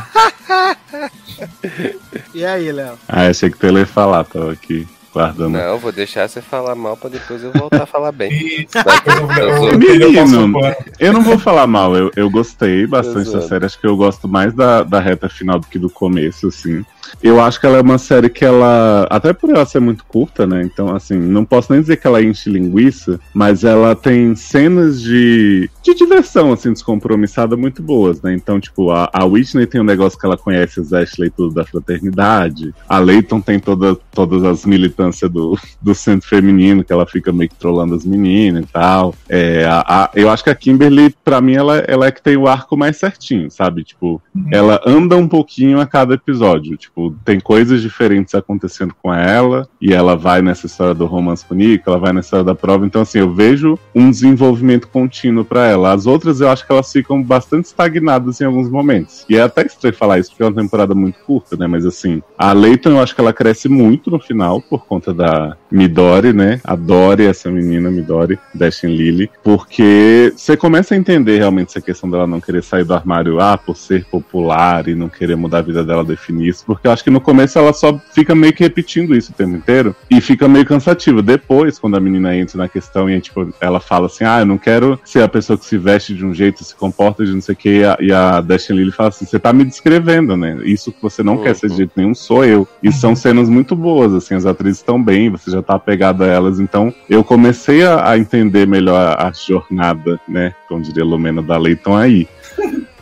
E 2.32 2.44
aí, 2.44 2.72
Léo? 2.72 2.98
Ah, 3.08 3.26
achei 3.26 3.50
que 3.50 3.58
tu 3.58 3.66
ia 3.66 3.86
falar, 3.86 4.24
tava 4.24 4.52
aqui 4.52 4.86
guardando. 5.14 5.52
Não, 5.52 5.78
vou 5.78 5.92
deixar 5.92 6.28
você 6.28 6.42
falar 6.42 6.74
mal 6.74 6.96
pra 6.96 7.08
depois 7.08 7.42
eu 7.42 7.52
voltar 7.52 7.84
a 7.84 7.86
falar 7.86 8.10
bem. 8.10 8.66
Depois 8.66 9.38
eu, 9.38 9.48
eu, 9.48 9.68
eu, 9.68 9.78
Menino. 9.78 10.60
eu 10.98 11.12
não 11.12 11.22
vou 11.22 11.38
falar 11.38 11.66
mal, 11.68 11.94
eu, 11.94 12.10
eu 12.16 12.28
gostei 12.28 12.84
bastante 12.86 13.30
da 13.30 13.38
Exato. 13.38 13.48
série. 13.48 13.64
Acho 13.66 13.80
que 13.80 13.86
eu 13.86 13.96
gosto 13.96 14.26
mais 14.26 14.52
da, 14.52 14.82
da 14.82 14.98
reta 14.98 15.28
final 15.28 15.60
do 15.60 15.66
que 15.68 15.78
do 15.78 15.88
começo, 15.88 16.48
assim. 16.48 16.84
Eu 17.22 17.40
acho 17.40 17.58
que 17.60 17.66
ela 17.66 17.78
é 17.78 17.80
uma 17.80 17.98
série 17.98 18.28
que 18.28 18.44
ela. 18.44 19.06
Até 19.10 19.32
por 19.32 19.50
ela 19.50 19.64
ser 19.66 19.80
muito 19.80 20.04
curta, 20.04 20.46
né? 20.46 20.62
Então, 20.62 20.94
assim, 20.94 21.16
não 21.18 21.44
posso 21.44 21.72
nem 21.72 21.80
dizer 21.80 21.96
que 21.96 22.06
ela 22.06 22.22
enche 22.22 22.50
linguiça, 22.50 23.18
mas 23.32 23.64
ela 23.64 23.94
tem 23.94 24.34
cenas 24.34 25.00
de, 25.00 25.68
de 25.82 25.94
diversão, 25.94 26.52
assim, 26.52 26.72
descompromissada 26.72 27.56
muito 27.56 27.82
boas, 27.82 28.20
né? 28.22 28.34
Então, 28.34 28.60
tipo, 28.60 28.90
a, 28.90 29.08
a 29.12 29.24
Whitney 29.24 29.66
tem 29.66 29.80
um 29.80 29.84
negócio 29.84 30.18
que 30.18 30.26
ela 30.26 30.36
conhece 30.36 30.80
as 30.80 30.92
Ashley 30.92 31.30
tudo 31.30 31.54
da 31.54 31.64
fraternidade. 31.64 32.74
A 32.88 32.98
Leighton 32.98 33.40
tem 33.40 33.58
toda, 33.58 33.96
todas 34.12 34.44
as 34.44 34.64
militâncias 34.64 35.30
do, 35.30 35.58
do 35.80 35.94
centro 35.94 36.28
feminino, 36.28 36.84
que 36.84 36.92
ela 36.92 37.06
fica 37.06 37.32
meio 37.32 37.48
que 37.50 37.56
trollando 37.56 37.94
as 37.94 38.04
meninas 38.04 38.64
e 38.64 38.66
tal. 38.72 39.14
É, 39.28 39.64
a, 39.66 39.84
a- 40.04 40.10
eu 40.14 40.30
acho 40.30 40.44
que 40.44 40.50
a 40.50 40.54
Kimberly, 40.54 41.14
pra 41.24 41.40
mim, 41.40 41.54
ela, 41.54 41.78
ela 41.78 42.06
é 42.06 42.12
que 42.12 42.22
tem 42.22 42.36
o 42.36 42.46
arco 42.48 42.76
mais 42.76 42.96
certinho, 42.96 43.50
sabe? 43.50 43.82
Tipo, 43.84 44.20
ela 44.50 44.80
anda 44.86 45.16
um 45.16 45.28
pouquinho 45.28 45.80
a 45.80 45.86
cada 45.86 46.14
episódio. 46.14 46.76
Tipo, 46.76 46.93
tem 47.24 47.40
coisas 47.40 47.82
diferentes 47.82 48.34
acontecendo 48.34 48.94
com 49.02 49.12
ela, 49.12 49.68
e 49.80 49.92
ela 49.92 50.16
vai 50.16 50.42
nessa 50.42 50.66
história 50.66 50.94
do 50.94 51.06
romance 51.06 51.44
com 51.44 51.54
o 51.54 51.56
Nico, 51.56 51.90
ela 51.90 51.98
vai 51.98 52.12
nessa 52.12 52.26
história 52.26 52.44
da 52.44 52.54
prova. 52.54 52.86
Então, 52.86 53.02
assim, 53.02 53.18
eu 53.18 53.32
vejo 53.32 53.78
um 53.94 54.10
desenvolvimento 54.10 54.88
contínuo 54.88 55.44
pra 55.44 55.66
ela. 55.66 55.92
As 55.92 56.06
outras 56.06 56.40
eu 56.40 56.48
acho 56.48 56.66
que 56.66 56.72
elas 56.72 56.90
ficam 56.90 57.22
bastante 57.22 57.66
estagnadas 57.66 58.40
em 58.40 58.44
alguns 58.44 58.70
momentos. 58.70 59.24
E 59.28 59.36
é 59.36 59.42
até 59.42 59.66
estranho 59.66 59.94
falar 59.94 60.18
isso, 60.18 60.30
porque 60.30 60.42
é 60.42 60.46
uma 60.46 60.62
temporada 60.62 60.94
muito 60.94 61.18
curta, 61.20 61.56
né? 61.56 61.66
Mas 61.66 61.84
assim, 61.84 62.22
a 62.38 62.52
Leighton 62.52 62.90
eu 62.90 63.00
acho 63.00 63.14
que 63.14 63.20
ela 63.20 63.32
cresce 63.32 63.68
muito 63.68 64.10
no 64.10 64.18
final, 64.18 64.60
por 64.60 64.86
conta 64.86 65.12
da 65.12 65.56
Midori, 65.74 66.32
né? 66.32 66.60
Adore 66.62 67.26
essa 67.26 67.50
menina, 67.50 67.90
Midori, 67.90 68.38
Dashin 68.54 68.94
Lily, 68.94 69.28
porque 69.42 70.32
você 70.36 70.56
começa 70.56 70.94
a 70.94 70.96
entender 70.96 71.38
realmente 71.38 71.70
essa 71.70 71.80
questão 71.80 72.08
dela 72.08 72.28
não 72.28 72.40
querer 72.40 72.62
sair 72.62 72.84
do 72.84 72.94
armário, 72.94 73.40
ah, 73.40 73.58
por 73.58 73.76
ser 73.76 74.04
popular 74.04 74.86
e 74.86 74.94
não 74.94 75.08
querer 75.08 75.34
mudar 75.36 75.58
a 75.58 75.62
vida 75.62 75.82
dela, 75.82 76.04
definir 76.04 76.48
isso, 76.48 76.64
porque 76.64 76.86
eu 76.86 76.92
acho 76.92 77.02
que 77.02 77.10
no 77.10 77.20
começo 77.20 77.58
ela 77.58 77.72
só 77.72 77.98
fica 78.12 78.34
meio 78.36 78.52
que 78.52 78.62
repetindo 78.62 79.16
isso 79.16 79.32
o 79.32 79.34
tempo 79.34 79.56
inteiro 79.56 79.96
e 80.08 80.20
fica 80.20 80.46
meio 80.46 80.64
cansativo. 80.64 81.20
Depois, 81.20 81.78
quando 81.78 81.96
a 81.96 82.00
menina 82.00 82.36
entra 82.36 82.56
na 82.56 82.68
questão 82.68 83.10
e 83.10 83.20
tipo, 83.20 83.52
ela 83.60 83.80
fala 83.80 84.06
assim, 84.06 84.24
ah, 84.24 84.40
eu 84.40 84.46
não 84.46 84.58
quero 84.58 84.98
ser 85.04 85.22
a 85.22 85.28
pessoa 85.28 85.58
que 85.58 85.64
se 85.64 85.76
veste 85.76 86.14
de 86.14 86.24
um 86.24 86.32
jeito, 86.32 86.62
se 86.62 86.76
comporta 86.76 87.24
de 87.24 87.32
não 87.32 87.40
sei 87.40 87.52
o 87.52 87.56
que, 87.56 87.82
e 88.00 88.12
a, 88.12 88.36
a 88.36 88.40
Dashin 88.40 88.74
Lily 88.74 88.92
fala 88.92 89.08
assim, 89.08 89.26
você 89.26 89.40
tá 89.40 89.52
me 89.52 89.64
descrevendo, 89.64 90.36
né? 90.36 90.56
Isso 90.64 90.92
que 90.92 91.02
você 91.02 91.22
não 91.22 91.38
quer 91.38 91.56
ser 91.56 91.68
de 91.68 91.78
jeito 91.78 91.92
nenhum 91.96 92.14
sou 92.14 92.44
eu. 92.44 92.68
E 92.80 92.92
são 92.92 93.16
cenas 93.16 93.48
muito 93.48 93.74
boas, 93.74 94.14
assim, 94.14 94.34
as 94.34 94.46
atrizes 94.46 94.78
estão 94.78 95.02
bem, 95.02 95.30
você 95.30 95.50
já 95.50 95.63
tá 95.64 95.74
apegado 95.74 96.22
a 96.22 96.26
elas, 96.26 96.60
então 96.60 96.92
eu 97.08 97.24
comecei 97.24 97.84
a, 97.84 98.10
a 98.10 98.18
entender 98.18 98.66
melhor 98.66 99.16
a, 99.18 99.32
jornada, 99.32 100.20
né? 100.28 100.54
Como 100.68 100.82
diria 100.82 101.04
Lumena 101.04 101.42
da 101.42 101.56
Leighton 101.56 101.96
aí. 101.96 102.28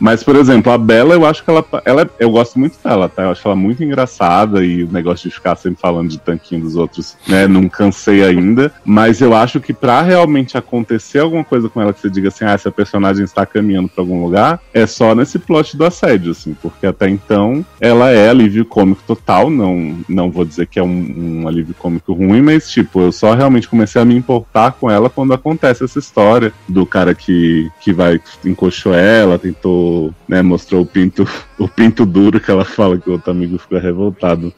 Mas, 0.03 0.21
por 0.21 0.35
exemplo, 0.35 0.69
a 0.69 0.77
Bela, 0.77 1.13
eu 1.13 1.25
acho 1.25 1.41
que 1.41 1.49
ela, 1.49 1.65
ela. 1.85 2.09
Eu 2.19 2.29
gosto 2.29 2.59
muito 2.59 2.77
dela, 2.83 3.07
tá? 3.07 3.23
Eu 3.23 3.29
acho 3.31 3.47
ela 3.47 3.55
muito 3.55 3.81
engraçada 3.81 4.61
e 4.61 4.83
o 4.83 4.91
negócio 4.91 5.29
de 5.29 5.33
ficar 5.33 5.55
sempre 5.55 5.79
falando 5.79 6.09
de 6.09 6.19
tanquinho 6.19 6.59
dos 6.59 6.75
outros, 6.75 7.15
né? 7.25 7.47
Não 7.47 7.69
cansei 7.69 8.21
ainda. 8.21 8.69
Mas 8.83 9.21
eu 9.21 9.33
acho 9.33 9.61
que 9.61 9.71
pra 9.71 10.01
realmente 10.01 10.57
acontecer 10.57 11.19
alguma 11.19 11.45
coisa 11.45 11.69
com 11.69 11.81
ela 11.81 11.93
que 11.93 12.01
você 12.01 12.09
diga 12.09 12.27
assim, 12.27 12.43
ah, 12.43 12.51
essa 12.51 12.69
personagem 12.69 13.23
está 13.23 13.45
caminhando 13.45 13.87
pra 13.87 14.01
algum 14.01 14.21
lugar, 14.21 14.59
é 14.73 14.85
só 14.85 15.15
nesse 15.15 15.39
plot 15.39 15.77
do 15.77 15.85
assédio, 15.85 16.33
assim. 16.33 16.53
Porque 16.61 16.85
até 16.85 17.07
então 17.07 17.65
ela 17.79 18.09
é 18.09 18.27
alívio 18.27 18.65
cômico 18.65 19.03
total. 19.07 19.49
Não, 19.49 19.99
não 20.09 20.29
vou 20.29 20.43
dizer 20.43 20.67
que 20.67 20.79
é 20.79 20.83
um, 20.83 21.43
um 21.43 21.47
alívio 21.47 21.73
cômico 21.75 22.11
ruim, 22.11 22.41
mas, 22.41 22.69
tipo, 22.69 22.99
eu 22.99 23.13
só 23.13 23.33
realmente 23.33 23.69
comecei 23.69 24.01
a 24.01 24.05
me 24.05 24.17
importar 24.17 24.73
com 24.73 24.91
ela 24.91 25.09
quando 25.09 25.33
acontece 25.33 25.85
essa 25.85 25.97
história 25.97 26.51
do 26.67 26.85
cara 26.85 27.15
que, 27.15 27.71
que 27.79 27.93
vai, 27.93 28.19
encoxou 28.43 28.93
ela, 28.93 29.39
tentou, 29.39 29.92
né, 30.27 30.41
mostrou 30.41 30.81
o 30.81 30.85
pinto, 30.85 31.27
o 31.59 31.67
pinto 31.67 32.05
duro 32.05 32.39
que 32.39 32.49
ela 32.49 32.65
fala 32.65 32.97
que 32.97 33.09
o 33.09 33.13
outro 33.13 33.31
amigo 33.31 33.57
ficou 33.57 33.79
revoltado 33.79 34.53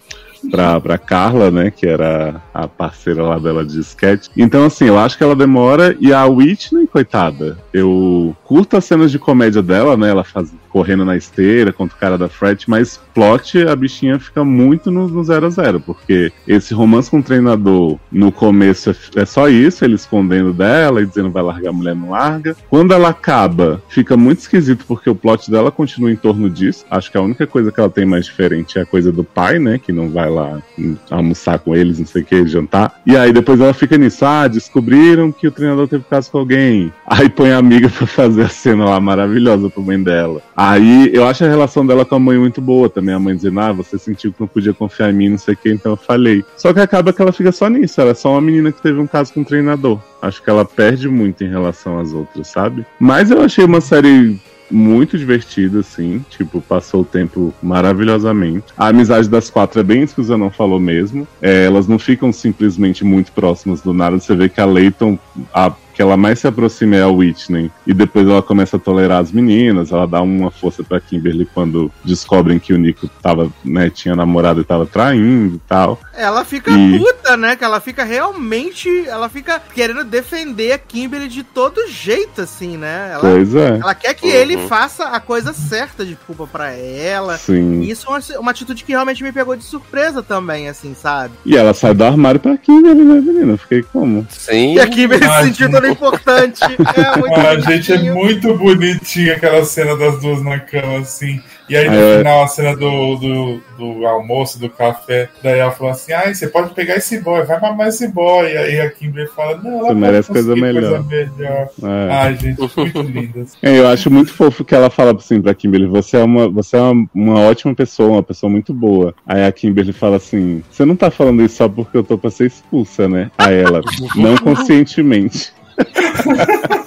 pra, 0.50 0.80
pra 0.80 0.98
Carla, 0.98 1.50
né, 1.52 1.72
que 1.72 1.88
era 1.88 2.42
a 2.54 2.68
parceira 2.68 3.24
lá 3.24 3.38
dela 3.38 3.66
de 3.66 3.80
sketch. 3.80 4.28
Então, 4.38 4.66
assim, 4.66 4.86
eu 4.86 4.98
acho 4.98 5.18
que 5.18 5.24
ela 5.24 5.36
demora 5.36 5.96
e 6.00 6.14
a 6.14 6.26
Whitney, 6.26 6.88
coitada, 6.88 7.58
eu 7.74 8.36
curto 8.46 8.78
as 8.78 8.86
cenas 8.86 9.12
de 9.12 9.20
comédia 9.20 9.62
dela, 9.62 9.98
né, 9.98 10.10
ela 10.10 10.24
faz 10.24 10.54
correndo 10.70 11.04
na 11.04 11.18
esteira 11.18 11.74
contra 11.74 11.96
o 11.96 12.00
cara 12.00 12.18
da 12.18 12.30
Fret, 12.30 12.70
mas 12.70 13.00
plot 13.14 13.66
a 13.66 13.76
bichinha 13.76 14.20
fica 14.20 14.44
muito 14.44 14.92
no, 14.92 15.08
no 15.08 15.24
zero 15.24 15.48
a 15.48 15.50
zero, 15.50 15.80
porque 15.80 16.32
esse 16.48 16.74
romance 16.74 17.10
com 17.10 17.20
o 17.20 17.24
treinador 17.24 17.98
no 18.12 18.32
começo 18.32 18.90
é, 18.90 19.22
é 19.22 19.26
só 19.26 19.48
isso, 19.48 19.84
ele 19.84 19.96
escondendo 19.96 20.54
dela 20.54 21.02
e 21.02 21.06
dizendo 21.06 21.32
vai 21.32 21.42
largar 21.42 21.70
a 21.70 21.74
mulher, 21.74 21.96
não 21.96 22.12
larga. 22.12 22.56
Quando 22.70 22.94
ela 22.94 23.10
acaba, 23.10 23.82
fica 23.88 24.16
muito 24.16 24.40
esquisito 24.40 24.86
porque 24.86 25.10
o 25.10 25.16
plot 25.16 25.50
dela 25.50 25.72
continua 25.72 26.12
em 26.12 26.16
torno 26.16 26.50
disso. 26.50 26.86
Acho 26.92 27.10
que 27.10 27.18
a 27.18 27.22
única 27.22 27.48
coisa 27.48 27.72
que 27.72 27.80
ela 27.80 27.90
tem 27.90 28.06
mais 28.06 28.26
diferente 28.26 28.78
é 28.78 28.82
a 28.82 28.86
coisa 28.86 29.12
do 29.12 29.24
pai, 29.24 29.58
né, 29.60 29.80
que 29.80 29.92
não 29.92 30.10
vai 30.10 30.30
lá 30.30 30.62
almoçar 31.10 31.58
com 31.60 31.76
eles, 31.76 32.00
não 32.00 32.06
sei 32.06 32.22
o 32.22 32.26
que, 32.26 32.46
jantar. 32.48 33.02
E 33.06 33.16
aí 33.16 33.32
depois 33.32 33.60
ela 33.60 33.74
fica 33.74 33.98
nisso, 33.98 34.26
ah, 34.26 34.48
descobriram 34.48 35.32
que 35.32 35.48
o 35.48 35.52
treinador 35.52 35.88
teve 35.88 36.04
caso 36.10 36.30
com 36.30 36.40
alguém. 36.40 36.92
Aí 37.08 37.30
põe 37.30 37.52
a 37.52 37.58
amiga 37.58 37.90
pra 37.90 38.06
fazer 38.06 38.36
a 38.46 38.50
cena 38.50 38.86
lá 38.86 39.00
maravilhosa 39.00 39.70
pra 39.70 39.82
mãe 39.82 40.02
dela. 40.02 40.42
Aí 40.56 41.10
eu 41.14 41.28
acho 41.28 41.44
a 41.44 41.48
relação 41.48 41.86
dela 41.86 42.06
com 42.06 42.16
a 42.16 42.20
mãe 42.20 42.38
muito 42.38 42.62
boa 42.62 42.90
também. 42.90 43.14
A 43.14 43.20
mãe 43.20 43.36
dizendo, 43.36 43.60
ah, 43.60 43.72
você 43.72 43.98
sentiu 43.98 44.32
que 44.32 44.40
não 44.40 44.48
podia 44.48 44.74
confiar 44.74 45.12
em 45.12 45.16
mim, 45.16 45.30
não 45.30 45.38
sei 45.38 45.54
o 45.54 45.58
que, 45.58 45.72
então 45.72 45.94
eu 45.94 45.98
falei. 45.98 46.44
Só 46.58 46.74
que 46.74 46.80
acaba 46.80 47.12
que 47.12 47.22
ela 47.22 47.32
fica 47.32 47.52
só 47.52 47.68
nisso. 47.70 48.00
Ela 48.00 48.12
é 48.12 48.16
só 48.16 48.32
uma 48.32 48.42
menina 48.42 48.72
que 48.72 48.82
teve 48.82 49.00
um 49.00 49.08
caso 49.08 49.34
com 49.34 49.42
um 49.42 49.44
treinador. 49.44 50.00
Acho 50.22 50.42
que 50.42 50.50
ela 50.50 50.66
perde 50.66 51.08
muito 51.10 51.44
em 51.44 51.50
relação 51.50 52.00
às 52.00 52.14
outras, 52.14 52.48
sabe? 52.48 52.86
Mas 53.00 53.32
eu 53.32 53.42
achei 53.42 53.66
uma 53.66 53.82
série 53.82 54.40
muito 54.70 55.18
divertida, 55.18 55.80
assim. 55.80 56.24
Tipo, 56.30 56.62
passou 56.62 57.02
o 57.02 57.06
tempo 57.06 57.54
maravilhosamente. 57.62 58.66
A 58.78 58.88
amizade 58.88 59.30
das 59.30 59.50
quatro 59.50 59.80
é 59.80 59.84
bem 59.84 60.04
isso 60.04 60.16
que 60.16 60.22
o 60.22 60.24
Zanon 60.24 60.50
falou 60.50 60.80
mesmo. 60.80 61.28
É, 61.42 61.66
elas 61.66 61.88
não 61.88 62.00
ficam 62.00 62.32
simplesmente 62.32 63.04
muito 63.04 63.32
próximas 63.32 63.82
do 63.82 63.94
nada. 63.94 64.20
Você 64.20 64.36
vê 64.36 64.50
que 64.50 64.60
a 64.60 64.66
Leighton, 64.66 65.18
a 65.54 65.72
que 65.96 66.02
ela 66.02 66.18
mais 66.18 66.40
se 66.40 66.48
aproxima 66.48 66.98
é 66.98 67.02
a 67.04 67.08
Whitney. 67.08 67.72
E 67.88 67.94
depois 67.94 68.28
ela 68.28 68.42
começa 68.42 68.76
a 68.76 68.80
tolerar 68.80 69.22
as 69.22 69.32
meninas, 69.32 69.92
ela 69.92 70.06
dá 70.06 70.22
uma 70.22 70.52
força 70.52 70.84
pra 70.84 71.00
Kimberly 71.00 71.48
quando 71.54 71.90
descobrem 72.04 72.60
que 72.60 72.74
o 72.74 72.78
Nico 72.78 73.08
tava, 73.22 73.50
né, 73.64 73.90
tinha 73.90 74.16
namorado 74.16 74.60
e 74.60 74.64
tava 74.66 74.86
traindo 74.86 75.56
e 75.56 75.60
tal. 75.68 76.00
Ela 76.14 76.44
fica 76.44 76.70
E- 76.72 77.00
puta, 77.00 77.38
né? 77.38 77.56
Que 77.56 77.64
ela 77.64 77.80
fica 77.80 78.04
realmente. 78.04 78.90
Ela 79.08 79.30
fica 79.30 79.60
querendo 79.74 80.04
defender 80.04 80.74
a 80.74 80.78
Kimberly 80.78 81.28
de 81.30 81.44
todo 81.44 81.88
jeito, 81.88 82.42
assim, 82.42 82.76
né? 82.78 83.12
Ela, 83.14 83.22
Pois 83.22 83.56
é. 83.56 83.80
ela 83.82 83.96
quer 83.96 84.14
que 84.14 84.28
Uhum. 84.28 84.34
ele 84.34 84.58
faça 84.68 85.06
a 85.06 85.20
coisa 85.20 85.54
certa 85.54 86.04
de 86.06 86.16
desculpa 86.16 86.48
pra 86.48 86.72
ela. 86.74 87.38
Sim. 87.38 87.82
E 87.82 87.92
isso 87.92 88.08
é 88.08 88.10
uma, 88.10 88.40
uma 88.42 88.52
atitude 88.52 88.84
que 88.84 88.92
realmente 88.92 89.24
me 89.24 89.32
pegou 89.32 89.56
de 89.56 89.64
surpresa 89.64 90.24
também, 90.24 90.68
assim, 90.68 90.94
sabe? 91.00 91.34
E 91.46 91.56
ela 91.56 91.74
sai 91.74 91.94
do 91.94 92.04
armário 92.04 92.40
pra 92.40 92.58
Kimberly, 92.58 93.04
né, 93.04 93.22
menina? 93.22 93.54
Eu 93.54 93.58
Fiquei 93.58 93.84
como? 93.84 94.26
Sim. 94.30 94.76
E 94.76 94.80
a 94.80 94.88
Kimberly 94.88 95.24
se 95.24 95.30
Ai, 95.30 95.44
importante. 95.90 96.60
É 96.96 97.18
muito 97.18 97.34
Ah, 97.36 97.60
gente, 97.60 97.92
é 97.92 97.98
bonitinho. 97.98 98.16
muito 98.16 98.58
bonitinha 98.58 99.34
aquela 99.36 99.64
cena 99.66 99.96
das 99.98 100.20
duas 100.20 100.42
na 100.44 100.60
cama, 100.60 101.00
assim. 101.00 101.42
E 101.68 101.76
aí 101.76 101.90
no 101.90 101.96
É. 101.96 102.18
final, 102.20 102.44
a 102.44 102.48
cena 102.48 102.76
do, 102.76 103.16
do, 103.16 103.62
do 103.78 104.06
almoço, 104.06 104.60
do 104.60 104.70
café, 104.70 105.30
daí 105.42 105.58
ela 105.60 105.72
falou 105.72 105.92
assim: 105.92 106.14
ai, 106.14 106.34
você 106.34 106.48
pode 106.48 106.74
pegar 106.76 106.96
esse 106.96 107.20
boy, 107.22 107.44
vai 107.44 107.60
mamar 107.60 107.88
esse 107.88 108.08
boy. 108.08 108.46
E 108.52 108.56
aí 108.58 108.80
a 108.82 108.90
Kimberly 108.92 109.28
fala: 109.30 109.58
não, 109.58 109.80
ela 109.80 109.88
Você 109.88 109.94
merece 109.96 110.32
coisa 110.32 110.56
melhor." 110.56 111.04
melhor. 111.06 111.70
É. 111.84 112.12
Ai, 112.12 112.36
gente, 112.38 112.60
muito 112.60 113.02
lindas. 113.02 113.54
É, 113.64 113.80
eu 113.80 113.88
acho 113.88 114.12
muito 114.12 114.32
fofo 114.32 114.64
que 114.64 114.76
ela 114.76 114.92
fala 114.92 115.16
assim 115.18 115.42
pra 115.42 115.56
Kimberly, 115.56 115.88
você 115.88 116.18
é 116.18 116.24
uma, 116.24 116.48
você 116.48 116.78
é 116.78 116.82
uma, 116.82 117.08
uma 117.16 117.40
ótima 117.42 117.74
pessoa, 117.74 118.10
uma 118.12 118.24
pessoa 118.24 118.50
muito 118.50 118.72
boa. 118.74 119.16
Aí 119.26 119.44
a 119.44 119.52
Kimberly 119.52 119.92
fala 119.92 120.18
assim, 120.18 120.64
você 120.70 120.86
não 120.86 120.96
tá 120.96 121.10
falando 121.10 121.42
isso 121.42 121.56
só 121.58 121.68
porque 121.68 121.98
eu 121.98 122.04
tô 122.04 122.16
pra 122.18 122.30
ser 122.30 122.46
expulsa, 122.46 123.08
né? 123.10 123.32
A 123.40 123.52
ela, 123.52 123.82
não 124.16 124.38
conscientemente. 124.38 125.52
Eu 125.78 126.32
amo. 126.42 126.85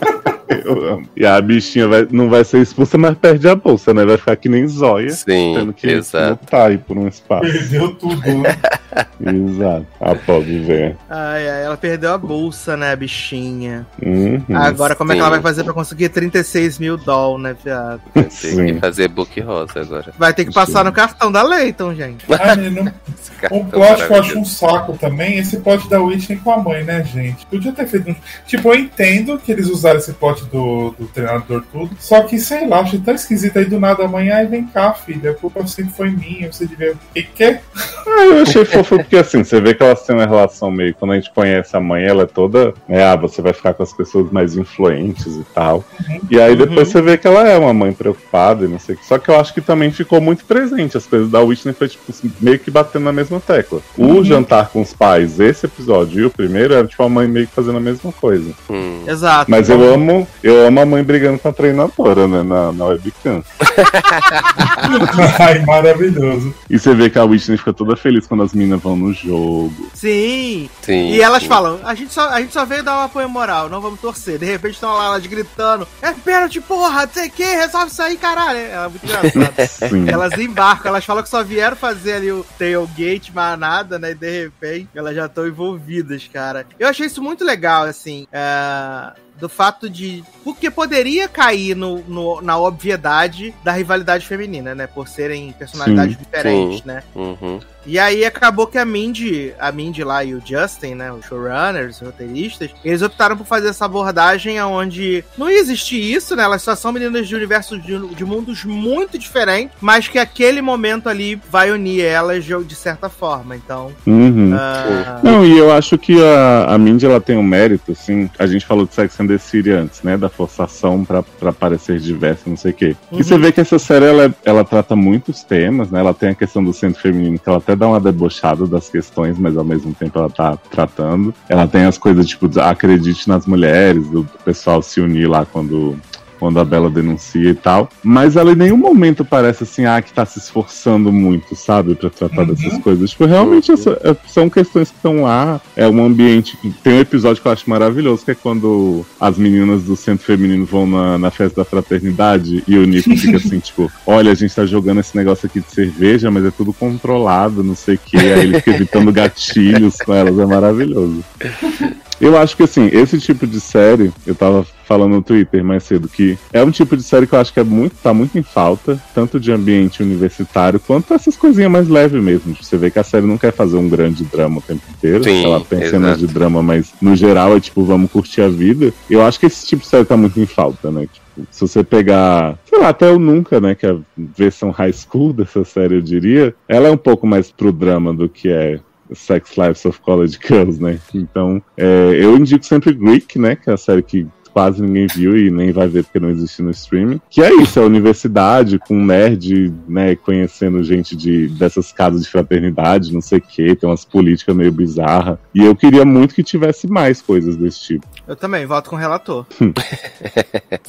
E 1.17 1.25
a 1.27 1.41
bichinha 1.41 1.87
vai- 1.89 2.07
não 2.11 2.29
vai 2.29 2.45
ser 2.45 2.59
expulsa, 2.61 2.97
mas 2.99 3.17
perde 3.17 3.49
a 3.49 3.55
bolsa, 3.55 3.93
né? 3.95 4.05
Vai 4.05 4.17
ficar 4.17 4.37
que 4.37 4.49
nem 4.49 4.67
zóia, 4.67 5.11
Sim, 5.11 5.55
tendo 5.57 5.73
que 5.73 5.87
exato. 5.89 6.41
lutar 6.43 6.71
aí 6.71 6.79
por 6.79 6.97
um 6.97 7.07
espaço. 7.09 7.51
Perdeu 7.51 7.95
tudo, 7.95 8.21
né? 8.39 8.57
Exato. 9.21 9.87
A 10.01 10.15
pobre 10.15 10.59
velha. 10.61 10.97
Ai, 11.11 11.49
ai, 11.49 11.65
ela 11.65 11.77
perdeu 11.77 12.13
a 12.13 12.19
bolsa, 12.19 12.77
né, 12.77 12.93
a 12.93 12.97
bichinha. 12.97 13.87
Uhum. 14.05 14.43
Agora, 14.55 14.95
como 14.95 15.13
é 15.13 15.15
que 15.15 15.21
ela 15.21 15.29
sim. 15.29 15.35
vai 15.35 15.43
fazer 15.43 15.65
pra 15.65 15.73
conseguir 15.73 16.09
36 16.09 16.79
mil 16.79 16.97
doll, 16.97 17.39
né, 17.39 17.55
viado? 17.65 18.01
Tem 18.15 18.25
que 18.25 18.31
Sim. 18.35 18.79
fazer 18.81 19.09
book 19.09 19.41
rosa 19.41 19.81
agora. 19.81 20.13
Vai 20.19 20.33
ter 20.33 20.45
que 20.45 20.53
passar 20.53 20.85
no 20.85 20.93
cartão 20.93 21.31
da 21.31 21.43
Leighton, 21.43 21.95
gente. 21.95 22.25
Ai, 22.33 22.93
cartão 23.41 23.65
plot 23.67 24.07
que 24.07 24.13
eu 24.13 24.21
acho 24.21 24.39
um 24.39 24.45
saco 24.45 24.97
também, 24.99 25.39
esse 25.39 25.59
plot 25.59 25.89
da 25.89 26.01
Whitney 26.01 26.39
com 26.39 26.51
a 26.53 26.59
mãe, 26.59 26.83
né, 26.85 27.05
gente? 27.05 27.45
Podia 27.47 27.73
ter 27.73 27.87
feito 27.87 28.11
um. 28.11 28.17
Tipo, 28.47 28.71
eu 28.71 28.81
entendo 28.81 29.39
que 29.39 29.53
eles 29.53 29.69
usaram 29.69 29.99
esse 29.99 30.13
plot 30.13 30.45
do, 30.47 30.58
do 30.99 31.07
treinador 31.13 31.65
tudo. 31.73 31.91
Só 31.99 32.23
que, 32.23 32.39
sei 32.39 32.67
lá, 32.67 32.81
achei 32.81 32.99
tão 32.99 33.15
esquisito 33.15 33.59
aí 33.59 33.65
do 33.65 33.79
nada 33.79 34.05
a 34.05 34.09
mãe, 34.09 34.31
ai, 34.31 34.47
vem 34.47 34.67
cá, 34.67 34.93
filha, 34.93 35.31
a 35.31 35.35
culpa 35.35 35.67
sempre 35.67 35.93
foi 35.93 36.11
minha, 36.11 36.53
você 36.53 36.67
devia. 36.67 36.93
O 36.93 37.13
que 37.13 37.23
que 37.23 37.45
é? 37.45 37.61
Ah, 38.07 38.25
eu 38.25 38.43
achei 38.43 38.65
fofo 38.65 38.97
porque 38.97 39.17
assim, 39.17 39.45
você 39.45 39.61
vê 39.61 39.75
que 39.75 39.83
elas 39.83 40.05
têm 40.05 40.17
uma 40.17 40.27
relação 40.27 40.71
meio. 40.71 40.95
Quando 40.95 41.13
a 41.13 41.15
gente 41.17 41.33
conhece 41.33 41.77
a 41.77 41.81
mãe, 41.81 42.05
ela 42.05 42.23
é 42.23 42.27
toda. 42.27 42.75
Né, 42.89 43.05
ah, 43.05 43.17
você 43.17 43.43
vai 43.43 43.53
ficar 43.53 43.75
com 43.75 43.83
as 43.83 43.93
pessoas 43.93 44.31
mais 44.31 44.57
influentes 44.57 45.37
e 45.37 45.45
tal. 45.55 45.85
E 46.31 46.41
aí 46.41 46.57
depois 46.57 46.89
você 46.89 47.01
vê 47.01 47.17
que 47.17 47.27
ela 47.27 47.47
é 47.49 47.57
uma 47.59 47.73
mãe 47.73 47.93
preocupada 47.93 48.65
e 48.65 48.69
não 48.69 48.79
sei 48.79 48.95
o 48.95 48.99
que. 48.99 49.07
Só 49.07 49.19
que 49.19 49.31
eu 49.31 49.39
acho 49.39 49.55
que 49.55 49.61
também 49.61 49.91
ficou 49.91 50.21
muito 50.21 50.45
presente. 50.45 50.97
As 50.97 51.07
coisas 51.07 51.31
da 51.31 51.41
Whitney 51.41 51.75
foi 51.75 51.89
tipo 51.89 52.05
assim, 52.11 52.33
meio 52.41 52.59
que 52.59 52.71
batendo 52.71 53.05
na 53.05 53.13
mesma 53.13 53.41
tecla. 53.41 53.81
O 53.97 54.25
jantar 54.25 54.69
com 54.69 54.81
os 54.83 54.93
pais, 54.93 55.39
esse 55.41 55.67
episódio 55.67 56.21
e 56.21 56.25
o 56.25 56.31
primeiro 56.31 56.75
era 56.75 56.87
tipo 56.87 57.03
a 57.03 57.09
mãe 57.09 57.29
meio 57.29 57.47
que 57.47 57.55
fazendo 57.55 57.79
a 57.79 57.81
mesma 57.81 58.13
coisa. 58.13 58.53
Hum. 58.71 59.05
Exato. 59.07 59.51
Mas 59.51 59.69
eu 59.69 59.83
amo, 59.93 60.27
eu 60.49 60.67
amo 60.67 60.81
a 60.81 60.87
mãe 60.87 61.03
brigando 61.03 61.39
com 61.39 61.49
a 61.49 61.53
treinadora, 61.53 62.27
né? 62.27 62.43
Na, 62.43 62.73
na 62.73 62.85
webcam. 62.87 63.43
ai, 65.39 65.59
maravilhoso. 65.65 66.55
E 66.69 66.79
você 66.79 66.95
vê 66.95 67.11
que 67.11 67.19
a 67.19 67.25
Whitney 67.25 67.57
fica 67.57 67.73
toda 67.73 67.97
feliz 67.97 68.27
quando 68.27 68.43
as 68.43 68.53
meninas 68.53 68.81
vão 68.81 68.97
no 68.97 69.13
jogo. 69.13 69.91
Sim. 69.95 70.69
Sim. 70.83 71.11
E 71.11 71.21
elas 71.21 71.45
falam, 71.45 71.81
a 71.85 71.95
gente, 71.95 72.13
só, 72.13 72.29
a 72.31 72.41
gente 72.41 72.53
só 72.53 72.65
veio 72.65 72.83
dar 72.83 72.99
um 72.99 73.03
apoio 73.03 73.29
moral, 73.29 73.69
não 73.69 73.81
vamos 73.81 74.01
torcer. 74.01 74.39
De 74.39 74.47
repente 74.47 74.75
estão 74.75 74.95
lá 74.95 75.07
elas 75.07 75.27
gritando, 75.27 75.87
é 76.01 76.13
pênalti, 76.13 76.61
porra, 76.61 77.07
não 77.07 77.13
sei 77.13 77.29
o 77.29 77.31
que, 77.31 77.45
resolve 77.45 77.91
isso 77.91 78.03
aí, 78.03 78.17
caralho. 78.17 78.59
É 78.59 78.89
muito 78.89 79.05
engraçado. 79.05 79.69
Sim. 79.89 80.09
elas 80.09 80.33
embarcam, 80.39 80.91
elas 80.91 81.05
falam 81.05 81.23
que 81.23 81.29
só 81.29 81.43
vieram 81.43 81.77
fazer 81.77 82.15
ali 82.15 82.33
o 82.33 82.45
tailgate, 82.59 83.33
mas 83.35 83.59
nada, 83.59 83.99
né? 83.99 84.13
E 84.13 84.15
de 84.15 84.43
repente 84.43 84.89
elas 84.95 85.15
já 85.15 85.27
estão 85.27 85.47
envolvidas, 85.47 86.29
cara. 86.33 86.67
Eu 86.79 86.89
achei 86.89 87.07
isso 87.07 87.23
muito 87.23 87.45
legal, 87.45 87.85
assim. 87.85 88.27
é, 88.33 89.13
Do 89.39 89.49
fato 89.49 89.89
de. 89.89 90.25
Porque 90.43 90.71
poderia 90.71 91.29
cair 91.29 91.77
no, 91.77 91.99
no- 92.09 92.41
na 92.41 92.59
obviedade 92.59 93.55
da 93.63 93.73
rivalidade 93.73 94.27
feminina, 94.27 94.75
né? 94.75 94.87
Por 94.87 95.07
serem 95.09 95.53
personalidades 95.53 96.17
Sim, 96.17 96.23
diferentes, 96.23 96.79
sim. 96.81 96.87
né? 96.87 97.03
Uhum. 97.15 97.61
E 97.87 97.99
aí 97.99 98.25
acabou 98.25 98.67
que 98.67 98.77
a 98.77 98.85
Mindy, 98.85 99.55
a 99.59 99.73
Mindy 99.73 100.05
lá 100.05 100.23
e 100.25 100.35
o 100.35 100.43
Justin, 100.45 100.95
né, 100.95 101.13
os 101.13 101.25
showrunners, 101.25 101.97
os 101.97 102.07
roteiristas, 102.07 102.71
eles 102.85 103.01
optaram 103.03 103.37
por 103.37 103.47
fazer 103.47 103.69
essa 103.69 103.85
abordagem 103.87 104.61
onde 104.63 105.25
não 105.37 105.49
existe 105.49 105.97
isso, 105.99 106.37
né? 106.37 106.43
Elas 106.43 106.63
só 106.63 106.75
são 106.75 106.93
meninas 106.93 107.27
de 107.27 107.35
universos 107.35 107.83
de, 107.83 107.99
de 108.15 108.25
mundos 108.25 108.65
muito 108.65 109.19
diferentes, 109.19 109.77
mas 109.81 110.07
que 110.09 110.19
aquele 110.19 110.61
momento 110.61 111.09
ali 111.09 111.41
vai 111.51 111.71
unir 111.71 112.03
elas 112.05 112.45
de, 112.45 112.63
de 112.65 112.75
certa 112.75 113.09
forma. 113.09 113.57
Então, 113.57 113.91
Uhum. 114.07 114.53
ah, 114.55 115.21
Não, 115.23 115.45
e 115.45 115.57
eu 115.57 115.73
acho 115.73 115.97
que 115.97 116.23
a, 116.23 116.75
a 116.75 116.79
Mindy 116.79 117.07
ela 117.07 117.21
tem 117.21 117.37
um 117.37 117.43
mérito, 117.43 117.93
assim. 117.93 118.29
A 118.39 118.47
gente 118.47 118.67
falou 118.67 118.87
de 118.87 118.95
Sex 118.95 119.19
and 119.21 119.27
the 119.29 119.39
City 119.39 119.71
antes, 119.71 120.03
né? 120.03 120.17
Da 120.17 120.29
forçação 120.29 121.05
pra, 121.05 121.23
pra 121.23 121.53
parecer 121.53 121.99
diversa, 121.99 122.43
não 122.47 122.57
sei 122.57 122.73
o 122.73 122.75
quê. 122.75 122.97
Uhum. 123.11 123.21
E 123.21 123.25
você 123.25 123.39
vê 123.39 123.53
que 123.53 123.61
essa 123.61 123.79
série 123.79 124.05
ela, 124.07 124.35
ela 124.45 124.65
trata 124.65 124.95
muitos 124.97 125.43
temas, 125.43 125.91
né? 125.91 126.01
Ela 126.01 126.15
tem 126.15 126.31
a 126.31 126.35
questão 126.35 126.63
do 126.63 126.73
centro 126.73 127.01
feminino, 127.01 127.39
que 127.39 127.49
ela 127.49 127.61
até 127.69 127.77
dá 127.77 127.87
uma 127.87 128.01
debochada 128.01 128.67
das 128.67 128.89
questões, 128.89 129.39
mas 129.39 129.55
ao 129.55 129.65
mesmo 129.65 129.93
tempo 129.93 130.19
ela 130.19 130.31
tá 130.31 130.57
tratando. 130.57 131.35
Ela 131.51 131.69
tem 131.69 131.85
as 131.85 131.99
coisas 131.99 132.27
tipo, 132.27 132.49
acredite 132.61 133.29
nas 133.29 133.45
mulheres, 133.45 134.09
do 134.09 134.25
pessoal 134.43 134.81
se 134.81 135.03
unir 135.03 135.29
lá 135.29 135.45
quando. 135.45 135.99
Quando 136.39 136.59
a 136.61 136.65
Bela 136.65 136.89
denuncia 136.91 137.51
e 137.51 137.55
tal. 137.55 137.89
Mas 138.03 138.37
ela 138.37 138.53
em 138.53 138.57
nenhum 138.57 138.77
momento 138.77 139.25
parece 139.25 139.65
assim, 139.65 139.85
ah, 139.85 140.01
que 140.01 140.13
tá 140.13 140.25
se 140.25 140.39
esforçando 140.39 141.13
muito, 141.13 141.55
sabe? 141.57 141.95
Pra 141.95 142.11
tratar 142.11 142.43
Uhum. 142.43 142.55
dessas 142.55 142.79
coisas. 142.79 143.11
Tipo, 143.11 143.27
realmente 143.27 143.73
essa- 143.73 143.99
é- 144.05 144.17
são 144.29 144.49
questões 144.49 144.91
que 144.91 144.97
estão 144.97 145.23
lá. 145.23 145.61
É 145.77 145.87
um 145.89 146.05
ambiente 146.05 146.57
que. 146.57 146.71
Tem 146.83 146.95
um 146.95 147.01
episódio 147.01 147.43
que 147.43 147.49
eu 147.49 147.53
acho 147.53 147.69
maravilhoso, 147.69 148.25
que 148.25 148.31
é 148.31 148.35
quando 148.35 149.05
as 149.21 149.37
meninas 149.37 149.83
do 149.85 149.97
centro 149.97 150.25
feminino 150.25 150.65
vão 150.65 150.87
na, 150.87 151.19
na 151.19 151.31
festa 151.31 151.61
da 151.61 151.65
fraternidade 151.65 152.63
e 152.67 152.77
o 152.79 152.87
Nico 152.87 153.15
fica 153.17 153.37
assim, 153.39 153.59
tipo, 153.59 153.91
olha, 154.07 154.33
a 154.33 154.35
gente 154.35 154.55
tá 154.55 154.65
jogando 154.65 155.01
esse 155.01 155.17
negócio 155.17 155.47
aqui 155.47 155.61
de 155.61 155.73
cerveja, 155.73 156.31
mas 156.31 156.45
é 156.45 156.51
tudo 156.51 156.73
controlado, 156.73 157.63
não 157.65 157.75
sei 157.75 157.97
o 157.97 158.01
quê. 158.05 158.17
Aí 158.17 158.41
ele 158.41 158.55
fica 158.59 158.71
evitando 158.73 159.13
gatilhos 159.13 159.97
com 159.99 160.13
elas, 160.15 160.39
é 160.39 160.47
maravilhoso. 160.47 161.25
Eu 162.21 162.37
acho 162.37 162.57
que 162.57 162.63
assim, 162.63 162.89
esse 162.93 163.19
tipo 163.19 163.47
de 163.47 163.61
série, 163.61 164.13
eu 164.27 164.35
tava 164.35 164.67
falando 164.89 165.13
no 165.13 165.23
Twitter 165.23 165.63
mais 165.63 165.85
cedo, 165.85 166.09
que 166.09 166.39
é 166.51 166.65
um 166.65 166.71
tipo 166.71 166.97
de 166.97 167.03
série 167.03 167.27
que 167.27 167.35
eu 167.35 167.39
acho 167.39 167.53
que 167.53 167.61
é 167.61 167.65
muito, 167.65 167.97
tá 168.03 168.15
muito 168.15 168.39
em 168.39 168.43
falta, 168.43 168.99
tanto 169.15 169.39
de 169.39 169.53
ambiente 169.53 170.03
universitário, 170.03 170.81
quanto 170.81 171.13
essas 171.13 171.37
coisinhas 171.37 171.71
mais 171.71 171.89
leves 171.89 172.23
mesmo. 172.23 172.57
Você 172.57 172.77
vê 172.79 172.91
que 172.91 172.99
a 172.99 173.05
série 173.05 173.27
não 173.27 173.37
quer 173.37 173.53
fazer 173.53 173.77
um 173.77 173.89
grande 173.89 174.25
drama 174.25 174.59
o 174.59 174.63
tempo 174.63 174.83
inteiro. 174.91 175.23
Sim, 175.23 175.45
ela 175.45 175.61
tem 175.61 175.81
exato. 175.81 175.91
cenas 175.91 176.19
de 176.19 176.27
drama, 176.27 176.63
mas 176.63 176.93
no 177.03 177.15
geral 177.15 177.55
é 177.55 177.61
tipo, 177.61 177.85
vamos 177.85 178.11
curtir 178.11 178.41
a 178.41 178.49
vida. 178.49 178.93
Eu 179.11 179.23
acho 179.23 179.39
que 179.39 179.47
esse 179.47 179.67
tipo 179.67 179.83
de 179.83 179.89
série 179.89 180.07
tá 180.07 180.17
muito 180.17 180.41
em 180.41 180.47
falta, 180.47 180.91
né? 180.91 181.03
Tipo, 181.03 181.47
se 181.51 181.61
você 181.61 181.85
pegar, 181.85 182.59
sei 182.65 182.79
lá, 182.79 182.89
até 182.89 183.11
o 183.11 183.19
Nunca, 183.19 183.61
né, 183.61 183.75
que 183.75 183.87
é 183.87 183.91
a 183.91 183.99
versão 184.17 184.71
high 184.71 184.93
school 184.93 185.33
dessa 185.35 185.65
série, 185.65 185.97
eu 185.97 186.03
diria, 186.03 186.55
ela 186.67 186.89
é 186.89 186.91
um 186.91 186.97
pouco 186.97 187.27
mais 187.27 187.51
pro 187.51 187.71
drama 187.71 188.13
do 188.13 188.29
que 188.29 188.49
é 188.49 188.81
Sex 189.15 189.57
Lives 189.57 189.85
of 189.85 190.01
College 190.01 190.39
Girls, 190.47 190.83
né? 190.83 190.99
Então, 191.15 191.63
é, 191.77 192.19
eu 192.21 192.37
indico 192.37 192.65
sempre 192.65 192.93
Greek, 192.93 193.39
né? 193.39 193.57
Que 193.57 193.71
é 193.71 193.73
a 193.75 193.77
série 193.77 194.03
que 194.03 194.27
quase 194.53 194.83
ninguém 194.83 195.07
viu 195.07 195.37
e 195.37 195.51
nem 195.53 195.71
vai 195.71 195.87
ver 195.87 196.03
porque 196.03 196.19
não 196.19 196.31
existe 196.31 196.63
no 196.63 196.71
streaming. 196.73 197.21
Que 197.31 197.43
é 197.43 197.55
isso, 197.63 197.79
é 197.79 197.83
a 197.83 197.87
universidade 197.87 198.79
com 198.81 199.05
nerd, 199.05 199.73
né, 199.87 200.17
conhecendo 200.17 200.83
gente 200.83 201.15
de, 201.15 201.47
dessas 201.49 201.93
casas 201.93 202.25
de 202.25 202.29
fraternidade, 202.31 203.13
não 203.13 203.21
sei 203.21 203.39
o 203.39 203.41
que, 203.43 203.77
tem 203.77 203.89
umas 203.89 204.05
políticas 204.05 204.57
meio 204.57 204.73
bizarras. 204.73 205.39
E 205.55 205.65
eu 205.65 205.77
queria 205.77 206.05
muito 206.05 206.35
que 206.35 206.43
tivesse 206.43 206.89
mais 206.89 207.23
coisas 207.23 207.55
desse 207.57 207.81
tipo. 207.81 208.07
Eu 208.27 208.35
também, 208.35 208.67
voto 208.67 208.91
com 208.91 208.97
o 208.97 208.99
relator. 208.99 209.47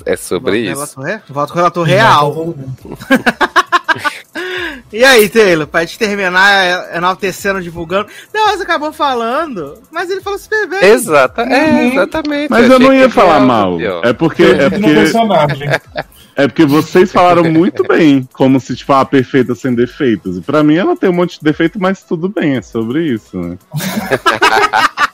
É 0.05 0.15
sobre 0.15 0.73
voto 0.73 0.81
isso. 0.83 0.95
Com 0.95 1.01
relator, 1.01 1.05
re- 1.27 1.33
voto 1.33 1.53
com 1.53 1.59
o 1.59 1.61
relator 1.61 1.83
real. 1.85 2.55
E 4.91 5.03
aí, 5.03 5.29
Taylor, 5.29 5.67
pra 5.67 5.81
gente 5.81 5.99
terminar 5.99 6.95
enaltecendo, 6.95 7.61
divulgando. 7.61 8.07
Não, 8.33 8.47
mas 8.47 8.59
acabou 8.59 8.91
falando, 8.91 9.77
mas 9.91 10.09
ele 10.09 10.19
falou 10.21 10.39
super 10.39 10.67
bem. 10.67 10.83
Exata, 10.83 11.43
é, 11.43 11.89
exatamente. 11.89 12.49
Mas 12.49 12.67
eu 12.67 12.75
achei 12.75 12.87
não 12.87 12.93
ia 12.95 13.09
falar 13.09 13.39
mal. 13.41 13.77
pior. 13.77 14.03
É 14.03 14.13
porque, 14.13 14.43
é 14.43 14.69
porque, 14.69 14.89
é 16.35 16.47
porque 16.47 16.65
vocês 16.65 17.11
falaram 17.11 17.43
muito 17.43 17.83
bem, 17.83 18.27
como 18.33 18.59
se, 18.59 18.75
tipo, 18.75 18.91
a 18.93 19.05
perfeita 19.05 19.53
sem 19.53 19.75
defeitos. 19.75 20.37
E 20.37 20.41
pra 20.41 20.63
mim 20.63 20.75
ela 20.75 20.97
tem 20.97 21.09
um 21.09 21.13
monte 21.13 21.37
de 21.37 21.43
defeito, 21.43 21.79
mas 21.79 22.01
tudo 22.01 22.27
bem, 22.27 22.57
é 22.57 22.61
sobre 22.61 23.03
isso, 23.03 23.37
né? 23.37 23.57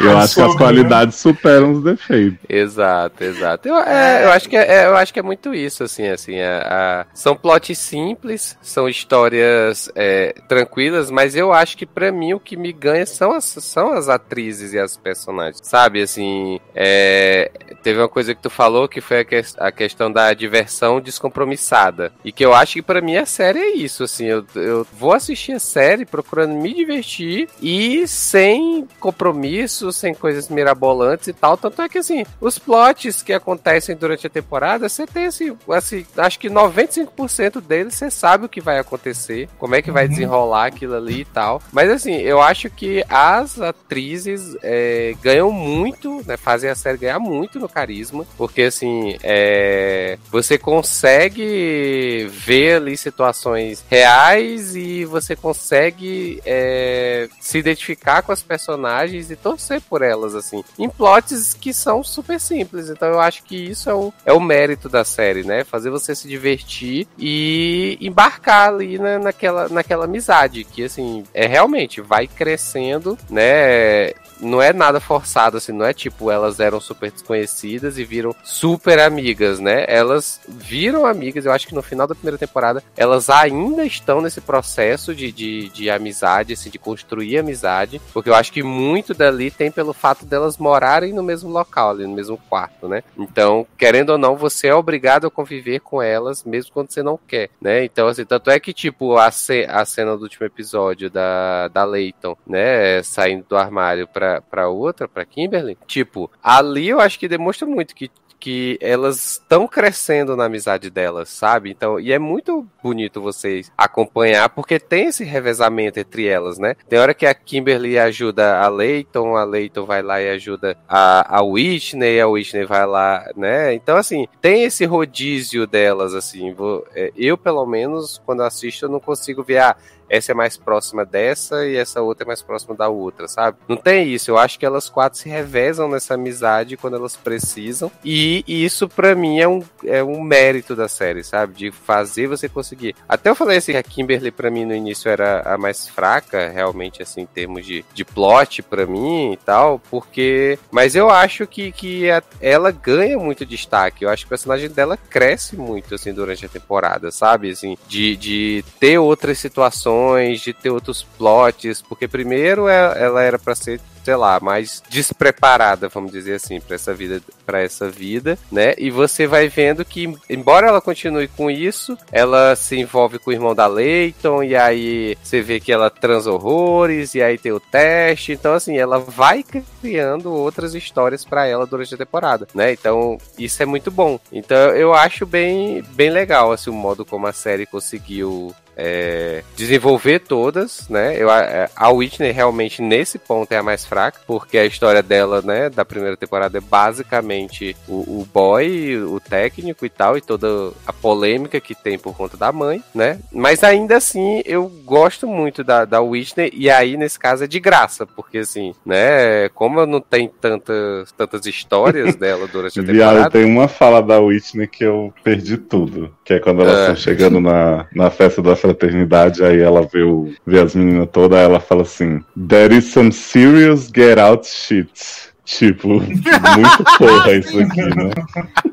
Eu 0.00 0.16
acho 0.18 0.34
que 0.34 0.40
as 0.40 0.46
Sobre, 0.52 0.56
qualidades 0.58 1.16
superam 1.16 1.72
os 1.72 1.82
defeitos. 1.84 2.38
Exato, 2.48 3.22
exato. 3.24 3.68
Eu, 3.68 3.76
é, 3.78 4.24
eu, 4.24 4.30
acho 4.32 4.48
que 4.48 4.56
é, 4.56 4.82
é, 4.82 4.86
eu 4.86 4.96
acho 4.96 5.12
que 5.12 5.18
é 5.18 5.22
muito 5.22 5.54
isso, 5.54 5.84
assim, 5.84 6.08
assim. 6.08 6.40
A, 6.40 7.02
a- 7.02 7.06
são 7.14 7.36
plots 7.36 7.78
simples, 7.78 8.56
são 8.62 8.88
histórias 8.88 9.90
é, 9.94 10.34
tranquilas, 10.48 11.10
mas 11.10 11.34
eu 11.36 11.52
acho 11.52 11.76
que 11.76 11.86
pra 11.86 12.10
mim 12.10 12.32
o 12.34 12.40
que 12.40 12.56
me 12.56 12.72
ganha 12.72 13.04
são 13.06 13.32
as, 13.32 13.44
são 13.44 13.92
as 13.92 14.08
atrizes 14.08 14.72
e 14.72 14.78
as 14.78 14.96
personagens. 14.96 15.60
Sabe, 15.62 16.02
assim, 16.02 16.58
é, 16.74 17.50
teve 17.82 17.98
uma 18.00 18.08
coisa 18.08 18.34
que 18.34 18.42
tu 18.42 18.50
falou 18.50 18.88
que 18.88 19.00
foi 19.00 19.20
a, 19.20 19.24
que- 19.24 19.42
a 19.58 19.70
questão 19.72 20.10
da 20.10 20.32
diversão 20.32 21.00
descompromissada. 21.00 22.12
E 22.24 22.32
que 22.32 22.44
eu 22.44 22.54
acho 22.54 22.74
que 22.74 22.82
pra 22.82 23.00
mim 23.00 23.16
a 23.16 23.26
série 23.26 23.58
é 23.58 23.74
isso, 23.76 24.04
assim. 24.04 24.26
Eu, 24.26 24.44
eu 24.54 24.86
vou 24.92 25.12
assistir 25.12 25.52
a 25.52 25.58
série 25.58 26.04
procurando 26.04 26.54
me 26.54 26.72
divertir 26.74 27.48
e 27.60 28.06
sem 28.06 28.86
compromisso, 28.98 29.89
sem 29.92 30.14
coisas 30.14 30.48
mirabolantes 30.48 31.28
e 31.28 31.32
tal. 31.32 31.56
Tanto 31.56 31.82
é 31.82 31.88
que, 31.88 31.98
assim, 31.98 32.24
os 32.40 32.58
plots 32.58 33.22
que 33.22 33.32
acontecem 33.32 33.96
durante 33.96 34.26
a 34.26 34.30
temporada, 34.30 34.88
você 34.88 35.06
tem, 35.06 35.26
assim, 35.26 35.56
assim 35.70 36.06
acho 36.16 36.38
que 36.38 36.48
95% 36.48 37.60
deles 37.60 37.94
você 37.94 38.10
sabe 38.10 38.46
o 38.46 38.48
que 38.48 38.60
vai 38.60 38.78
acontecer, 38.78 39.48
como 39.58 39.74
é 39.74 39.82
que 39.82 39.90
vai 39.90 40.08
desenrolar 40.08 40.66
aquilo 40.66 40.94
ali 40.94 41.20
e 41.20 41.24
tal. 41.24 41.62
Mas, 41.72 41.90
assim, 41.90 42.16
eu 42.16 42.40
acho 42.40 42.70
que 42.70 43.04
as 43.08 43.60
atrizes 43.60 44.56
é, 44.62 45.14
ganham 45.22 45.50
muito, 45.50 46.22
né, 46.26 46.36
fazem 46.36 46.70
a 46.70 46.74
série 46.74 46.98
ganhar 46.98 47.18
muito 47.18 47.58
no 47.58 47.68
carisma, 47.68 48.26
porque, 48.36 48.62
assim, 48.62 49.16
é, 49.22 50.18
você 50.30 50.58
consegue 50.58 52.26
ver 52.30 52.76
ali 52.76 52.96
situações 52.96 53.84
reais 53.88 54.74
e 54.76 55.04
você 55.04 55.36
consegue 55.36 56.40
é, 56.44 57.28
se 57.40 57.58
identificar 57.58 58.22
com 58.22 58.32
as 58.32 58.42
personagens 58.42 59.30
e 59.30 59.36
torcer 59.36 59.79
por 59.80 60.02
elas, 60.02 60.34
assim, 60.34 60.62
em 60.78 60.88
plots 60.88 61.54
que 61.54 61.72
são 61.72 62.02
super 62.02 62.40
simples. 62.40 62.88
Então 62.88 63.08
eu 63.08 63.20
acho 63.20 63.42
que 63.42 63.56
isso 63.56 63.88
é 63.88 63.94
o, 63.94 64.12
é 64.26 64.32
o 64.32 64.40
mérito 64.40 64.88
da 64.88 65.04
série, 65.04 65.42
né? 65.42 65.64
Fazer 65.64 65.90
você 65.90 66.14
se 66.14 66.28
divertir 66.28 67.06
e 67.18 67.98
embarcar 68.00 68.68
ali 68.68 68.98
na, 68.98 69.18
naquela, 69.18 69.68
naquela 69.68 70.04
amizade, 70.04 70.64
que 70.64 70.84
assim, 70.84 71.24
é 71.34 71.46
realmente 71.46 72.00
vai 72.00 72.26
crescendo, 72.26 73.18
né? 73.28 74.12
Não 74.40 74.60
é 74.60 74.72
nada 74.72 75.00
forçado, 75.00 75.56
assim, 75.56 75.72
não 75.72 75.84
é 75.84 75.92
tipo 75.92 76.30
elas 76.30 76.60
eram 76.60 76.80
super 76.80 77.10
desconhecidas 77.10 77.98
e 77.98 78.04
viram 78.04 78.34
super 78.42 78.98
amigas, 78.98 79.58
né? 79.58 79.84
Elas 79.88 80.40
viram 80.48 81.06
amigas, 81.06 81.44
eu 81.44 81.52
acho 81.52 81.66
que 81.66 81.74
no 81.74 81.82
final 81.82 82.06
da 82.06 82.14
primeira 82.14 82.38
temporada 82.38 82.82
elas 82.96 83.28
ainda 83.28 83.84
estão 83.84 84.20
nesse 84.20 84.40
processo 84.40 85.14
de, 85.14 85.32
de, 85.32 85.68
de 85.70 85.90
amizade, 85.90 86.52
assim, 86.52 86.70
de 86.70 86.78
construir 86.78 87.38
amizade, 87.38 88.00
porque 88.12 88.28
eu 88.28 88.34
acho 88.34 88.52
que 88.52 88.62
muito 88.62 89.14
dali 89.14 89.50
tem 89.50 89.70
pelo 89.70 89.92
fato 89.92 90.24
delas 90.24 90.58
morarem 90.58 91.12
no 91.12 91.22
mesmo 91.22 91.50
local, 91.50 91.90
ali 91.90 92.06
no 92.06 92.14
mesmo 92.14 92.38
quarto, 92.48 92.88
né? 92.88 93.02
Então, 93.18 93.66
querendo 93.76 94.10
ou 94.10 94.18
não, 94.18 94.36
você 94.36 94.68
é 94.68 94.74
obrigado 94.74 95.26
a 95.26 95.30
conviver 95.30 95.80
com 95.80 96.02
elas, 96.02 96.44
mesmo 96.44 96.72
quando 96.72 96.90
você 96.90 97.02
não 97.02 97.18
quer, 97.28 97.50
né? 97.60 97.84
Então, 97.84 98.08
assim, 98.08 98.24
tanto 98.24 98.50
é 98.50 98.60
que, 98.60 98.72
tipo, 98.72 99.16
a, 99.16 99.30
ce 99.30 99.66
a 99.68 99.84
cena 99.84 100.16
do 100.16 100.22
último 100.22 100.46
episódio 100.46 101.10
da, 101.10 101.68
da 101.68 101.84
Leighton, 101.84 102.36
né, 102.46 103.02
saindo 103.02 103.44
do 103.48 103.56
armário 103.56 104.06
pra, 104.06 104.29
pra 104.50 104.68
outra, 104.68 105.08
pra 105.08 105.24
Kimberly, 105.24 105.78
tipo, 105.86 106.30
ali 106.42 106.88
eu 106.88 107.00
acho 107.00 107.18
que 107.18 107.28
demonstra 107.28 107.66
muito 107.66 107.94
que 107.94 108.10
que 108.40 108.78
elas 108.80 109.32
estão 109.32 109.68
crescendo 109.68 110.34
na 110.34 110.46
amizade 110.46 110.88
delas, 110.88 111.28
sabe? 111.28 111.70
Então, 111.70 112.00
e 112.00 112.10
é 112.10 112.18
muito 112.18 112.66
bonito 112.82 113.20
vocês 113.20 113.70
acompanhar, 113.76 114.48
porque 114.48 114.80
tem 114.80 115.06
esse 115.06 115.22
revezamento 115.22 116.00
entre 116.00 116.26
elas, 116.26 116.58
né? 116.58 116.74
Tem 116.88 116.98
hora 116.98 117.12
que 117.12 117.26
a 117.26 117.34
Kimberly 117.34 117.98
ajuda 117.98 118.58
a 118.58 118.68
Leighton, 118.68 119.36
a 119.36 119.44
Leighton 119.44 119.84
vai 119.84 120.02
lá 120.02 120.20
e 120.20 120.30
ajuda 120.30 120.76
a, 120.88 121.38
a 121.38 121.42
Whitney, 121.42 122.18
a 122.18 122.26
Whitney 122.26 122.64
vai 122.64 122.86
lá, 122.86 123.30
né? 123.36 123.74
Então, 123.74 123.98
assim, 123.98 124.26
tem 124.40 124.64
esse 124.64 124.86
rodízio 124.86 125.66
delas, 125.66 126.14
assim. 126.14 126.54
Vou, 126.54 126.86
é, 126.94 127.12
eu, 127.14 127.36
pelo 127.36 127.66
menos, 127.66 128.20
quando 128.24 128.42
assisto, 128.42 128.86
eu 128.86 128.88
não 128.88 129.00
consigo 129.00 129.42
ver, 129.42 129.58
ah, 129.58 129.76
essa 130.10 130.32
é 130.32 130.34
mais 130.34 130.56
próxima 130.56 131.06
dessa 131.06 131.64
e 131.64 131.76
essa 131.76 132.02
outra 132.02 132.24
é 132.24 132.26
mais 132.26 132.42
próxima 132.42 132.74
da 132.74 132.88
outra, 132.88 133.28
sabe? 133.28 133.58
Não 133.68 133.76
tem 133.76 134.12
isso. 134.12 134.32
Eu 134.32 134.36
acho 134.36 134.58
que 134.58 134.66
elas 134.66 134.90
quatro 134.90 135.18
se 135.18 135.28
revezam 135.28 135.88
nessa 135.88 136.14
amizade 136.14 136.76
quando 136.76 136.96
elas 136.96 137.16
precisam. 137.16 137.92
E 138.04 138.44
isso, 138.46 138.88
para 138.88 139.14
mim, 139.14 139.38
é 139.38 139.46
um, 139.46 139.62
é 139.84 140.02
um 140.02 140.20
mérito 140.20 140.74
da 140.74 140.88
série, 140.88 141.22
sabe? 141.22 141.54
De 141.54 141.70
fazer 141.70 142.26
você 142.26 142.48
conseguir. 142.48 142.96
Até 143.08 143.30
eu 143.30 143.36
falei 143.36 143.58
assim 143.58 143.72
que 143.72 143.78
a 143.78 143.82
Kimberly, 143.82 144.32
para 144.32 144.50
mim, 144.50 144.64
no 144.64 144.74
início 144.74 145.08
era 145.08 145.42
a 145.42 145.56
mais 145.56 145.86
fraca, 145.86 146.48
realmente, 146.48 147.00
assim, 147.02 147.20
em 147.20 147.26
termos 147.26 147.64
de, 147.64 147.84
de 147.94 148.04
plot 148.04 148.62
para 148.62 148.86
mim 148.86 149.32
e 149.32 149.36
tal, 149.36 149.80
porque. 149.90 150.58
Mas 150.72 150.96
eu 150.96 151.08
acho 151.08 151.46
que, 151.46 151.70
que 151.70 152.10
a, 152.10 152.20
ela 152.40 152.72
ganha 152.72 153.16
muito 153.16 153.46
destaque. 153.46 154.04
Eu 154.04 154.10
acho 154.10 154.24
que 154.24 154.26
o 154.26 154.30
personagem 154.30 154.68
dela 154.68 154.96
cresce 154.96 155.54
muito, 155.56 155.94
assim, 155.94 156.12
durante 156.12 156.44
a 156.44 156.48
temporada, 156.48 157.12
sabe? 157.12 157.50
Assim, 157.50 157.78
de, 157.86 158.16
de 158.16 158.64
ter 158.80 158.98
outras 158.98 159.38
situações 159.38 159.99
de 160.40 160.52
ter 160.52 160.70
outros 160.70 161.02
plots, 161.16 161.82
porque 161.82 162.08
primeiro 162.08 162.68
ela 162.68 163.22
era 163.22 163.38
para 163.38 163.54
ser 163.54 163.80
sei 164.04 164.16
lá, 164.16 164.40
mais 164.40 164.82
despreparada, 164.88 165.88
vamos 165.88 166.12
dizer 166.12 166.34
assim, 166.34 166.60
para 166.60 166.74
essa 166.74 166.94
vida, 166.94 167.22
para 167.44 167.60
essa 167.60 167.88
vida, 167.88 168.38
né? 168.50 168.74
E 168.78 168.90
você 168.90 169.26
vai 169.26 169.48
vendo 169.48 169.84
que 169.84 170.12
embora 170.28 170.68
ela 170.68 170.80
continue 170.80 171.28
com 171.28 171.50
isso, 171.50 171.96
ela 172.10 172.56
se 172.56 172.76
envolve 172.76 173.18
com 173.18 173.30
o 173.30 173.32
irmão 173.32 173.54
da 173.54 173.66
Leighton 173.66 174.42
e 174.42 174.56
aí 174.56 175.16
você 175.22 175.40
vê 175.42 175.60
que 175.60 175.72
ela 175.72 175.90
trans 175.90 176.26
horrores 176.26 177.14
e 177.14 177.22
aí 177.22 177.38
tem 177.38 177.52
o 177.52 177.60
teste, 177.60 178.32
então 178.32 178.54
assim, 178.54 178.76
ela 178.76 178.98
vai 178.98 179.44
criando 179.80 180.32
outras 180.32 180.74
histórias 180.74 181.24
para 181.24 181.46
ela 181.46 181.66
durante 181.66 181.94
a 181.94 181.98
temporada, 181.98 182.46
né? 182.54 182.72
Então, 182.72 183.18
isso 183.38 183.62
é 183.62 183.66
muito 183.66 183.90
bom. 183.90 184.18
Então, 184.32 184.70
eu 184.74 184.94
acho 184.94 185.26
bem 185.26 185.82
bem 185.90 186.10
legal 186.10 186.52
assim 186.52 186.70
o 186.70 186.74
modo 186.74 187.04
como 187.04 187.26
a 187.26 187.32
série 187.32 187.66
conseguiu 187.66 188.54
é, 188.82 189.44
desenvolver 189.56 190.20
todas, 190.20 190.88
né? 190.88 191.14
Eu, 191.16 191.28
a 191.30 191.90
Whitney 191.90 192.32
realmente 192.32 192.80
nesse 192.80 193.18
ponto 193.18 193.52
é 193.52 193.58
a 193.58 193.62
mais 193.62 193.84
fraca, 193.84 194.18
porque 194.26 194.56
a 194.56 194.64
história 194.64 195.02
dela, 195.02 195.42
né, 195.42 195.68
da 195.68 195.84
primeira 195.84 196.16
temporada 196.16 196.56
é 196.56 196.60
basicamente 196.60 197.76
o, 197.86 198.20
o 198.20 198.28
boy, 198.32 198.96
o 199.02 199.20
técnico 199.20 199.84
e 199.84 199.90
tal, 199.90 200.16
e 200.16 200.20
toda 200.20 200.72
a 200.86 200.92
polêmica 200.92 201.60
que 201.60 201.74
tem 201.74 201.98
por 201.98 202.16
conta 202.16 202.36
da 202.36 202.50
mãe, 202.50 202.82
né? 202.94 203.18
Mas 203.32 203.62
ainda 203.62 203.96
assim, 203.98 204.42
eu 204.46 204.66
gosto 204.84 205.26
muito 205.26 205.62
da, 205.62 205.84
da 205.84 206.00
Whitney, 206.00 206.50
e 206.54 206.70
aí 206.70 206.96
nesse 206.96 207.18
caso 207.18 207.44
é 207.44 207.46
de 207.46 207.60
graça, 207.60 208.06
porque 208.06 208.38
assim, 208.38 208.74
né, 208.84 209.48
como 209.50 209.84
não 209.84 210.00
tenho 210.00 210.30
tantas, 210.40 211.12
tantas 211.12 211.44
histórias 211.46 212.14
dela 212.16 212.46
durante 212.46 212.80
a 212.80 212.82
temporada. 212.82 213.14
Viado, 213.20 213.32
tem 213.32 213.44
uma 213.44 213.68
fala 213.68 214.00
da 214.02 214.18
Whitney 214.20 214.66
que 214.66 214.84
eu 214.84 215.12
perdi 215.22 215.56
tudo. 215.58 216.14
Que 216.24 216.34
é 216.34 216.38
quando 216.38 216.62
elas 216.62 216.78
estão 216.78 216.94
É. 216.94 216.96
chegando 216.96 217.40
na, 217.40 217.86
na 217.94 218.08
festa 218.10 218.40
da 218.40 218.54
fraternidade, 218.70 219.42
aí 219.44 219.60
ela 219.60 219.82
vê, 219.82 220.02
o, 220.02 220.32
vê 220.46 220.60
as 220.60 220.74
meninas 220.74 221.08
todas, 221.12 221.38
ela 221.38 221.60
fala 221.60 221.82
assim: 221.82 222.22
There 222.48 222.76
is 222.76 222.86
some 222.86 223.12
serious 223.12 223.90
get 223.94 224.18
out 224.18 224.46
shit. 224.46 225.29
Tipo, 225.50 225.88
muito 225.88 226.84
porra 226.96 227.32
isso 227.32 227.58
aqui, 227.58 227.82
né? 227.82 228.10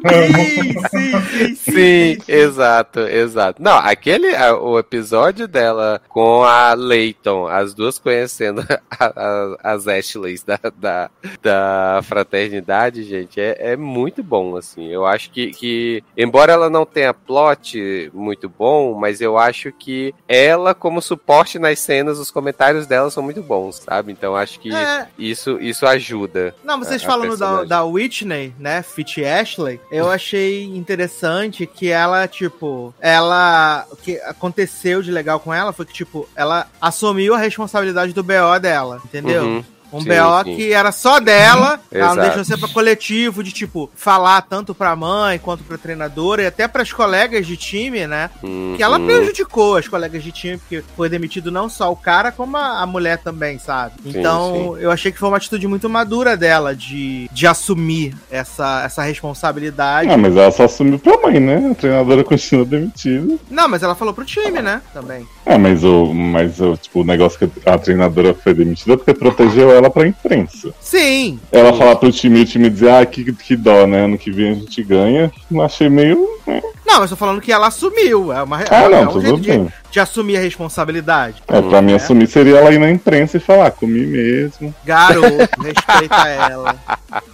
Sim, 0.07 0.73
sim, 0.89 1.55
sim, 1.55 1.55
Sim, 1.55 2.17
exato, 2.27 2.99
exato. 2.99 3.61
Não, 3.61 3.77
aquele, 3.77 4.27
o 4.61 4.77
episódio 4.77 5.47
dela 5.47 5.99
com 6.07 6.43
a 6.43 6.73
Leighton, 6.73 7.47
as 7.47 7.73
duas 7.73 7.97
conhecendo 7.97 8.63
as 9.63 9.87
Ashleys 9.87 10.43
da, 10.43 10.59
da, 10.77 11.09
da 11.41 11.99
fraternidade, 12.03 13.03
gente, 13.03 13.41
é, 13.41 13.71
é 13.71 13.75
muito 13.75 14.21
bom, 14.21 14.55
assim. 14.55 14.87
Eu 14.87 15.05
acho 15.05 15.31
que, 15.31 15.51
que, 15.51 16.03
embora 16.15 16.53
ela 16.53 16.69
não 16.69 16.85
tenha 16.85 17.13
plot 17.13 18.11
muito 18.13 18.47
bom, 18.47 18.93
mas 18.93 19.19
eu 19.19 19.37
acho 19.37 19.71
que 19.71 20.13
ela, 20.27 20.75
como 20.75 21.01
suporte 21.01 21.57
nas 21.57 21.79
cenas, 21.79 22.19
os 22.19 22.29
comentários 22.29 22.85
dela 22.85 23.09
são 23.09 23.23
muito 23.23 23.41
bons, 23.41 23.77
sabe? 23.77 24.11
Então 24.11 24.35
acho 24.35 24.59
que 24.59 24.73
É. 24.73 25.07
isso, 25.17 25.57
isso 25.59 25.87
ajuda. 25.87 26.53
Não, 26.67 26.77
vocês 26.79 27.01
a- 27.01 27.05
a 27.05 27.07
falando 27.07 27.37
da, 27.37 27.63
da 27.63 27.83
Whitney, 27.85 28.53
né? 28.59 28.83
Fit 28.83 29.23
Ashley, 29.23 29.79
eu 29.89 30.11
achei 30.11 30.65
interessante 30.65 31.65
que 31.65 31.89
ela, 31.89 32.27
tipo, 32.27 32.93
ela. 32.99 33.85
O 33.89 33.95
que 33.95 34.17
aconteceu 34.21 35.01
de 35.01 35.09
legal 35.09 35.39
com 35.39 35.53
ela 35.53 35.71
foi 35.71 35.85
que, 35.85 35.93
tipo, 35.93 36.27
ela 36.35 36.67
assumiu 36.81 37.33
a 37.33 37.37
responsabilidade 37.37 38.11
do 38.13 38.21
BO 38.21 38.59
dela, 38.61 39.01
entendeu? 39.05 39.43
Uhum. 39.45 39.63
Um 39.91 40.01
Sim, 40.01 40.09
BO 40.09 40.43
sim. 40.43 40.55
que 40.55 40.73
era 40.73 40.91
só 40.91 41.19
dela, 41.19 41.79
ela 41.91 42.15
não 42.15 42.23
deixou 42.23 42.43
ser 42.43 42.57
pra 42.57 42.67
coletivo, 42.67 43.41
de 43.43 43.51
tipo, 43.51 43.89
falar 43.95 44.41
tanto 44.41 44.75
pra 44.75 44.95
mãe 44.95 45.39
quanto 45.39 45.63
pra 45.63 45.77
treinadora 45.77 46.41
e 46.43 46.45
até 46.45 46.67
pras 46.67 46.91
colegas 46.91 47.47
de 47.47 47.55
time, 47.55 48.05
né? 48.05 48.29
Que 48.75 48.83
ela 48.83 48.99
Uhum. 48.99 49.05
prejudicou 49.05 49.77
as 49.77 49.87
colegas 49.87 50.21
de 50.23 50.31
time, 50.31 50.57
porque 50.57 50.83
foi 50.95 51.07
demitido 51.09 51.51
não 51.51 51.69
só 51.69 51.91
o 51.91 51.95
cara, 51.95 52.31
como 52.31 52.57
a, 52.57 52.81
a 52.81 52.85
mulher 52.85 53.17
também, 53.19 53.57
sabe? 53.59 53.93
Sim, 54.03 54.19
Então, 54.19 54.77
eu 54.77 54.91
achei 54.91 55.11
que 55.11 55.17
foi 55.19 55.29
uma 55.29 55.37
atitude 55.37 55.67
muito 55.67 55.89
madura 55.89 56.35
dela 56.35 56.75
de, 56.75 57.29
de 57.31 57.47
assumir 57.47 58.15
essa, 58.29 58.83
essa 58.85 59.01
responsabilidade. 59.03 60.09
Ah, 60.09 60.17
mas 60.17 60.35
ela 60.35 60.51
só 60.51 60.65
assumiu 60.65 60.99
pra 60.99 61.17
mãe, 61.17 61.39
né? 61.39 61.69
A 61.71 61.75
treinadora 61.75 62.23
continua 62.23 62.65
demitida. 62.65 63.35
Não, 63.49 63.67
mas 63.69 63.83
ela 63.83 63.95
falou 63.95 64.13
pro 64.13 64.25
time, 64.25 64.61
né? 64.61 64.81
Também. 64.93 65.25
Ah, 65.45 65.57
mas 65.57 65.83
o, 65.83 66.13
mas 66.13 66.59
o, 66.59 66.75
tipo, 66.75 67.01
o 67.01 67.05
negócio 67.05 67.37
que 67.39 67.69
a 67.69 67.77
treinadora 67.77 68.33
foi 68.33 68.53
demitida 68.53 68.97
porque 68.97 69.13
protegeu 69.13 69.76
ela 69.77 69.89
pra 69.89 70.07
imprensa. 70.07 70.73
Sim, 70.79 71.39
Ela 71.51 71.73
falar 71.73 71.95
pro 71.95 72.11
time 72.11 72.39
e 72.39 72.43
o 72.43 72.45
time 72.45 72.69
dizer, 72.69 72.89
ah, 72.91 73.05
que, 73.05 73.31
que 73.33 73.55
dó, 73.55 73.85
né? 73.87 74.05
Ano 74.05 74.17
que 74.17 74.31
vem 74.31 74.51
a 74.51 74.55
gente 74.55 74.83
ganha. 74.83 75.31
Achei 75.63 75.89
meio. 75.89 76.27
né? 76.45 76.61
Não, 76.85 76.99
mas 77.01 77.09
tô 77.09 77.15
falando 77.15 77.41
que 77.41 77.51
ela 77.51 77.67
assumiu. 77.67 78.31
É, 78.33 78.41
uma, 78.43 78.57
Ah, 78.69 78.83
é 78.83 78.89
não, 78.89 79.03
um 79.03 79.07
tudo 79.07 79.21
jeito 79.21 79.41
de, 79.41 79.49
bem. 79.49 79.67
De 79.91 79.99
assumir 79.99 80.37
a 80.37 80.41
responsabilidade. 80.41 81.41
É, 81.47 81.61
pra 81.61 81.81
mim 81.81 81.93
É. 81.93 81.95
assumir 81.95 82.27
seria 82.27 82.57
ela 82.57 82.71
ir 82.71 82.79
na 82.79 82.89
imprensa 82.91 83.37
e 83.37 83.39
falar, 83.39 83.67
"Ah, 83.67 83.71
comi 83.71 84.05
mesmo. 84.05 84.73
Garoto, 84.85 85.27
respeita 85.63 86.27
ela. 86.27 86.75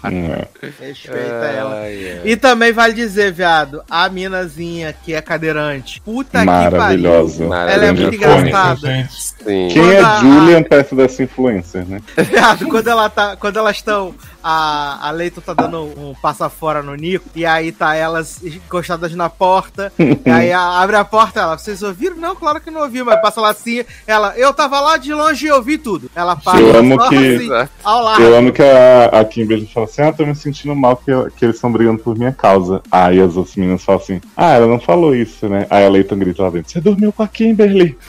É. 0.03 0.47
Respeita 0.79 1.45
ela. 1.45 1.75
Ai, 1.81 2.11
ai. 2.11 2.21
E 2.23 2.35
também 2.37 2.71
vale 2.71 2.93
dizer, 2.93 3.31
viado, 3.31 3.81
a 3.89 4.07
minazinha 4.09 4.93
que 4.93 5.13
é 5.13 5.21
cadeirante. 5.21 5.99
Puta 6.01 6.39
que 6.41 6.45
pariu. 6.45 6.77
Maravilhosa. 6.77 7.43
Ela 7.45 7.55
é 7.55 7.75
Maravilhoso. 7.77 8.01
muito 8.01 8.15
engraçada. 8.15 9.09
Sim. 9.09 9.43
Quem 9.43 9.73
Quando 9.73 9.91
é 9.91 9.99
a- 9.99 10.19
Julian 10.19 10.63
perto 10.63 10.95
dessa 10.95 11.23
influencer, 11.23 11.85
né? 11.87 12.01
Viado, 12.17 12.67
quando 12.67 12.87
ela 12.87 13.09
tá. 13.09 13.35
Quando 13.35 13.57
elas 13.57 13.77
estão. 13.77 14.13
A, 14.45 15.07
a 15.07 15.11
Leito 15.11 15.39
tá 15.39 15.53
dando 15.53 15.83
um 15.97 16.13
passa 16.21 16.49
fora 16.49 16.83
no 16.83 16.93
Nico. 16.95 17.23
E 17.33 17.45
aí 17.45 17.71
tá 17.71 17.95
elas 17.95 18.43
encostadas 18.43 19.15
na 19.15 19.29
porta. 19.29 19.91
e 19.97 20.29
aí 20.29 20.51
a- 20.51 20.81
abre 20.81 20.97
a 20.97 21.05
porta, 21.05 21.39
ela. 21.39 21.57
Vocês 21.57 21.81
ouviram? 21.81 22.17
Não, 22.17 22.35
claro 22.43 22.59
que 22.59 22.69
não 22.69 22.81
ouviu, 22.81 23.05
mas 23.05 23.21
passa 23.21 23.39
lá 23.39 23.51
assim. 23.51 23.83
Ela, 24.05 24.33
eu 24.37 24.53
tava 24.53 24.79
lá 24.81 24.97
de 24.97 25.13
longe 25.13 25.47
e 25.47 25.51
ouvi 25.51 25.77
tudo. 25.77 26.11
Ela 26.13 26.35
passa 26.35 26.59
Eu 26.59 26.77
amo 26.77 26.97
que- 27.09 27.15
assim, 27.35 27.49
ao. 27.83 28.19
Eu 28.19 28.35
amo 28.35 28.51
que 28.51 28.61
a, 28.61 29.05
a 29.21 29.23
Kimberly 29.25 29.65
fala 29.73 29.85
assim, 29.85 30.01
ah, 30.01 30.11
tô 30.11 30.25
me 30.25 30.35
sentindo 30.35 30.75
mal 30.75 30.97
que, 30.97 31.05
que 31.37 31.45
eles 31.45 31.55
estão 31.55 31.71
brigando 31.71 31.99
por 32.03 32.17
minha 32.17 32.33
causa. 32.33 32.81
Aí 32.91 33.21
as 33.21 33.37
outras 33.37 33.55
meninas 33.55 33.81
falam 33.83 34.01
assim, 34.01 34.19
ah, 34.35 34.51
ela 34.51 34.67
não 34.67 34.79
falou 34.79 35.15
isso, 35.15 35.47
né? 35.47 35.65
Aí 35.69 35.85
a 35.85 35.89
Leighton 35.89 36.17
grita 36.17 36.43
lá 36.43 36.49
dentro, 36.49 36.71
você 36.71 36.81
dormiu 36.81 37.13
com 37.13 37.23
a 37.23 37.27
Kimberly. 37.27 37.97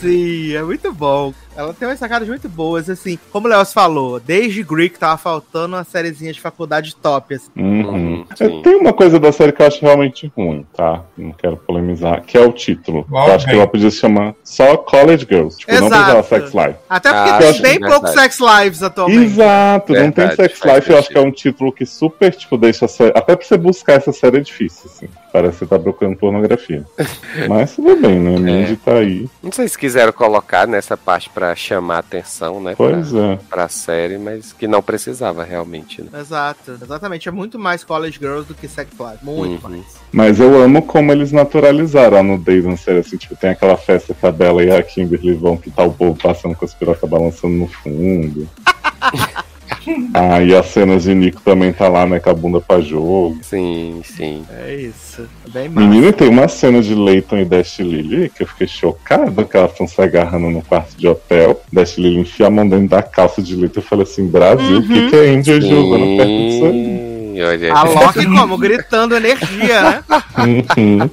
Sim, 0.00 0.52
é 0.54 0.62
muito 0.62 0.92
bom. 0.92 1.34
Ela 1.60 1.74
tem 1.74 1.86
umas 1.86 1.98
sacadas 1.98 2.26
muito 2.26 2.48
boas, 2.48 2.88
assim. 2.88 3.18
Como 3.30 3.46
o 3.46 3.50
Leos 3.50 3.72
falou, 3.72 4.18
desde 4.18 4.62
Greek 4.62 4.98
tava 4.98 5.18
faltando 5.18 5.76
uma 5.76 5.84
sériezinha 5.84 6.32
de 6.32 6.40
faculdade 6.40 6.96
top, 6.96 7.34
assim. 7.34 7.50
Uhum. 7.56 7.80
Uhum, 7.90 8.24
É, 8.40 8.76
uma 8.76 8.92
coisa 8.92 9.18
da 9.20 9.30
série 9.30 9.52
que 9.52 9.60
eu 9.60 9.66
acho 9.66 9.80
realmente 9.82 10.32
ruim, 10.36 10.64
tá? 10.74 11.02
Não 11.18 11.32
quero 11.32 11.56
polemizar, 11.58 12.22
que 12.22 12.36
é 12.38 12.40
o 12.40 12.50
título. 12.52 13.06
Eu 13.10 13.18
acho 13.34 13.46
que 13.46 13.52
ela 13.52 13.66
podia 13.66 13.90
se 13.90 13.98
chamar 13.98 14.34
só 14.42 14.76
College 14.78 15.26
Girls. 15.28 15.58
Tipo, 15.58 15.72
não 15.72 15.86
Exato. 15.86 16.02
precisava 16.22 16.22
Sex 16.22 16.54
Life. 16.54 16.78
Até 16.88 17.12
porque 17.12 17.30
Ah, 17.30 17.38
tem 17.38 17.52
sim, 17.52 17.62
bem 17.62 17.72
verdade. 17.78 17.92
poucos 17.92 18.10
sex 18.12 18.38
lives 18.40 18.82
atualmente. 18.82 19.24
Exato, 19.24 19.92
não 19.92 20.00
tem 20.12 20.26
Verdade, 20.26 20.36
Sex 20.36 20.60
Life, 20.64 20.90
eu 20.90 20.98
acho 20.98 21.08
que 21.08 21.18
é 21.18 21.20
sentido. 21.20 21.26
um 21.26 21.30
título 21.30 21.72
que 21.72 21.84
super, 21.86 22.34
tipo, 22.34 22.56
deixa 22.56 22.86
a 22.86 22.88
série. 22.88 23.12
Até 23.14 23.36
pra 23.36 23.44
você 23.46 23.56
buscar 23.58 23.94
essa 23.94 24.12
série 24.12 24.38
é 24.38 24.40
difícil, 24.40 24.90
assim. 24.92 25.08
Parece 25.32 25.52
que 25.52 25.58
você 25.60 25.66
tá 25.66 25.78
procurando 25.78 26.16
pornografia. 26.16 26.84
Mas 27.48 27.76
tudo 27.76 27.94
bem, 27.96 28.18
né? 28.18 28.38
Mindy 28.38 28.76
tá 28.76 28.94
aí. 28.94 29.28
Não 29.42 29.52
sei 29.52 29.68
se 29.68 29.78
quiseram 29.78 30.12
colocar 30.12 30.66
nessa 30.66 30.96
parte 30.96 31.30
pra 31.30 31.49
chamar 31.54 31.98
atenção, 31.98 32.60
né? 32.62 32.74
Pois 32.76 33.10
pra, 33.10 33.20
é. 33.20 33.38
pra 33.48 33.68
série, 33.68 34.18
mas 34.18 34.52
que 34.52 34.66
não 34.68 34.82
precisava 34.82 35.42
realmente, 35.44 36.02
né? 36.02 36.08
Exato, 36.20 36.78
exatamente. 36.82 37.28
É 37.28 37.32
muito 37.32 37.58
mais 37.58 37.84
College 37.84 38.18
Girls 38.18 38.46
do 38.48 38.54
que 38.54 38.68
Sex 38.68 38.90
Life. 38.92 39.24
Muito 39.24 39.64
Uhum. 39.66 39.70
mais. 39.72 39.84
Mas 40.12 40.40
eu 40.40 40.60
amo 40.62 40.82
como 40.82 41.12
eles 41.12 41.32
naturalizaram 41.32 42.18
a 42.18 42.22
nudez 42.22 42.64
na 42.64 42.76
série, 42.76 42.98
assim, 42.98 43.16
tipo, 43.16 43.36
tem 43.36 43.50
aquela 43.50 43.76
festa 43.76 44.12
que 44.14 44.26
a 44.26 44.32
Bella 44.32 44.62
e 44.64 44.70
a 44.70 44.82
Kimberly 44.82 45.34
vão 45.34 45.56
que 45.56 45.70
tá 45.70 45.82
o 45.84 45.92
povo 45.92 46.18
passando 46.20 46.54
com 46.54 46.64
as 46.64 46.74
pirocas 46.74 47.08
balançando 47.08 47.54
no 47.54 47.66
fundo. 47.68 48.48
ah, 50.14 50.42
e 50.42 50.54
as 50.54 50.66
cenas 50.66 51.04
de 51.04 51.14
Nico 51.14 51.40
também 51.42 51.72
tá 51.72 51.88
lá, 51.88 52.06
né, 52.06 52.20
com 52.20 52.30
a 52.30 52.34
bunda 52.34 52.60
pra 52.60 52.80
jogo. 52.80 53.38
Sim, 53.42 54.02
sim. 54.04 54.44
É 54.64 54.74
isso. 54.74 55.28
Bem 55.52 55.68
massa. 55.68 55.86
Menino, 55.86 56.12
tem 56.12 56.28
uma 56.28 56.48
cena 56.48 56.82
de 56.82 56.94
Leighton 56.94 57.38
e 57.38 57.44
Dash 57.44 57.78
Lily 57.78 58.28
que 58.30 58.42
eu 58.42 58.46
fiquei 58.46 58.66
chocado 58.66 59.44
que 59.44 59.56
elas 59.56 59.72
estão 59.72 59.86
se 59.86 60.00
agarrando 60.00 60.50
no 60.50 60.62
quarto 60.62 60.96
de 60.96 61.08
hotel. 61.08 61.60
Dash 61.72 61.96
Lily 61.96 62.20
enfia 62.20 62.46
a 62.46 62.50
mão 62.50 62.68
dentro 62.68 62.88
da 62.88 63.02
calça 63.02 63.42
de 63.42 63.56
Leighton 63.56 63.80
e 63.80 63.82
fala 63.82 64.02
assim, 64.02 64.26
Brasil, 64.26 64.78
o 64.78 64.86
que, 64.86 65.10
que 65.10 65.16
é 65.16 65.30
Angel 65.30 65.60
jogando 65.60 66.16
perto 66.16 66.30
disso 66.30 66.64
aí? 66.66 67.10
Olha 67.42 67.72
A. 67.72 67.82
Loki 67.84 68.26
como? 68.26 68.58
Gritando 68.58 69.16
energia, 69.16 69.82
né? 69.82 70.04
Uhum. 70.38 71.10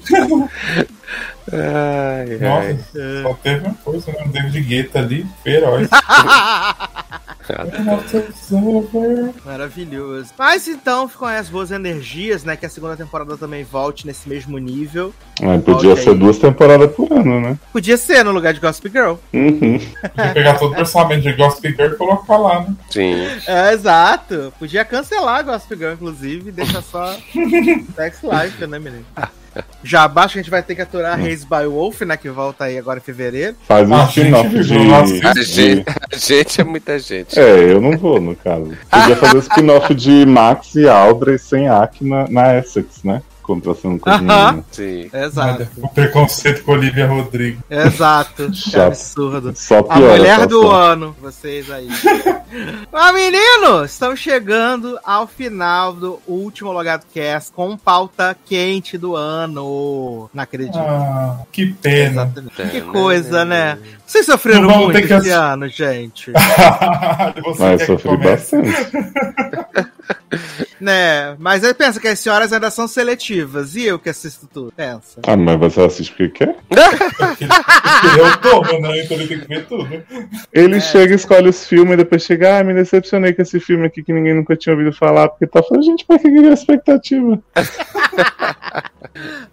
Ai, 1.53 2.37
ai. 2.41 2.73
Nossa, 2.73 3.23
só 3.23 3.33
teve 3.35 3.65
uma 3.65 3.73
coisa, 3.75 4.11
né? 4.11 4.23
O 4.25 4.29
David 4.29 4.59
Guetta 4.61 4.99
ali, 4.99 5.25
feroz. 5.43 5.87
Maravilhoso. 9.45 10.31
Mas 10.37 10.67
então 10.67 11.07
ficam 11.07 11.27
aí 11.27 11.37
as 11.37 11.49
boas 11.49 11.71
energias, 11.71 12.43
né? 12.43 12.55
Que 12.55 12.65
a 12.65 12.69
segunda 12.69 12.95
temporada 12.95 13.37
também 13.37 13.63
volte 13.63 14.05
nesse 14.05 14.27
mesmo 14.27 14.57
nível. 14.57 15.13
Mas 15.41 15.63
podia 15.63 15.95
ser 15.95 16.15
duas 16.15 16.37
temporadas 16.37 16.91
por 16.91 17.11
ano, 17.11 17.39
né? 17.39 17.57
Podia 17.71 17.97
ser 17.97 18.23
no 18.23 18.31
lugar 18.31 18.53
de 18.53 18.59
Gossip 18.59 18.89
Girl. 18.89 19.15
Uhum. 19.33 19.79
Podia 19.79 20.33
pegar 20.33 20.59
todo 20.59 20.71
o 20.71 20.75
personagem 20.75 21.21
de 21.21 21.33
Gossip 21.33 21.69
Girl 21.69 21.93
e 21.93 21.95
colocar 21.95 22.37
lá, 22.37 22.61
né? 22.61 22.75
Sim. 22.89 23.27
É, 23.47 23.73
exato. 23.73 24.53
Podia 24.59 24.83
cancelar 24.83 25.43
Gossip 25.43 25.75
Girl, 25.75 25.93
inclusive, 25.93 26.49
e 26.49 26.51
deixar 26.51 26.81
só 26.81 27.15
Sex 27.95 28.21
Life, 28.23 28.65
né, 28.67 28.79
menino? 28.79 29.05
Já 29.83 30.03
abaixo 30.03 30.37
a 30.37 30.41
gente 30.41 30.49
vai 30.51 30.61
ter 30.63 30.75
que 30.75 30.81
aturar 30.81 31.17
Raised 31.19 31.47
by 31.47 31.65
Wolf, 31.67 32.01
né? 32.01 32.17
Que 32.17 32.29
volta 32.29 32.65
aí 32.65 32.77
agora 32.77 32.99
em 32.99 33.01
fevereiro. 33.01 33.55
Faz 33.67 33.89
um 33.89 33.93
Ah, 33.95 34.05
spin-off 34.05 34.63
gente, 34.63 34.67
de. 34.67 35.25
A 35.27 35.33
de- 35.33 35.43
gente, 35.43 35.85
a 36.11 36.15
gente 36.17 36.61
é 36.61 36.63
muita 36.63 36.99
gente. 36.99 37.39
É, 37.39 37.71
eu 37.71 37.79
não 37.81 37.97
vou, 37.97 38.19
no 38.21 38.35
caso. 38.35 38.71
Podia 38.89 39.15
fazer 39.15 39.37
spin-off 39.39 39.93
de 39.95 40.25
Max 40.25 40.75
e 40.75 40.87
Audrey 40.87 41.37
sem 41.37 41.67
Aki 41.67 42.05
na, 42.05 42.27
na 42.27 42.57
Essex, 42.59 43.03
né? 43.03 43.21
Contracendo 43.47 43.97
com 43.97 44.09
meninos. 44.11 44.65
Sim. 44.71 45.09
Exato. 45.13 45.67
O 45.77 45.87
preconceito 45.87 46.63
com 46.65 46.73
Olivia 46.73 47.07
Rodrigo. 47.07 47.63
Exato. 47.69 48.51
Que 48.51 48.57
Chato. 48.71 48.87
absurdo. 48.87 49.53
Só 49.55 49.79
A 49.79 49.83
pior. 49.83 50.17
mulher 50.17 50.45
do 50.47 50.67
ano, 50.69 51.15
vocês 51.21 51.71
aí. 51.71 51.87
Mas, 52.91 53.13
meninos, 53.13 53.91
estamos 53.91 54.19
chegando 54.19 54.99
ao 55.03 55.27
final 55.27 55.93
do 55.93 56.19
último 56.27 56.71
Logado 56.73 57.05
Cast 57.13 57.51
com 57.53 57.77
pauta 57.77 58.35
quente 58.45 58.97
do 58.97 59.15
ano. 59.15 60.29
Não 60.33 60.43
acredito. 60.43 60.77
Ah, 60.77 61.39
que 61.51 61.67
pena. 61.67 62.23
Exatamente. 62.23 62.69
Que 62.71 62.81
coisa, 62.81 63.45
né? 63.45 63.77
Vocês 64.05 64.25
sofreram 64.25 64.63
muito 64.69 64.97
que 64.97 65.05
esse 65.13 65.13
ass- 65.13 65.27
ano, 65.53 65.69
gente. 65.69 66.31
Você 67.45 67.63
Mas 67.63 67.77
quer 67.77 67.77
que 67.77 67.85
sofri 67.85 68.17
bastante. 68.17 69.87
né? 70.79 71.35
Mas 71.39 71.63
aí 71.63 71.73
pensa 71.73 71.99
que 71.99 72.07
as 72.07 72.19
senhoras 72.19 72.53
ainda 72.53 72.69
são 72.69 72.87
seletivas. 72.87 73.75
E 73.75 73.85
eu 73.85 73.99
que 73.99 74.09
assisto 74.09 74.47
tudo? 74.47 74.73
Pensa. 74.75 75.21
Ah, 75.25 75.37
mas 75.37 75.59
você 75.59 75.81
assiste 75.81 76.11
porque 76.11 76.29
quer? 76.29 76.55
Ele 76.71 78.21
é 78.21 78.23
o 78.23 78.37
dono, 78.37 78.79
né? 78.81 79.03
Então 79.03 79.17
ele 79.17 79.27
tem 79.27 79.39
que 79.39 79.47
ver 79.47 79.65
tudo. 79.65 79.87
Ele 80.51 80.79
chega, 80.81 81.15
escolhe 81.15 81.49
os 81.49 81.65
filmes 81.67 81.93
e 81.93 81.97
depois 81.97 82.23
chega, 82.23 82.59
ah, 82.59 82.63
me 82.63 82.73
decepcionei 82.73 83.33
com 83.33 83.41
esse 83.41 83.59
filme 83.59 83.85
aqui 83.85 84.03
que 84.03 84.13
ninguém 84.13 84.33
nunca 84.33 84.55
tinha 84.55 84.73
ouvido 84.73 84.93
falar, 84.93 85.29
porque 85.29 85.47
tá 85.47 85.61
falando, 85.63 85.85
gente, 85.85 86.05
pra 86.05 86.19
que 86.19 86.29
criar 86.29 86.53
expectativa? 86.53 87.39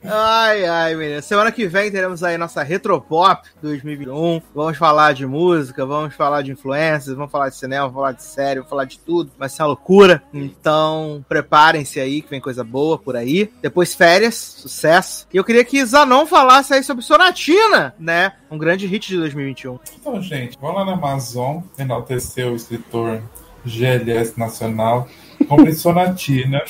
Ai, 0.02 0.64
ai, 0.64 0.94
menina. 0.94 1.22
Semana 1.22 1.50
que 1.50 1.66
vem 1.66 1.90
teremos 1.90 2.22
aí 2.22 2.36
nossa 2.36 2.62
Retropop 2.62 3.48
2021. 3.62 4.42
Vamos 4.54 4.76
falar 4.76 5.12
de 5.12 5.26
música, 5.26 5.84
vamos 5.86 6.14
falar 6.14 6.42
de 6.42 6.52
influências, 6.52 7.16
vamos 7.16 7.30
falar 7.30 7.48
de 7.48 7.56
cinema, 7.56 7.82
vamos 7.82 7.94
falar 7.94 8.12
de 8.12 8.22
série, 8.22 8.56
vamos 8.56 8.70
falar 8.70 8.84
de 8.84 8.98
tudo. 8.98 9.30
Vai 9.38 9.48
ser 9.48 9.62
uma 9.62 9.68
loucura. 9.68 10.22
Então, 10.32 11.24
preparem-se 11.28 12.00
aí 12.00 12.22
que 12.22 12.30
vem 12.30 12.40
coisa 12.40 12.62
boa 12.62 12.98
por 12.98 13.16
aí. 13.16 13.50
Depois 13.62 13.94
férias, 13.94 14.34
sucesso. 14.34 15.26
E 15.32 15.36
eu 15.36 15.44
queria 15.44 15.64
que 15.64 15.84
Zanon 15.84 16.26
falasse 16.26 16.74
aí 16.74 16.82
sobre 16.82 17.04
Sonatina, 17.04 17.94
né? 17.98 18.34
Um 18.50 18.58
grande 18.58 18.86
hit 18.86 19.08
de 19.08 19.16
2021. 19.16 19.78
Então, 20.00 20.20
gente, 20.22 20.58
vão 20.58 20.74
lá 20.74 20.84
na 20.84 20.92
Amazon, 20.92 21.62
enaltecer 21.78 22.46
o 22.46 22.56
escritor 22.56 23.22
GLS 23.64 24.38
Nacional, 24.38 25.08
compre 25.48 25.72
Sonatina, 25.74 26.62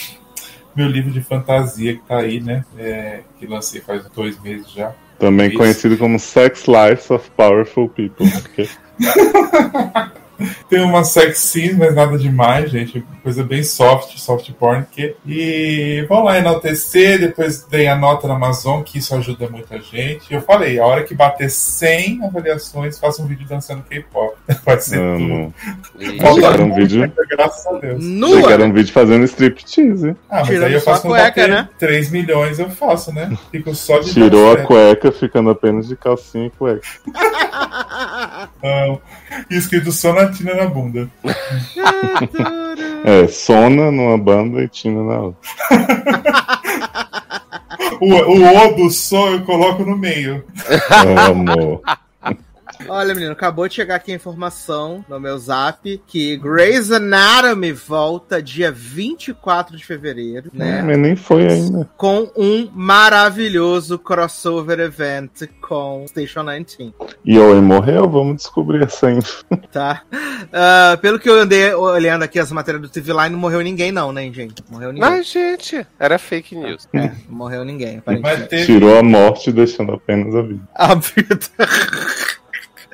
meu 0.77 0.89
livro 0.89 1.11
de 1.11 1.21
fantasia 1.21 1.95
que 1.95 2.03
tá 2.03 2.19
aí, 2.19 2.41
né? 2.41 2.65
É, 2.79 3.21
que 3.39 3.47
lancei 3.47 3.81
faz 3.81 4.05
dois 4.15 4.41
meses 4.41 4.71
já. 4.71 4.93
Também 5.19 5.49
Isso. 5.49 5.59
conhecido 5.59 5.97
como 5.97 6.19
Sex 6.19 6.65
Lives 6.67 7.11
of 7.11 7.31
Powerful 7.37 7.89
People. 7.89 8.29
porque 8.43 8.69
Tem 10.69 10.81
uma 10.83 11.05
sex 11.05 11.39
scene, 11.39 11.75
mas 11.75 11.95
nada 11.95 12.19
demais, 12.19 12.71
gente. 12.71 13.05
Coisa 13.25 13.43
bem 13.43 13.63
soft, 13.65 14.19
soft 14.19 14.53
porn. 14.53 14.85
Que... 14.93 15.17
E 15.27 16.05
vão 16.11 16.25
lá 16.25 16.37
enaltecer, 16.37 17.19
depois 17.19 17.65
deem 17.65 17.89
a 17.89 17.97
nota 17.97 18.29
na 18.29 18.35
Amazon, 18.35 18.83
que 18.83 18.99
isso 18.99 19.15
ajuda 19.17 19.49
muita 19.49 19.81
gente. 19.81 20.33
Eu 20.33 20.43
falei, 20.43 20.79
a 20.79 20.85
hora 20.85 21.05
que 21.05 21.15
bater 21.15 21.51
100 21.51 22.23
avaliações, 22.23 22.99
faça 22.99 23.23
um 23.23 23.27
vídeo 23.27 23.47
dançando 23.49 23.83
K-pop. 23.83 24.37
Pode 24.63 24.85
ser 24.85 25.01
Amo. 25.01 25.55
E- 25.99 26.21
Falta 26.21 26.61
um 26.63 26.75
vídeo, 26.75 27.11
graças 27.31 27.67
a 27.67 27.79
Deus. 27.79 28.05
Nua! 28.05 28.43
chegaram 28.43 28.67
um 28.67 28.73
vídeo 28.75 28.93
fazendo 28.93 29.25
striptease. 29.25 30.15
Ah, 30.29 30.41
mas 30.41 30.49
Tirando 30.49 30.65
aí 30.65 30.73
eu 30.75 30.81
só 30.81 30.91
faço 30.91 31.03
quando 31.05 31.13
cueca, 31.13 31.29
bater 31.41 31.49
né? 31.49 31.69
3 31.79 32.11
milhões, 32.11 32.59
eu 32.59 32.69
faço, 32.69 33.11
né? 33.11 33.35
Fico 33.51 33.75
só 33.75 34.01
de 34.01 34.13
Tirou 34.13 34.53
a 34.53 34.59
cueca, 34.59 35.11
ficando 35.11 35.49
apenas 35.49 35.89
de 35.89 35.97
calcinha 35.97 36.49
e 36.49 36.51
cueca. 36.51 36.87
Ah, 38.63 38.97
e 39.51 39.57
escrito 39.57 39.93
Sonatina 39.93 40.55
na 40.55 40.67
bunda. 40.67 41.09
É, 43.05 43.14
Sona 43.29 43.91
numa 43.91 44.19
banda 44.19 44.63
e 44.63 44.69
Tina 44.69 45.03
na 45.03 45.21
outra. 45.21 45.51
O, 48.01 48.07
o 48.07 48.45
O 48.45 48.75
do 48.75 48.91
som 48.91 49.29
eu 49.29 49.43
coloco 49.43 49.85
no 49.85 49.97
meio. 49.97 50.45
Amo. 51.31 51.81
Olha, 52.89 53.15
menino, 53.15 53.33
acabou 53.33 53.69
de 53.69 53.75
chegar 53.75 53.97
aqui 53.97 54.13
a 54.13 54.15
informação 54.15 55.05
no 55.09 55.19
meu 55.19 55.39
zap 55.39 56.01
que 56.07 56.37
Grey's 56.37 56.91
Anatomy 56.91 57.73
volta 57.73 58.43
dia 58.43 58.71
24 58.71 59.77
de 59.77 59.85
fevereiro, 59.85 60.51
né? 60.53 60.83
Mas 60.83 60.99
nem 60.99 61.17
foi 61.17 61.47
ainda. 61.47 61.89
Com 61.97 62.31
um 62.37 62.69
maravilhoso 62.73 63.99
crossover 63.99 64.81
event 64.81 65.49
com 65.61 66.05
Station 66.09 66.45
19, 66.45 66.95
E 67.25 67.39
Owen 67.39 67.63
morreu? 67.63 68.09
Vamos 68.09 68.37
descobrir 68.37 68.83
essa 68.83 69.11
info. 69.11 69.45
tá? 69.73 70.03
Ah, 70.53 70.99
pelo 71.01 71.19
que 71.19 71.29
eu 71.29 71.41
andei 71.41 71.73
olhando 71.75 72.23
aqui 72.23 72.39
as 72.39 72.51
matérias 72.53 72.83
do 72.83 72.89
TV 72.89 73.13
Line, 73.13 73.31
não 73.31 73.39
morreu 73.39 73.61
ninguém 73.63 73.93
não, 73.93 74.13
né, 74.13 74.31
gente? 74.33 74.63
Morreu 74.71 74.93
ninguém. 74.93 75.09
Mas, 75.09 75.31
gente, 75.31 75.87
era 75.99 76.19
fake 76.19 76.55
news. 76.55 76.89
É, 76.93 77.13
não 77.29 77.37
morreu 77.37 77.65
ninguém, 77.65 77.99
aparentemente. 77.99 78.49
teve. 78.49 78.67
Tirou 78.67 78.99
a 78.99 79.03
morte, 79.03 79.53
deixando 79.53 79.93
apenas 79.93 80.35
a 80.35 80.43
vida. 80.43 80.69
A 80.75 80.95
vida. 80.95 81.47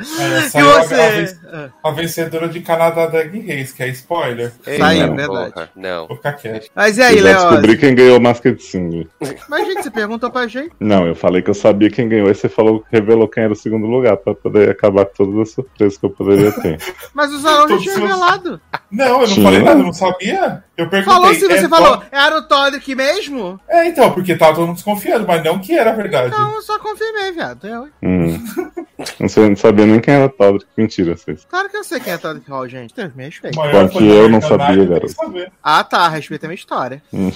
É, 0.01 0.39
E 0.47 0.51
saiu 0.51 0.71
a- 0.71 0.81
a, 0.81 0.85
você? 0.85 1.37
Ah, 1.53 1.69
a 1.89 1.91
vencedora 1.93 2.49
de 2.49 2.61
Canadá 2.61 3.07
Drag 3.07 3.39
Race, 3.47 3.75
que 3.75 3.83
é 3.83 3.89
spoiler. 3.89 4.53
Saiu, 4.79 5.07
Não, 5.09 5.17
verdade. 5.17 5.53
porra, 5.53 5.71
Não. 5.77 6.07
Vou 6.07 6.17
ficar 6.17 6.33
quieto. 6.35 6.71
Mas 6.75 6.99
e 6.99 7.03
aí, 7.03 7.19
eu 7.19 7.23
já 7.25 7.33
descobri 7.49 7.77
quem 7.77 7.95
ganhou 7.95 8.19
o 8.19 8.21
Masked 8.21 8.63
Singer. 8.63 9.07
Mas, 9.49 9.67
gente, 9.67 9.83
você 9.83 9.91
perguntou 9.91 10.31
pra 10.31 10.47
gente. 10.47 10.71
Não, 10.81 11.07
eu 11.07 11.15
falei 11.15 11.43
que 11.43 11.51
eu 11.51 11.55
sabia 11.55 11.91
quem 11.91 12.09
ganhou, 12.09 12.31
e 12.31 12.35
você 12.35 12.49
falou, 12.49 12.85
revelou 12.91 13.29
quem 13.29 13.45
era 13.45 13.53
o 13.53 13.57
segundo 13.57 13.87
lugar, 13.87 14.17
pra 14.17 14.35
poder 14.35 14.71
acabar 14.71 15.05
com 15.07 15.25
todas 15.25 15.41
as 15.49 15.51
surpresas 15.55 15.99
que 15.99 16.07
eu 16.07 16.11
poderia 16.11 16.53
ter. 16.53 16.79
Mas 17.15 17.33
o 17.33 17.39
Zalão 17.41 17.69
já 17.69 17.79
tinha 17.79 17.99
revelado. 17.99 18.61
Não, 18.91 19.07
eu 19.07 19.19
não 19.21 19.27
Tinha? 19.27 19.45
falei 19.45 19.63
nada, 19.63 19.81
eu 19.81 19.85
não 19.85 19.93
sabia. 19.93 20.65
Eu 20.77 20.89
perguntei. 20.89 21.15
Falou 21.15 21.35
sim, 21.35 21.41
você 21.47 21.67
é 21.67 21.69
falou. 21.69 21.97
Todd- 21.99 22.07
Era 22.11 22.39
o 22.39 22.43
Todrick 22.43 22.95
mesmo? 22.95 23.61
É, 23.69 23.87
então, 23.87 24.11
porque 24.13 24.35
tava 24.35 24.55
todo 24.55 24.67
mundo 24.67 24.77
desconfiando, 24.77 25.27
mas 25.27 25.45
não 25.45 25.59
que 25.59 25.77
era 25.79 25.93
verdade. 25.93 26.31
Não, 26.31 26.55
eu 26.55 26.63
só 26.63 26.79
confirmei, 26.79 27.33
viado. 27.33 27.67
Eu, 27.69 27.85
hein? 27.85 27.93
Hum. 28.03 28.45
Não, 29.21 29.29
sei, 29.29 29.49
não 29.49 29.57
sabia 29.57 29.87
nem 29.87 30.01
quem 30.01 30.15
era 30.15 30.29
Todrick. 30.29 30.67
Mentira, 30.77 31.17
vocês. 31.17 31.40
Claro 31.49 31.69
que 31.69 31.77
eu 31.77 31.85
sei 31.85 32.01
quem 32.01 32.13
é 32.13 32.19
Todrick 32.19 32.51
Hall, 32.51 32.69
gente. 32.69 32.95
Deus 32.95 33.15
me 33.15 33.25
respeita. 33.25 33.59
O 33.59 33.63
maior 33.63 33.73
Só 33.73 33.89
que 33.89 33.99
fã 33.99 34.01
da 34.01 34.07
eu 34.15 34.29
não 34.29 34.41
sabia, 34.41 34.85
garoto. 34.85 35.15
Ah, 35.63 35.85
tá. 35.85 36.09
Respeita 36.09 36.47
a 36.47 36.49
minha 36.49 36.55
história. 36.57 37.03
Hum. 37.13 37.29
O 37.29 37.33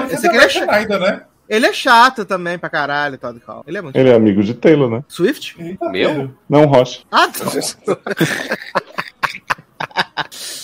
Tony 0.00 0.12
eu 0.12 0.18
sei 0.18 0.30
que 0.30 0.36
ele 0.36 0.44
é, 0.44 0.48
chato. 0.48 0.70
ainda, 0.70 0.98
né? 0.98 1.22
ele 1.48 1.66
é 1.66 1.72
chato 1.72 2.24
também 2.24 2.58
pra 2.58 2.68
caralho, 2.68 3.18
Todrick 3.18 3.46
Hall. 3.46 3.64
Ele 3.66 3.78
é 3.78 3.82
muito 3.82 3.96
Ele 3.96 4.10
é 4.10 4.14
amigo 4.14 4.42
de 4.42 4.54
Taylor, 4.54 4.90
né? 4.90 5.04
Swift? 5.08 5.56
Eita, 5.58 5.88
Meu? 5.90 6.30
Não, 6.48 6.66
Rocha. 6.66 7.02
Ah, 7.10 7.28
tá. 7.28 7.44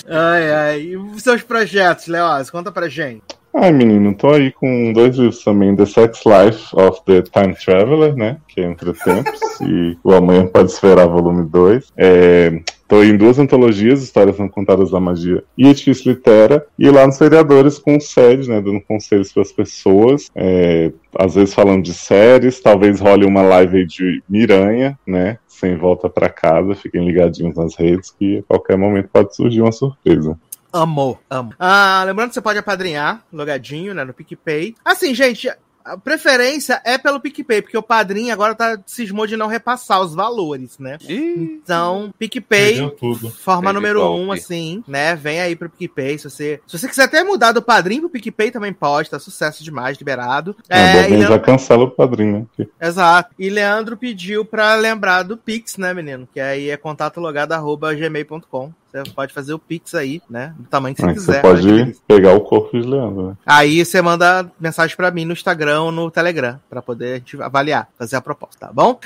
ai, 0.08 0.52
ai. 0.52 0.80
E 0.80 1.20
seus 1.20 1.42
projetos, 1.42 2.06
Leoz? 2.06 2.50
Conta 2.50 2.72
pra 2.72 2.88
gente. 2.88 3.22
Ai, 3.54 3.70
menino, 3.70 4.14
tô 4.14 4.30
aí 4.30 4.50
com 4.50 4.92
dois 4.94 5.16
livros 5.16 5.44
também: 5.44 5.76
The 5.76 5.84
Sex 5.84 6.22
Life 6.24 6.74
of 6.74 7.02
the 7.04 7.20
Time 7.22 7.54
Traveler, 7.54 8.16
né? 8.16 8.38
Que 8.48 8.62
é 8.62 8.64
Entre 8.64 8.92
Tempos, 8.94 9.40
e 9.60 9.96
o 10.02 10.12
Amanhã 10.12 10.46
Pode 10.46 10.70
Esperar, 10.70 11.06
volume 11.06 11.46
2. 11.46 11.92
É, 11.94 12.62
tô 12.88 13.02
em 13.02 13.14
duas 13.14 13.38
antologias, 13.38 14.02
Histórias 14.02 14.38
Não 14.38 14.48
Contadas 14.48 14.90
da 14.90 14.98
Magia 14.98 15.44
e 15.56 15.68
Edifício 15.68 16.10
Litera, 16.10 16.66
e 16.78 16.88
lá 16.88 17.06
nos 17.06 17.18
Vereadores 17.18 17.78
com 17.78 18.00
SED, 18.00 18.48
né? 18.48 18.58
Dando 18.58 18.80
conselhos 18.80 19.30
para 19.30 19.42
as 19.42 19.52
pessoas, 19.52 20.30
é, 20.34 20.90
às 21.18 21.34
vezes 21.34 21.52
falando 21.52 21.82
de 21.82 21.92
séries, 21.92 22.58
talvez 22.58 23.00
role 23.00 23.26
uma 23.26 23.42
live 23.42 23.76
aí 23.76 23.86
de 23.86 24.22
Miranha, 24.26 24.98
né? 25.06 25.36
Sem 25.46 25.76
volta 25.76 26.08
para 26.08 26.30
casa, 26.30 26.74
fiquem 26.74 27.06
ligadinhos 27.06 27.54
nas 27.54 27.76
redes, 27.76 28.10
que 28.10 28.38
a 28.38 28.42
qualquer 28.44 28.78
momento 28.78 29.10
pode 29.12 29.36
surgir 29.36 29.60
uma 29.60 29.72
surpresa. 29.72 30.38
Amo, 30.72 31.18
amo. 31.28 31.52
Ah, 31.58 32.02
lembrando 32.06 32.28
que 32.28 32.34
você 32.34 32.40
pode 32.40 32.58
apadrinhar, 32.58 33.22
logadinho, 33.32 33.92
né, 33.94 34.04
no 34.04 34.14
PicPay. 34.14 34.74
Assim, 34.84 35.14
gente, 35.14 35.52
a 35.84 35.98
preferência 35.98 36.80
é 36.84 36.96
pelo 36.96 37.18
PicPay, 37.20 37.60
porque 37.60 37.76
o 37.76 37.82
padrinho 37.82 38.32
agora 38.32 38.54
tá 38.54 38.78
cismou 38.86 39.26
de 39.26 39.36
não 39.36 39.48
repassar 39.48 40.00
os 40.00 40.14
valores, 40.14 40.78
né? 40.78 40.96
Ih, 41.08 41.58
Então, 41.62 42.14
PicPay, 42.18 42.74
Perdeu 42.74 42.90
tudo. 42.90 43.30
forma 43.30 43.62
Teve 43.62 43.72
número 43.74 44.00
golpe. 44.00 44.22
um, 44.24 44.32
assim, 44.32 44.82
né? 44.86 45.14
Vem 45.16 45.40
aí 45.40 45.56
pro 45.56 45.68
PicPay. 45.68 46.18
Se 46.18 46.30
você, 46.30 46.60
se 46.66 46.78
você 46.78 46.88
quiser 46.88 47.02
até 47.02 47.22
mudar 47.24 47.50
do 47.52 47.60
padrinho 47.60 48.02
pro 48.02 48.10
PicPay, 48.10 48.50
também 48.52 48.72
pode, 48.72 49.10
tá 49.10 49.18
sucesso 49.18 49.62
demais, 49.64 49.98
liberado. 49.98 50.56
É, 50.70 50.78
É, 50.78 51.06
e 51.08 51.10
Leandro- 51.16 51.28
já 51.34 51.38
cancela 51.40 51.82
o 51.84 51.90
padrinho, 51.90 52.48
né? 52.58 52.66
Exato. 52.80 53.34
E 53.38 53.50
Leandro 53.50 53.96
pediu 53.96 54.44
pra 54.44 54.74
lembrar 54.76 55.24
do 55.24 55.36
Pix, 55.36 55.76
né, 55.76 55.92
menino? 55.92 56.26
Que 56.32 56.38
aí 56.40 56.70
é 56.70 56.76
contatologado.gmail.com. 56.76 58.72
Você 58.92 59.10
pode 59.10 59.32
fazer 59.32 59.54
o 59.54 59.58
Pix 59.58 59.94
aí, 59.94 60.20
né? 60.28 60.54
Do 60.58 60.68
tamanho 60.68 60.94
que 60.94 61.00
você 61.02 61.08
Aí 61.08 61.14
quiser. 61.14 61.32
você 61.34 61.40
pode 61.40 61.62
delícia. 61.62 62.02
pegar 62.06 62.34
o 62.34 62.40
corpo 62.40 62.78
de 62.78 62.86
Leandro, 62.86 63.28
né? 63.28 63.36
Aí 63.46 63.84
você 63.84 64.00
manda 64.02 64.50
mensagem 64.60 64.96
pra 64.96 65.10
mim 65.10 65.24
no 65.24 65.32
Instagram 65.32 65.82
ou 65.82 65.92
no 65.92 66.10
Telegram, 66.10 66.60
pra 66.68 66.82
poder 66.82 67.22
avaliar, 67.40 67.88
fazer 67.98 68.16
a 68.16 68.20
proposta, 68.20 68.66
tá 68.66 68.72
bom? 68.72 68.98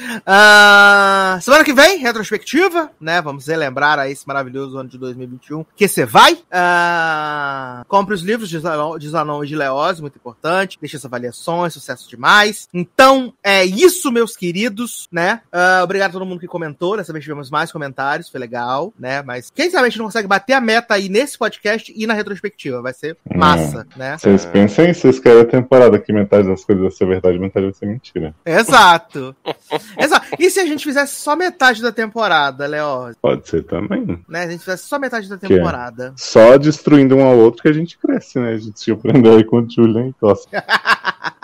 Ah, 0.48 1.38
semana 1.40 1.64
que 1.64 1.72
vem, 1.72 1.98
retrospectiva, 1.98 2.90
né? 3.00 3.20
Vamos 3.22 3.46
relembrar 3.46 3.98
aí 3.98 4.12
esse 4.12 4.26
maravilhoso 4.26 4.76
ano 4.78 4.88
de 4.88 4.98
2021 4.98 5.64
que 5.76 5.86
você 5.88 6.04
vai. 6.04 6.38
Ah, 6.50 7.84
compre 7.88 8.14
os 8.14 8.22
livros 8.22 8.48
de 8.48 8.58
Zanon, 8.58 8.98
de 8.98 9.08
Zanon 9.08 9.44
e 9.44 9.46
de 9.46 9.56
Leoz, 9.56 10.00
muito 10.00 10.16
importante. 10.16 10.78
Deixe 10.80 10.96
as 10.96 11.04
avaliações, 11.04 11.72
sucesso 11.74 12.08
demais. 12.08 12.68
Então, 12.74 13.32
é 13.42 13.64
isso, 13.64 14.10
meus 14.10 14.36
queridos, 14.36 15.08
né? 15.10 15.40
Ah, 15.52 15.80
obrigado 15.82 16.10
a 16.10 16.12
todo 16.14 16.26
mundo 16.26 16.40
que 16.40 16.46
comentou. 16.46 16.96
Dessa 16.96 17.12
vez 17.12 17.24
tivemos 17.24 17.50
mais 17.50 17.70
comentários, 17.72 18.28
foi 18.28 18.40
legal, 18.40 18.92
né? 18.98 19.22
Mas 19.22 19.50
quem 19.54 19.70
a 19.84 19.88
gente 19.88 19.98
não 19.98 20.06
consegue 20.06 20.28
bater 20.28 20.54
a 20.54 20.60
meta 20.60 20.94
aí 20.94 21.08
nesse 21.08 21.36
podcast 21.36 21.92
e 21.94 22.06
na 22.06 22.14
retrospectiva. 22.14 22.80
Vai 22.80 22.92
ser 22.92 23.16
massa, 23.34 23.86
né? 23.96 24.16
Vocês 24.16 24.44
pensem, 24.46 24.92
vocês 24.92 25.18
querem 25.18 25.42
a 25.42 25.44
temporada 25.44 25.98
que 25.98 26.12
metade 26.12 26.48
das 26.48 26.64
coisas 26.64 26.82
vai 26.82 26.92
ser 26.92 27.06
verdade, 27.06 27.38
metade 27.38 27.66
vai 27.66 27.74
ser 27.74 27.86
mentira. 27.86 28.34
Exato. 28.44 29.34
Exato. 29.98 30.26
E 30.38 30.50
se 30.50 30.60
a 30.60 30.66
gente 30.66 30.84
fizesse 30.84 31.16
só 31.20 31.36
metade 31.36 31.82
da 31.82 31.92
temporada, 31.92 32.66
Léo? 32.66 33.14
Pode 33.20 33.48
ser 33.48 33.64
também. 33.64 34.18
Né? 34.28 34.44
A 34.44 34.50
gente 34.50 34.60
fizesse 34.60 34.86
só 34.86 34.98
metade 34.98 35.28
da 35.28 35.36
é? 35.36 35.38
temporada. 35.38 36.12
Só 36.16 36.56
destruindo 36.56 37.16
um 37.16 37.24
ao 37.24 37.36
outro 37.36 37.62
que 37.62 37.68
a 37.68 37.72
gente 37.72 37.98
cresce, 37.98 38.38
né? 38.38 38.52
A 38.52 38.58
gente 38.58 38.80
se 38.80 38.90
aprendeu 38.90 39.36
aí 39.36 39.44
com 39.44 39.60
o 39.60 39.70
Julian 39.70 40.08
e 40.08 40.12
Costa. 40.14 40.64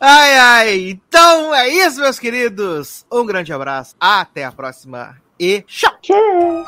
Ai, 0.00 0.38
ai. 0.38 0.90
Então 0.90 1.54
é 1.54 1.68
isso, 1.68 2.00
meus 2.00 2.18
queridos. 2.18 3.04
Um 3.10 3.26
grande 3.26 3.52
abraço. 3.52 3.94
Até 3.98 4.44
a 4.44 4.52
próxima. 4.52 5.16
E 5.38 5.62
tchau. 5.62 5.92
Tchau! 6.00 6.64